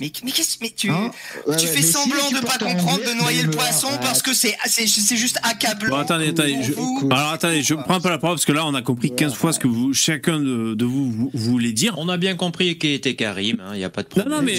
Mais, 0.00 0.10
mais, 0.24 0.32
mais 0.62 0.72
tu, 0.74 0.90
hein 0.90 1.10
tu 1.58 1.66
fais 1.66 1.82
semblant 1.82 2.28
si, 2.28 2.34
de 2.34 2.40
pas 2.40 2.56
comprendre 2.56 3.00
de 3.00 3.18
noyer 3.18 3.42
le 3.42 3.50
poisson 3.50 3.88
parce 4.00 4.22
que 4.22 4.32
c'est 4.32 4.56
juste 5.16 5.38
accablant. 5.42 5.90
Bon, 5.90 5.96
attendez, 6.00 6.32
je, 6.62 6.72
écoute, 6.72 7.12
alors 7.12 7.32
attendez, 7.32 7.62
je 7.62 7.74
prends 7.74 8.00
pas 8.00 8.08
la 8.08 8.18
parole 8.18 8.36
parce 8.36 8.46
que 8.46 8.52
là 8.52 8.64
on 8.66 8.74
a 8.74 8.80
compris 8.80 9.14
15 9.14 9.34
fois 9.34 9.52
ce 9.52 9.58
que 9.58 9.68
chacun 9.92 10.40
de, 10.40 10.84
vous, 10.84 11.10
vous, 11.10 11.30
voulez 11.34 11.72
dire. 11.72 11.94
On 11.98 12.08
a 12.08 12.16
bien 12.16 12.36
compris 12.36 12.78
qui 12.78 12.88
était 12.88 13.14
Karim, 13.14 13.56
il 13.58 13.62
hein, 13.62 13.76
n'y 13.76 13.84
a 13.84 13.90
pas 13.90 14.02
de 14.02 14.08
problème. 14.08 14.32
Non, 14.32 14.42
mais 14.42 14.56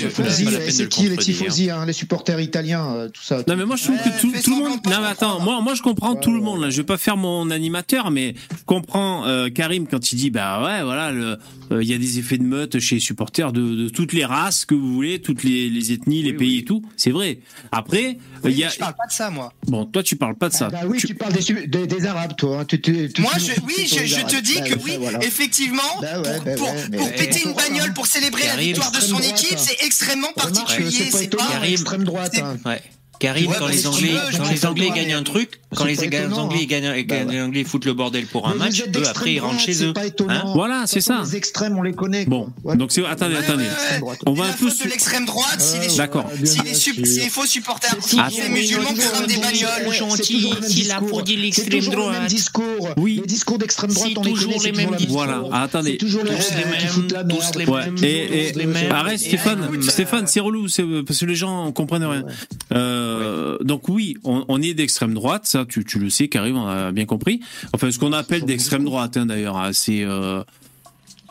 c'est 0.69 0.87
qui 0.87 1.09
les 1.09 1.17
tifosi, 1.17 1.71
hein, 1.71 1.85
les 1.87 1.93
supporters 1.93 2.39
italiens, 2.39 2.93
euh, 2.93 3.09
tout 3.09 3.23
ça. 3.23 3.43
Non 3.47 3.55
mais 3.55 3.65
moi 3.65 3.75
je 3.75 3.85
trouve 3.85 3.97
que 3.97 4.21
tout, 4.21 4.31
le 4.31 4.63
monde. 4.63 4.79
Non 4.85 5.01
mais 5.01 5.07
attends, 5.07 5.39
moi, 5.39 5.61
moi 5.61 5.73
je 5.73 5.81
comprends 5.81 6.15
tout 6.15 6.31
le 6.31 6.41
monde 6.41 6.61
là. 6.61 6.69
Je 6.69 6.77
vais 6.77 6.83
pas 6.83 6.97
faire 6.97 7.17
mon 7.17 7.49
animateur, 7.49 8.11
mais 8.11 8.35
je 8.51 8.63
comprends 8.65 9.25
euh, 9.25 9.49
Karim 9.49 9.87
quand 9.87 10.11
il 10.11 10.15
dit 10.15 10.29
bah 10.29 10.63
ouais 10.63 10.83
voilà, 10.83 11.09
euh, 11.09 11.37
il 11.71 11.87
y 11.87 11.93
a 11.93 11.97
des 11.97 12.19
effets 12.19 12.37
de 12.37 12.43
meute 12.43 12.79
chez 12.79 12.95
les 12.95 13.01
supporters 13.01 13.51
de 13.51 13.89
toutes 13.89 14.13
les 14.13 14.25
races 14.25 14.65
que 14.65 14.75
vous 14.75 14.93
voulez 14.93 15.22
toutes 15.23 15.43
les, 15.43 15.91
ethnies, 15.91 16.21
les 16.23 16.33
pays 16.33 16.59
et 16.59 16.63
tout. 16.63 16.83
C'est 16.97 17.11
vrai. 17.11 17.39
Après, 17.71 18.17
il 18.43 18.49
oui, 18.49 18.53
y 18.53 18.63
a. 18.63 18.69
Je 18.69 18.77
parle 18.77 18.95
pas 18.95 19.07
de 19.07 19.11
ça, 19.11 19.29
moi. 19.29 19.51
Bon, 19.67 19.85
toi, 19.85 20.03
tu 20.03 20.15
parles 20.15 20.35
pas 20.35 20.49
de 20.49 20.53
ça. 20.53 20.67
Ah 20.67 20.81
bah 20.81 20.81
oui, 20.87 20.99
tu... 20.99 21.07
tu 21.07 21.15
parles 21.15 21.33
des, 21.33 22.05
Arabes, 22.05 22.35
toi. 22.37 22.61
Hein. 22.61 22.77
Moi, 23.19 23.31
je, 23.37 23.51
oui, 23.65 23.87
je, 23.87 24.21
te 24.25 24.41
dis 24.41 24.59
bah 24.59 24.69
que 24.69 24.75
oui, 24.83 24.99
effectivement, 25.21 25.81
bah 26.01 26.21
pour, 26.55 26.73
pour, 26.97 27.11
péter 27.13 27.43
une 27.45 27.53
bagnole, 27.53 27.89
hein. 27.89 27.93
pour 27.93 28.07
célébrer 28.07 28.45
la 28.47 28.57
victoire 28.57 28.91
de 28.91 28.99
son 28.99 29.19
équipe, 29.19 29.53
hein. 29.53 29.57
c'est 29.65 29.85
extrêmement 29.85 30.33
particulier. 30.35 31.09
C'est 31.11 31.35
pas, 31.35 31.43
pas 31.43 31.67
extrême 31.67 32.03
droite. 32.03 32.35
Karim, 33.19 33.49
ouais, 33.49 33.55
quand, 33.57 33.67
les 33.67 33.87
Anglais, 33.87 34.09
veux, 34.09 34.37
quand 34.37 34.49
les 34.49 34.65
Anglais, 34.65 34.91
gagnent 34.93 35.13
un 35.13 35.23
truc, 35.23 35.61
quand 35.75 35.85
les 35.85 35.99
Anglais, 35.99 36.25
hein. 36.25 36.65
gagnent, 36.65 37.05
bah 37.05 37.15
ouais. 37.25 37.41
Anglais 37.41 37.63
foutent 37.63 37.85
le 37.85 37.93
bordel 37.93 38.25
pour 38.25 38.47
un 38.47 38.53
mais 38.53 38.65
match, 38.65 38.83
eux 38.83 39.07
après 39.07 39.33
ils 39.33 39.39
rentrent 39.39 39.59
chez 39.59 39.83
eux. 39.83 39.93
Hein 40.29 40.51
voilà, 40.55 40.83
c'est 40.87 41.01
ça. 41.01 41.21
Les 41.23 41.35
extrêmes, 41.35 41.77
on 41.77 41.83
les 41.83 41.93
connaît. 41.93 42.25
Bon, 42.25 42.49
ouais. 42.63 42.75
donc 42.75 42.91
c'est 42.91 43.05
attendez, 43.05 43.35
attendez. 43.35 43.65
On 44.25 44.33
va 44.33 44.45
un 44.45 44.53
peu 44.53 44.69
de 44.69 44.89
l'extrême 44.89 45.25
droite, 45.25 45.63
euh, 45.75 45.97
d'accord, 45.97 46.29
si 46.43 46.91
les 46.91 47.29
faux 47.29 47.45
supporters, 47.45 47.95
si 48.01 48.17
les 48.17 48.49
musulmans 48.49 48.93
crament 48.93 49.27
des 49.27 49.37
bagnoles, 49.37 49.93
gentils, 49.93 50.53
si 50.67 50.83
la 50.83 50.99
fourdi 50.99 51.35
l'extrême 51.37 51.79
droite, 51.79 52.27
discours, 52.27 52.89
oui, 52.97 53.19
les 53.21 53.27
discours 53.27 53.57
d'extrême 53.57 53.91
droite, 53.91 54.11
on 54.17 54.23
les 54.23 54.33
les 54.63 54.71
mêmes 54.71 54.95
Voilà, 55.07 55.43
attendez, 55.51 55.97
tous 55.97 56.07
les 56.07 56.23
mêmes, 56.23 57.95
tous 57.95 58.57
les 58.57 58.65
mêmes. 58.65 58.91
Arrête, 58.91 59.19
Stéphane, 59.19 59.81
Stéphane, 59.81 60.27
c'est 60.27 60.39
relou, 60.39 60.67
parce 61.05 61.19
que 61.19 61.25
les 61.25 61.35
gens 61.35 61.71
comprennent 61.71 62.03
rien. 62.03 62.25
Euh, 63.03 63.57
donc 63.61 63.89
oui, 63.89 64.15
on, 64.23 64.61
est 64.61 64.73
d'extrême 64.73 65.13
droite, 65.13 65.45
ça 65.45 65.65
tu, 65.65 65.83
le 65.99 66.09
sais, 66.09 66.27
Karim, 66.27 66.57
on 66.57 66.67
a 66.67 66.91
bien 66.91 67.05
compris. 67.05 67.41
Enfin, 67.73 67.91
ce 67.91 67.99
qu'on 67.99 68.13
appelle 68.13 68.45
d'extrême 68.45 68.85
droite, 68.85 69.17
hein, 69.17 69.25
d'ailleurs, 69.25 69.57
hein, 69.57 69.71
c'est... 69.73 70.03
Euh, 70.03 70.43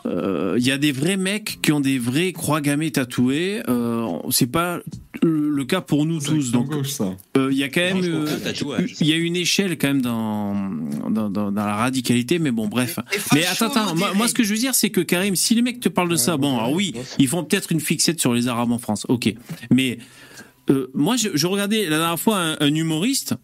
euh, 0.05 0.55
il 0.57 0.67
y 0.67 0.71
a 0.71 0.77
des 0.77 0.91
vrais 0.91 1.15
mecs 1.15 1.59
qui 1.61 1.71
ont 1.71 1.79
des 1.79 1.97
vrais 1.97 2.33
croix 2.33 2.59
gammées 2.59 2.91
tatouées. 2.91 3.61
c'est 4.31 4.51
pas 4.51 4.79
le, 5.21 5.63
cas 5.63 5.79
pour 5.79 6.05
nous 6.05 6.19
tous. 6.19 6.51
Donc, 6.51 6.73
il 7.37 7.57
y 7.57 7.63
a 7.63 7.69
quand 7.69 7.79
même, 7.79 8.27
il 8.99 9.07
y 9.07 9.13
une 9.13 9.37
échelle 9.37 9.77
quand 9.77 9.87
même 9.87 10.01
dans 10.01 11.51
la 11.55 11.75
radicalité. 11.75 12.37
Mais 12.37 12.51
bon, 12.51 12.67
bref. 12.67 12.99
Mais 13.33 13.45
attends, 13.45 13.67
attends. 13.67 13.95
Moi, 13.95 14.13
moi, 14.13 14.27
ce 14.27 14.33
que 14.33 14.43
je 14.43 14.53
veux 14.53 14.59
dire, 14.59 14.75
c'est 14.75 14.89
que 14.89 14.99
Karim, 14.99 15.37
si 15.37 15.55
les 15.55 15.61
mecs 15.61 15.79
te 15.79 15.87
parlent 15.87 16.09
de 16.09 16.17
ça, 16.17 16.35
bon, 16.35 16.57
alors 16.57 16.73
oui, 16.73 16.93
ils 17.17 17.29
font 17.29 17.45
peut-être 17.45 17.71
une 17.71 17.79
fixette 17.79 18.19
sur 18.19 18.33
les 18.33 18.49
Arabes 18.49 18.73
en 18.73 18.79
France. 18.79 19.05
Ok, 19.07 19.33
mais 19.71 19.99
euh, 20.69 20.87
moi, 20.93 21.15
je, 21.17 21.47
regardais 21.47 21.85
la 21.85 21.97
dernière 21.97 22.19
fois 22.19 22.55
un, 22.59 22.75
humoriste. 22.75 23.35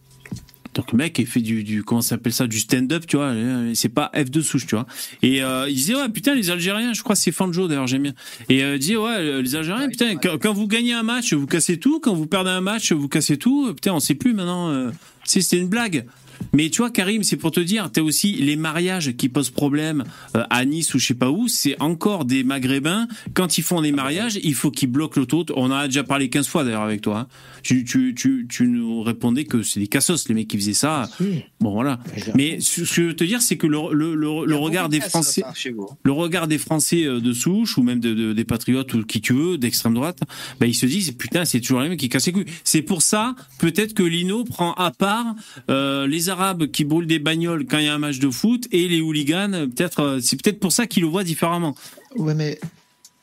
Donc, 0.76 0.92
le 0.92 0.98
mec, 0.98 1.18
il 1.20 1.26
fait 1.26 1.42
du, 1.42 1.84
comment 1.84 2.02
s'appelle 2.02 2.32
ça, 2.32 2.48
du 2.48 2.60
stand-up, 2.60 3.06
tu 3.08 3.18
vois. 3.18 3.28
Euh, 3.28 3.72
c'est 3.74 3.90
pas 3.90 4.12
F2 4.14 4.42
souche, 4.42 4.66
tu 4.66 4.76
vois. 4.76 4.86
Et 5.22 5.44
euh, 5.44 5.68
il 5.68 5.76
disait, 5.76 5.96
ouais, 5.96 6.10
putain, 6.10 6.36
les 6.36 6.52
Algériens, 6.52 6.94
je 6.94 7.02
crois 7.02 7.16
que 7.16 7.22
c'est 7.22 7.32
Fanjo 7.32 7.68
d'ailleurs, 7.68 7.88
j'aime 7.88 8.04
bien. 8.04 8.14
Et 8.48 8.60
il 8.60 8.80
disait, 8.80 8.96
ouais, 8.96 9.42
les 9.42 9.56
Algériens, 9.56 9.90
putain, 9.90 10.16
quand, 10.16 10.54
vous 10.54 10.68
gagnez 10.68 10.94
un 10.94 11.04
match, 11.04 11.34
vous 11.34 11.48
cassez 11.48 11.80
tout. 11.80 12.00
Quand 12.00 12.14
vous 12.14 12.28
perdez 12.28 12.52
un 12.52 12.62
match, 12.62 12.94
vous 12.94 13.10
cassez 13.10 13.38
tout. 13.38 13.74
Putain, 13.74 13.94
on 13.94 14.00
sait 14.00 14.16
plus 14.16 14.34
maintenant. 14.34 14.70
Euh, 14.70 14.92
c'était 15.26 15.58
une 15.58 15.68
blague. 15.68 16.06
Mais 16.54 16.70
tu 16.70 16.78
vois, 16.82 16.90
Karim, 16.90 17.24
c'est 17.24 17.38
pour 17.38 17.52
te 17.52 17.60
dire, 17.60 17.90
t'as 17.92 18.02
aussi 18.02 18.34
les 18.34 18.56
mariages 18.56 19.16
qui 19.18 19.30
posent 19.30 19.50
problème 19.50 20.04
euh, 20.36 20.44
à 20.50 20.66
Nice 20.66 20.94
ou 20.94 21.00
je 21.00 21.06
sais 21.08 21.14
pas 21.14 21.30
où. 21.32 21.48
C'est 21.48 21.80
encore 21.82 22.26
des 22.26 22.44
Maghrébins. 22.44 23.08
Quand 23.34 23.58
ils 23.58 23.62
font 23.64 23.82
des 23.82 23.92
mariages, 23.92 24.40
il 24.44 24.54
faut 24.56 24.72
qu'ils 24.72 24.90
bloquent 24.90 25.20
l'autoroute. 25.20 25.52
On 25.56 25.66
en 25.66 25.72
a 25.72 25.88
déjà 25.88 26.04
parlé 26.04 26.30
15 26.30 26.48
fois 26.48 26.64
d'ailleurs 26.64 26.82
avec 26.84 27.02
toi. 27.02 27.20
hein. 27.20 27.28
Tu, 27.64 27.84
tu, 27.84 28.16
tu, 28.16 28.48
tu 28.50 28.68
nous 28.68 29.02
répondais 29.04 29.44
que 29.46 29.64
c'est 29.64 29.80
des 29.80 29.88
cassos, 29.88 30.28
les 30.30 30.36
mecs 30.36 30.48
qui 30.48 30.58
faisaient 30.58 30.74
ça. 30.74 31.10
Oui. 31.20 31.44
Bon, 31.60 31.72
voilà. 31.74 32.00
Mais 32.36 32.60
ce 32.62 32.82
que 32.82 32.86
je 32.88 33.02
veux 33.02 33.16
te 33.16 33.24
dire, 33.26 33.42
c'est 33.42 33.58
que 33.58 33.68
le, 33.68 33.78
regard 34.58 34.90
des 34.90 35.00
Français, 35.02 35.42
le 36.04 36.12
regard 36.12 36.48
des 36.48 36.58
Français 36.58 37.06
euh, 37.06 37.20
de 37.20 37.34
souche 37.34 37.78
ou 37.78 37.84
même 37.84 38.00
de, 38.00 38.14
de- 38.14 38.34
des 38.34 38.46
patriotes 38.46 38.94
ou 38.94 39.04
qui 39.04 39.20
tu 39.22 39.34
veux, 39.34 39.58
d'extrême 39.58 39.94
droite, 39.94 40.20
bah, 40.60 40.68
ils 40.68 40.74
se 40.76 40.86
disent 40.86 41.12
putain 41.12 41.46
c'est 41.46 41.60
toujours 41.60 41.82
les 41.82 41.90
mecs 41.90 42.00
qui 42.00 42.10
cassent 42.10 42.28
les 42.28 42.32
couilles. 42.32 42.46
C'est 42.64 42.82
pour 42.82 43.02
ça 43.02 43.36
peut-être 43.60 43.94
que 43.94 44.04
Lino 44.04 44.44
prend 44.46 44.74
à 44.74 44.92
part 44.92 45.26
euh, 45.70 46.08
les 46.08 46.29
Arabes 46.30 46.68
qui 46.68 46.86
brûlent 46.86 47.08
des 47.08 47.20
bagnoles 47.20 47.66
quand 47.66 47.78
il 47.78 47.86
y 47.86 47.88
a 47.88 47.94
un 47.94 48.00
match 48.00 48.20
de 48.20 48.30
foot 48.30 48.68
et 48.72 48.88
les 48.88 49.02
hooligans. 49.02 49.68
Peut-être 49.76 50.00
euh, 50.02 50.20
c'est 50.22 50.42
peut-être 50.42 50.60
pour 50.60 50.72
ça 50.72 50.88
qu'ils 50.88 51.04
le 51.04 51.10
voient 51.10 51.24
différemment. 51.24 51.76
Ouais, 52.16 52.34
mais. 52.34 52.60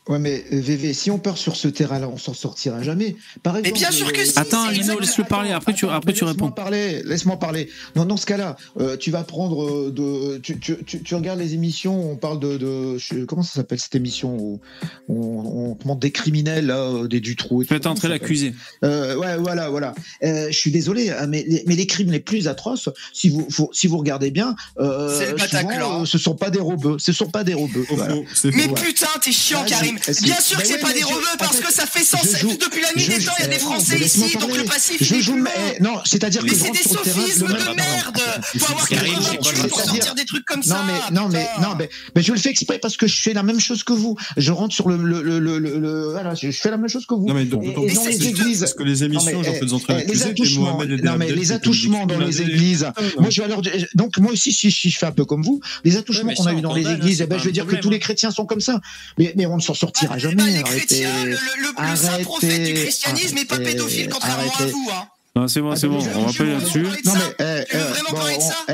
Ouais, 0.09 0.20
mais 0.20 0.45
euh, 0.53 0.61
VV, 0.61 0.93
si 0.93 1.11
on 1.11 1.19
part 1.19 1.37
sur 1.37 1.57
ce 1.57 1.66
terrain-là, 1.66 2.09
on 2.09 2.16
s'en 2.16 2.33
sortira 2.33 2.81
jamais. 2.81 3.16
Par 3.43 3.57
exemple, 3.57 3.77
bien 3.77 3.91
sûr 3.91 4.12
que 4.12 4.20
euh, 4.20 4.24
si, 4.24 4.39
Attends, 4.39 4.70
Lino, 4.70 5.01
laisse-le 5.01 5.24
parler. 5.24 5.51
Après 5.51 5.74
tu 5.74 5.89
après 5.89 6.12
tu 6.12 6.24
laisse-moi 6.24 6.31
réponds. 6.47 6.51
Parler, 6.53 7.03
laisse-moi 7.05 7.39
parler. 7.41 7.69
Non, 7.97 8.05
dans 8.05 8.16
ce 8.16 8.24
cas-là, 8.27 8.57
euh, 8.78 8.97
tu 8.97 9.11
vas 9.11 9.24
prendre 9.24 9.65
euh, 9.65 9.91
de, 9.91 10.39
tu, 10.39 10.61
tu, 10.61 10.77
tu, 10.87 11.03
tu 11.03 11.15
regardes 11.16 11.41
les 11.41 11.55
émissions. 11.55 12.12
On 12.12 12.15
parle 12.16 12.39
de, 12.39 12.57
de 12.57 12.99
je- 12.99 13.24
comment 13.24 13.43
ça 13.43 13.55
s'appelle 13.55 13.81
cette 13.81 13.97
émission 13.97 14.37
où 14.37 14.61
on, 15.09 15.70
on 15.70 15.74
te 15.74 15.89
montre 15.89 15.99
des 16.01 16.12
criminels 16.12 16.66
là, 16.66 16.78
euh, 16.83 17.09
des 17.09 17.19
Dutroux. 17.19 17.65
tout. 17.65 17.69
Faites 17.69 17.87
entrer 17.87 18.07
l'accusé. 18.09 18.55
euh, 18.85 19.16
ouais, 19.16 19.37
voilà, 19.39 19.70
voilà. 19.70 19.93
Euh, 20.23 20.47
je 20.53 20.57
suis 20.57 20.70
désolé, 20.70 21.11
hein, 21.11 21.27
mais 21.27 21.45
les, 21.49 21.65
mais 21.66 21.74
les 21.74 21.87
crimes 21.89 22.12
les 22.12 22.20
plus 22.20 22.47
atroces, 22.47 22.89
si 23.12 23.28
vous, 23.28 23.49
si 23.73 23.89
vous 23.89 23.99
regardez 23.99 24.31
bien, 24.31 24.55
euh, 24.78 25.37
souvent, 25.49 26.03
euh, 26.03 26.05
ce 26.05 26.16
sont 26.19 26.37
pas 26.37 26.51
des 26.51 26.61
robeux. 26.61 26.97
Ce 27.01 27.12
sont 27.12 27.28
pas 27.28 27.43
des 27.43 27.55
robeux. 27.55 27.85
Voilà. 27.91 28.15
Mais 28.45 28.69
putain, 28.69 29.09
t'es 29.20 29.33
chiant, 29.33 29.62
Vas-y, 29.65 29.95
Karim. 30.01 30.23
Bien 30.23 30.40
sûr 30.40 30.59
que 30.59 30.66
c'est 30.66 30.74
ouais, 30.74 30.81
pas 30.81 30.93
des 30.93 31.02
rebeux 31.02 31.36
parce 31.39 31.60
que 31.60 31.73
ça 31.73 31.86
fait 31.86 32.05
sens. 32.05 32.27
Depuis 32.43 32.82
la 32.82 32.93
nuit 32.94 33.09
des 33.09 33.24
temps, 33.24 33.32
il 33.39 33.43
y 33.43 33.47
a 33.47 33.48
des 33.48 33.59
Français 33.59 33.98
ici, 33.98 34.36
donc 34.39 34.56
le 34.56 34.64
Pacifique. 34.64 35.06
Je 35.06 35.20
joue, 35.20 35.36
mais, 35.36 35.78
non, 35.81 36.01
c'est-à-dire 36.05 36.44
que 36.44 36.55
c'est 36.55 36.70
des 36.70 36.78
sophismes 36.78 37.48
de 37.48 37.74
merde. 37.74 38.20
Faut 38.59 38.73
avoir 38.73 38.89
quelqu'un 38.89 39.20
pour 39.68 39.81
sortir 39.81 40.14
des 40.14 40.24
trucs 40.24 40.44
comme 40.44 40.60
Non 40.60 40.64
ça. 40.64 40.85
mais 40.86 41.16
non 41.16 41.28
mais 41.28 41.47
non 41.60 41.74
mais, 41.78 41.89
mais 42.14 42.23
je 42.23 42.32
le 42.32 42.39
fais 42.39 42.51
exprès 42.51 42.78
parce 42.78 42.97
que 42.97 43.06
je 43.06 43.20
fais 43.20 43.32
la 43.32 43.43
même 43.43 43.60
chose 43.60 43.82
que 43.82 43.93
vous. 43.93 44.16
Je 44.36 44.52
rentre 44.52 44.74
sur 44.74 44.89
le 44.89 44.97
le 44.97 46.10
voilà, 46.10 46.35
je, 46.35 46.51
fais 46.51 46.70
la 46.70 46.77
même 46.77 46.89
chose 46.89 47.06
que 47.06 47.14
vous. 47.14 47.27
Non, 47.27 47.35
mais 47.35 47.44
dans 47.44 47.60
les 47.60 48.27
églises, 48.27 48.60
parce 48.60 48.74
que 48.74 48.82
les 48.82 49.05
émissions, 49.05 49.43
j'en 49.43 49.52
fais 49.52 49.73
entrer 49.73 49.94
eh, 50.05 50.12
les 50.12 50.14
l'accusé, 50.14 50.27
et 50.27 50.31
attouchements, 50.31 50.78
non 51.02 51.16
mais 51.18 51.32
les 51.32 51.52
attouchements 51.52 52.06
dans 52.06 52.18
les 52.18 52.43
églises. 52.43 52.86
Moi 53.18 53.31
je 53.31 53.40
vais 53.40 53.47
alors 53.47 53.62
donc 53.94 54.18
moi 54.18 54.32
aussi 54.32 54.52
si, 54.52 54.70
je 54.70 54.98
fais 54.98 55.06
un 55.06 55.12
peu 55.12 55.24
comme 55.24 55.43
vous, 55.43 55.60
les 55.85 55.97
attouchements 55.97 56.32
qu'on 56.35 56.47
a 56.47 56.55
eu 56.55 56.60
dans 56.60 56.74
les 56.74 56.89
églises, 56.89 57.23
ben 57.23 57.39
je 57.39 57.44
veux 57.44 57.52
dire 57.52 57.66
que 57.66 57.77
tous 57.77 57.90
les 57.90 57.98
chrétiens 57.98 58.31
sont 58.31 58.47
comme 58.47 58.60
ça. 58.60 58.81
Mais 59.18 59.32
mais 59.36 59.47
on 59.47 59.56
ne 59.56 59.62
s'en 59.62 59.74
sortira 59.87 60.15
Ah, 60.15 60.19
jamais. 60.19 60.35
bah, 60.37 60.45
les 60.47 60.55
arrêtez. 60.61 60.77
chrétiens, 60.87 61.25
le, 61.25 61.31
le, 61.31 61.91
le 61.91 61.97
saint 61.97 62.09
Arrêtez, 62.09 62.25
prophète 62.25 62.65
du 62.65 62.75
christianisme 62.75 63.35
n'est 63.37 63.45
pas 63.45 63.55
arrêtez, 63.57 63.73
pédophile, 63.73 64.09
contrairement 64.13 64.43
à 64.51 64.55
arrêtez. 64.57 64.73
vous. 64.73 64.89
Hein. 64.93 65.05
Non, 65.35 65.49
c'est 65.49 65.61
bon, 65.61 65.77
c'est 65.77 65.87
bon. 65.89 65.99
On 65.99 66.27
va 66.27 66.33
pas 66.33 66.45
là-dessus. 66.45 66.83
Non 67.05 67.13
mais 67.15 67.35
eh, 67.41 67.65
Tu 67.71 67.77
veux 67.77 67.83
eh, 67.83 67.91
vraiment 67.93 68.11
bon, 68.11 68.17
parler 68.17 68.37
de 68.37 68.43
ça 68.43 68.57
eh, 68.71 68.73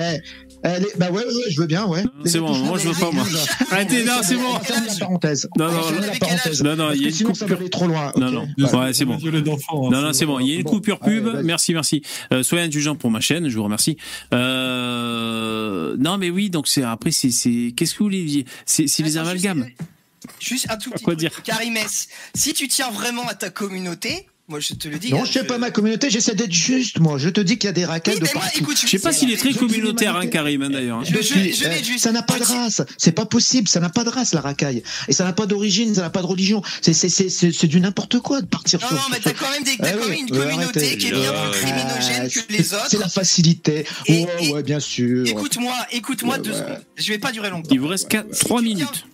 eh, 0.65 0.79
les- 0.79 0.87
bah 0.97 1.11
ouais, 1.11 1.25
ouais, 1.27 1.35
ouais, 1.35 1.51
je 1.51 1.61
veux 1.61 1.67
bien, 1.67 1.87
ouais. 1.87 2.05
C'est 2.25 2.39
bon, 2.39 2.57
moi, 2.57 2.79
je 2.79 2.87
veux 2.89 2.95
pas, 2.95 3.11
moi. 3.11 3.25
Arrêtez, 3.73 4.05
non, 4.05 4.13
c'est 4.23 4.37
bon. 4.37 4.53
La 4.53 4.95
parenthèse. 5.01 5.49
Non, 5.59 5.73
non, 5.73 5.91
non. 5.91 6.01
la 6.01 6.13
parenthèse. 6.21 6.63
Non, 6.63 6.93
il 6.93 7.03
y 7.03 7.07
a 7.07 7.09
une 7.09 7.13
ça 7.13 7.25
va 7.25 7.33
coupure. 7.33 7.57
aller 7.59 7.69
trop 7.69 7.87
loin. 7.89 8.13
Non, 8.17 8.31
non. 8.31 8.47
Ouais, 8.59 8.93
c'est 8.93 9.05
bon. 9.05 9.15
Hein, 9.15 9.51
Non, 9.73 9.91
non, 10.03 10.13
c'est 10.13 10.25
bon. 10.25 10.39
Il 10.39 10.47
y 10.49 10.53
a 10.53 10.55
une 10.59 10.63
coupure 10.63 11.01
pub. 11.01 11.27
merci, 11.43 11.75
merci. 11.75 12.03
Euh, 12.33 12.45
soyez 12.45 12.63
indulgents 12.65 12.95
pour 12.95 13.11
ma 13.11 13.19
chaîne. 13.19 13.49
Je 13.49 13.57
vous 13.57 13.65
remercie. 13.65 13.97
Euh, 14.33 15.97
non, 15.99 16.17
mais 16.19 16.31
oui. 16.31 16.49
Donc 16.51 16.69
c'est 16.69 16.83
après, 16.85 17.11
c'est, 17.11 17.29
qu'est-ce 17.77 17.95
que 17.95 17.99
vous 17.99 18.05
voulez 18.05 18.25
dire? 18.25 18.45
C'est, 18.67 18.87
les 19.01 19.17
amalgames. 19.17 19.67
Juste, 20.41 20.67
un 20.71 20.77
tout 20.77 20.91
petit 20.91 21.05
Quoi 21.05 21.15
truc. 21.15 21.21
dire? 21.31 21.43
Karimès, 21.43 22.09
si 22.35 22.53
tu 22.55 22.69
tiens 22.69 22.91
vraiment 22.91 23.27
à 23.29 23.35
ta 23.35 23.51
communauté, 23.51 24.27
moi 24.49 24.59
je 24.61 24.75
te 24.75 24.89
le 24.89 24.99
dis. 24.99 25.11
Non, 25.13 25.23
hein, 25.23 25.25
je 25.25 25.33
sais 25.33 25.45
pas 25.45 25.57
ma 25.57 25.71
communauté, 25.71 26.11
j'essaie 26.11 26.35
d'être 26.35 26.53
juste, 26.53 26.99
moi. 26.99 27.17
Je 27.17 27.29
te 27.29 27.41
dis 27.41 27.57
qu'il 27.59 27.69
y 27.69 27.71
a 27.71 27.73
des 27.73 27.85
racailles 27.85 28.15
Oui, 28.21 28.29
de 28.29 28.33
partout. 28.33 28.59
écoute, 28.59 28.77
Je 28.81 28.87
sais 28.89 28.99
pas 28.99 29.13
s'il 29.13 29.31
est 29.33 29.37
très 29.37 29.53
Je- 29.53 29.59
communautaire, 29.59 30.17
hein, 30.17 30.23
je- 30.25 30.29
Karim, 30.29 30.63
hein, 30.63 30.71
d'ailleurs. 30.71 31.05
Je- 31.05 31.23
je 31.23 31.35
vais 31.35 31.81
eh, 31.81 31.85
juste- 31.85 32.01
ça 32.05 32.13
n'a 32.13 32.23
pas 32.23 32.39
de 32.39 32.45
race, 32.45 32.83
c'est 32.99 33.13
pas 33.13 33.25
possible, 33.25 33.69
ça 33.69 33.81
n'a 33.81 33.89
pas 33.89 34.05
de 34.05 34.11
race 34.11 34.35
la 34.35 34.41
racaille, 34.41 34.83
et 35.09 35.13
ça 35.13 35.25
n'a 35.25 35.33
pas 35.33 35.47
d'origine, 35.47 35.95
ça 35.95 36.03
n'a 36.03 36.11
pas 36.11 36.21
de 36.23 36.27
religion, 36.27 36.61
c'est 36.83 36.93
c'est 36.93 37.09
c'est 37.09 37.29
c'est 37.31 37.53
c'est 37.53 37.67
du 37.69 37.81
n'importe 37.81 38.19
quoi 38.19 38.41
de 38.43 38.47
partir 38.47 38.81
Non, 38.81 38.89
sur. 38.89 38.97
non, 38.97 39.03
mais 39.11 39.21
t'as 39.21 39.33
quand 39.33 39.51
même, 39.51 39.63
des, 39.63 39.77
Ah 39.81 39.91
quand 39.93 39.99
oui, 40.05 40.11
même 40.11 40.19
une 40.29 40.37
ouais, 40.37 40.45
communauté 40.45 40.81
arrêtez. 40.81 40.99
qui 40.99 41.07
est 41.07 41.13
bien 41.13 41.33
plus 41.33 41.61
criminogène 41.61 42.29
que 42.29 42.35
c'est- 42.35 42.51
les 42.51 42.63
C'est 42.65 42.75
autres. 42.77 42.99
la 42.99 43.09
facilité. 43.09 43.87
Et- 44.07 44.25
ouais, 44.25 44.29
et- 44.41 44.53
ouais, 44.53 44.63
bien 44.63 44.81
sûr. 44.81 45.27
Écoute-moi, 45.27 45.75
écoute-moi 45.93 46.39
deux 46.39 46.53
secondes. 46.53 46.83
Je 46.97 47.09
vais 47.09 47.19
pas 47.19 47.33
durer 47.33 47.51
longtemps. 47.51 47.69
Il 47.73 47.81
vous 47.81 47.89
reste 47.89 48.09
4, 48.09 48.27
Si 48.35 48.45
3 48.45 48.61
tu 48.61 48.67
minutes. 48.69 49.07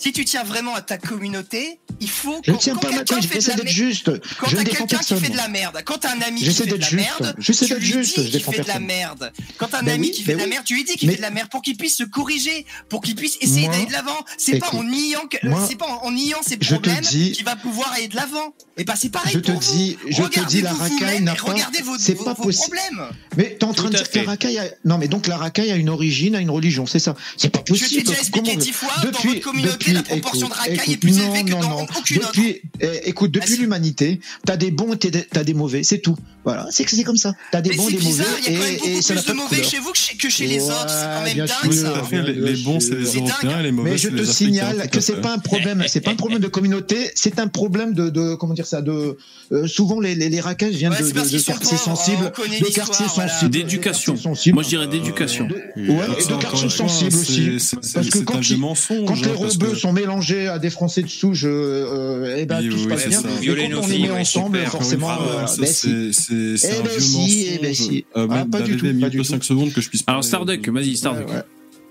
Si 0.00 0.12
tu 0.12 0.24
tiens 0.24 0.44
vraiment 0.44 0.74
à 0.74 0.80
ta 0.80 0.96
communauté, 0.96 1.78
il 2.00 2.08
faut 2.08 2.40
Je 2.44 2.50
ne 2.50 2.56
quand- 2.56 2.62
tiens 2.62 2.74
quand 2.74 2.80
pas 2.80 2.90
ma 2.90 2.96
quelqu'un 2.98 3.16
tête, 3.16 3.24
fait 3.26 3.34
de 3.36 3.40
j'essaie 3.42 3.56
d'être 3.56 3.68
juste. 3.68 4.10
Quand 4.38 4.46
t'as 4.50 4.64
quelqu'un 4.64 4.98
qui 4.98 5.14
fait 5.16 5.28
de 5.28 5.36
la 5.36 5.48
merde, 5.48 5.82
quand 5.84 5.98
t'as 5.98 6.14
un 6.16 6.20
ami 6.22 6.40
qui 6.40 6.46
J'essaie 6.46 6.64
fait 6.64 6.70
de 6.70 6.76
d'être 6.76 6.90
la 6.92 6.98
juste. 6.98 7.20
merde, 7.20 7.34
J'essaie 7.38 7.66
tu 7.66 7.72
d'être 7.74 7.80
lui 7.82 7.86
juste, 7.86 8.14
dis 8.18 8.24
je 8.24 8.30
qu'il 8.30 8.38
défends 8.38 8.52
fait 8.52 8.62
de 8.62 8.66
la 8.68 8.72
personne. 8.74 8.86
merde. 8.86 9.32
Quand 9.58 9.66
t'as 9.68 9.80
un 9.80 9.82
Ben 9.82 9.94
ami 9.96 10.10
qui 10.10 10.22
fait 10.22 10.32
ben 10.32 10.38
de 10.38 10.42
la 10.44 10.48
merde, 10.48 10.64
tu 10.64 10.74
lui 10.74 10.84
dis 10.84 10.96
qu'il 10.96 11.10
fait 11.10 11.16
de 11.16 11.22
la 11.22 11.30
merde 11.30 11.50
pour 11.50 11.60
qu'il 11.60 11.76
puisse 11.76 11.96
se 11.98 12.04
corriger, 12.04 12.64
pour 12.88 13.02
qu'il 13.02 13.14
puisse 13.14 13.36
essayer 13.42 13.68
d'aller 13.68 13.84
de 13.86 13.92
l'avant. 13.92 14.16
C'est 14.38 14.58
pas 14.58 14.70
en 14.72 14.82
niant, 14.84 15.20
c'est 15.68 15.76
pas 15.76 15.86
en, 16.02 16.10
niant 16.10 16.38
ses 16.46 16.56
problèmes 16.56 17.00
dis- 17.02 17.32
qu'il 17.32 17.44
va 17.44 17.56
pouvoir 17.56 17.92
aller 17.92 18.08
de 18.08 18.16
l'avant. 18.16 18.54
Et 18.78 18.84
ben 18.84 18.94
c'est 18.96 19.10
pareil 19.10 19.34
Je 19.34 19.40
te 19.40 19.52
dis, 19.52 19.98
je 20.08 20.16
te 20.16 20.22
Regardez 20.22 20.56
dis, 20.56 20.62
la 20.62 20.72
racaille 20.72 21.20
n'a 21.22 21.34
pas. 21.34 21.52
Regardez 21.52 21.82
vos, 21.82 21.98
C'est 21.98 22.14
pas 22.14 22.34
possible. 22.34 22.74
problèmes. 22.78 23.10
Mais 23.36 23.56
t'es 23.58 23.64
en 23.64 23.74
train 23.74 23.90
de 23.90 23.96
dire 23.96 24.10
que 24.10 24.18
la 24.18 24.24
racaille 24.24 24.58
a... 24.58 24.64
Non, 24.86 24.96
mais 24.96 25.08
donc 25.08 25.26
la 25.26 25.36
racaille 25.36 25.70
a 25.70 25.76
une 25.76 25.90
origine, 25.90 26.34
a 26.36 26.40
une 26.40 26.48
religion, 26.50 26.86
c'est 26.86 26.98
ça. 26.98 27.14
C'est 27.36 27.50
pas 27.50 27.58
Je 27.66 27.74
t'ai 27.74 27.80
possible. 27.80 28.02
déjà 28.04 28.18
expliqué 28.18 28.56
dix 28.56 28.72
fois, 28.72 28.88
dans 29.02 29.10
votre 29.10 29.40
communauté, 29.40 29.89
la 29.92 30.02
proportion 30.02 30.48
de 30.48 30.52
racailles 30.52 30.76
est 30.78 30.82
écoute, 30.82 31.00
plus 31.00 31.18
non, 31.18 31.34
élevée 31.34 31.44
que 31.44 31.50
non, 31.50 31.60
dans 31.60 31.68
non. 31.70 31.86
aucune 31.96 32.18
autre. 32.18 32.28
depuis, 32.28 32.62
eh, 32.80 33.08
écoute, 33.08 33.30
depuis 33.30 33.54
Ah, 33.56 33.60
l'humanité, 33.60 34.20
t'as 34.44 34.56
des 34.56 34.70
bons 34.70 34.92
et 34.94 34.98
t'as 34.98 35.44
des 35.44 35.54
mauvais, 35.54 35.82
c'est 35.82 35.98
tout. 35.98 36.16
Voilà, 36.44 36.66
c'est 36.70 36.84
que 36.84 36.90
c'est 36.90 37.04
comme 37.04 37.16
ça. 37.18 37.34
T'as 37.52 37.60
des 37.60 37.70
Mais 37.70 37.76
bons 37.76 37.88
et 37.88 37.92
des 37.92 37.98
mauvais, 37.98 38.08
bizarre, 38.08 38.26
il 38.46 38.52
y 38.52 38.56
a 38.56 38.58
quand 38.58 38.64
même 38.64 38.72
et, 38.72 38.76
beaucoup 38.76 38.88
et 38.88 39.02
plus 39.02 39.26
de 39.26 39.32
mauvais 39.34 39.56
couleur. 39.56 39.70
chez 39.70 39.78
vous 39.78 39.92
que 39.92 39.98
chez, 39.98 40.16
que 40.16 40.28
chez 40.30 40.46
les 40.46 40.62
autres. 40.62 40.88
C'est 40.88 41.04
quand 41.04 41.22
même 41.22 41.46
dingue 41.46 41.72
ça. 41.72 42.22
Les, 42.22 42.32
les 42.32 42.62
bons, 42.62 42.80
c'est 42.80 42.94
les. 42.94 43.16
Européens, 43.16 43.60
et 43.60 43.62
les 43.64 43.72
mauvais, 43.72 43.90
Mais 43.90 43.98
je 43.98 44.08
te 44.08 44.24
signale 44.24 44.88
que 44.90 45.00
c'est 45.00 45.20
pas 45.20 45.34
un 45.34 45.38
problème, 45.38 45.84
c'est 45.86 46.00
pas 46.00 46.12
un 46.12 46.16
problème 46.16 46.40
de 46.40 46.48
communauté, 46.48 47.10
c'est 47.14 47.38
un 47.38 47.48
problème 47.48 47.92
de, 47.94 48.08
de 48.08 48.34
comment 48.34 48.54
dire 48.54 48.66
ça, 48.66 48.80
de 48.80 49.16
euh, 49.52 49.66
souvent 49.66 50.00
les, 50.00 50.14
les, 50.14 50.28
les 50.28 50.40
racailles 50.40 50.74
viennent 50.74 50.92
Ouais, 50.92 51.02
de, 51.02 51.10
quartiers 51.10 51.76
sensibles, 51.76 52.32
de 52.60 52.72
quartiers 52.74 53.08
sensibles, 53.08 53.50
D'éducation. 53.50 54.14
Moi, 54.52 54.62
je 54.62 54.68
dirais 54.68 54.86
d'éducation. 54.86 55.48
Ouais, 55.76 55.84
et 56.18 56.24
de 56.26 56.40
quartiers 56.40 56.68
sensibles 56.68 57.16
aussi. 57.16 57.50
Parce 57.94 58.08
que 58.08 58.18
quand 58.20 58.40
les 58.48 58.56
hein, 58.56 59.34
rebeux 59.36 59.74
sont 59.80 59.92
mélangés 59.92 60.46
à 60.48 60.58
des 60.58 60.70
Français 60.70 61.02
de 61.02 61.08
souche, 61.08 61.42
euh, 61.44 62.36
eh 62.38 62.46
ben 62.46 62.60
Oui, 62.60 62.68
tout 62.68 62.78
se 62.78 62.82
oui, 62.84 62.88
passe 62.88 63.02
c'est 63.02 63.08
bien. 63.08 63.20
Violer 63.40 63.68
quand 63.70 63.78
on 63.78 63.86
les 63.86 63.92
filles, 63.94 64.02
met 64.04 64.10
ouais, 64.12 64.20
ensemble, 64.20 64.56
super. 64.58 64.70
forcément, 64.72 65.08
Ben 65.08 65.46
c'est- 65.46 66.66
Eh 66.68 66.78
un 66.78 66.82
ben 66.82 66.88
vieux 66.90 67.00
si, 67.00 67.58
mensonge. 67.62 68.02
Euh, 68.16 68.26
Ah, 68.30 68.46
pas 68.50 68.60
du 68.62 68.76
tout, 68.76 68.86
pas 68.86 69.08
du 69.08 69.16
de 69.18 69.22
tout. 69.22 69.24
5 69.24 69.44
secondes 69.44 69.72
que 69.72 69.80
je 69.80 69.88
puisse 69.88 70.02
Alors, 70.06 70.22
Starduck, 70.24 70.60
de- 70.60 70.70
vas-y, 70.70 70.96
Starduck. 70.96 71.28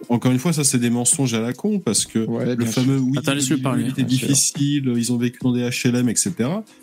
Encore 0.07 0.31
une 0.31 0.39
fois, 0.39 0.53
ça, 0.53 0.63
c'est 0.63 0.80
des 0.80 0.89
mensonges 0.89 1.34
à 1.34 1.41
la 1.41 1.53
con, 1.53 1.80
parce 1.80 2.05
que 2.05 2.19
Ouais, 2.19 2.55
le 2.55 2.65
fameux 2.65 2.97
oui, 2.97 3.17
Attends, 3.17 3.34
parler, 3.61 3.89
était 3.89 4.03
difficile, 4.03 4.91
ils 4.95 5.11
ont 5.11 5.17
vécu 5.17 5.39
dans 5.41 5.51
des 5.51 5.69
HLM, 5.69 6.09
etc. 6.09 6.34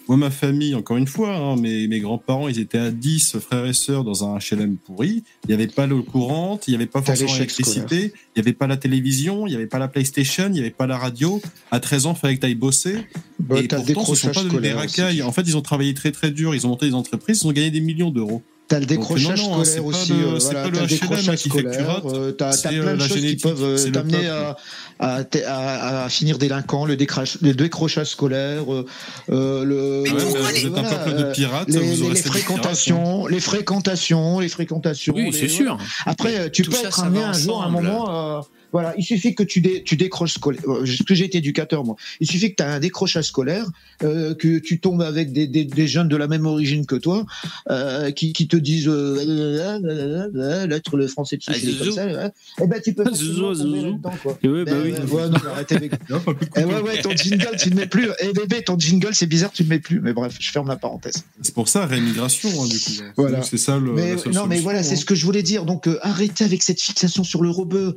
Moi, 0.08 0.16
ma 0.16 0.30
famille, 0.30 0.74
encore 0.74 0.96
une 0.96 1.06
fois, 1.06 1.34
hein, 1.34 1.56
mes, 1.56 1.88
mes 1.88 2.00
grands-parents, 2.00 2.48
ils 2.48 2.58
étaient 2.58 2.78
à 2.78 2.90
10 2.90 3.38
frères 3.40 3.66
et 3.66 3.72
sœurs 3.72 4.04
dans 4.04 4.24
un 4.24 4.38
HLM 4.38 4.76
pourri. 4.76 5.24
Il 5.44 5.48
n'y 5.48 5.54
avait 5.54 5.66
pas 5.66 5.86
l'eau 5.86 6.02
courante, 6.02 6.68
il 6.68 6.72
n'y 6.72 6.76
avait 6.76 6.86
pas 6.86 7.02
forcément 7.02 7.32
l'électricité, 7.32 8.12
il 8.34 8.40
n'y 8.40 8.42
avait 8.42 8.52
pas 8.52 8.66
la 8.66 8.76
télévision, 8.76 9.46
il 9.46 9.50
n'y 9.50 9.56
avait 9.56 9.66
pas 9.66 9.78
la 9.78 9.88
PlayStation, 9.88 10.46
il 10.46 10.52
n'y 10.52 10.60
avait 10.60 10.70
pas 10.70 10.86
la 10.86 10.98
radio. 10.98 11.40
À 11.70 11.80
13 11.80 12.06
ans, 12.06 12.12
il 12.14 12.18
fallait 12.18 12.34
que 12.36 12.40
tu 12.40 12.46
ailles 12.46 12.54
bosser. 12.54 12.96
Bah, 13.40 13.58
et 13.58 13.68
pourtant, 13.68 13.78
ce 13.82 14.14
sont 14.14 14.28
décrochage 14.28 14.48
pas 14.48 14.60
des 14.60 14.72
racailles. 14.72 15.20
aussi. 15.20 15.22
En 15.22 15.32
fait, 15.32 15.42
ils 15.42 15.56
ont 15.56 15.62
travaillé 15.62 15.94
très 15.94 16.12
très 16.12 16.30
dur, 16.30 16.54
ils 16.54 16.66
ont 16.66 16.70
monté 16.70 16.86
des 16.86 16.94
entreprises, 16.94 17.42
ils 17.42 17.46
ont 17.46 17.52
gagné 17.52 17.70
des 17.70 17.80
millions 17.80 18.10
d'euros. 18.10 18.42
T'as 18.68 18.80
le 18.80 18.86
Donc, 18.86 18.98
décrochage 18.98 19.42
non, 19.42 19.58
non, 19.58 19.64
c'est 19.64 19.76
scolaire 19.78 19.82
pas 19.82 19.88
aussi. 19.98 20.12
le- 20.12 20.26
euh, 20.26 20.38
c'est 20.40 20.44
voilà, 20.54 20.70
t'as 20.70 20.80
le 20.80 20.86
décrochage 20.88 21.36
qui 21.36 21.48
scolaire. 21.48 22.00
euh, 22.06 22.32
T'as 22.32 22.52
plein 22.82 22.94
de 22.94 22.98
la 22.98 22.98
choses 22.98 23.16
qui 23.16 23.22
génétique, 23.22 23.42
peuvent 23.44 23.62
euh, 23.62 23.90
t'amener 23.92 24.26
à, 24.28 24.56
à, 24.98 25.20
à- 25.46 26.04
à 26.04 26.08
finir 26.08 26.36
délinquant, 26.38 26.84
le, 26.84 26.96
décrache- 26.96 27.38
le 27.42 27.54
décrochage 27.54 28.08
scolaire, 28.08 28.72
euh, 28.72 28.84
euh, 29.30 29.64
le. 29.64 30.02
Mais 30.04 30.10
pourquoi 30.20 30.50
les- 30.50 30.66
êtes 30.66 30.78
un 30.78 30.82
voilà, 30.82 30.96
peuple 30.98 31.16
de 31.16 31.24
pirates, 31.32 31.68
les, 31.68 31.78
vous 31.78 32.10
hein. 32.10 32.14
fréquentations, 32.16 33.26
les 33.28 33.40
fréquentations, 33.40 34.40
les 34.40 34.48
fréquentations. 34.48 35.14
Oui, 35.16 35.30
c'est 35.32 35.48
sûr. 35.48 35.78
Après, 36.04 36.50
tu 36.50 36.62
Tout 36.62 36.72
peux 36.72 36.76
ça, 36.76 36.88
être 36.88 37.04
amené 37.04 37.22
un 37.22 37.32
jour, 37.34 37.62
à 37.62 37.66
un 37.66 37.70
moment, 37.70 38.08
à, 38.08 38.46
Voilà, 38.72 38.94
il 38.98 39.04
suffit 39.04 39.34
que 39.34 39.42
tu, 39.42 39.60
dé, 39.60 39.82
tu 39.84 39.96
décroches 39.96 40.34
scolaire. 40.34 40.62
euh, 40.68 40.84
que 41.06 41.14
j'ai 41.14 41.24
été 41.24 41.38
éducateur, 41.38 41.84
moi. 41.84 41.96
Il 42.20 42.26
suffit 42.30 42.50
que 42.50 42.56
tu 42.56 42.62
as 42.62 42.72
un 42.72 42.80
décrochage 42.80 43.24
scolaire, 43.26 43.66
euh, 44.02 44.34
que 44.34 44.58
tu 44.58 44.80
tombes 44.80 45.02
avec 45.02 45.32
des, 45.32 45.46
des, 45.46 45.64
des 45.64 45.86
jeunes 45.88 46.08
de 46.08 46.16
la 46.16 46.26
même 46.28 46.46
origine 46.46 46.84
que 46.86 46.96
toi, 46.96 47.24
euh, 47.70 48.10
qui, 48.10 48.32
qui 48.32 48.48
te 48.48 48.56
disent 48.56 48.88
euh, 48.88 49.16
euh, 49.26 49.78
euh, 49.84 50.28
euh, 50.34 50.66
l'être 50.66 50.96
le 50.96 51.06
français 51.06 51.36
de 51.36 51.42
Ah, 51.48 51.52
comme 51.78 51.92
ça. 51.92 52.06
ouais. 52.06 52.30
Eh 52.62 52.66
ben, 52.66 52.80
tu 52.82 52.92
peux 52.92 53.04
Zouzou, 53.14 53.54
zouzou. 53.54 54.00
Et 54.42 54.48
ouais, 54.48 54.64
bah 54.64 54.72
Ben, 54.72 54.82
oui. 54.84 54.92
ouais, 55.12 55.28
non, 55.28 55.38
arrêtez 55.52 55.76
avec. 55.76 55.92
Eh 56.56 56.64
ouais, 56.64 56.80
ouais, 56.80 57.00
ton 57.02 57.10
jingle, 57.16 57.56
tu 57.58 57.70
ne 57.70 57.76
mets 57.76 57.86
plus. 57.86 58.08
Eh 58.20 58.32
bébé, 58.32 58.62
ton 58.62 58.78
jingle, 58.78 59.14
c'est 59.14 59.26
bizarre, 59.26 59.52
tu 59.52 59.64
ne 59.64 59.68
mets 59.68 59.78
plus. 59.78 60.00
Mais 60.00 60.12
bref, 60.12 60.36
je 60.38 60.50
ferme 60.50 60.68
la 60.68 60.76
parenthèse. 60.76 61.24
C'est 61.42 61.54
pour 61.54 61.68
ça, 61.68 61.86
rémigration, 61.86 62.48
hein, 62.62 62.66
du 62.68 62.78
coup. 62.78 62.92
Voilà. 63.16 63.42
C'est 63.42 63.58
ça 63.58 63.78
le. 63.78 63.92
Mais 63.92 64.12
la 64.12 64.18
seule 64.18 64.32
non, 64.32 64.46
mais 64.46 64.58
voilà, 64.60 64.82
c'est 64.82 64.94
hein. 64.94 64.96
ce 64.96 65.04
que 65.04 65.14
je 65.14 65.24
voulais 65.24 65.42
dire. 65.42 65.64
Donc, 65.64 65.86
euh, 65.86 65.98
arrêtez 66.02 66.44
avec 66.44 66.62
cette 66.62 66.80
fixation 66.80 67.24
sur 67.24 67.42
le 67.42 67.50
rebeu. 67.50 67.96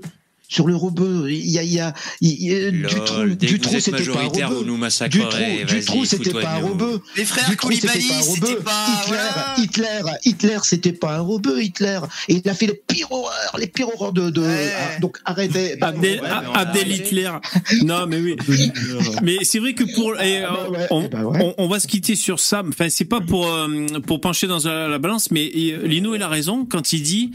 Sur 0.52 0.66
le 0.66 0.76
rebeu, 0.76 1.28
il 1.30 1.48
y 1.50 1.60
a, 1.60 1.64
il 1.64 1.72
y 1.72 1.80
a, 1.80 1.94
il 2.22 2.44
y 2.44 2.56
a- 2.56 2.72
du 2.72 2.86
trou, 3.06 3.26
du 3.28 3.60
trou, 3.60 3.80
c'était 3.80 4.04
pas 4.04 4.20
un 4.22 4.28
rebeu. 4.28 4.56
nous 4.56 4.62
Du 4.64 4.66
trou, 4.66 4.78
massacrerez. 4.78 5.64
du 5.66 5.86
trou, 5.86 6.06
c'était 6.06 6.32
pas 6.32 6.50
un 6.56 6.58
rebeu. 6.68 7.02
Les 7.16 7.24
frères 7.24 7.48
Du 7.50 7.56
trou, 7.56 7.72
c'était 7.72 7.88
Koulibaly, 7.88 8.08
pas 8.10 8.16
un 8.16 8.22
c'était 8.24 8.46
rebeu. 8.48 8.60
pas. 8.62 8.86
Hitler, 8.90 9.18
voilà. 9.32 9.56
Hitler, 9.60 10.02
Hitler, 10.26 10.58
c'était 10.64 10.92
pas 10.92 11.18
un 11.18 11.22
rebeu, 11.22 11.62
Hitler. 11.62 12.00
Et 12.30 12.42
il 12.44 12.50
a 12.50 12.56
fait 12.56 12.66
les 12.66 12.82
pires 12.88 13.12
horreurs, 13.12 13.58
les 13.60 13.68
pires 13.68 13.90
horreurs 13.94 14.12
de. 14.12 14.32
de... 14.32 14.42
Ouais. 14.42 14.72
Ah, 14.76 15.00
donc 15.00 15.20
arrêtez. 15.24 15.76
Abdel, 15.82 16.20
Ouais, 16.22 16.28
mais 16.28 16.48
on 16.50 16.54
Abdel 16.54 16.92
Hitler. 16.94 17.32
Non, 17.84 18.08
mais 18.08 18.18
oui. 18.20 18.36
Mais 19.22 19.38
c'est 19.44 19.60
vrai 19.60 19.74
que 19.74 19.84
pour. 19.96 20.20
et, 20.20 20.40
euh, 20.42 20.48
Ah 20.50 20.58
bah 20.64 20.70
ouais, 20.72 20.88
on, 20.90 21.08
bah 21.08 21.24
ouais. 21.26 21.54
on- 21.58 21.64
on 21.66 21.68
va 21.68 21.80
se 21.80 21.86
quitter 21.86 22.16
sur 22.16 22.40
ça. 22.40 22.64
Enfin, 22.68 22.88
c'est 22.90 23.06
pas 23.06 23.22
pour, 23.22 23.48
euh, 23.54 23.86
pour 24.08 24.20
pencher 24.20 24.48
dans 24.48 24.60
la, 24.66 24.88
la 24.88 24.98
balance, 24.98 25.30
mais 25.30 25.52
euh, 25.56 25.86
Lino, 25.86 26.16
il 26.16 26.24
a 26.24 26.28
raison 26.28 26.66
quand 26.66 26.92
il 26.92 27.04
dit. 27.04 27.32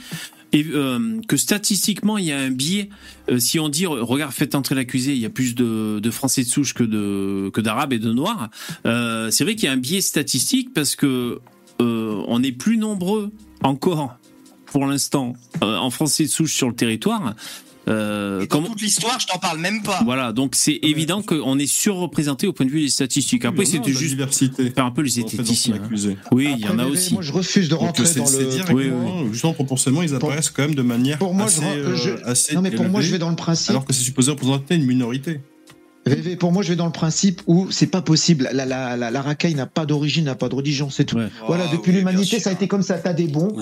Et, 0.54 0.64
euh, 0.72 1.20
que 1.28 1.36
statistiquement 1.36 2.16
il 2.16 2.26
y 2.26 2.32
a 2.32 2.38
un 2.38 2.50
biais. 2.50 2.88
Euh, 3.28 3.38
si 3.38 3.58
on 3.58 3.68
dit 3.68 3.86
regarde 3.86 4.32
faites 4.32 4.54
entrer 4.54 4.76
l'accusé, 4.76 5.12
il 5.12 5.18
y 5.18 5.26
a 5.26 5.30
plus 5.30 5.54
de, 5.54 6.10
Français 6.10 6.44
de 6.44 6.48
souche 6.48 6.74
que 6.74 6.84
de 6.84 7.50
d'Arabes 7.60 7.92
et 7.92 7.98
de 7.98 8.12
Noirs. 8.12 8.50
Euh, 8.86 9.30
c'est 9.30 9.44
vrai 9.44 9.56
qu'il 9.56 9.64
y 9.64 9.68
a 9.68 9.72
un 9.72 9.76
biais 9.76 10.00
statistique 10.00 10.72
parce 10.72 10.96
que 10.96 11.40
on 11.80 12.42
est 12.42 12.52
plus 12.52 12.78
nombreux 12.78 13.32
encore 13.62 14.16
pour 14.66 14.86
l'instant 14.86 15.34
en 15.60 15.90
Français 15.90 16.24
de 16.24 16.28
souche 16.30 16.54
sur 16.54 16.68
le 16.68 16.74
territoire. 16.74 17.34
Euh, 17.86 18.40
Et 18.40 18.46
dans 18.46 18.56
comme- 18.62 18.66
toute 18.66 18.80
l'histoire, 18.80 19.18
je 19.20 19.26
t'en 19.26 19.38
parle 19.38 19.58
même 19.58 19.82
pas. 19.82 20.00
voilà, 20.04 20.32
donc 20.32 20.54
c'est 20.54 20.78
évident 20.82 21.20
qu'on 21.22 21.58
est 21.58 21.66
surreprésenté 21.66 22.46
au 22.46 22.52
point 22.52 22.64
de 22.66 22.70
vue 22.70 22.80
des 22.82 22.88
statistiques. 22.88 23.44
Après, 23.44 23.64
c'était 23.66 23.92
juste 23.92 24.10
diversité. 24.14 24.70
faire 24.70 24.86
un 24.86 24.90
peu 24.90 25.02
les 25.02 25.10
son 25.10 25.72
accusé. 25.72 26.16
Oui, 26.32 26.48
il 26.58 26.64
y 26.64 26.68
en 26.68 26.78
a 26.78 26.86
aussi. 26.86 27.14
Moi, 27.14 27.22
je 27.22 27.32
refuse 27.32 27.68
de 27.68 27.74
rentrer 27.74 28.06
c'est 28.06 28.20
dans 28.20 28.30
le. 28.30 28.44
directement, 28.46 29.32
justement 29.32 29.52
proportionnellement, 29.52 30.02
ils 30.02 30.08
Pour- 30.08 30.28
apparaissent 30.28 30.50
quand 30.50 30.62
même 30.62 30.74
de 30.74 30.82
manière 30.82 31.18
Pour 31.18 31.34
moi, 31.34 31.46
je- 31.46 31.58
assez, 31.60 32.02
je- 32.04 32.08
euh, 32.10 32.16
assez 32.24 32.54
Non, 32.54 32.62
mais 32.62 32.70
pour 32.70 32.88
moi, 32.88 33.00
je 33.00 33.10
vais 33.10 33.18
dans 33.18 33.30
le 33.30 33.36
principe. 33.36 33.70
alors 33.70 33.84
que 33.84 33.92
c'est 33.92 34.02
supposé 34.04 34.30
représenter 34.30 34.76
une 34.76 34.86
minorité. 34.86 35.40
VV, 36.06 36.36
pour 36.36 36.52
moi, 36.52 36.62
je 36.62 36.68
vais 36.68 36.76
dans 36.76 36.86
le 36.86 36.92
principe 36.92 37.40
où 37.46 37.70
c'est 37.70 37.86
pas 37.86 38.02
possible. 38.02 38.48
La, 38.52 38.66
la, 38.66 38.96
la, 38.96 39.10
la 39.10 39.22
racaille 39.22 39.54
n'a 39.54 39.66
pas 39.66 39.86
d'origine, 39.86 40.24
n'a 40.24 40.34
pas 40.34 40.48
de 40.48 40.54
religion, 40.54 40.90
c'est 40.90 41.04
tout. 41.04 41.16
Ouais. 41.16 41.28
Voilà, 41.46 41.64
Ah, 41.68 41.72
depuis 41.72 41.92
oui, 41.92 41.98
l'humanité, 41.98 42.40
ça 42.40 42.50
a 42.50 42.52
été 42.52 42.68
comme 42.68 42.82
ça. 42.82 42.98
T'as 42.98 43.12
des 43.14 43.26
bons 43.26 43.48
qui, 43.48 43.54
qui 43.56 43.60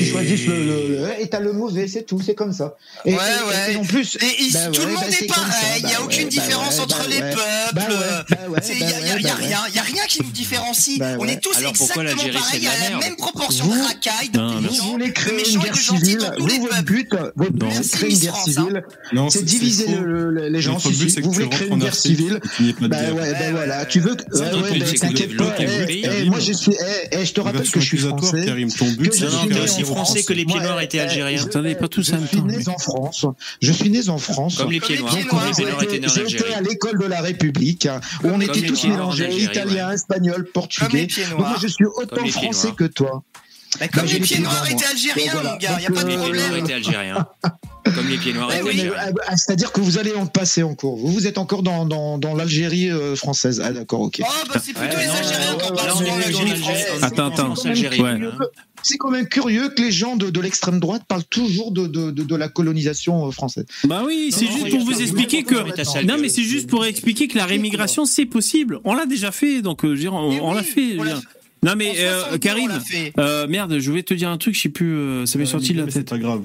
Oui. 0.00 0.06
choisissent 0.10 0.46
le, 0.46 0.54
le, 0.56 0.88
le- 0.88 1.22
et 1.22 1.28
t'as 1.28 1.40
le 1.40 1.52
mauvais, 1.52 1.86
c'est 1.88 2.02
tout, 2.04 2.20
c'est 2.24 2.34
comme 2.34 2.52
ça. 2.52 2.76
Et, 3.04 3.12
Ouais, 3.14 3.18
et- 3.20 3.72
et 3.72 3.76
ouais. 3.76 3.80
en 3.80 3.84
plus, 3.84 4.16
Et 4.16 4.52
Bah 4.52 4.66
tout 4.72 4.80
ouais, 4.80 4.86
le 4.86 4.92
monde 4.92 5.00
bah 5.02 5.16
est 5.20 5.26
pareil, 5.26 5.80
il 5.80 5.86
n'y 5.86 5.94
a 5.94 6.02
aucune 6.02 6.18
ouais, 6.18 6.24
bah 6.24 6.30
différence 6.30 6.76
ouais, 6.76 6.80
entre 6.84 6.98
bah 6.98 7.04
les 7.10 7.16
ouais. 7.16 7.30
peuples. 7.30 7.92
ouais, 7.92 8.48
ouais, 8.48 8.60
Il 8.70 8.76
n'y 8.78 8.84
a, 8.84 8.96
ouais, 8.96 9.12
rien, 9.20 9.34
ouais. 9.36 9.70
y 9.74 9.78
a 9.78 9.82
rien 9.82 10.02
qui 10.08 10.22
nous 10.22 10.30
différencie. 10.30 10.98
Bah 10.98 11.16
On 11.18 11.22
ouais. 11.26 11.32
est 11.34 11.40
tous 11.40 11.56
Alors 11.58 11.70
exactement 11.70 12.04
pareils, 12.04 12.28
de 12.30 12.64
la 12.64 12.70
à 12.70 12.90
la 12.90 12.98
même 12.98 13.16
proportion 13.16 13.66
de 13.66 13.72
d'intelligents, 14.32 14.84
Vous 14.84 14.90
voulez 14.92 15.08
de 15.12 15.32
méchants 15.36 15.64
et 15.64 15.70
de 15.70 15.76
gentils 15.76 16.16
dans 16.16 16.30
tous 16.30 16.40
Vous, 16.42 16.46
les 16.48 16.58
votre 16.58 16.82
but, 16.84 17.08
votre 17.36 17.52
but, 17.52 17.72
c'est 17.72 17.82
de 17.82 17.96
créer 17.96 18.10
une 18.10 18.18
guerre 18.18 18.34
hein. 18.34 18.44
civile. 18.44 18.82
C'est 19.30 19.44
diviser 19.44 19.86
les 20.50 20.60
gens. 20.60 20.78
Vous 20.78 21.30
voulez 21.32 21.48
créer 21.48 21.68
une 21.74 21.82
guerre 21.82 21.94
civile. 21.94 22.40
n'y 22.60 22.72
Bah 22.72 22.96
ouais, 23.12 23.32
ben 23.32 23.52
voilà. 23.52 23.84
Tu 23.86 24.00
veux 24.00 24.14
que. 24.14 24.24
Eh, 25.58 26.02
eh, 26.04 26.24
moi, 26.24 26.38
je 26.40 26.52
suis. 26.52 26.72
eh, 27.12 27.24
je 27.24 27.32
te 27.32 27.40
rappelle 27.40 27.68
que 27.70 27.80
je 27.80 27.84
suis 27.84 27.98
français. 27.98 28.44
Que 28.44 29.54
je 29.54 29.66
suis 29.66 29.84
français 29.84 30.22
que 30.22 30.32
les 30.32 30.44
pieds 30.44 30.60
noirs 30.60 30.80
étaient 30.80 31.00
algériens. 31.00 31.42
Attendez, 31.42 31.74
pas 31.74 31.88
tous 31.88 32.12
en 32.12 32.18
Je 32.20 32.26
suis 32.26 32.42
né 32.42 32.68
en 32.68 32.78
France. 32.78 33.26
Je 33.60 33.72
suis 33.72 33.90
né 33.90 34.08
en 34.08 34.18
France. 34.18 34.56
Comme 34.58 34.70
les 34.70 34.80
pieds 34.80 34.98
noirs, 34.98 35.16
J'étais 36.26 36.54
à 36.54 36.60
l'école 36.60 36.98
de 36.98 37.06
la 37.06 37.20
République, 37.20 37.86
hein, 37.86 38.00
où 38.22 38.28
on 38.28 38.40
était 38.40 38.62
tous 38.62 38.84
mélangés, 38.86 39.34
italiens, 39.42 39.92
espagnols, 39.92 40.46
portugais. 40.52 41.06
Donc 41.30 41.38
moi, 41.38 41.56
je 41.60 41.68
suis 41.68 41.86
autant 41.86 42.26
français 42.26 42.72
que 42.76 42.84
toi. 42.84 43.22
Bah, 43.80 43.88
Comme 43.88 44.06
les 44.06 44.20
pieds 44.20 44.38
noirs 44.38 44.70
étaient 44.70 44.84
algériens, 44.84 45.34
mon 45.42 45.56
gars, 45.56 45.80
y 45.80 45.86
a 45.86 45.88
Donc, 45.88 45.96
pas 45.96 46.04
de 46.04 46.10
Comme 46.14 46.24
les 46.24 46.30
pieds 46.30 46.32
noirs 46.32 47.26
problème. 47.42 47.64
Comme 47.94 48.08
les 48.08 48.16
pieds 48.16 48.32
noirs 48.32 48.50
Eh 48.58 48.62
oui. 48.62 48.82
Ah, 48.96 49.10
ah, 49.26 49.36
C'est-à-dire 49.36 49.70
que 49.72 49.80
vous 49.80 49.98
allez 49.98 50.14
en 50.14 50.26
passer 50.26 50.62
en 50.62 50.74
cours. 50.74 50.96
Vous, 50.96 51.08
vous 51.12 51.26
êtes 51.26 51.38
encore 51.38 51.62
dans, 51.62 51.84
dans, 51.84 52.18
dans 52.18 52.34
l'Algérie 52.34 52.90
euh, 52.90 53.14
française. 53.14 53.60
Ah 53.64 53.72
d'accord, 53.72 54.00
ok. 54.00 54.20
Oh, 54.22 54.26
bah 54.52 54.60
c'est 54.62 54.72
plutôt 54.72 54.96
Ouais, 54.96 55.02
les 55.04 55.10
Algériens 55.10 55.52
ouais, 55.52 55.58
qui 55.58 55.70
ouais, 55.70 55.76
parlent 55.76 55.86
là, 55.88 55.94
on 55.94 55.98
souvent 55.98 56.16
est 56.16 56.20
l'Algérie 56.20 56.32
dans 56.44 56.48
l'Algérie. 56.50 56.60
française. 56.60 57.02
Attends, 57.04 57.26
attends. 57.26 57.44
France, 57.54 57.66
Algérie, 57.66 58.00
Ouais. 58.00 58.18
C'est 58.82 58.98
quand 58.98 59.10
même 59.10 59.26
curieux 59.28 59.70
que 59.70 59.80
les 59.80 59.90
gens 59.92 60.16
de, 60.16 60.28
de 60.28 60.40
l'extrême 60.40 60.78
droite 60.78 61.04
parlent 61.08 61.24
toujours 61.24 61.72
de, 61.72 61.86
de, 61.86 62.10
de, 62.10 62.22
de 62.22 62.36
la 62.36 62.48
colonisation 62.48 63.26
euh, 63.26 63.30
française. 63.30 63.64
Bah 63.84 64.02
oui, 64.04 64.28
c'est 64.30 64.46
juste 64.46 64.68
pour 64.70 64.80
vous 64.80 65.00
expliquer 65.00 65.42
que. 65.42 65.54
Non, 66.04 66.16
mais 66.20 66.28
c'est 66.28 66.42
juste 66.42 66.68
pour 66.68 66.84
expliquer 66.84 67.28
que 67.28 67.36
la 67.38 67.46
rémigration, 67.46 68.04
c'est 68.04 68.26
possible. 68.26 68.80
On 68.84 68.94
l'a 68.94 69.06
déjà 69.06 69.30
fait, 69.32 69.62
donc 69.62 69.84
euh, 69.84 69.96
on, 70.10 70.52
l'a 70.52 70.62
fait. 70.62 70.96
Non, 71.62 71.74
mais 71.76 71.90
En 71.90 71.94
euh, 71.96 72.20
62, 72.20 72.34
on 72.34 72.38
Karim, 72.38 72.72
euh, 73.18 73.46
merde, 73.46 73.78
je 73.78 73.90
vais 73.90 74.02
te 74.02 74.12
dire 74.12 74.28
un 74.28 74.36
truc, 74.36 74.54
je 74.54 74.60
sais 74.60 74.68
plus, 74.68 74.94
euh, 74.94 75.24
ça 75.26 75.38
m'est 75.38 75.46
sorti 75.46 75.72
de 75.72 75.78
la 75.78 75.84
Mais 75.86 75.90
C'est 75.90 76.00
tête. 76.00 76.10
pas 76.10 76.18
grave. 76.18 76.42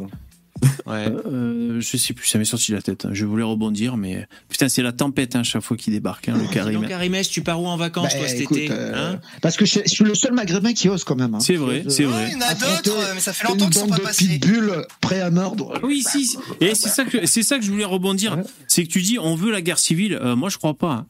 Ouais. 0.85 1.07
Euh, 1.25 1.79
je 1.79 1.97
sais 1.97 2.13
plus, 2.13 2.27
ça 2.27 2.37
m'est 2.39 2.45
sorti 2.45 2.71
de 2.71 2.75
la 2.77 2.81
tête. 2.81 3.07
Je 3.11 3.25
voulais 3.25 3.43
rebondir, 3.43 3.95
mais 3.97 4.27
putain, 4.49 4.69
c'est 4.69 4.81
la 4.81 4.91
tempête 4.91 5.35
hein, 5.35 5.43
chaque 5.43 5.61
fois 5.61 5.77
qu'il 5.77 5.93
débarque, 5.93 6.29
hein, 6.29 6.37
le 6.41 6.47
Karim. 6.53 6.81
Donc, 6.81 6.89
Karimès, 6.89 7.29
tu 7.29 7.41
pars 7.41 7.61
où 7.61 7.67
en 7.67 7.77
vacances, 7.77 8.13
Bah, 8.13 8.19
toi, 8.19 8.27
cet 8.27 8.41
écoute, 8.41 8.57
été 8.57 8.71
euh, 8.71 9.13
hein? 9.13 9.19
parce 9.41 9.55
que 9.57 9.65
je, 9.65 9.79
je 9.85 9.89
suis 9.89 10.03
le 10.03 10.15
seul 10.15 10.33
maghrébin 10.33 10.73
qui 10.73 10.89
ose 10.89 11.03
quand 11.03 11.15
même. 11.15 11.35
hein. 11.35 11.39
C'est 11.39 11.55
vrai, 11.55 11.83
Je- 11.85 11.89
c'est 11.89 12.05
Ouais, 12.05 12.11
vrai. 12.11 12.29
Il 12.31 12.33
y 12.33 12.43
en 12.43 12.47
a 12.47 12.53
d'autres, 12.55 13.11
mais 13.13 13.19
ça 13.19 13.33
fait 13.33 13.47
longtemps 13.47 13.65
qu'ils 13.65 13.73
sont 13.75 13.81
bande 13.81 13.89
pas 13.91 13.97
de 13.97 14.03
passés. 14.03 14.25
pitbulls 14.25 14.85
prêts 15.01 15.21
à 15.21 15.29
mordre. 15.31 15.73
Ah 15.75 15.79
Oui, 15.83 16.03
si. 16.09 16.25
si. 16.25 16.37
Et 16.61 16.73
c'est 16.75 16.89
ça 16.89 17.05
que 17.05 17.25
c'est 17.25 17.43
ça 17.43 17.57
que 17.59 17.63
je 17.65 17.71
voulais 17.71 17.85
rebondir. 17.85 18.37
Ouais. 18.37 18.43
C'est 18.67 18.83
que 18.83 18.89
tu 18.89 19.01
dis 19.01 19.17
on 19.19 19.35
veut 19.35 19.51
la 19.51 19.61
guerre 19.61 19.79
civile. 19.79 20.17
Euh, 20.21 20.35
moi, 20.35 20.49
je 20.49 20.57
crois 20.57 20.73
pas. 20.73 21.05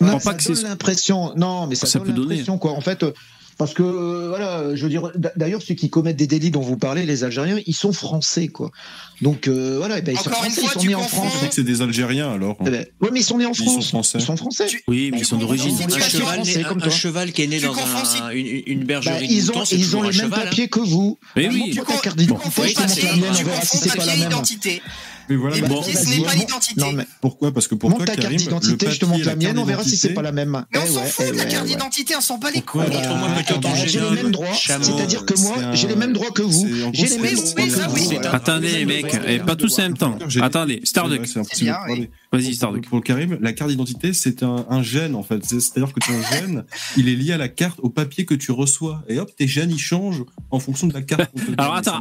Non, 0.00 0.08
crois 0.08 0.20
ça 0.20 0.30
pas 0.32 0.36
que 0.38 0.44
donne 0.44 0.56
c'est- 0.56 0.62
l'impression. 0.64 1.32
Non, 1.36 1.66
mais 1.68 1.76
ça, 1.76 1.86
Ça 1.86 1.98
donne 2.00 2.08
peut 2.08 2.12
donner. 2.14 2.30
l'impression 2.36 2.58
quoi. 2.58 2.72
En 2.72 2.80
fait, 2.80 3.04
euh, 3.04 3.12
parce 3.58 3.72
que 3.74 3.82
euh, 3.82 4.28
voilà, 4.28 4.74
je 4.74 4.82
veux 4.82 4.88
dire. 4.90 5.10
D'ailleurs, 5.36 5.62
ceux 5.62 5.74
qui 5.74 5.88
commettent 5.90 6.16
des 6.16 6.26
délits 6.26 6.50
dont 6.50 6.60
vous 6.60 6.76
parlez, 6.76 7.04
les 7.06 7.24
Algériens, 7.24 7.58
ils 7.66 7.74
sont 7.74 7.92
français 7.92 8.48
quoi. 8.48 8.70
Donc 9.22 9.46
euh, 9.48 9.76
voilà, 9.78 9.98
eh 9.98 10.02
ben, 10.02 10.12
ils 10.12 10.18
sont 10.18 10.28
Encore 10.30 10.44
une 10.44 10.50
français, 10.50 10.60
fois, 10.62 10.70
ils 10.70 10.74
sont 10.74 10.80
tu 10.80 10.88
nés 10.88 10.94
en 10.94 11.00
confonds- 11.00 11.16
France. 11.22 11.32
Je 11.34 11.38
sais 11.40 11.48
que 11.48 11.54
c'est 11.54 11.62
des 11.64 11.82
Algériens 11.82 12.32
alors. 12.32 12.56
Eh 12.66 12.70
ben, 12.70 12.86
ouais, 13.00 13.10
mais 13.12 13.20
ils 13.20 13.24
sont 13.24 13.38
nés 13.38 13.46
en 13.46 13.52
Ils 13.52 13.56
sont 13.56 13.64
France. 13.64 13.88
français. 13.88 14.18
Ils 14.18 14.24
sont 14.24 14.36
français. 14.36 14.66
Tu- 14.66 14.82
Oui, 14.88 15.10
mais 15.12 15.18
ils 15.20 15.24
sont 15.24 15.36
d'origine. 15.36 15.74
Un 15.74 15.86
confonds- 15.86 16.00
cheval, 16.00 16.34
français, 16.34 16.58
né- 16.58 16.64
comme 16.64 16.82
un 16.82 16.90
cheval 16.90 17.32
qui 17.32 17.42
est 17.42 17.46
né 17.46 17.58
Tu 17.58 17.64
dans 17.66 17.72
confonds 17.74 17.98
un- 17.98 18.02
aussi- 18.02 18.38
une, 18.38 18.62
une 18.66 18.78
Bah, 18.80 18.86
bergerie 19.00 19.26
ils 19.30 19.50
ont, 19.52 19.62
ils 19.70 19.96
ont 19.96 20.02
un 20.02 20.10
les 20.10 20.16
mêmes 20.18 20.32
hein. 20.32 20.36
papiers 20.44 20.68
que 20.68 20.80
vous. 20.80 21.18
Mais 21.36 21.46
Bah, 21.48 21.54
oui. 21.54 21.70
Tu 21.70 21.76
ta 21.76 21.82
con- 21.84 21.94
carte 22.02 22.16
d'identité, 22.18 22.44
confonds 22.44 22.62
je 22.68 22.74
te 22.74 22.80
montre 22.80 22.94
papier, 22.94 23.08
la 23.08 23.16
mienne, 23.16 23.32
tu 23.32 23.36
si 23.78 23.88
confonds 23.88 24.12
identité. 24.26 24.82
Mais 25.28 25.36
voilà, 25.36 25.56
ce 25.56 26.10
n'est 26.10 26.24
pas 26.24 26.34
l'identité. 26.34 26.80
Non, 26.80 26.92
mais 26.92 27.06
pourquoi 27.20 27.52
Parce 27.52 27.68
que 27.68 27.74
pour 27.74 27.90
montre 27.90 28.04
toi, 28.04 28.14
ta 28.14 28.20
carte 28.20 28.34
d'identité, 28.34 28.90
je 28.90 28.98
te 29.00 29.04
montre 29.06 29.24
la 29.24 29.36
mienne, 29.36 29.58
on 29.58 29.64
verra 29.64 29.82
si 29.84 29.96
c'est 29.96 30.14
pas 30.14 30.22
la 30.22 30.32
même. 30.32 30.64
Mais 30.72 30.78
on 30.78 30.82
Eh 30.84 30.92
s'en 30.92 31.04
fout 31.04 31.26
eh 31.28 31.32
de 31.32 31.36
la 31.36 31.44
ouais, 31.44 31.50
carte 31.50 31.64
ouais. 31.64 31.70
d'identité, 31.70 32.14
on 32.16 32.20
s'en 32.20 32.38
bat 32.38 32.50
les 32.50 32.60
couilles. 32.60 32.84
J'ai 33.86 34.00
les 34.00 34.10
mêmes 34.10 34.32
droits, 34.32 34.54
c'est-à-dire 34.54 35.24
que 35.26 35.38
moi, 35.40 35.74
j'ai 35.74 35.88
les 35.88 35.96
mêmes 35.96 36.12
droits 36.12 36.30
que 36.30 36.42
vous. 36.42 36.66
J'ai 36.92 37.06
les 37.08 37.18
mêmes 37.18 37.34
droits 37.34 38.34
Attendez, 38.34 38.84
mec, 38.84 39.16
et 39.26 39.38
pas 39.38 39.56
tous 39.56 39.78
en 39.78 39.82
même 39.82 39.96
temps. 39.96 40.18
Attendez, 40.40 40.80
Starduck. 40.84 41.26
Vas-y, 42.32 42.54
Starduck. 42.54 42.88
Pour 42.88 42.98
le 42.98 43.02
Karim, 43.02 43.38
la 43.40 43.52
carte 43.52 43.70
d'identité, 43.70 44.12
c'est 44.12 44.42
un, 44.42 44.82
gène, 44.82 45.14
en 45.14 45.22
fait. 45.22 45.44
C'est- 45.44 45.60
C'est-à-dire 45.60 45.92
que 45.94 46.00
ton 46.00 46.20
gène, 46.30 46.64
il 46.96 47.08
est 47.08 47.14
lié 47.14 47.32
à 47.32 47.36
la 47.38 47.48
carte, 47.48 47.78
au 47.80 47.88
papier 47.90 48.24
que 48.24 48.34
tu 48.34 48.50
reçois. 48.50 49.02
Et 49.08 49.18
hop, 49.18 49.30
tes 49.36 49.46
gènes, 49.46 49.70
ils 49.70 49.78
changent 49.78 50.24
en 50.50 50.58
fonction 50.58 50.86
de 50.86 50.92
la 50.92 51.02
carte. 51.02 51.30
Alors, 51.56 51.74
attends, 51.76 52.00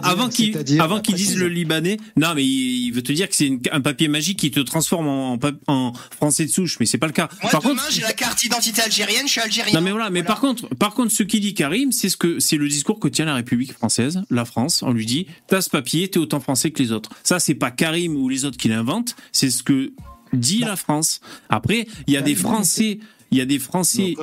avant 0.00 0.28
qu'ils 0.28 1.14
disent 1.14 1.36
le 1.36 1.48
libanais, 1.48 1.96
non 2.28 2.34
mais 2.34 2.44
il, 2.44 2.86
il 2.86 2.90
veut 2.92 3.02
te 3.02 3.12
dire 3.12 3.28
que 3.28 3.34
c'est 3.36 3.58
un 3.72 3.80
papier 3.80 4.08
magique 4.08 4.38
qui 4.38 4.50
te 4.50 4.60
transforme 4.60 5.06
en, 5.08 5.32
en, 5.32 5.38
pap- 5.38 5.56
en 5.66 5.92
français 6.14 6.44
de 6.46 6.50
souche, 6.50 6.76
mais 6.80 6.86
c'est 6.86 6.98
pas 6.98 7.06
le 7.06 7.12
cas. 7.12 7.28
Moi, 7.42 7.50
par 7.50 7.62
demain, 7.62 7.74
contre, 7.74 7.92
j'ai 7.92 8.02
la 8.02 8.12
carte 8.12 8.38
d'identité 8.40 8.82
algérienne, 8.82 9.26
je 9.26 9.32
suis 9.32 9.40
algérien. 9.40 9.72
non 9.74 9.80
mais 9.80 9.90
voilà, 9.92 10.10
mais 10.10 10.22
par 10.22 10.40
contre, 10.40 10.68
par 10.74 10.94
contre, 10.94 11.12
ce 11.12 11.22
qu'il 11.22 11.40
dit 11.40 11.54
Karim, 11.54 11.92
c'est 11.92 12.08
ce 12.08 12.16
que 12.16 12.38
c'est 12.40 12.56
le 12.56 12.68
discours 12.68 12.98
que 13.00 13.08
tient 13.08 13.24
la 13.24 13.34
République 13.34 13.72
française, 13.72 14.22
la 14.30 14.44
France. 14.44 14.82
On 14.82 14.92
lui 14.92 15.06
dit, 15.06 15.26
t'as 15.48 15.60
ce 15.60 15.70
papier, 15.70 16.08
t'es 16.08 16.18
autant 16.18 16.40
français 16.40 16.70
que 16.70 16.82
les 16.82 16.92
autres. 16.92 17.10
Ça, 17.22 17.38
c'est 17.38 17.54
pas 17.54 17.70
Karim 17.70 18.16
ou 18.16 18.28
les 18.28 18.44
autres 18.44 18.56
qui 18.58 18.68
l'inventent, 18.68 19.16
c'est 19.32 19.50
ce 19.50 19.62
que 19.62 19.92
dit 20.32 20.58
la 20.58 20.76
France. 20.76 21.20
Après, 21.48 21.86
il 22.06 22.12
y 22.12 22.16
a 22.16 22.22
des 22.22 22.34
Français 22.34 22.98
il 23.30 23.38
y 23.38 23.40
a 23.40 23.44
des 23.44 23.58
Français 23.58 24.14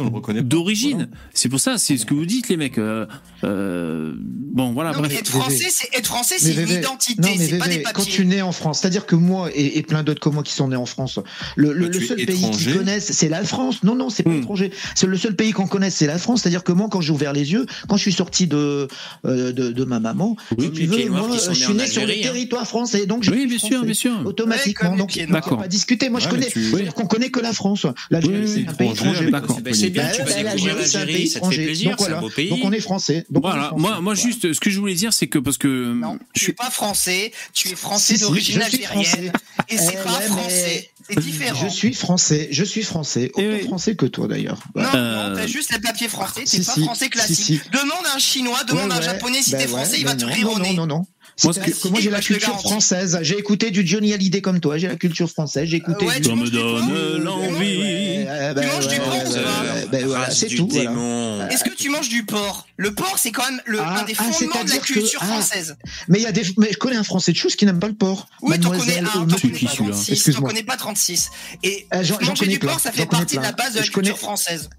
d'origine. 0.41 0.93
Voilà. 0.93 1.07
C'est 1.33 1.49
pour 1.49 1.59
ça, 1.59 1.77
c'est 1.77 1.97
ce 1.97 2.05
que 2.05 2.13
vous 2.13 2.25
dites, 2.25 2.49
les 2.49 2.57
mecs. 2.57 2.77
Euh, 2.77 3.05
euh, 3.43 4.13
bon, 4.17 4.71
voilà, 4.71 4.93
Non, 4.93 4.99
bref. 4.99 5.19
être 5.19 5.29
français, 5.29 5.67
c'est 5.69 5.89
être 5.97 6.07
français, 6.07 6.35
c'est 6.37 6.55
Mais 6.55 6.63
une 6.63 6.79
identité, 6.79 7.21
non, 7.21 7.29
mais 7.37 7.45
c'est 7.47 7.57
pas 7.57 7.67
des 7.67 7.81
quand 7.83 7.91
papiers. 7.93 8.13
tu 8.13 8.25
nais 8.25 8.41
en 8.41 8.51
France, 8.53 8.79
c'est-à-dire 8.79 9.05
que 9.05 9.15
moi 9.15 9.49
et, 9.53 9.77
et 9.77 9.81
plein 9.83 10.03
d'autres 10.03 10.21
comme 10.21 10.35
moi 10.35 10.43
qui 10.43 10.53
sont 10.53 10.69
nés 10.69 10.75
en 10.77 10.85
France, 10.85 11.19
le, 11.57 11.91
seul 11.99 12.17
pays 12.25 12.49
qu'ils 12.51 12.73
connaissent, 12.77 13.11
c'est 13.11 13.29
la 13.29 13.43
France. 13.43 13.83
Non, 13.83 13.95
non, 13.95 14.09
c'est 14.09 14.23
pas 14.23 14.29
Hmm. 14.33 14.39
étranger. 14.41 14.71
C'est 14.95 15.05
le 15.07 15.17
seul 15.17 15.35
pays 15.35 15.51
qu'on 15.51 15.67
connaisse, 15.67 15.95
c'est 15.95 16.07
la 16.07 16.17
France. 16.17 16.41
C'est-à-dire 16.41 16.63
que 16.63 16.71
moi, 16.71 16.87
quand 16.89 17.01
j'ai 17.01 17.11
ouvert 17.11 17.33
les 17.33 17.51
yeux, 17.51 17.65
quand 17.87 17.97
je 17.97 18.01
suis 18.03 18.13
sorti 18.13 18.47
de 18.47 18.87
euh, 19.25 19.51
de, 19.51 19.71
de 19.71 19.83
ma 19.83 19.99
maman, 19.99 20.35
Oui, 20.57 20.65
si 20.65 20.71
tu 20.71 20.85
veux, 20.87 21.09
moi, 21.09 21.27
je 21.33 21.53
suis 21.53 21.73
né 21.73 21.85
sur 21.87 22.05
le 22.05 22.13
hein. 22.13 22.15
territoire 22.21 22.65
français, 22.65 23.05
donc 23.05 23.23
je 23.23 23.31
Oui, 23.31 23.39
suis 23.39 23.47
bien 23.47 23.57
sûr, 23.59 23.83
bien 23.83 23.93
sûr. 23.93 24.13
Automatiquement, 24.25 24.95
donc 24.95 25.19
pas 25.29 25.67
discuter. 25.67 26.09
Moi, 26.09 26.19
je 26.21 26.29
connais. 26.29 26.49
c'est-à-dire 26.49 26.93
qu'on 26.93 27.05
connaît 27.07 27.29
que 27.29 27.39
la 27.41 27.51
France. 27.53 27.85
L'Algérie, 28.09 28.47
c'est 28.47 28.67
un 28.67 28.73
pays 28.73 28.92
c'est 28.95 29.89
bien, 29.89 30.03
Bah, 30.03 30.11
tu 30.11 30.21
vas 30.21 30.25
bah, 30.25 30.33
découvrir 30.53 30.75
l'Algérie, 30.75 31.23
un 31.23 31.29
ça 31.29 31.39
te 31.39 31.49
fait 31.53 31.63
plaisir, 31.63 31.89
Donc 31.91 31.99
c'est 32.07 32.13
un 32.13 32.19
beau 32.21 32.29
pays. 32.29 32.49
Donc 32.49 32.59
on 32.63 32.71
est 32.71 32.79
français. 32.79 33.25
Donc 33.29 33.43
on 33.45 33.49
est 33.49 33.51
Voilà, 33.51 33.67
français. 33.69 34.01
moi, 34.01 34.15
juste, 34.15 34.53
ce 34.53 34.59
que 34.59 34.69
je 34.69 34.79
voulais 34.79 34.93
dire, 34.95 35.13
c'est 35.13 35.27
que 35.27 35.39
parce 35.39 35.57
que 35.57 35.93
Non, 35.93 36.17
je 36.33 36.39
tu 36.39 36.43
suis 36.45 36.51
es 36.51 36.55
pas 36.55 36.69
français, 36.69 37.31
tu 37.53 37.69
es 37.69 37.75
français 37.75 38.17
d'origine 38.17 38.61
algérienne. 38.61 39.31
Et 39.69 39.77
c'est 39.77 39.95
Eh 39.99 40.03
pas 40.03 40.19
mais- 40.19 40.25
français, 40.27 40.89
c'est 41.09 41.19
différent. 41.19 41.59
Je 41.63 41.67
suis 41.73 41.93
français, 41.93 42.47
je 42.51 42.63
suis 42.63 42.83
français, 42.83 43.31
autant 43.33 43.41
Eh 43.41 43.53
oui. 43.61 43.63
français 43.67 43.95
que 43.95 44.05
toi 44.05 44.27
d'ailleurs. 44.27 44.59
Non, 44.75 44.83
Euh, 44.95 45.29
non, 45.29 45.35
t'as 45.35 45.47
juste 45.47 45.71
les 45.71 45.79
papiers 45.79 46.07
français, 46.09 46.41
t'es 46.41 46.47
si, 46.47 46.61
pas 46.63 46.73
si, 46.73 46.83
français 46.83 47.09
classique. 47.09 47.35
si, 47.35 47.43
si. 47.57 47.61
Demande 47.71 48.05
à 48.11 48.15
un 48.15 48.19
chinois, 48.19 48.63
demande 48.65 48.91
à 48.91 48.95
un 48.95 49.01
japonais 49.01 49.41
si 49.41 49.51
ben 49.51 49.57
t'es 49.59 49.63
ouais, 49.65 49.69
français, 49.69 49.97
il 49.99 50.03
ben 50.05 50.11
va 50.11 50.15
te 50.15 50.25
non, 50.25 50.31
rire 50.33 50.49
au 50.51 50.57
non, 50.57 50.63
nez. 50.63 50.73
non, 50.73 50.85
non, 50.87 50.97
non. 50.99 51.05
Moi, 51.43 51.53
que 51.53 51.59
que- 51.59 51.87
moi 51.89 51.99
j'ai 51.99 52.09
la 52.09 52.19
culture 52.19 52.59
française, 52.59 53.19
j'ai 53.21 53.37
écouté 53.37 53.71
du 53.71 53.85
Johnny 53.85 54.13
Hallyday 54.13 54.41
comme 54.41 54.59
toi, 54.59 54.77
j'ai 54.77 54.87
la 54.87 54.95
culture 54.95 55.29
française, 55.29 55.67
j'ai 55.67 55.77
écouté 55.77 56.05
ouais, 56.05 56.19
du... 56.19 56.23
Ça 56.25 56.29
tu 56.29 56.35
me 56.35 56.39
manges 56.41 56.51
du 56.51 56.57
donne 56.57 56.87
porc 56.87 57.19
l'envie. 57.19 57.77
Ouais, 57.77 58.53
Tu 58.55 58.67
manges 58.67 58.87
du 58.87 58.97
porc 58.97 59.29
ou 59.29 59.33
pas 59.33 59.73
ben 59.91 60.07
c'est 60.31 60.47
tout. 60.47 60.69
Est-ce 60.71 61.63
que 61.63 61.75
tu 61.75 61.89
manges 61.89 62.09
du 62.09 62.25
porc? 62.25 62.67
Le 62.77 62.93
porc, 62.93 63.17
c'est 63.17 63.31
quand 63.31 63.49
même 63.49 63.61
le, 63.65 63.79
Ah, 63.79 64.01
un 64.01 64.03
des 64.03 64.13
ah, 64.17 64.23
fondements 64.23 64.63
de 64.63 64.69
la 64.69 64.77
culture 64.77 65.19
ah, 65.21 65.25
française. 65.25 65.75
Mais 66.07 66.19
il 66.19 66.23
y 66.23 66.27
a 66.27 66.31
des, 66.31 66.43
mais 66.57 66.69
je 66.71 66.77
connais 66.77 66.95
un 66.95 67.03
Français 67.03 67.31
de 67.31 67.37
chose 67.37 67.55
qui 67.55 67.65
n'aime 67.65 67.79
pas 67.79 67.87
le 67.87 67.93
porc. 67.93 68.27
Oui, 68.41 68.59
t'en 68.59 68.71
connais 68.71 68.99
un, 68.99 69.03
t'en 69.03 69.25
connais 69.25 69.53
pas 69.53 69.69
celui-là? 69.69 69.73
36, 69.75 70.05
t'en 70.05 70.13
Excuse-moi. 70.13 70.49
connais 70.49 70.63
pas 70.63 70.77
36. 70.77 71.29
Et 71.63 71.87
manger 72.21 72.47
du 72.47 72.59
porc, 72.59 72.79
ça 72.79 72.91
fait 72.91 73.05
partie 73.05 73.37
de 73.37 73.41
la 73.41 73.51
base 73.51 73.73
de 73.73 73.79
la 73.79 73.87
culture 73.87 74.17
française. 74.17 74.69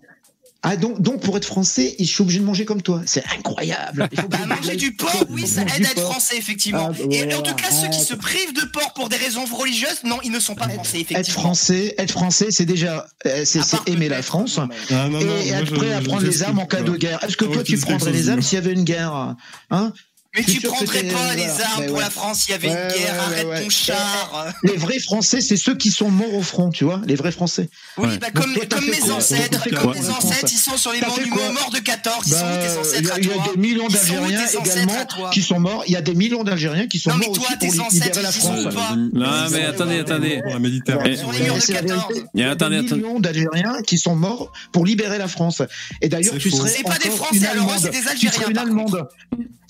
Ah 0.66 0.76
donc, 0.76 1.00
donc 1.00 1.20
pour 1.20 1.36
être 1.36 1.44
français, 1.44 1.94
je 1.98 2.04
suis 2.04 2.22
obligé 2.22 2.40
de 2.40 2.44
manger 2.44 2.64
comme 2.64 2.80
toi. 2.82 3.02
C'est 3.06 3.22
incroyable. 3.36 4.08
Il 4.12 4.20
faut 4.20 4.28
Bah, 4.28 4.38
manger 4.46 4.76
du 4.76 4.92
porc, 4.94 5.24
oui, 5.28 5.46
ça 5.46 5.60
aide 5.62 5.68
à 5.70 5.90
être 5.90 5.94
porc. 5.94 6.10
français, 6.12 6.36
effectivement. 6.38 6.90
Ah, 6.92 7.02
Et 7.10 7.18
voilà, 7.18 7.38
en 7.38 7.42
tout 7.42 7.54
cas, 7.54 7.70
ceux 7.70 7.88
qui 7.88 8.00
se 8.00 8.14
privent 8.14 8.54
de 8.54 8.64
porc 8.72 8.94
pour 8.94 9.08
des 9.10 9.16
raisons 9.16 9.44
religieuses, 9.44 10.02
non, 10.04 10.18
ils 10.24 10.30
ne 10.32 10.40
sont 10.40 10.54
pas 10.54 10.68
français, 10.68 11.00
effectivement. 11.00 11.20
Être 11.20 11.30
français, 11.30 11.94
être 11.98 12.10
français, 12.12 12.46
c'est 12.50 12.64
déjà, 12.64 13.06
euh, 13.26 13.42
c'est 13.44 13.60
aimer 13.86 14.08
la 14.08 14.22
France. 14.22 14.58
non, 14.90 15.08
non, 15.10 15.20
et 15.20 15.24
moi, 15.24 15.36
être 15.60 15.74
prêt 15.74 15.92
à 15.92 16.00
prendre 16.00 16.22
les 16.22 16.42
armes 16.42 16.58
en 16.58 16.66
cas 16.66 16.80
de 16.82 16.96
guerre. 16.96 17.22
Est-ce 17.22 17.36
que 17.36 17.44
toi 17.44 17.62
tu 17.62 17.76
prendrais 17.78 18.12
les 18.12 18.30
armes 18.30 18.42
s'il 18.42 18.56
y 18.56 18.58
avait 18.58 18.72
une 18.72 18.84
guerre 18.84 19.36
hein? 19.70 19.92
Mais 20.36 20.42
tu 20.44 20.60
prendrais 20.60 21.04
pas 21.04 21.34
les 21.36 21.48
armes 21.48 21.86
pour 21.86 21.96
ouais. 21.96 22.02
la 22.02 22.10
France 22.10 22.40
s'il 22.40 22.50
y 22.50 22.54
avait 22.54 22.68
Ouais, 22.68 22.74
une 22.74 22.88
guerre, 22.88 23.14
ouais, 23.14 23.18
arrête 23.20 23.46
ouais, 23.46 23.62
ton 23.62 23.70
char. 23.70 24.52
Les 24.64 24.76
vrais 24.76 24.98
Français, 24.98 25.40
c'est 25.40 25.56
ceux 25.56 25.76
qui 25.76 25.90
sont 25.90 26.10
morts 26.10 26.34
au 26.34 26.42
front, 26.42 26.70
tu 26.70 26.84
vois, 26.84 27.00
les 27.06 27.14
vrais 27.14 27.30
Français. 27.32 27.68
Oui, 27.98 28.08
Ouais. 28.08 28.18
bah, 28.18 28.28
comme, 28.34 28.52
toi, 28.54 28.80
mes 28.80 28.98
quoi 28.98 29.14
ancêtres, 29.14 29.68
comme 29.70 29.92
mes 29.94 30.08
ancêtres, 30.10 30.50
ils 30.50 30.58
sont 30.58 30.76
sur 30.76 30.92
les 30.92 31.00
monuments 31.00 31.52
morts 31.52 31.70
de 31.70 31.78
14, 31.78 32.24
ils 32.26 32.32
sont 32.32 32.38
où 32.38 32.40
Bah, 32.40 32.56
tes 32.56 32.72
Il 32.74 32.78
ancêtres 32.78 33.10
a- 33.12 33.14
à 33.14 33.18
il 33.18 33.26
y 33.26 33.30
a 33.30 33.34
toi 33.34 33.44
des 33.54 33.60
millions 33.60 33.88
d'Algériens 33.88 34.46
également 34.46 35.04
toi 35.06 35.30
qui 35.30 35.42
sont 35.42 35.60
morts. 35.60 35.84
Il 35.86 35.92
y 35.92 35.96
a 35.96 36.02
des 36.02 36.14
millions 36.14 36.42
d'Algériens 36.44 36.86
qui 36.88 36.98
sont 36.98 37.10
Non, 37.10 37.16
mais 37.18 37.26
morts 37.26 37.34
toi, 37.36 37.46
aussi 37.50 37.58
tes 37.58 37.66
pour 37.68 37.86
ancêtres, 37.86 38.04
libérer 38.06 38.22
la 38.22 38.28
ils 38.30 38.32
sont 38.40 38.70
France. 38.70 38.96
Non, 39.12 39.48
mais 39.52 39.64
attendez, 39.64 39.98
attendez. 40.00 40.40
Pour 40.42 40.52
la 40.52 40.58
Méditerranée. 40.58 41.16
Sur 41.16 41.32
les 41.32 41.40
murs 41.42 41.54
de 41.54 41.60
c'est 41.60 41.72
la 41.74 41.80
14. 41.82 42.08
vérité. 42.08 42.26
Il 42.34 42.40
y 42.40 42.42
a- 42.42 42.44
Il 42.44 42.46
y 42.46 42.48
a 42.48 42.50
attendez, 42.50 42.82
des 42.82 42.94
millions 42.96 43.20
d'Algériens 43.20 43.82
qui 43.86 43.98
sont 43.98 44.16
morts 44.16 44.52
pour 44.72 44.84
libérer 44.84 45.18
la 45.18 45.28
France. 45.28 45.62
Et 46.02 46.08
d'ailleurs, 46.08 46.34
tu 46.38 46.50
serais 46.50 46.70
C'est 46.70 46.82
pas 46.82 46.98
des 46.98 47.10
Français, 47.10 47.46
alors, 47.46 47.70
c'est 47.80 47.90
des 47.90 48.08
Algériens. 48.08 48.48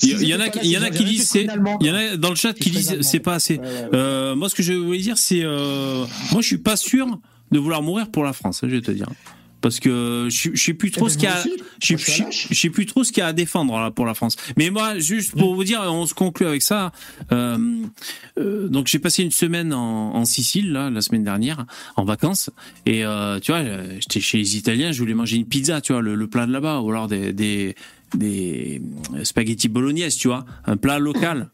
Il 0.02 0.08
y, 0.20 0.24
il 0.26 0.34
en 0.34 0.40
a, 0.40 0.48
il 0.62 0.70
y 0.70 0.78
en 0.78 0.82
a 0.82 0.90
qui 0.90 1.04
disent 1.04 1.28
c'est, 1.28 1.46
il 1.80 1.86
y 1.86 1.90
en 1.90 1.94
a 1.94 2.16
dans 2.16 2.30
le 2.30 2.36
chat 2.36 2.52
qui 2.54 2.70
disent 2.70 2.98
c'est 3.02 3.20
pas 3.20 3.34
assez. 3.34 3.60
Euh, 3.92 4.34
moi, 4.36 4.48
ce 4.48 4.54
que 4.54 4.62
je 4.62 4.72
voulais 4.74 4.98
dire, 4.98 5.18
c'est, 5.18 5.42
euh, 5.42 6.04
moi, 6.32 6.40
je 6.42 6.46
suis 6.46 6.58
pas 6.58 6.76
sûr 6.76 7.18
de 7.52 7.58
vouloir 7.58 7.82
mourir 7.82 8.10
pour 8.10 8.24
la 8.24 8.32
France. 8.32 8.62
hein, 8.62 8.68
je 8.70 8.76
vais 8.76 8.82
te 8.82 8.90
dire, 8.90 9.06
parce 9.60 9.80
que 9.80 10.28
je, 10.30 10.50
je 10.52 10.62
sais 10.62 10.74
plus 10.74 10.90
trop 10.90 11.06
Eh 11.06 11.08
ben, 11.08 11.12
ce 11.12 11.18
qu'il 11.18 11.28
y 11.28 11.32
a. 11.32 11.42
Je 11.82 11.96
je 11.96 12.22
je- 12.30 12.54
sais 12.54 12.70
plus 12.70 12.86
trop 12.86 13.02
ce 13.04 13.12
qu'il 13.12 13.20
y 13.20 13.24
a 13.24 13.28
à 13.28 13.32
défendre 13.32 13.78
là, 13.78 13.90
pour 13.90 14.04
la 14.06 14.14
France. 14.14 14.36
Mais 14.56 14.70
moi, 14.70 14.98
juste 14.98 15.32
pour 15.36 15.54
vous 15.54 15.64
dire, 15.64 15.80
on 15.86 16.06
se 16.06 16.14
conclut 16.14 16.46
avec 16.46 16.62
ça. 16.62 16.92
Euh, 17.32 17.58
euh, 18.38 18.68
donc 18.68 18.86
j'ai 18.88 18.98
passé 18.98 19.22
une 19.22 19.30
semaine 19.30 19.72
en, 19.72 20.14
en 20.14 20.24
Sicile 20.24 20.72
là, 20.72 20.90
la 20.90 21.00
semaine 21.00 21.24
dernière, 21.24 21.64
en 21.96 22.04
vacances. 22.04 22.50
Et 22.86 23.04
euh, 23.04 23.38
tu 23.40 23.52
vois, 23.52 23.62
j'étais 24.00 24.20
chez 24.20 24.38
les 24.38 24.56
Italiens, 24.56 24.92
je 24.92 24.98
voulais 24.98 25.14
manger 25.14 25.36
une 25.36 25.46
pizza, 25.46 25.80
tu 25.80 25.92
vois, 25.92 26.02
le, 26.02 26.14
le 26.14 26.26
plat 26.26 26.46
de 26.46 26.52
là-bas, 26.52 26.80
ou 26.80 26.90
alors 26.90 27.08
des, 27.08 27.32
des, 27.32 27.74
des 28.14 28.82
spaghettis 29.22 29.68
bolognaise, 29.68 30.16
tu 30.16 30.28
vois, 30.28 30.44
un 30.64 30.76
plat 30.76 30.98
local. 30.98 31.50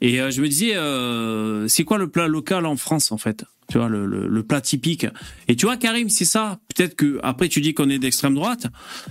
Et 0.00 0.20
euh, 0.20 0.30
je 0.30 0.40
me 0.40 0.48
disais, 0.48 0.76
euh, 0.76 1.68
c'est 1.68 1.84
quoi 1.84 1.98
le 1.98 2.08
plat 2.08 2.26
local 2.26 2.66
en 2.66 2.76
France 2.76 3.12
en 3.12 3.18
fait? 3.18 3.44
Tu 3.68 3.78
vois, 3.78 3.88
le, 3.88 4.06
le, 4.06 4.26
le 4.26 4.42
plat 4.42 4.60
typique. 4.60 5.06
Et 5.46 5.54
tu 5.54 5.66
vois, 5.66 5.76
Karim, 5.76 6.08
c'est 6.08 6.24
ça. 6.24 6.58
Peut-être 6.74 6.96
que 6.96 7.20
après 7.22 7.48
tu 7.48 7.60
dis 7.60 7.74
qu'on 7.74 7.88
est 7.88 7.98
d'extrême 7.98 8.34
droite, 8.34 8.66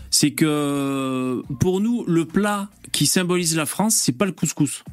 c'est 0.09 0.31
que 0.31 1.41
pour 1.59 1.79
nous, 1.79 2.03
le 2.05 2.25
plat 2.25 2.69
qui 2.91 3.05
symbolise 3.05 3.55
la 3.55 3.65
France, 3.65 3.95
c'est 3.95 4.17
pas 4.17 4.25
le 4.25 4.31
couscous. 4.33 4.83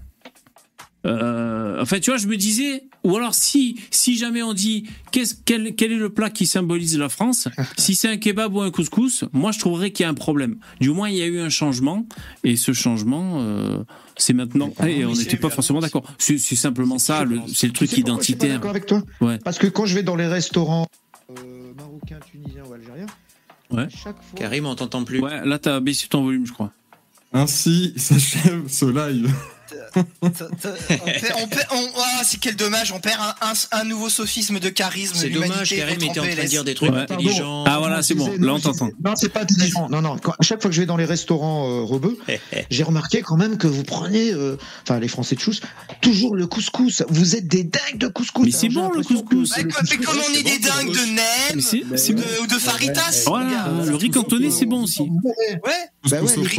Euh, 1.06 1.80
enfin, 1.80 1.98
tu 2.00 2.10
vois, 2.10 2.18
je 2.18 2.26
me 2.26 2.36
disais, 2.36 2.84
ou 3.06 3.16
alors 3.16 3.34
si 3.34 3.80
si 3.90 4.16
jamais 4.16 4.42
on 4.42 4.52
dit 4.52 4.84
quel, 5.12 5.74
quel 5.74 5.92
est 5.92 5.96
le 5.96 6.10
plat 6.10 6.28
qui 6.30 6.44
symbolise 6.46 6.98
la 6.98 7.08
France, 7.08 7.48
si 7.78 7.94
c'est 7.94 8.08
un 8.08 8.16
kebab 8.16 8.54
ou 8.54 8.60
un 8.60 8.70
couscous, 8.70 9.24
moi 9.32 9.52
je 9.52 9.58
trouverais 9.58 9.90
qu'il 9.92 10.04
y 10.04 10.06
a 10.06 10.10
un 10.10 10.14
problème. 10.14 10.56
Du 10.80 10.90
moins, 10.90 11.08
il 11.08 11.16
y 11.16 11.22
a 11.22 11.26
eu 11.26 11.38
un 11.40 11.48
changement, 11.48 12.06
et 12.44 12.56
ce 12.56 12.72
changement, 12.72 13.40
euh, 13.40 13.78
c'est 14.16 14.32
maintenant. 14.32 14.72
Et 14.86 15.04
on 15.04 15.12
n'était 15.14 15.36
pas 15.36 15.50
forcément 15.50 15.80
d'accord. 15.80 16.04
C'est 16.18 16.38
simplement 16.38 16.98
ça, 16.98 17.24
c'est 17.54 17.66
le 17.68 17.72
truc 17.72 17.88
Tu 17.88 17.96
sais 17.96 18.02
pourquoi 18.02 18.20
je 18.20 18.24
suis 18.24 18.34
pas 18.34 18.46
identitaire. 18.46 18.54
d'accord 18.54 18.70
avec 18.70 18.86
toi 18.86 19.02
Ouais. 19.20 19.38
Parce 19.44 19.58
que 19.58 19.66
quand 19.68 19.86
je 19.86 19.94
vais 19.94 20.02
dans 20.02 20.16
les 20.16 20.26
restaurants 20.26 20.86
euh, 21.30 21.72
marocains, 21.76 22.18
tunisiens 22.30 22.62
ou 22.68 22.72
algériens, 22.74 23.06
Ouais. 23.70 23.82
à 23.84 23.88
chaque 23.88 24.16
fois. 24.22 24.36
Karim, 24.36 24.66
on 24.66 24.74
t'entend 24.74 25.02
plus. 25.04 25.20
Ouais, 25.20 25.44
là 25.44 25.58
t'as 25.58 25.80
baissé 25.80 26.06
ton 26.08 26.22
volume, 26.22 26.46
je 26.46 26.52
crois. 26.52 26.72
Ainsi 27.32 27.92
s'achève 27.96 28.68
ce 28.68 28.84
live. 28.86 29.32
On 30.22 30.30
perd- 30.30 30.52
on 31.42 31.46
perd- 31.48 31.66
on- 31.72 31.88
ah, 31.98 32.22
c'est 32.24 32.38
quel 32.40 32.56
dommage, 32.56 32.92
on 32.92 33.00
perd 33.00 33.20
un, 33.20 33.48
un- 33.50 33.80
un 33.80 33.84
nouveau 33.84 34.08
sophisme 34.08 34.58
de 34.60 34.68
charisme. 34.68 35.14
C'est 35.16 35.30
dommage, 35.30 35.70
Karim 35.70 35.96
était 36.02 36.20
en 36.20 36.24
train 36.24 36.34
de 36.34 36.48
dire 36.48 36.64
des 36.64 36.74
trucs 36.74 36.90
Ouais. 36.92 37.00
intelligents. 37.00 37.64
Ah 37.66 37.78
voilà, 37.78 38.02
c'est 38.02 38.14
bon. 38.14 38.28
Là 38.28 38.36
non, 38.38 38.54
on 38.54 38.60
t'entend. 38.60 38.90
Non, 39.04 39.14
c'est 39.16 39.28
pas 39.28 39.42
intelligent. 39.42 39.88
Non, 39.88 40.02
non. 40.02 40.16
Quand- 40.18 40.32
à 40.38 40.42
chaque 40.42 40.60
fois 40.62 40.70
que 40.70 40.74
je 40.74 40.80
vais 40.80 40.86
dans 40.86 40.96
les 40.96 41.04
restaurants 41.04 41.68
euh, 41.68 41.82
rebeux, 41.82 42.18
j'ai 42.70 42.82
remarqué 42.82 43.22
quand 43.22 43.36
même 43.36 43.58
que 43.58 43.66
vous 43.66 43.82
prenez, 43.82 44.32
euh, 44.32 44.56
enfin 44.82 44.98
les 45.00 45.08
Français 45.08 45.34
de 45.36 45.40
chousse, 45.40 45.60
toujours 46.00 46.34
le 46.36 46.46
couscous. 46.46 47.02
Vous 47.08 47.36
êtes 47.36 47.48
des 47.48 47.64
dingues 47.64 47.98
de 47.98 48.08
couscous. 48.08 48.44
Mais 48.44 48.50
c'est 48.52 48.68
bon, 48.68 48.90
le 48.90 49.02
couscous. 49.02 49.52
Mais 49.56 49.64
comme 49.98 50.16
on 50.28 50.34
est 50.34 50.42
des 50.42 50.58
dingues 50.58 50.92
de 50.92 51.06
Mais 51.14 51.22
Nem 51.54 51.60
c'est- 51.60 51.82
c'est 51.96 52.12
ou 52.14 52.46
de, 52.46 52.58
Faritas. 52.58 53.24
Voilà, 53.26 53.70
le 53.84 53.94
riz 53.96 54.10
cantonné, 54.10 54.50
c'est 54.50 54.66
bon 54.66 54.82
aussi. 54.84 55.02
Ouais, 55.02 55.70
bah 56.10 56.18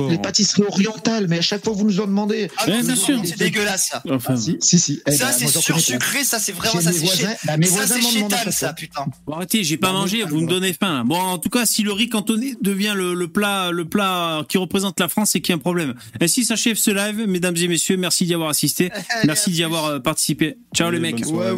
les, 0.09 0.17
pâtisseries 0.17 0.63
orientales, 0.67 1.27
mais 1.27 1.39
à 1.39 1.41
chaque 1.41 1.63
fois 1.63 1.73
vous 1.73 1.85
nous 1.85 1.99
en 1.99 2.05
demandez. 2.07 2.49
Ah 3.13 3.15
sûr. 3.17 3.21
C'est 3.25 3.39
dégueulasse 3.39 3.87
ça. 3.89 4.03
Enfin, 4.09 4.35
Si, 4.37 4.57
si, 4.61 4.79
si. 4.79 5.01
Eh 5.07 5.11
Ça 5.11 5.25
ben, 5.27 5.31
c'est 5.33 5.47
sursucré, 5.47 6.23
ça 6.23 6.39
c'est 6.39 6.51
vraiment 6.51 6.81
ça 6.81 6.91
c'est 6.91 7.45
bah, 7.45 7.57
mes 7.57 7.67
ça 8.51 8.73
putain. 8.73 9.05
Bon, 9.25 9.33
arrêtez, 9.33 9.63
j'ai 9.63 9.77
pas 9.77 9.87
Bah, 9.87 9.93
mangé, 9.99 10.23
vous 10.23 10.41
me 10.41 10.47
donnez 10.47 10.73
faim. 10.73 11.03
Bon, 11.05 11.19
en 11.19 11.37
tout 11.37 11.49
cas, 11.49 11.65
si 11.65 11.83
le 11.83 11.91
riz 11.91 12.09
cantonné 12.09 12.55
devient 12.61 12.93
le, 12.95 13.13
le 13.13 13.27
plat, 13.27 13.71
le 13.71 13.85
plat 13.85 14.43
qui 14.49 14.57
représente 14.57 14.99
la 14.99 15.07
France, 15.07 15.31
c'est 15.31 15.41
qu'il 15.41 15.53
y 15.53 15.53
a 15.53 15.57
un 15.57 15.59
problème. 15.59 15.93
Ainsi 16.21 16.45
s'achève 16.45 16.75
ce 16.77 16.91
live, 16.91 17.25
mesdames 17.27 17.55
et 17.57 17.67
messieurs. 17.67 17.97
Merci 17.97 18.25
d'y 18.25 18.33
avoir 18.33 18.49
assisté. 18.49 18.91
Merci 19.25 19.51
d'y 19.51 19.63
avoir 19.63 19.85
euh, 19.85 19.99
participé. 19.99 20.57
Ciao 20.75 20.89
les 20.91 20.99
mecs. 20.99 21.25
Ouais, 21.27 21.53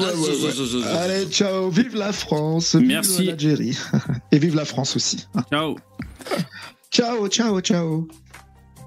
Ah. 0.86 1.00
Allez, 1.02 1.26
ciao, 1.28 1.70
vive 1.70 1.96
la 1.96 2.14
France, 2.14 2.76
vive 2.76 2.88
Merci. 2.88 3.26
l'Algérie 3.26 3.78
et 4.32 4.40
vive 4.40 4.56
la 4.56 4.66
France 4.66 4.96
aussi. 4.96 5.28
Ciao. 5.52 5.76
Ciao, 6.92 7.28
ciao, 7.28 7.62
ciao. 7.62 8.08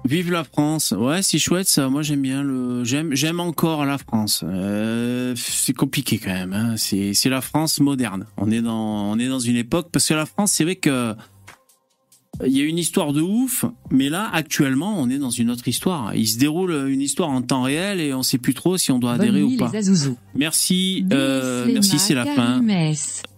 Vive 0.05 0.31
la 0.31 0.43
France. 0.43 0.93
Ouais, 0.97 1.21
c'est 1.21 1.39
chouette 1.39 1.67
ça. 1.67 1.89
Moi, 1.89 2.01
j'aime 2.01 2.21
bien 2.21 2.43
le. 2.43 2.83
J'aime, 2.83 3.15
j'aime 3.15 3.39
encore 3.39 3.85
la 3.85 3.97
France. 3.97 4.43
Euh, 4.45 5.33
c'est 5.37 5.73
compliqué 5.73 6.17
quand 6.17 6.33
même. 6.33 6.53
Hein. 6.53 6.75
C'est, 6.77 7.13
c'est 7.13 7.29
la 7.29 7.41
France 7.41 7.79
moderne. 7.79 8.25
On 8.37 8.51
est 8.51 8.61
dans, 8.61 9.11
on 9.11 9.17
est 9.17 9.29
dans 9.29 9.39
une 9.39 9.55
époque 9.55 9.89
parce 9.91 10.07
que 10.07 10.13
la 10.13 10.25
France, 10.25 10.51
c'est 10.51 10.65
vrai 10.65 10.75
que 10.75 11.15
il 12.43 12.57
y 12.57 12.61
a 12.61 12.65
une 12.65 12.79
histoire 12.79 13.13
de 13.13 13.21
ouf, 13.21 13.63
mais 13.91 14.09
là, 14.09 14.29
actuellement, 14.33 14.95
on 14.97 15.09
est 15.09 15.19
dans 15.19 15.29
une 15.29 15.51
autre 15.51 15.67
histoire. 15.67 16.15
Il 16.15 16.27
se 16.27 16.39
déroule 16.39 16.87
une 16.89 17.01
histoire 17.01 17.29
en 17.29 17.41
temps 17.41 17.61
réel 17.61 17.99
et 18.01 18.13
on 18.13 18.23
sait 18.23 18.39
plus 18.39 18.55
trop 18.55 18.75
si 18.77 18.91
on 18.91 18.97
doit 18.99 19.17
Bonne 19.17 19.21
adhérer 19.21 19.43
nuit 19.43 19.55
ou 19.55 19.57
pas. 19.57 19.71
les. 19.71 20.17
Merci, 20.35 21.05
euh, 21.13 21.67
merci, 21.71 21.99
c'est 21.99 22.15
la 22.15 22.25
fin. 22.25 22.61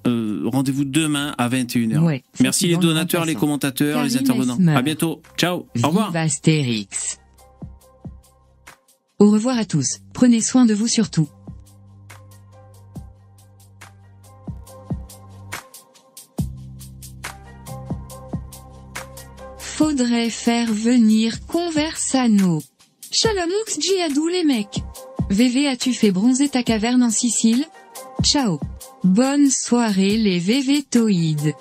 Euh, 0.07 0.43
rendez-vous 0.45 0.85
demain 0.85 1.33
à 1.37 1.49
21h. 1.49 1.97
Ouais, 1.99 2.23
Merci 2.39 2.67
les 2.67 2.77
donateurs, 2.77 3.25
les 3.25 3.33
commentateurs, 3.35 4.03
les 4.03 4.17
intervenants. 4.17 4.53
Esmer. 4.55 4.75
À 4.75 4.81
bientôt. 4.81 5.21
Ciao. 5.37 5.65
Au 5.83 5.87
revoir. 5.87 6.15
Astérix. 6.15 7.17
Au 9.17 9.31
revoir 9.31 9.57
à 9.57 9.65
tous. 9.65 9.99
Prenez 10.13 10.41
soin 10.41 10.65
de 10.65 10.73
vous 10.73 10.87
surtout. 10.87 11.27
Faudrait 19.57 20.29
faire 20.29 20.71
venir 20.71 21.45
Conversano. 21.47 22.61
Shalom 23.11 23.49
Jiadou 23.79 24.27
les 24.27 24.43
mecs. 24.43 24.83
VV 25.29 25.67
as-tu 25.67 25.93
fait 25.93 26.11
bronzer 26.11 26.49
ta 26.49 26.63
caverne 26.63 27.03
en 27.03 27.09
Sicile? 27.09 27.65
Ciao. 28.23 28.59
Bonne 29.05 29.51
soirée 29.51 30.17
les 30.17 30.39
VVtoïdes. 30.39 31.53